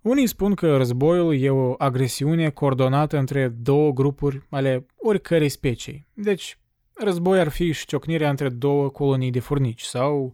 Unii 0.00 0.26
spun 0.26 0.54
că 0.54 0.76
războiul 0.76 1.42
e 1.42 1.50
o 1.50 1.74
agresiune 1.78 2.50
coordonată 2.50 3.18
între 3.18 3.48
două 3.48 3.92
grupuri 3.92 4.46
ale 4.50 4.86
oricărei 4.96 5.48
specii. 5.48 6.06
Deci, 6.14 6.58
război 6.94 7.38
ar 7.38 7.48
fi 7.48 7.72
și 7.72 7.86
ciocnirea 7.86 8.30
între 8.30 8.48
două 8.48 8.88
colonii 8.88 9.30
de 9.30 9.40
furnici 9.40 9.82
sau 9.82 10.32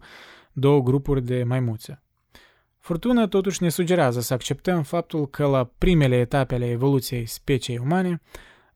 două 0.53 0.81
grupuri 0.81 1.25
de 1.25 1.43
maimuțe. 1.43 2.01
Furtuna 2.81 3.27
totuși 3.27 3.63
ne 3.63 3.69
sugerează 3.69 4.19
să 4.21 4.33
acceptăm 4.33 4.83
faptul 4.83 5.27
că 5.27 5.45
la 5.45 5.71
primele 5.77 6.15
etape 6.15 6.55
ale 6.55 6.69
evoluției 6.69 7.25
speciei 7.25 7.77
umane, 7.77 8.21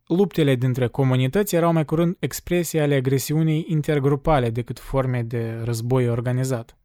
luptele 0.07 0.55
dintre 0.55 0.87
comunități 0.87 1.55
erau 1.55 1.73
mai 1.73 1.85
curând 1.85 2.15
expresii 2.19 2.79
ale 2.79 2.95
agresiunii 2.95 3.65
intergrupale 3.67 4.49
decât 4.49 4.79
forme 4.79 5.23
de 5.23 5.61
război 5.63 6.09
organizat. 6.09 6.77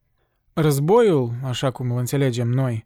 Războiul, 0.52 1.32
așa 1.44 1.70
cum 1.70 1.90
îl 1.90 1.98
înțelegem 1.98 2.48
noi, 2.48 2.84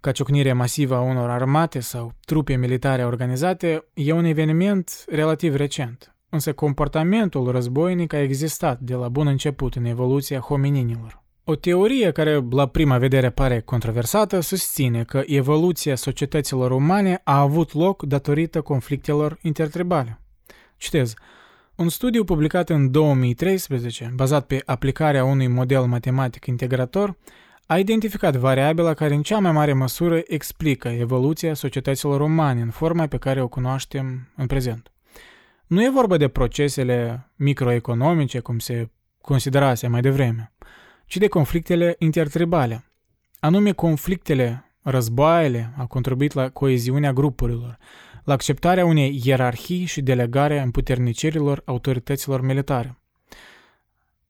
ca 0.00 0.12
ciocnire 0.12 0.52
masivă 0.52 0.94
a 0.94 1.00
unor 1.00 1.30
armate 1.30 1.80
sau 1.80 2.12
trupe 2.24 2.56
militare 2.56 3.04
organizate, 3.04 3.84
e 3.94 4.12
un 4.12 4.24
eveniment 4.24 5.04
relativ 5.08 5.54
recent, 5.54 6.16
însă 6.28 6.52
comportamentul 6.52 7.50
războinic 7.50 8.12
a 8.12 8.20
existat 8.20 8.80
de 8.80 8.94
la 8.94 9.08
bun 9.08 9.26
început 9.26 9.74
în 9.74 9.84
evoluția 9.84 10.40
homininilor. 10.40 11.23
O 11.46 11.54
teorie 11.54 12.10
care 12.10 12.44
la 12.50 12.66
prima 12.66 12.98
vedere 12.98 13.30
pare 13.30 13.60
controversată 13.60 14.40
susține 14.40 15.04
că 15.04 15.22
evoluția 15.26 15.96
societăților 15.96 16.70
umane 16.70 17.20
a 17.24 17.40
avut 17.40 17.72
loc 17.72 18.02
datorită 18.02 18.60
conflictelor 18.60 19.38
intertribale. 19.42 20.20
Citez. 20.76 21.14
Un 21.74 21.88
studiu 21.88 22.24
publicat 22.24 22.70
în 22.70 22.90
2013, 22.90 24.12
bazat 24.14 24.46
pe 24.46 24.62
aplicarea 24.64 25.24
unui 25.24 25.46
model 25.46 25.82
matematic 25.82 26.46
integrator, 26.46 27.16
a 27.66 27.78
identificat 27.78 28.36
variabila 28.36 28.94
care 28.94 29.14
în 29.14 29.22
cea 29.22 29.38
mai 29.38 29.52
mare 29.52 29.72
măsură 29.72 30.20
explică 30.26 30.88
evoluția 30.88 31.54
societăților 31.54 32.20
umane 32.20 32.60
în 32.60 32.70
forma 32.70 33.06
pe 33.06 33.18
care 33.18 33.42
o 33.42 33.48
cunoaștem 33.48 34.32
în 34.36 34.46
prezent. 34.46 34.92
Nu 35.66 35.82
e 35.82 35.90
vorba 35.90 36.16
de 36.16 36.28
procesele 36.28 37.30
microeconomice, 37.36 38.38
cum 38.38 38.58
se 38.58 38.90
considerase 39.20 39.86
mai 39.86 40.00
devreme, 40.00 40.52
ci 41.06 41.16
de 41.16 41.28
conflictele 41.28 41.96
intertribale. 41.98 42.84
Anume, 43.40 43.72
conflictele, 43.72 44.64
războaiele 44.82 45.74
au 45.78 45.86
contribuit 45.86 46.32
la 46.32 46.48
coeziunea 46.48 47.12
grupurilor, 47.12 47.78
la 48.24 48.32
acceptarea 48.32 48.84
unei 48.84 49.20
ierarhii 49.24 49.84
și 49.84 50.02
delegarea 50.02 50.62
împuternicirilor 50.62 51.62
autorităților 51.64 52.40
militare. 52.40 52.98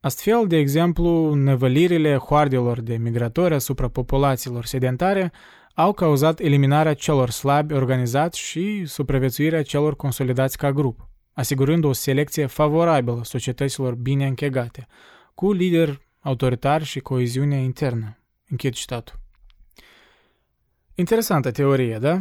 Astfel, 0.00 0.46
de 0.46 0.56
exemplu, 0.56 1.34
nevălirile 1.34 2.16
hoardelor 2.16 2.80
de 2.80 2.96
migratori 2.96 3.54
asupra 3.54 3.88
populațiilor 3.88 4.64
sedentare 4.64 5.32
au 5.74 5.92
cauzat 5.92 6.40
eliminarea 6.40 6.94
celor 6.94 7.30
slabi 7.30 7.74
organizați 7.74 8.40
și 8.40 8.84
supraviețuirea 8.86 9.62
celor 9.62 9.96
consolidați 9.96 10.56
ca 10.56 10.72
grup, 10.72 11.08
asigurând 11.32 11.84
o 11.84 11.92
selecție 11.92 12.46
favorabilă 12.46 13.20
societăților 13.22 13.94
bine 13.94 14.26
închegate, 14.26 14.86
cu 15.34 15.52
lideri 15.52 16.00
autoritari 16.24 16.84
și 16.84 17.00
coeziune 17.00 17.56
internă. 17.56 18.18
Închid 18.48 18.72
citatul. 18.72 19.18
Interesantă 20.94 21.50
teorie, 21.50 21.98
da? 21.98 22.20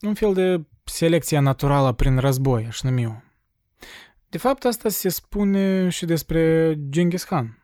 Un 0.00 0.14
fel 0.14 0.34
de 0.34 0.64
selecție 0.84 1.38
naturală 1.38 1.92
prin 1.92 2.18
război, 2.18 2.64
aș 2.66 2.80
numi 2.80 3.02
eu. 3.02 3.22
De 4.28 4.38
fapt, 4.38 4.64
asta 4.64 4.88
se 4.88 5.08
spune 5.08 5.88
și 5.88 6.04
despre 6.04 6.74
Genghis 6.88 7.24
Khan. 7.24 7.58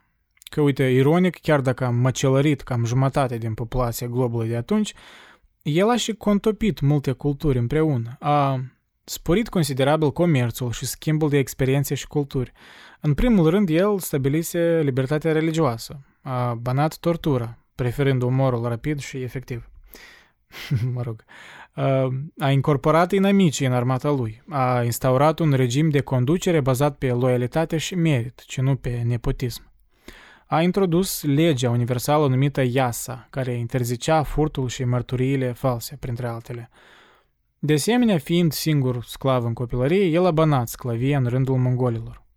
Că, 0.51 0.61
uite, 0.61 0.85
ironic, 0.85 1.41
chiar 1.41 1.61
dacă 1.61 1.85
am 1.85 1.95
măcelărit 1.95 2.61
cam 2.61 2.85
jumătate 2.85 3.39
din 3.39 3.55
populația 3.55 4.07
globului 4.07 4.49
de 4.49 4.57
atunci, 4.57 4.95
el 5.63 5.89
a 5.89 5.97
și 5.97 6.13
contopit 6.13 6.81
multe 6.81 7.13
culturi 7.13 7.59
împreună. 7.59 8.17
A 8.21 8.61
sporit 9.05 9.49
considerabil 9.49 10.13
comerțul 10.13 10.73
și 10.73 10.87
schimbul 10.87 11.29
de 11.29 11.39
experiențe 11.39 11.95
și 11.95 12.07
culturi. 12.07 12.53
În 13.01 13.15
primul 13.15 13.51
rând, 13.51 13.69
el 13.69 13.99
stabilise 13.99 14.81
libertatea 14.83 15.33
religioasă, 15.33 16.01
a 16.21 16.55
banat 16.55 16.97
tortura, 16.97 17.59
preferând 17.75 18.23
umorul 18.23 18.69
rapid 18.69 18.99
și 18.99 19.17
efectiv. 19.17 19.71
mă 20.95 21.03
rog, 21.03 21.25
a 22.39 22.51
incorporat 22.51 23.13
inamicii 23.13 23.67
în 23.67 23.73
armata 23.73 24.11
lui, 24.11 24.43
a 24.49 24.83
instaurat 24.83 25.39
un 25.39 25.53
regim 25.53 25.89
de 25.89 26.01
conducere 26.01 26.61
bazat 26.61 26.99
pe 26.99 27.13
loialitate 27.13 27.77
și 27.77 27.95
merit, 27.95 28.43
ci 28.47 28.61
nu 28.61 28.77
pe 28.77 29.03
nepotism. 29.05 29.73
A 30.47 30.63
introdus 30.63 31.23
legea 31.23 31.71
universală 31.71 32.29
numită 32.29 32.61
IASA, 32.63 33.27
care 33.31 33.53
interzicea 33.53 34.23
furtul 34.23 34.69
și 34.69 34.85
mărturiile 34.85 35.53
false, 35.53 35.97
printre 36.01 36.27
altele. 36.27 36.71
De 37.59 37.73
asemenea, 37.73 38.19
fiind 38.19 38.53
singur 38.53 39.05
sclav 39.05 39.45
în 39.45 39.53
copilărie, 39.53 40.05
el 40.05 40.27
a 40.27 40.31
banat 40.31 40.69
sclavie 40.69 41.17
în 41.17 41.27
rândul 41.27 41.57
mongolilor. 41.57 42.29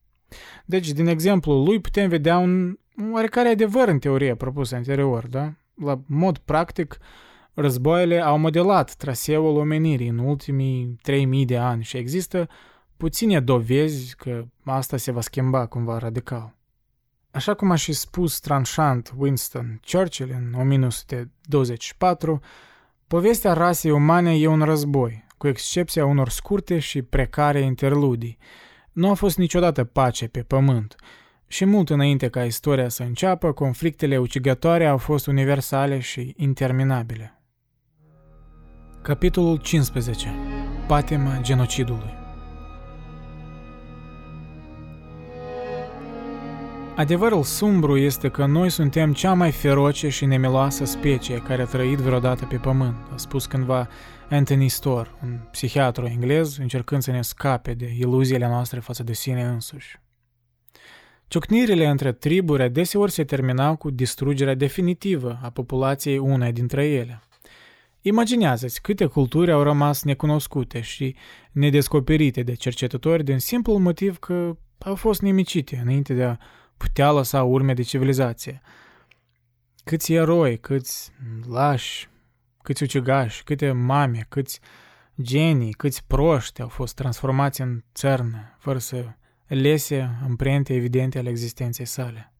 Deci, 0.66 0.92
din 0.92 1.08
exemplul 1.08 1.64
lui, 1.64 1.80
putem 1.80 2.10
vedea 2.10 2.38
un 2.38 2.78
oarecare 3.12 3.50
adevăr 3.50 3.88
în 3.88 4.00
teorie 4.00 4.36
propusă 4.36 4.76
anterior, 4.76 5.28
da? 5.28 5.54
La 5.74 6.00
mod 6.08 6.38
practic, 6.38 7.00
Războaiele 7.56 8.20
au 8.20 8.38
modelat 8.38 8.94
traseul 8.94 9.58
omenirii 9.58 10.08
în 10.08 10.18
ultimii 10.18 10.98
3000 11.02 11.46
de 11.46 11.58
ani 11.58 11.84
și 11.84 11.98
există 11.98 12.50
puține 12.98 13.40
dovezi 13.40 14.16
că 14.16 14.46
asta 14.64 14.98
se 14.98 15.12
va 15.12 15.22
schimba 15.22 15.66
cumva 15.66 15.98
radical. 15.98 16.56
Așa 17.32 17.54
cum 17.54 17.72
a 17.72 17.76
și 17.76 17.94
spus 17.94 18.40
tranșant 18.40 19.14
Winston 19.18 19.80
Churchill 19.92 20.32
în 20.32 20.54
1924, 20.60 22.40
povestea 23.08 23.54
rasei 23.54 23.92
umane 23.92 24.38
e 24.38 24.48
un 24.48 24.62
război, 24.62 25.26
cu 25.38 25.48
excepția 25.48 26.06
unor 26.06 26.30
scurte 26.30 26.80
și 26.80 27.02
precare 27.02 27.60
interludii. 27.60 28.38
Nu 28.94 29.10
a 29.10 29.14
fost 29.14 29.38
niciodată 29.38 29.84
pace 29.84 30.28
pe 30.28 30.42
pământ 30.42 30.96
și 31.48 31.66
mult 31.66 31.90
înainte 31.90 32.30
ca 32.30 32.44
istoria 32.44 32.90
să 32.90 33.04
înceapă, 33.04 33.52
conflictele 33.52 34.18
ucigătoare 34.18 34.86
au 34.86 34.98
fost 34.98 35.28
universale 35.28 36.00
și 36.00 36.34
interminabile. 36.38 37.42
Capitolul 39.02 39.58
15. 39.58 40.34
Patima 40.88 41.40
genocidului 41.42 42.14
Adevărul 46.96 47.44
sumbru 47.44 47.98
este 47.98 48.30
că 48.30 48.46
noi 48.46 48.70
suntem 48.70 49.14
cea 49.14 49.34
mai 49.34 49.52
feroce 49.52 50.10
și 50.10 50.26
nemiloasă 50.26 50.86
specie 50.86 51.38
care 51.38 51.62
a 51.62 51.66
trăit 51.66 51.98
vreodată 51.98 52.46
pe 52.46 52.56
pământ, 52.56 52.96
a 53.14 53.18
spus 53.18 53.46
cândva 53.46 53.88
Anthony 54.30 54.70
Storr, 54.70 55.08
un 55.24 55.40
psihiatru 55.52 56.06
englez, 56.06 56.58
încercând 56.58 57.02
să 57.02 57.12
ne 57.12 57.22
scape 57.22 57.74
de 57.74 57.94
iluziile 57.98 58.48
noastre 58.48 58.80
față 58.80 59.04
de 59.04 59.14
sine 59.14 59.44
însuși. 59.44 60.00
Ciocnirile 61.28 61.88
între 61.88 62.12
triburi 62.12 62.72
deseori 62.72 63.12
se 63.12 63.24
terminau 63.24 63.76
cu 63.76 63.90
distrugerea 63.90 64.56
definitivă 64.56 65.40
a 65.42 65.50
populației 65.50 66.18
unei 66.18 66.52
dintre 66.52 66.86
ele. 66.86 67.22
Imaginează-ți 68.02 68.82
câte 68.82 69.06
culturi 69.06 69.52
au 69.52 69.64
rămas 69.64 70.04
necunoscute 70.04 70.82
și 70.82 71.16
nedescoperite 71.52 72.44
de 72.44 72.54
cercetători 72.54 73.24
din 73.24 73.40
simplul 73.40 73.80
motiv 73.80 74.18
că 74.18 74.58
au 74.80 74.96
fost 74.96 75.22
nimicite 75.22 75.80
înainte 75.84 76.14
de 76.14 76.24
a 76.24 76.38
putea 76.78 77.12
lăsa 77.12 77.44
urme 77.44 77.74
de 77.74 77.82
civilizație. 77.82 78.62
Câți 79.84 80.14
eroi, 80.14 80.58
câți 80.60 81.12
lași, 81.50 82.10
câți 82.64 82.84
ucigași, 82.84 83.44
câte 83.44 83.72
mame, 83.72 84.26
câți 84.30 84.60
genii, 85.22 85.72
câți 85.72 86.04
proști 86.08 86.62
au 86.62 86.68
fost 86.68 86.96
transformați 86.96 87.62
în 87.62 87.84
țărnă, 87.94 88.56
fără 88.58 88.78
să 88.78 89.06
lese 89.48 90.20
amprente 90.24 90.74
evidente 90.74 91.18
ale 91.20 91.30
existenței 91.30 91.86
sale. 91.86 92.34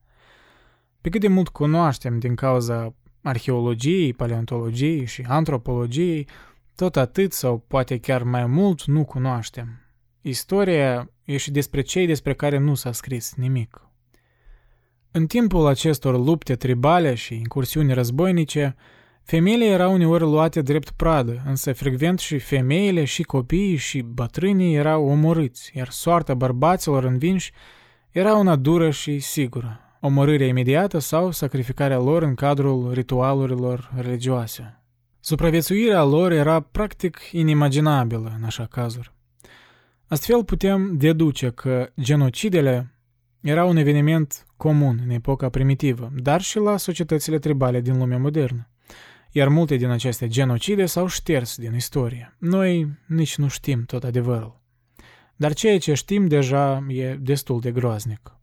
Pe 1.02 1.10
cât 1.10 1.22
de 1.22 1.28
mult 1.28 1.50
cunoaștem 1.50 2.20
din 2.20 2.36
cauza 2.36 2.96
arheologiei, 3.22 4.14
paleontologiei 4.14 5.06
și 5.06 5.22
antropologiei, 5.28 6.28
tot 6.76 6.96
atât 6.96 7.34
sau 7.34 7.58
poate 7.68 7.98
chiar 7.98 8.24
mai 8.24 8.46
mult 8.46 8.86
nu 8.86 9.06
cunoaștem. 9.06 9.80
Istoria 10.22 11.12
e 11.24 11.38
și 11.38 11.52
despre 11.52 11.82
cei 11.82 12.06
despre 12.06 12.34
care 12.34 12.58
nu 12.58 12.74
s-a 12.74 12.92
scris 12.92 13.34
nimic. 13.36 13.82
În 15.12 15.28
timpul 15.28 15.66
acestor 15.68 16.18
lupte 16.18 16.56
tribale 16.56 17.14
și 17.14 17.36
incursiuni 17.36 17.94
războinice, 17.94 18.76
femeile 19.24 19.66
erau 19.66 19.94
uneori 19.94 20.24
luate 20.24 20.62
drept 20.62 20.90
pradă, 20.90 21.42
însă 21.46 21.74
frecvent 21.74 22.20
și 22.20 22.40
femeile, 22.40 23.04
și 23.04 23.24
copiii, 23.24 23.76
și 23.76 24.02
bătrânii 24.02 24.76
erau 24.76 25.06
omorâți, 25.06 25.72
iar 25.78 25.90
soarta 25.90 26.34
bărbaților 26.34 27.04
învinși 27.04 27.52
era 28.10 28.36
una 28.36 28.56
dură 28.56 28.90
și 28.90 29.20
sigură, 29.20 29.80
omorârea 30.00 30.48
imediată 30.48 31.00
sau 31.00 31.32
sacrificarea 31.32 31.98
lor 31.98 32.24
în 32.24 32.36
cadrul 32.36 32.92
ritualurilor 32.94 33.92
religioase. 33.96 34.82
Supraviețuirea 35.20 36.04
lor 36.04 36.32
era 36.32 36.60
practic 36.60 37.20
inimaginabilă 37.32 38.34
în 38.38 38.44
așa 38.44 38.66
cazuri. 38.66 39.14
Astfel 40.08 40.44
putem 40.44 40.98
deduce 40.98 41.50
că 41.50 41.90
genocidele 42.02 42.94
era 43.42 43.66
un 43.66 43.78
eveniment 43.78 44.46
comun 44.58 45.00
în 45.04 45.10
epoca 45.10 45.50
primitivă, 45.50 46.12
dar 46.16 46.42
și 46.42 46.58
la 46.58 46.78
societățile 46.78 47.40
tribale 47.40 47.82
din 47.82 47.98
lumea 47.98 48.18
modernă. 48.18 48.68
Iar 49.36 49.48
multe 49.48 49.76
din 49.76 49.90
aceste 49.90 50.28
genocide 50.28 50.86
s-au 50.86 51.08
șters 51.08 51.58
din 51.58 51.74
istorie. 51.74 52.36
Noi 52.40 52.88
nici 53.08 53.36
nu 53.36 53.48
știm 53.48 53.84
tot 53.86 54.04
adevărul. 54.04 54.62
Dar 55.36 55.54
ceea 55.54 55.80
ce 55.80 55.94
știm 55.94 56.28
deja 56.28 56.86
e 56.88 57.14
destul 57.14 57.60
de 57.60 57.72
groaznic. 57.72 58.38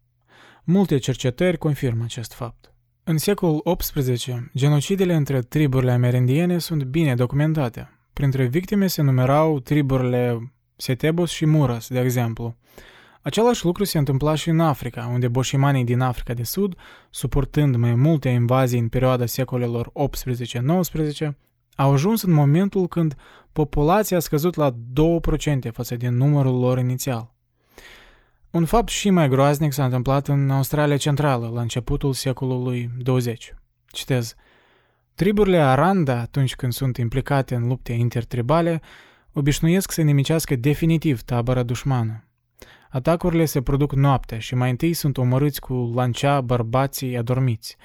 Multe 0.64 0.98
cercetări 0.98 1.58
confirmă 1.58 2.04
acest 2.04 2.32
fapt. 2.32 2.72
În 3.04 3.18
secolul 3.18 3.76
XVIII, 3.76 4.50
genocidele 4.54 5.14
între 5.14 5.40
triburile 5.40 5.92
amerindiene 5.92 6.58
sunt 6.58 6.82
bine 6.82 7.14
documentate. 7.14 7.98
Printre 8.12 8.44
victime 8.44 8.86
se 8.86 9.02
numerau 9.02 9.60
triburile 9.60 10.52
Setebos 10.76 11.30
și 11.30 11.46
Muras, 11.46 11.88
de 11.88 12.00
exemplu, 12.00 12.56
Același 13.22 13.64
lucru 13.64 13.84
se 13.84 13.98
întâmpla 13.98 14.34
și 14.34 14.48
în 14.48 14.60
Africa, 14.60 15.10
unde 15.12 15.28
boșimanii 15.28 15.84
din 15.84 16.00
Africa 16.00 16.34
de 16.34 16.42
Sud, 16.42 16.74
suportând 17.10 17.76
mai 17.76 17.94
multe 17.94 18.28
invazii 18.28 18.78
în 18.78 18.88
perioada 18.88 19.26
secolelor 19.26 19.92
18-19, 21.24 21.28
au 21.74 21.92
ajuns 21.92 22.22
în 22.22 22.32
momentul 22.32 22.86
când 22.88 23.16
populația 23.52 24.16
a 24.16 24.20
scăzut 24.20 24.54
la 24.54 24.74
2% 25.68 25.72
față 25.72 25.96
de 25.96 26.08
numărul 26.08 26.58
lor 26.58 26.78
inițial. 26.78 27.34
Un 28.50 28.64
fapt 28.64 28.88
și 28.88 29.10
mai 29.10 29.28
groaznic 29.28 29.72
s-a 29.72 29.84
întâmplat 29.84 30.28
în 30.28 30.50
Australia 30.50 30.96
Centrală, 30.96 31.50
la 31.54 31.60
începutul 31.60 32.12
secolului 32.12 32.90
20. 32.98 33.54
Citez. 33.86 34.34
Triburile 35.14 35.58
Aranda, 35.58 36.20
atunci 36.20 36.54
când 36.54 36.72
sunt 36.72 36.96
implicate 36.96 37.54
în 37.54 37.66
lupte 37.66 37.92
intertribale, 37.92 38.80
obișnuiesc 39.32 39.92
să 39.92 40.02
nimicească 40.02 40.56
definitiv 40.56 41.22
tabăra 41.22 41.62
dușmană. 41.62 42.24
Atacurile 42.90 43.44
se 43.44 43.62
produc 43.62 43.92
noaptea 43.92 44.38
și 44.38 44.54
mai 44.54 44.70
întâi 44.70 44.92
sunt 44.92 45.18
omorâți 45.18 45.60
cu 45.60 45.92
lancea 45.94 46.40
bărbații 46.40 47.16
adormiți. 47.16 47.76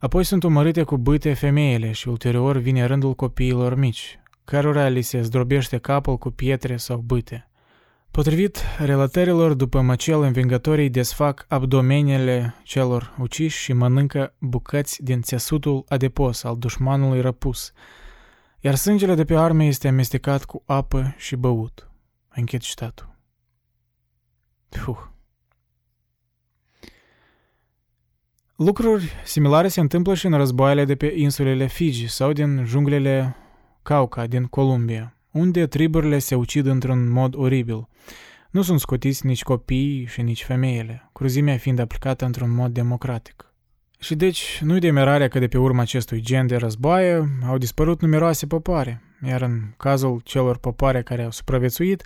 Apoi 0.00 0.24
sunt 0.24 0.44
omorâte 0.44 0.82
cu 0.82 0.96
bâte 0.96 1.34
femeile 1.34 1.92
și 1.92 2.08
ulterior 2.08 2.56
vine 2.56 2.84
rândul 2.84 3.14
copiilor 3.14 3.74
mici, 3.74 4.18
cărora 4.44 4.88
li 4.88 5.02
se 5.02 5.20
zdrobește 5.20 5.78
capul 5.78 6.16
cu 6.18 6.30
pietre 6.30 6.76
sau 6.76 6.96
bâte. 6.96 7.46
Potrivit 8.10 8.58
relatărilor, 8.78 9.54
după 9.54 9.80
măcel, 9.80 10.20
învingătorii 10.22 10.90
desfac 10.90 11.44
abdomenele 11.48 12.54
celor 12.62 13.14
uciși 13.18 13.58
și 13.58 13.72
mănâncă 13.72 14.34
bucăți 14.38 15.02
din 15.02 15.22
țesutul 15.22 15.84
adepos 15.88 16.44
al 16.44 16.56
dușmanului 16.58 17.20
răpus, 17.20 17.72
iar 18.60 18.74
sângele 18.74 19.14
de 19.14 19.24
pe 19.24 19.36
arme 19.36 19.66
este 19.66 19.88
amestecat 19.88 20.44
cu 20.44 20.62
apă 20.66 21.14
și 21.16 21.36
băut. 21.36 21.90
Închid 22.28 22.60
citatul. 22.60 23.11
Puh. 24.84 25.10
Lucruri 28.56 29.12
similare 29.24 29.68
se 29.68 29.80
întâmplă 29.80 30.14
și 30.14 30.26
în 30.26 30.32
războaiele 30.32 30.84
de 30.84 30.94
pe 30.94 31.12
insulele 31.16 31.66
Fiji 31.66 32.08
sau 32.08 32.32
din 32.32 32.64
junglele 32.64 33.36
Cauca 33.82 34.26
din 34.26 34.44
Columbia, 34.44 35.16
unde 35.30 35.66
triburile 35.66 36.18
se 36.18 36.34
ucid 36.34 36.66
într-un 36.66 37.08
mod 37.08 37.34
oribil. 37.36 37.88
Nu 38.50 38.62
sunt 38.62 38.80
scotiți 38.80 39.26
nici 39.26 39.42
copiii 39.42 40.06
și 40.06 40.22
nici 40.22 40.44
femeile, 40.44 41.10
cruzimea 41.12 41.56
fiind 41.56 41.78
aplicată 41.78 42.24
într-un 42.24 42.50
mod 42.50 42.72
democratic. 42.72 43.52
Și 43.98 44.14
deci, 44.14 44.60
nu-i 44.64 44.80
de 44.80 44.90
mirare 44.90 45.28
că 45.28 45.38
de 45.38 45.48
pe 45.48 45.58
urma 45.58 45.82
acestui 45.82 46.20
gen 46.20 46.46
de 46.46 46.56
războaie 46.56 47.28
au 47.46 47.58
dispărut 47.58 48.00
numeroase 48.00 48.46
popoare, 48.46 49.02
iar 49.26 49.42
în 49.42 49.60
cazul 49.76 50.20
celor 50.24 50.58
popoare 50.58 51.02
care 51.02 51.22
au 51.22 51.30
supraviețuit, 51.30 52.04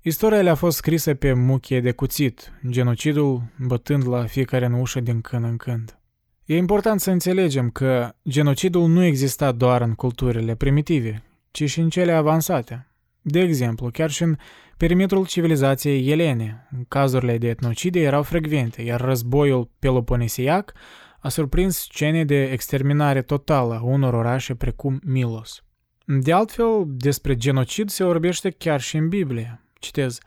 Istoria 0.00 0.42
le-a 0.42 0.54
fost 0.54 0.76
scrisă 0.76 1.14
pe 1.14 1.32
muchie 1.32 1.80
de 1.80 1.92
cuțit, 1.92 2.52
genocidul 2.68 3.42
bătând 3.58 4.08
la 4.08 4.24
fiecare 4.24 4.64
în 4.64 4.72
ușă 4.72 5.00
din 5.00 5.20
când 5.20 5.44
în 5.44 5.56
când. 5.56 5.98
E 6.44 6.56
important 6.56 7.00
să 7.00 7.10
înțelegem 7.10 7.70
că 7.70 8.14
genocidul 8.28 8.88
nu 8.88 9.02
exista 9.02 9.52
doar 9.52 9.80
în 9.80 9.94
culturile 9.94 10.54
primitive, 10.54 11.22
ci 11.50 11.70
și 11.70 11.80
în 11.80 11.88
cele 11.88 12.12
avansate. 12.12 12.86
De 13.20 13.40
exemplu, 13.40 13.90
chiar 13.90 14.10
și 14.10 14.22
în 14.22 14.36
perimetrul 14.76 15.26
civilizației 15.26 16.10
elene, 16.10 16.68
cazurile 16.88 17.38
de 17.38 17.48
etnocide 17.48 18.00
erau 18.00 18.22
frecvente, 18.22 18.82
iar 18.82 19.00
războiul 19.00 19.70
peloponesiac 19.78 20.72
a 21.20 21.28
surprins 21.28 21.76
scene 21.76 22.24
de 22.24 22.42
exterminare 22.42 23.22
totală 23.22 23.74
a 23.74 23.82
unor 23.82 24.14
orașe 24.14 24.54
precum 24.54 25.00
Milos. 25.04 25.64
De 26.04 26.32
altfel, 26.32 26.84
despre 26.86 27.34
genocid 27.34 27.88
se 27.88 28.04
vorbește 28.04 28.50
chiar 28.50 28.80
și 28.80 28.96
în 28.96 29.08
Biblie. 29.08 29.60
Citez. 29.78 30.18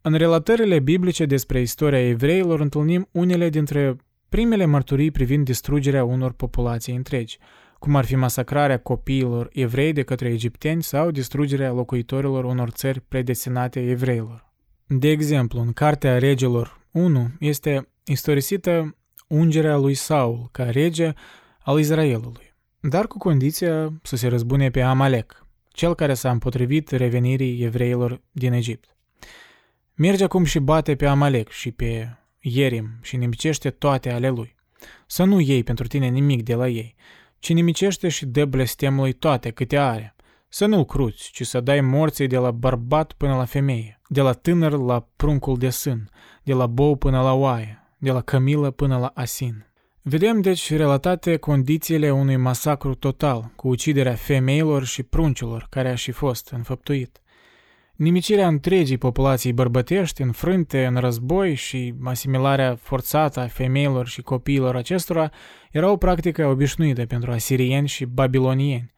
În 0.00 0.14
relatările 0.14 0.78
biblice 0.78 1.26
despre 1.26 1.60
istoria 1.60 2.08
evreilor 2.08 2.60
întâlnim 2.60 3.08
unele 3.12 3.48
dintre 3.48 3.96
primele 4.28 4.64
mărturii 4.64 5.10
privind 5.10 5.44
distrugerea 5.44 6.04
unor 6.04 6.32
populații 6.32 6.94
întregi, 6.94 7.38
cum 7.78 7.96
ar 7.96 8.04
fi 8.04 8.16
masacrarea 8.16 8.78
copiilor 8.78 9.48
evrei 9.52 9.92
de 9.92 10.02
către 10.02 10.28
egipteni 10.28 10.82
sau 10.82 11.10
distrugerea 11.10 11.72
locuitorilor 11.72 12.44
unor 12.44 12.70
țări 12.70 13.00
predestinate 13.00 13.80
evreilor. 13.80 14.52
De 14.86 15.08
exemplu, 15.08 15.60
în 15.60 15.72
Cartea 15.72 16.18
Regilor 16.18 16.80
1 16.90 17.30
este 17.38 17.88
istorisită 18.04 18.96
ungerea 19.28 19.76
lui 19.76 19.94
Saul 19.94 20.48
ca 20.52 20.70
rege 20.70 21.12
al 21.58 21.78
Israelului, 21.78 22.54
dar 22.80 23.06
cu 23.06 23.18
condiția 23.18 23.92
să 24.02 24.16
se 24.16 24.28
răzbune 24.28 24.70
pe 24.70 24.80
Amalek, 24.80 25.41
cel 25.72 25.94
care 25.94 26.14
s-a 26.14 26.30
împotrivit 26.30 26.90
revenirii 26.90 27.62
evreilor 27.62 28.20
din 28.30 28.52
Egipt. 28.52 28.96
Merge 29.94 30.24
acum 30.24 30.44
și 30.44 30.58
bate 30.58 30.96
pe 30.96 31.06
Amalek 31.06 31.48
și 31.48 31.70
pe 31.70 32.16
Ierim 32.40 32.98
și 33.02 33.16
nimicește 33.16 33.70
toate 33.70 34.10
ale 34.10 34.28
lui. 34.28 34.54
Să 35.06 35.24
nu 35.24 35.40
iei 35.40 35.62
pentru 35.62 35.86
tine 35.86 36.06
nimic 36.06 36.42
de 36.42 36.54
la 36.54 36.68
ei, 36.68 36.94
ci 37.38 37.52
nimicește 37.52 38.08
și 38.08 38.26
dă 38.26 38.44
blestemului 38.44 39.12
toate 39.12 39.50
câte 39.50 39.76
are. 39.76 40.14
Să 40.48 40.66
nu-l 40.66 40.84
cruți, 40.84 41.30
ci 41.32 41.46
să 41.46 41.60
dai 41.60 41.80
morții 41.80 42.26
de 42.26 42.36
la 42.36 42.50
bărbat 42.50 43.12
până 43.12 43.36
la 43.36 43.44
femeie, 43.44 44.00
de 44.08 44.20
la 44.20 44.32
tânăr 44.32 44.72
la 44.72 45.08
pruncul 45.16 45.58
de 45.58 45.70
sân, 45.70 46.10
de 46.42 46.52
la 46.52 46.66
bou 46.66 46.96
până 46.96 47.20
la 47.20 47.32
oaie, 47.32 47.94
de 47.98 48.10
la 48.10 48.20
cămilă 48.20 48.70
până 48.70 48.98
la 48.98 49.10
asin. 49.14 49.71
Vedem 50.04 50.40
deci 50.40 50.70
relatate 50.70 51.36
condițiile 51.36 52.10
unui 52.10 52.36
masacru 52.36 52.94
total, 52.94 53.52
cu 53.56 53.68
uciderea 53.68 54.14
femeilor 54.14 54.84
și 54.84 55.02
pruncilor 55.02 55.66
care 55.70 55.90
a 55.90 55.94
și 55.94 56.10
fost 56.10 56.48
înfăptuit. 56.48 57.20
Nimicirea 57.96 58.46
întregii 58.46 58.98
populații 58.98 59.52
bărbătești 59.52 60.22
înfrânte 60.22 60.84
în 60.84 60.96
război 60.96 61.54
și 61.54 61.94
asimilarea 62.04 62.76
forțată 62.80 63.40
a 63.40 63.46
femeilor 63.46 64.06
și 64.06 64.22
copiilor 64.22 64.76
acestora 64.76 65.30
era 65.70 65.90
o 65.90 65.96
practică 65.96 66.46
obișnuită 66.46 67.06
pentru 67.06 67.30
asirieni 67.30 67.88
și 67.88 68.04
babilonieni. 68.04 68.92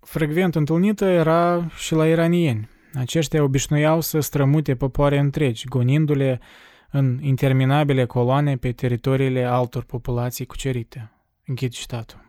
Frecvent 0.00 0.54
întâlnită 0.54 1.04
era 1.04 1.70
și 1.76 1.94
la 1.94 2.06
iranieni. 2.06 2.68
Aceștia 2.94 3.42
obișnuiau 3.42 4.00
să 4.00 4.20
strămute 4.20 4.74
popoare 4.74 5.18
întregi, 5.18 5.68
gonindu-le 5.68 6.40
în 6.90 7.18
interminabile 7.22 8.04
coloane 8.04 8.56
pe 8.56 8.72
teritoriile 8.72 9.44
altor 9.44 9.84
populații 9.84 10.46
cucerite. 10.46 11.10
Închid 11.46 11.72
citatul. 11.72 12.24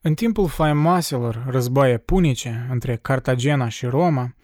În 0.00 0.14
timpul 0.14 0.48
faimoaselor 0.48 1.44
războaie 1.48 1.98
punice 1.98 2.66
între 2.70 2.96
Cartagena 2.96 3.68
și 3.68 3.86
Roma, 3.86 4.34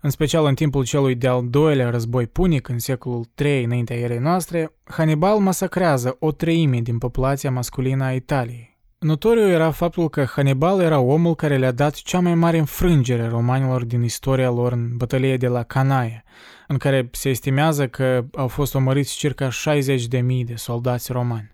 în 0.00 0.10
special 0.10 0.46
în 0.46 0.54
timpul 0.54 0.84
celui 0.84 1.14
de-al 1.14 1.48
doilea 1.48 1.90
război 1.90 2.26
punic 2.26 2.68
în 2.68 2.78
secolul 2.78 3.24
III 3.44 3.64
înaintea 3.64 3.96
erei 3.96 4.18
noastre, 4.18 4.72
Hannibal 4.84 5.38
masacrează 5.38 6.16
o 6.18 6.32
treime 6.32 6.80
din 6.80 6.98
populația 6.98 7.50
masculină 7.50 8.04
a 8.04 8.12
Italiei. 8.12 8.78
Notoriu 8.98 9.48
era 9.48 9.70
faptul 9.70 10.08
că 10.08 10.24
Hannibal 10.24 10.80
era 10.80 10.98
omul 10.98 11.34
care 11.34 11.56
le-a 11.56 11.72
dat 11.72 11.94
cea 11.94 12.20
mai 12.20 12.34
mare 12.34 12.58
înfrângere 12.58 13.28
romanilor 13.28 13.84
din 13.84 14.02
istoria 14.02 14.50
lor 14.50 14.72
în 14.72 14.96
bătălia 14.96 15.36
de 15.36 15.48
la 15.48 15.62
Canaia, 15.62 16.24
în 16.68 16.76
care 16.76 17.08
se 17.12 17.28
estimează 17.28 17.88
că 17.88 18.24
au 18.34 18.48
fost 18.48 18.74
omoriți 18.74 19.16
circa 19.16 19.48
60.000 19.48 20.44
de 20.44 20.54
soldați 20.54 21.12
romani. 21.12 21.50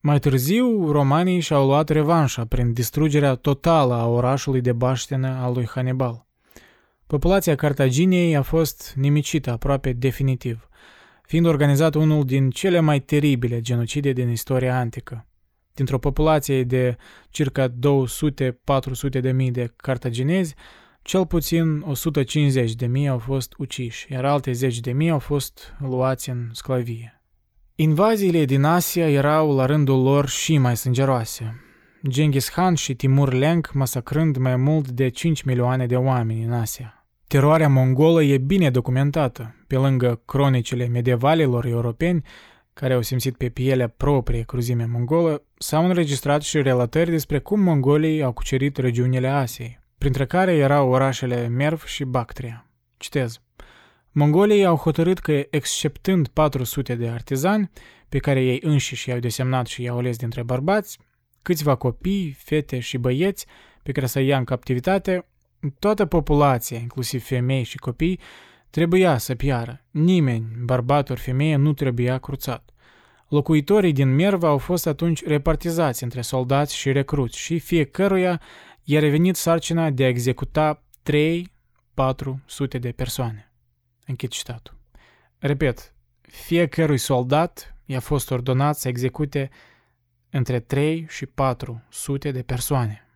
Mai 0.00 0.18
târziu, 0.18 0.90
romanii 0.90 1.40
și-au 1.40 1.66
luat 1.66 1.88
revanșa 1.88 2.44
prin 2.44 2.72
distrugerea 2.72 3.34
totală 3.34 3.94
a 3.94 4.06
orașului 4.06 4.60
de 4.60 4.72
baștenă 4.72 5.28
al 5.28 5.52
lui 5.52 5.66
Hannibal. 5.66 6.26
Populația 7.06 7.54
Cartaginei 7.54 8.36
a 8.36 8.42
fost 8.42 8.92
nimicită 8.96 9.50
aproape 9.50 9.92
definitiv, 9.92 10.68
fiind 11.22 11.46
organizat 11.46 11.94
unul 11.94 12.24
din 12.24 12.50
cele 12.50 12.80
mai 12.80 13.00
teribile 13.00 13.60
genocide 13.60 14.12
din 14.12 14.28
istoria 14.30 14.78
antică. 14.78 15.26
Dintr-o 15.74 15.98
populație 15.98 16.64
de 16.64 16.96
circa 17.30 17.68
200-400 17.68 17.74
de 19.20 19.32
mii 19.32 19.50
de 19.50 19.72
cartaginezi, 19.76 20.54
cel 21.08 21.26
puțin 21.26 21.82
150 21.86 22.74
de 22.74 22.86
mii 22.86 23.08
au 23.08 23.18
fost 23.18 23.54
uciși, 23.58 24.12
iar 24.12 24.24
alte 24.24 24.52
zeci 24.52 24.80
de 24.80 24.92
mii 24.92 25.10
au 25.10 25.18
fost 25.18 25.74
luați 25.78 26.30
în 26.30 26.48
sclavie. 26.52 27.22
Invaziile 27.74 28.44
din 28.44 28.64
Asia 28.64 29.10
erau 29.10 29.54
la 29.54 29.66
rândul 29.66 30.02
lor 30.02 30.28
și 30.28 30.58
mai 30.58 30.76
sângeroase. 30.76 31.60
Genghis 32.08 32.48
Khan 32.48 32.74
și 32.74 32.94
Timur 32.94 33.32
Lenk 33.32 33.72
masacrând 33.72 34.36
mai 34.36 34.56
mult 34.56 34.88
de 34.88 35.08
5 35.08 35.42
milioane 35.42 35.86
de 35.86 35.96
oameni 35.96 36.44
în 36.44 36.52
Asia. 36.52 37.06
Teroarea 37.26 37.68
mongolă 37.68 38.22
e 38.22 38.38
bine 38.38 38.70
documentată. 38.70 39.54
Pe 39.66 39.76
lângă 39.76 40.22
cronicile 40.24 40.86
medievalilor 40.86 41.66
europeni, 41.66 42.22
care 42.72 42.94
au 42.94 43.02
simțit 43.02 43.36
pe 43.36 43.48
pielea 43.48 43.88
proprie 43.88 44.42
cruzime 44.42 44.84
mongolă, 44.84 45.42
s-au 45.58 45.84
înregistrat 45.84 46.42
și 46.42 46.62
relatări 46.62 47.10
despre 47.10 47.38
cum 47.38 47.60
mongolii 47.60 48.22
au 48.22 48.32
cucerit 48.32 48.76
regiunile 48.76 49.28
Asiei, 49.28 49.78
printre 49.98 50.26
care 50.26 50.56
erau 50.56 50.90
orașele 50.90 51.46
Merv 51.46 51.84
și 51.84 52.04
Bactria. 52.04 52.66
Citez. 52.96 53.40
Mongolii 54.10 54.64
au 54.64 54.76
hotărât 54.76 55.18
că, 55.18 55.42
exceptând 55.50 56.28
400 56.28 56.94
de 56.94 57.08
artizani, 57.08 57.70
pe 58.08 58.18
care 58.18 58.42
ei 58.42 58.60
înșiși 58.62 59.08
i-au 59.08 59.18
desemnat 59.18 59.66
și 59.66 59.82
i-au 59.82 59.98
ales 59.98 60.16
dintre 60.16 60.42
bărbați, 60.42 60.98
câțiva 61.42 61.74
copii, 61.74 62.36
fete 62.38 62.78
și 62.78 62.98
băieți 62.98 63.46
pe 63.82 63.92
care 63.92 64.06
să 64.06 64.20
ia 64.20 64.38
în 64.38 64.44
captivitate, 64.44 65.26
Toată 65.78 66.06
populația, 66.06 66.78
inclusiv 66.78 67.22
femei 67.24 67.62
și 67.62 67.76
copii, 67.76 68.20
trebuia 68.70 69.18
să 69.18 69.34
piară. 69.34 69.84
Nimeni, 69.90 70.46
bărbat 70.64 71.10
ori 71.10 71.20
femeie, 71.20 71.56
nu 71.56 71.72
trebuia 71.72 72.18
cruțat. 72.18 72.70
Locuitorii 73.28 73.92
din 73.92 74.14
Merva 74.14 74.48
au 74.48 74.58
fost 74.58 74.86
atunci 74.86 75.24
repartizați 75.24 76.02
între 76.02 76.20
soldați 76.20 76.76
și 76.76 76.92
recruți 76.92 77.38
și 77.38 77.58
fiecăruia 77.58 78.40
i-a 78.90 79.00
revenit 79.00 79.36
sarcina 79.36 79.90
de 79.90 80.04
a 80.04 80.08
executa 80.08 80.82
3-400 81.02 82.78
de 82.80 82.92
persoane. 82.92 83.52
Închid 84.06 84.30
citatul. 84.30 84.78
Repet, 85.38 85.94
fiecărui 86.20 86.98
soldat 86.98 87.76
i-a 87.84 88.00
fost 88.00 88.30
ordonat 88.30 88.76
să 88.76 88.88
execute 88.88 89.50
între 90.30 90.60
3 90.60 91.06
și 91.08 91.26
400 91.26 92.30
de 92.30 92.42
persoane. 92.42 93.08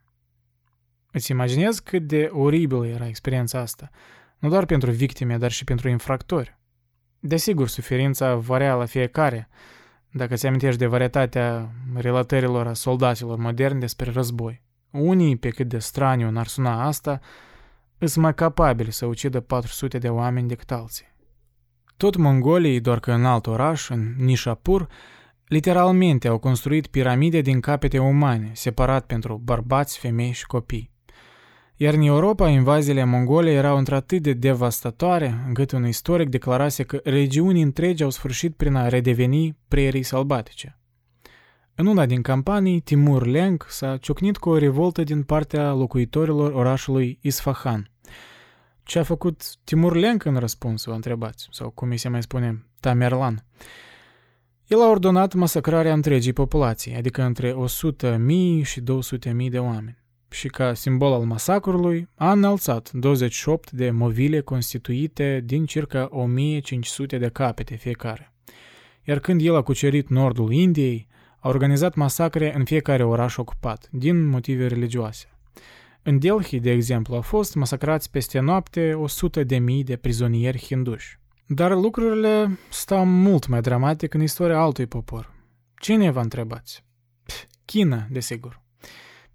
Îți 1.10 1.30
imaginezi 1.30 1.82
cât 1.82 2.06
de 2.06 2.28
oribilă 2.32 2.86
era 2.86 3.06
experiența 3.06 3.58
asta, 3.58 3.90
nu 4.38 4.48
doar 4.48 4.64
pentru 4.64 4.90
victime, 4.90 5.38
dar 5.38 5.50
și 5.50 5.64
pentru 5.64 5.88
infractori. 5.88 6.58
Desigur, 7.18 7.68
suferința 7.68 8.34
varia 8.34 8.74
la 8.74 8.84
fiecare, 8.84 9.48
dacă 10.10 10.34
ți 10.34 10.46
amintești 10.46 10.78
de 10.78 10.86
varietatea 10.86 11.70
relatărilor 11.94 12.66
a 12.66 12.72
soldaților 12.72 13.38
moderni 13.38 13.80
despre 13.80 14.10
război. 14.10 14.62
Unii, 14.92 15.36
pe 15.36 15.48
cât 15.48 15.68
de 15.68 15.78
straniu 15.78 16.30
n-ar 16.30 16.46
suna 16.46 16.86
asta, 16.86 17.20
îs 17.98 18.16
mai 18.16 18.34
capabili 18.34 18.92
să 18.92 19.06
ucidă 19.06 19.40
400 19.40 19.98
de 19.98 20.08
oameni 20.08 20.48
decât 20.48 20.70
alții. 20.70 21.06
Tot 21.96 22.16
mongolii, 22.16 22.80
doar 22.80 23.00
că 23.00 23.12
în 23.12 23.24
alt 23.24 23.46
oraș, 23.46 23.88
în 23.88 24.14
Nishapur, 24.18 24.88
literalmente 25.46 26.28
au 26.28 26.38
construit 26.38 26.86
piramide 26.86 27.40
din 27.40 27.60
capete 27.60 27.98
umane, 27.98 28.50
separat 28.54 29.06
pentru 29.06 29.40
bărbați, 29.44 29.98
femei 29.98 30.32
și 30.32 30.46
copii. 30.46 30.90
Iar 31.76 31.94
în 31.94 32.02
Europa, 32.02 32.48
invaziile 32.48 33.04
mongole 33.04 33.50
erau 33.50 33.76
într-atât 33.76 34.22
de 34.22 34.32
devastatoare, 34.32 35.42
încât 35.46 35.70
un 35.72 35.86
istoric 35.86 36.28
declarase 36.28 36.82
că 36.82 37.00
regiuni 37.04 37.62
întregi 37.62 38.02
au 38.02 38.10
sfârșit 38.10 38.56
prin 38.56 38.74
a 38.74 38.88
redeveni 38.88 39.56
prerii 39.68 40.02
sălbatice. 40.02 40.81
În 41.74 41.86
una 41.86 42.06
din 42.06 42.22
campanii, 42.22 42.80
Timur 42.80 43.26
Lenk 43.26 43.66
s-a 43.68 43.96
ciocnit 43.96 44.36
cu 44.36 44.48
o 44.48 44.58
revoltă 44.58 45.02
din 45.02 45.22
partea 45.22 45.72
locuitorilor 45.72 46.52
orașului 46.52 47.18
Isfahan. 47.20 47.90
Ce 48.82 48.98
a 48.98 49.02
făcut 49.02 49.56
Timur 49.64 49.96
Lenk 49.96 50.24
în 50.24 50.36
răspuns, 50.36 50.84
vă 50.84 50.92
întrebați, 50.92 51.48
sau 51.50 51.70
cum 51.70 51.90
îi 51.90 51.96
se 51.96 52.08
mai 52.08 52.22
spune, 52.22 52.66
Tamerlan? 52.80 53.44
El 54.66 54.80
a 54.80 54.88
ordonat 54.88 55.34
masacrarea 55.34 55.92
întregii 55.92 56.32
populații, 56.32 56.96
adică 56.96 57.22
între 57.22 57.52
100.000 57.52 58.62
și 58.62 58.80
200.000 58.80 59.48
de 59.50 59.58
oameni 59.58 60.02
și 60.32 60.48
ca 60.48 60.74
simbol 60.74 61.12
al 61.12 61.22
masacrului 61.22 62.08
a 62.14 62.32
înălțat 62.32 62.90
28 62.92 63.70
de 63.70 63.90
movile 63.90 64.40
constituite 64.40 65.42
din 65.44 65.66
circa 65.66 66.08
1500 66.10 67.18
de 67.18 67.28
capete 67.28 67.74
fiecare. 67.74 68.32
Iar 69.04 69.18
când 69.18 69.40
el 69.40 69.56
a 69.56 69.62
cucerit 69.62 70.08
nordul 70.08 70.52
Indiei, 70.52 71.08
a 71.42 71.48
organizat 71.48 71.94
masacre 71.94 72.54
în 72.56 72.64
fiecare 72.64 73.04
oraș 73.04 73.36
ocupat, 73.36 73.88
din 73.90 74.26
motive 74.26 74.66
religioase. 74.66 75.26
În 76.02 76.18
Delhi, 76.18 76.60
de 76.60 76.70
exemplu, 76.70 77.14
au 77.14 77.20
fost 77.20 77.54
masacrați 77.54 78.10
peste 78.10 78.38
noapte 78.38 78.94
100 78.94 79.44
de 79.44 79.58
mii 79.58 79.84
de 79.84 79.96
prizonieri 79.96 80.58
hinduși. 80.58 81.18
Dar 81.46 81.70
lucrurile 81.70 82.58
stau 82.70 83.04
mult 83.04 83.46
mai 83.46 83.60
dramatic 83.60 84.14
în 84.14 84.22
istoria 84.22 84.58
altui 84.58 84.86
popor. 84.86 85.34
Cine 85.78 86.10
vă 86.10 86.20
întrebați? 86.20 86.84
China, 87.64 88.06
desigur. 88.10 88.62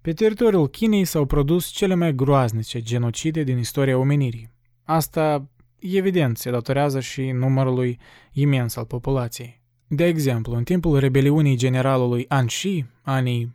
Pe 0.00 0.12
teritoriul 0.12 0.68
Chinei 0.68 1.04
s-au 1.04 1.24
produs 1.24 1.66
cele 1.66 1.94
mai 1.94 2.14
groaznice 2.14 2.80
genocide 2.80 3.42
din 3.42 3.58
istoria 3.58 3.98
omenirii. 3.98 4.50
Asta, 4.84 5.48
evident, 5.78 6.38
se 6.38 6.50
datorează 6.50 7.00
și 7.00 7.30
numărului 7.30 7.98
imens 8.32 8.76
al 8.76 8.84
populației. 8.84 9.57
De 9.90 10.04
exemplu, 10.04 10.54
în 10.54 10.64
timpul 10.64 10.98
rebeliunii 10.98 11.56
generalului 11.56 12.24
Anshi, 12.28 12.84
anii 13.02 13.54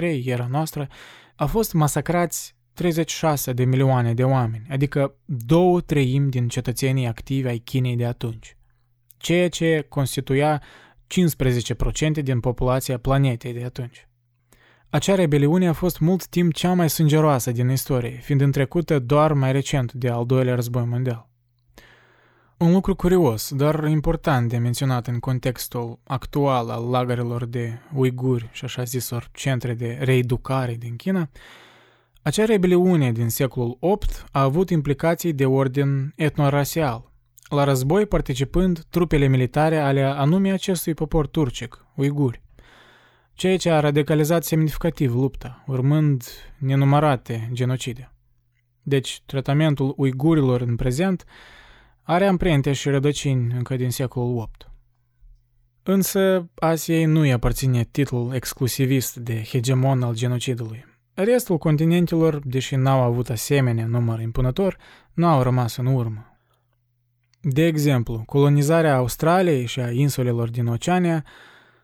755-763 0.00 0.24
era 0.24 0.46
noastră, 0.50 0.88
a 1.36 1.46
fost 1.46 1.72
masacrați 1.72 2.56
36 2.74 3.52
de 3.52 3.64
milioane 3.64 4.14
de 4.14 4.24
oameni, 4.24 4.66
adică 4.70 5.14
două 5.24 5.80
treimi 5.80 6.30
din 6.30 6.48
cetățenii 6.48 7.06
activi 7.06 7.48
ai 7.48 7.58
Chinei 7.58 7.96
de 7.96 8.04
atunci, 8.04 8.56
ceea 9.16 9.48
ce 9.48 9.86
constituia 9.88 10.62
15% 12.18 12.22
din 12.22 12.40
populația 12.40 12.98
planetei 12.98 13.52
de 13.52 13.64
atunci. 13.64 14.08
Acea 14.90 15.14
rebeliune 15.14 15.68
a 15.68 15.72
fost 15.72 15.98
mult 15.98 16.26
timp 16.26 16.52
cea 16.52 16.72
mai 16.72 16.90
sângeroasă 16.90 17.50
din 17.50 17.68
istorie, 17.68 18.18
fiind 18.22 18.40
întrecută 18.40 18.98
doar 18.98 19.32
mai 19.32 19.52
recent 19.52 19.92
de 19.92 20.08
al 20.08 20.26
doilea 20.26 20.54
război 20.54 20.84
mondial. 20.84 21.27
Un 22.58 22.72
lucru 22.72 22.94
curios, 22.94 23.52
dar 23.54 23.84
important 23.84 24.48
de 24.48 24.58
menționat 24.58 25.06
în 25.06 25.18
contextul 25.18 25.98
actual 26.04 26.70
al 26.70 26.90
lagărelor 26.90 27.44
de 27.44 27.78
uiguri 27.94 28.48
și 28.52 28.64
așa 28.64 28.82
zisor 28.82 29.28
centre 29.32 29.74
de 29.74 29.98
reeducare 30.00 30.74
din 30.74 30.96
China, 30.96 31.30
acea 32.22 32.44
rebeliune 32.44 33.12
din 33.12 33.28
secolul 33.28 33.78
VIII 33.80 33.98
a 34.32 34.42
avut 34.42 34.70
implicații 34.70 35.32
de 35.32 35.46
ordin 35.46 36.12
etnorasial, 36.16 37.10
la 37.48 37.64
război 37.64 38.06
participând 38.06 38.84
trupele 38.90 39.26
militare 39.26 39.78
ale 39.78 40.02
anume 40.02 40.52
acestui 40.52 40.94
popor 40.94 41.26
turcic, 41.26 41.84
uiguri 41.94 42.42
ceea 43.38 43.56
ce 43.56 43.70
a 43.70 43.80
radicalizat 43.80 44.44
semnificativ 44.44 45.14
lupta, 45.14 45.64
urmând 45.66 46.24
nenumărate 46.58 47.48
genocide. 47.52 48.12
Deci, 48.82 49.22
tratamentul 49.26 49.94
uigurilor 49.96 50.60
în 50.60 50.76
prezent 50.76 51.24
are 52.10 52.26
amprente 52.26 52.72
și 52.72 52.88
rădăcini 52.88 53.52
încă 53.52 53.76
din 53.76 53.90
secolul 53.90 54.32
VIII. 54.34 54.72
Însă, 55.82 56.50
Asiei 56.54 57.04
nu 57.04 57.20
îi 57.20 57.32
aparține 57.32 57.84
titlul 57.90 58.34
exclusivist 58.34 59.16
de 59.16 59.42
hegemon 59.42 60.02
al 60.02 60.14
genocidului. 60.14 60.84
Restul 61.14 61.58
continentelor, 61.58 62.40
deși 62.44 62.74
n-au 62.74 63.00
avut 63.00 63.30
asemenea 63.30 63.86
număr 63.86 64.20
impunător, 64.20 64.76
n-au 65.12 65.42
rămas 65.42 65.76
în 65.76 65.86
urmă. 65.86 66.38
De 67.40 67.66
exemplu, 67.66 68.22
colonizarea 68.26 68.96
Australiei 68.96 69.66
și 69.66 69.80
a 69.80 69.90
insulelor 69.90 70.50
din 70.50 70.66
Oceania 70.66 71.24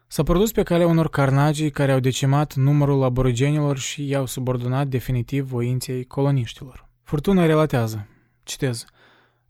s-a 0.07 0.23
produs 0.23 0.53
pe 0.53 0.63
calea 0.63 0.87
unor 0.87 1.09
carnagii 1.09 1.71
care 1.71 1.93
au 1.93 2.01
decimat 2.01 2.55
numărul 2.55 3.03
aborigenilor 3.03 3.79
și 3.79 4.09
i-au 4.09 4.27
subordonat 4.27 4.87
definitiv 4.87 5.45
voinței 5.45 6.05
coloniștilor. 6.05 6.89
Furtuna 7.03 7.47
relatează, 7.47 8.07
citez, 8.43 8.85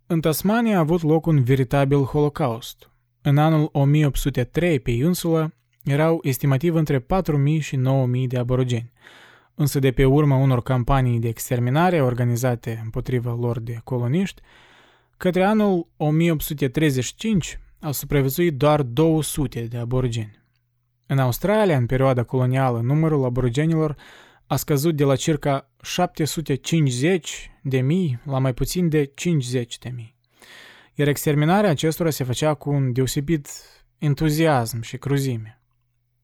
În 0.06 0.20
Tasmania 0.20 0.76
a 0.76 0.78
avut 0.78 1.02
loc 1.02 1.26
un 1.26 1.42
veritabil 1.42 2.02
holocaust. 2.02 2.90
În 3.22 3.38
anul 3.38 3.68
1803, 3.72 4.80
pe 4.80 4.90
insulă, 4.90 5.54
erau 5.84 6.18
estimativ 6.22 6.74
între 6.74 7.00
4.000 7.00 7.06
și 7.60 7.76
9.000 7.76 8.26
de 8.26 8.38
aborigeni, 8.38 8.92
însă 9.54 9.78
de 9.78 9.92
pe 9.92 10.04
urma 10.04 10.36
unor 10.36 10.62
campanii 10.62 11.18
de 11.18 11.28
exterminare 11.28 12.02
organizate 12.02 12.80
împotriva 12.82 13.36
lor 13.40 13.60
de 13.60 13.80
coloniști, 13.84 14.42
către 15.16 15.44
anul 15.44 15.88
1835 15.96 17.60
au 17.80 17.92
supraviețuit 17.92 18.56
doar 18.56 18.82
200 18.82 19.60
de 19.60 19.76
aborigeni. 19.76 20.38
În 21.06 21.18
Australia, 21.18 21.76
în 21.76 21.86
perioada 21.86 22.22
colonială, 22.22 22.80
numărul 22.80 23.24
aborigenilor 23.24 23.96
a 24.46 24.56
scăzut 24.56 24.96
de 24.96 25.04
la 25.04 25.16
circa 25.16 25.70
750 25.82 27.50
de 27.62 27.80
mii 27.80 28.20
la 28.24 28.38
mai 28.38 28.54
puțin 28.54 28.88
de 28.88 29.04
50 29.04 29.78
de 29.78 29.88
mii. 29.88 30.16
Iar 30.94 31.08
exterminarea 31.08 31.70
acestora 31.70 32.10
se 32.10 32.24
făcea 32.24 32.54
cu 32.54 32.70
un 32.70 32.92
deosebit 32.92 33.48
entuziasm 33.98 34.80
și 34.80 34.96
cruzime. 34.96 35.60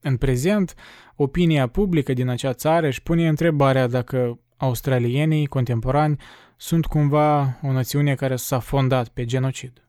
În 0.00 0.16
prezent, 0.16 0.74
opinia 1.16 1.66
publică 1.66 2.12
din 2.12 2.28
acea 2.28 2.52
țară 2.52 2.86
își 2.86 3.02
pune 3.02 3.28
întrebarea 3.28 3.86
dacă 3.86 4.40
australienii 4.57 5.47
contemporani 5.47 6.16
sunt 6.57 6.86
cumva 6.86 7.58
o 7.62 7.73
națiune 7.73 8.15
care 8.15 8.36
s-a 8.36 8.58
fondat 8.58 9.08
pe 9.08 9.24
genocid. 9.24 9.89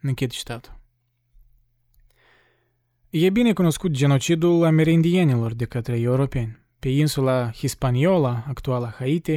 Închid 0.00 0.30
citatul. 0.30 0.80
E 3.10 3.30
bine 3.30 3.52
cunoscut 3.52 3.90
genocidul 3.90 4.64
amerindienilor 4.64 5.54
de 5.54 5.64
către 5.64 6.00
europeni. 6.00 6.61
Pe 6.82 6.88
insula 6.88 7.50
Hispaniola, 7.50 8.44
actuala 8.48 8.94
Haiti, 8.98 9.36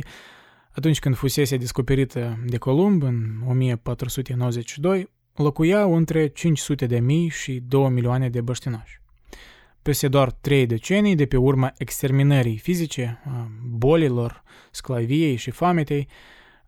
atunci 0.72 1.00
când 1.00 1.16
fusese 1.16 1.58
descoperită 1.58 2.44
de 2.46 2.58
Columb 2.58 3.04
în 3.04 3.42
1492, 3.48 5.10
locuiau 5.36 5.96
între 5.96 6.28
500 6.28 6.86
de 6.86 7.00
mii 7.00 7.30
și 7.30 7.64
2 7.68 7.90
milioane 7.90 8.30
de 8.30 8.42
băștinași. 8.42 9.02
Peste 9.82 10.08
doar 10.08 10.32
trei 10.32 10.66
decenii 10.66 11.16
de 11.16 11.26
pe 11.26 11.38
urma 11.38 11.74
exterminării 11.78 12.58
fizice, 12.58 13.22
a 13.26 13.52
bolilor, 13.70 14.44
sclaviei 14.72 15.36
și 15.36 15.52
fametei, 15.52 16.08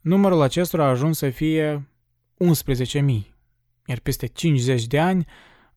numărul 0.02 0.42
acestora 0.42 0.84
a 0.86 0.90
ajuns 0.90 1.18
să 1.18 1.30
fie 1.30 1.90
11.000, 2.94 3.00
iar 3.86 4.00
peste 4.00 4.26
50 4.28 4.88
de 4.88 5.00
ani 5.00 5.26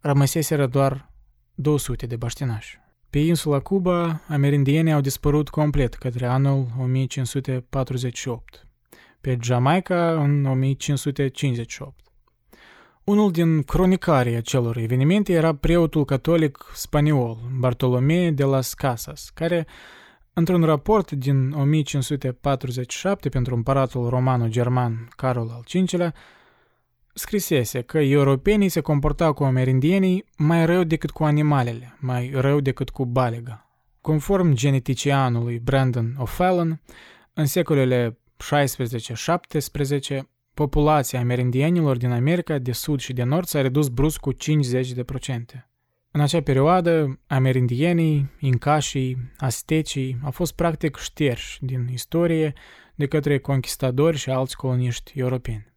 rămăseseră 0.00 0.66
doar 0.66 1.10
200 1.54 2.06
de 2.06 2.16
baștinași. 2.16 2.80
Pe 3.10 3.18
insula 3.18 3.60
Cuba, 3.60 4.20
amerindienii 4.28 4.92
au 4.92 5.00
dispărut 5.00 5.48
complet 5.48 5.94
către 5.94 6.26
anul 6.26 6.66
1548, 6.78 8.66
pe 9.20 9.38
Jamaica 9.42 10.12
în 10.12 10.44
1558. 10.44 11.94
Unul 13.04 13.30
din 13.30 13.62
cronicarii 13.62 14.34
acelor 14.34 14.76
evenimente 14.76 15.32
era 15.32 15.54
preotul 15.54 16.04
catolic 16.04 16.70
spaniol, 16.74 17.38
Bartolomé 17.58 18.30
de 18.30 18.44
las 18.44 18.74
Casas, 18.74 19.30
care, 19.34 19.66
într-un 20.32 20.64
raport 20.64 21.10
din 21.10 21.52
1547 21.52 23.28
pentru 23.28 23.54
împăratul 23.54 24.08
romano-german 24.08 25.08
Carol 25.16 25.50
al 25.50 25.64
V-lea, 25.72 26.14
scrisese 27.14 27.80
că 27.80 27.98
europenii 27.98 28.68
se 28.68 28.80
comportau 28.80 29.32
cu 29.32 29.44
amerindienii 29.44 30.24
mai 30.36 30.66
rău 30.66 30.84
decât 30.84 31.10
cu 31.10 31.24
animalele, 31.24 31.96
mai 32.00 32.30
rău 32.34 32.60
decât 32.60 32.90
cu 32.90 33.06
balega. 33.06 33.70
Conform 34.00 34.52
geneticianului 34.52 35.58
Brandon 35.58 36.16
O'Fallon, 36.22 36.80
în 37.34 37.46
secolele 37.46 38.18
16-17, 40.18 40.20
populația 40.54 41.20
amerindienilor 41.20 41.96
din 41.96 42.10
America 42.10 42.58
de 42.58 42.72
Sud 42.72 43.00
și 43.00 43.12
de 43.12 43.22
Nord 43.22 43.46
s-a 43.46 43.60
redus 43.60 43.88
brusc 43.88 44.20
cu 44.20 44.34
50%. 44.34 44.36
În 46.10 46.20
acea 46.20 46.42
perioadă, 46.42 47.20
amerindienii, 47.26 48.30
incașii, 48.38 49.16
astecii 49.36 50.18
au 50.22 50.30
fost 50.30 50.54
practic 50.54 50.96
șterși 50.96 51.64
din 51.64 51.88
istorie 51.92 52.52
de 52.94 53.06
către 53.06 53.38
conquistadori 53.38 54.16
și 54.16 54.30
alți 54.30 54.56
coloniști 54.56 55.18
europeni. 55.18 55.72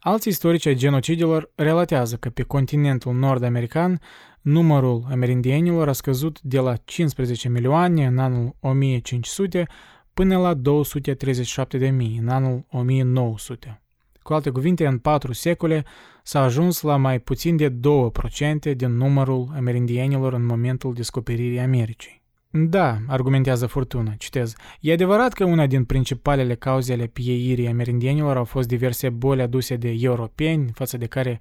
Alți 0.00 0.28
istorici 0.28 0.66
ai 0.66 0.74
genocidilor 0.74 1.50
relatează 1.54 2.16
că 2.16 2.30
pe 2.30 2.42
continentul 2.42 3.14
nord-american 3.14 4.00
numărul 4.40 5.06
amerindienilor 5.10 5.88
a 5.88 5.92
scăzut 5.92 6.40
de 6.40 6.58
la 6.58 6.76
15 6.76 7.48
milioane 7.48 8.06
în 8.06 8.18
anul 8.18 8.56
1500 8.60 9.66
până 10.14 10.38
la 10.38 10.54
237 10.54 11.78
de 11.78 11.88
mii 11.88 12.18
în 12.18 12.28
anul 12.28 12.64
1900. 12.70 13.82
Cu 14.22 14.32
alte 14.32 14.50
cuvinte, 14.50 14.86
în 14.86 14.98
patru 14.98 15.32
secole 15.32 15.84
s-a 16.22 16.42
ajuns 16.42 16.80
la 16.80 16.96
mai 16.96 17.20
puțin 17.20 17.56
de 17.56 17.70
2% 17.70 18.76
din 18.76 18.96
numărul 18.96 19.52
amerindienilor 19.54 20.32
în 20.32 20.46
momentul 20.46 20.94
descoperirii 20.94 21.60
Americii. 21.60 22.21
Da, 22.54 22.98
argumentează 23.06 23.66
Furtuna, 23.66 24.14
citez, 24.14 24.54
e 24.80 24.92
adevărat 24.92 25.32
că 25.32 25.44
una 25.44 25.66
din 25.66 25.84
principalele 25.84 26.54
cauze 26.54 26.92
ale 26.92 27.06
pieirii 27.06 27.68
amerindienilor 27.68 28.36
au 28.36 28.44
fost 28.44 28.68
diverse 28.68 29.10
boli 29.10 29.42
aduse 29.42 29.76
de 29.76 29.96
europeni, 30.00 30.70
față 30.74 30.96
de 30.96 31.06
care 31.06 31.40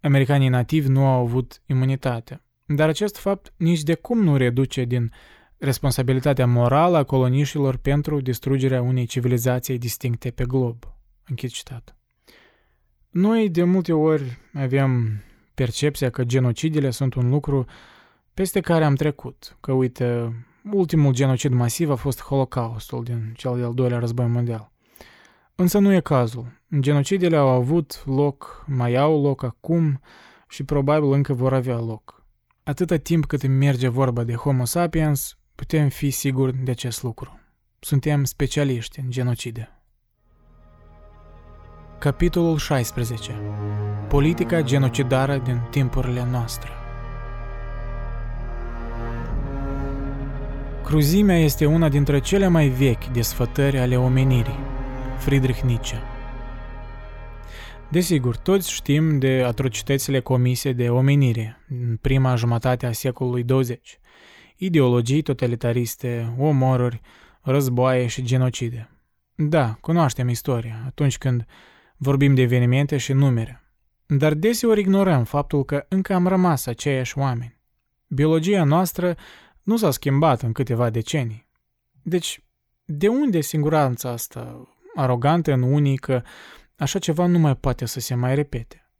americanii 0.00 0.48
nativi 0.48 0.88
nu 0.88 1.06
au 1.06 1.20
avut 1.22 1.62
imunitate. 1.66 2.42
Dar 2.66 2.88
acest 2.88 3.16
fapt 3.16 3.52
nici 3.56 3.82
de 3.82 3.94
cum 3.94 4.22
nu 4.22 4.36
reduce 4.36 4.84
din 4.84 5.12
responsabilitatea 5.58 6.46
morală 6.46 6.96
a 6.96 7.04
coloniștilor 7.04 7.76
pentru 7.76 8.20
distrugerea 8.20 8.82
unei 8.82 9.06
civilizații 9.06 9.78
distincte 9.78 10.30
pe 10.30 10.44
glob. 10.44 10.84
Închid 11.28 11.50
citat. 11.50 11.96
Noi 13.10 13.48
de 13.50 13.64
multe 13.64 13.92
ori 13.92 14.38
avem 14.52 15.22
percepția 15.54 16.10
că 16.10 16.24
genocidele 16.24 16.90
sunt 16.90 17.14
un 17.14 17.28
lucru 17.28 17.66
peste 18.34 18.60
care 18.60 18.84
am 18.84 18.94
trecut, 18.94 19.56
că 19.60 19.72
uite, 19.72 20.32
ultimul 20.72 21.12
genocid 21.12 21.52
masiv 21.52 21.90
a 21.90 21.94
fost 21.94 22.22
Holocaustul 22.22 23.04
din 23.04 23.32
cel 23.36 23.56
de-al 23.56 23.74
doilea 23.74 23.98
război 23.98 24.26
mondial. 24.26 24.72
Însă 25.54 25.78
nu 25.78 25.92
e 25.92 26.00
cazul. 26.00 26.62
Genocidele 26.80 27.36
au 27.36 27.48
avut 27.48 28.02
loc, 28.06 28.64
mai 28.66 28.94
au 28.94 29.22
loc 29.22 29.42
acum 29.42 30.00
și 30.48 30.64
probabil 30.64 31.12
încă 31.12 31.32
vor 31.32 31.52
avea 31.52 31.78
loc. 31.78 32.26
Atâta 32.62 32.96
timp 32.96 33.26
cât 33.26 33.46
merge 33.46 33.88
vorba 33.88 34.24
de 34.24 34.34
Homo 34.34 34.64
sapiens, 34.64 35.38
putem 35.54 35.88
fi 35.88 36.10
siguri 36.10 36.56
de 36.56 36.70
acest 36.70 37.02
lucru. 37.02 37.40
Suntem 37.78 38.24
specialiști 38.24 39.00
în 39.00 39.10
genocide. 39.10 39.68
Capitolul 41.98 42.56
16. 42.56 43.32
Politica 44.08 44.60
genocidară 44.60 45.38
din 45.38 45.60
timpurile 45.70 46.24
noastre. 46.30 46.83
Cruzimea 50.84 51.38
este 51.38 51.66
una 51.66 51.88
dintre 51.88 52.20
cele 52.20 52.48
mai 52.48 52.68
vechi 52.68 53.06
desfătări 53.06 53.78
ale 53.78 53.96
omenirii. 53.96 54.58
Friedrich 55.18 55.60
Nietzsche 55.60 55.96
Desigur, 57.90 58.36
toți 58.36 58.72
știm 58.72 59.18
de 59.18 59.42
atrocitățile 59.46 60.20
comise 60.20 60.72
de 60.72 60.90
omenire 60.90 61.64
în 61.68 61.96
prima 61.96 62.34
jumătate 62.34 62.86
a 62.86 62.92
secolului 62.92 63.44
20. 63.44 63.98
Ideologii 64.56 65.22
totalitariste, 65.22 66.34
omoruri, 66.38 67.00
războaie 67.42 68.06
și 68.06 68.22
genocide. 68.22 68.90
Da, 69.34 69.76
cunoaștem 69.80 70.28
istoria 70.28 70.82
atunci 70.86 71.18
când 71.18 71.44
vorbim 71.96 72.34
de 72.34 72.42
evenimente 72.42 72.96
și 72.96 73.12
numere. 73.12 73.62
Dar 74.06 74.34
deseori 74.34 74.80
ignorăm 74.80 75.24
faptul 75.24 75.64
că 75.64 75.86
încă 75.88 76.14
am 76.14 76.26
rămas 76.26 76.66
aceiași 76.66 77.18
oameni. 77.18 77.60
Biologia 78.06 78.64
noastră 78.64 79.16
nu 79.64 79.76
s-a 79.76 79.90
schimbat 79.90 80.42
în 80.42 80.52
câteva 80.52 80.90
decenii. 80.90 81.48
Deci, 82.02 82.40
de 82.84 83.08
unde 83.08 83.40
siguranța 83.40 84.10
asta 84.10 84.68
arogantă 84.94 85.52
în 85.52 85.62
unii 85.62 85.96
că 85.96 86.22
așa 86.76 86.98
ceva 86.98 87.26
nu 87.26 87.38
mai 87.38 87.56
poate 87.56 87.86
să 87.86 88.00
se 88.00 88.14
mai 88.14 88.34
repete? 88.34 88.90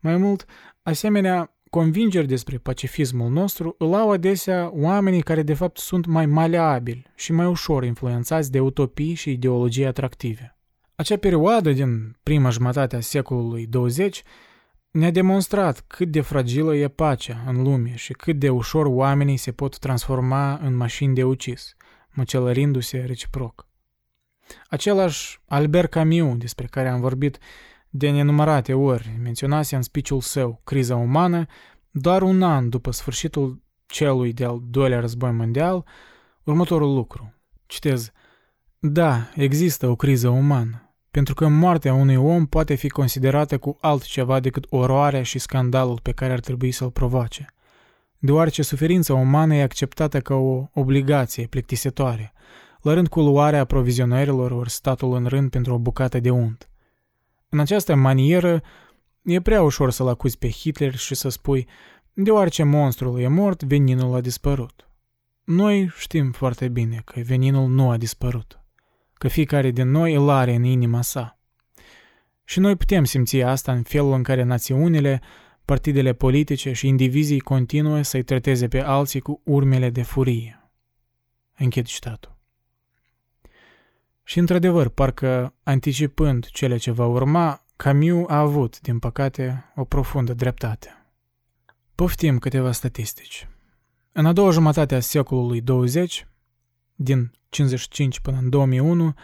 Mai 0.00 0.16
mult, 0.16 0.44
asemenea, 0.82 1.56
convingeri 1.70 2.26
despre 2.26 2.58
pacifismul 2.58 3.30
nostru 3.30 3.74
îl 3.78 3.94
au 3.94 4.10
adesea 4.10 4.70
oamenii 4.72 5.22
care 5.22 5.42
de 5.42 5.54
fapt 5.54 5.78
sunt 5.78 6.06
mai 6.06 6.26
maleabili 6.26 7.06
și 7.14 7.32
mai 7.32 7.46
ușor 7.46 7.84
influențați 7.84 8.50
de 8.50 8.60
utopii 8.60 9.14
și 9.14 9.30
ideologii 9.30 9.86
atractive. 9.86 10.56
Acea 10.94 11.16
perioadă 11.16 11.72
din 11.72 12.16
prima 12.22 12.50
jumătate 12.50 12.96
a 12.96 13.00
secolului 13.00 13.66
20 13.66 14.22
ne-a 14.92 15.10
demonstrat 15.10 15.84
cât 15.86 16.10
de 16.10 16.20
fragilă 16.20 16.76
e 16.76 16.88
pacea 16.88 17.42
în 17.46 17.62
lume 17.62 17.94
și 17.94 18.12
cât 18.12 18.38
de 18.38 18.48
ușor 18.48 18.86
oamenii 18.86 19.36
se 19.36 19.52
pot 19.52 19.78
transforma 19.78 20.54
în 20.62 20.74
mașini 20.74 21.14
de 21.14 21.24
ucis, 21.24 21.76
măcelărindu-se 22.10 22.98
reciproc. 22.98 23.66
Același 24.68 25.40
Albert 25.46 25.90
Camus, 25.90 26.36
despre 26.36 26.66
care 26.66 26.88
am 26.88 27.00
vorbit 27.00 27.38
de 27.90 28.10
nenumărate 28.10 28.74
ori, 28.74 29.18
menționase 29.22 29.76
în 29.76 29.82
spiciul 29.82 30.20
său 30.20 30.60
Criza 30.64 30.96
umană, 30.96 31.46
doar 31.90 32.22
un 32.22 32.42
an 32.42 32.68
după 32.68 32.90
sfârșitul 32.90 33.62
celui 33.86 34.32
de-al 34.32 34.60
doilea 34.62 35.00
război 35.00 35.30
mondial, 35.30 35.86
următorul 36.44 36.94
lucru. 36.94 37.34
Citez, 37.66 38.12
Da, 38.78 39.28
există 39.34 39.88
o 39.88 39.96
criză 39.96 40.28
umană, 40.28 40.81
pentru 41.12 41.34
că 41.34 41.48
moartea 41.48 41.94
unui 41.94 42.16
om 42.16 42.46
poate 42.46 42.74
fi 42.74 42.88
considerată 42.88 43.58
cu 43.58 43.78
altceva 43.80 44.40
decât 44.40 44.66
oroarea 44.68 45.22
și 45.22 45.38
scandalul 45.38 45.98
pe 46.02 46.12
care 46.12 46.32
ar 46.32 46.40
trebui 46.40 46.70
să-l 46.70 46.90
provoace, 46.90 47.46
deoarece 48.18 48.62
suferința 48.62 49.14
umană 49.14 49.54
e 49.54 49.62
acceptată 49.62 50.20
ca 50.20 50.34
o 50.34 50.68
obligație 50.74 51.46
plictisitoare, 51.46 52.32
la 52.80 52.92
rând 52.92 53.08
cu 53.08 53.20
luarea 53.20 53.60
aprovizionărilor 53.60 54.50
ori 54.50 54.70
statul 54.70 55.14
în 55.14 55.26
rând 55.26 55.50
pentru 55.50 55.74
o 55.74 55.78
bucată 55.78 56.20
de 56.20 56.30
unt. 56.30 56.68
În 57.48 57.58
această 57.58 57.94
manieră, 57.94 58.62
e 59.22 59.40
prea 59.40 59.62
ușor 59.62 59.90
să-l 59.90 60.08
acuzi 60.08 60.38
pe 60.38 60.48
Hitler 60.48 60.94
și 60.96 61.14
să 61.14 61.28
spui, 61.28 61.66
deoarece 62.12 62.62
monstrul 62.62 63.20
e 63.20 63.28
mort, 63.28 63.62
veninul 63.62 64.14
a 64.14 64.20
dispărut. 64.20 64.88
Noi 65.44 65.90
știm 65.98 66.30
foarte 66.30 66.68
bine 66.68 67.02
că 67.04 67.20
veninul 67.20 67.68
nu 67.68 67.90
a 67.90 67.96
dispărut, 67.96 68.61
că 69.22 69.28
fiecare 69.28 69.70
din 69.70 69.90
noi 69.90 70.14
îl 70.14 70.28
are 70.28 70.54
în 70.54 70.64
inima 70.64 71.02
sa. 71.02 71.38
Și 72.44 72.58
noi 72.58 72.76
putem 72.76 73.04
simți 73.04 73.40
asta 73.40 73.72
în 73.72 73.82
felul 73.82 74.12
în 74.12 74.22
care 74.22 74.42
națiunile, 74.42 75.20
partidele 75.64 76.12
politice 76.12 76.72
și 76.72 76.88
indivizii 76.88 77.40
continuă 77.40 78.02
să-i 78.02 78.22
trateze 78.22 78.68
pe 78.68 78.80
alții 78.80 79.20
cu 79.20 79.40
urmele 79.44 79.90
de 79.90 80.02
furie. 80.02 80.70
Închid 81.58 81.86
citatul. 81.86 82.36
Și 84.24 84.38
într-adevăr, 84.38 84.88
parcă 84.88 85.54
anticipând 85.62 86.46
cele 86.46 86.76
ce 86.76 86.90
va 86.90 87.06
urma, 87.06 87.64
Camus 87.76 88.28
a 88.28 88.38
avut, 88.38 88.80
din 88.80 88.98
păcate, 88.98 89.72
o 89.76 89.84
profundă 89.84 90.34
dreptate. 90.34 91.06
Poftim 91.94 92.38
câteva 92.38 92.72
statistici. 92.72 93.48
În 94.12 94.26
a 94.26 94.32
doua 94.32 94.50
jumătate 94.50 94.94
a 94.94 95.00
secolului 95.00 95.60
20, 95.60 96.26
din 96.94 97.32
55 97.48 98.20
până 98.20 98.38
în 98.40 98.48
2001, 98.48 99.14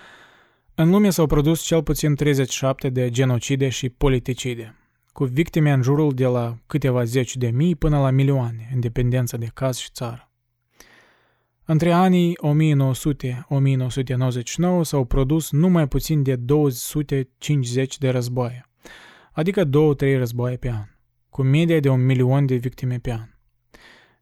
în 0.75 0.91
lume 0.91 1.11
s-au 1.11 1.27
produs 1.27 1.61
cel 1.61 1.83
puțin 1.83 2.15
37 2.15 2.89
de 2.89 3.11
genocide 3.11 3.69
și 3.69 3.89
politicide, 3.89 4.75
cu 5.13 5.25
victime 5.25 5.71
în 5.71 5.83
jurul 5.83 6.15
de 6.15 6.27
la 6.27 6.59
câteva 6.67 7.05
zeci 7.05 7.37
de 7.37 7.51
mii 7.51 7.75
până 7.75 7.99
la 7.99 8.11
milioane, 8.11 8.71
în 8.75 8.81
dependență 8.81 9.37
de 9.37 9.51
caz 9.55 9.77
și 9.77 9.89
țară. 9.93 10.31
Între 11.65 11.93
anii 11.93 12.37
1900-1999 12.37 12.39
s-au 14.83 15.05
produs 15.05 15.51
numai 15.51 15.89
puțin 15.89 16.23
de 16.23 16.37
250 16.37 17.99
de 17.99 18.09
războaie, 18.09 18.69
adică 19.33 19.65
2-3 19.65 19.71
războaie 19.99 20.57
pe 20.57 20.71
an, 20.71 20.87
cu 21.31 21.43
media 21.43 21.81
de 21.81 21.89
un 21.89 22.05
milion 22.05 22.47
de 22.47 22.55
victime 22.55 22.99
pe 22.99 23.13
an. 23.13 23.29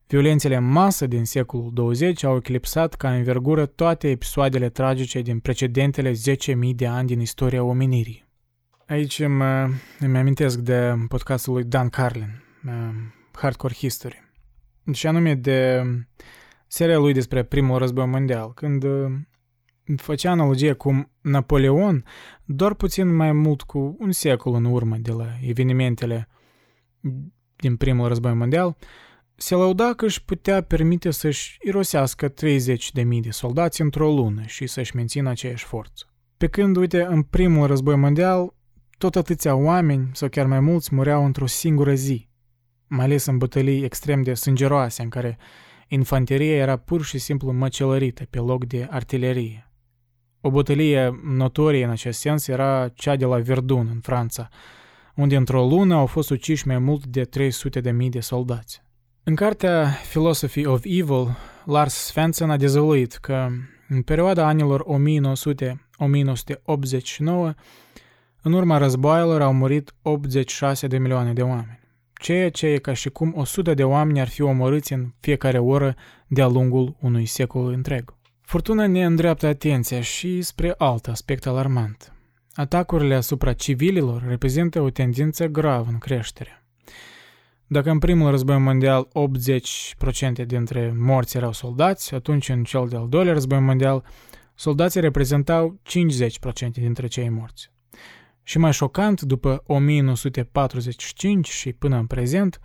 Violențele 0.08 0.56
în 0.56 0.64
masă 0.64 1.06
din 1.06 1.24
secolul 1.24 1.70
20 1.72 2.22
au 2.22 2.36
eclipsat 2.36 2.94
ca 2.94 3.14
învergură 3.14 3.66
toate 3.66 4.10
episoadele 4.10 4.68
tragice 4.68 5.20
din 5.20 5.38
precedentele 5.38 6.12
10.000 6.12 6.16
de 6.74 6.86
ani 6.86 7.06
din 7.06 7.20
istoria 7.20 7.62
omenirii. 7.62 8.24
Aici 8.86 9.18
îmi, 9.18 9.42
îmi 9.98 10.18
amintesc 10.18 10.58
de 10.58 10.94
podcastul 11.08 11.52
lui 11.52 11.64
Dan 11.64 11.88
Carlin, 11.88 12.42
Hardcore 13.32 13.74
History, 13.74 14.32
și 14.92 15.06
anume 15.06 15.34
de 15.34 15.82
seria 16.66 16.98
lui 16.98 17.12
despre 17.12 17.42
primul 17.42 17.78
război 17.78 18.06
mondial, 18.06 18.52
când 18.54 18.82
uh, 18.82 19.12
făcea 19.96 20.30
analogie 20.30 20.72
cu 20.72 21.10
Napoleon, 21.20 22.04
doar 22.44 22.74
puțin 22.74 23.14
mai 23.14 23.32
mult 23.32 23.62
cu 23.62 23.96
un 23.98 24.12
secol 24.12 24.54
în 24.54 24.64
urmă 24.64 24.96
de 24.96 25.12
la 25.12 25.26
evenimentele 25.40 26.28
din 27.56 27.76
primul 27.76 28.08
război 28.08 28.34
mondial, 28.34 28.76
se 29.36 29.54
lauda 29.54 29.92
că 29.92 30.04
își 30.04 30.24
putea 30.24 30.60
permite 30.60 31.10
să-și 31.10 31.56
irosească 31.60 32.28
30.000 32.28 32.32
de 33.20 33.30
soldați 33.30 33.80
într-o 33.80 34.10
lună 34.10 34.42
și 34.46 34.66
să-și 34.66 34.96
mențină 34.96 35.28
aceeași 35.28 35.64
forță. 35.64 36.04
Pe 36.36 36.46
când, 36.46 36.76
uite, 36.76 37.02
în 37.02 37.22
primul 37.22 37.66
război 37.66 37.96
mondial, 37.96 38.54
tot 38.98 39.16
atâția 39.16 39.54
oameni, 39.54 40.08
sau 40.12 40.28
chiar 40.28 40.46
mai 40.46 40.60
mulți, 40.60 40.94
mureau 40.94 41.24
într-o 41.24 41.46
singură 41.46 41.94
zi, 41.94 42.28
mai 42.86 43.04
ales 43.04 43.26
în 43.26 43.38
bătălii 43.38 43.84
extrem 43.84 44.22
de 44.22 44.34
sângeroase, 44.34 45.02
în 45.02 45.08
care 45.08 45.38
Infanteria 45.88 46.56
era 46.56 46.76
pur 46.76 47.04
și 47.04 47.18
simplu 47.18 47.52
măcelărită 47.52 48.24
pe 48.30 48.38
loc 48.38 48.64
de 48.64 48.86
artilerie. 48.90 49.70
O 50.40 50.50
bătălie 50.50 51.20
notorie 51.24 51.84
în 51.84 51.90
acest 51.90 52.20
sens 52.20 52.46
era 52.46 52.88
cea 52.88 53.16
de 53.16 53.24
la 53.24 53.38
Verdun, 53.38 53.88
în 53.92 54.00
Franța, 54.00 54.48
unde 55.14 55.36
într-o 55.36 55.66
lună 55.66 55.94
au 55.94 56.06
fost 56.06 56.30
uciși 56.30 56.66
mai 56.66 56.78
mult 56.78 57.06
de 57.06 57.24
300 57.24 57.80
de 57.80 57.90
mii 57.90 58.10
de 58.10 58.20
soldați. 58.20 58.84
În 59.28 59.34
cartea 59.34 59.98
Philosophy 60.08 60.66
of 60.66 60.84
Evil, 60.84 61.36
Lars 61.64 61.94
Svensson 61.94 62.50
a 62.50 62.56
dezvăluit 62.56 63.12
că 63.12 63.48
în 63.88 64.02
perioada 64.02 64.46
anilor 64.46 64.84
1900-1989, 64.84 64.86
în 68.42 68.52
urma 68.52 68.76
războaielor 68.78 69.42
au 69.42 69.52
murit 69.52 69.94
86 70.02 70.86
de 70.86 70.98
milioane 70.98 71.32
de 71.32 71.42
oameni 71.42 71.84
ceea 72.20 72.50
ce 72.50 72.66
e 72.66 72.78
ca 72.78 72.92
și 72.92 73.10
cum 73.10 73.32
100 73.36 73.74
de 73.74 73.84
oameni 73.84 74.20
ar 74.20 74.28
fi 74.28 74.42
omorâți 74.42 74.92
în 74.92 75.12
fiecare 75.20 75.58
oră 75.58 75.94
de-a 76.26 76.46
lungul 76.46 76.96
unui 77.00 77.26
secol 77.26 77.72
întreg. 77.72 78.14
Furtuna 78.40 78.86
ne 78.86 79.04
îndreaptă 79.04 79.46
atenția 79.46 80.00
și 80.00 80.42
spre 80.42 80.74
alt 80.78 81.08
aspect 81.08 81.46
alarmant. 81.46 82.12
Atacurile 82.52 83.14
asupra 83.14 83.52
civililor 83.52 84.24
reprezintă 84.28 84.80
o 84.80 84.90
tendință 84.90 85.46
gravă 85.46 85.90
în 85.90 85.98
creștere. 85.98 86.64
Dacă 87.66 87.90
în 87.90 87.98
primul 87.98 88.30
război 88.30 88.58
mondial 88.58 89.08
80% 90.42 90.46
dintre 90.46 90.94
morți 90.96 91.36
erau 91.36 91.52
soldați, 91.52 92.14
atunci 92.14 92.48
în 92.48 92.64
cel 92.64 92.88
de-al 92.88 93.08
doilea 93.08 93.32
război 93.32 93.60
mondial 93.60 94.04
soldații 94.54 95.00
reprezentau 95.00 95.80
50% 96.68 96.70
dintre 96.70 97.06
cei 97.06 97.28
morți. 97.28 97.70
Și 98.42 98.58
mai 98.58 98.72
șocant, 98.72 99.20
după 99.20 99.62
1945 99.66 101.48
și 101.48 101.72
până 101.72 101.96
în 101.96 102.06
prezent, 102.06 102.60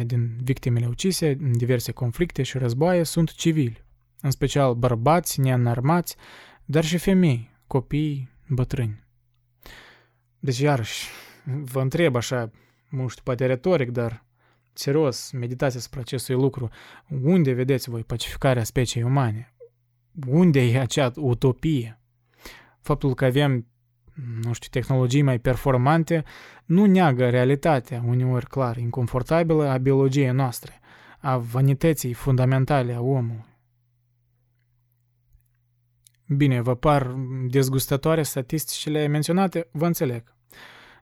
90% 0.00 0.04
din 0.06 0.36
victimele 0.42 0.86
ucise 0.86 1.36
în 1.40 1.56
diverse 1.56 1.92
conflicte 1.92 2.42
și 2.42 2.58
războaie 2.58 3.04
sunt 3.04 3.34
civili, 3.34 3.84
în 4.20 4.30
special 4.30 4.74
bărbați 4.74 5.40
neînarmați, 5.40 6.16
dar 6.64 6.84
și 6.84 6.98
femei, 6.98 7.50
copii, 7.66 8.30
bătrâni. 8.48 9.04
Deci, 10.38 10.58
iarăși, 10.58 11.08
vă 11.44 11.80
întreb 11.80 12.16
așa, 12.16 12.50
nu 12.94 13.08
știu, 13.08 13.22
poate 13.24 13.46
retoric, 13.46 13.90
dar 13.90 14.24
serios, 14.72 15.30
meditați 15.30 15.76
asupra 15.76 16.00
acestui 16.00 16.34
lucru. 16.34 16.68
Unde 17.22 17.52
vedeți 17.52 17.90
voi 17.90 18.04
pacificarea 18.04 18.64
speciei 18.64 19.04
umane? 19.04 19.54
Unde 20.26 20.62
e 20.62 20.80
acea 20.80 21.12
utopie? 21.16 22.00
Faptul 22.80 23.14
că 23.14 23.24
avem 23.24 23.66
nu 24.42 24.52
știu, 24.52 24.68
tehnologii 24.70 25.22
mai 25.22 25.38
performante, 25.38 26.24
nu 26.64 26.84
neagă 26.84 27.30
realitatea, 27.30 28.02
uneori 28.06 28.46
clar, 28.46 28.76
inconfortabilă 28.76 29.68
a 29.68 29.78
biologiei 29.78 30.30
noastre, 30.30 30.80
a 31.18 31.38
vanității 31.38 32.12
fundamentale 32.12 32.92
a 32.92 33.00
omului. 33.00 33.44
Bine, 36.26 36.60
vă 36.60 36.74
par 36.74 37.16
dezgustătoare 37.48 38.22
statisticile 38.22 39.06
menționate, 39.06 39.68
vă 39.72 39.86
înțeleg. 39.86 40.33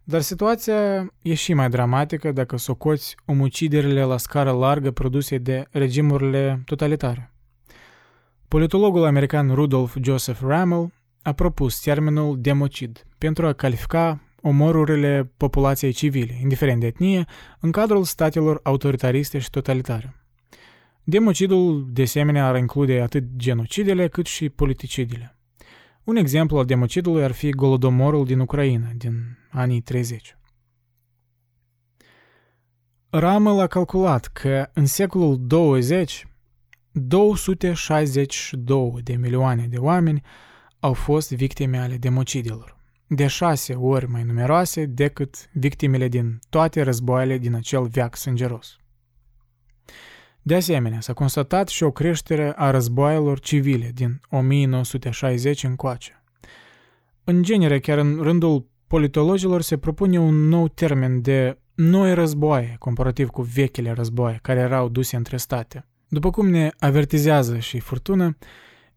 Dar 0.04 0.20
situația 0.20 1.12
e 1.22 1.34
și 1.34 1.54
mai 1.54 1.68
dramatică 1.68 2.32
dacă 2.32 2.56
socoți 2.56 3.16
omuciderile 3.24 4.02
la 4.02 4.16
scară 4.16 4.50
largă 4.50 4.90
produse 4.90 5.38
de 5.38 5.64
regimurile 5.70 6.62
totalitare. 6.64 7.32
Politologul 8.48 9.04
american 9.04 9.54
Rudolf 9.54 9.96
Joseph 10.02 10.40
Ramel 10.40 10.92
a 11.22 11.32
propus 11.32 11.80
termenul 11.80 12.40
democid 12.40 13.06
pentru 13.18 13.46
a 13.46 13.52
califica 13.52 14.20
omorurile 14.40 15.32
populației 15.36 15.92
civile, 15.92 16.38
indiferent 16.42 16.80
de 16.80 16.86
etnie, 16.86 17.24
în 17.60 17.70
cadrul 17.70 18.04
statelor 18.04 18.60
autoritariste 18.62 19.38
și 19.38 19.50
totalitare. 19.50 20.14
Democidul, 21.04 21.88
de 21.92 22.02
asemenea, 22.02 22.46
ar 22.46 22.56
include 22.56 23.00
atât 23.00 23.24
genocidele 23.36 24.08
cât 24.08 24.26
și 24.26 24.48
politicidele. 24.48 25.36
Un 26.04 26.16
exemplu 26.16 26.58
al 26.58 26.64
democidului 26.64 27.24
ar 27.24 27.32
fi 27.32 27.50
Golodomorul 27.50 28.24
din 28.24 28.38
Ucraina, 28.38 28.88
din 28.96 29.36
anii 29.52 29.80
30. 29.80 30.36
Ramel 33.10 33.60
a 33.60 33.66
calculat 33.66 34.26
că 34.26 34.70
în 34.72 34.86
secolul 34.86 35.46
20 35.46 36.26
262 36.92 39.00
de 39.02 39.16
milioane 39.16 39.66
de 39.66 39.78
oameni 39.78 40.22
au 40.80 40.92
fost 40.92 41.32
victime 41.32 41.78
ale 41.78 41.96
democidelor, 41.96 42.76
de 43.06 43.26
șase 43.26 43.74
ori 43.74 44.08
mai 44.08 44.22
numeroase 44.22 44.86
decât 44.86 45.50
victimele 45.52 46.08
din 46.08 46.38
toate 46.48 46.82
războaiele 46.82 47.38
din 47.38 47.54
acel 47.54 47.86
veac 47.86 48.16
sângeros. 48.16 48.76
De 50.42 50.54
asemenea, 50.54 51.00
s-a 51.00 51.12
constatat 51.12 51.68
și 51.68 51.82
o 51.82 51.90
creștere 51.90 52.52
a 52.56 52.70
războaielor 52.70 53.40
civile 53.40 53.90
din 53.94 54.20
1960 54.30 55.64
încoace. 55.64 56.22
În 57.24 57.42
genere, 57.42 57.80
chiar 57.80 57.98
în 57.98 58.22
rândul 58.22 58.70
politologilor 58.92 59.62
se 59.62 59.76
propune 59.76 60.18
un 60.18 60.48
nou 60.48 60.68
termen 60.68 61.22
de 61.22 61.58
noi 61.74 62.14
războaie, 62.14 62.76
comparativ 62.78 63.28
cu 63.28 63.42
vechile 63.42 63.92
războaie 63.92 64.38
care 64.42 64.60
erau 64.60 64.88
duse 64.88 65.16
între 65.16 65.36
state. 65.36 65.86
După 66.08 66.30
cum 66.30 66.48
ne 66.48 66.70
avertizează 66.78 67.58
și 67.58 67.78
furtună, 67.78 68.36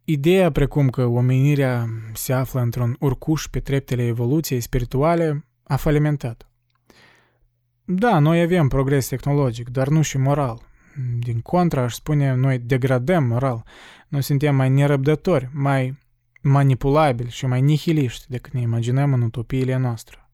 ideea 0.04 0.52
precum 0.52 0.90
că 0.90 1.06
omenirea 1.06 1.86
se 2.14 2.34
află 2.34 2.62
într-un 2.62 2.96
urcuș 3.00 3.48
pe 3.48 3.60
treptele 3.60 4.06
evoluției 4.06 4.60
spirituale 4.60 5.46
a 5.64 5.76
falimentat. 5.76 6.50
Da, 7.86 8.20
noi 8.20 8.42
avem 8.42 8.68
progres 8.68 9.08
tehnologic, 9.08 9.70
dar 9.70 9.88
nu 9.88 10.02
și 10.02 10.18
moral. 10.18 10.62
Din 11.20 11.40
contra, 11.40 11.82
aș 11.82 11.94
spune, 11.94 12.34
noi 12.34 12.60
degradăm 12.60 13.24
moral. 13.24 13.64
Noi 14.08 14.22
suntem 14.22 14.56
mai 14.56 14.70
nerăbdători, 14.70 15.50
mai 15.54 15.98
manipulabili 16.48 17.30
și 17.30 17.46
mai 17.46 17.62
nihiliști 17.62 18.26
decât 18.30 18.54
ne 18.54 18.62
imaginăm 18.62 19.14
în 19.14 19.22
utopiile 19.22 19.78
noastre. 19.78 20.30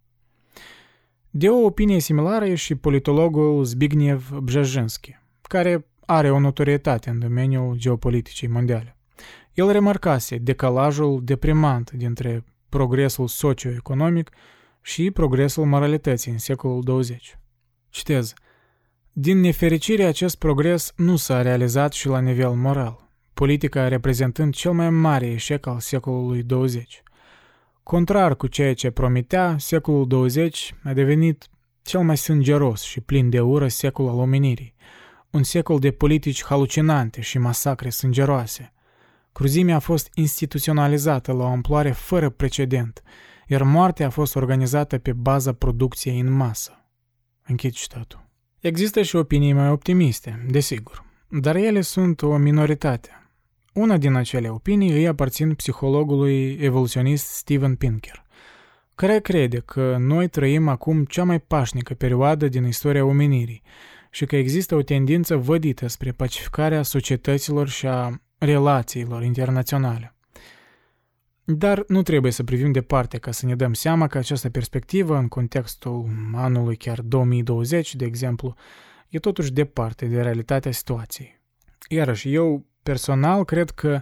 De 1.29 1.49
o 1.49 1.65
opinie 1.65 1.99
similară 1.99 2.45
e 2.45 2.55
și 2.55 2.75
politologul 2.75 3.63
Zbigniew 3.63 4.19
Brzezzinski, 4.43 5.17
care 5.41 5.85
are 6.05 6.31
o 6.31 6.39
notorietate 6.39 7.09
în 7.09 7.19
domeniul 7.19 7.75
geopoliticii 7.77 8.47
mondiale. 8.47 8.97
El 9.53 9.71
remarcase 9.71 10.37
decalajul 10.37 11.21
deprimant 11.23 11.91
dintre 11.91 12.43
progresul 12.69 13.27
socioeconomic 13.27 14.29
și 14.81 15.11
progresul 15.11 15.65
moralității 15.65 16.31
în 16.31 16.37
secolul 16.37 16.81
20. 16.83 17.37
Citez. 17.89 18.33
Din 19.11 19.39
nefericire, 19.39 20.03
acest 20.03 20.35
progres 20.35 20.93
nu 20.95 21.15
s-a 21.15 21.41
realizat 21.41 21.93
și 21.93 22.07
la 22.07 22.19
nivel 22.19 22.51
moral, 22.51 23.10
politica 23.33 23.87
reprezentând 23.87 24.53
cel 24.53 24.71
mai 24.71 24.89
mare 24.89 25.27
eșec 25.27 25.65
al 25.65 25.79
secolului 25.79 26.43
20. 26.43 27.03
Contrar 27.83 28.35
cu 28.35 28.47
ceea 28.47 28.73
ce 28.73 28.89
promitea, 28.89 29.55
secolul 29.59 30.07
20 30.07 30.75
a 30.83 30.93
devenit 30.93 31.49
cel 31.81 32.01
mai 32.01 32.17
sângeros 32.17 32.81
și 32.81 33.01
plin 33.01 33.29
de 33.29 33.39
ură 33.39 33.67
secol 33.67 34.07
al 34.07 34.17
omenirii, 34.17 34.75
un 35.29 35.43
secol 35.43 35.79
de 35.79 35.91
politici 35.91 36.43
halucinante 36.43 37.21
și 37.21 37.37
masacre 37.37 37.89
sângeroase. 37.89 38.73
Cruzimea 39.31 39.75
a 39.75 39.79
fost 39.79 40.09
instituționalizată 40.13 41.31
la 41.31 41.43
o 41.43 41.47
amploare 41.47 41.91
fără 41.91 42.29
precedent, 42.29 43.03
iar 43.47 43.63
moartea 43.63 44.05
a 44.05 44.09
fost 44.09 44.35
organizată 44.35 44.97
pe 44.97 45.13
baza 45.13 45.53
producției 45.53 46.19
în 46.19 46.31
masă. 46.31 46.85
Închid 47.47 47.71
citatul. 47.71 48.29
Există 48.59 49.01
și 49.01 49.15
opinii 49.15 49.53
mai 49.53 49.69
optimiste, 49.69 50.45
desigur, 50.49 51.05
dar 51.27 51.55
ele 51.55 51.81
sunt 51.81 52.21
o 52.21 52.37
minoritate. 52.37 53.20
Una 53.73 53.97
din 53.97 54.15
acele 54.15 54.49
opinii 54.49 54.91
îi 54.91 55.07
aparțin 55.07 55.53
psihologului 55.53 56.57
evoluționist 56.61 57.27
Steven 57.27 57.75
Pinker, 57.75 58.25
care 58.95 59.19
crede 59.19 59.59
că 59.59 59.95
noi 59.99 60.27
trăim 60.27 60.67
acum 60.67 61.05
cea 61.05 61.23
mai 61.23 61.39
pașnică 61.39 61.93
perioadă 61.93 62.47
din 62.47 62.65
istoria 62.65 63.05
omenirii 63.05 63.61
și 64.09 64.25
că 64.25 64.35
există 64.35 64.75
o 64.75 64.81
tendință 64.81 65.35
vădită 65.35 65.87
spre 65.87 66.11
pacificarea 66.11 66.83
societăților 66.83 67.67
și 67.67 67.87
a 67.87 68.21
relațiilor 68.37 69.23
internaționale. 69.23 70.15
Dar 71.43 71.83
nu 71.87 72.01
trebuie 72.01 72.31
să 72.31 72.43
privim 72.43 72.71
departe 72.71 73.17
ca 73.17 73.31
să 73.31 73.45
ne 73.45 73.55
dăm 73.55 73.73
seama 73.73 74.07
că 74.07 74.17
această 74.17 74.49
perspectivă, 74.49 75.17
în 75.17 75.27
contextul 75.27 76.09
anului 76.33 76.75
chiar 76.75 77.01
2020, 77.01 77.95
de 77.95 78.05
exemplu, 78.05 78.55
e 79.09 79.19
totuși 79.19 79.51
departe 79.51 80.05
de 80.05 80.21
realitatea 80.21 80.71
situației. 80.71 81.41
Iarăși, 81.89 82.33
eu 82.33 82.65
personal 82.83 83.45
cred 83.45 83.69
că 83.69 84.01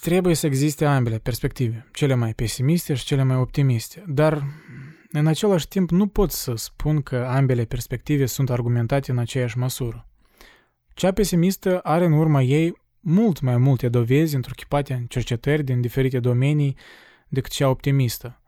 trebuie 0.00 0.34
să 0.34 0.46
existe 0.46 0.84
ambele 0.84 1.18
perspective, 1.18 1.88
cele 1.92 2.14
mai 2.14 2.34
pesimiste 2.34 2.94
și 2.94 3.04
cele 3.04 3.22
mai 3.22 3.36
optimiste, 3.36 4.04
dar 4.06 4.42
în 5.10 5.26
același 5.26 5.68
timp 5.68 5.90
nu 5.90 6.06
pot 6.06 6.30
să 6.30 6.54
spun 6.54 7.02
că 7.02 7.16
ambele 7.16 7.64
perspective 7.64 8.26
sunt 8.26 8.50
argumentate 8.50 9.10
în 9.10 9.18
aceeași 9.18 9.58
măsură. 9.58 10.08
Cea 10.94 11.12
pesimistă 11.12 11.78
are 11.78 12.04
în 12.04 12.12
urma 12.12 12.42
ei 12.42 12.80
mult 13.00 13.40
mai 13.40 13.56
multe 13.56 13.88
dovezi 13.88 14.34
întruchipate 14.34 14.94
în 14.94 15.06
cercetări 15.06 15.62
din 15.62 15.80
diferite 15.80 16.20
domenii 16.20 16.76
decât 17.28 17.50
cea 17.50 17.68
optimistă, 17.68 18.40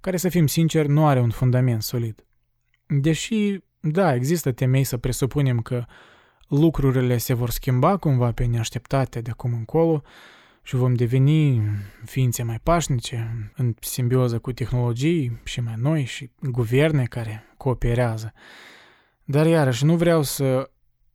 care, 0.00 0.16
să 0.16 0.28
fim 0.28 0.46
sinceri, 0.46 0.88
nu 0.88 1.06
are 1.06 1.20
un 1.20 1.30
fundament 1.30 1.82
solid. 1.82 2.24
Deși, 2.86 3.58
da, 3.80 4.14
există 4.14 4.52
temei 4.52 4.84
să 4.84 4.96
presupunem 4.96 5.60
că 5.60 5.84
lucrurile 6.58 7.18
se 7.18 7.34
vor 7.34 7.50
schimba 7.50 7.96
cumva 7.96 8.32
pe 8.32 8.44
neașteptate 8.44 9.20
de 9.20 9.30
acum 9.30 9.52
încolo 9.52 10.02
și 10.62 10.76
vom 10.76 10.94
deveni 10.94 11.62
ființe 12.04 12.42
mai 12.42 12.58
pașnice, 12.62 13.50
în 13.56 13.74
simbioză 13.80 14.38
cu 14.38 14.52
tehnologii 14.52 15.40
și 15.44 15.60
mai 15.60 15.74
noi 15.76 16.04
și 16.04 16.30
guverne 16.40 17.04
care 17.04 17.44
cooperează. 17.56 18.32
Dar 19.24 19.46
iarăși 19.46 19.84
nu 19.84 19.96
vreau 19.96 20.22
să 20.22 20.70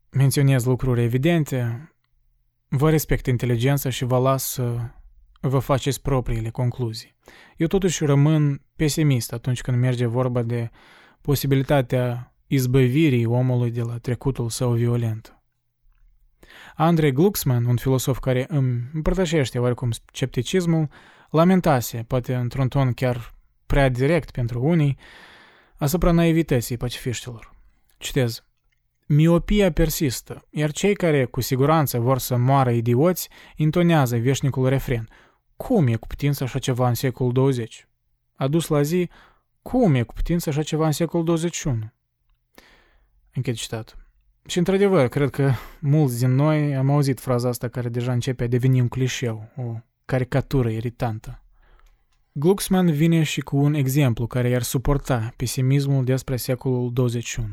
menționez 0.10 0.66
lucruri 0.66 1.04
evidente, 1.04 1.92
Vă 2.70 2.90
respect 2.90 3.26
inteligența 3.26 3.90
și 3.90 4.06
vă 4.06 4.18
las 4.18 4.44
să 4.44 4.78
vă 5.42 5.60
faceți 5.60 6.02
propriile 6.02 6.50
concluzii. 6.50 7.16
Eu 7.58 7.68
totuși 7.68 8.06
rămân 8.06 8.62
pesimist 8.76 9.34
atunci 9.34 9.62
când 9.62 9.78
merge 9.78 10.06
vorba 10.06 10.42
de 10.42 10.70
posibilitatea 11.22 12.36
izbăvirii 12.48 13.26
omului 13.26 13.72
de 13.72 13.82
la 13.82 13.98
trecutul 13.98 14.50
său 14.50 14.72
violent. 14.72 15.38
Andrei 16.76 17.12
Glucksmann, 17.12 17.66
un 17.66 17.76
filosof 17.76 18.20
care 18.20 18.46
îmi 18.50 18.90
împărtășește 18.94 19.60
oarecum 19.60 19.92
scepticismul, 19.92 20.90
lamentase, 21.30 22.04
poate 22.08 22.36
într-un 22.36 22.68
ton 22.68 22.94
chiar 22.94 23.36
prea 23.66 23.90
direct 23.90 24.32
pentru 24.32 24.64
unii, 24.64 24.98
asupra 25.78 26.12
naivității 26.12 26.78
pacifiștilor. 26.78 27.56
Citez. 27.98 28.46
Miopia 29.08 29.72
persistă, 29.72 30.48
iar 30.50 30.72
cei 30.72 30.96
care 30.96 31.26
cu 31.26 31.42
siguranță 31.42 32.00
vor 32.00 32.18
să 32.18 32.36
moară 32.36 32.72
idioți 32.72 33.30
intonează 33.56 34.18
veșnicul 34.18 34.70
refren. 34.70 35.10
Cum 35.56 35.88
e 35.88 35.96
cu 35.96 36.08
putință 36.08 36.44
așa 36.44 36.60
ceva 36.60 36.88
în 36.88 36.94
secolul 36.94 37.34
20? 37.34 37.88
Adus 38.36 38.68
la 38.68 38.82
zi, 38.82 39.10
cum 39.62 39.94
e 39.94 40.04
cu 40.04 40.14
putință 40.14 40.50
așa 40.50 40.64
ceva 40.64 40.86
în 40.86 40.92
secolul 40.92 41.26
21? 41.26 41.92
Închid 43.38 43.56
citat. 43.56 43.98
Și 44.48 44.58
într-adevăr, 44.58 45.08
cred 45.08 45.30
că 45.30 45.52
mulți 45.80 46.20
din 46.20 46.36
noi 46.36 46.76
am 46.76 46.90
auzit 46.90 47.20
fraza 47.20 47.50
asta 47.50 47.68
care 47.68 47.90
deja 47.90 48.12
începe 48.12 48.44
a 48.44 48.48
deveni 48.48 48.82
un 48.82 48.88
clișeu, 48.88 49.50
o 49.56 49.76
caricatură 50.06 50.70
iritantă. 50.70 51.42
Glucksmann 52.32 52.92
vine 52.92 53.24
și 53.24 53.42
cu 53.42 53.58
un 53.58 53.74
exemplu 53.74 54.28
care 54.28 54.50
i-ar 54.50 54.62
suporta 54.62 55.34
pesimismul 55.36 56.04
despre 56.04 56.36
secolul 56.36 56.94
21. 56.94 57.48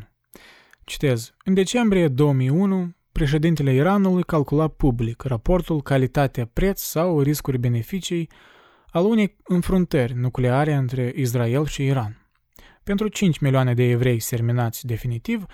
Citez. 0.85 1.35
În 1.45 1.55
decembrie 1.55 2.09
2001, 2.09 2.95
președintele 3.13 3.75
Iranului 3.75 4.23
calcula 4.23 4.69
public 4.69 5.23
raportul 5.23 5.83
calitate-preț 5.83 6.81
sau 6.81 7.21
riscuri-beneficii 7.21 8.31
al 8.91 9.05
unei 9.05 9.37
înfruntări 9.45 10.15
nucleare 10.15 10.75
între 10.75 11.13
Israel 11.17 11.67
și 11.67 11.85
Iran. 11.85 12.27
Pentru 12.85 13.09
5 13.09 13.39
milioane 13.39 13.75
de 13.75 13.83
evrei 13.83 14.21
serminați 14.21 14.87
definitiv, 14.87 15.47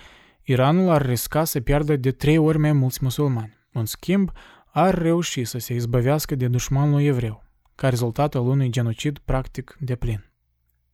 Iranul 0.43 0.89
ar 0.89 1.05
risca 1.05 1.43
să 1.43 1.59
piardă 1.59 1.95
de 1.95 2.11
trei 2.11 2.37
ori 2.37 2.57
mai 2.57 2.71
mulți 2.71 2.99
musulmani. 3.01 3.57
În 3.71 3.85
schimb, 3.85 4.31
ar 4.71 4.95
reuși 4.95 5.43
să 5.43 5.57
se 5.57 5.73
izbăvească 5.73 6.35
de 6.35 6.47
dușmanul 6.47 7.01
evreu, 7.01 7.43
ca 7.75 7.89
rezultat 7.89 8.35
al 8.35 8.41
unui 8.41 8.69
genocid 8.69 9.17
practic 9.17 9.77
de 9.79 9.95
plin. 9.95 10.31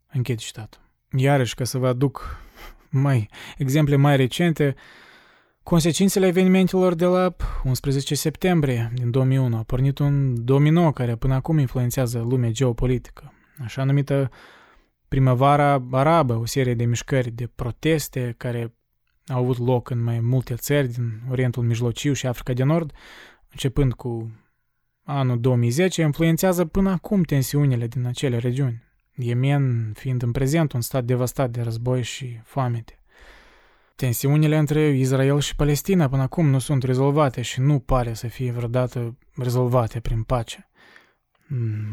Închid 0.08 0.38
citat. 0.38 0.82
Iarăși, 1.18 1.56
ca 1.56 1.64
să 1.64 1.78
vă 1.78 1.88
aduc 1.88 2.40
mai, 2.90 3.30
exemple 3.58 3.96
mai 3.96 4.16
recente, 4.16 4.76
consecințele 5.64 6.28
evenimentelor 6.28 6.94
de 6.94 7.06
la 7.06 7.36
11 7.64 8.16
septembrie 8.16 8.92
din 8.94 9.12
2001 9.12 9.58
a 9.58 9.64
pornit 9.64 10.00
un 10.00 10.44
domino 10.46 10.92
care 10.92 11.16
până 11.16 11.34
acum 11.34 11.58
influențează 11.58 12.20
lumea 12.20 12.50
geopolitică, 12.50 13.34
așa 13.64 13.84
numită 13.84 14.30
primăvara 15.08 15.88
arabă, 15.92 16.34
o 16.34 16.46
serie 16.46 16.74
de 16.74 16.86
mișcări 16.86 17.32
de 17.32 17.48
proteste 17.56 18.34
care 18.38 18.77
au 19.28 19.42
avut 19.42 19.58
loc 19.58 19.90
în 19.90 20.04
mai 20.04 20.20
multe 20.20 20.56
țări 20.56 20.88
din 20.88 21.22
Orientul 21.30 21.64
Mijlociu 21.64 22.14
și 22.14 22.28
Africa 22.28 22.54
de 22.54 22.64
Nord, 22.64 22.92
începând 23.52 23.94
cu 23.94 24.32
anul 25.04 25.40
2010, 25.40 26.02
influențează 26.02 26.66
până 26.66 26.90
acum 26.90 27.24
tensiunile 27.24 27.88
din 27.88 28.06
acele 28.06 28.38
regiuni. 28.38 28.84
Yemen 29.16 29.92
fiind 29.96 30.22
în 30.22 30.32
prezent 30.32 30.72
un 30.72 30.82
stat 30.82 31.04
devastat 31.04 31.50
de 31.50 31.62
război 31.62 32.04
și 32.04 32.40
foamete. 32.44 33.00
Tensiunile 33.96 34.58
între 34.58 34.90
Israel 34.90 35.40
și 35.40 35.56
Palestina 35.56 36.10
până 36.10 36.22
acum 36.22 36.50
nu 36.50 36.60
sunt 36.60 36.84
rezolvate 36.84 37.42
și 37.42 37.60
nu 37.60 37.80
pare 37.80 38.14
să 38.14 38.28
fie 38.28 38.52
vreodată 38.52 39.18
rezolvate 39.36 40.00
prin 40.00 40.24
pace. 40.24 40.70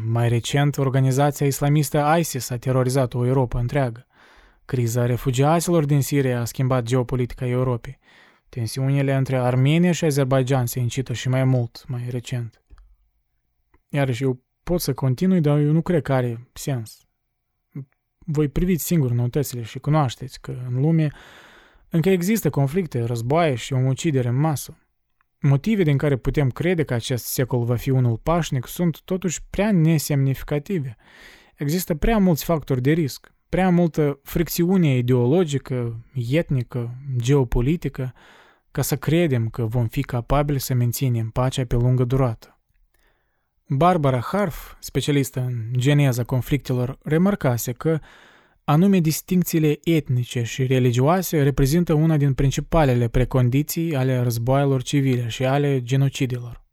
Mai 0.05 0.29
recent, 0.29 0.77
organizația 0.77 1.45
islamistă 1.45 2.15
ISIS 2.19 2.49
a 2.49 2.57
terorizat 2.57 3.13
o 3.13 3.25
Europa 3.25 3.59
întreagă. 3.59 4.05
Criza 4.65 5.05
refugiaților 5.05 5.85
din 5.85 6.01
Siria 6.01 6.39
a 6.39 6.45
schimbat 6.45 6.83
geopolitica 6.83 7.47
Europei. 7.47 7.99
Tensiunile 8.49 9.13
între 9.13 9.37
Armenia 9.37 9.91
și 9.91 10.05
Azerbaijan 10.05 10.65
se 10.65 10.79
incită 10.79 11.13
și 11.13 11.29
mai 11.29 11.43
mult, 11.43 11.85
mai 11.87 12.05
recent. 12.09 12.63
Iarăși, 13.89 14.23
eu 14.23 14.43
pot 14.63 14.81
să 14.81 14.93
continui, 14.93 15.41
dar 15.41 15.59
eu 15.59 15.71
nu 15.71 15.81
cred 15.81 16.01
că 16.01 16.13
are 16.13 16.49
sens. 16.53 16.99
Voi 18.17 18.47
priviți 18.47 18.85
singur 18.85 19.11
noutățile 19.11 19.63
și 19.63 19.79
cunoașteți 19.79 20.41
că 20.41 20.63
în 20.67 20.81
lume 20.81 21.11
încă 21.89 22.09
există 22.09 22.49
conflicte, 22.49 23.03
războaie 23.03 23.55
și 23.55 23.73
omucidere 23.73 24.27
în 24.27 24.35
masă. 24.35 24.77
Motive 25.39 25.83
din 25.83 25.97
care 25.97 26.15
putem 26.17 26.49
crede 26.49 26.83
că 26.83 26.93
acest 26.93 27.25
secol 27.25 27.63
va 27.63 27.75
fi 27.75 27.89
unul 27.89 28.17
pașnic 28.17 28.67
sunt 28.67 29.01
totuși 29.01 29.39
prea 29.49 29.71
nesemnificative. 29.71 30.95
Există 31.55 31.95
prea 31.95 32.17
mulți 32.17 32.43
factori 32.43 32.81
de 32.81 32.91
risc, 32.91 33.34
prea 33.55 33.69
multă 33.69 34.19
fricțiune 34.23 34.97
ideologică, 34.97 36.05
etnică, 36.31 36.95
geopolitică, 37.17 38.13
ca 38.71 38.81
să 38.81 38.95
credem 38.95 39.47
că 39.49 39.65
vom 39.65 39.87
fi 39.87 40.01
capabili 40.01 40.59
să 40.59 40.73
menținem 40.73 41.29
pacea 41.29 41.65
pe 41.65 41.75
lungă 41.75 42.03
durată. 42.03 42.59
Barbara 43.67 44.19
Harf, 44.19 44.75
specialistă 44.79 45.39
în 45.39 45.53
geneza 45.77 46.23
conflictelor, 46.23 46.97
remarcase 47.03 47.71
că 47.71 47.99
anume 48.63 48.99
distincțiile 48.99 49.79
etnice 49.83 50.43
și 50.43 50.65
religioase 50.65 51.43
reprezintă 51.43 51.93
una 51.93 52.17
din 52.17 52.33
principalele 52.33 53.07
precondiții 53.07 53.95
ale 53.95 54.19
războaielor 54.19 54.83
civile 54.83 55.27
și 55.27 55.45
ale 55.45 55.81
genocidelor. 55.81 56.63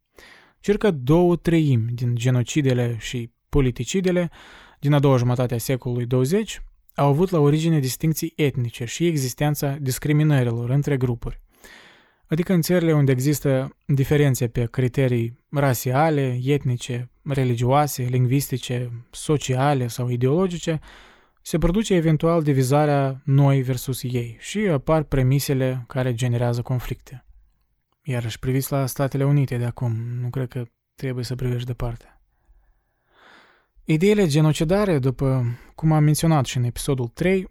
Circa 0.61 0.91
două 0.91 1.37
treimi 1.37 1.93
din 1.93 2.15
genocidele 2.15 2.97
și 2.99 3.31
politicidele 3.49 4.31
din 4.81 4.93
a 4.93 4.99
doua 4.99 5.17
jumătate 5.17 5.55
a 5.55 5.59
secolului 5.59 6.07
20 6.07 6.63
au 6.95 7.09
avut 7.09 7.31
la 7.31 7.39
origine 7.39 7.79
distincții 7.79 8.33
etnice 8.37 8.85
și 8.85 9.07
existența 9.07 9.77
discriminărilor 9.81 10.71
între 10.71 10.97
grupuri. 10.97 11.41
Adică 12.27 12.53
în 12.53 12.61
țările 12.61 12.93
unde 12.93 13.13
există 13.13 13.77
diferențe 13.87 14.49
pe 14.49 14.67
criterii 14.67 15.39
rasiale, 15.51 16.41
etnice, 16.45 17.11
religioase, 17.23 18.03
lingvistice, 18.03 19.07
sociale 19.11 19.87
sau 19.87 20.09
ideologice, 20.09 20.81
se 21.43 21.59
produce 21.59 21.95
eventual 21.95 22.43
divizarea 22.43 23.23
noi 23.25 23.63
versus 23.63 24.03
ei 24.03 24.37
și 24.41 24.59
apar 24.59 25.03
premisele 25.03 25.85
care 25.89 26.15
generează 26.15 26.63
conflicte. 26.63 27.25
Iarăși 28.03 28.39
priviți 28.39 28.73
la 28.73 28.87
Statele 28.87 29.25
Unite 29.25 29.57
de 29.57 29.65
acum, 29.65 29.97
nu 30.21 30.29
cred 30.31 30.49
că 30.49 30.65
trebuie 30.95 31.25
să 31.25 31.35
privești 31.35 31.67
departe. 31.67 32.12
Ideile 33.85 34.27
genocidare, 34.27 34.99
după 34.99 35.45
cum 35.75 35.93
am 35.93 36.05
menționat 36.05 36.45
și 36.45 36.57
în 36.57 36.65
episodul 36.65 37.07
3, 37.07 37.49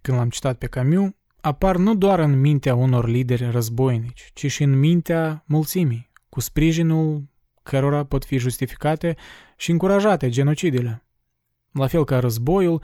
când 0.00 0.16
l-am 0.16 0.28
citat 0.28 0.58
pe 0.58 0.66
Camus, 0.66 1.10
apar 1.40 1.76
nu 1.76 1.94
doar 1.94 2.18
în 2.18 2.40
mintea 2.40 2.74
unor 2.74 3.08
lideri 3.08 3.50
războinici, 3.50 4.30
ci 4.34 4.50
și 4.50 4.62
în 4.62 4.78
mintea 4.78 5.44
mulțimii, 5.46 6.10
cu 6.28 6.40
sprijinul 6.40 7.24
cărora 7.62 8.04
pot 8.04 8.24
fi 8.24 8.38
justificate 8.38 9.16
și 9.56 9.70
încurajate 9.70 10.28
genocidele. 10.28 11.06
La 11.72 11.86
fel 11.86 12.04
ca 12.04 12.18
războiul, 12.18 12.82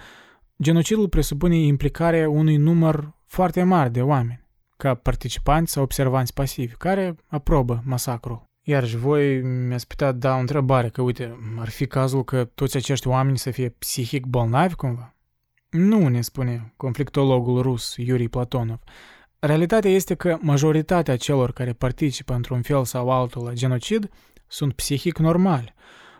genocidul 0.56 1.08
presupune 1.08 1.56
implicarea 1.56 2.28
unui 2.28 2.56
număr 2.56 3.14
foarte 3.26 3.62
mare 3.62 3.88
de 3.88 4.02
oameni, 4.02 4.46
ca 4.76 4.94
participanți 4.94 5.72
sau 5.72 5.82
observanți 5.82 6.34
pasivi, 6.34 6.74
care 6.74 7.16
aprobă 7.26 7.82
masacrul. 7.84 8.45
Iar 8.68 8.86
și 8.86 8.96
voi 8.96 9.40
mi-ați 9.42 9.86
putea 9.86 10.12
da 10.12 10.34
o 10.34 10.38
întrebare, 10.38 10.88
că 10.88 11.02
uite, 11.02 11.38
ar 11.58 11.68
fi 11.68 11.86
cazul 11.86 12.24
că 12.24 12.44
toți 12.44 12.76
acești 12.76 13.08
oameni 13.08 13.38
să 13.38 13.50
fie 13.50 13.68
psihic 13.68 14.24
bolnavi 14.24 14.74
cumva? 14.74 15.14
Nu, 15.70 16.08
ne 16.08 16.20
spune 16.20 16.72
conflictologul 16.76 17.62
rus 17.62 17.94
Yuri 17.96 18.28
Platonov. 18.28 18.78
Realitatea 19.38 19.90
este 19.90 20.14
că 20.14 20.38
majoritatea 20.40 21.16
celor 21.16 21.52
care 21.52 21.72
participă 21.72 22.34
într-un 22.34 22.62
fel 22.62 22.84
sau 22.84 23.10
altul 23.10 23.44
la 23.44 23.52
genocid 23.52 24.08
sunt 24.46 24.72
psihic 24.72 25.18
normali, 25.18 25.74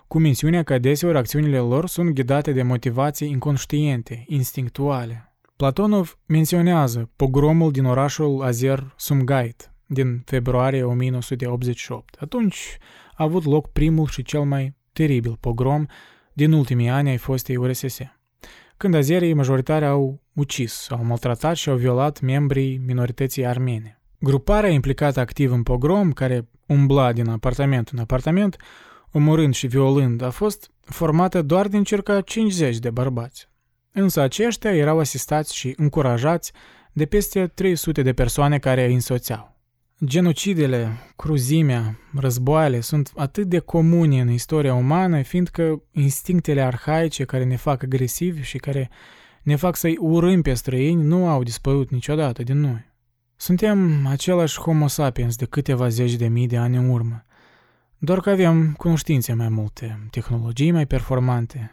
cu 0.06 0.18
mențiunea 0.18 0.62
că 0.62 0.72
adeseori 0.72 1.18
acțiunile 1.18 1.58
lor 1.58 1.88
sunt 1.88 2.10
ghidate 2.10 2.52
de 2.52 2.62
motivații 2.62 3.30
inconștiente, 3.30 4.24
instinctuale. 4.26 5.36
Platonov 5.56 6.18
menționează 6.26 7.10
pogromul 7.16 7.70
din 7.70 7.84
orașul 7.84 8.42
Azer 8.42 8.94
Sumgait 8.96 9.70
din 9.86 10.22
februarie 10.24 10.82
1988. 10.82 12.16
Atunci 12.18 12.76
a 13.14 13.24
avut 13.24 13.44
loc 13.44 13.72
primul 13.72 14.06
și 14.06 14.22
cel 14.22 14.42
mai 14.42 14.74
teribil 14.92 15.36
pogrom 15.40 15.86
din 16.32 16.52
ultimii 16.52 16.88
ani 16.88 17.08
ai 17.08 17.16
fostei 17.16 17.56
URSS 17.56 17.98
când 18.76 18.94
azerii 18.94 19.34
majoritari 19.34 19.84
au 19.84 20.22
ucis, 20.32 20.86
au 20.90 21.04
maltratat 21.04 21.56
și 21.56 21.68
au 21.68 21.76
violat 21.76 22.20
membrii 22.20 22.78
minorității 22.86 23.46
armene. 23.46 24.00
Gruparea 24.18 24.70
implicată 24.70 25.20
activ 25.20 25.52
în 25.52 25.62
pogrom, 25.62 26.12
care 26.12 26.48
umbla 26.66 27.12
din 27.12 27.28
apartament 27.28 27.88
în 27.88 27.98
apartament, 27.98 28.56
omorând 29.12 29.54
și 29.54 29.66
violând, 29.66 30.22
a 30.22 30.30
fost 30.30 30.70
formată 30.80 31.42
doar 31.42 31.68
din 31.68 31.82
circa 31.84 32.20
50 32.20 32.78
de 32.78 32.90
bărbați. 32.90 33.48
Însă 33.92 34.20
aceștia 34.20 34.74
erau 34.74 34.98
asistați 34.98 35.56
și 35.56 35.74
încurajați 35.76 36.52
de 36.92 37.06
peste 37.06 37.46
300 37.46 38.02
de 38.02 38.12
persoane 38.12 38.58
care 38.58 38.86
îi 38.86 38.94
însoțeau. 38.94 39.55
Genocidele, 40.04 40.92
cruzimea, 41.16 41.98
războaiele 42.14 42.80
sunt 42.80 43.12
atât 43.14 43.48
de 43.48 43.58
comune 43.58 44.20
în 44.20 44.30
istoria 44.30 44.74
umană, 44.74 45.22
fiindcă 45.22 45.82
instinctele 45.90 46.60
arhaice 46.60 47.24
care 47.24 47.44
ne 47.44 47.56
fac 47.56 47.82
agresivi 47.82 48.42
și 48.42 48.58
care 48.58 48.90
ne 49.42 49.56
fac 49.56 49.76
să-i 49.76 49.96
urâm 50.00 50.42
pe 50.42 50.54
străini 50.54 51.02
nu 51.02 51.28
au 51.28 51.42
dispărut 51.42 51.90
niciodată 51.90 52.42
din 52.42 52.60
noi. 52.60 52.84
Suntem 53.36 54.06
același 54.06 54.60
homo 54.60 54.86
sapiens 54.86 55.36
de 55.36 55.44
câteva 55.44 55.88
zeci 55.88 56.14
de 56.14 56.28
mii 56.28 56.46
de 56.46 56.56
ani 56.56 56.76
în 56.76 56.88
urmă, 56.88 57.24
doar 57.98 58.20
că 58.20 58.30
avem 58.30 58.72
cunoștințe 58.72 59.32
mai 59.32 59.48
multe, 59.48 60.08
tehnologii 60.10 60.70
mai 60.70 60.86
performante, 60.86 61.70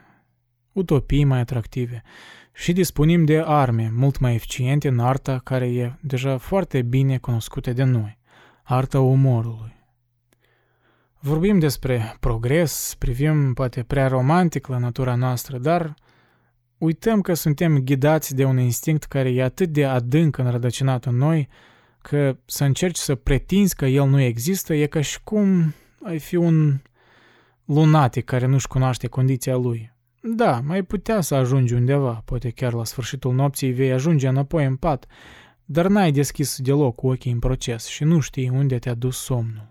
utopii 0.71 1.23
mai 1.23 1.39
atractive 1.39 2.03
și 2.53 2.73
dispunem 2.73 3.25
de 3.25 3.43
arme 3.45 3.91
mult 3.93 4.19
mai 4.19 4.33
eficiente 4.33 4.87
în 4.87 4.99
arta 4.99 5.41
care 5.43 5.73
e 5.73 5.93
deja 6.01 6.37
foarte 6.37 6.81
bine 6.81 7.17
cunoscută 7.17 7.73
de 7.73 7.83
noi, 7.83 8.17
arta 8.63 8.99
umorului. 8.99 9.73
Vorbim 11.19 11.59
despre 11.59 12.17
progres, 12.19 12.95
privim 12.99 13.53
poate 13.53 13.83
prea 13.83 14.07
romantic 14.07 14.67
la 14.67 14.77
natura 14.77 15.15
noastră, 15.15 15.57
dar 15.57 15.93
uităm 16.77 17.21
că 17.21 17.33
suntem 17.33 17.77
ghidați 17.77 18.35
de 18.35 18.43
un 18.43 18.59
instinct 18.59 19.03
care 19.03 19.29
e 19.29 19.43
atât 19.43 19.69
de 19.69 19.85
adânc 19.85 20.37
înrădăcinat 20.37 21.05
în 21.05 21.15
noi, 21.15 21.47
că 22.01 22.37
să 22.45 22.63
încerci 22.63 22.97
să 22.97 23.15
pretinzi 23.15 23.75
că 23.75 23.85
el 23.85 24.07
nu 24.07 24.21
există 24.21 24.73
e 24.73 24.85
ca 24.85 25.01
și 25.01 25.23
cum 25.23 25.73
ai 26.03 26.19
fi 26.19 26.35
un 26.35 26.81
lunatic 27.65 28.25
care 28.25 28.45
nu-și 28.45 28.67
cunoaște 28.67 29.07
condiția 29.07 29.55
lui. 29.55 29.92
Da, 30.25 30.59
mai 30.59 30.83
putea 30.83 31.21
să 31.21 31.35
ajungi 31.35 31.73
undeva, 31.73 32.21
poate 32.25 32.49
chiar 32.49 32.73
la 32.73 32.83
sfârșitul 32.83 33.33
nopții 33.33 33.71
vei 33.71 33.91
ajunge 33.91 34.27
înapoi 34.27 34.65
în 34.65 34.75
pat, 34.75 35.05
dar 35.65 35.87
n-ai 35.87 36.11
deschis 36.11 36.57
deloc 36.61 37.03
ochii 37.03 37.31
în 37.31 37.39
proces 37.39 37.85
și 37.85 38.03
nu 38.03 38.19
știi 38.19 38.49
unde 38.49 38.79
te-a 38.79 38.93
dus 38.93 39.17
somnul. 39.17 39.67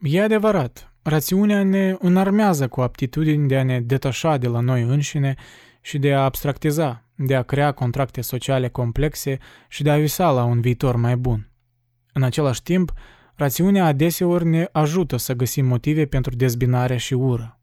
E 0.00 0.22
adevărat, 0.22 0.92
rațiunea 1.02 1.62
ne 1.62 1.96
înarmează 1.98 2.68
cu 2.68 2.80
aptitudini 2.80 3.48
de 3.48 3.58
a 3.58 3.62
ne 3.62 3.80
detașa 3.80 4.36
de 4.36 4.48
la 4.48 4.60
noi 4.60 4.82
înșine 4.82 5.34
și 5.80 5.98
de 5.98 6.14
a 6.14 6.24
abstractiza, 6.24 7.04
de 7.14 7.34
a 7.34 7.42
crea 7.42 7.72
contracte 7.72 8.20
sociale 8.20 8.68
complexe 8.68 9.38
și 9.68 9.82
de 9.82 9.90
a 9.90 9.98
visa 9.98 10.30
la 10.30 10.44
un 10.44 10.60
viitor 10.60 10.96
mai 10.96 11.16
bun. 11.16 11.50
În 12.12 12.22
același 12.22 12.62
timp, 12.62 12.92
rațiunea 13.34 13.86
adeseori 13.86 14.46
ne 14.46 14.68
ajută 14.72 15.16
să 15.16 15.34
găsim 15.34 15.66
motive 15.66 16.06
pentru 16.06 16.36
dezbinare 16.36 16.96
și 16.96 17.14
ură. 17.14 17.60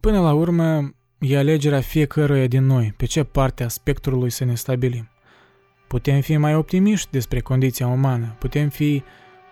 Până 0.00 0.20
la 0.20 0.32
urmă, 0.32 0.90
E 1.24 1.38
alegerea 1.38 1.80
fiecăruia 1.80 2.46
din 2.46 2.64
noi 2.64 2.94
pe 2.96 3.04
ce 3.04 3.22
parte 3.22 3.64
a 3.64 3.68
spectrului 3.68 4.30
să 4.30 4.44
ne 4.44 4.54
stabilim. 4.54 5.08
Putem 5.88 6.20
fi 6.20 6.36
mai 6.36 6.54
optimiști 6.54 7.08
despre 7.10 7.40
condiția 7.40 7.86
umană, 7.86 8.36
putem 8.38 8.68
fi 8.68 9.02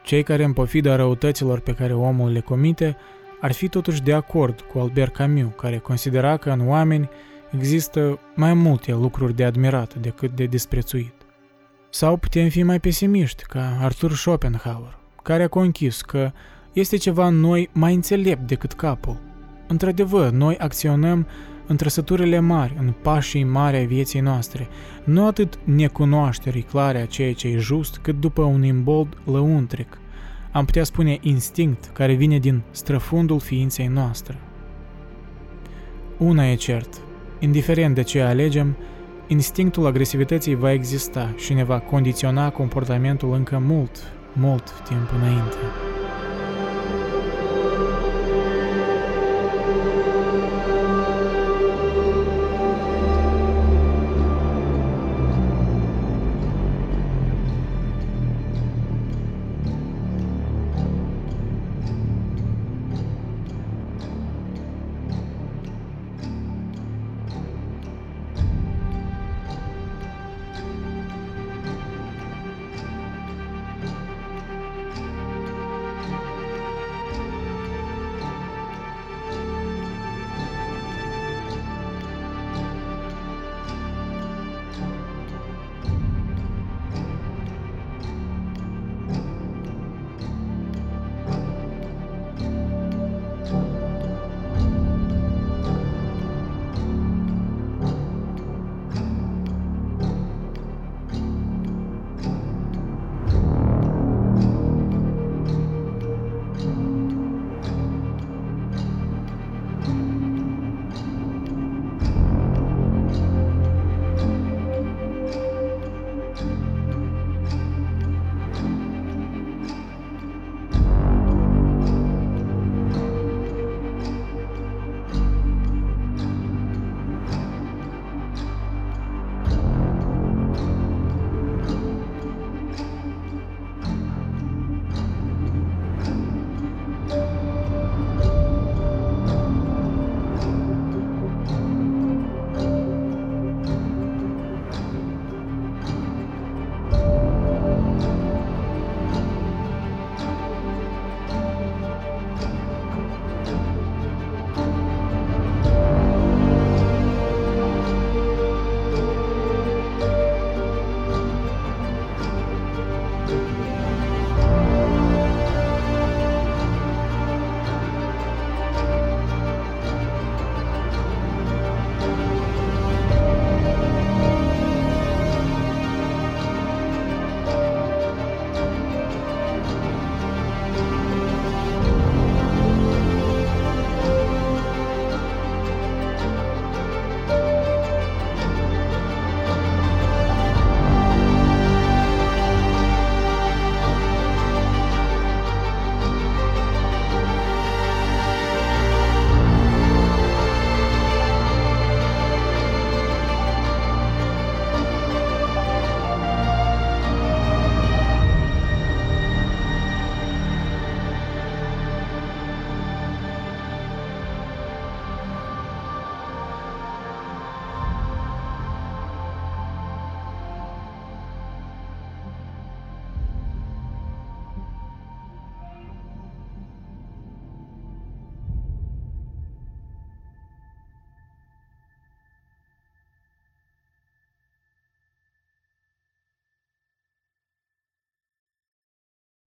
cei 0.02 0.22
care 0.22 0.44
în 0.44 0.52
pofida 0.52 0.96
răutăților 0.96 1.60
pe 1.60 1.74
care 1.74 1.94
omul 1.94 2.32
le 2.32 2.40
comite, 2.40 2.96
ar 3.40 3.52
fi 3.52 3.68
totuși 3.68 4.02
de 4.02 4.12
acord 4.12 4.60
cu 4.60 4.78
Albert 4.78 5.14
Camus, 5.14 5.52
care 5.56 5.78
considera 5.78 6.36
că 6.36 6.50
în 6.50 6.68
oameni 6.68 7.08
există 7.50 8.18
mai 8.34 8.54
multe 8.54 8.92
lucruri 8.92 9.36
de 9.36 9.44
admirat 9.44 9.94
decât 9.94 10.36
de 10.36 10.44
disprețuit. 10.44 11.14
Sau 11.90 12.16
putem 12.16 12.48
fi 12.48 12.62
mai 12.62 12.80
pesimiști, 12.80 13.42
ca 13.42 13.78
Arthur 13.80 14.12
Schopenhauer, 14.12 14.98
care 15.22 15.42
a 15.42 15.48
conchis 15.48 16.00
că 16.00 16.32
este 16.72 16.96
ceva 16.96 17.26
în 17.26 17.40
noi 17.40 17.68
mai 17.72 17.94
înțelept 17.94 18.46
decât 18.46 18.72
capul. 18.72 19.20
Într-adevăr, 19.66 20.30
noi 20.30 20.56
acționăm 20.56 21.26
în 21.70 21.76
trăsăturile 21.76 22.38
mari, 22.38 22.74
în 22.78 22.92
pașii 23.02 23.44
mari 23.44 23.76
ai 23.76 23.86
vieții 23.86 24.20
noastre, 24.20 24.68
nu 25.04 25.26
atât 25.26 25.58
necunoașterii 25.64 26.62
clare 26.62 27.00
a 27.00 27.06
ceea 27.06 27.34
ce 27.34 27.48
e 27.48 27.58
just, 27.58 27.98
cât 27.98 28.20
după 28.20 28.42
un 28.42 28.64
imbold 28.64 29.16
lăuntric, 29.24 29.98
am 30.52 30.64
putea 30.64 30.84
spune 30.84 31.18
instinct 31.20 31.90
care 31.92 32.12
vine 32.12 32.38
din 32.38 32.62
străfundul 32.70 33.40
ființei 33.40 33.86
noastre. 33.86 34.38
Una 36.18 36.50
e 36.50 36.54
cert, 36.54 37.00
indiferent 37.38 37.94
de 37.94 38.02
ce 38.02 38.20
alegem, 38.20 38.76
instinctul 39.26 39.86
agresivității 39.86 40.54
va 40.54 40.72
exista 40.72 41.34
și 41.36 41.52
ne 41.52 41.64
va 41.64 41.78
condiționa 41.78 42.50
comportamentul 42.50 43.32
încă 43.32 43.58
mult, 43.58 43.98
mult 44.32 44.82
timp 44.88 45.10
înainte. 45.16 45.89